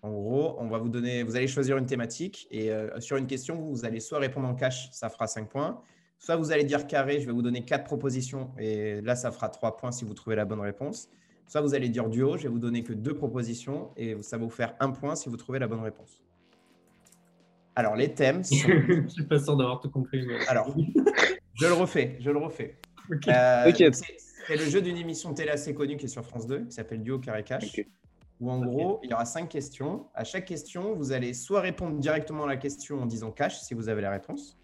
En 0.02 0.10
gros, 0.10 0.56
on 0.58 0.68
va 0.68 0.80
vous 0.80 0.90
donner. 0.90 1.22
Vous 1.22 1.36
allez 1.36 1.48
choisir 1.48 1.78
une 1.78 1.86
thématique. 1.86 2.48
Et 2.50 2.72
sur 2.98 3.18
une 3.18 3.28
question, 3.28 3.70
vous 3.70 3.86
allez 3.86 4.00
soit 4.00 4.18
répondre 4.18 4.48
en 4.48 4.56
cash. 4.56 4.90
Ça 4.92 5.10
fera 5.10 5.28
5 5.28 5.48
points 5.48 5.80
Soit 6.22 6.36
vous 6.36 6.52
allez 6.52 6.64
dire 6.64 6.86
carré, 6.86 7.20
je 7.20 7.26
vais 7.26 7.32
vous 7.32 7.42
donner 7.42 7.66
quatre 7.66 7.84
propositions 7.84 8.52
et 8.60 9.02
là, 9.02 9.16
ça 9.16 9.32
fera 9.32 9.50
trois 9.50 9.76
points 9.76 9.92
si 9.92 10.06
vous 10.06 10.14
trouvez 10.14 10.36
la 10.36 10.46
bonne 10.46 10.60
réponse. 10.60 11.10
Soit 11.48 11.62
vous 11.62 11.74
allez 11.74 11.90
dire 11.90 12.10
duo, 12.10 12.38
je 12.38 12.44
vais 12.44 12.50
vous 12.50 12.60
donner 12.60 12.84
que 12.84 12.94
deux 12.94 13.16
propositions 13.16 13.90
et 13.98 14.16
ça 14.22 14.38
va 14.38 14.44
vous 14.44 14.52
faire 14.52 14.76
un 14.80 14.92
point 14.92 15.16
si 15.16 15.30
vous 15.30 15.36
trouvez 15.36 15.58
la 15.58 15.68
bonne 15.68 15.80
réponse. 15.80 16.22
Alors, 17.76 17.96
les 17.96 18.14
thèmes. 18.14 18.44
Sont... 18.44 18.56
je 18.88 19.08
suis 19.08 19.24
pas 19.24 19.40
sûr 19.40 19.58
d'avoir 19.58 19.80
tout 19.80 19.90
compris. 19.90 20.24
Alors, 20.48 20.72
je 21.56 21.66
le 21.66 21.74
refais, 21.74 22.18
je 22.20 22.30
le 22.30 22.38
refais. 22.38 22.78
Euh, 23.28 23.72
c'est 24.48 24.58
le 24.58 24.66
jeu 24.70 24.82
d'une 24.84 24.98
émission 24.98 25.34
télé 25.34 25.50
assez 25.50 25.74
connue 25.74 25.98
qui 25.98 26.06
est 26.06 26.10
sur 26.10 26.24
France 26.24 26.46
2, 26.46 26.66
qui 26.66 26.72
s'appelle 26.72 27.02
Duo 27.02 27.18
Carré 27.18 27.44
Cash. 27.44 27.82
Où 28.40 28.52
en 28.52 28.64
gros, 28.64 29.00
il 29.04 29.10
y 29.10 29.14
aura 29.14 29.26
cinq 29.26 29.50
questions. 29.50 30.06
À 30.14 30.24
chaque 30.24 30.46
question, 30.46 30.94
vous 30.94 31.14
allez 31.14 31.34
soit 31.34 31.62
répondre 31.62 31.98
directement 31.98 32.44
à 32.44 32.48
la 32.48 32.58
question 32.58 33.02
en 33.02 33.08
disant 33.08 33.32
cash 33.32 33.60
si 33.62 33.74
vous 33.74 33.90
avez 33.90 34.02
la 34.02 34.12
réponse, 34.12 34.61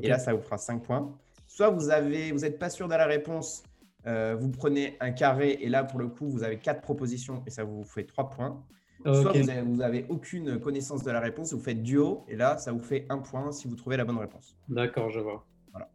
et 0.00 0.08
là, 0.08 0.18
ça 0.18 0.32
vous 0.32 0.40
fera 0.40 0.58
5 0.58 0.82
points. 0.82 1.12
Soit 1.46 1.70
vous 1.70 1.90
avez, 1.90 2.32
vous 2.32 2.40
n'êtes 2.40 2.58
pas 2.58 2.70
sûr 2.70 2.86
de 2.86 2.94
la 2.94 3.06
réponse, 3.06 3.62
euh, 4.06 4.36
vous 4.38 4.50
prenez 4.50 4.96
un 5.00 5.10
carré 5.10 5.58
et 5.60 5.68
là, 5.68 5.84
pour 5.84 5.98
le 5.98 6.08
coup, 6.08 6.28
vous 6.28 6.42
avez 6.42 6.58
4 6.58 6.80
propositions 6.80 7.42
et 7.46 7.50
ça 7.50 7.64
vous 7.64 7.84
fait 7.84 8.04
3 8.04 8.30
points. 8.30 8.64
Soit 9.04 9.32
vous 9.32 9.76
n'avez 9.76 10.04
aucune 10.10 10.60
connaissance 10.60 11.02
de 11.02 11.10
la 11.10 11.20
réponse, 11.20 11.54
vous 11.54 11.60
faites 11.60 11.82
duo 11.82 12.24
et 12.28 12.36
là, 12.36 12.58
ça 12.58 12.70
vous 12.70 12.80
fait 12.80 13.06
1 13.08 13.18
point 13.18 13.50
si 13.50 13.66
vous 13.66 13.74
trouvez 13.74 13.96
la 13.96 14.04
bonne 14.04 14.18
réponse. 14.18 14.56
D'accord, 14.68 15.08
je 15.08 15.20
vois. 15.20 15.46
Voilà. 15.72 15.88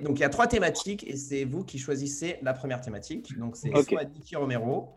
donc, 0.00 0.18
il 0.18 0.20
y 0.20 0.24
a 0.24 0.28
trois 0.28 0.46
thématiques 0.46 1.06
et 1.08 1.16
c'est 1.16 1.44
vous 1.44 1.64
qui 1.64 1.78
choisissez 1.78 2.38
la 2.42 2.52
première 2.52 2.80
thématique. 2.80 3.36
Donc, 3.36 3.56
c'est 3.56 3.70
soit 3.82 4.04
Nicky 4.04 4.36
Romero, 4.36 4.90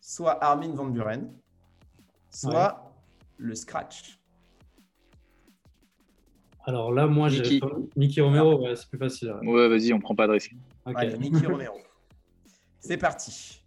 soit 0.00 0.42
Armin 0.42 0.74
Van 0.74 0.86
Buren, 0.86 1.30
soit 2.30 2.90
le 3.36 3.54
Scratch. 3.54 4.18
Alors 6.66 6.92
là, 6.92 7.06
moi, 7.06 7.28
j'ai 7.28 7.60
Nicky 7.96 8.20
Romero, 8.20 8.66
c'est 8.74 8.88
plus 8.88 8.98
facile. 8.98 9.34
Ouais, 9.42 9.68
vas-y, 9.68 9.92
on 9.92 10.00
prend 10.00 10.14
pas 10.14 10.26
de 10.26 10.32
risque. 10.32 10.54
Allez, 10.86 11.18
Nicky 11.18 11.46
Romero. 11.46 11.78
C'est 12.80 12.96
parti. 12.96 13.62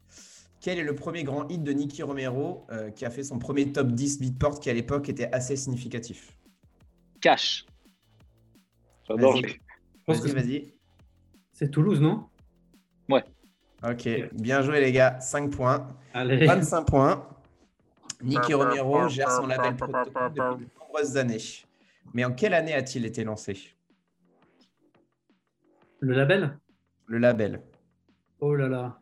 Quel 0.60 0.80
est 0.80 0.84
le 0.84 0.96
premier 0.96 1.24
grand 1.24 1.48
hit 1.50 1.64
de 1.64 1.72
Nicky 1.72 2.02
Romero 2.04 2.66
euh, 2.72 2.90
qui 2.90 3.06
a 3.06 3.10
fait 3.10 3.24
son 3.24 3.40
premier 3.40 3.72
top 3.72 3.88
10 3.88 4.20
beatport 4.20 4.60
qui 4.60 4.70
à 4.70 4.74
l'époque 4.74 5.10
était 5.10 5.32
assez 5.32 5.56
significatif? 5.56 6.36
Cash. 7.22 7.66
J'adore. 9.08 9.40
Vas-y, 10.08 10.32
vas-y. 10.32 10.74
C'est 11.54 11.70
Toulouse, 11.70 12.02
non? 12.02 12.26
Ouais. 13.10 13.24
Ok, 13.88 14.10
bien 14.34 14.62
joué 14.62 14.82
les 14.82 14.92
gars. 14.92 15.20
5 15.20 15.52
points. 15.52 15.88
Allez. 16.14 16.46
25 16.46 16.86
points. 16.86 17.28
Nicky 18.24 18.54
Romero 18.56 19.08
gère 19.08 19.32
son 19.32 19.46
label 19.46 19.76
depuis 19.76 19.92
de 19.92 20.66
nombreuses 20.80 21.18
années. 21.18 21.38
Mais 22.14 22.26
en 22.26 22.34
quelle 22.34 22.54
année 22.54 22.74
a-t-il 22.74 23.06
été 23.06 23.24
lancé? 23.24 23.58
Le 26.00 26.14
label? 26.14 26.58
Le 27.08 27.18
label. 27.18 27.62
Oh 28.40 28.56
là 28.56 28.68
là. 28.68 29.00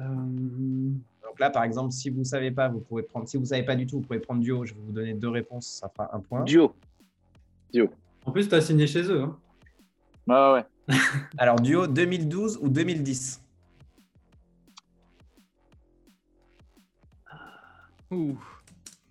Euh, 0.00 0.04
Donc 1.22 1.38
là, 1.38 1.50
par 1.50 1.64
exemple, 1.64 1.92
si 1.92 2.10
vous 2.10 2.18
ne 2.20 2.24
savez 2.24 2.50
pas, 2.50 2.68
vous 2.68 2.80
pouvez 2.80 3.02
prendre. 3.02 3.28
Si 3.28 3.36
vous 3.36 3.42
ne 3.44 3.48
savez 3.48 3.64
pas 3.64 3.76
du 3.76 3.86
tout, 3.86 3.96
vous 4.00 4.06
pouvez 4.06 4.18
prendre 4.20 4.40
duo. 4.40 4.64
Je 4.64 4.74
vais 4.74 4.80
vous 4.80 4.92
donner 4.92 5.14
deux 5.14 5.28
réponses, 5.28 5.66
ça 5.66 5.88
fera 5.88 6.14
un 6.14 6.20
point. 6.20 6.42
Duo. 6.44 6.74
Duo. 7.72 7.88
En 8.24 8.32
plus, 8.32 8.48
tu 8.48 8.54
as 8.54 8.60
signé 8.60 8.86
chez 8.86 9.02
eux. 9.02 9.22
Hein. 9.22 9.38
Ah 10.28 10.52
ouais. 10.54 10.64
Alors, 11.38 11.56
duo 11.60 11.86
2012 11.86 12.58
ou 12.62 12.68
2010 12.68 13.40
Ouh. 18.10 18.36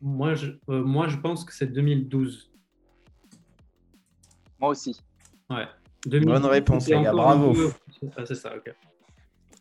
Moi, 0.01 0.33
je, 0.33 0.51
euh, 0.69 0.83
moi, 0.83 1.07
je 1.07 1.17
pense 1.17 1.45
que 1.45 1.53
c'est 1.53 1.67
2012. 1.67 2.51
Moi 4.59 4.69
aussi. 4.69 4.99
Ouais. 5.49 5.67
Bonne 6.07 6.45
réponse, 6.45 6.87
les 6.87 7.01
gars. 7.01 7.11
Bravo. 7.11 7.53
Ah, 8.17 8.25
c'est 8.25 8.35
ça, 8.35 8.55
ok. 8.55 8.73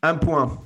Un 0.01 0.15
point. 0.15 0.63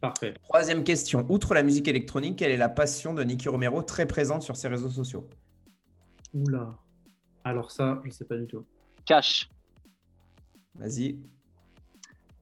Parfait. 0.00 0.34
Troisième 0.44 0.84
question. 0.84 1.26
Outre 1.28 1.54
la 1.54 1.64
musique 1.64 1.88
électronique, 1.88 2.38
quelle 2.38 2.52
est 2.52 2.56
la 2.56 2.68
passion 2.68 3.14
de 3.14 3.24
Nicky 3.24 3.48
Romero 3.48 3.82
très 3.82 4.06
présente 4.06 4.42
sur 4.42 4.56
ses 4.56 4.68
réseaux 4.68 4.90
sociaux? 4.90 5.28
Oula. 6.32 6.76
Alors 7.42 7.72
ça, 7.72 8.00
je 8.04 8.08
ne 8.08 8.12
sais 8.12 8.24
pas 8.24 8.36
du 8.36 8.46
tout. 8.46 8.64
Cash. 9.04 9.50
Vas-y. 10.76 11.18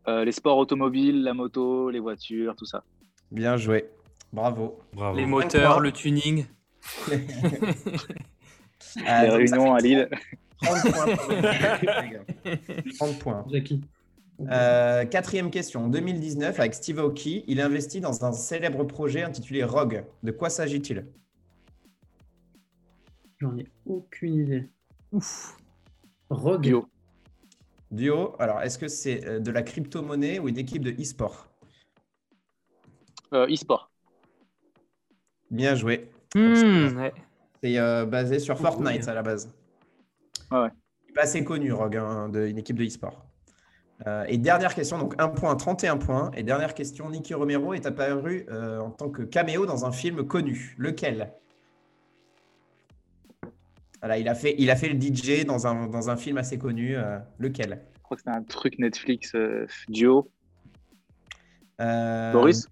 Euh, 0.08 0.24
les 0.24 0.32
sports 0.32 0.58
automobiles, 0.58 1.22
la 1.22 1.32
moto, 1.32 1.88
les 1.88 2.00
voitures, 2.00 2.54
tout 2.56 2.66
ça. 2.66 2.84
Bien 3.30 3.56
joué. 3.56 3.88
Bravo. 4.32 4.78
Bravo. 4.92 5.16
Les 5.16 5.24
moteurs, 5.24 5.80
le 5.80 5.92
tuning. 5.92 6.44
Ah, 9.06 9.24
Les 9.24 9.30
réunions 9.30 9.74
à 9.74 9.80
Lille. 9.80 10.08
30 10.62 10.92
points. 10.92 11.16
30 12.98 13.18
points. 13.20 13.44
Euh, 14.40 15.04
quatrième 15.06 15.50
question. 15.50 15.86
En 15.86 15.88
2019, 15.88 16.60
avec 16.60 16.74
Steve 16.74 16.98
Aoki, 16.98 17.44
il 17.46 17.60
investit 17.60 18.00
dans 18.00 18.24
un 18.24 18.32
célèbre 18.32 18.84
projet 18.84 19.22
intitulé 19.22 19.64
Rogue. 19.64 20.04
De 20.22 20.30
quoi 20.30 20.50
s'agit-il? 20.50 21.06
J'en 23.38 23.56
ai 23.56 23.66
aucune 23.84 24.34
idée. 24.34 24.68
Ouf. 25.12 25.56
Rogue. 26.30 26.62
Duo. 26.62 26.88
Duo. 27.90 28.34
Alors, 28.38 28.62
est-ce 28.62 28.78
que 28.78 28.88
c'est 28.88 29.26
euh, 29.26 29.40
de 29.40 29.50
la 29.50 29.62
crypto-monnaie 29.62 30.38
ou 30.38 30.48
une 30.48 30.58
équipe 30.58 30.82
de 30.82 30.90
e-sport? 31.00 31.48
Euh, 33.32 33.46
E-sport. 33.46 33.90
Bien 35.50 35.74
joué. 35.74 36.10
Hmm, 36.36 37.08
c'est 37.62 37.78
euh, 37.78 38.04
basé 38.04 38.38
sur 38.38 38.58
Fortnite 38.58 39.08
à 39.08 39.14
la 39.14 39.22
base. 39.22 39.50
Ah 40.50 40.64
ouais. 40.64 40.68
Pas 41.14 41.22
assez 41.22 41.42
connu, 41.42 41.72
Rogue, 41.72 41.96
hein, 41.96 42.28
d'une 42.28 42.58
équipe 42.58 42.76
de 42.76 42.84
e-sport. 42.84 43.24
Euh, 44.06 44.26
et 44.28 44.36
dernière 44.36 44.74
question, 44.74 44.98
donc 44.98 45.14
un 45.16 45.28
point, 45.28 45.56
31 45.56 45.96
points. 45.96 46.30
Et 46.36 46.42
dernière 46.42 46.74
question, 46.74 47.08
Nicky 47.08 47.32
Romero 47.32 47.72
est 47.72 47.86
apparu 47.86 48.44
euh, 48.50 48.80
en 48.80 48.90
tant 48.90 49.08
que 49.08 49.22
caméo 49.22 49.64
dans 49.64 49.86
un 49.86 49.92
film 49.92 50.26
connu. 50.26 50.74
Lequel? 50.76 51.32
Voilà, 54.02 54.18
il 54.18 54.28
a 54.28 54.34
fait, 54.34 54.54
il 54.58 54.70
a 54.70 54.76
fait 54.76 54.90
le 54.90 55.00
DJ 55.00 55.46
dans 55.46 55.66
un, 55.66 55.86
dans 55.86 56.10
un 56.10 56.18
film 56.18 56.36
assez 56.36 56.58
connu. 56.58 56.96
lequel? 57.38 57.80
Je 57.96 58.02
crois 58.02 58.18
que 58.18 58.22
c'est 58.22 58.30
un 58.30 58.42
truc 58.42 58.78
Netflix 58.78 59.32
duo. 59.88 60.30
Boris? 61.78 62.68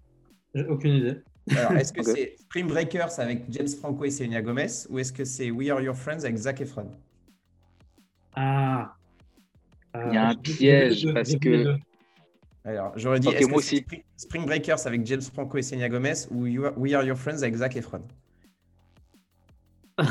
Aucune 0.69 0.93
idée. 0.93 1.23
Alors, 1.51 1.73
est-ce 1.73 1.93
que 1.93 2.03
c'est 2.03 2.35
Spring 2.39 2.67
Breakers 2.67 3.19
avec 3.19 3.43
James 3.49 3.67
Franco 3.67 4.05
et 4.05 4.11
Selena 4.11 4.41
Gomez 4.41 4.87
ou 4.89 4.99
est-ce 4.99 5.13
que 5.13 5.25
c'est 5.25 5.51
We 5.51 5.69
Are 5.69 5.81
Your 5.81 5.95
Friends 5.95 6.23
avec 6.23 6.37
Zac 6.37 6.61
Efron? 6.61 6.91
Ah. 8.35 8.95
Il 9.93 10.13
y 10.13 10.17
a 10.17 10.29
un 10.29 10.35
piège 10.35 11.07
parce 11.13 11.35
que. 11.37 11.77
Alors, 12.65 12.93
j'aurais 12.97 13.19
dit 13.19 13.29
moi 13.47 13.59
aussi. 13.59 13.85
Spring, 14.17 14.45
Breakers 14.45 14.85
avec 14.85 15.05
James 15.05 15.21
Franco 15.21 15.57
et 15.57 15.61
Selena 15.61 15.87
Gomez 15.87 16.25
ou 16.31 16.47
We 16.77 16.93
Are 16.93 17.03
Your 17.03 17.17
Friends 17.17 17.43
avec 17.43 17.55
Zac 17.55 17.75
Efron? 17.75 18.01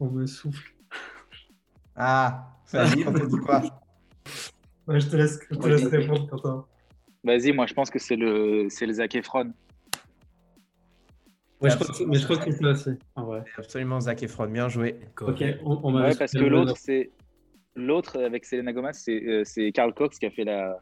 On 0.00 0.10
me 0.10 0.26
souffle. 0.26 0.74
Ah, 1.94 2.48
vas-y, 2.72 3.06
on 3.06 3.12
te 3.12 3.26
dit 3.26 3.36
quoi? 3.38 3.62
Je 4.88 5.06
te 5.06 5.16
laisse, 5.16 5.38
je 5.48 5.56
te 5.56 5.68
laisse 5.68 5.84
répondre, 5.84 6.28
Quentin. 6.28 6.66
Vas-y, 7.24 7.52
moi 7.52 7.66
je 7.66 7.74
pense 7.74 7.90
que 7.90 7.98
c'est 7.98 8.16
le, 8.16 8.66
c'est 8.68 8.86
le 8.86 8.94
Zac 8.94 9.14
Efron. 9.14 9.52
Ouais, 11.60 11.70
je 11.70 11.76
crois 11.76 11.94
que, 11.94 12.04
mais 12.04 12.18
je 12.18 12.24
crois 12.24 12.36
que 12.38 12.50
c'est 12.50 12.64
aussi. 12.64 12.90
Absolument 13.56 14.00
Zac 14.00 14.22
Efron, 14.22 14.48
bien 14.48 14.68
joué. 14.68 14.98
Ok, 15.20 15.44
on, 15.64 15.80
on 15.84 15.94
ouais, 15.94 16.16
parce 16.16 16.32
que 16.32 16.38
l'autre, 16.38 16.76
c'est 16.76 17.10
l'autre 17.76 18.20
avec 18.20 18.44
Selena 18.44 18.72
Gomez, 18.72 18.92
c'est, 18.92 19.22
euh, 19.22 19.42
c'est 19.44 19.70
Carl 19.72 19.94
Cox 19.94 20.18
qui 20.18 20.26
a 20.26 20.30
fait 20.30 20.44
la 20.44 20.78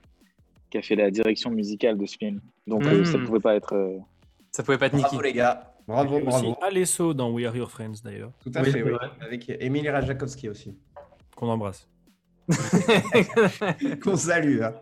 qui 0.71 0.79
a 0.79 0.83
fait 0.83 0.95
la 0.95 1.11
direction 1.11 1.51
musicale 1.51 1.99
de 1.99 2.07
ce 2.07 2.17
film. 2.17 2.41
Donc 2.67 2.85
euh, 2.87 3.05
ça 3.05 3.19
hmm. 3.19 3.27
pouvait 3.27 3.41
pas 3.41 3.57
être. 3.57 3.75
Euh, 3.75 3.99
ça 4.53 4.62
pouvait 4.62 4.79
pas 4.79 4.87
être 4.87 4.95
Nicky. 4.95 5.09
Bravo 5.09 5.23
les 5.23 5.33
gars. 5.33 5.75
Bravo, 5.87 6.21
bravo. 6.21 6.51
Aussi 6.51 6.59
Alesso 6.62 7.15
dans 7.15 7.31
We 7.33 7.47
Are 7.47 7.57
Your 7.57 7.71
Friends 7.71 8.03
d'ailleurs. 8.05 8.33
Tout 8.43 8.53
à 8.55 8.62
fait, 8.62 8.83
oui. 8.83 8.93
Avec 9.21 9.51
Emily 9.61 9.89
Rajakowski 9.89 10.49
aussi. 10.49 10.77
Qu'on 11.37 11.49
embrasse. 11.49 11.89
Qu'on 14.03 14.17
salue. 14.17 14.63
Hein. 14.63 14.75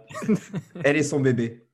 Elle 0.84 0.96
et 0.96 1.02
son 1.02 1.20
bébé. 1.20 1.64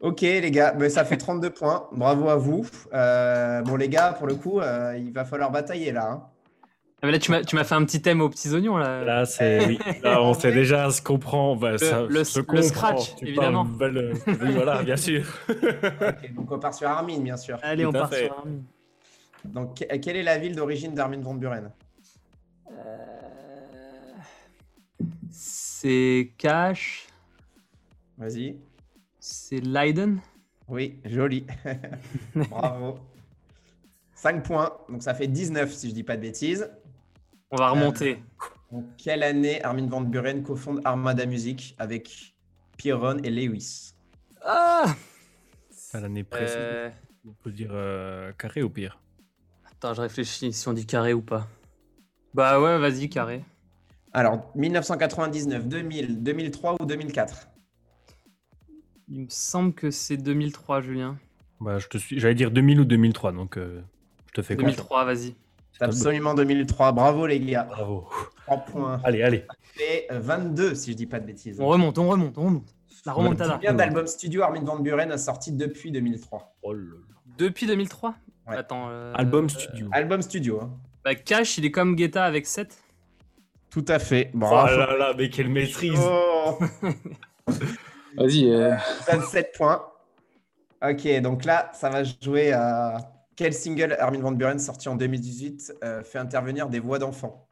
Ok 0.00 0.22
les 0.22 0.50
gars, 0.50 0.74
mais 0.78 0.88
ça 0.88 1.04
fait 1.04 1.18
32 1.18 1.50
points. 1.50 1.88
Bravo 1.92 2.28
à 2.28 2.36
vous. 2.36 2.66
Euh, 2.92 3.60
bon 3.62 3.76
les 3.76 3.88
gars, 3.88 4.12
pour 4.12 4.26
le 4.26 4.34
coup, 4.34 4.60
il 4.96 5.12
va 5.12 5.24
falloir 5.24 5.50
batailler 5.50 5.92
là. 5.92 6.10
Hein. 6.10 6.22
Ah, 7.02 7.06
mais 7.06 7.12
là, 7.12 7.18
tu 7.18 7.30
m'as, 7.32 7.64
fait 7.64 7.74
un 7.74 7.84
petit 7.86 8.02
thème 8.02 8.20
aux 8.20 8.28
petits 8.28 8.50
oignons. 8.50 8.76
Là, 8.76 9.02
là, 9.02 9.24
c'est, 9.24 9.66
oui. 9.66 9.78
là 10.02 10.22
on 10.22 10.34
sait 10.34 10.52
déjà 10.52 10.90
ce 10.90 11.00
qu'on 11.00 11.18
prend. 11.18 11.54
le, 11.54 12.08
le, 12.08 12.62
scratch, 12.62 13.14
évidemment. 13.22 13.66
voilà, 14.26 14.82
bien 14.82 14.96
sûr. 14.96 15.24
donc 16.34 16.52
on 16.52 16.58
part 16.58 16.74
sur 16.74 16.88
Armin, 16.88 17.20
bien 17.20 17.38
sûr. 17.38 17.58
Allez, 17.62 17.86
on 17.86 17.92
part 17.92 18.12
sur 18.12 18.32
Armin. 18.32 18.60
Donc, 19.46 19.76
quelle 20.02 20.16
est 20.16 20.22
la 20.22 20.36
ville 20.36 20.54
d'origine 20.54 20.92
d'Armin 20.92 21.20
Van 21.22 21.34
Buren? 21.34 21.70
Euh... 22.70 23.19
C'est 25.82 26.34
Cash. 26.36 27.06
Vas-y. 28.18 28.58
C'est 29.18 29.60
Leiden. 29.60 30.20
Oui, 30.68 31.00
joli. 31.06 31.46
Bravo. 32.34 32.98
5 34.14 34.44
points, 34.44 34.76
donc 34.90 35.02
ça 35.02 35.14
fait 35.14 35.26
19 35.26 35.72
si 35.72 35.88
je 35.88 35.94
dis 35.94 36.02
pas 36.02 36.18
de 36.18 36.20
bêtises. 36.20 36.70
On 37.50 37.56
va 37.56 37.70
remonter. 37.70 38.22
en 38.70 38.84
quelle 38.98 39.22
année 39.22 39.64
Armin 39.64 39.86
Van 39.86 40.02
Buren 40.02 40.42
cofonde 40.42 40.82
Armada 40.84 41.24
Music 41.24 41.74
avec 41.78 42.34
Pierron 42.76 43.16
et 43.24 43.30
Lewis? 43.30 43.94
Ah 44.42 44.94
À 45.94 46.00
l'année 46.00 46.24
précédente. 46.24 46.60
Euh. 46.60 46.90
On 47.26 47.32
peut 47.32 47.52
dire 47.52 47.70
euh, 47.72 48.32
carré 48.32 48.62
ou 48.62 48.68
pire? 48.68 49.00
Attends, 49.64 49.94
je 49.94 50.02
réfléchis 50.02 50.52
si 50.52 50.68
on 50.68 50.74
dit 50.74 50.84
carré 50.84 51.14
ou 51.14 51.22
pas. 51.22 51.48
Bah 52.34 52.60
ouais, 52.60 52.78
vas-y, 52.78 53.08
carré. 53.08 53.42
Alors, 54.12 54.50
1999, 54.56 55.68
2000, 55.68 56.22
2003 56.22 56.76
ou 56.80 56.84
2004 56.84 57.48
Il 59.08 59.22
me 59.22 59.26
semble 59.28 59.72
que 59.72 59.90
c'est 59.90 60.16
2003, 60.16 60.80
Julien. 60.80 61.18
Bah, 61.60 61.78
je 61.78 61.86
te 61.88 61.98
suis. 61.98 62.18
J'allais 62.18 62.34
dire 62.34 62.50
2000 62.50 62.80
ou 62.80 62.84
2003, 62.84 63.32
donc 63.32 63.56
euh, 63.56 63.82
je 64.28 64.32
te 64.32 64.42
fais 64.42 64.56
2003, 64.56 65.04
vas-y. 65.04 65.34
Absolument 65.80 66.34
2003. 66.34 66.92
Bravo 66.92 67.26
les 67.26 67.40
gars. 67.40 67.64
Bravo. 67.64 68.08
3 68.46 68.56
points. 68.58 69.00
Allez, 69.04 69.22
allez. 69.22 69.44
Et 69.80 70.06
22 70.10 70.74
si 70.74 70.92
je 70.92 70.96
dis 70.96 71.06
pas 71.06 71.20
de 71.20 71.26
bêtises. 71.26 71.58
On 71.60 71.68
remonte, 71.68 71.98
on 71.98 72.08
remonte, 72.08 72.36
on 72.36 72.44
remonte. 72.44 72.74
La 73.06 73.12
remontada. 73.12 73.54
Combien 73.54 73.72
d'albums 73.72 74.06
studio 74.06 74.42
Armin 74.42 74.62
Van 74.62 74.78
Buren 74.78 75.10
a 75.10 75.16
sorti 75.16 75.52
depuis 75.52 75.90
2003 75.90 76.54
Depuis 77.38 77.66
2003 77.66 78.14
Attends. 78.46 78.88
Euh, 78.90 79.12
album 79.14 79.48
studio. 79.48 79.88
Album 79.92 80.20
studio. 80.22 80.60
Hein. 80.60 80.70
Bah, 81.04 81.14
Cash, 81.14 81.56
il 81.56 81.64
est 81.64 81.70
comme 81.70 81.94
Guetta 81.94 82.24
avec 82.24 82.46
7. 82.46 82.76
Tout 83.70 83.84
à 83.88 83.98
fait. 83.98 84.30
Bravo. 84.34 84.72
Oh 84.72 84.78
là 84.78 84.96
là, 84.96 85.14
mais 85.16 85.30
quelle 85.30 85.48
maîtrise. 85.48 86.00
Oh. 86.02 86.58
Vas-y. 88.16 88.50
27 89.06 89.46
euh. 89.54 89.56
points. 89.56 89.86
Ok, 90.82 91.20
donc 91.20 91.44
là, 91.44 91.70
ça 91.74 91.88
va 91.88 92.02
jouer 92.04 92.52
à. 92.52 92.98
Quel 93.36 93.54
single 93.54 93.96
Armin 93.98 94.20
Van 94.20 94.32
Buren 94.32 94.58
sorti 94.58 94.88
en 94.88 94.96
2018 94.96 95.74
euh, 95.82 96.02
fait 96.02 96.18
intervenir 96.18 96.68
des 96.68 96.78
voix 96.78 96.98
d'enfants? 96.98 97.48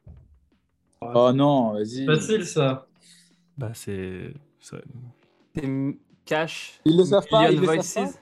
Oh 1.01 1.31
non, 1.33 1.73
vas-y. 1.73 2.05
Facile 2.05 2.45
ça. 2.45 2.87
Bah 3.57 3.71
c'est. 3.73 4.33
Cash. 6.25 6.79
Ils 6.85 6.97
le 6.97 7.05
savent 7.05 7.25
pas. 7.27 7.49
Ils 7.49 7.59
le 7.59 7.81
savent 7.81 8.11
pas? 8.13 8.19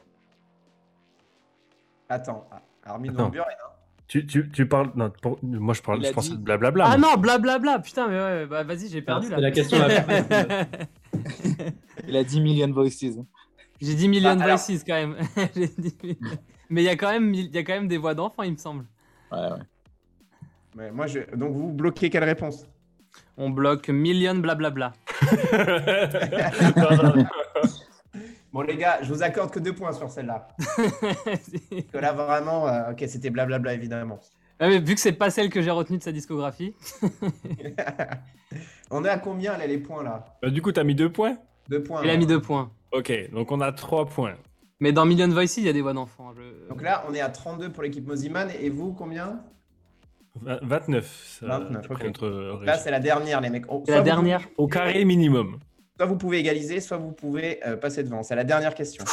Attends, 2.10 2.48
Armin 2.86 3.11
Van 3.11 3.30
Buren. 3.30 3.48
Hein. 3.49 3.76
Tu, 4.07 4.25
tu, 4.25 4.49
tu, 4.49 4.65
parles. 4.65 4.91
Non, 4.95 5.11
moi 5.43 5.73
je 5.73 5.81
parle. 5.81 6.05
je 6.05 6.11
pense 6.11 6.29
dit... 6.29 6.38
blablabla. 6.38 6.85
Ah 6.88 6.97
non, 6.97 7.17
blablabla. 7.17 7.79
Putain, 7.79 8.07
mais 8.07 8.17
ouais, 8.17 8.45
bah 8.45 8.63
vas-y, 8.63 8.88
j'ai 8.88 9.01
perdu 9.01 9.29
là. 9.29 9.35
C'est 9.35 9.41
la 9.41 9.51
question. 9.51 9.77
Il 12.07 12.15
a 12.15 12.23
10 12.23 12.39
millions 12.39 12.69
de 12.69 12.73
voices. 12.73 13.03
J'ai 13.81 13.95
10 13.95 14.07
millions 14.07 14.35
de 14.35 14.43
voices 14.43 14.84
quand 14.85 14.93
même. 14.93 15.17
Mais 16.69 16.84
il 16.84 16.85
y, 16.85 16.89
a 16.89 16.97
quand 16.97 17.09
même, 17.09 17.34
il 17.34 17.55
y 17.55 17.57
a 17.57 17.63
quand 17.63 17.75
même 17.75 17.88
des 17.88 17.97
voix 17.97 18.13
d'enfants, 18.13 18.43
il 18.43 18.51
me 18.51 18.57
semble. 18.57 18.84
Ouais, 19.31 19.38
ouais. 19.38 19.61
Mais 20.75 20.91
moi, 20.91 21.07
je... 21.07 21.19
Donc, 21.34 21.53
vous 21.53 21.71
bloquez 21.71 22.09
quelle 22.09 22.25
réponse? 22.25 22.67
On 23.38 23.49
bloque 23.49 23.88
million 23.88 24.35
blablabla. 24.35 24.91
bon, 28.57 28.63
les 28.63 28.75
gars, 28.75 28.99
je 29.03 29.13
vous 29.13 29.21
accorde 29.21 29.51
que 29.51 29.59
deux 29.59 29.73
points 29.73 29.93
sur 29.93 30.09
celle-là. 30.09 30.47
que 31.93 31.97
là, 31.97 32.11
vraiment, 32.13 32.67
euh, 32.67 32.91
ok, 32.91 33.03
c'était 33.07 33.29
blablabla, 33.29 33.73
évidemment. 33.73 34.19
Ah, 34.59 34.67
mais 34.67 34.79
vu 34.79 34.95
que 34.95 34.99
c'est 34.99 35.13
pas 35.13 35.29
celle 35.29 35.49
que 35.49 35.61
j'ai 35.61 35.69
retenue 35.69 35.99
de 35.99 36.03
sa 36.03 36.11
discographie. 36.11 36.73
on 38.89 39.05
est 39.05 39.09
à 39.09 39.19
combien, 39.19 39.57
là, 39.57 39.67
les 39.67 39.77
points, 39.77 40.03
là 40.03 40.25
bah, 40.41 40.49
Du 40.49 40.63
coup, 40.63 40.71
t'as 40.71 40.84
mis 40.84 40.95
deux 40.95 41.11
points 41.11 41.38
Deux 41.69 41.84
points. 41.84 42.01
Il 42.03 42.09
a 42.09 42.17
mis 42.17 42.25
deux 42.25 42.41
points. 42.41 42.71
Ok, 42.91 43.29
donc 43.31 43.51
on 43.51 43.61
a 43.61 43.71
trois 43.71 44.07
points. 44.07 44.35
Mais 44.79 44.91
dans 44.91 45.05
Million 45.05 45.27
Voices, 45.27 45.57
il 45.57 45.65
y 45.65 45.69
a 45.69 45.73
des 45.73 45.81
voix 45.81 45.93
d'enfants. 45.93 46.34
Donc 46.69 46.81
là, 46.81 47.05
on 47.07 47.13
est 47.13 47.21
à 47.21 47.29
32 47.29 47.71
pour 47.71 47.84
l'équipe 47.84 48.07
Moziman. 48.07 48.49
Et 48.59 48.69
vous, 48.69 48.93
combien 48.93 49.39
29. 50.43 51.39
29, 51.41 52.63
là, 52.63 52.77
c'est 52.77 52.91
la 52.91 52.99
dernière, 52.99 53.41
les 53.41 53.49
mecs. 53.49 53.65
c'est 53.85 53.91
la 53.91 54.01
dernière 54.01 54.47
Au 54.57 54.67
carré 54.67 55.03
minimum. 55.03 55.59
Soit 55.98 56.06
vous 56.06 56.18
pouvez 56.18 56.38
égaliser, 56.38 56.80
soit 56.80 56.98
vous 56.98 57.11
pouvez 57.11 57.60
euh, 57.65 57.76
passer 57.76 58.03
devant. 58.03 58.22
C'est 58.22 58.36
la 58.36 58.44
dernière 58.44 58.76
question. 58.76 59.03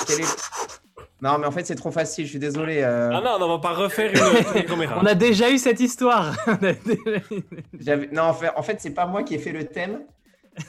Non, 1.22 1.38
mais 1.38 1.46
en 1.46 1.50
fait, 1.50 1.64
c'est 1.64 1.76
trop 1.76 1.90
facile. 1.90 2.26
Je 2.26 2.30
suis 2.30 2.38
désolé. 2.38 2.82
Euh. 2.82 3.10
Ah 3.10 3.22
non, 3.24 3.38
on 3.40 3.48
va 3.48 3.58
pas 3.58 3.72
refaire 3.72 4.10
une, 4.12 4.92
On 5.00 5.06
a 5.06 5.14
déjà 5.14 5.50
eu 5.50 5.56
cette 5.56 5.80
histoire. 5.80 6.36
non, 8.12 8.22
en 8.22 8.34
fait, 8.34 8.50
en 8.54 8.62
fait 8.62 8.80
c'est 8.80 8.90
pas 8.90 9.06
moi 9.06 9.22
qui 9.22 9.34
ai 9.34 9.38
fait 9.38 9.52
le 9.52 9.64
thème. 9.64 10.02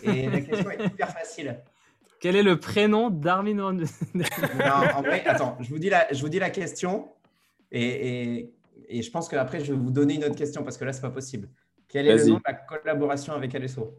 Et 0.04 0.30
la 0.30 0.40
question 0.40 0.70
est 0.72 0.86
hyper 0.86 1.10
facile. 1.10 1.60
Quel 2.22 2.38
est 2.38 2.44
le 2.44 2.60
prénom 2.60 3.10
d'Armin 3.10 3.62
Van 3.62 3.74
Non, 3.74 4.26
en 4.96 5.02
vrai, 5.02 5.24
attends, 5.28 5.58
je 5.60 5.70
vous 5.70 5.80
dis 5.80 5.90
la, 5.90 6.08
je 6.12 6.22
vous 6.22 6.30
dis 6.30 6.40
la 6.40 6.50
question 6.50 7.10
et, 7.72 8.54
et, 8.88 9.02
je 9.02 9.12
pense 9.12 9.28
qu'après, 9.28 9.60
je 9.60 9.74
vais 9.74 9.78
vous 9.78 9.92
donner 9.92 10.16
une 10.16 10.24
autre 10.24 10.36
question 10.36 10.64
parce 10.64 10.78
que 10.78 10.86
là, 10.86 10.94
c'est 10.94 11.02
pas 11.02 11.10
possible. 11.10 11.50
Quel 11.90 12.08
est 12.08 12.16
le 12.16 12.26
nom 12.26 12.36
de 12.38 12.44
la 12.48 12.54
collaboration 12.54 13.34
avec 13.34 13.54
Alesso? 13.54 13.94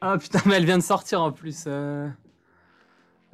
Ah 0.00 0.16
putain, 0.18 0.40
mais 0.46 0.56
elle 0.56 0.64
vient 0.64 0.78
de 0.78 0.82
sortir 0.82 1.20
en 1.22 1.32
plus. 1.32 1.64
Euh... 1.66 2.08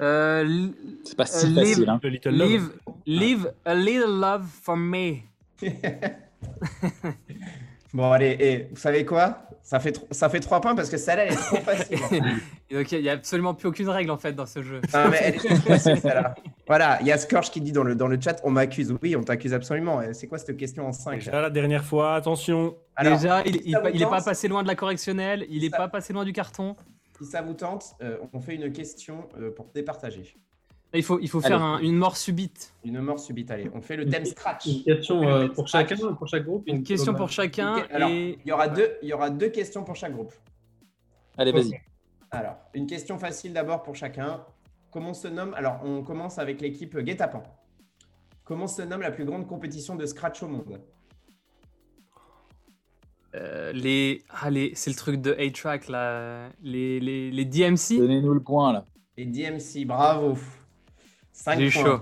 Euh, 0.01 0.69
c'est 1.03 1.15
pas 1.15 1.25
si 1.25 1.53
facile. 1.53 1.89
Hein. 1.89 1.99
Leave, 2.25 2.73
leave 3.05 3.53
a 3.63 3.75
little 3.75 4.19
love 4.19 4.45
for 4.45 4.75
me. 4.75 5.21
bon, 7.95 8.11
allez, 8.11 8.37
et 8.39 8.67
vous 8.69 8.79
savez 8.79 9.05
quoi? 9.05 9.47
Ça 9.63 9.79
fait, 9.79 9.99
ça 10.11 10.29
fait 10.29 10.39
3 10.39 10.61
points 10.61 10.75
parce 10.75 10.89
que 10.89 10.97
celle-là, 10.97 11.25
elle 11.25 11.33
est 11.33 11.35
trop 11.35 11.57
facile. 11.57 11.97
Donc, 12.71 12.91
il 12.91 13.01
n'y 13.01 13.09
a 13.09 13.13
absolument 13.13 13.55
plus 13.55 13.69
aucune 13.69 13.89
règle 13.89 14.11
en 14.11 14.17
fait 14.17 14.33
dans 14.33 14.45
ce 14.45 14.61
jeu. 14.61 14.81
Non, 14.93 15.09
mais 15.09 15.19
elle 15.21 15.35
est 15.35 15.37
trop 15.37 15.55
facile 15.55 15.97
celle-là. 16.01 16.35
Voilà, 16.67 16.99
il 17.01 17.07
y 17.07 17.11
a 17.11 17.17
Scorch 17.17 17.49
qui 17.49 17.61
dit 17.61 17.71
dans 17.71 17.83
le, 17.83 17.95
dans 17.95 18.07
le 18.07 18.19
chat 18.21 18.39
on 18.43 18.51
m'accuse. 18.51 18.93
Oui, 19.01 19.15
on 19.15 19.23
t'accuse 19.23 19.53
absolument. 19.53 20.01
C'est 20.13 20.27
quoi 20.27 20.37
cette 20.37 20.57
question 20.57 20.87
en 20.87 20.91
5 20.91 21.15
Déjà 21.15 21.41
la 21.41 21.49
dernière 21.49 21.83
fois, 21.83 22.15
attention. 22.15 22.75
Déjà, 23.01 23.43
il 23.45 23.71
n'est 23.71 24.05
pas 24.05 24.21
passé 24.21 24.47
loin 24.47 24.61
de 24.61 24.67
la 24.67 24.75
correctionnelle, 24.75 25.45
il 25.49 25.63
n'est 25.63 25.69
pas 25.69 25.87
passé 25.87 26.13
loin 26.13 26.25
du 26.25 26.33
carton. 26.33 26.75
Si 27.17 27.25
ça 27.25 27.41
vous 27.41 27.53
tente, 27.53 27.95
euh, 28.01 28.17
on 28.33 28.41
fait 28.41 28.55
une 28.55 28.73
question 28.73 29.29
euh, 29.39 29.49
pour 29.49 29.71
départager. 29.73 30.35
Il 30.95 31.03
faut, 31.03 31.19
il 31.19 31.29
faut 31.29 31.41
faire 31.41 31.79
une 31.81 31.95
mort 31.95 32.17
subite. 32.17 32.73
Une 32.83 32.99
mort 32.99 33.19
subite, 33.19 33.51
allez. 33.51 33.69
On 33.73 33.81
fait 33.81 33.97
le 33.97 34.07
thème 34.07 34.25
scratch. 34.25 34.65
Une 34.65 34.83
question 34.83 35.23
euh, 35.23 35.47
pour 35.47 35.67
chacun, 35.67 36.13
pour 36.13 36.27
chaque 36.27 36.45
groupe. 36.45 36.63
Une, 36.67 36.83
question 36.83 37.13
pour 37.13 37.29
chacun. 37.29 37.85
il, 38.09 38.37
y 38.45 38.51
aura 38.51 38.67
deux, 38.67 38.91
il 39.01 39.09
y 39.09 39.13
aura 39.13 39.29
deux 39.29 39.49
questions 39.49 39.83
pour 39.83 39.95
chaque 39.95 40.13
groupe. 40.13 40.33
Allez, 41.37 41.51
vas-y. 41.51 41.79
Alors, 42.31 42.57
une 42.73 42.87
question 42.87 43.17
facile 43.17 43.53
d'abord 43.53 43.83
pour 43.83 43.95
chacun. 43.95 44.43
Comment 44.91 45.13
se 45.13 45.27
nomme 45.27 45.53
Alors, 45.55 45.81
on 45.83 46.03
commence 46.03 46.39
avec 46.39 46.61
l'équipe 46.61 46.97
Guetapan. 46.97 47.43
Comment 48.43 48.67
se 48.67 48.81
nomme 48.81 49.01
la 49.01 49.11
plus 49.11 49.25
grande 49.25 49.47
compétition 49.47 49.95
de 49.95 50.05
scratch 50.05 50.43
au 50.43 50.47
monde? 50.47 50.79
Euh, 53.35 53.73
les, 53.73 54.23
ah, 54.29 54.49
les, 54.49 54.71
c'est 54.75 54.89
le 54.89 54.95
truc 54.95 55.21
de 55.21 55.33
A-Track, 55.33 55.89
là. 55.89 56.49
Les, 56.61 56.99
les, 56.99 57.31
les 57.31 57.45
DMC. 57.45 57.97
Donnez-nous 57.97 58.33
le 58.33 58.39
point, 58.39 58.71
là. 58.71 58.85
Les 59.17 59.25
DMC, 59.25 59.85
bravo. 59.85 60.37
5 61.35 61.55
points. 61.57 61.69
chaud. 61.69 61.99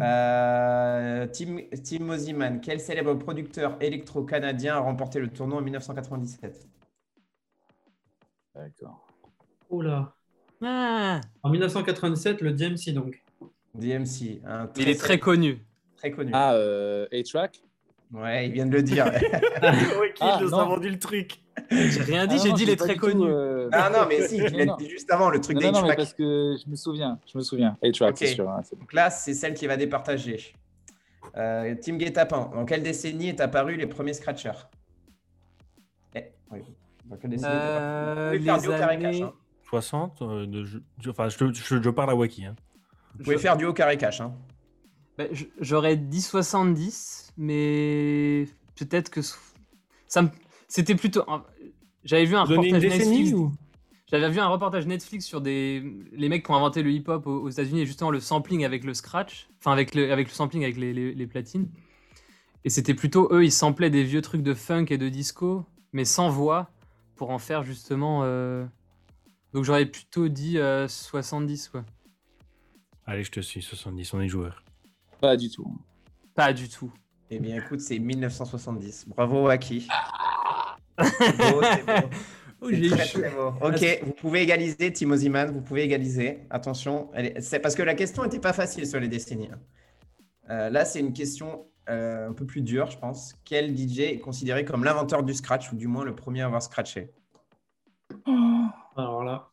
Euh, 0.00 1.26
Tim, 1.26 1.58
Tim 1.84 2.04
Mosiman, 2.04 2.60
quel 2.60 2.80
célèbre 2.80 3.14
producteur 3.14 3.76
électro-canadien 3.80 4.76
a 4.76 4.78
remporté 4.78 5.20
le 5.20 5.28
tournoi 5.28 5.58
en 5.58 5.62
1997 5.62 6.66
D'accord. 8.54 9.06
Oula. 9.68 10.14
Ah. 10.62 11.20
En 11.42 11.50
1997, 11.50 12.40
le 12.40 12.52
DMC 12.52 12.92
donc. 12.92 13.22
DMC. 13.74 14.42
Il 14.76 14.88
est 14.88 14.98
très 14.98 15.18
connu. 15.18 15.64
Très 15.96 16.10
connu. 16.10 16.30
Ah, 16.34 16.54
euh, 16.54 17.06
A-Track 17.12 17.60
Ouais, 18.12 18.48
il 18.48 18.52
vient 18.52 18.66
de 18.66 18.72
le 18.72 18.82
dire. 18.82 19.04
ouais, 19.06 20.12
qui 20.14 20.22
ah, 20.22 20.38
nous 20.40 20.52
a 20.54 20.64
vendu 20.64 20.90
le 20.90 20.98
truc 20.98 21.40
J'ai 21.70 22.02
rien 22.02 22.26
dit, 22.26 22.36
ah 22.38 22.42
j'ai 22.42 22.52
dit 22.52 22.62
il 22.64 22.70
est 22.70 22.76
très 22.76 22.96
connu. 22.96 23.26
Euh... 23.26 23.68
Ah 23.72 23.90
non, 23.90 24.06
mais 24.08 24.22
si, 24.28 24.36
il 24.36 24.56
l'a 24.56 24.76
dit 24.76 24.88
juste 24.88 25.10
avant 25.10 25.30
le 25.30 25.40
truc. 25.40 25.60
Non, 25.60 25.72
non, 25.72 25.86
mais 25.86 25.96
parce 25.96 26.14
que 26.14 26.56
je 26.62 26.70
me 26.70 26.76
souviens, 26.76 27.18
je 27.30 27.38
me 27.38 27.42
souviens. 27.42 27.76
A-Track, 27.82 28.18
c'est 28.18 28.26
sûr. 28.28 28.48
Hein, 28.48 28.62
donc 28.78 28.92
là, 28.92 29.10
c'est 29.10 29.34
celle 29.34 29.54
qui 29.54 29.66
va 29.66 29.76
départager. 29.76 30.54
Euh, 31.36 31.74
Team 31.76 31.98
Guet-Apin, 31.98 32.50
dans 32.54 32.64
quelle 32.64 32.82
décennie 32.82 33.28
est 33.28 33.40
apparu 33.40 33.76
les 33.76 33.86
premiers 33.86 34.14
scratchers? 34.14 34.66
Eh, 36.14 36.24
oui. 36.50 36.60
Dans 37.04 37.16
quelle 37.16 37.30
décennie 37.30 37.52
euh, 37.54 38.32
les 38.32 38.48
années... 38.48 39.22
Hein. 39.22 39.32
60 39.70 40.22
euh, 40.22 40.46
de, 40.46 40.64
je, 40.64 40.78
Enfin, 41.08 41.28
je, 41.28 41.52
je, 41.52 41.80
je, 41.80 41.90
parle 41.90 42.10
à 42.10 42.16
Waki. 42.16 42.44
Hein. 42.44 42.56
Vous 43.16 43.24
pouvez 43.24 43.38
faire 43.38 43.56
du 43.56 43.64
haut 43.64 43.72
carré 43.72 43.96
cash. 43.96 44.20
Hein. 44.20 44.34
Bah, 45.16 45.24
J'aurais 45.60 45.96
dit 45.96 46.20
70, 46.20 47.32
mais 47.36 48.46
peut-être 48.76 49.10
que 49.10 49.20
ça 50.08 50.22
me... 50.22 50.28
c'était 50.66 50.96
plutôt. 50.96 51.22
J'avais 52.04 52.24
vu 52.24 52.36
un 52.36 52.44
reportage 52.44 52.82
Netflix. 52.82 53.32
J'avais 54.10 54.30
vu 54.30 54.40
un 54.40 54.48
reportage 54.48 54.86
Netflix 54.86 55.24
sur 55.24 55.40
des 55.40 55.84
les 56.12 56.28
mecs 56.28 56.44
qui 56.44 56.50
ont 56.50 56.56
inventé 56.56 56.82
le 56.82 56.90
hip-hop 56.90 57.26
aux, 57.26 57.48
États-Unis 57.48 57.82
et 57.82 57.86
justement 57.86 58.10
le 58.10 58.18
sampling 58.18 58.64
avec 58.64 58.84
le 58.84 58.92
scratch, 58.92 59.48
enfin 59.60 59.72
avec 59.72 59.94
le 59.94 60.12
avec 60.12 60.28
le 60.28 60.34
sampling 60.34 60.64
avec 60.64 60.76
les, 60.76 60.92
les, 61.14 61.26
platines. 61.26 61.68
Et 62.64 62.70
c'était 62.70 62.94
plutôt 62.94 63.28
eux, 63.32 63.44
ils 63.44 63.52
samplaient 63.52 63.90
des 63.90 64.02
vieux 64.02 64.20
trucs 64.20 64.42
de 64.42 64.52
funk 64.52 64.86
et 64.90 64.98
de 64.98 65.08
disco, 65.08 65.64
mais 65.92 66.04
sans 66.04 66.28
voix, 66.28 66.70
pour 67.14 67.30
en 67.30 67.38
faire 67.38 67.62
justement. 67.62 68.22
Euh, 68.24 68.66
donc 69.54 69.64
j'aurais 69.64 69.86
plutôt 69.86 70.28
dit 70.28 70.58
70 70.88 71.66
euh, 71.66 71.70
quoi. 71.70 71.84
Allez, 73.06 73.24
je 73.24 73.30
te 73.30 73.40
suis 73.40 73.62
70, 73.62 74.14
on 74.14 74.20
est 74.20 74.28
joueurs. 74.28 74.64
Pas 75.20 75.36
du 75.36 75.50
tout. 75.50 75.66
Pas 76.34 76.52
du 76.52 76.68
tout. 76.68 76.92
Eh 77.30 77.38
bien, 77.38 77.56
écoute, 77.56 77.80
c'est 77.80 77.98
1970. 77.98 79.06
Bravo, 79.08 79.48
Aki. 79.48 79.86
Ok, 82.62 84.00
vous 84.04 84.12
pouvez 84.12 84.42
égaliser, 84.42 84.92
Timo 84.92 85.16
Ziman, 85.16 85.50
vous 85.50 85.62
pouvez 85.62 85.82
égaliser. 85.82 86.40
Attention, 86.50 87.10
c'est 87.40 87.58
parce 87.58 87.74
que 87.74 87.82
la 87.82 87.94
question 87.94 88.22
n'était 88.22 88.38
pas 88.38 88.52
facile 88.52 88.86
sur 88.86 89.00
les 89.00 89.08
décennies. 89.08 89.48
Hein. 89.50 89.58
Euh, 90.50 90.70
là, 90.70 90.84
c'est 90.84 91.00
une 91.00 91.12
question 91.12 91.66
euh, 91.88 92.28
un 92.28 92.32
peu 92.32 92.44
plus 92.44 92.60
dure, 92.60 92.90
je 92.90 92.98
pense. 92.98 93.34
Quel 93.44 93.76
DJ 93.76 94.00
est 94.00 94.18
considéré 94.18 94.64
comme 94.64 94.84
l'inventeur 94.84 95.22
du 95.22 95.32
scratch, 95.32 95.72
ou 95.72 95.76
du 95.76 95.86
moins 95.86 96.04
le 96.04 96.14
premier 96.14 96.42
à 96.42 96.46
avoir 96.46 96.62
scratché? 96.62 97.10
Alors 98.96 99.24
là. 99.24 99.48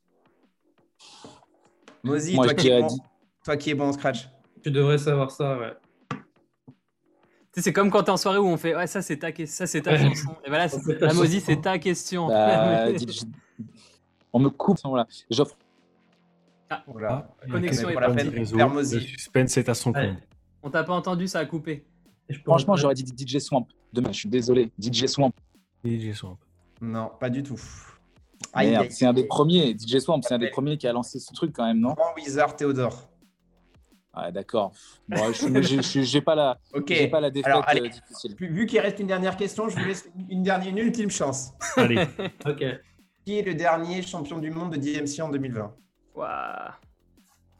Mozi, 2.04 2.36
toi, 2.36 2.54
qui 2.54 2.70
bon, 2.70 2.88
toi 3.44 3.58
qui 3.58 3.70
es 3.70 3.74
bon 3.74 3.88
en 3.88 3.94
scratch. 3.94 4.28
Tu 4.64 4.72
devrais 4.72 4.98
savoir 4.98 5.32
ça, 5.32 5.58
ouais 5.58 5.74
c'est 7.58 7.74
comme 7.74 7.90
quand 7.90 8.04
t'es 8.04 8.12
en 8.12 8.18
soirée 8.18 8.38
où 8.38 8.48
on 8.48 8.58
fait 8.58 8.76
ouais 8.76 8.88
ça 8.88 9.02
c'est 9.02 9.18
ta 9.18 9.30
ça 9.46 9.68
c'est 9.68 9.82
ta 9.82 9.98
chanson. 9.98 10.36
Et 10.46 10.50
voilà, 10.50 10.68
la 11.00 11.14
Mozi 11.14 11.42
c'est 11.42 11.62
ta 11.62 11.78
question. 11.80 12.28
Bah, 12.28 12.88
on 14.34 14.40
me 14.40 14.50
coupe 14.50 14.80
voilà. 14.84 15.08
J'offre. 15.30 15.58
Ah, 16.70 16.84
voilà. 16.88 17.30
Ah, 17.42 17.48
connexion 17.50 17.90
est 17.90 17.94
partie. 17.94 18.30
Le 18.30 19.00
suspense 19.00 19.58
est 19.58 19.70
à 19.70 19.74
son 19.74 19.94
compte. 19.94 20.18
On 20.64 20.70
t'a 20.70 20.84
pas 20.84 20.94
entendu, 20.94 21.28
ça 21.28 21.40
a 21.40 21.46
coupé. 21.46 21.86
Franchement, 22.44 22.76
j'aurais 22.76 22.94
dit 22.94 23.06
DJ 23.06 23.40
Swamp. 23.40 23.68
Demain, 23.94 24.12
je 24.12 24.20
suis 24.20 24.30
désolé. 24.30 24.70
DJ 24.80 25.06
Swamp. 25.06 25.32
DJ 25.86 26.12
Swamp. 26.14 26.38
Non, 26.82 27.10
pas 27.20 27.30
du 27.30 27.42
tout. 27.42 27.60
c'est 28.90 29.06
un 29.06 29.14
des 29.14 29.24
premiers. 29.24 29.78
DJ 29.78 30.00
Swamp, 30.00 30.22
c'est 30.24 30.34
un 30.34 30.40
des 30.40 30.50
premiers 30.50 30.78
qui 30.78 30.88
a 30.88 30.94
lancé 30.94 31.20
ce 31.20 31.34
truc 31.34 31.54
quand 31.54 31.66
même, 31.66 31.80
non? 31.80 31.94
Grand 31.94 32.14
Wizard 32.18 32.56
Théodore. 32.56 33.08
Ah, 34.20 34.32
d'accord. 34.32 34.72
Bon, 35.08 35.32
je 35.32 35.46
n'ai 35.48 36.22
pas, 36.22 36.34
la, 36.34 36.58
pas 37.12 37.22
la 37.22 37.30
défaite 37.30 37.54
euh, 37.76 37.88
difficile. 37.88 38.36
Vu 38.40 38.66
qu'il 38.66 38.80
reste 38.80 39.00
une 39.00 39.08
dernière 39.08 39.38
question, 39.38 39.70
je 39.70 39.78
vous 39.78 39.86
laisse 39.86 40.10
une, 40.30 40.42
dernière, 40.42 40.70
une 40.70 40.80
ultime 40.80 41.12
chance. 41.12 41.54
Allez. 41.76 42.04
ok. 42.46 42.66
Qui 43.24 43.38
est 43.38 43.44
le 43.44 43.54
dernier 43.54 44.02
champion 44.02 44.40
du 44.40 44.50
monde 44.50 44.74
de 44.74 44.78
DMC 44.78 45.22
en 45.22 45.30
2020 45.30 45.72
Waouh. 46.16 46.72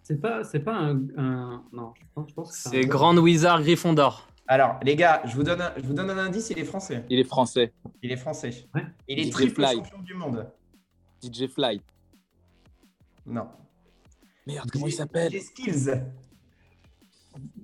C'est 0.02 0.20
pas, 0.20 0.44
c'est 0.44 0.62
pas 0.62 0.74
un, 0.74 1.64
Non, 1.72 1.94
je 1.96 2.06
pense, 2.16 2.30
je 2.30 2.34
pense 2.34 2.52
que 2.52 2.70
c'est 2.70 2.82
Grand 2.86 3.16
Wizard 3.18 3.62
Gryffondor. 3.62 4.28
Alors, 4.48 4.80
les 4.82 4.96
gars, 4.96 5.22
je 5.26 5.36
vous 5.36 5.44
donne 5.44 5.62
un, 5.62 5.74
je 5.76 5.84
vous 5.84 5.94
donne 5.94 6.10
un 6.10 6.18
indice, 6.18 6.50
il 6.50 6.58
est 6.58 6.64
français. 6.64 7.04
Il 7.10 7.20
est 7.20 7.26
français. 7.26 7.74
Il 8.02 8.12
est 8.12 8.18
français. 8.18 8.52
Il 9.08 9.20
est 9.20 9.32
triple 9.32 9.62
champion 9.62 10.00
du 10.00 10.14
monde. 10.16 10.50
DJ 11.22 11.48
Fly. 11.48 11.82
Non. 13.26 13.48
Merde, 14.48 14.72
comment 14.72 14.88
il 14.88 14.94
s'appelle? 14.94 15.32
DJ 15.32 15.42
Skills. 15.42 16.02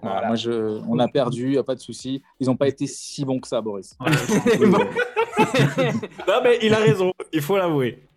Moi, 0.01 0.35
je, 0.35 0.81
on 0.87 0.99
a 0.99 1.07
perdu, 1.07 1.45
il 1.45 1.51
n'y 1.51 1.57
a 1.57 1.63
pas 1.63 1.75
de 1.75 1.79
souci. 1.79 2.21
Ils 2.39 2.47
n'ont 2.47 2.57
pas 2.57 2.67
été 2.67 2.87
si 2.87 3.25
bons 3.25 3.39
que 3.39 3.47
ça, 3.47 3.61
Boris. 3.61 3.95
non, 4.01 4.07
mais 6.43 6.59
il 6.61 6.73
a 6.73 6.77
raison, 6.77 7.13
il 7.31 7.41
faut 7.41 7.57
l'avouer. 7.57 8.07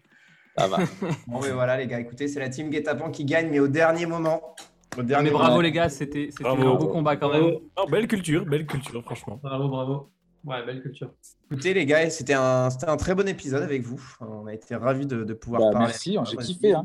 Ça 0.58 0.68
va. 0.68 0.78
Bon, 1.26 1.40
mais 1.42 1.50
voilà, 1.50 1.76
les 1.76 1.86
gars, 1.86 2.00
écoutez, 2.00 2.28
c'est 2.28 2.40
la 2.40 2.48
team 2.48 2.70
Guetapan 2.70 3.10
qui 3.10 3.24
gagne, 3.24 3.50
mais 3.50 3.60
au 3.60 3.68
dernier 3.68 4.06
moment. 4.06 4.54
Au 4.98 5.02
dernier 5.02 5.30
mais 5.30 5.34
bravo, 5.36 5.60
les 5.60 5.72
gars, 5.72 5.88
c'était 5.88 6.30
un 6.44 6.54
beau 6.54 6.88
combat 6.88 7.16
quand 7.16 7.30
même. 7.30 7.58
belle 7.90 8.08
culture, 8.08 8.46
belle 8.46 8.66
culture, 8.66 9.02
franchement. 9.02 9.38
Bravo, 9.42 9.68
bravo. 9.68 10.10
Ouais, 10.44 10.64
belle 10.64 10.80
culture. 10.80 11.10
Écoutez, 11.50 11.74
les 11.74 11.84
gars, 11.86 12.08
c'était 12.08 12.34
un, 12.34 12.68
un 12.86 12.96
très 12.96 13.14
bon 13.14 13.26
épisode 13.28 13.62
avec 13.62 13.82
vous. 13.82 14.00
On 14.20 14.46
a 14.46 14.54
été 14.54 14.76
ravis 14.76 15.06
de, 15.06 15.24
de 15.24 15.34
pouvoir 15.34 15.60
bah, 15.60 15.70
parler. 15.72 15.86
Merci, 15.88 16.16
j'ai 16.30 16.36
kiffé. 16.36 16.72
Hein. 16.72 16.84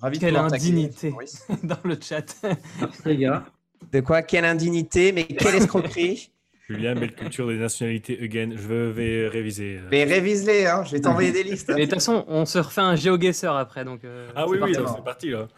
Ravi 0.00 0.18
Quelle 0.18 0.36
indignité 0.36 1.14
dans 1.62 1.76
le 1.84 1.96
chat. 2.00 2.36
Merci, 2.42 3.02
les 3.06 3.16
gars. 3.16 3.44
De 3.92 4.00
quoi? 4.00 4.22
Quelle 4.22 4.44
indignité, 4.44 5.12
mais 5.12 5.24
quelle 5.24 5.56
escroquerie 5.56 6.30
Julien, 6.70 6.94
belle 6.94 7.12
culture 7.12 7.48
des 7.48 7.58
nationalités 7.58 8.16
again. 8.22 8.50
Je 8.54 8.68
vais 8.68 9.26
réviser. 9.26 9.78
Euh. 9.78 9.88
Mais 9.90 10.04
révise-les, 10.04 10.66
hein. 10.66 10.84
je 10.84 10.92
vais 10.92 11.00
t'envoyer 11.00 11.32
des 11.32 11.42
listes. 11.42 11.68
Mais 11.68 11.74
de 11.74 11.82
toute 11.82 11.94
façon, 11.94 12.24
on 12.28 12.46
se 12.46 12.58
refait 12.58 12.80
un 12.80 12.94
GeoGuessr 12.94 13.50
après. 13.50 13.84
Donc, 13.84 14.04
euh, 14.04 14.28
ah 14.36 14.46
oui, 14.46 14.58
oui, 14.62 14.72
c'est 14.74 15.04
parti 15.04 15.30
là. 15.30 15.48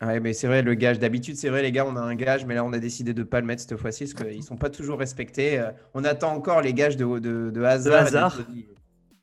Ouais, 0.00 0.20
mais 0.20 0.32
c'est 0.32 0.46
vrai, 0.46 0.62
le 0.62 0.74
gage. 0.74 1.00
D'habitude, 1.00 1.36
c'est 1.36 1.48
vrai, 1.48 1.62
les 1.62 1.72
gars, 1.72 1.86
on 1.86 1.96
a 1.96 2.00
un 2.00 2.14
gage, 2.14 2.44
mais 2.44 2.54
là, 2.54 2.64
on 2.64 2.72
a 2.72 2.78
décidé 2.78 3.14
de 3.14 3.20
ne 3.20 3.24
pas 3.24 3.40
le 3.40 3.46
mettre 3.46 3.62
cette 3.62 3.76
fois-ci 3.76 4.04
parce 4.04 4.14
qu'ils 4.14 4.38
ne 4.38 4.44
sont 4.44 4.56
pas 4.56 4.70
toujours 4.70 4.98
respectés. 4.98 5.58
Euh, 5.58 5.70
on 5.94 6.04
attend 6.04 6.32
encore 6.32 6.60
les 6.60 6.72
gages 6.72 6.96
de, 6.96 7.18
de, 7.18 7.50
de 7.50 7.62
hasard. 7.62 8.06
hasard. 8.06 8.38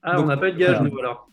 Ah, 0.03 0.19
on 0.19 0.25
n'a 0.25 0.35
pas 0.35 0.51
de 0.51 0.57
gage, 0.57 0.81
nous, 0.81 0.99
alors. 0.99 1.30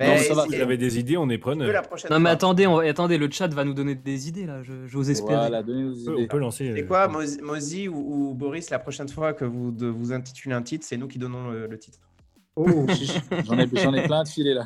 Non, 0.00 0.18
ça 0.18 0.34
va, 0.34 0.44
vous 0.46 0.54
avez 0.54 0.76
des 0.76 0.98
idées, 0.98 1.16
on 1.16 1.28
est 1.30 1.38
preneur. 1.38 1.82
Non, 2.10 2.18
mais 2.18 2.30
attendez, 2.30 2.64
attendez, 2.64 3.16
le 3.16 3.30
chat 3.30 3.46
va 3.54 3.64
nous 3.64 3.74
donner 3.74 3.94
des 3.94 4.26
idées 4.26 4.44
là, 4.44 4.60
j'ose 4.86 5.08
espérer. 5.08 5.36
Voilà, 5.36 5.62
donnez-nous 5.62 6.00
idées. 6.00 6.24
On 6.24 6.26
peut 6.26 6.38
lancer. 6.38 6.72
C'est 6.74 6.86
quoi, 6.86 7.06
Mozi 7.08 7.86
ou, 7.88 8.34
Boris, 8.34 8.70
la 8.70 8.80
prochaine 8.80 9.08
fois 9.08 9.34
que 9.34 9.44
vous 9.44 9.70
de, 9.70 9.86
vous 9.86 10.12
intitulez 10.12 10.54
un 10.54 10.62
titre, 10.62 10.84
c'est 10.84 10.96
nous 10.96 11.06
qui 11.06 11.18
donnons 11.18 11.50
le, 11.50 11.78
titre. 11.78 11.98
Oh, 12.56 12.86
j'en 13.46 13.58
ai, 13.58 13.62
ai, 13.62 14.02
plein 14.02 14.24
de 14.24 14.28
filets 14.28 14.54
là. 14.54 14.64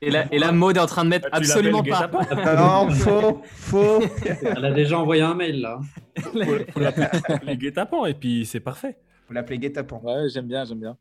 Et 0.00 0.10
là, 0.10 0.26
et 0.30 0.38
là, 0.38 0.52
Maud 0.52 0.76
est 0.76 0.80
en 0.80 0.86
train 0.86 1.04
de 1.04 1.08
mettre 1.08 1.28
ah, 1.32 1.38
absolument 1.38 1.82
pas. 1.82 2.08
non, 2.56 2.90
faux, 2.90 3.42
faux. 3.44 4.00
Elle 4.42 4.64
a 4.64 4.70
déjà 4.70 4.98
envoyé 4.98 5.22
un 5.22 5.34
mail 5.34 5.60
là. 5.60 5.80
Faut, 6.20 6.30
faut 6.72 6.80
l'appeler 6.80 7.56
guet-apens 7.56 8.04
et 8.06 8.14
puis 8.14 8.46
c'est 8.46 8.60
parfait. 8.60 8.96
Vous 9.26 9.34
l'appelez 9.34 9.58
guet-apens. 9.58 10.00
Ouais, 10.04 10.28
j'aime 10.28 10.46
bien, 10.46 10.64
j'aime 10.64 10.78
bien. 10.78 10.96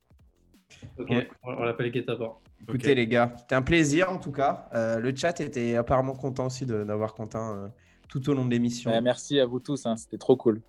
Ok, 0.98 1.12
on 1.44 1.64
l'appelle 1.64 1.92
Guet-apens. 1.92 2.40
Écoutez 2.68 2.96
les 2.96 3.08
gars, 3.08 3.34
c'était 3.38 3.56
un 3.56 3.62
plaisir 3.62 4.12
en 4.12 4.18
tout 4.18 4.32
cas. 4.32 4.68
Euh, 4.74 5.00
le 5.00 5.16
chat 5.16 5.40
était 5.40 5.76
apparemment 5.76 6.16
content 6.16 6.48
aussi 6.48 6.66
d'avoir 6.66 7.14
Quentin 7.14 7.56
euh, 7.56 7.68
tout 8.10 8.30
au 8.30 8.34
long 8.34 8.46
de 8.46 8.52
l'émission. 8.52 8.92
merci 9.02 9.40
à 9.40 9.46
vous 9.46 9.60
tous, 9.60 9.86
hein, 9.86 9.96
c'était 9.96 10.18
trop 10.18 10.36
cool. 10.36 10.62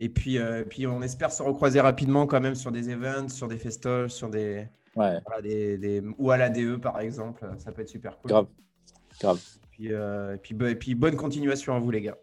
Et 0.00 0.08
puis, 0.08 0.38
euh, 0.38 0.64
puis 0.64 0.86
on 0.86 1.02
espère 1.02 1.32
se 1.32 1.42
recroiser 1.42 1.80
rapidement 1.80 2.26
quand 2.26 2.40
même 2.40 2.54
sur 2.54 2.70
des 2.70 2.88
events, 2.88 3.30
sur 3.30 3.48
des 3.48 3.58
festoches, 3.58 4.12
sur 4.12 4.30
des, 4.30 4.68
ouais. 4.94 5.18
des, 5.42 6.02
ou 6.18 6.30
à 6.30 6.36
la 6.36 6.50
DE 6.50 6.76
par 6.76 7.00
exemple. 7.00 7.44
Ça 7.58 7.72
peut 7.72 7.82
être 7.82 7.88
super 7.88 8.16
cool. 8.18 8.30
Grave, 8.30 8.46
grave. 9.20 9.40
Et 9.80 10.38
puis, 10.38 10.54
puis, 10.54 10.74
puis 10.76 10.94
bonne 10.94 11.16
continuation 11.16 11.74
à 11.74 11.80
vous 11.80 11.90
les 11.90 12.02
gars. 12.02 12.18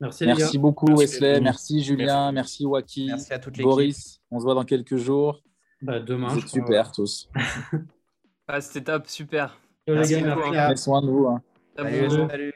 Merci, 0.00 0.26
les 0.26 0.34
merci 0.34 0.58
beaucoup 0.58 0.94
Wesley, 0.94 1.40
merci 1.40 1.82
Julien, 1.82 2.30
merci, 2.30 2.64
Waki, 2.64 3.06
merci 3.06 3.32
à 3.32 3.38
toutes 3.38 3.58
Boris. 3.58 4.20
On 4.30 4.38
se 4.38 4.44
voit 4.44 4.54
dans 4.54 4.64
quelques 4.64 4.96
jours. 4.96 5.42
Bah, 5.80 6.00
demain. 6.00 6.28
Vous 6.28 6.40
êtes 6.40 6.48
super 6.48 6.92
tous. 6.92 7.28
ah, 8.48 8.60
C'était 8.60 8.92
top, 8.92 9.06
super. 9.06 9.58
Merci, 9.86 10.22
Prenez 10.22 10.76
soin 10.76 11.02
de 11.02 11.06
vous. 11.08 11.26
Hein. 11.26 11.42
Salut. 12.28 12.52